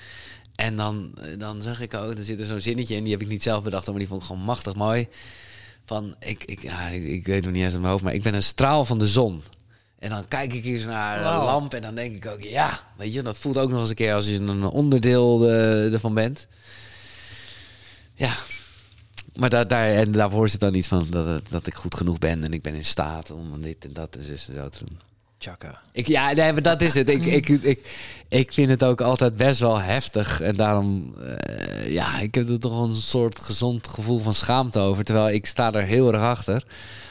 En 0.55 0.75
dan, 0.75 1.13
dan 1.37 1.61
zeg 1.61 1.81
ik 1.81 1.93
ook, 1.93 2.17
er 2.17 2.23
zit 2.23 2.39
er 2.39 2.45
zo'n 2.45 2.59
zinnetje 2.59 2.95
in, 2.95 3.03
die 3.03 3.13
heb 3.13 3.21
ik 3.21 3.27
niet 3.27 3.43
zelf 3.43 3.63
bedacht, 3.63 3.87
maar 3.87 3.99
die 3.99 4.07
vond 4.07 4.21
ik 4.21 4.27
gewoon 4.27 4.41
machtig 4.41 4.75
mooi. 4.75 5.07
Van, 5.85 6.15
ik, 6.19 6.43
ik, 6.43 6.61
ja, 6.61 6.87
ik, 6.87 7.03
ik 7.03 7.25
weet 7.25 7.43
nog 7.43 7.53
niet 7.53 7.63
eens 7.63 7.73
in 7.73 7.79
mijn 7.79 7.91
hoofd, 7.91 8.03
maar 8.03 8.13
ik 8.13 8.23
ben 8.23 8.33
een 8.33 8.43
straal 8.43 8.85
van 8.85 8.97
de 8.97 9.07
zon. 9.07 9.43
En 10.01 10.09
dan 10.09 10.27
kijk 10.27 10.53
ik 10.53 10.65
eens 10.65 10.85
naar 10.85 11.17
de 11.17 11.45
lamp 11.45 11.73
en 11.73 11.81
dan 11.81 11.95
denk 11.95 12.15
ik 12.15 12.25
ook, 12.25 12.41
ja, 12.41 12.79
weet 12.97 13.13
je, 13.13 13.21
dat 13.21 13.37
voelt 13.37 13.57
ook 13.57 13.69
nog 13.69 13.79
eens 13.79 13.89
een 13.89 13.95
keer 13.95 14.13
als 14.13 14.27
je 14.27 14.35
een 14.35 14.63
onderdeel 14.63 15.49
uh, 15.49 15.93
ervan 15.93 16.13
bent. 16.13 16.47
Ja, 18.13 18.33
maar 19.35 19.49
daar, 19.49 19.67
daar, 19.67 19.89
en 19.89 20.11
daarvoor 20.11 20.49
zit 20.49 20.59
dan 20.59 20.73
iets 20.73 20.87
van 20.87 21.07
dat, 21.09 21.41
dat 21.49 21.67
ik 21.67 21.73
goed 21.73 21.95
genoeg 21.95 22.17
ben 22.17 22.43
en 22.43 22.53
ik 22.53 22.61
ben 22.61 22.75
in 22.75 22.85
staat 22.85 23.31
om 23.31 23.61
dit 23.61 23.85
en 23.85 23.93
dat 23.93 24.15
en 24.15 24.39
zo 24.39 24.69
te 24.69 24.79
doen. 24.85 24.99
Chaka. 25.37 25.81
Ik, 25.91 26.07
ja, 26.07 26.31
nee, 26.31 26.53
maar 26.53 26.61
dat 26.61 26.81
is 26.81 26.93
het. 26.93 27.09
Ik, 27.09 27.25
ik, 27.25 27.49
ik, 27.49 27.87
ik 28.27 28.51
vind 28.51 28.69
het 28.69 28.83
ook 28.83 29.01
altijd 29.01 29.37
best 29.37 29.59
wel 29.59 29.79
heftig. 29.79 30.41
En 30.41 30.55
daarom, 30.55 31.15
uh, 31.17 31.91
ja, 31.91 32.19
ik 32.19 32.35
heb 32.35 32.49
er 32.49 32.59
toch 32.59 32.83
een 32.83 32.95
soort 32.95 33.39
gezond 33.39 33.87
gevoel 33.87 34.19
van 34.19 34.33
schaamte 34.33 34.79
over. 34.79 35.03
Terwijl 35.03 35.29
ik 35.29 35.45
sta 35.45 35.73
er 35.73 35.83
heel 35.83 36.13
erg 36.13 36.21
achter. 36.21 36.63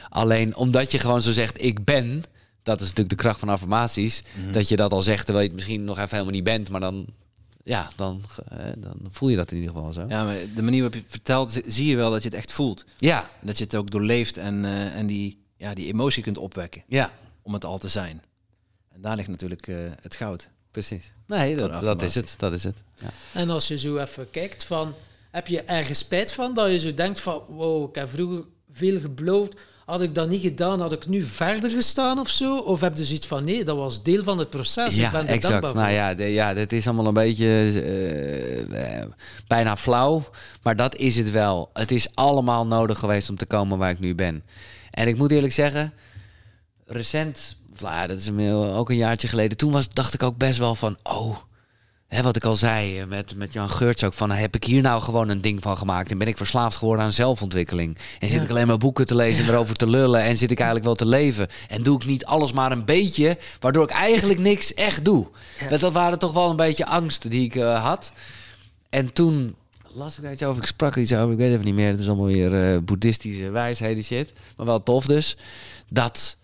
Alleen 0.08 0.56
omdat 0.56 0.90
je 0.90 0.98
gewoon 0.98 1.22
zo 1.22 1.32
zegt, 1.32 1.62
ik 1.62 1.84
ben. 1.84 2.24
Dat 2.70 2.80
is 2.80 2.88
natuurlijk 2.88 3.16
de 3.16 3.22
kracht 3.22 3.38
van 3.38 3.48
affirmaties. 3.48 4.22
Mhm. 4.42 4.52
Dat 4.52 4.68
je 4.68 4.76
dat 4.76 4.92
al 4.92 5.02
zegt, 5.02 5.24
terwijl 5.24 5.44
je 5.44 5.50
het 5.50 5.56
misschien 5.56 5.84
nog 5.84 5.96
even 5.96 6.10
helemaal 6.10 6.32
niet 6.32 6.44
bent. 6.44 6.70
Maar 6.70 6.80
dan, 6.80 7.06
ja, 7.62 7.90
dan, 7.96 8.22
uh, 8.52 8.58
dan 8.76 8.96
voel 9.08 9.28
je 9.28 9.36
dat 9.36 9.50
in 9.50 9.56
ieder 9.56 9.74
geval 9.74 9.92
zo. 9.92 10.04
Ja, 10.08 10.24
maar 10.24 10.36
de 10.54 10.62
manier 10.62 10.82
waarop 10.82 11.00
je 11.00 11.08
vertelt, 11.08 11.60
zie 11.66 11.86
je 11.86 11.96
wel 11.96 12.10
dat 12.10 12.22
je 12.22 12.28
het 12.28 12.38
echt 12.38 12.52
voelt. 12.52 12.84
Ja. 12.98 13.30
Dat 13.40 13.58
je 13.58 13.64
het 13.64 13.74
ook 13.74 13.90
doorleeft 13.90 14.36
en, 14.36 14.64
uh, 14.64 14.96
en 14.96 15.06
die, 15.06 15.42
ja, 15.56 15.74
die 15.74 15.86
emotie 15.86 16.22
kunt 16.22 16.38
opwekken. 16.38 16.82
Ja 16.86 17.12
om 17.42 17.56
het 17.56 17.64
al 17.64 17.78
te 17.78 17.88
zijn. 17.88 18.22
En 18.92 19.00
daar 19.00 19.16
ligt 19.16 19.28
natuurlijk 19.28 19.66
uh, 19.66 19.76
het 20.00 20.14
goud. 20.14 20.48
Precies. 20.70 21.12
Nee, 21.26 21.56
dat, 21.56 21.82
dat 21.82 22.02
is 22.02 22.14
het. 22.14 22.34
Dat 22.36 22.52
is 22.52 22.64
het. 22.64 22.76
Ja. 22.94 23.10
En 23.32 23.50
als 23.50 23.68
je 23.68 23.78
zo 23.78 23.98
even 23.98 24.30
kijkt 24.30 24.64
van, 24.64 24.94
heb 25.30 25.46
je 25.46 25.62
ergens 25.62 25.98
spijt 25.98 26.32
van 26.32 26.54
dat 26.54 26.70
je 26.70 26.78
zo 26.78 26.94
denkt 26.94 27.20
van, 27.20 27.42
wow, 27.48 27.88
ik 27.88 27.94
heb 27.94 28.08
vroeger 28.10 28.44
veel 28.72 29.00
gebloofd. 29.00 29.54
Had 29.90 30.00
ik 30.00 30.14
dat 30.14 30.28
niet 30.28 30.42
gedaan, 30.42 30.80
had 30.80 30.92
ik 30.92 31.06
nu 31.06 31.22
verder 31.22 31.70
gestaan 31.70 32.18
of 32.18 32.28
zo? 32.28 32.58
Of 32.58 32.80
heb 32.80 32.96
je 32.96 33.04
zoiets 33.04 33.26
van, 33.26 33.44
nee, 33.44 33.64
dat 33.64 33.76
was 33.76 34.02
deel 34.02 34.22
van 34.22 34.38
het 34.38 34.50
proces. 34.50 34.96
Ja, 34.96 35.06
ik 35.06 35.12
ben 35.12 35.26
exact. 35.26 35.62
nou 35.62 35.74
voor. 35.74 35.88
ja, 35.88 36.14
de, 36.14 36.24
ja, 36.24 36.54
dit 36.54 36.72
is 36.72 36.86
allemaal 36.86 37.06
een 37.06 37.14
beetje 37.14 37.72
uh, 38.70 39.04
bijna 39.46 39.76
flauw. 39.76 40.24
Maar 40.62 40.76
dat 40.76 40.96
is 40.96 41.16
het 41.16 41.30
wel. 41.30 41.70
Het 41.72 41.90
is 41.90 42.08
allemaal 42.14 42.66
nodig 42.66 42.98
geweest 42.98 43.30
om 43.30 43.36
te 43.36 43.46
komen 43.46 43.78
waar 43.78 43.90
ik 43.90 43.98
nu 43.98 44.14
ben. 44.14 44.42
En 44.90 45.08
ik 45.08 45.16
moet 45.16 45.30
eerlijk 45.30 45.52
zeggen, 45.52 45.92
recent, 46.86 47.56
nou, 47.80 48.08
dat 48.08 48.18
is 48.18 48.30
ook 48.50 48.90
een 48.90 48.96
jaartje 48.96 49.28
geleden, 49.28 49.56
toen 49.56 49.72
was, 49.72 49.88
dacht 49.88 50.14
ik 50.14 50.22
ook 50.22 50.36
best 50.36 50.58
wel 50.58 50.74
van, 50.74 50.98
oh, 51.02 51.36
hè, 52.10 52.22
wat 52.22 52.36
ik 52.36 52.44
al 52.44 52.56
zei 52.56 53.00
eh, 53.00 53.06
met, 53.06 53.36
met 53.36 53.52
Jan 53.52 53.70
Geurts 53.70 54.04
ook, 54.04 54.12
van 54.12 54.30
heb 54.30 54.54
ik 54.54 54.64
hier 54.64 54.82
nou 54.82 55.02
gewoon 55.02 55.28
een 55.28 55.40
ding 55.40 55.62
van 55.62 55.76
gemaakt 55.76 56.10
en 56.10 56.18
ben 56.18 56.28
ik 56.28 56.36
verslaafd 56.36 56.76
geworden 56.76 57.04
aan 57.04 57.12
zelfontwikkeling? 57.12 57.98
En 58.18 58.28
zit 58.28 58.42
ik 58.42 58.50
alleen 58.50 58.66
maar 58.66 58.78
boeken 58.78 59.06
te 59.06 59.14
lezen 59.14 59.44
en 59.44 59.50
erover 59.50 59.76
te 59.76 59.86
lullen 59.86 60.20
en 60.20 60.36
zit 60.36 60.50
ik 60.50 60.58
eigenlijk 60.58 60.86
wel 60.86 60.94
te 60.94 61.06
leven? 61.06 61.48
En 61.68 61.82
doe 61.82 61.96
ik 61.96 62.06
niet 62.06 62.24
alles 62.24 62.52
maar 62.52 62.72
een 62.72 62.84
beetje, 62.84 63.38
waardoor 63.60 63.82
ik 63.82 63.90
eigenlijk 63.90 64.38
niks 64.38 64.74
echt 64.74 65.04
doe? 65.04 65.28
Dat, 65.68 65.80
dat 65.80 65.92
waren 65.92 66.18
toch 66.18 66.32
wel 66.32 66.50
een 66.50 66.56
beetje 66.56 66.86
angsten 66.86 67.30
die 67.30 67.44
ik 67.44 67.54
uh, 67.54 67.84
had. 67.84 68.12
En 68.88 69.12
toen 69.12 69.54
las 69.92 70.18
ik 70.18 70.32
iets 70.32 70.42
over, 70.42 70.62
ik 70.62 70.68
sprak 70.68 70.94
er 70.94 71.00
iets 71.00 71.12
over, 71.12 71.32
ik 71.32 71.38
weet 71.38 71.52
even 71.52 71.64
niet 71.64 71.74
meer. 71.74 71.90
Het 71.90 72.00
is 72.00 72.06
allemaal 72.06 72.26
weer 72.26 72.74
uh, 72.74 72.80
boeddhistische 72.82 73.50
wijsheden 73.50 74.04
shit. 74.04 74.32
Maar 74.56 74.66
wel 74.66 74.82
tof 74.82 75.06
dus. 75.06 75.36
Dat 75.88 76.36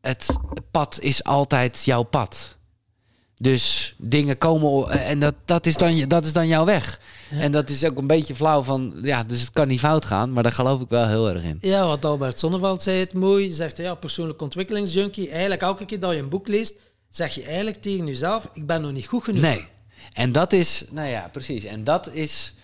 het 0.00 0.38
pad 0.70 1.00
is 1.00 1.24
altijd 1.24 1.84
jouw 1.84 2.02
pad. 2.02 2.56
Dus 3.42 3.94
dingen 3.98 4.38
komen 4.38 4.90
en 4.90 5.18
dat, 5.18 5.34
dat, 5.44 5.66
is, 5.66 5.76
dan, 5.76 6.08
dat 6.08 6.26
is 6.26 6.32
dan 6.32 6.46
jouw 6.46 6.64
weg. 6.64 7.00
En 7.30 7.52
dat 7.52 7.70
is 7.70 7.84
ook 7.84 7.98
een 7.98 8.06
beetje 8.06 8.34
flauw 8.34 8.62
van, 8.62 8.94
ja, 9.02 9.24
dus 9.24 9.40
het 9.40 9.50
kan 9.50 9.68
niet 9.68 9.80
fout 9.80 10.04
gaan, 10.04 10.32
maar 10.32 10.42
daar 10.42 10.52
geloof 10.52 10.80
ik 10.80 10.88
wel 10.88 11.08
heel 11.08 11.30
erg 11.30 11.42
in. 11.42 11.58
Ja, 11.60 11.86
wat 11.86 12.04
Albert 12.04 12.38
Zonneveld 12.38 12.82
zei 12.82 12.98
het 12.98 13.12
mooi, 13.12 13.52
zegt 13.52 13.76
ja, 13.76 13.94
persoonlijk 13.94 14.42
ontwikkelingsjunkie. 14.42 15.30
Eigenlijk 15.30 15.62
elke 15.62 15.84
keer 15.84 16.00
dat 16.00 16.12
je 16.12 16.18
een 16.18 16.28
boek 16.28 16.48
leest, 16.48 16.74
zeg 17.10 17.34
je 17.34 17.42
eigenlijk 17.44 17.82
tegen 17.82 18.06
jezelf, 18.06 18.48
ik 18.52 18.66
ben 18.66 18.80
nog 18.80 18.92
niet 18.92 19.06
goed 19.06 19.24
genoeg. 19.24 19.42
Nee, 19.42 19.66
en 20.12 20.32
dat 20.32 20.52
is, 20.52 20.84
nou 20.90 21.08
ja, 21.08 21.28
precies. 21.32 21.64
En 21.64 21.84
dat 21.84 22.12
is 22.12 22.54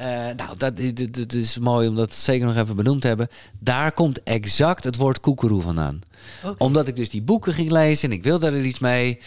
uh, 0.00 0.06
nou, 0.06 0.56
dat, 0.56 0.80
dat, 1.10 1.32
is 1.32 1.58
mooi 1.58 1.88
om 1.88 1.96
dat 1.96 2.14
zeker 2.14 2.46
nog 2.46 2.56
even 2.56 2.76
benoemd 2.76 3.00
te 3.00 3.06
hebben. 3.06 3.28
Daar 3.58 3.92
komt 3.92 4.22
exact 4.22 4.84
het 4.84 4.96
woord 4.96 5.20
koekeroe 5.20 5.62
vandaan. 5.62 6.00
Omdat 6.58 6.86
ik 6.86 6.96
dus 6.96 7.10
die 7.10 7.22
boeken 7.22 7.54
ging 7.54 7.70
lezen 7.70 8.10
en 8.10 8.16
ik 8.16 8.22
wilde 8.22 8.46
er 8.46 8.64
iets 8.64 8.78
mee. 8.78 9.18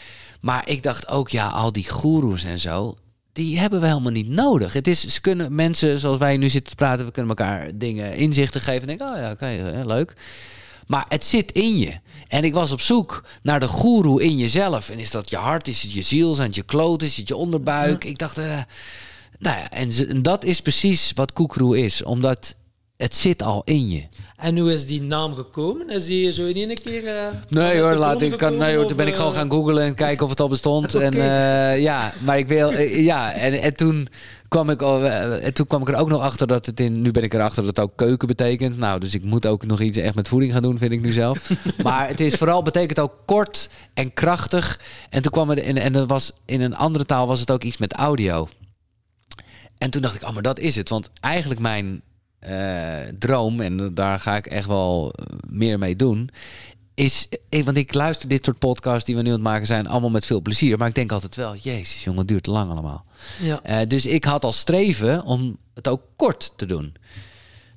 Maar 0.44 0.70
ik 0.70 0.84
dacht 0.84 1.08
ook, 1.08 1.30
ja, 1.30 1.48
al 1.48 1.72
die 1.72 1.90
goeroes 1.90 2.44
en 2.44 2.60
zo, 2.60 2.96
die 3.34 3.60
hebben 3.60 3.80
we 3.80 3.88
helemaal 3.88 4.12
niet 4.12 4.30
nodig. 4.30 4.74
Het 4.74 4.88
is, 4.88 5.08
ze 5.08 5.22
kunnen 5.22 5.56
mensen 5.56 6.00
zoals 6.00 6.18
wij 6.18 6.38
nu 6.38 6.50
zitten 6.50 6.70
te 6.70 6.76
praten, 6.76 7.06
we 7.06 7.12
kunnen 7.12 7.38
elkaar 7.38 7.72
dingen 7.74 8.16
inzichten 8.16 8.62
geven. 8.62 8.82
En 8.82 8.98
denk, 8.98 9.12
oh 9.12 9.18
ja, 9.18 9.32
oké, 9.32 9.84
leuk. 9.86 10.16
Maar 10.88 11.06
het 11.08 11.24
zit 11.24 11.52
in 11.52 11.78
je. 11.78 12.00
En 12.28 12.44
ik 12.44 12.54
was 12.54 12.72
op 12.72 12.82
zoek 12.82 13.24
naar 13.44 13.60
de 13.60 13.68
goeroe 13.68 14.24
in 14.24 14.38
jezelf. 14.38 14.90
En 14.90 15.00
is 15.00 15.12
dat 15.12 15.30
je 15.30 15.36
hart, 15.36 15.68
is 15.68 15.82
het 15.82 15.94
je 15.94 16.02
ziel, 16.02 16.34
zijn 16.34 16.48
het 16.48 16.56
je 16.56 16.64
kloot, 16.64 17.02
is 17.02 17.18
het 17.18 17.28
je 17.28 17.36
onderbuik? 17.36 18.04
Ik 18.04 18.18
dacht, 18.18 18.38
uh, 18.38 18.62
nou 19.40 19.58
ja, 19.58 19.70
en, 19.70 20.22
dat 20.22 20.44
is 20.44 20.62
precies 20.62 21.12
wat 21.16 21.34
koekroe 21.34 21.80
is, 21.80 22.04
omdat 22.04 22.56
het 22.96 23.16
zit 23.16 23.44
al 23.44 23.62
in 23.66 23.90
je. 23.90 24.08
En 24.44 24.58
hoe 24.58 24.74
is 24.74 24.86
die 24.86 25.02
naam 25.02 25.36
gekomen? 25.36 25.90
Is 25.90 26.06
die 26.06 26.34
zo 26.34 26.46
in 26.46 26.56
één 26.56 26.82
keer... 26.84 27.04
Uh, 27.04 27.12
nee 27.50 27.80
hoor, 27.80 27.96
laat 27.96 28.22
ik 28.22 28.38
kan, 28.38 28.58
nee 28.58 28.76
hoor, 28.76 28.88
toen 28.88 28.98
ben 28.98 29.08
ik 29.08 29.16
gewoon 29.16 29.32
eh, 29.32 29.38
gaan 29.38 29.52
googlen 29.52 29.84
en 29.84 29.96
kijken 29.96 30.24
of 30.24 30.30
het 30.30 30.40
al 30.40 30.50
bestond. 30.50 30.96
En 31.08 31.16
uh, 31.16 31.82
ja, 31.82 32.14
maar 32.24 32.38
ik 32.38 32.48
wil... 32.48 32.72
ja, 32.82 33.34
en, 33.34 33.62
en 33.62 33.76
toen 33.76 34.08
kwam 34.48 34.70
ik, 34.70 34.82
al, 34.82 35.06
en 35.06 35.54
toen 35.54 35.68
kwam 35.68 35.82
ik 35.82 35.88
er 35.88 35.96
ook 35.96 36.10
nog 36.10 36.22
achter 36.22 36.48
dat 36.48 36.66
het 36.66 36.80
in... 36.80 37.02
Nu 37.02 37.12
ben 37.12 37.24
ik 37.24 37.34
erachter 37.34 37.64
dat 37.64 37.76
het 37.76 37.86
ook 37.86 37.96
keuken 37.96 38.28
betekent. 38.28 38.78
Nou, 38.78 39.00
dus 39.00 39.14
ik 39.14 39.24
moet 39.24 39.46
ook 39.46 39.66
nog 39.66 39.82
iets 39.82 39.98
echt 39.98 40.16
met 40.16 40.28
voeding 40.28 40.54
gaan 40.54 40.62
doen, 40.62 40.78
vind 40.78 40.92
ik 40.92 41.02
nu 41.02 41.12
zelf. 41.12 41.50
maar 41.84 42.08
het 42.08 42.20
is 42.20 42.36
vooral, 42.36 42.62
betekent 42.62 43.00
ook 43.00 43.14
kort 43.26 43.70
en 43.94 44.14
krachtig. 44.14 44.80
En 45.10 45.22
toen 45.22 45.32
kwam 45.32 45.50
het 45.50 45.60
in... 45.60 45.78
En 45.78 45.96
er 45.96 46.06
was, 46.06 46.32
in 46.46 46.62
een 46.62 46.76
andere 46.76 47.06
taal 47.06 47.28
was 47.28 47.40
het 47.40 47.52
ook 47.52 47.64
iets 47.64 47.78
met 47.78 47.94
audio. 47.94 48.48
En 49.78 49.90
toen 49.90 50.02
dacht 50.02 50.16
ik, 50.16 50.24
oh, 50.24 50.34
maar 50.34 50.42
dat 50.42 50.60
is 50.60 50.76
het. 50.76 50.90
Want 50.90 51.10
eigenlijk 51.20 51.60
mijn 51.60 52.02
uh, 52.50 53.14
droom, 53.20 53.62
en 53.62 53.94
daar 53.94 54.20
ga 54.20 54.36
ik 54.36 54.46
echt 54.46 54.68
wel 54.68 55.12
eh, 55.12 55.26
meer 55.50 55.80
mee 55.80 55.96
doen, 55.96 56.30
is, 56.94 57.28
eh, 57.50 57.64
want 57.64 57.78
ik 57.78 57.94
luister 57.94 58.30
dit 58.30 58.46
soort 58.46 58.60
podcasts 58.60 59.06
die 59.06 59.16
we 59.16 59.22
nu 59.22 59.28
aan 59.28 59.34
het 59.34 59.44
maken 59.44 59.68
zijn, 59.68 59.88
allemaal 59.88 60.10
met 60.10 60.26
veel 60.26 60.42
plezier. 60.42 60.78
Maar 60.78 60.88
ik 60.88 60.96
denk 60.96 61.12
altijd 61.12 61.36
wel, 61.36 61.56
jezus 61.56 62.04
jongen, 62.04 62.20
het 62.20 62.28
duurt 62.28 62.44
te 62.44 62.52
lang 62.52 62.72
allemaal. 62.72 63.06
Ja. 63.42 63.62
Uh, 63.70 63.88
dus 63.88 64.06
ik 64.06 64.24
had 64.24 64.44
al 64.44 64.52
streven 64.52 65.24
om 65.24 65.58
het 65.74 65.88
ook 65.88 66.02
kort 66.16 66.54
te 66.56 66.66
doen. 66.66 66.94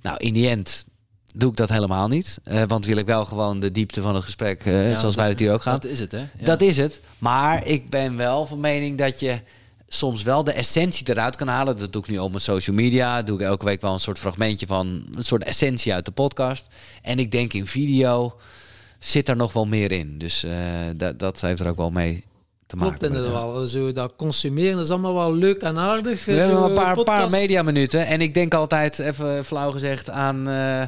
Nou, 0.03 0.17
in 0.17 0.33
die 0.33 0.49
end 0.49 0.87
doe 1.35 1.51
ik 1.51 1.57
dat 1.57 1.69
helemaal 1.69 2.09
niet. 2.09 2.39
Uh, 2.45 2.63
want 2.67 2.87
wil 2.87 2.97
ik 2.97 3.07
wel 3.07 3.25
gewoon 3.25 3.61
de 3.61 3.73
diepte 3.73 4.03
van 4.03 4.15
het 4.15 4.25
gesprek, 4.25 4.65
uh, 4.65 4.99
zoals 4.99 5.15
wij 5.15 5.29
het 5.29 5.39
hier 5.39 5.53
ook 5.53 5.63
gaan. 5.63 5.73
Dat 5.73 5.85
is 5.85 6.01
het, 6.01 6.13
hè? 6.13 6.19
Ja. 6.19 6.45
Dat 6.45 6.61
is 6.61 6.77
het. 6.77 7.01
Maar 7.19 7.67
ik 7.67 7.91
ben 7.91 8.17
wel 8.17 8.47
van 8.47 8.61
mening 8.61 8.99
dat 8.99 9.21
je 9.21 9.41
soms 9.89 10.23
wel 10.23 10.45
de 10.45 10.53
essentie 10.53 11.09
eruit 11.09 11.37
kan 11.37 11.49
halen. 11.49 11.79
Dat 11.79 11.93
doe 11.93 12.03
ik 12.03 12.09
nu 12.09 12.19
op 12.19 12.31
mijn 12.31 12.43
social 12.43 12.77
media. 12.77 13.23
Doe 13.23 13.39
ik 13.39 13.47
elke 13.47 13.65
week 13.65 13.81
wel 13.81 13.93
een 13.93 14.01
soort 14.01 14.19
fragmentje 14.19 14.67
van 14.67 15.07
een 15.13 15.25
soort 15.25 15.45
essentie 15.45 15.95
uit 15.95 16.05
de 16.05 16.11
podcast. 16.11 16.67
En 17.03 17.19
ik 17.19 17.31
denk 17.31 17.53
in 17.53 17.67
video 17.67 18.37
zit 18.99 19.29
er 19.29 19.37
nog 19.37 19.53
wel 19.53 19.67
meer 19.67 19.93
in. 19.93 20.19
Dus 20.19 20.45
uh, 20.45 20.53
dat, 20.97 21.19
dat 21.19 21.41
heeft 21.41 21.61
er 21.61 21.69
ook 21.69 21.77
wel 21.77 21.91
mee 21.91 22.25
te 22.67 22.77
maken. 22.77 22.99
Klopt 22.99 23.15
inderdaad 23.15 23.43
wel. 23.43 23.67
Zo, 23.67 23.93
dat 23.93 24.13
consumeren 24.17 24.81
is 24.81 24.91
allemaal 24.91 25.15
wel 25.15 25.35
leuk 25.35 25.63
en 25.63 25.79
aardig. 25.79 26.25
We 26.25 26.33
hebben 26.33 26.63
een 26.63 26.75
paar, 26.75 27.03
paar 27.03 27.31
media 27.31 27.63
minuten. 27.63 28.07
En 28.07 28.21
ik 28.21 28.35
denk 28.35 28.55
altijd, 28.55 28.99
even 28.99 29.45
flauw 29.45 29.71
gezegd, 29.71 30.11
aan 30.11 30.49
uh, 30.49 30.83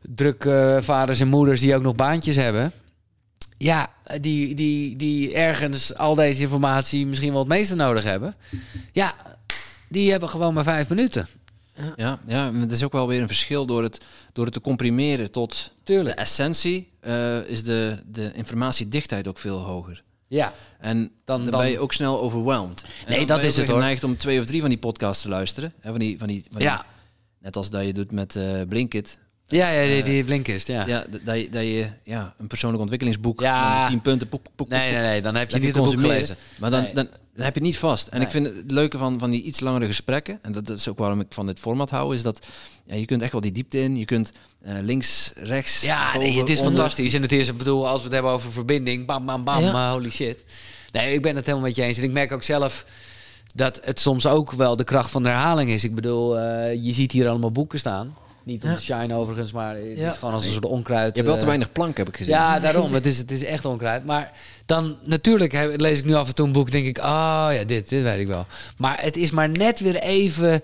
drukke 0.00 0.78
vaders 0.82 1.20
en 1.20 1.28
moeders 1.28 1.60
die 1.60 1.74
ook 1.76 1.82
nog 1.82 1.94
baantjes 1.94 2.36
hebben. 2.36 2.72
Ja, 3.62 3.92
die, 4.20 4.54
die, 4.54 4.96
die 4.96 5.34
ergens 5.34 5.94
al 5.94 6.14
deze 6.14 6.40
informatie 6.40 7.06
misschien 7.06 7.30
wel 7.30 7.38
het 7.38 7.48
meeste 7.48 7.74
nodig 7.74 8.04
hebben. 8.04 8.34
Ja, 8.92 9.14
die 9.88 10.10
hebben 10.10 10.28
gewoon 10.28 10.54
maar 10.54 10.64
vijf 10.64 10.88
minuten. 10.88 11.28
Ja, 11.96 12.18
ja, 12.26 12.52
het 12.54 12.70
is 12.70 12.82
ook 12.82 12.92
wel 12.92 13.08
weer 13.08 13.20
een 13.20 13.26
verschil 13.26 13.66
door 13.66 13.82
het, 13.82 14.04
door 14.32 14.44
het 14.44 14.54
te 14.54 14.60
comprimeren 14.60 15.30
tot 15.30 15.72
Tuurlijk. 15.82 16.16
de 16.16 16.22
essentie, 16.22 16.92
uh, 17.02 17.48
is 17.48 17.62
de, 17.62 17.98
de 18.06 18.32
informatiedichtheid 18.34 19.28
ook 19.28 19.38
veel 19.38 19.58
hoger. 19.58 20.02
Ja. 20.26 20.52
En 20.78 21.10
dan, 21.24 21.44
dan, 21.44 21.60
ben 21.60 21.70
je 21.70 21.78
ook 21.78 21.92
snel 21.92 22.20
overwhelmed. 22.20 22.82
nee, 23.08 23.26
dat 23.26 23.42
is 23.42 23.56
het 23.56 23.66
hoor. 23.68 23.78
geneigd 23.78 24.04
om 24.04 24.16
twee 24.16 24.40
of 24.40 24.46
drie 24.46 24.60
van 24.60 24.68
die 24.68 24.78
podcasts 24.78 25.22
te 25.22 25.28
luisteren. 25.28 25.72
Hè, 25.80 25.90
van 25.90 25.98
die, 25.98 26.18
van 26.18 26.28
die, 26.28 26.44
van 26.50 26.58
die, 26.58 26.68
ja. 26.68 26.86
net 27.38 27.56
als 27.56 27.70
dat 27.70 27.84
je 27.84 27.92
doet 27.92 28.12
met 28.12 28.34
uh, 28.34 28.60
Blinkit. 28.68 29.18
Ja, 29.52 29.68
ja 29.68 29.94
die, 29.94 30.02
die 30.02 30.24
Blinkist, 30.24 30.66
ja. 30.66 30.86
Ja, 30.86 31.04
dat 31.24 31.36
je, 31.36 31.48
dat 31.50 31.62
je 31.62 31.86
ja, 32.02 32.34
een 32.38 32.46
persoonlijk 32.46 32.80
ontwikkelingsboek 32.80 33.40
ja. 33.40 33.88
tien 33.88 34.00
punten, 34.00 34.28
poek, 34.28 34.42
poek, 34.42 34.54
poek, 34.54 34.68
nee, 34.68 34.92
nee, 34.92 35.02
nee, 35.02 35.22
dan 35.22 35.34
heb 35.34 35.50
je 35.50 35.58
niet 35.58 35.72
boek 35.72 35.90
gelezen. 35.90 36.36
Maar 36.58 36.70
dan, 36.70 36.82
dan, 36.82 36.94
dan, 36.94 37.44
heb 37.44 37.54
je 37.54 37.60
het 37.60 37.62
niet 37.62 37.78
vast. 37.78 38.06
En 38.06 38.22
ik 38.22 38.30
vind 38.30 38.46
het 38.46 38.70
leuke 38.70 38.98
van, 38.98 39.18
van 39.18 39.30
die 39.30 39.42
iets 39.42 39.60
langere 39.60 39.86
gesprekken, 39.86 40.38
en 40.42 40.52
dat, 40.52 40.68
is 40.68 40.88
ook 40.88 40.98
waarom 40.98 41.20
ik 41.20 41.26
van 41.30 41.46
dit 41.46 41.60
format 41.60 41.90
hou, 41.90 42.14
is 42.14 42.22
dat 42.22 42.46
ja, 42.84 42.94
je 42.94 43.04
kunt 43.04 43.22
echt 43.22 43.32
wel 43.32 43.40
die 43.40 43.52
diepte 43.52 43.82
in. 43.82 43.96
Je 43.96 44.04
kunt 44.04 44.32
uh, 44.66 44.72
links, 44.80 45.32
rechts, 45.34 45.80
Ja, 45.80 46.12
boven, 46.12 46.34
het 46.34 46.48
is 46.48 46.60
fantastisch. 46.60 47.14
En 47.14 47.22
het 47.22 47.32
is, 47.32 47.48
ik 47.48 47.56
bedoel, 47.56 47.88
als 47.88 47.98
we 47.98 48.04
het 48.04 48.12
hebben 48.12 48.32
over 48.32 48.52
verbinding, 48.52 49.06
bam, 49.06 49.26
bam, 49.26 49.44
bam, 49.44 49.62
ja. 49.62 49.92
holy 49.92 50.10
shit. 50.10 50.44
Nee, 50.92 51.14
ik 51.14 51.22
ben 51.22 51.36
het 51.36 51.46
helemaal 51.46 51.66
met 51.66 51.76
je 51.76 51.82
eens. 51.82 51.98
En 51.98 52.04
ik 52.04 52.12
merk 52.12 52.32
ook 52.32 52.42
zelf 52.42 52.84
dat 53.54 53.80
het 53.84 54.00
soms 54.00 54.26
ook 54.26 54.52
wel 54.52 54.76
de 54.76 54.84
kracht 54.84 55.10
van 55.10 55.22
de 55.22 55.28
herhaling 55.28 55.70
is. 55.70 55.84
Ik 55.84 55.94
bedoel, 55.94 56.38
uh, 56.38 56.74
je 56.84 56.92
ziet 56.92 57.12
hier 57.12 57.28
allemaal 57.28 57.52
boeken 57.52 57.78
staan. 57.78 58.16
Niet 58.44 58.64
om 58.64 58.74
te 58.74 58.82
shine 58.82 59.14
overigens, 59.14 59.52
maar 59.52 59.76
het 59.76 59.98
is 59.98 60.16
gewoon 60.16 60.34
als 60.34 60.44
een 60.44 60.52
soort 60.52 60.64
onkruid. 60.64 61.16
Je 61.16 61.22
hebt 61.22 61.26
wel 61.26 61.34
te 61.34 61.40
eh, 61.40 61.46
weinig 61.46 61.72
plank, 61.72 61.96
heb 61.96 62.08
ik 62.08 62.16
gezien. 62.16 62.34
Ja, 62.34 62.58
daarom. 62.60 62.94
het, 62.94 63.06
is, 63.06 63.18
het 63.18 63.30
is 63.30 63.44
echt 63.44 63.64
onkruid. 63.64 64.04
Maar 64.04 64.32
dan 64.66 64.96
natuurlijk 65.02 65.74
lees 65.76 65.98
ik 65.98 66.04
nu 66.04 66.14
af 66.14 66.28
en 66.28 66.34
toe 66.34 66.46
een 66.46 66.52
boek, 66.52 66.70
denk 66.70 66.86
ik, 66.86 66.98
oh 66.98 67.48
ja, 67.50 67.64
dit, 67.66 67.88
dit 67.88 68.02
weet 68.02 68.20
ik 68.20 68.26
wel. 68.26 68.46
Maar 68.76 68.98
het 69.00 69.16
is 69.16 69.30
maar 69.30 69.48
net 69.48 69.80
weer 69.80 69.96
even 69.96 70.62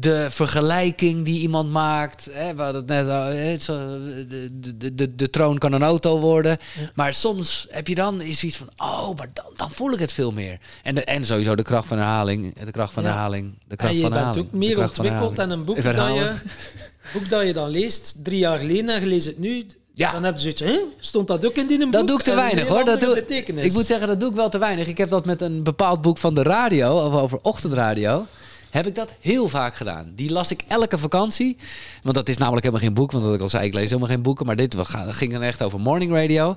de 0.00 0.26
vergelijking 0.30 1.24
die 1.24 1.40
iemand 1.40 1.70
maakt. 1.70 2.28
Hè, 2.30 2.54
we 2.54 2.62
hadden 2.62 2.80
het 2.80 2.90
net 2.90 3.08
al, 3.08 3.28
de, 3.28 4.48
de, 4.76 4.94
de, 4.94 5.14
de, 5.14 5.30
troon 5.30 5.58
kan 5.58 5.72
een 5.72 5.82
auto 5.82 6.18
worden. 6.18 6.58
Maar 6.94 7.14
soms 7.14 7.66
heb 7.70 7.88
je 7.88 7.94
dan 7.94 8.20
is 8.20 8.42
iets 8.42 8.56
van, 8.56 8.68
oh, 8.76 9.16
maar 9.16 9.28
dan, 9.32 9.44
dan 9.56 9.70
voel 9.70 9.92
ik 9.92 9.98
het 9.98 10.12
veel 10.12 10.32
meer. 10.32 10.58
En, 10.82 10.94
de, 10.94 11.04
en 11.04 11.24
sowieso 11.24 11.54
de 11.54 11.62
kracht 11.62 11.86
van 11.86 11.98
herhaling. 11.98 12.64
De 12.64 12.70
kracht 12.70 12.92
van 12.92 13.04
herhaling. 13.04 13.58
De 13.68 13.76
kracht 13.76 13.92
en 13.92 13.98
je 13.98 14.04
van 14.04 14.12
bent 14.12 14.38
ook 14.38 14.52
meer 14.52 14.80
ontwikkeld 14.80 15.36
dan 15.36 15.50
een 15.50 15.64
boek 15.64 15.82
dat, 15.82 15.94
je, 15.94 16.34
boek 17.12 17.28
dat 17.28 17.46
je 17.46 17.52
dan 17.52 17.68
leest 17.68 18.24
drie 18.24 18.38
jaar 18.38 18.58
geleden 18.58 18.94
en 18.94 19.00
je 19.00 19.06
leest 19.06 19.26
het 19.26 19.38
nu. 19.38 19.66
Ja. 19.94 20.12
Dan 20.12 20.24
heb 20.24 20.34
je 20.34 20.40
zoiets, 20.40 20.60
hè? 20.60 20.78
stond 20.98 21.28
dat 21.28 21.46
ook 21.46 21.54
in 21.54 21.66
die 21.66 21.78
boek? 21.78 21.92
Dat 21.92 22.06
doe 22.06 22.18
ik 22.18 22.24
te 22.24 22.34
weinig 22.34 22.66
hoor. 22.66 22.84
Dat 22.84 23.00
doe, 23.00 23.24
ik 23.26 23.72
moet 23.72 23.86
zeggen, 23.86 24.08
dat 24.08 24.20
doe 24.20 24.30
ik 24.30 24.36
wel 24.36 24.48
te 24.48 24.58
weinig. 24.58 24.86
Ik 24.86 24.98
heb 24.98 25.08
dat 25.08 25.24
met 25.24 25.40
een 25.40 25.62
bepaald 25.62 26.00
boek 26.00 26.18
van 26.18 26.34
de 26.34 26.42
radio, 26.42 27.06
of 27.06 27.14
over 27.14 27.38
ochtendradio 27.42 28.26
heb 28.70 28.86
ik 28.86 28.94
dat 28.94 29.12
heel 29.20 29.48
vaak 29.48 29.74
gedaan. 29.74 30.12
Die 30.14 30.32
las 30.32 30.50
ik 30.50 30.64
elke 30.68 30.98
vakantie. 30.98 31.56
Want 32.02 32.14
dat 32.14 32.28
is 32.28 32.36
namelijk 32.36 32.64
helemaal 32.64 32.84
geen 32.86 32.94
boek. 32.94 33.12
Want 33.12 33.24
wat 33.24 33.34
ik 33.34 33.40
al 33.40 33.48
zei, 33.48 33.66
ik 33.66 33.74
lees 33.74 33.88
helemaal 33.88 34.08
geen 34.08 34.22
boeken. 34.22 34.46
Maar 34.46 34.56
dit 34.56 34.74
ging 35.08 35.32
dan 35.32 35.42
echt 35.42 35.62
over 35.62 35.80
morning 35.80 36.12
radio. 36.12 36.56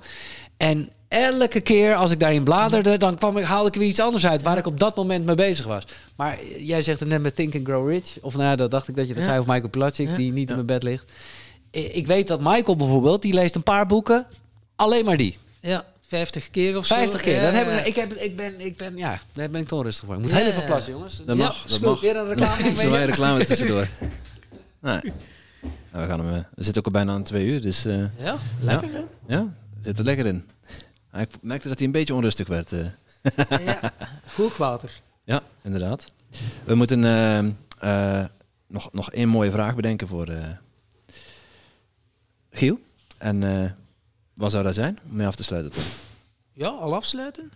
En 0.58 0.90
elke 1.08 1.62
keer 1.62 1.96
als 1.96 2.12
ik 2.12 2.20
daarin 2.20 2.44
bladerde, 2.44 2.98
dan 2.98 3.18
kwam 3.18 3.38
ik, 3.38 3.44
haalde 3.44 3.68
ik 3.68 3.76
weer 3.76 3.88
iets 3.88 4.00
anders 4.00 4.26
uit 4.26 4.44
waar 4.44 4.58
ik 4.58 4.68
op 4.68 4.80
dat 4.80 4.96
moment 4.96 5.26
mee 5.26 5.36
bezig 5.36 5.66
was. 5.66 5.84
Maar 6.16 6.38
jij 6.58 6.82
zegt 6.82 7.00
het 7.00 7.10
net 7.10 7.22
met 7.22 7.36
Think 7.36 7.56
and 7.56 7.66
Grow 7.68 7.90
Rich. 7.90 8.18
Of 8.22 8.36
nou, 8.36 8.56
dat 8.56 8.72
dacht 8.72 8.88
ik 8.88 8.96
dat 8.96 9.08
je 9.08 9.14
het 9.14 9.24
ja. 9.24 9.38
over 9.38 9.52
Michael 9.52 9.70
Platschik, 9.70 10.16
die 10.16 10.32
niet 10.32 10.50
in 10.50 10.56
mijn 10.56 10.68
bed 10.68 10.84
ligt. 10.84 11.12
Ik 11.72 12.08
weet 12.08 12.28
dat 12.28 12.40
Michael 12.42 12.76
bijvoorbeeld, 12.76 13.22
die 13.22 13.34
leest 13.34 13.56
een 13.56 13.64
paar 13.64 13.86
boeken, 13.86 14.28
alleen 14.76 15.06
maar 15.06 15.18
die. 15.18 15.38
Ja. 15.60 15.86
50 16.12 16.50
keer 16.50 16.78
of 16.78 16.88
50 16.88 17.20
zo. 17.20 17.26
keer. 17.26 17.42
dat 17.42 17.54
heb 17.54 17.80
ik, 17.80 17.86
ik, 17.86 17.96
heb, 17.96 18.14
ik, 18.14 18.36
ben, 18.36 18.60
ik 18.60 18.78
ben, 18.78 18.98
ja, 18.98 19.20
daar 19.32 19.50
ben 19.50 19.62
ik 19.62 19.68
toch 19.68 19.84
rustig 19.84 20.06
voor. 20.06 20.16
Ik 20.16 20.22
moet 20.22 20.32
heel 20.32 20.46
even 20.46 20.66
plassen, 20.66 20.92
jongens. 20.92 21.22
Dat 21.26 21.38
mag. 21.38 21.66
dat 21.66 21.80
mag. 21.80 22.02
Weer 22.02 22.16
een 22.16 22.28
reclame 22.28 22.74
mee. 22.76 22.90
Wij 22.90 23.06
reclame 23.06 23.44
tussendoor. 23.46 23.88
nee. 24.80 25.02
Nou, 25.92 26.04
we, 26.04 26.10
gaan 26.10 26.20
hem, 26.26 26.34
eh, 26.34 26.44
we 26.56 26.64
zitten 26.64 26.78
ook 26.78 26.86
al 26.86 26.92
bijna 26.92 27.14
aan 27.14 27.24
twee 27.24 27.46
uur, 27.46 27.62
dus... 27.62 27.86
Uh, 27.86 28.06
ja, 28.18 28.38
lekker 28.60 28.92
hè? 28.92 29.04
Ja, 29.28 29.44
we 29.44 29.84
zitten 29.84 30.06
lekker 30.06 30.26
in. 30.26 30.46
Ik 31.14 31.30
merkte 31.42 31.68
dat 31.68 31.78
hij 31.78 31.88
een 31.88 31.94
beetje 31.94 32.14
onrustig 32.14 32.48
werd. 32.48 32.72
Uh. 32.72 32.86
ja, 33.66 33.94
hoogwater. 34.36 35.02
Ja, 35.24 35.42
inderdaad. 35.62 36.06
We 36.64 36.76
moeten 36.76 37.04
uh, 37.84 38.26
nog, 38.68 38.94
nog 38.94 39.12
één 39.12 39.28
mooie 39.28 39.52
vraag 39.52 39.76
bedenken 39.76 40.08
voor 40.08 40.28
Giel. 42.52 42.80
En 43.18 43.44
wat 44.42 44.52
zou 44.52 44.64
dat 44.64 44.76
zijn 44.76 45.00
om 45.10 45.16
mee 45.16 45.28
af 45.28 45.36
te 45.36 45.44
sluiten, 45.44 45.72
toch? 45.72 45.84
Ja, 46.52 46.68
al 46.68 46.96
afsluiten? 46.96 47.52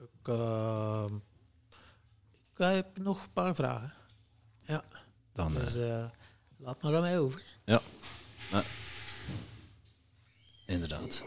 Ik, 0.00 0.28
uh, 0.28 1.04
ik 2.52 2.64
heb 2.64 2.86
nog 2.94 3.22
een 3.22 3.32
paar 3.32 3.54
vragen. 3.54 3.92
Ja. 4.66 4.84
Dan, 5.34 5.54
dus 5.54 5.76
uh, 5.76 6.04
laat 6.56 6.82
maar 6.82 6.94
aan 6.94 7.00
mij 7.00 7.18
over. 7.18 7.42
Ja. 7.64 7.80
inderdaad. 10.66 11.24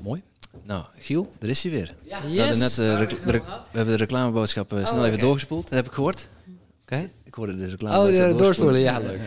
Mooi. 0.00 0.22
Nou, 0.62 0.84
Giel, 0.98 1.32
er 1.38 1.48
is 1.48 1.62
hij 1.62 1.72
weer. 1.72 1.94
Ja. 2.02 2.22
We, 2.22 2.40
hebben 2.40 2.58
net, 2.58 2.70
uh, 2.70 2.76
we 2.76 3.42
hebben 3.70 3.92
de 3.92 3.94
reclameboodschap 3.94 4.72
uh, 4.72 4.86
snel 4.86 5.00
oh, 5.00 5.06
even 5.06 5.18
doorgespoeld. 5.18 5.62
Dat 5.62 5.74
heb 5.74 5.86
ik 5.86 5.92
gehoord. 5.92 6.28
Oké. 6.82 7.10
Ik 7.24 7.34
hoorde 7.34 7.56
de 7.56 7.68
reclame. 7.68 8.30
Oh, 8.30 8.38
doorspoelen, 8.38 8.80
ja, 8.80 8.98
leuk. 8.98 9.20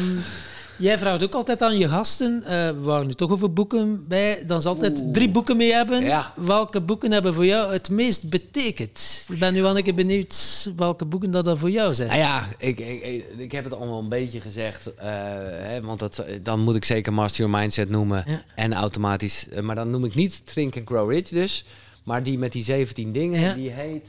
um, 0.00 0.22
Jij 0.78 0.98
vraagt 0.98 1.22
ook 1.22 1.34
altijd 1.34 1.62
aan 1.62 1.78
je 1.78 1.88
gasten, 1.88 2.40
uh, 2.42 2.48
we 2.48 2.80
waren 2.80 3.06
nu 3.06 3.12
toch 3.12 3.30
over 3.30 3.52
boeken 3.52 4.08
bij, 4.08 4.46
dan 4.46 4.62
zal 4.62 4.72
altijd 4.72 5.14
drie 5.14 5.30
boeken 5.30 5.56
mee 5.56 5.72
hebben. 5.72 6.24
Welke 6.36 6.80
boeken 6.80 7.12
hebben 7.12 7.34
voor 7.34 7.46
jou 7.46 7.72
het 7.72 7.90
meest 7.90 8.28
betekend? 8.28 9.26
Ik 9.28 9.38
ben 9.38 9.54
nu 9.54 9.62
wel 9.62 9.76
een 9.76 9.82
keer 9.82 9.94
benieuwd 9.94 10.70
welke 10.76 11.04
boeken 11.04 11.30
dat 11.30 11.46
er 11.46 11.58
voor 11.58 11.70
jou 11.70 11.94
zijn. 11.94 12.08
Nou 12.08 12.20
ja, 12.20 12.48
ik, 12.58 12.78
ik, 12.78 13.24
ik 13.36 13.52
heb 13.52 13.64
het 13.64 13.72
allemaal 13.72 13.98
een 13.98 14.08
beetje 14.08 14.40
gezegd, 14.40 14.86
uh, 14.86 14.94
hè, 15.02 15.80
want 15.82 15.98
dat, 15.98 16.24
dan 16.42 16.60
moet 16.60 16.76
ik 16.76 16.84
zeker 16.84 17.12
Master 17.12 17.44
Your 17.44 17.60
Mindset 17.60 17.88
noemen 17.88 18.42
en 18.54 18.72
automatisch. 18.72 19.46
Uh, 19.52 19.60
maar 19.60 19.74
dan 19.74 19.90
noem 19.90 20.04
ik 20.04 20.14
niet 20.14 20.54
Think 20.54 20.76
and 20.76 20.88
Grow 20.88 21.10
Rich 21.10 21.28
dus, 21.28 21.64
maar 22.04 22.22
die 22.22 22.38
met 22.38 22.52
die 22.52 22.64
17 22.64 23.12
dingen, 23.12 23.54
die 23.56 23.70
heet 23.70 24.08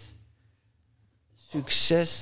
Succes 1.51 2.21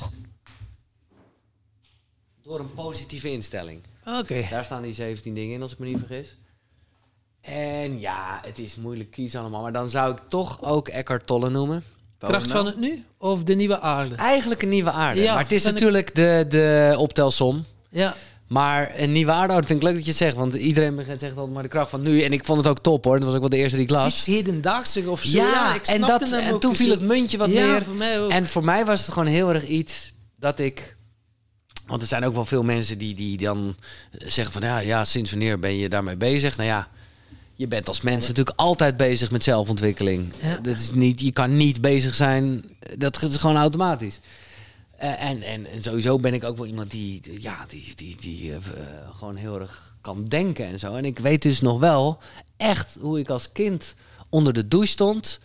door 2.44 2.60
een 2.60 2.74
positieve 2.74 3.32
instelling. 3.32 3.82
Oké. 4.06 4.46
Daar 4.50 4.66
staan 4.66 4.82
die 4.82 4.94
17 4.94 5.34
dingen 5.34 5.56
in, 5.56 5.62
als 5.62 5.72
ik 5.72 5.80
me 5.80 5.86
niet 5.86 6.00
vergis. 6.00 6.38
En 7.42 8.00
ja, 8.00 8.40
het 8.46 8.60
is 8.60 8.76
moeilijk 8.76 9.12
kiezen 9.12 9.40
allemaal. 9.40 9.62
Maar 9.62 9.72
dan 9.72 9.90
zou 9.90 10.12
ik 10.12 10.20
toch 10.30 10.62
ook 10.62 10.88
Eckhart 10.88 11.28
Tolle 11.28 11.50
noemen. 11.50 11.84
Kracht 12.18 12.52
van 12.52 12.66
het 12.66 12.80
nu? 12.80 13.04
Of 13.18 13.44
de 13.44 13.56
nieuwe 13.56 13.80
aarde? 13.80 14.16
Eigenlijk 14.16 14.62
een 14.62 14.70
nieuwe 14.70 14.92
aarde. 14.92 15.22
Ja, 15.22 15.34
maar 15.34 15.44
het 15.44 15.52
is 15.52 15.64
natuurlijk 15.64 16.16
de, 16.16 16.46
de 16.50 16.96
optelsom. 16.98 17.66
Ja. 17.90 18.16
Maar 18.48 18.94
een 18.96 19.12
nieuwe 19.12 19.32
aarde, 19.32 19.54
dat 19.54 19.66
vind 19.66 19.80
ik 19.80 19.86
leuk 19.86 19.96
dat 19.96 20.04
je 20.04 20.10
het 20.10 20.20
zegt. 20.20 20.36
Want 20.36 20.54
iedereen 20.54 21.06
zegt 21.06 21.22
altijd 21.24 21.54
maar 21.54 21.64
de 21.64 21.70
kracht 21.70 21.90
van 21.90 22.02
nu. 22.02 22.22
En 22.22 22.34
ik 22.34 22.46
vond 22.46 22.58
het 22.58 22.68
ook 22.68 22.80
top 22.80 23.04
hoor. 23.04 23.16
Dat 23.16 23.26
was 23.26 23.34
ook 23.34 23.40
wel 23.40 23.50
de 23.50 23.58
eerste 23.58 23.76
die 23.76 23.86
ik 23.86 23.92
las. 23.92 24.08
Iets 24.08 24.26
hedendaagse 24.26 25.10
of 25.10 25.24
zo. 25.24 25.38
Ja, 25.38 25.82
en, 25.84 26.02
dat, 26.02 26.32
en 26.32 26.60
toen 26.60 26.76
viel 26.76 26.90
het 26.90 27.02
muntje 27.02 27.38
wat 27.38 27.52
ja, 27.52 27.66
meer. 27.66 27.84
Voor 27.84 27.94
mij 27.94 28.22
ook. 28.22 28.32
En 28.32 28.48
voor 28.48 28.64
mij 28.64 28.86
was 28.86 29.02
het 29.02 29.14
gewoon 29.14 29.28
heel 29.28 29.50
erg 29.54 29.68
iets 29.68 30.14
dat 30.36 30.60
ik 30.60 30.96
want 31.88 32.02
er 32.02 32.08
zijn 32.08 32.24
ook 32.24 32.34
wel 32.34 32.46
veel 32.46 32.64
mensen 32.64 32.98
die, 32.98 33.16
die 33.16 33.38
dan 33.38 33.76
zeggen 34.12 34.54
van 34.54 34.62
ja, 34.62 34.80
ja, 34.80 35.06
sinds 35.06 35.30
wanneer 35.30 35.60
ben 35.60 35.76
je 35.76 35.90
daarmee 35.90 36.16
bezig? 36.16 36.58
Nou 36.58 36.70
ja, 36.70 36.88
je 37.56 37.68
bent 37.68 37.88
als 37.88 38.02
mens 38.02 38.28
natuurlijk 38.28 38.60
altijd 38.60 38.98
bezig 38.98 39.32
met 39.32 39.44
zelfontwikkeling. 39.44 40.34
Dat 40.62 40.80
is 40.80 40.92
niet, 40.92 41.22
je 41.22 41.32
kan 41.32 41.58
niet 41.58 41.82
bezig 41.82 42.16
zijn, 42.16 42.64
dat 42.98 43.22
is 43.22 43.36
gewoon 43.36 43.58
automatisch. 43.58 44.20
Uh, 45.04 45.24
en, 45.24 45.42
en, 45.42 45.66
en, 45.66 45.82
sowieso 45.82 46.20
ben 46.20 46.34
ik 46.34 46.44
ook 46.44 46.58
wel 46.58 46.66
iemand 46.66 46.92
die, 46.92 47.42
ja, 47.42 47.66
die, 47.68 47.94
die, 47.96 48.18
die 48.20 48.50
uh, 48.50 48.58
gewoon 49.18 49.36
heel 49.36 49.60
erg 49.60 49.96
kan 50.02 50.28
denken 50.28 50.66
en 50.66 50.80
zo. 50.80 50.96
En 50.96 51.06
ik 51.06 51.20
weet 51.20 51.42
dus 51.42 51.62
nog 51.62 51.80
wel 51.80 52.20
echt 52.58 52.98
hoe 53.02 53.20
ik 53.20 53.30
als 53.30 53.52
kind 53.52 53.96
onder 54.30 54.54
de 54.54 54.68
douche 54.68 54.92
stond 54.92 55.40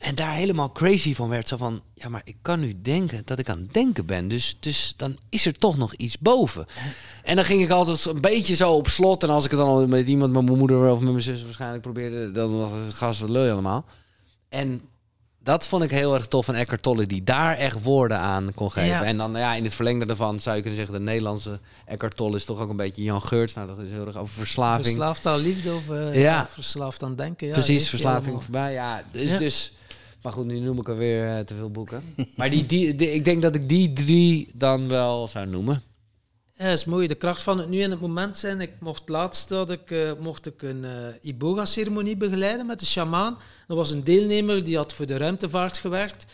en 0.00 0.14
daar 0.14 0.32
helemaal 0.32 0.72
crazy 0.72 1.14
van 1.14 1.28
werd. 1.28 1.48
Zo 1.48 1.56
van, 1.56 1.82
ja, 1.94 2.08
maar 2.08 2.20
ik 2.24 2.36
kan 2.42 2.60
nu 2.60 2.80
denken 2.82 3.22
dat 3.24 3.38
ik 3.38 3.48
aan 3.48 3.58
het 3.58 3.72
denken 3.72 4.06
ben. 4.06 4.28
Dus, 4.28 4.56
dus 4.60 4.94
dan 4.96 5.18
is 5.28 5.46
er 5.46 5.58
toch 5.58 5.76
nog 5.76 5.94
iets 5.94 6.18
boven. 6.18 6.66
En 7.22 7.36
dan 7.36 7.44
ging 7.44 7.62
ik 7.62 7.70
altijd 7.70 8.04
een 8.04 8.20
beetje 8.20 8.54
zo 8.54 8.72
op 8.72 8.88
slot. 8.88 9.22
En 9.22 9.30
als 9.30 9.44
ik 9.44 9.50
het 9.50 9.60
dan 9.60 9.88
met 9.88 10.06
iemand, 10.06 10.32
met 10.32 10.44
mijn 10.44 10.58
moeder 10.58 10.90
of 10.90 11.00
met 11.00 11.10
mijn 11.10 11.22
zus 11.22 11.44
waarschijnlijk 11.44 11.82
probeerde, 11.82 12.30
dan 12.30 12.56
was 12.56 12.70
het 12.70 12.94
gas 12.94 13.20
wat 13.20 13.30
leu 13.30 13.50
allemaal. 13.50 13.84
En 14.48 14.82
dat 15.42 15.66
vond 15.66 15.82
ik 15.82 15.90
heel 15.90 16.14
erg 16.14 16.26
tof 16.26 16.44
van 16.44 16.54
Eckhart 16.54 16.82
Tolle, 16.82 17.06
die 17.06 17.24
daar 17.24 17.56
echt 17.56 17.82
woorden 17.82 18.18
aan 18.18 18.54
kon 18.54 18.72
geven. 18.72 19.04
En 19.04 19.16
dan 19.16 19.32
ja, 19.32 19.54
in 19.54 19.64
het 19.64 19.74
verlengde 19.74 20.06
daarvan 20.06 20.40
zou 20.40 20.56
je 20.56 20.62
kunnen 20.62 20.78
zeggen, 20.80 20.98
de 20.98 21.04
Nederlandse 21.04 21.60
Eckhart 21.86 22.16
Tolle 22.16 22.36
is 22.36 22.44
toch 22.44 22.60
ook 22.60 22.70
een 22.70 22.76
beetje 22.76 23.02
Jan 23.02 23.22
Geurts. 23.22 23.54
Nou, 23.54 23.66
dat 23.66 23.78
is 23.78 23.90
heel 23.90 24.06
erg 24.06 24.16
over 24.16 24.34
verslaving. 24.34 24.86
Verslaafd 24.86 25.26
aan 25.26 25.38
liefde 25.38 25.74
of 25.74 25.90
uh, 25.90 26.22
ja. 26.22 26.46
verslaafd 26.46 27.02
aan 27.02 27.16
denken. 27.16 27.46
Ja, 27.46 27.52
Precies, 27.52 27.88
verslaving 27.88 28.42
voorbij. 28.42 28.72
Ja, 28.72 29.02
dus, 29.12 29.38
dus 29.38 29.72
maar 30.22 30.32
goed, 30.32 30.46
nu 30.46 30.58
noem 30.58 30.78
ik 30.78 30.88
alweer 30.88 31.24
uh, 31.24 31.38
te 31.38 31.54
veel 31.54 31.70
boeken. 31.70 32.02
maar 32.36 32.50
die, 32.50 32.66
die, 32.66 32.96
ik 32.96 33.24
denk 33.24 33.42
dat 33.42 33.54
ik 33.54 33.68
die 33.68 33.92
drie 33.92 34.50
dan 34.54 34.88
wel 34.88 35.28
zou 35.28 35.46
noemen. 35.46 35.82
Ja, 36.58 36.66
is 36.66 36.84
mooi. 36.84 37.06
De 37.06 37.14
kracht 37.14 37.42
van 37.42 37.58
het 37.58 37.68
nu 37.68 37.80
in 37.80 37.90
het 37.90 38.00
moment 38.00 38.38
zijn. 38.38 38.60
Ik 38.60 38.70
mocht 38.80 39.08
laatst 39.08 39.48
dat 39.48 39.70
ik, 39.70 39.90
uh, 39.90 40.12
mocht 40.18 40.46
ik 40.46 40.62
een 40.62 40.84
uh, 40.84 40.90
Iboga-ceremonie 41.20 42.16
begeleiden 42.16 42.66
met 42.66 42.78
de 42.78 42.86
shamaan. 42.86 43.38
Dat 43.66 43.76
was 43.76 43.90
een 43.90 44.04
deelnemer 44.04 44.64
die 44.64 44.76
had 44.76 44.92
voor 44.92 45.06
de 45.06 45.16
ruimtevaart 45.16 45.78
gewerkt. 45.78 46.24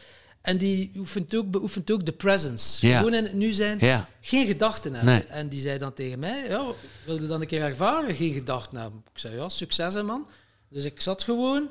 En 0.47 0.57
die 0.59 0.91
oefent 0.97 1.37
ook, 1.37 1.51
beoefent 1.51 1.91
ook 1.91 2.07
de 2.07 2.13
presence. 2.13 2.87
Gewoon 2.87 3.15
in 3.15 3.23
het 3.23 3.33
nu 3.33 3.53
zijn, 3.53 3.79
ja. 3.81 4.09
geen 4.21 4.47
gedachten 4.47 4.95
hebben. 4.95 5.29
En 5.29 5.49
die 5.49 5.61
zei 5.61 5.79
dan 5.79 5.95
tegen 5.95 6.19
mij, 6.19 6.49
ja, 6.49 6.65
wilde 7.05 7.27
dan 7.27 7.41
een 7.41 7.47
keer 7.47 7.63
ervaren, 7.63 8.15
geen 8.15 8.33
gedachten 8.33 8.79
hebben. 8.79 9.03
Ik 9.13 9.19
zei, 9.19 9.37
ja, 9.37 9.49
succes 9.49 9.95
hè 9.95 10.03
man. 10.03 10.27
Dus 10.69 10.85
ik 10.85 11.01
zat 11.01 11.23
gewoon 11.23 11.69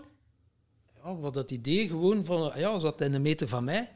oh, 1.05 1.21
wat 1.21 1.33
dat 1.33 1.51
idee 1.51 1.87
gewoon 1.87 2.23
van, 2.23 2.51
ja, 2.55 2.79
zat 2.79 3.01
in 3.01 3.13
een 3.13 3.21
meter 3.21 3.47
van 3.47 3.63
mij. 3.63 3.91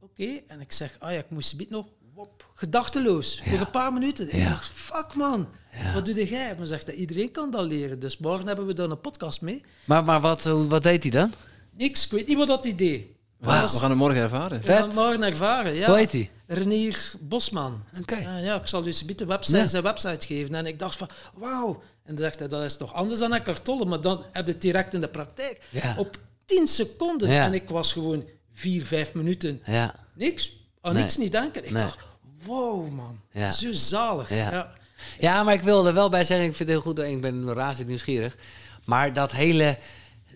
Oké, 0.00 0.40
en 0.46 0.60
ik 0.60 0.72
zeg, 0.72 0.96
ah 0.98 1.12
ja, 1.12 1.18
ik 1.18 1.30
moest 1.30 1.54
een 1.58 1.66
nog 1.68 1.86
wop, 2.14 2.50
gedachteloos, 2.54 3.42
voor 3.44 3.58
een 3.58 3.70
paar 3.70 3.92
minuten. 3.92 4.34
Ik 4.36 4.44
dacht, 4.44 4.70
fuck 4.74 5.14
man, 5.14 5.48
wat 5.94 6.06
doe 6.06 6.28
jij? 6.28 6.54
Maar 6.58 6.66
zegt 6.66 6.86
dat 6.86 6.94
iedereen 6.94 7.30
kan 7.30 7.50
dat 7.50 7.64
leren, 7.64 7.98
dus 7.98 8.18
morgen 8.18 8.46
hebben 8.46 8.66
we 8.66 8.74
dan 8.74 8.90
een 8.90 9.00
podcast 9.00 9.40
mee. 9.40 9.64
Maar, 9.84 10.04
maar 10.04 10.20
wat, 10.20 10.42
wat 10.42 10.82
deed 10.82 11.02
hij 11.02 11.10
dan? 11.10 11.32
Niks, 11.76 12.04
ik 12.04 12.10
weet 12.10 12.26
niet 12.26 12.36
wat 12.36 12.46
dat 12.46 12.64
idee. 12.64 13.16
we 13.38 13.50
gaan 13.50 13.90
het 13.90 13.98
morgen 13.98 14.22
ervaren. 14.22 14.60
We 14.60 14.66
gaan 14.66 14.94
morgen 14.94 15.22
ervaren, 15.22 15.74
ja. 15.74 15.86
Hoe 15.86 15.96
heet 15.96 16.12
hij? 16.12 16.30
Renier 16.46 17.12
Bosman. 17.20 17.84
Oké. 18.00 18.16
ja, 18.16 18.60
ik 18.60 18.66
zal 18.66 18.86
u 18.86 18.92
de 19.16 19.24
website, 19.24 19.68
zijn 19.68 19.82
website 19.82 20.26
geven. 20.26 20.54
En 20.54 20.66
ik 20.66 20.78
dacht 20.78 20.96
van, 20.96 21.08
wauw. 21.34 21.82
En 22.04 22.14
dan 22.14 22.24
zegt 22.24 22.38
hij, 22.38 22.48
dat 22.48 22.62
is 22.62 22.76
toch 22.76 22.92
anders 22.92 23.20
dan 23.20 23.32
een 23.32 23.42
kartolle, 23.42 23.84
maar 23.84 24.00
dan 24.00 24.24
heb 24.32 24.46
je 24.46 24.52
het 24.52 24.62
direct 24.62 24.94
in 24.94 25.00
de 25.00 25.08
praktijk. 25.08 25.60
Op 25.96 26.18
10 26.46 26.66
seconden. 26.66 27.28
En 27.28 27.54
ik 27.54 27.68
was 27.68 27.92
gewoon 27.92 28.24
vier, 28.52 28.86
vijf 28.86 29.14
minuten. 29.14 29.62
Ja. 29.64 29.94
Niks. 30.14 30.60
Aan 30.80 30.94
niks 30.94 31.16
niet 31.16 31.32
denken. 31.32 31.64
Ik 31.66 31.72
dacht, 31.72 31.98
wow 32.44 32.90
man, 32.90 33.20
zo 33.52 33.72
zalig. 33.72 34.34
Ja. 34.34 34.72
ja. 35.18 35.42
maar 35.42 35.54
ik 35.54 35.62
wilde 35.62 35.88
er 35.88 35.94
wel 35.94 36.10
bij 36.10 36.24
zeggen, 36.24 36.46
ik 36.46 36.56
vind 36.56 36.68
het 36.68 36.78
heel 36.78 36.92
goed, 36.92 36.98
ik 36.98 37.20
ben 37.20 37.52
razend 37.52 37.88
nieuwsgierig. 37.88 38.36
Maar 38.84 39.12
dat 39.12 39.32
hele 39.32 39.78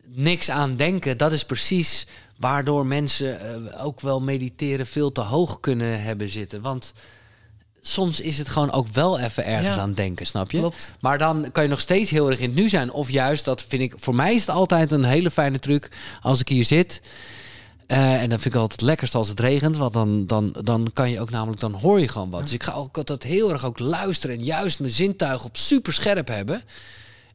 niks 0.07 0.51
aan 0.51 0.77
denken, 0.77 1.17
dat 1.17 1.33
is 1.33 1.45
precies 1.45 2.07
waardoor 2.39 2.87
mensen 2.87 3.41
eh, 3.41 3.85
ook 3.85 4.01
wel 4.01 4.21
mediteren 4.21 4.87
veel 4.87 5.13
te 5.13 5.21
hoog 5.21 5.61
kunnen 5.61 6.03
hebben 6.03 6.29
zitten. 6.29 6.63
Want 6.63 6.93
soms 7.89 8.21
is 8.21 8.39
het 8.39 8.49
gewoon 8.49 8.71
ook 8.71 8.89
wel 8.89 9.19
even 9.19 9.45
ergens 9.45 9.77
aan 9.77 9.93
denken, 9.93 10.27
snap 10.27 10.51
je? 10.51 10.59
Klopt. 10.59 10.95
Maar 11.01 11.19
dan 11.19 11.49
kan 11.53 11.63
je 11.63 11.69
nog 11.69 11.81
steeds 11.81 12.11
heel 12.11 12.31
erg 12.31 12.39
in 12.39 12.49
het 12.49 12.59
nu 12.59 12.69
zijn. 12.69 12.93
Of 12.93 13.11
juist, 13.11 13.45
dat 13.45 13.63
vind 13.63 13.83
ik, 13.83 13.95
voor 13.97 14.15
mij 14.15 14.35
is 14.35 14.41
het 14.41 14.51
altijd 14.51 14.93
een 14.93 15.05
hele 15.05 15.31
fijne 15.31 15.59
truc 15.59 15.91
als 16.21 16.41
ik 16.41 16.49
hier 16.49 16.65
zit. 16.65 17.01
Uh, 17.87 18.23
en 18.23 18.29
dan 18.29 18.39
vind 18.41 18.55
ik 18.55 18.61
altijd 18.61 18.81
het 18.81 18.89
lekkerst 18.89 19.15
als 19.15 19.29
het 19.29 19.41
regent. 19.41 19.77
Want 19.77 19.93
dan, 19.93 20.27
dan, 20.27 20.57
dan 20.63 20.91
kan 20.93 21.11
je 21.11 21.21
ook 21.21 21.31
namelijk, 21.31 21.61
dan 21.61 21.73
hoor 21.73 22.01
je 22.01 22.09
gewoon 22.09 22.31
wat. 22.31 22.43
Dus 22.43 22.53
ik 22.53 22.63
ga 22.63 22.73
ook 22.73 22.97
altijd 22.97 23.23
heel 23.23 23.53
erg 23.53 23.65
ook 23.65 23.79
luisteren 23.79 24.37
en 24.37 24.45
juist 24.45 24.79
mijn 24.79 24.93
zintuig 24.93 25.45
op 25.45 25.57
super 25.57 25.93
scherp 25.93 26.29
hebben. 26.29 26.63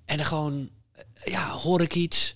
En 0.06 0.18
dan 0.18 0.26
gewoon, 0.26 0.70
eh, 0.94 1.34
ja, 1.34 1.50
hoor 1.50 1.82
ik 1.82 1.96
iets. 1.96 2.36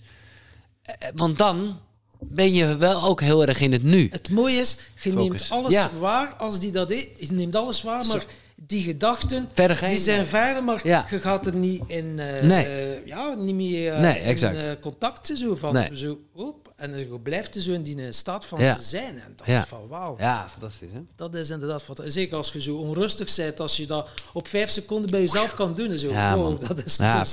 Eh, 0.82 1.08
want 1.14 1.38
dan 1.38 1.80
ben 2.20 2.52
je 2.52 2.76
wel 2.76 3.02
ook 3.02 3.20
heel 3.20 3.46
erg 3.46 3.60
in 3.60 3.72
het 3.72 3.82
nu. 3.82 4.08
Het 4.10 4.30
mooie 4.30 4.56
is, 4.56 4.76
je 5.02 5.12
neemt 5.12 5.50
alles 5.50 5.88
waar 5.98 6.34
als 6.34 6.58
die 6.58 6.72
dat 6.72 6.90
is. 6.90 7.06
Je 7.16 7.32
neemt 7.32 7.54
alles 7.54 7.82
waar, 7.82 8.06
maar 8.06 8.24
die 8.66 8.82
gedachten 8.82 9.48
die 9.54 9.98
zijn 9.98 10.26
verder, 10.26 10.64
maar 10.64 10.86
je 10.86 11.20
gaat 11.20 11.46
er 11.46 11.56
niet 11.56 11.82
in, 11.86 12.04
uh, 12.04 12.42
nee. 12.42 12.66
uh, 12.66 13.06
ja, 13.06 13.34
niet 13.34 13.54
meer 13.54 13.92
uh, 13.92 14.00
nee, 14.00 14.18
exact. 14.18 14.58
in 14.58 14.80
contact 14.80 15.32
zo 15.34 15.54
van. 15.54 15.72
Nee. 15.72 15.96
Zo, 15.96 16.18
op, 16.34 16.72
en 16.76 16.98
je 16.98 17.20
blijft 17.20 17.56
zo 17.58 17.72
in 17.72 17.82
die 17.82 18.12
staat 18.12 18.44
van 18.44 18.60
ja. 18.60 18.78
zijn. 18.80 19.20
En 19.20 19.32
dat 19.36 19.46
is 19.46 19.64
van 19.68 19.88
wauw. 19.88 20.16
Ja, 20.18 20.48
fantastisch. 20.48 20.90
Hè? 20.92 21.00
Dat 21.16 21.34
is 21.34 21.50
inderdaad 21.50 21.82
fantastisch. 21.82 22.14
Zeker 22.14 22.36
als 22.36 22.52
je 22.52 22.60
zo 22.60 22.76
onrustig 22.76 23.36
bent, 23.36 23.60
als 23.60 23.76
je 23.76 23.86
dat 23.86 24.08
op 24.32 24.48
vijf 24.48 24.70
seconden 24.70 25.10
bij 25.10 25.20
jezelf 25.20 25.54
kan 25.54 25.74
doen. 25.74 25.98
Zo. 25.98 26.08
Ja, 26.08 26.36
wow, 26.36 26.60
dat 26.60 26.84
is 26.84 26.96
ja, 26.96 27.24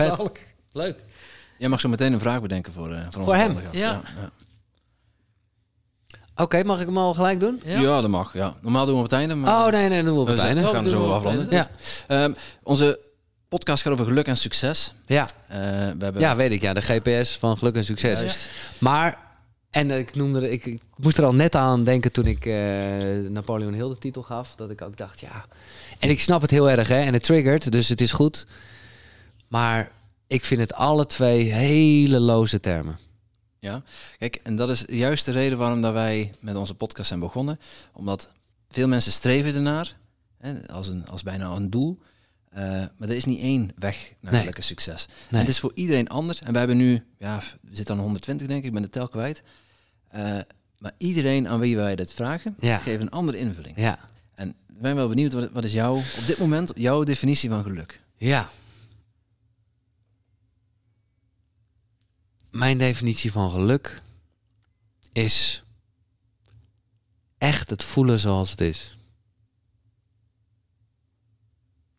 Leuk. 0.71 0.99
Jij 1.57 1.69
mag 1.69 1.79
zo 1.79 1.89
meteen 1.89 2.13
een 2.13 2.19
vraag 2.19 2.41
bedenken 2.41 2.73
voor, 2.73 3.07
voor, 3.09 3.23
voor 3.23 3.35
hem. 3.35 3.57
ja. 3.71 4.01
Oké, 6.35 6.63
mag 6.63 6.79
ik 6.79 6.85
hem 6.85 6.97
al 6.97 7.13
gelijk 7.13 7.39
doen? 7.39 7.61
Ja, 7.65 8.01
dat 8.01 8.09
mag. 8.09 8.33
Ja. 8.33 8.55
Normaal 8.61 8.85
doen 8.85 8.93
we 8.93 8.99
op 8.99 9.09
het 9.09 9.19
einde. 9.19 9.35
Maar... 9.35 9.65
Oh, 9.65 9.71
nee, 9.71 9.89
nee, 9.89 10.03
doen 10.03 10.15
we 10.15 10.21
op 10.21 10.27
het 10.27 10.39
einde. 10.39 10.61
We 10.61 10.67
gaan 10.67 10.89
zo 10.89 11.11
afronden. 11.11 11.47
Ja. 11.49 11.69
Um, 12.23 12.35
onze 12.63 12.99
podcast 13.47 13.83
gaat 13.83 13.93
over 13.93 14.05
geluk 14.05 14.27
en 14.27 14.37
succes. 14.37 14.93
Ja. 15.05 15.27
Uh, 15.51 15.57
we 15.97 16.03
hebben... 16.03 16.19
ja, 16.19 16.35
weet 16.35 16.51
ik. 16.51 16.61
Ja, 16.61 16.73
de 16.73 16.81
GPS 16.81 17.37
van 17.37 17.57
geluk 17.57 17.75
en 17.75 17.85
succes. 17.85 18.19
Juist. 18.19 18.49
Maar, 18.77 19.17
en 19.69 19.91
ik 19.91 20.15
noemde, 20.15 20.51
ik, 20.51 20.65
ik, 20.65 20.81
moest 20.95 21.17
er 21.17 21.25
al 21.25 21.33
net 21.33 21.55
aan 21.55 21.83
denken 21.83 22.11
toen 22.11 22.25
ik 22.25 22.45
uh, 22.45 22.55
Napoleon 23.29 23.73
Hill 23.73 23.89
de 23.89 23.97
titel 23.97 24.21
gaf. 24.21 24.55
Dat 24.55 24.69
ik 24.69 24.81
ook 24.81 24.97
dacht, 24.97 25.19
ja. 25.19 25.45
En 25.99 26.09
ik 26.09 26.21
snap 26.21 26.41
het 26.41 26.51
heel 26.51 26.69
erg, 26.69 26.87
hè. 26.87 26.99
En 26.99 27.13
het 27.13 27.23
triggert, 27.23 27.71
dus 27.71 27.89
het 27.89 28.01
is 28.01 28.11
goed. 28.11 28.45
Maar 29.47 29.91
ik 30.27 30.45
vind 30.45 30.61
het 30.61 30.73
alle 30.73 31.05
twee 31.05 31.43
hele 31.43 32.19
loze 32.19 32.59
termen. 32.59 32.99
Ja, 33.63 33.83
kijk, 34.17 34.35
en 34.35 34.55
dat 34.55 34.69
is 34.69 34.83
juist 34.87 35.25
de 35.25 35.31
reden 35.31 35.57
waarom 35.57 35.81
dat 35.81 35.93
wij 35.93 36.31
met 36.39 36.55
onze 36.55 36.73
podcast 36.73 37.07
zijn 37.07 37.19
begonnen. 37.19 37.59
Omdat 37.93 38.33
veel 38.69 38.87
mensen 38.87 39.11
streven 39.11 39.55
ernaar, 39.55 39.95
hè, 40.37 40.67
als, 40.67 40.87
een, 40.87 41.07
als 41.07 41.23
bijna 41.23 41.49
een 41.49 41.69
doel. 41.69 41.99
Uh, 42.53 42.59
maar 42.97 43.09
er 43.09 43.15
is 43.15 43.25
niet 43.25 43.39
één 43.39 43.71
weg 43.75 44.13
naar 44.19 44.33
nee. 44.33 44.53
succes. 44.59 45.07
Nee. 45.29 45.41
het 45.41 45.49
is 45.49 45.59
voor 45.59 45.71
iedereen 45.75 46.07
anders. 46.09 46.41
En 46.41 46.51
wij 46.51 46.59
hebben 46.59 46.77
nu, 46.77 47.05
ja, 47.17 47.41
we 47.61 47.75
zitten 47.75 47.95
aan 47.95 48.01
120 48.01 48.47
denk 48.47 48.59
ik, 48.59 48.65
ik 48.65 48.73
ben 48.73 48.81
de 48.81 48.89
tel 48.89 49.07
kwijt. 49.07 49.43
Uh, 50.15 50.39
maar 50.77 50.91
iedereen 50.97 51.47
aan 51.47 51.59
wie 51.59 51.75
wij 51.75 51.95
dit 51.95 52.13
vragen, 52.13 52.55
ja. 52.59 52.77
geeft 52.77 53.01
een 53.01 53.11
andere 53.11 53.37
invulling. 53.37 53.77
Ja. 53.77 53.99
En 54.35 54.49
ik 54.49 54.81
ben 54.81 54.95
wel 54.95 55.07
benieuwd, 55.07 55.33
wat, 55.33 55.49
wat 55.51 55.65
is 55.65 55.73
jouw, 55.73 55.95
op 55.95 56.23
dit 56.25 56.37
moment 56.37 56.71
jouw 56.75 57.03
definitie 57.03 57.49
van 57.49 57.63
geluk? 57.63 58.01
Ja, 58.17 58.49
Mijn 62.53 62.77
definitie 62.77 63.31
van 63.31 63.49
geluk 63.49 64.01
is 65.11 65.63
echt 67.37 67.69
het 67.69 67.83
voelen 67.83 68.19
zoals 68.19 68.51
het 68.51 68.61
is. 68.61 68.97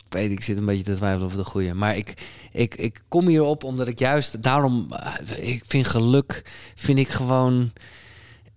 Ik 0.05 0.13
weet, 0.13 0.31
ik 0.31 0.43
zit 0.43 0.59
een 0.59 0.65
beetje 0.65 0.83
te 0.83 0.95
twijfelen 0.95 1.27
over 1.27 1.39
de 1.39 1.45
goede. 1.45 1.75
Maar 1.75 1.97
ik, 1.97 2.15
ik, 2.53 2.75
ik 2.75 3.03
kom 3.09 3.27
hierop 3.27 3.65
omdat 3.65 3.89
ik 3.89 3.99
juist 3.99 4.43
daarom. 4.43 4.93
Eh, 4.93 5.49
ik 5.53 5.63
vind 5.67 5.87
geluk. 5.87 6.43
Vind 6.75 6.99
ik 6.99 7.09
gewoon. 7.09 7.73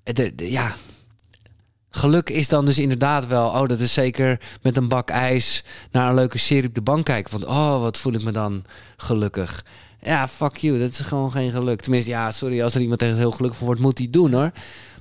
De, 0.03 0.33
ja. 0.35 0.75
Geluk 1.89 2.29
is 2.29 2.47
dan 2.47 2.65
dus 2.65 2.77
inderdaad 2.77 3.27
wel. 3.27 3.47
Oh, 3.47 3.67
dat 3.67 3.79
is 3.79 3.93
zeker 3.93 4.41
met 4.61 4.77
een 4.77 4.87
bak 4.87 5.09
ijs 5.09 5.63
naar 5.91 6.09
een 6.09 6.15
leuke 6.15 6.37
serie 6.37 6.67
op 6.67 6.75
de 6.75 6.81
bank 6.81 7.05
kijken. 7.05 7.31
Van 7.31 7.47
oh, 7.47 7.81
wat 7.81 7.97
voel 7.97 8.13
ik 8.13 8.23
me 8.23 8.31
dan 8.31 8.65
gelukkig. 8.97 9.63
Ja, 10.01 10.27
fuck 10.27 10.57
you. 10.57 10.79
Dat 10.79 10.89
is 10.89 10.99
gewoon 10.99 11.31
geen 11.31 11.51
geluk. 11.51 11.81
Tenminste, 11.81 12.09
ja, 12.09 12.31
sorry. 12.31 12.61
Als 12.61 12.75
er 12.75 12.81
iemand 12.81 13.01
echt 13.01 13.15
heel 13.15 13.31
gelukkig 13.31 13.57
van 13.57 13.67
wordt, 13.67 13.81
moet 13.81 13.97
hij 13.97 14.07
doen 14.09 14.33
hoor. 14.33 14.51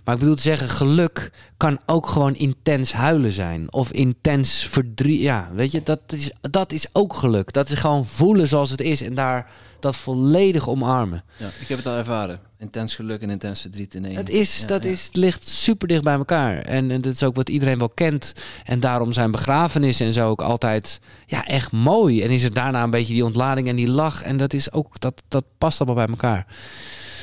Maar 0.05 0.14
ik 0.14 0.20
bedoel 0.20 0.36
te 0.36 0.43
zeggen, 0.43 0.68
geluk 0.68 1.31
kan 1.56 1.78
ook 1.86 2.09
gewoon 2.09 2.35
intens 2.35 2.93
huilen 2.93 3.32
zijn. 3.32 3.73
Of 3.73 3.93
intens 3.93 4.66
verdriet. 4.70 5.20
Ja, 5.20 5.51
weet 5.55 5.70
je, 5.70 5.82
dat 5.82 6.01
is, 6.06 6.31
dat 6.40 6.73
is 6.73 6.86
ook 6.93 7.14
geluk. 7.14 7.52
Dat 7.52 7.70
is 7.70 7.78
gewoon 7.78 8.06
voelen 8.06 8.48
zoals 8.48 8.70
het 8.70 8.81
is. 8.81 9.02
En 9.02 9.14
daar 9.14 9.51
dat 9.81 9.97
volledig 9.97 10.68
omarmen. 10.68 11.24
Ja, 11.36 11.47
ik 11.60 11.68
heb 11.68 11.78
het 11.78 11.86
al 11.86 11.97
ervaren. 11.97 12.40
Intens 12.58 12.94
geluk 12.94 13.22
en 13.22 13.30
intens 13.30 13.60
verdriet 13.60 13.94
in 13.94 14.04
één. 14.04 14.16
Het, 14.16 14.28
is, 14.28 14.64
dat 14.66 14.84
Is, 14.84 15.08
ligt 15.12 15.48
super 15.48 15.88
dicht 15.88 16.02
bij 16.02 16.14
elkaar. 16.14 16.58
En, 16.58 16.90
en 16.90 17.00
dat 17.00 17.12
is 17.12 17.22
ook 17.22 17.34
wat 17.34 17.48
iedereen 17.48 17.78
wel 17.78 17.88
kent. 17.88 18.32
En 18.64 18.80
daarom 18.80 19.12
zijn 19.12 19.30
begrafenissen 19.30 20.06
en 20.06 20.12
zo 20.12 20.28
ook 20.28 20.42
altijd 20.42 21.00
ja, 21.26 21.44
echt 21.44 21.72
mooi. 21.72 22.22
En 22.22 22.30
is 22.30 22.42
er 22.42 22.52
daarna 22.52 22.82
een 22.82 22.90
beetje 22.90 23.12
die 23.12 23.24
ontlading 23.24 23.68
en 23.68 23.76
die 23.76 23.88
lach. 23.88 24.22
En 24.22 24.36
dat, 24.36 24.52
is 24.52 24.72
ook, 24.72 25.00
dat, 25.00 25.22
dat 25.28 25.44
past 25.58 25.80
allemaal 25.80 26.06
bij 26.06 26.14
elkaar. 26.14 26.46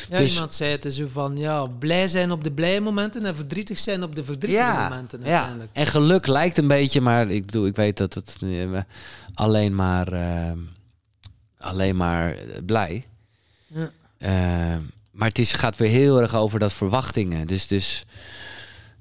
Ja, 0.10 0.18
dus, 0.18 0.34
iemand 0.34 0.54
zei 0.54 0.72
het 0.72 0.94
zo 0.94 1.08
van, 1.08 1.38
ja, 1.38 1.66
blij 1.66 2.08
zijn 2.08 2.32
op 2.32 2.44
de 2.44 2.52
blije 2.52 2.82
momenten 2.82 3.26
en 3.26 3.36
verdrietig 3.36 3.80
zijn 3.80 4.04
op 4.04 4.16
de 4.16 4.24
verdrietige 4.24 4.64
ja, 4.64 4.90
momenten 4.90 5.24
uiteindelijk. 5.24 5.70
Ja. 5.74 5.82
En 5.82 5.88
geluk 5.88 6.28
lijkt 6.28 6.58
een 6.58 6.68
beetje, 6.68 7.02
maar 7.02 7.30
ik 7.30 7.46
bedoel, 7.46 7.66
ik 7.66 7.76
weet 7.76 7.98
dat 7.98 8.14
het 8.14 8.36
uh, 8.42 8.80
alleen 9.34 9.76
maar... 9.76 10.14
Uh, 10.14 10.52
alleen 11.58 11.96
maar 11.96 12.36
eh, 12.36 12.64
blij. 12.66 13.06
Ja. 13.68 13.92
Uh, 14.18 14.82
maar 15.14 15.28
het 15.28 15.40
is, 15.40 15.54
gaat 15.54 15.78
weer 15.78 15.90
heel 15.90 16.22
erg 16.22 16.36
over 16.36 16.60
dat 16.60 16.74
verwachtingen. 16.74 17.48
Dus, 17.48 17.68
dus 17.68 18.06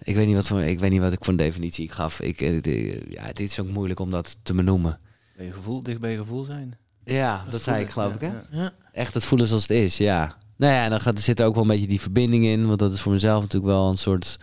ik, 0.02 0.14
weet 0.14 0.26
niet 0.26 0.34
wat 0.34 0.46
voor, 0.46 0.62
ik 0.62 0.80
weet 0.80 0.90
niet 0.90 1.00
wat 1.00 1.12
ik 1.12 1.18
voor 1.18 1.28
een 1.28 1.36
definitie 1.36 1.84
ik 1.84 1.92
gaf. 1.92 2.20
Ik, 2.20 2.40
eh, 2.40 3.10
ja, 3.10 3.22
het 3.22 3.40
is 3.40 3.60
ook 3.60 3.68
moeilijk 3.68 4.00
om 4.00 4.10
dat 4.10 4.36
te 4.42 4.54
benoemen. 4.54 5.00
Bij 5.36 5.46
je 5.46 5.52
gevoel, 5.52 5.82
dicht 5.82 6.00
bij 6.00 6.10
je 6.10 6.18
gevoel 6.18 6.44
zijn. 6.44 6.76
Ja, 7.04 7.44
dat, 7.50 7.62
zei 7.62 7.84
ik 7.84 7.90
geloof 7.90 8.14
ik. 8.14 8.20
Hè? 8.20 8.32
Ja. 8.50 8.72
Echt 8.92 9.14
het 9.14 9.24
voelen 9.24 9.48
zoals 9.48 9.62
het 9.62 9.70
is, 9.70 9.96
ja. 9.96 10.36
Nou 10.56 10.72
ja, 10.72 10.84
en 10.84 10.90
dan 10.90 11.00
gaat, 11.00 11.16
er 11.16 11.22
zit 11.22 11.40
er 11.40 11.46
ook 11.46 11.54
wel 11.54 11.62
een 11.62 11.68
beetje 11.68 11.86
die 11.86 12.00
verbinding 12.00 12.44
in. 12.44 12.66
Want 12.66 12.78
dat 12.78 12.94
is 12.94 13.00
voor 13.00 13.12
mezelf 13.12 13.42
natuurlijk 13.42 13.72
wel 13.72 13.90
een 13.90 13.96
soort 13.96 14.38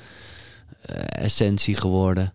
essentie 1.09 1.75
geworden. 1.75 2.33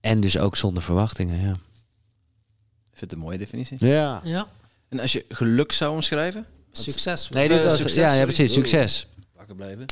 En 0.00 0.20
dus 0.20 0.38
ook 0.38 0.56
zonder 0.56 0.82
verwachtingen, 0.82 1.40
ja. 1.40 1.52
Ik 1.52 2.98
vind 2.98 3.10
het 3.10 3.12
een 3.12 3.18
mooie 3.18 3.38
definitie. 3.38 3.86
Ja. 3.86 4.20
ja. 4.24 4.46
En 4.88 5.00
als 5.00 5.12
je 5.12 5.24
geluk 5.28 5.72
zou 5.72 5.94
omschrijven? 5.94 6.46
Succes. 6.72 7.28
Nee, 7.28 7.48
dit 7.48 7.62
was, 7.62 7.76
succes, 7.76 7.96
ja, 7.96 8.12
ja, 8.12 8.24
precies. 8.24 8.52
Succes. 8.52 9.06
Wakker 9.36 9.56
blijven. 9.56 9.84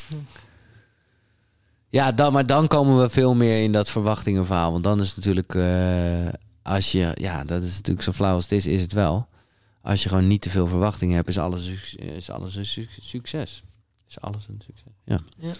Ja, 1.89 2.13
dan, 2.13 2.33
maar 2.33 2.47
dan 2.47 2.67
komen 2.67 3.01
we 3.01 3.09
veel 3.09 3.35
meer 3.35 3.63
in 3.63 3.73
dat 3.73 3.89
verwachtingenverhaal. 3.89 4.73
Want 4.73 4.85
dan 4.85 5.01
is 5.01 5.07
het 5.07 5.17
natuurlijk, 5.17 5.55
uh, 5.55 6.29
als 6.63 6.93
je, 6.93 7.11
ja, 7.15 7.45
dat 7.45 7.63
is 7.63 7.75
natuurlijk 7.75 8.05
zo 8.05 8.13
flauw 8.13 8.35
als 8.35 8.43
het 8.43 8.53
is, 8.53 8.67
is 8.67 8.83
het 8.83 8.93
wel. 8.93 9.29
Als 9.83 10.03
je 10.03 10.09
gewoon 10.09 10.27
niet 10.27 10.41
te 10.41 10.51
veel 10.51 10.67
verwachtingen 10.67 11.17
hebt, 11.17 11.29
is 11.29 11.39
alles, 11.39 11.95
is 11.97 12.31
alles 12.31 12.57
een 12.57 12.89
succes. 13.01 13.63
Is 14.09 14.21
alles 14.21 14.47
een 14.49 14.63
succes. 14.67 14.93
Ja. 15.05 15.21
ja. 15.39 15.53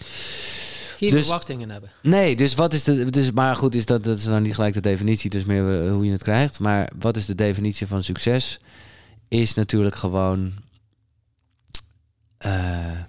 Geen 0.97 1.09
dus, 1.09 1.25
verwachtingen 1.25 1.69
hebben. 1.69 1.91
Nee, 2.01 2.35
dus 2.35 2.55
wat 2.55 2.73
is 2.73 2.83
de. 2.83 3.09
Dus, 3.09 3.31
maar 3.31 3.55
goed, 3.55 3.75
is 3.75 3.85
dat, 3.85 4.03
dat 4.03 4.17
is 4.17 4.25
nou 4.25 4.41
niet 4.41 4.55
gelijk 4.55 4.73
de 4.73 4.81
definitie, 4.81 5.29
dus 5.29 5.43
meer 5.43 5.89
hoe 5.89 6.05
je 6.05 6.11
het 6.11 6.23
krijgt. 6.23 6.59
Maar 6.59 6.91
wat 6.99 7.17
is 7.17 7.25
de 7.25 7.35
definitie 7.35 7.87
van 7.87 8.03
succes? 8.03 8.59
is 9.31 9.53
natuurlijk 9.53 9.95
gewoon. 9.95 10.53
Uh, 12.45 12.99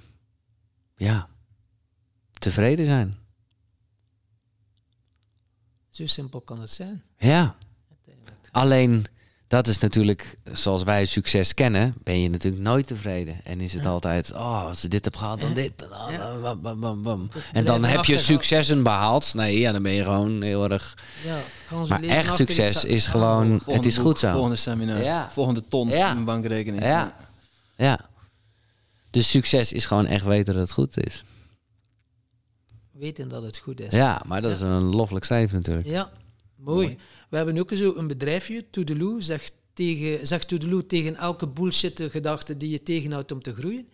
ja. 0.96 1.28
Tevreden 2.32 2.84
zijn. 2.84 3.16
Zo 5.90 6.06
simpel 6.06 6.40
kan 6.40 6.60
het 6.60 6.70
zijn. 6.70 7.02
Ja. 7.16 7.54
Alleen 8.50 9.06
dat 9.52 9.68
is 9.68 9.78
natuurlijk, 9.78 10.36
zoals 10.52 10.82
wij 10.82 11.04
succes 11.04 11.54
kennen, 11.54 11.94
ben 12.02 12.20
je 12.20 12.30
natuurlijk 12.30 12.62
nooit 12.62 12.86
tevreden. 12.86 13.44
En 13.44 13.60
is 13.60 13.72
het 13.72 13.86
altijd, 13.86 14.32
oh, 14.32 14.64
als 14.64 14.82
je 14.82 14.88
dit 14.88 15.04
hebt 15.04 15.16
gehad, 15.16 15.40
dan 15.40 15.54
dit. 15.54 15.72
Dan, 15.78 16.88
En 17.52 17.64
dan 17.64 17.84
heb 17.84 18.04
je 18.04 18.18
successen 18.18 18.82
behaald. 18.82 19.34
Nee, 19.34 19.58
ja, 19.58 19.72
dan 19.72 19.82
ben 19.82 19.92
je 19.92 20.02
gewoon 20.02 20.42
heel 20.42 20.70
erg. 20.70 20.98
Ja, 21.24 21.86
maar 21.88 22.02
echt 22.02 22.36
succes 22.36 22.84
is 22.84 23.06
gewoon, 23.06 23.62
het 23.66 23.86
is 23.86 23.96
goed 23.96 24.18
zo. 24.18 24.32
Volgende 24.32 24.56
seminar, 24.56 25.02
ja. 25.02 25.30
volgende 25.30 25.62
ton 25.68 25.88
ja. 25.88 26.08
in 26.08 26.14
mijn 26.14 26.24
bankrekening. 26.24 26.82
Ja. 26.82 27.16
ja. 27.76 28.10
Dus 29.12 29.30
succes 29.30 29.72
is 29.72 29.84
gewoon 29.84 30.06
echt 30.06 30.24
weten 30.24 30.54
dat 30.54 30.62
het 30.62 30.72
goed 30.72 31.04
is. 31.06 31.24
Weten 32.90 33.28
dat 33.28 33.42
het 33.42 33.58
goed 33.58 33.80
is. 33.80 33.92
Ja, 33.94 34.22
maar 34.26 34.42
dat 34.42 34.52
is 34.52 34.60
een 34.60 34.82
loffelijk 34.82 35.24
schrijven 35.24 35.56
natuurlijk. 35.56 35.86
Ja, 35.86 36.12
mooi. 36.56 36.96
We 37.30 37.36
hebben 37.36 37.58
ook 37.58 37.70
zo 37.74 37.96
een 37.96 38.06
bedrijfje, 38.06 38.70
Toedeloe, 38.70 39.22
zegt, 39.22 39.52
tegen, 39.72 40.26
zegt 40.26 40.48
Toedeloe 40.48 40.86
tegen 40.86 41.16
elke 41.16 41.48
bullshit 41.48 42.02
gedachte 42.10 42.56
die 42.56 42.70
je 42.70 42.82
tegenhoudt 42.82 43.32
om 43.32 43.42
te 43.42 43.54
groeien. 43.54 43.88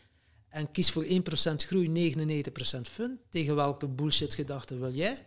En 0.49 0.71
kies 0.71 0.91
voor 0.91 1.05
1% 1.05 1.09
groei, 1.55 2.13
99% 2.15 2.81
fun. 2.91 3.19
Tegen 3.31 3.55
welke 3.55 3.89
bullshit 3.89 4.35
gedachten 4.35 4.81
wil 4.81 4.93
jij 4.93 5.19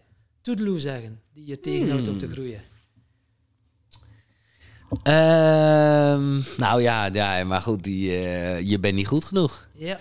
toedeloe 0.42 0.80
zeggen, 0.80 1.22
die 1.34 1.46
je 1.46 1.60
tegenhoudt 1.60 2.08
om 2.08 2.18
te 2.18 2.26
hmm. 2.26 2.34
groeien? 2.34 2.62
Ehm, 5.04 6.40
nou 6.58 6.82
ja, 6.82 7.06
ja, 7.06 7.44
maar 7.44 7.62
goed, 7.62 7.84
die, 7.84 8.10
uh, 8.10 8.68
je 8.68 8.80
bent 8.80 8.96
niet 8.96 9.08
goed 9.08 9.26
genoeg. 9.26 9.68
Ja. 9.74 9.98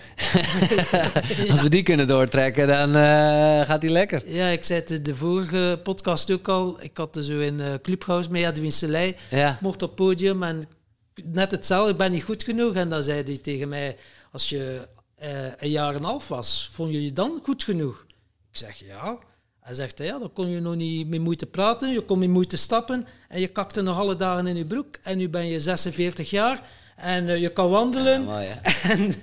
Als 1.51 1.61
we 1.61 1.69
die 1.69 1.83
kunnen 1.83 2.07
doortrekken, 2.07 2.67
dan 2.67 2.89
uh, 2.89 3.61
gaat 3.61 3.81
die 3.81 3.89
lekker. 3.89 4.29
Ja, 4.29 4.47
ik 4.47 4.63
zei 4.63 4.83
het 4.85 5.05
de 5.05 5.15
vorige 5.15 5.79
podcast 5.83 6.31
ook 6.31 6.47
al. 6.47 6.83
Ik 6.83 6.97
had 6.97 7.15
er 7.15 7.23
zo 7.23 7.39
in 7.39 7.59
uh, 7.59 7.73
Clubhouse 7.81 8.29
mee, 8.29 8.45
Edwin 8.45 8.71
Selei. 8.71 9.15
Ja. 9.29 9.57
Mocht 9.61 9.81
op 9.81 9.95
podium 9.95 10.43
en 10.43 10.63
net 11.23 11.51
hetzelfde, 11.51 11.91
ik 11.91 11.97
ben 11.97 12.11
niet 12.11 12.23
goed 12.23 12.43
genoeg. 12.43 12.73
En 12.73 12.89
dan 12.89 13.03
zei 13.03 13.23
hij 13.23 13.37
tegen 13.37 13.69
mij, 13.69 13.97
als 14.31 14.49
je 14.49 14.87
een 15.57 15.69
jaar 15.69 15.89
en 15.89 15.95
een 15.95 16.03
half 16.03 16.27
was, 16.27 16.69
vond 16.73 16.91
je 16.91 17.03
je 17.03 17.13
dan 17.13 17.39
goed 17.43 17.63
genoeg? 17.63 18.05
Ik 18.51 18.57
zeg 18.57 18.75
ja. 18.75 19.19
Hij 19.61 19.73
zegt, 19.73 19.97
ja, 19.97 20.19
dan 20.19 20.33
kon 20.33 20.49
je 20.49 20.59
nog 20.59 20.75
niet 20.75 21.07
meer 21.07 21.21
moeite 21.21 21.45
praten, 21.45 21.89
je 21.89 22.01
kon 22.01 22.19
meer 22.19 22.29
moeite 22.29 22.57
stappen 22.57 23.07
en 23.27 23.39
je 23.39 23.47
kakte 23.47 23.81
nog 23.81 23.99
alle 23.99 24.15
dagen 24.15 24.47
in 24.47 24.55
je 24.55 24.65
broek. 24.65 24.95
En 25.03 25.17
nu 25.17 25.29
ben 25.29 25.47
je 25.47 25.59
46 25.59 26.29
jaar 26.29 26.61
en 26.95 27.27
uh, 27.27 27.37
je 27.37 27.49
kan 27.49 27.69
wandelen 27.69 28.27
en, 28.83 29.13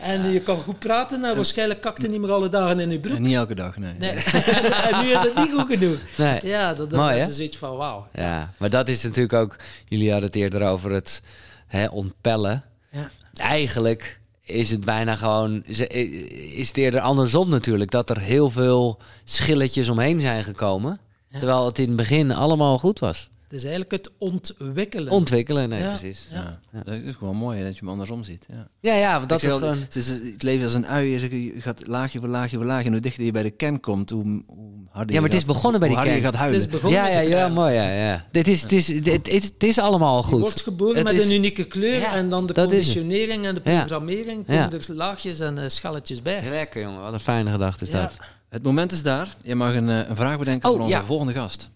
en 0.00 0.30
je 0.30 0.40
kan 0.40 0.56
goed 0.56 0.78
praten 0.78 1.24
en 1.24 1.36
waarschijnlijk 1.36 1.80
kakte 1.80 2.08
niet 2.08 2.20
meer 2.20 2.30
alle 2.30 2.48
dagen 2.48 2.80
in 2.80 2.90
je 2.90 2.98
broek. 2.98 3.16
En 3.16 3.22
niet 3.22 3.34
elke 3.34 3.54
dag, 3.54 3.76
nee. 3.76 3.94
nee. 3.98 4.10
en 4.90 5.04
nu 5.04 5.12
is 5.12 5.22
het 5.22 5.34
niet 5.34 5.50
goed 5.52 5.66
genoeg. 5.66 5.98
Nee. 6.16 6.40
Ja, 6.42 6.74
dat, 6.74 6.90
dat 6.90 7.14
is 7.14 7.36
zoiets 7.36 7.56
van 7.56 7.76
wauw. 7.76 8.08
Ja, 8.12 8.52
maar 8.56 8.70
dat 8.70 8.88
is 8.88 9.02
natuurlijk 9.02 9.32
ook, 9.32 9.56
jullie 9.84 10.10
hadden 10.10 10.26
het 10.26 10.38
eerder 10.38 10.62
over 10.62 10.90
het 10.90 11.22
hè, 11.66 11.86
ontpellen. 11.86 12.64
Ja. 12.90 13.10
Eigenlijk 13.34 14.20
is 14.48 14.70
het 14.70 14.84
bijna 14.84 15.16
gewoon. 15.16 15.62
Is 15.64 16.68
het 16.68 16.76
eerder 16.76 17.00
andersom 17.00 17.50
natuurlijk. 17.50 17.90
Dat 17.90 18.10
er 18.10 18.20
heel 18.20 18.50
veel 18.50 18.98
schilletjes 19.24 19.88
omheen 19.88 20.20
zijn 20.20 20.44
gekomen. 20.44 20.98
Terwijl 21.32 21.66
het 21.66 21.78
in 21.78 21.86
het 21.86 21.96
begin 21.96 22.32
allemaal 22.32 22.78
goed 22.78 22.98
was. 22.98 23.28
Het 23.48 23.56
is 23.56 23.62
eigenlijk 23.62 23.92
het 23.92 24.10
ontwikkelen. 24.18 25.12
Ontwikkelen, 25.12 25.68
nee, 25.68 25.82
precies. 25.82 26.26
Ja. 26.30 26.60
ja. 26.72 26.82
Dat 26.84 26.94
is 26.94 27.16
gewoon 27.16 27.36
mooi 27.36 27.62
dat 27.62 27.72
je 27.72 27.78
hem 27.78 27.88
andersom 27.88 28.24
ziet. 28.24 28.46
Ja, 28.48 28.68
ja, 28.80 28.94
ja 28.94 29.20
dat 29.20 29.42
is 29.42 29.48
gewoon... 29.48 29.78
Het, 29.78 29.96
is, 29.96 30.08
het 30.08 30.42
leven 30.42 30.64
als 30.64 30.74
een 30.74 30.86
ui. 30.86 31.08
Je 31.08 31.52
gaat 31.58 31.86
laagje 31.86 32.18
voor 32.18 32.28
laagje 32.28 32.56
voor 32.56 32.66
laagje. 32.66 32.86
En 32.86 32.92
hoe 32.92 33.00
dichter 33.00 33.24
je 33.24 33.30
bij 33.30 33.42
de 33.42 33.50
kern 33.50 33.80
komt, 33.80 34.10
hoe, 34.10 34.42
hoe 34.46 34.72
harder 34.90 35.14
Ja, 35.14 35.20
maar 35.20 35.30
het 35.30 35.38
is 35.38 35.44
begonnen 35.44 35.80
bij 35.80 35.88
die 35.88 35.98
kern. 35.98 36.14
je 36.14 36.20
gaat 36.20 36.34
huilen. 36.34 36.60
Het 36.60 36.68
is 36.68 36.74
begonnen 36.74 37.00
ja, 37.00 37.08
ja, 37.08 37.20
ja, 37.20 37.48
mooi. 37.48 37.74
Ja, 37.74 37.92
ja. 37.92 38.26
Dit 38.30 38.48
is, 38.48 38.62
het, 38.62 38.72
is, 38.72 38.86
dit, 38.86 39.32
het, 39.32 39.62
is 39.62 39.78
allemaal 39.78 40.22
goed. 40.22 40.34
Je 40.34 40.38
wordt 40.38 40.60
geboren 40.60 41.04
met 41.04 41.22
een 41.22 41.32
unieke 41.32 41.64
kleur. 41.64 42.02
en 42.02 42.28
dan 42.28 42.46
de 42.46 42.54
conditionering 42.54 43.46
en 43.46 43.54
de 43.54 43.60
programmering. 43.60 44.46
Komen 44.46 44.70
er 44.70 44.94
laagjes 44.94 45.40
en 45.40 45.58
uh, 45.58 45.64
schalletjes 45.66 46.22
bij. 46.22 46.48
Lekker, 46.48 46.82
jongen. 46.82 47.00
Wat 47.00 47.12
een 47.12 47.20
fijne 47.20 47.50
gedachte 47.50 47.84
is 47.84 47.90
dat. 47.90 48.16
Het 48.48 48.62
moment 48.62 48.92
is 48.92 49.02
daar. 49.02 49.36
Je 49.42 49.54
mag 49.54 49.74
een, 49.74 49.88
eh, 49.88 50.08
een 50.08 50.16
vraag 50.16 50.38
bedenken 50.38 50.68
oh, 50.68 50.76
voor 50.76 50.84
onze 50.84 51.02
volgende 51.04 51.32
gast. 51.32 51.70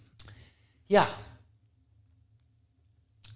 Ja, 0.85 1.07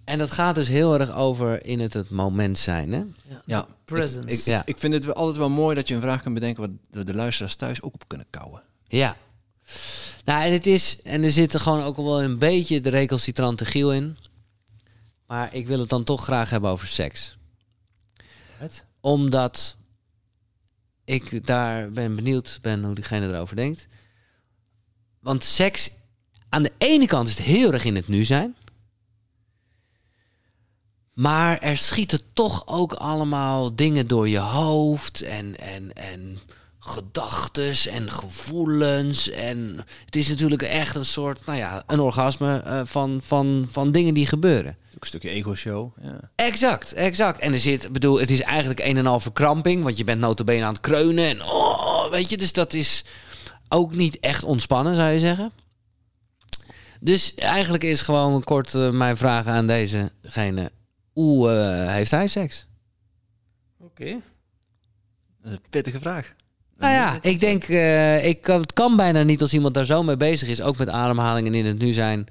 en 0.08 0.18
dat 0.18 0.30
gaat 0.30 0.54
dus 0.54 0.68
heel 0.68 0.98
erg 0.98 1.12
over 1.12 1.64
in 1.66 1.80
het, 1.80 1.92
het 1.92 2.10
moment 2.10 2.58
zijn, 2.58 2.92
hè? 2.92 2.98
Ja, 3.28 3.42
ja. 3.44 3.66
presence. 3.84 4.28
Ik, 4.28 4.38
ik, 4.38 4.44
ja. 4.44 4.62
ik 4.64 4.78
vind 4.78 4.92
het 4.92 5.14
altijd 5.14 5.36
wel 5.36 5.50
mooi 5.50 5.74
dat 5.74 5.88
je 5.88 5.94
een 5.94 6.00
vraag 6.00 6.22
kunt 6.22 6.34
bedenken... 6.34 6.78
waar 6.90 7.04
de 7.04 7.14
luisteraars 7.14 7.56
thuis 7.56 7.82
ook 7.82 7.94
op 7.94 8.08
kunnen 8.08 8.26
kouwen. 8.30 8.62
Ja. 8.84 9.16
Nou, 10.24 10.44
en 10.44 10.52
het 10.52 10.66
is... 10.66 11.02
En 11.02 11.22
er 11.22 11.32
zit 11.32 11.54
er 11.54 11.60
gewoon 11.60 11.82
ook 11.82 11.96
wel 11.96 12.22
een 12.22 12.38
beetje 12.38 12.80
de 12.80 12.88
recalcitrante 12.88 13.64
giel 13.64 13.92
in. 13.92 14.16
Maar 15.26 15.54
ik 15.54 15.66
wil 15.66 15.78
het 15.78 15.88
dan 15.88 16.04
toch 16.04 16.22
graag 16.22 16.50
hebben 16.50 16.70
over 16.70 16.86
seks. 16.86 17.36
Wat? 18.60 18.84
Omdat 19.00 19.76
ik 21.04 21.46
daar 21.46 21.90
ben 21.90 22.14
benieuwd 22.14 22.58
ben 22.62 22.84
hoe 22.84 22.94
diegene 22.94 23.28
erover 23.28 23.56
denkt. 23.56 23.86
Want 25.20 25.44
seks... 25.44 25.90
Aan 26.48 26.62
de 26.62 26.72
ene 26.78 27.06
kant 27.06 27.28
is 27.28 27.36
het 27.36 27.46
heel 27.46 27.72
erg 27.72 27.84
in 27.84 27.96
het 27.96 28.08
nu 28.08 28.24
zijn... 28.24 28.56
Maar 31.18 31.58
er 31.58 31.76
schieten 31.76 32.20
toch 32.32 32.62
ook 32.66 32.92
allemaal 32.92 33.74
dingen 33.74 34.06
door 34.06 34.28
je 34.28 34.38
hoofd 34.38 35.22
en, 35.22 35.58
en, 35.58 35.92
en 35.92 36.38
gedachtes 36.78 37.86
en 37.86 38.10
gevoelens. 38.10 39.30
En 39.30 39.84
het 40.04 40.16
is 40.16 40.28
natuurlijk 40.28 40.62
echt 40.62 40.94
een 40.94 41.04
soort, 41.04 41.46
nou 41.46 41.58
ja, 41.58 41.82
een 41.86 42.00
orgasme 42.00 42.62
uh, 42.66 42.80
van, 42.84 43.20
van, 43.22 43.66
van 43.70 43.92
dingen 43.92 44.14
die 44.14 44.26
gebeuren. 44.26 44.76
Ook 44.94 45.00
een 45.00 45.06
stukje 45.06 45.28
ego-show. 45.28 45.92
Ja. 46.02 46.20
Exact, 46.34 46.92
exact. 46.92 47.40
En 47.40 47.52
er 47.52 47.58
zit, 47.58 47.92
bedoel, 47.92 48.20
het 48.20 48.30
is 48.30 48.40
eigenlijk 48.42 48.80
een 48.80 48.96
en 48.96 49.06
al 49.06 49.20
verkramping, 49.20 49.82
want 49.82 49.98
je 49.98 50.04
bent 50.04 50.20
notabene 50.20 50.64
aan 50.64 50.72
het 50.72 50.80
kreunen 50.80 51.24
en 51.24 51.42
oh, 51.42 52.10
weet 52.10 52.30
je, 52.30 52.36
dus 52.36 52.52
dat 52.52 52.74
is 52.74 53.04
ook 53.68 53.94
niet 53.94 54.20
echt 54.20 54.44
ontspannen, 54.44 54.96
zou 54.96 55.10
je 55.10 55.18
zeggen. 55.18 55.50
Dus 57.00 57.34
eigenlijk 57.34 57.84
is 57.84 58.02
gewoon 58.02 58.44
kort 58.44 58.74
uh, 58.74 58.90
mijn 58.90 59.16
vraag 59.16 59.46
aan 59.46 59.66
dezegene. 59.66 60.70
Hoe 61.18 61.50
uh, 61.50 61.92
heeft 61.92 62.10
hij 62.10 62.26
seks? 62.26 62.66
Oké. 63.80 64.10
Dat 65.42 65.50
is 65.50 65.52
een 65.52 65.70
pittige 65.70 66.00
vraag. 66.00 66.32
Nou 66.76 66.92
ja, 66.92 67.18
ik 67.22 67.40
denk, 67.40 67.68
uh, 67.68 68.24
ik, 68.24 68.46
het 68.46 68.72
kan 68.72 68.96
bijna 68.96 69.22
niet 69.22 69.40
als 69.42 69.52
iemand 69.52 69.74
daar 69.74 69.84
zo 69.84 70.02
mee 70.02 70.16
bezig 70.16 70.48
is, 70.48 70.60
ook 70.60 70.76
met 70.78 70.88
ademhalingen 70.88 71.54
in 71.54 71.66
het 71.66 71.78
nu 71.78 71.92
zijn. 71.92 72.26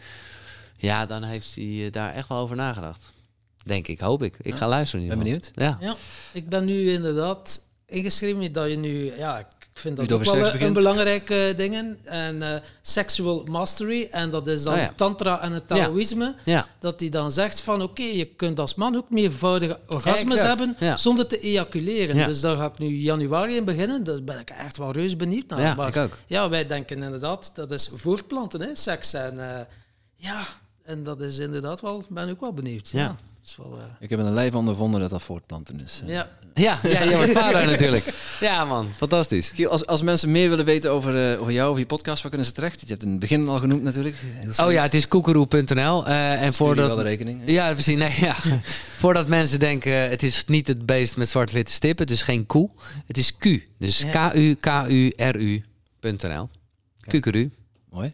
Ja, 0.78 1.06
dan 1.06 1.24
heeft 1.24 1.56
hij 1.56 1.86
eh, 1.86 1.92
daar 1.92 2.14
echt 2.14 2.28
wel 2.28 2.38
over 2.38 2.56
nagedacht. 2.56 3.02
Denk 3.64 3.88
ik, 3.88 4.00
hoop 4.00 4.24
ik. 4.24 4.36
Ik 4.42 4.56
ga 4.56 4.68
luisteren. 4.68 5.08
Ben 5.08 5.18
benieuwd. 5.18 5.52
Ja. 5.54 5.78
ja, 5.80 5.96
ik 6.34 6.50
ben 6.50 6.66
nu 6.66 6.92
inderdaad 6.92 7.62
ingeschreven 7.86 8.52
dat 8.54 8.70
je 8.70 8.78
nu, 8.78 9.18
ja, 9.18 9.48
ik 9.78 9.84
vind 9.84 9.98
dat 9.98 10.12
ook 10.12 10.24
wel 10.24 10.62
een 10.62 10.74
belangrijke 10.74 11.54
dingen. 11.58 11.98
En 12.04 12.36
uh, 12.36 12.56
sexual 12.82 13.44
mastery, 13.50 14.08
en 14.12 14.30
dat 14.30 14.48
is 14.48 14.64
dan 14.64 14.80
oh 14.80 14.88
tantra 14.96 15.42
en 15.42 15.52
het 15.52 15.68
Taoïsme. 15.68 16.36
Ja. 16.44 16.68
Dat 16.80 17.00
die 17.00 17.10
dan 17.10 17.32
zegt 17.32 17.62
van 17.62 17.82
oké, 17.82 18.04
je 18.04 18.26
kunt 18.26 18.60
als 18.60 18.76
man 18.76 18.96
ook 18.96 19.10
meervoudige 19.10 19.80
orgasmes 19.88 20.42
hebben 20.42 20.78
zonder 20.96 21.28
te 21.28 21.40
ejaculeren. 21.40 22.26
Dus 22.28 22.42
daar 22.42 22.58
ga 22.58 22.66
ik 22.66 22.78
nu 22.78 22.88
januari 22.88 23.56
in 23.56 23.66
beginnen. 23.66 24.04
Dus 24.04 24.24
ben 24.24 24.40
ik 24.40 24.50
echt 24.50 24.78
wel 24.78 24.92
reus 24.92 25.16
benieuwd 25.16 25.48
naar. 25.48 25.62
Ja, 25.62 25.76
maar, 25.76 25.88
ik 25.88 25.96
ook. 25.96 26.18
Ja, 26.28 26.50
wij 26.50 26.66
denken 26.66 27.04
inderdaad, 27.04 27.52
dat 27.56 27.72
is 27.72 27.90
voortplanten, 27.94 28.62
hè, 28.62 28.76
seks. 28.76 29.14
En 29.14 29.36
uh, 29.36 29.60
ja, 30.16 30.44
en 30.84 31.04
dat 31.04 31.22
is 31.22 31.38
inderdaad 31.38 31.82
wel, 31.82 32.04
ben 32.10 32.28
ik 32.28 32.34
ook 32.34 32.40
wel 32.40 32.54
benieuwd. 32.54 32.90
ja. 32.90 33.18
Wel, 33.56 33.78
uh... 33.78 33.84
Ik 34.00 34.10
heb 34.10 34.20
een 34.20 34.34
lijf 34.34 34.54
ondervonden 34.54 35.02
dat 35.02 35.10
dat 35.10 35.22
voortplanten 35.22 35.82
is. 35.84 36.02
Ja, 36.06 36.30
ja, 36.54 36.80
ja 36.94 37.04
je 37.04 37.16
wordt 37.16 37.32
vader 37.32 37.66
natuurlijk. 37.66 38.14
Ja 38.40 38.66
man, 38.66 38.90
fantastisch. 38.96 39.66
als, 39.68 39.86
als 39.86 40.02
mensen 40.02 40.32
meer 40.32 40.50
willen 40.50 40.66
weten 40.66 40.92
over, 40.92 41.32
uh, 41.32 41.42
over 41.42 41.54
jou, 41.54 41.68
over 41.68 41.80
je 41.80 41.86
podcast, 41.88 42.22
waar 42.22 42.30
kunnen 42.30 42.48
ze 42.48 42.54
terecht? 42.54 42.80
Je 42.80 42.86
hebt 42.88 43.04
in 43.04 43.10
het 43.10 43.20
begin 43.20 43.48
al 43.48 43.58
genoemd 43.58 43.84
natuurlijk. 43.84 44.16
Oh 44.62 44.72
ja, 44.72 44.82
het 44.82 44.94
is 44.94 45.08
koekeroe.nl. 45.08 46.08
Uh, 46.08 46.42
en 46.42 46.54
voordat... 46.54 46.88
wel 46.88 46.96
de 46.96 47.04
rekening. 47.04 47.42
Ja, 47.46 47.74
precies. 47.74 47.98
Nee, 47.98 48.14
ja. 48.20 48.36
voordat 49.02 49.28
mensen 49.28 49.60
denken, 49.60 50.10
het 50.10 50.24
is 50.24 50.46
niet 50.46 50.68
het 50.68 50.86
beest 50.86 51.18
met 51.18 51.30
zwart-witte 51.30 51.72
stippen. 51.72 52.06
Het 52.06 52.14
is 52.14 52.22
geen 52.22 52.46
koe. 52.46 52.70
Het 53.06 53.18
is 53.18 53.38
Q. 53.38 53.44
Dus 53.78 54.06
K-U-K-U-R-U.nl. 54.12 55.30
Kukeru. 57.00 57.52
Mooi. 57.90 58.14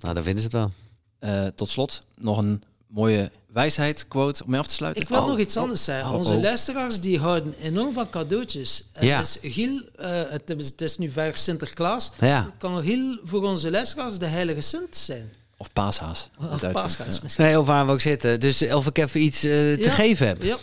Nou, 0.00 0.14
dan 0.14 0.22
vinden 0.22 0.42
ze 0.42 0.48
het 0.48 0.52
wel. 0.52 0.72
Uh, 1.20 1.46
tot 1.46 1.70
slot 1.70 2.06
nog 2.16 2.38
een 2.38 2.62
mooie 2.86 3.30
wijsheid, 3.56 4.08
quote, 4.08 4.44
om 4.44 4.50
mee 4.50 4.60
af 4.60 4.66
te 4.66 4.74
sluiten? 4.74 5.02
Ik 5.02 5.08
wil 5.08 5.20
oh. 5.20 5.28
nog 5.28 5.38
iets 5.38 5.56
anders 5.56 5.84
zeggen. 5.84 6.10
Oh, 6.10 6.18
Onze 6.18 6.32
oh. 6.32 6.42
luisteraars 6.42 7.00
die 7.00 7.18
houden 7.18 7.54
enorm 7.60 7.92
van 7.92 8.10
cadeautjes. 8.10 8.84
Ja. 9.00 9.18
Dus 9.18 9.38
Giel, 9.42 9.82
uh, 10.00 10.22
het, 10.28 10.50
is, 10.56 10.66
het, 10.66 10.80
is, 10.80 10.98
nu 10.98 11.10
ver 11.10 11.36
Sinterklaas. 11.36 12.10
Ja. 12.20 12.50
Kan 12.58 12.82
Giel 12.82 13.18
voor 13.22 13.42
onze 13.42 13.70
luisteraars 13.70 14.18
de 14.18 14.26
heilige 14.26 14.60
Sint 14.60 14.96
zijn? 14.96 15.32
Of 15.56 15.72
paashaas. 15.72 16.30
Of 16.52 16.72
paashaas 16.72 17.20
misschien. 17.20 17.44
Nee, 17.44 17.58
of 17.58 17.66
waar 17.66 17.86
we 17.86 17.92
ook 17.92 18.00
zitten. 18.00 18.40
Dus 18.40 18.62
of 18.62 18.86
ik 18.86 18.98
even 18.98 19.20
iets 19.22 19.44
uh, 19.44 19.52
te 19.52 19.90
geven 19.90 20.26
heb. 20.26 20.42
Ja. 20.42 20.56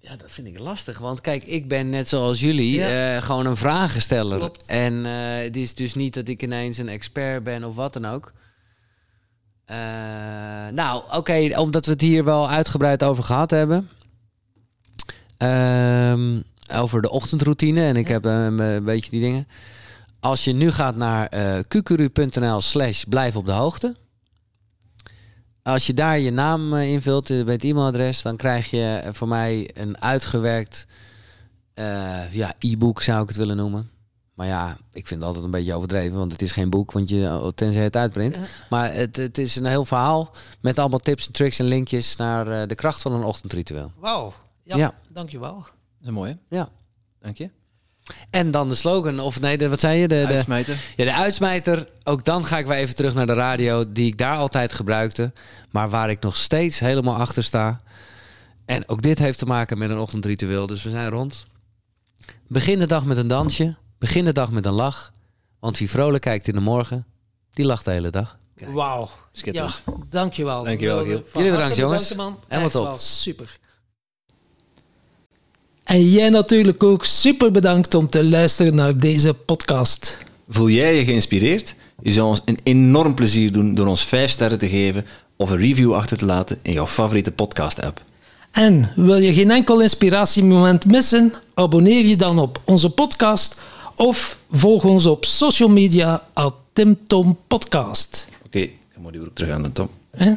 Ja, 0.00 0.16
dat 0.16 0.30
vind 0.30 0.46
ik 0.46 0.58
lastig. 0.58 0.98
Want 0.98 1.20
kijk, 1.20 1.44
ik 1.44 1.68
ben 1.68 1.90
net 1.90 2.08
zoals 2.08 2.40
jullie 2.40 2.74
ja. 2.74 3.16
uh, 3.16 3.22
gewoon 3.22 3.46
een 3.46 3.56
vragensteller. 3.56 4.38
Klopt. 4.38 4.66
En 4.66 4.92
uh, 4.94 5.10
het 5.42 5.56
is 5.56 5.74
dus 5.74 5.94
niet 5.94 6.14
dat 6.14 6.28
ik 6.28 6.42
ineens 6.42 6.78
een 6.78 6.88
expert 6.88 7.42
ben 7.42 7.64
of 7.64 7.74
wat 7.74 7.92
dan 7.92 8.06
ook. 8.06 8.32
Uh, 9.72 9.78
nou, 10.72 11.02
oké, 11.12 11.58
omdat 11.58 11.86
we 11.86 11.92
het 11.92 12.00
hier 12.00 12.24
wel 12.24 12.48
uitgebreid 12.48 13.04
over 13.04 13.24
gehad 13.24 13.50
hebben. 13.50 13.88
Uh, 15.38 16.40
over 16.74 17.02
de 17.02 17.10
ochtendroutine. 17.10 17.84
En 17.84 17.96
ik 17.96 18.08
heb 18.08 18.24
een 18.24 18.84
beetje 18.84 19.10
die 19.10 19.20
dingen. 19.20 19.46
Als 20.20 20.44
je 20.44 20.52
nu 20.52 20.70
gaat 20.70 20.96
naar 20.96 21.34
uh, 21.34 21.58
eh, 21.58 21.64
kukuru.nl 21.68 22.60
slash 22.60 23.02
blijf 23.02 23.36
op 23.36 23.46
de 23.46 23.52
hoogte. 23.52 23.96
Als 25.62 25.86
je 25.86 25.94
daar 25.94 26.18
je 26.18 26.30
naam 26.30 26.72
uh, 26.72 26.92
invult 26.92 27.28
bij 27.28 27.54
het 27.54 27.64
e-mailadres, 27.64 28.22
dan 28.22 28.36
krijg 28.36 28.70
je 28.70 29.08
voor 29.12 29.28
mij 29.28 29.70
een 29.74 30.02
uitgewerkt 30.02 30.86
ja, 32.30 32.54
e-book, 32.58 33.02
zou 33.02 33.22
ik 33.22 33.28
het 33.28 33.36
willen 33.36 33.56
noemen. 33.56 33.90
Maar 34.42 34.50
ja, 34.50 34.76
ik 34.92 35.06
vind 35.06 35.20
het 35.20 35.28
altijd 35.28 35.44
een 35.44 35.50
beetje 35.50 35.74
overdreven, 35.74 36.18
want 36.18 36.32
het 36.32 36.42
is 36.42 36.52
geen 36.52 36.70
boek, 36.70 36.92
want 36.92 37.08
je, 37.08 37.24
oh, 37.24 37.48
tenzij 37.48 37.82
het 37.82 37.96
uitprint. 37.96 38.38
Maar 38.70 38.94
het, 38.94 39.16
het 39.16 39.38
is 39.38 39.56
een 39.56 39.66
heel 39.66 39.84
verhaal 39.84 40.34
met 40.60 40.78
allemaal 40.78 40.98
tips 40.98 41.26
en 41.26 41.32
tricks 41.32 41.58
en 41.58 41.64
linkjes 41.64 42.16
naar 42.16 42.48
uh, 42.48 42.62
de 42.66 42.74
kracht 42.74 43.02
van 43.02 43.12
een 43.12 43.22
ochtendritueel. 43.22 43.92
Wauw. 43.96 44.32
Ja, 44.62 44.76
ja, 44.76 44.94
dankjewel. 45.12 45.54
Dat 45.54 46.08
is 46.08 46.10
mooi, 46.10 46.38
Ja. 46.48 46.68
Dank 47.20 47.38
je. 47.38 47.50
En 48.30 48.50
dan 48.50 48.68
de 48.68 48.74
slogan, 48.74 49.20
of 49.20 49.40
nee, 49.40 49.58
de, 49.58 49.68
wat 49.68 49.80
zei 49.80 49.98
je? 49.98 50.08
De, 50.08 50.24
de 50.26 50.34
uitsmijter. 50.34 50.76
Ja, 50.96 51.04
de 51.04 51.14
uitsmijter. 51.14 51.88
Ook 52.04 52.24
dan 52.24 52.44
ga 52.44 52.58
ik 52.58 52.66
weer 52.66 52.76
even 52.76 52.94
terug 52.94 53.14
naar 53.14 53.26
de 53.26 53.34
radio, 53.34 53.92
die 53.92 54.06
ik 54.06 54.18
daar 54.18 54.36
altijd 54.36 54.72
gebruikte. 54.72 55.32
Maar 55.70 55.90
waar 55.90 56.10
ik 56.10 56.20
nog 56.20 56.36
steeds 56.36 56.78
helemaal 56.78 57.16
achter 57.16 57.44
sta. 57.44 57.80
En 58.64 58.88
ook 58.88 59.02
dit 59.02 59.18
heeft 59.18 59.38
te 59.38 59.46
maken 59.46 59.78
met 59.78 59.90
een 59.90 59.98
ochtendritueel. 59.98 60.66
Dus 60.66 60.82
we 60.82 60.90
zijn 60.90 61.08
rond. 61.08 61.46
Begin 62.46 62.78
de 62.78 62.86
dag 62.86 63.04
met 63.04 63.16
een 63.16 63.28
dansje. 63.28 63.80
Begin 64.02 64.24
de 64.24 64.32
dag 64.32 64.50
met 64.50 64.66
een 64.66 64.72
lach. 64.72 65.12
Want 65.60 65.78
wie 65.78 65.90
vrolijk 65.90 66.22
kijkt 66.22 66.48
in 66.48 66.54
de 66.54 66.60
morgen, 66.60 67.06
die 67.52 67.64
lacht 67.64 67.84
de 67.84 67.90
hele 67.90 68.10
dag. 68.10 68.38
Wauw. 68.72 69.10
Ja, 69.32 69.70
dankjewel. 70.08 70.64
Dankjewel, 70.64 71.06
Jullie 71.06 71.50
bedankt, 71.50 71.76
jongens. 71.76 72.08
Helemaal 72.48 72.70
top. 72.70 72.98
super. 72.98 73.58
En 75.84 76.10
jij 76.10 76.28
natuurlijk 76.28 76.82
ook 76.82 77.04
super 77.04 77.50
bedankt 77.50 77.94
om 77.94 78.06
te 78.06 78.24
luisteren 78.24 78.74
naar 78.74 78.98
deze 78.98 79.34
podcast. 79.34 80.18
Voel 80.48 80.68
jij 80.68 80.96
je 80.96 81.04
geïnspireerd? 81.04 81.74
Je 82.02 82.12
zou 82.12 82.28
ons 82.28 82.42
een 82.44 82.58
enorm 82.62 83.14
plezier 83.14 83.52
doen 83.52 83.74
door 83.74 83.86
ons 83.86 84.04
5 84.04 84.30
sterren 84.30 84.58
te 84.58 84.68
geven 84.68 85.06
of 85.36 85.50
een 85.50 85.58
review 85.58 85.94
achter 85.94 86.16
te 86.16 86.26
laten 86.26 86.58
in 86.62 86.72
jouw 86.72 86.86
favoriete 86.86 87.32
podcast-app. 87.32 88.02
En 88.50 88.92
wil 88.96 89.16
je 89.16 89.34
geen 89.34 89.50
enkel 89.50 89.80
inspiratiemoment 89.80 90.84
missen? 90.84 91.32
Abonneer 91.54 92.06
je 92.06 92.16
dan 92.16 92.38
op 92.38 92.60
onze 92.64 92.90
podcast 92.90 93.60
of 93.96 94.38
volg 94.50 94.84
ons 94.84 95.06
op 95.06 95.24
social 95.24 95.68
media 95.68 96.22
at 96.32 96.54
Tim 96.72 96.96
Tom 97.06 97.38
Podcast. 97.46 98.28
Oké, 98.36 98.46
okay, 98.46 98.78
dan 98.92 99.02
moet 99.02 99.12
die 99.12 99.20
weer 99.20 99.30
terug 99.32 99.54
aan 99.54 99.62
de 99.62 99.72
Tom. 99.72 99.88
Hè? 100.10 100.32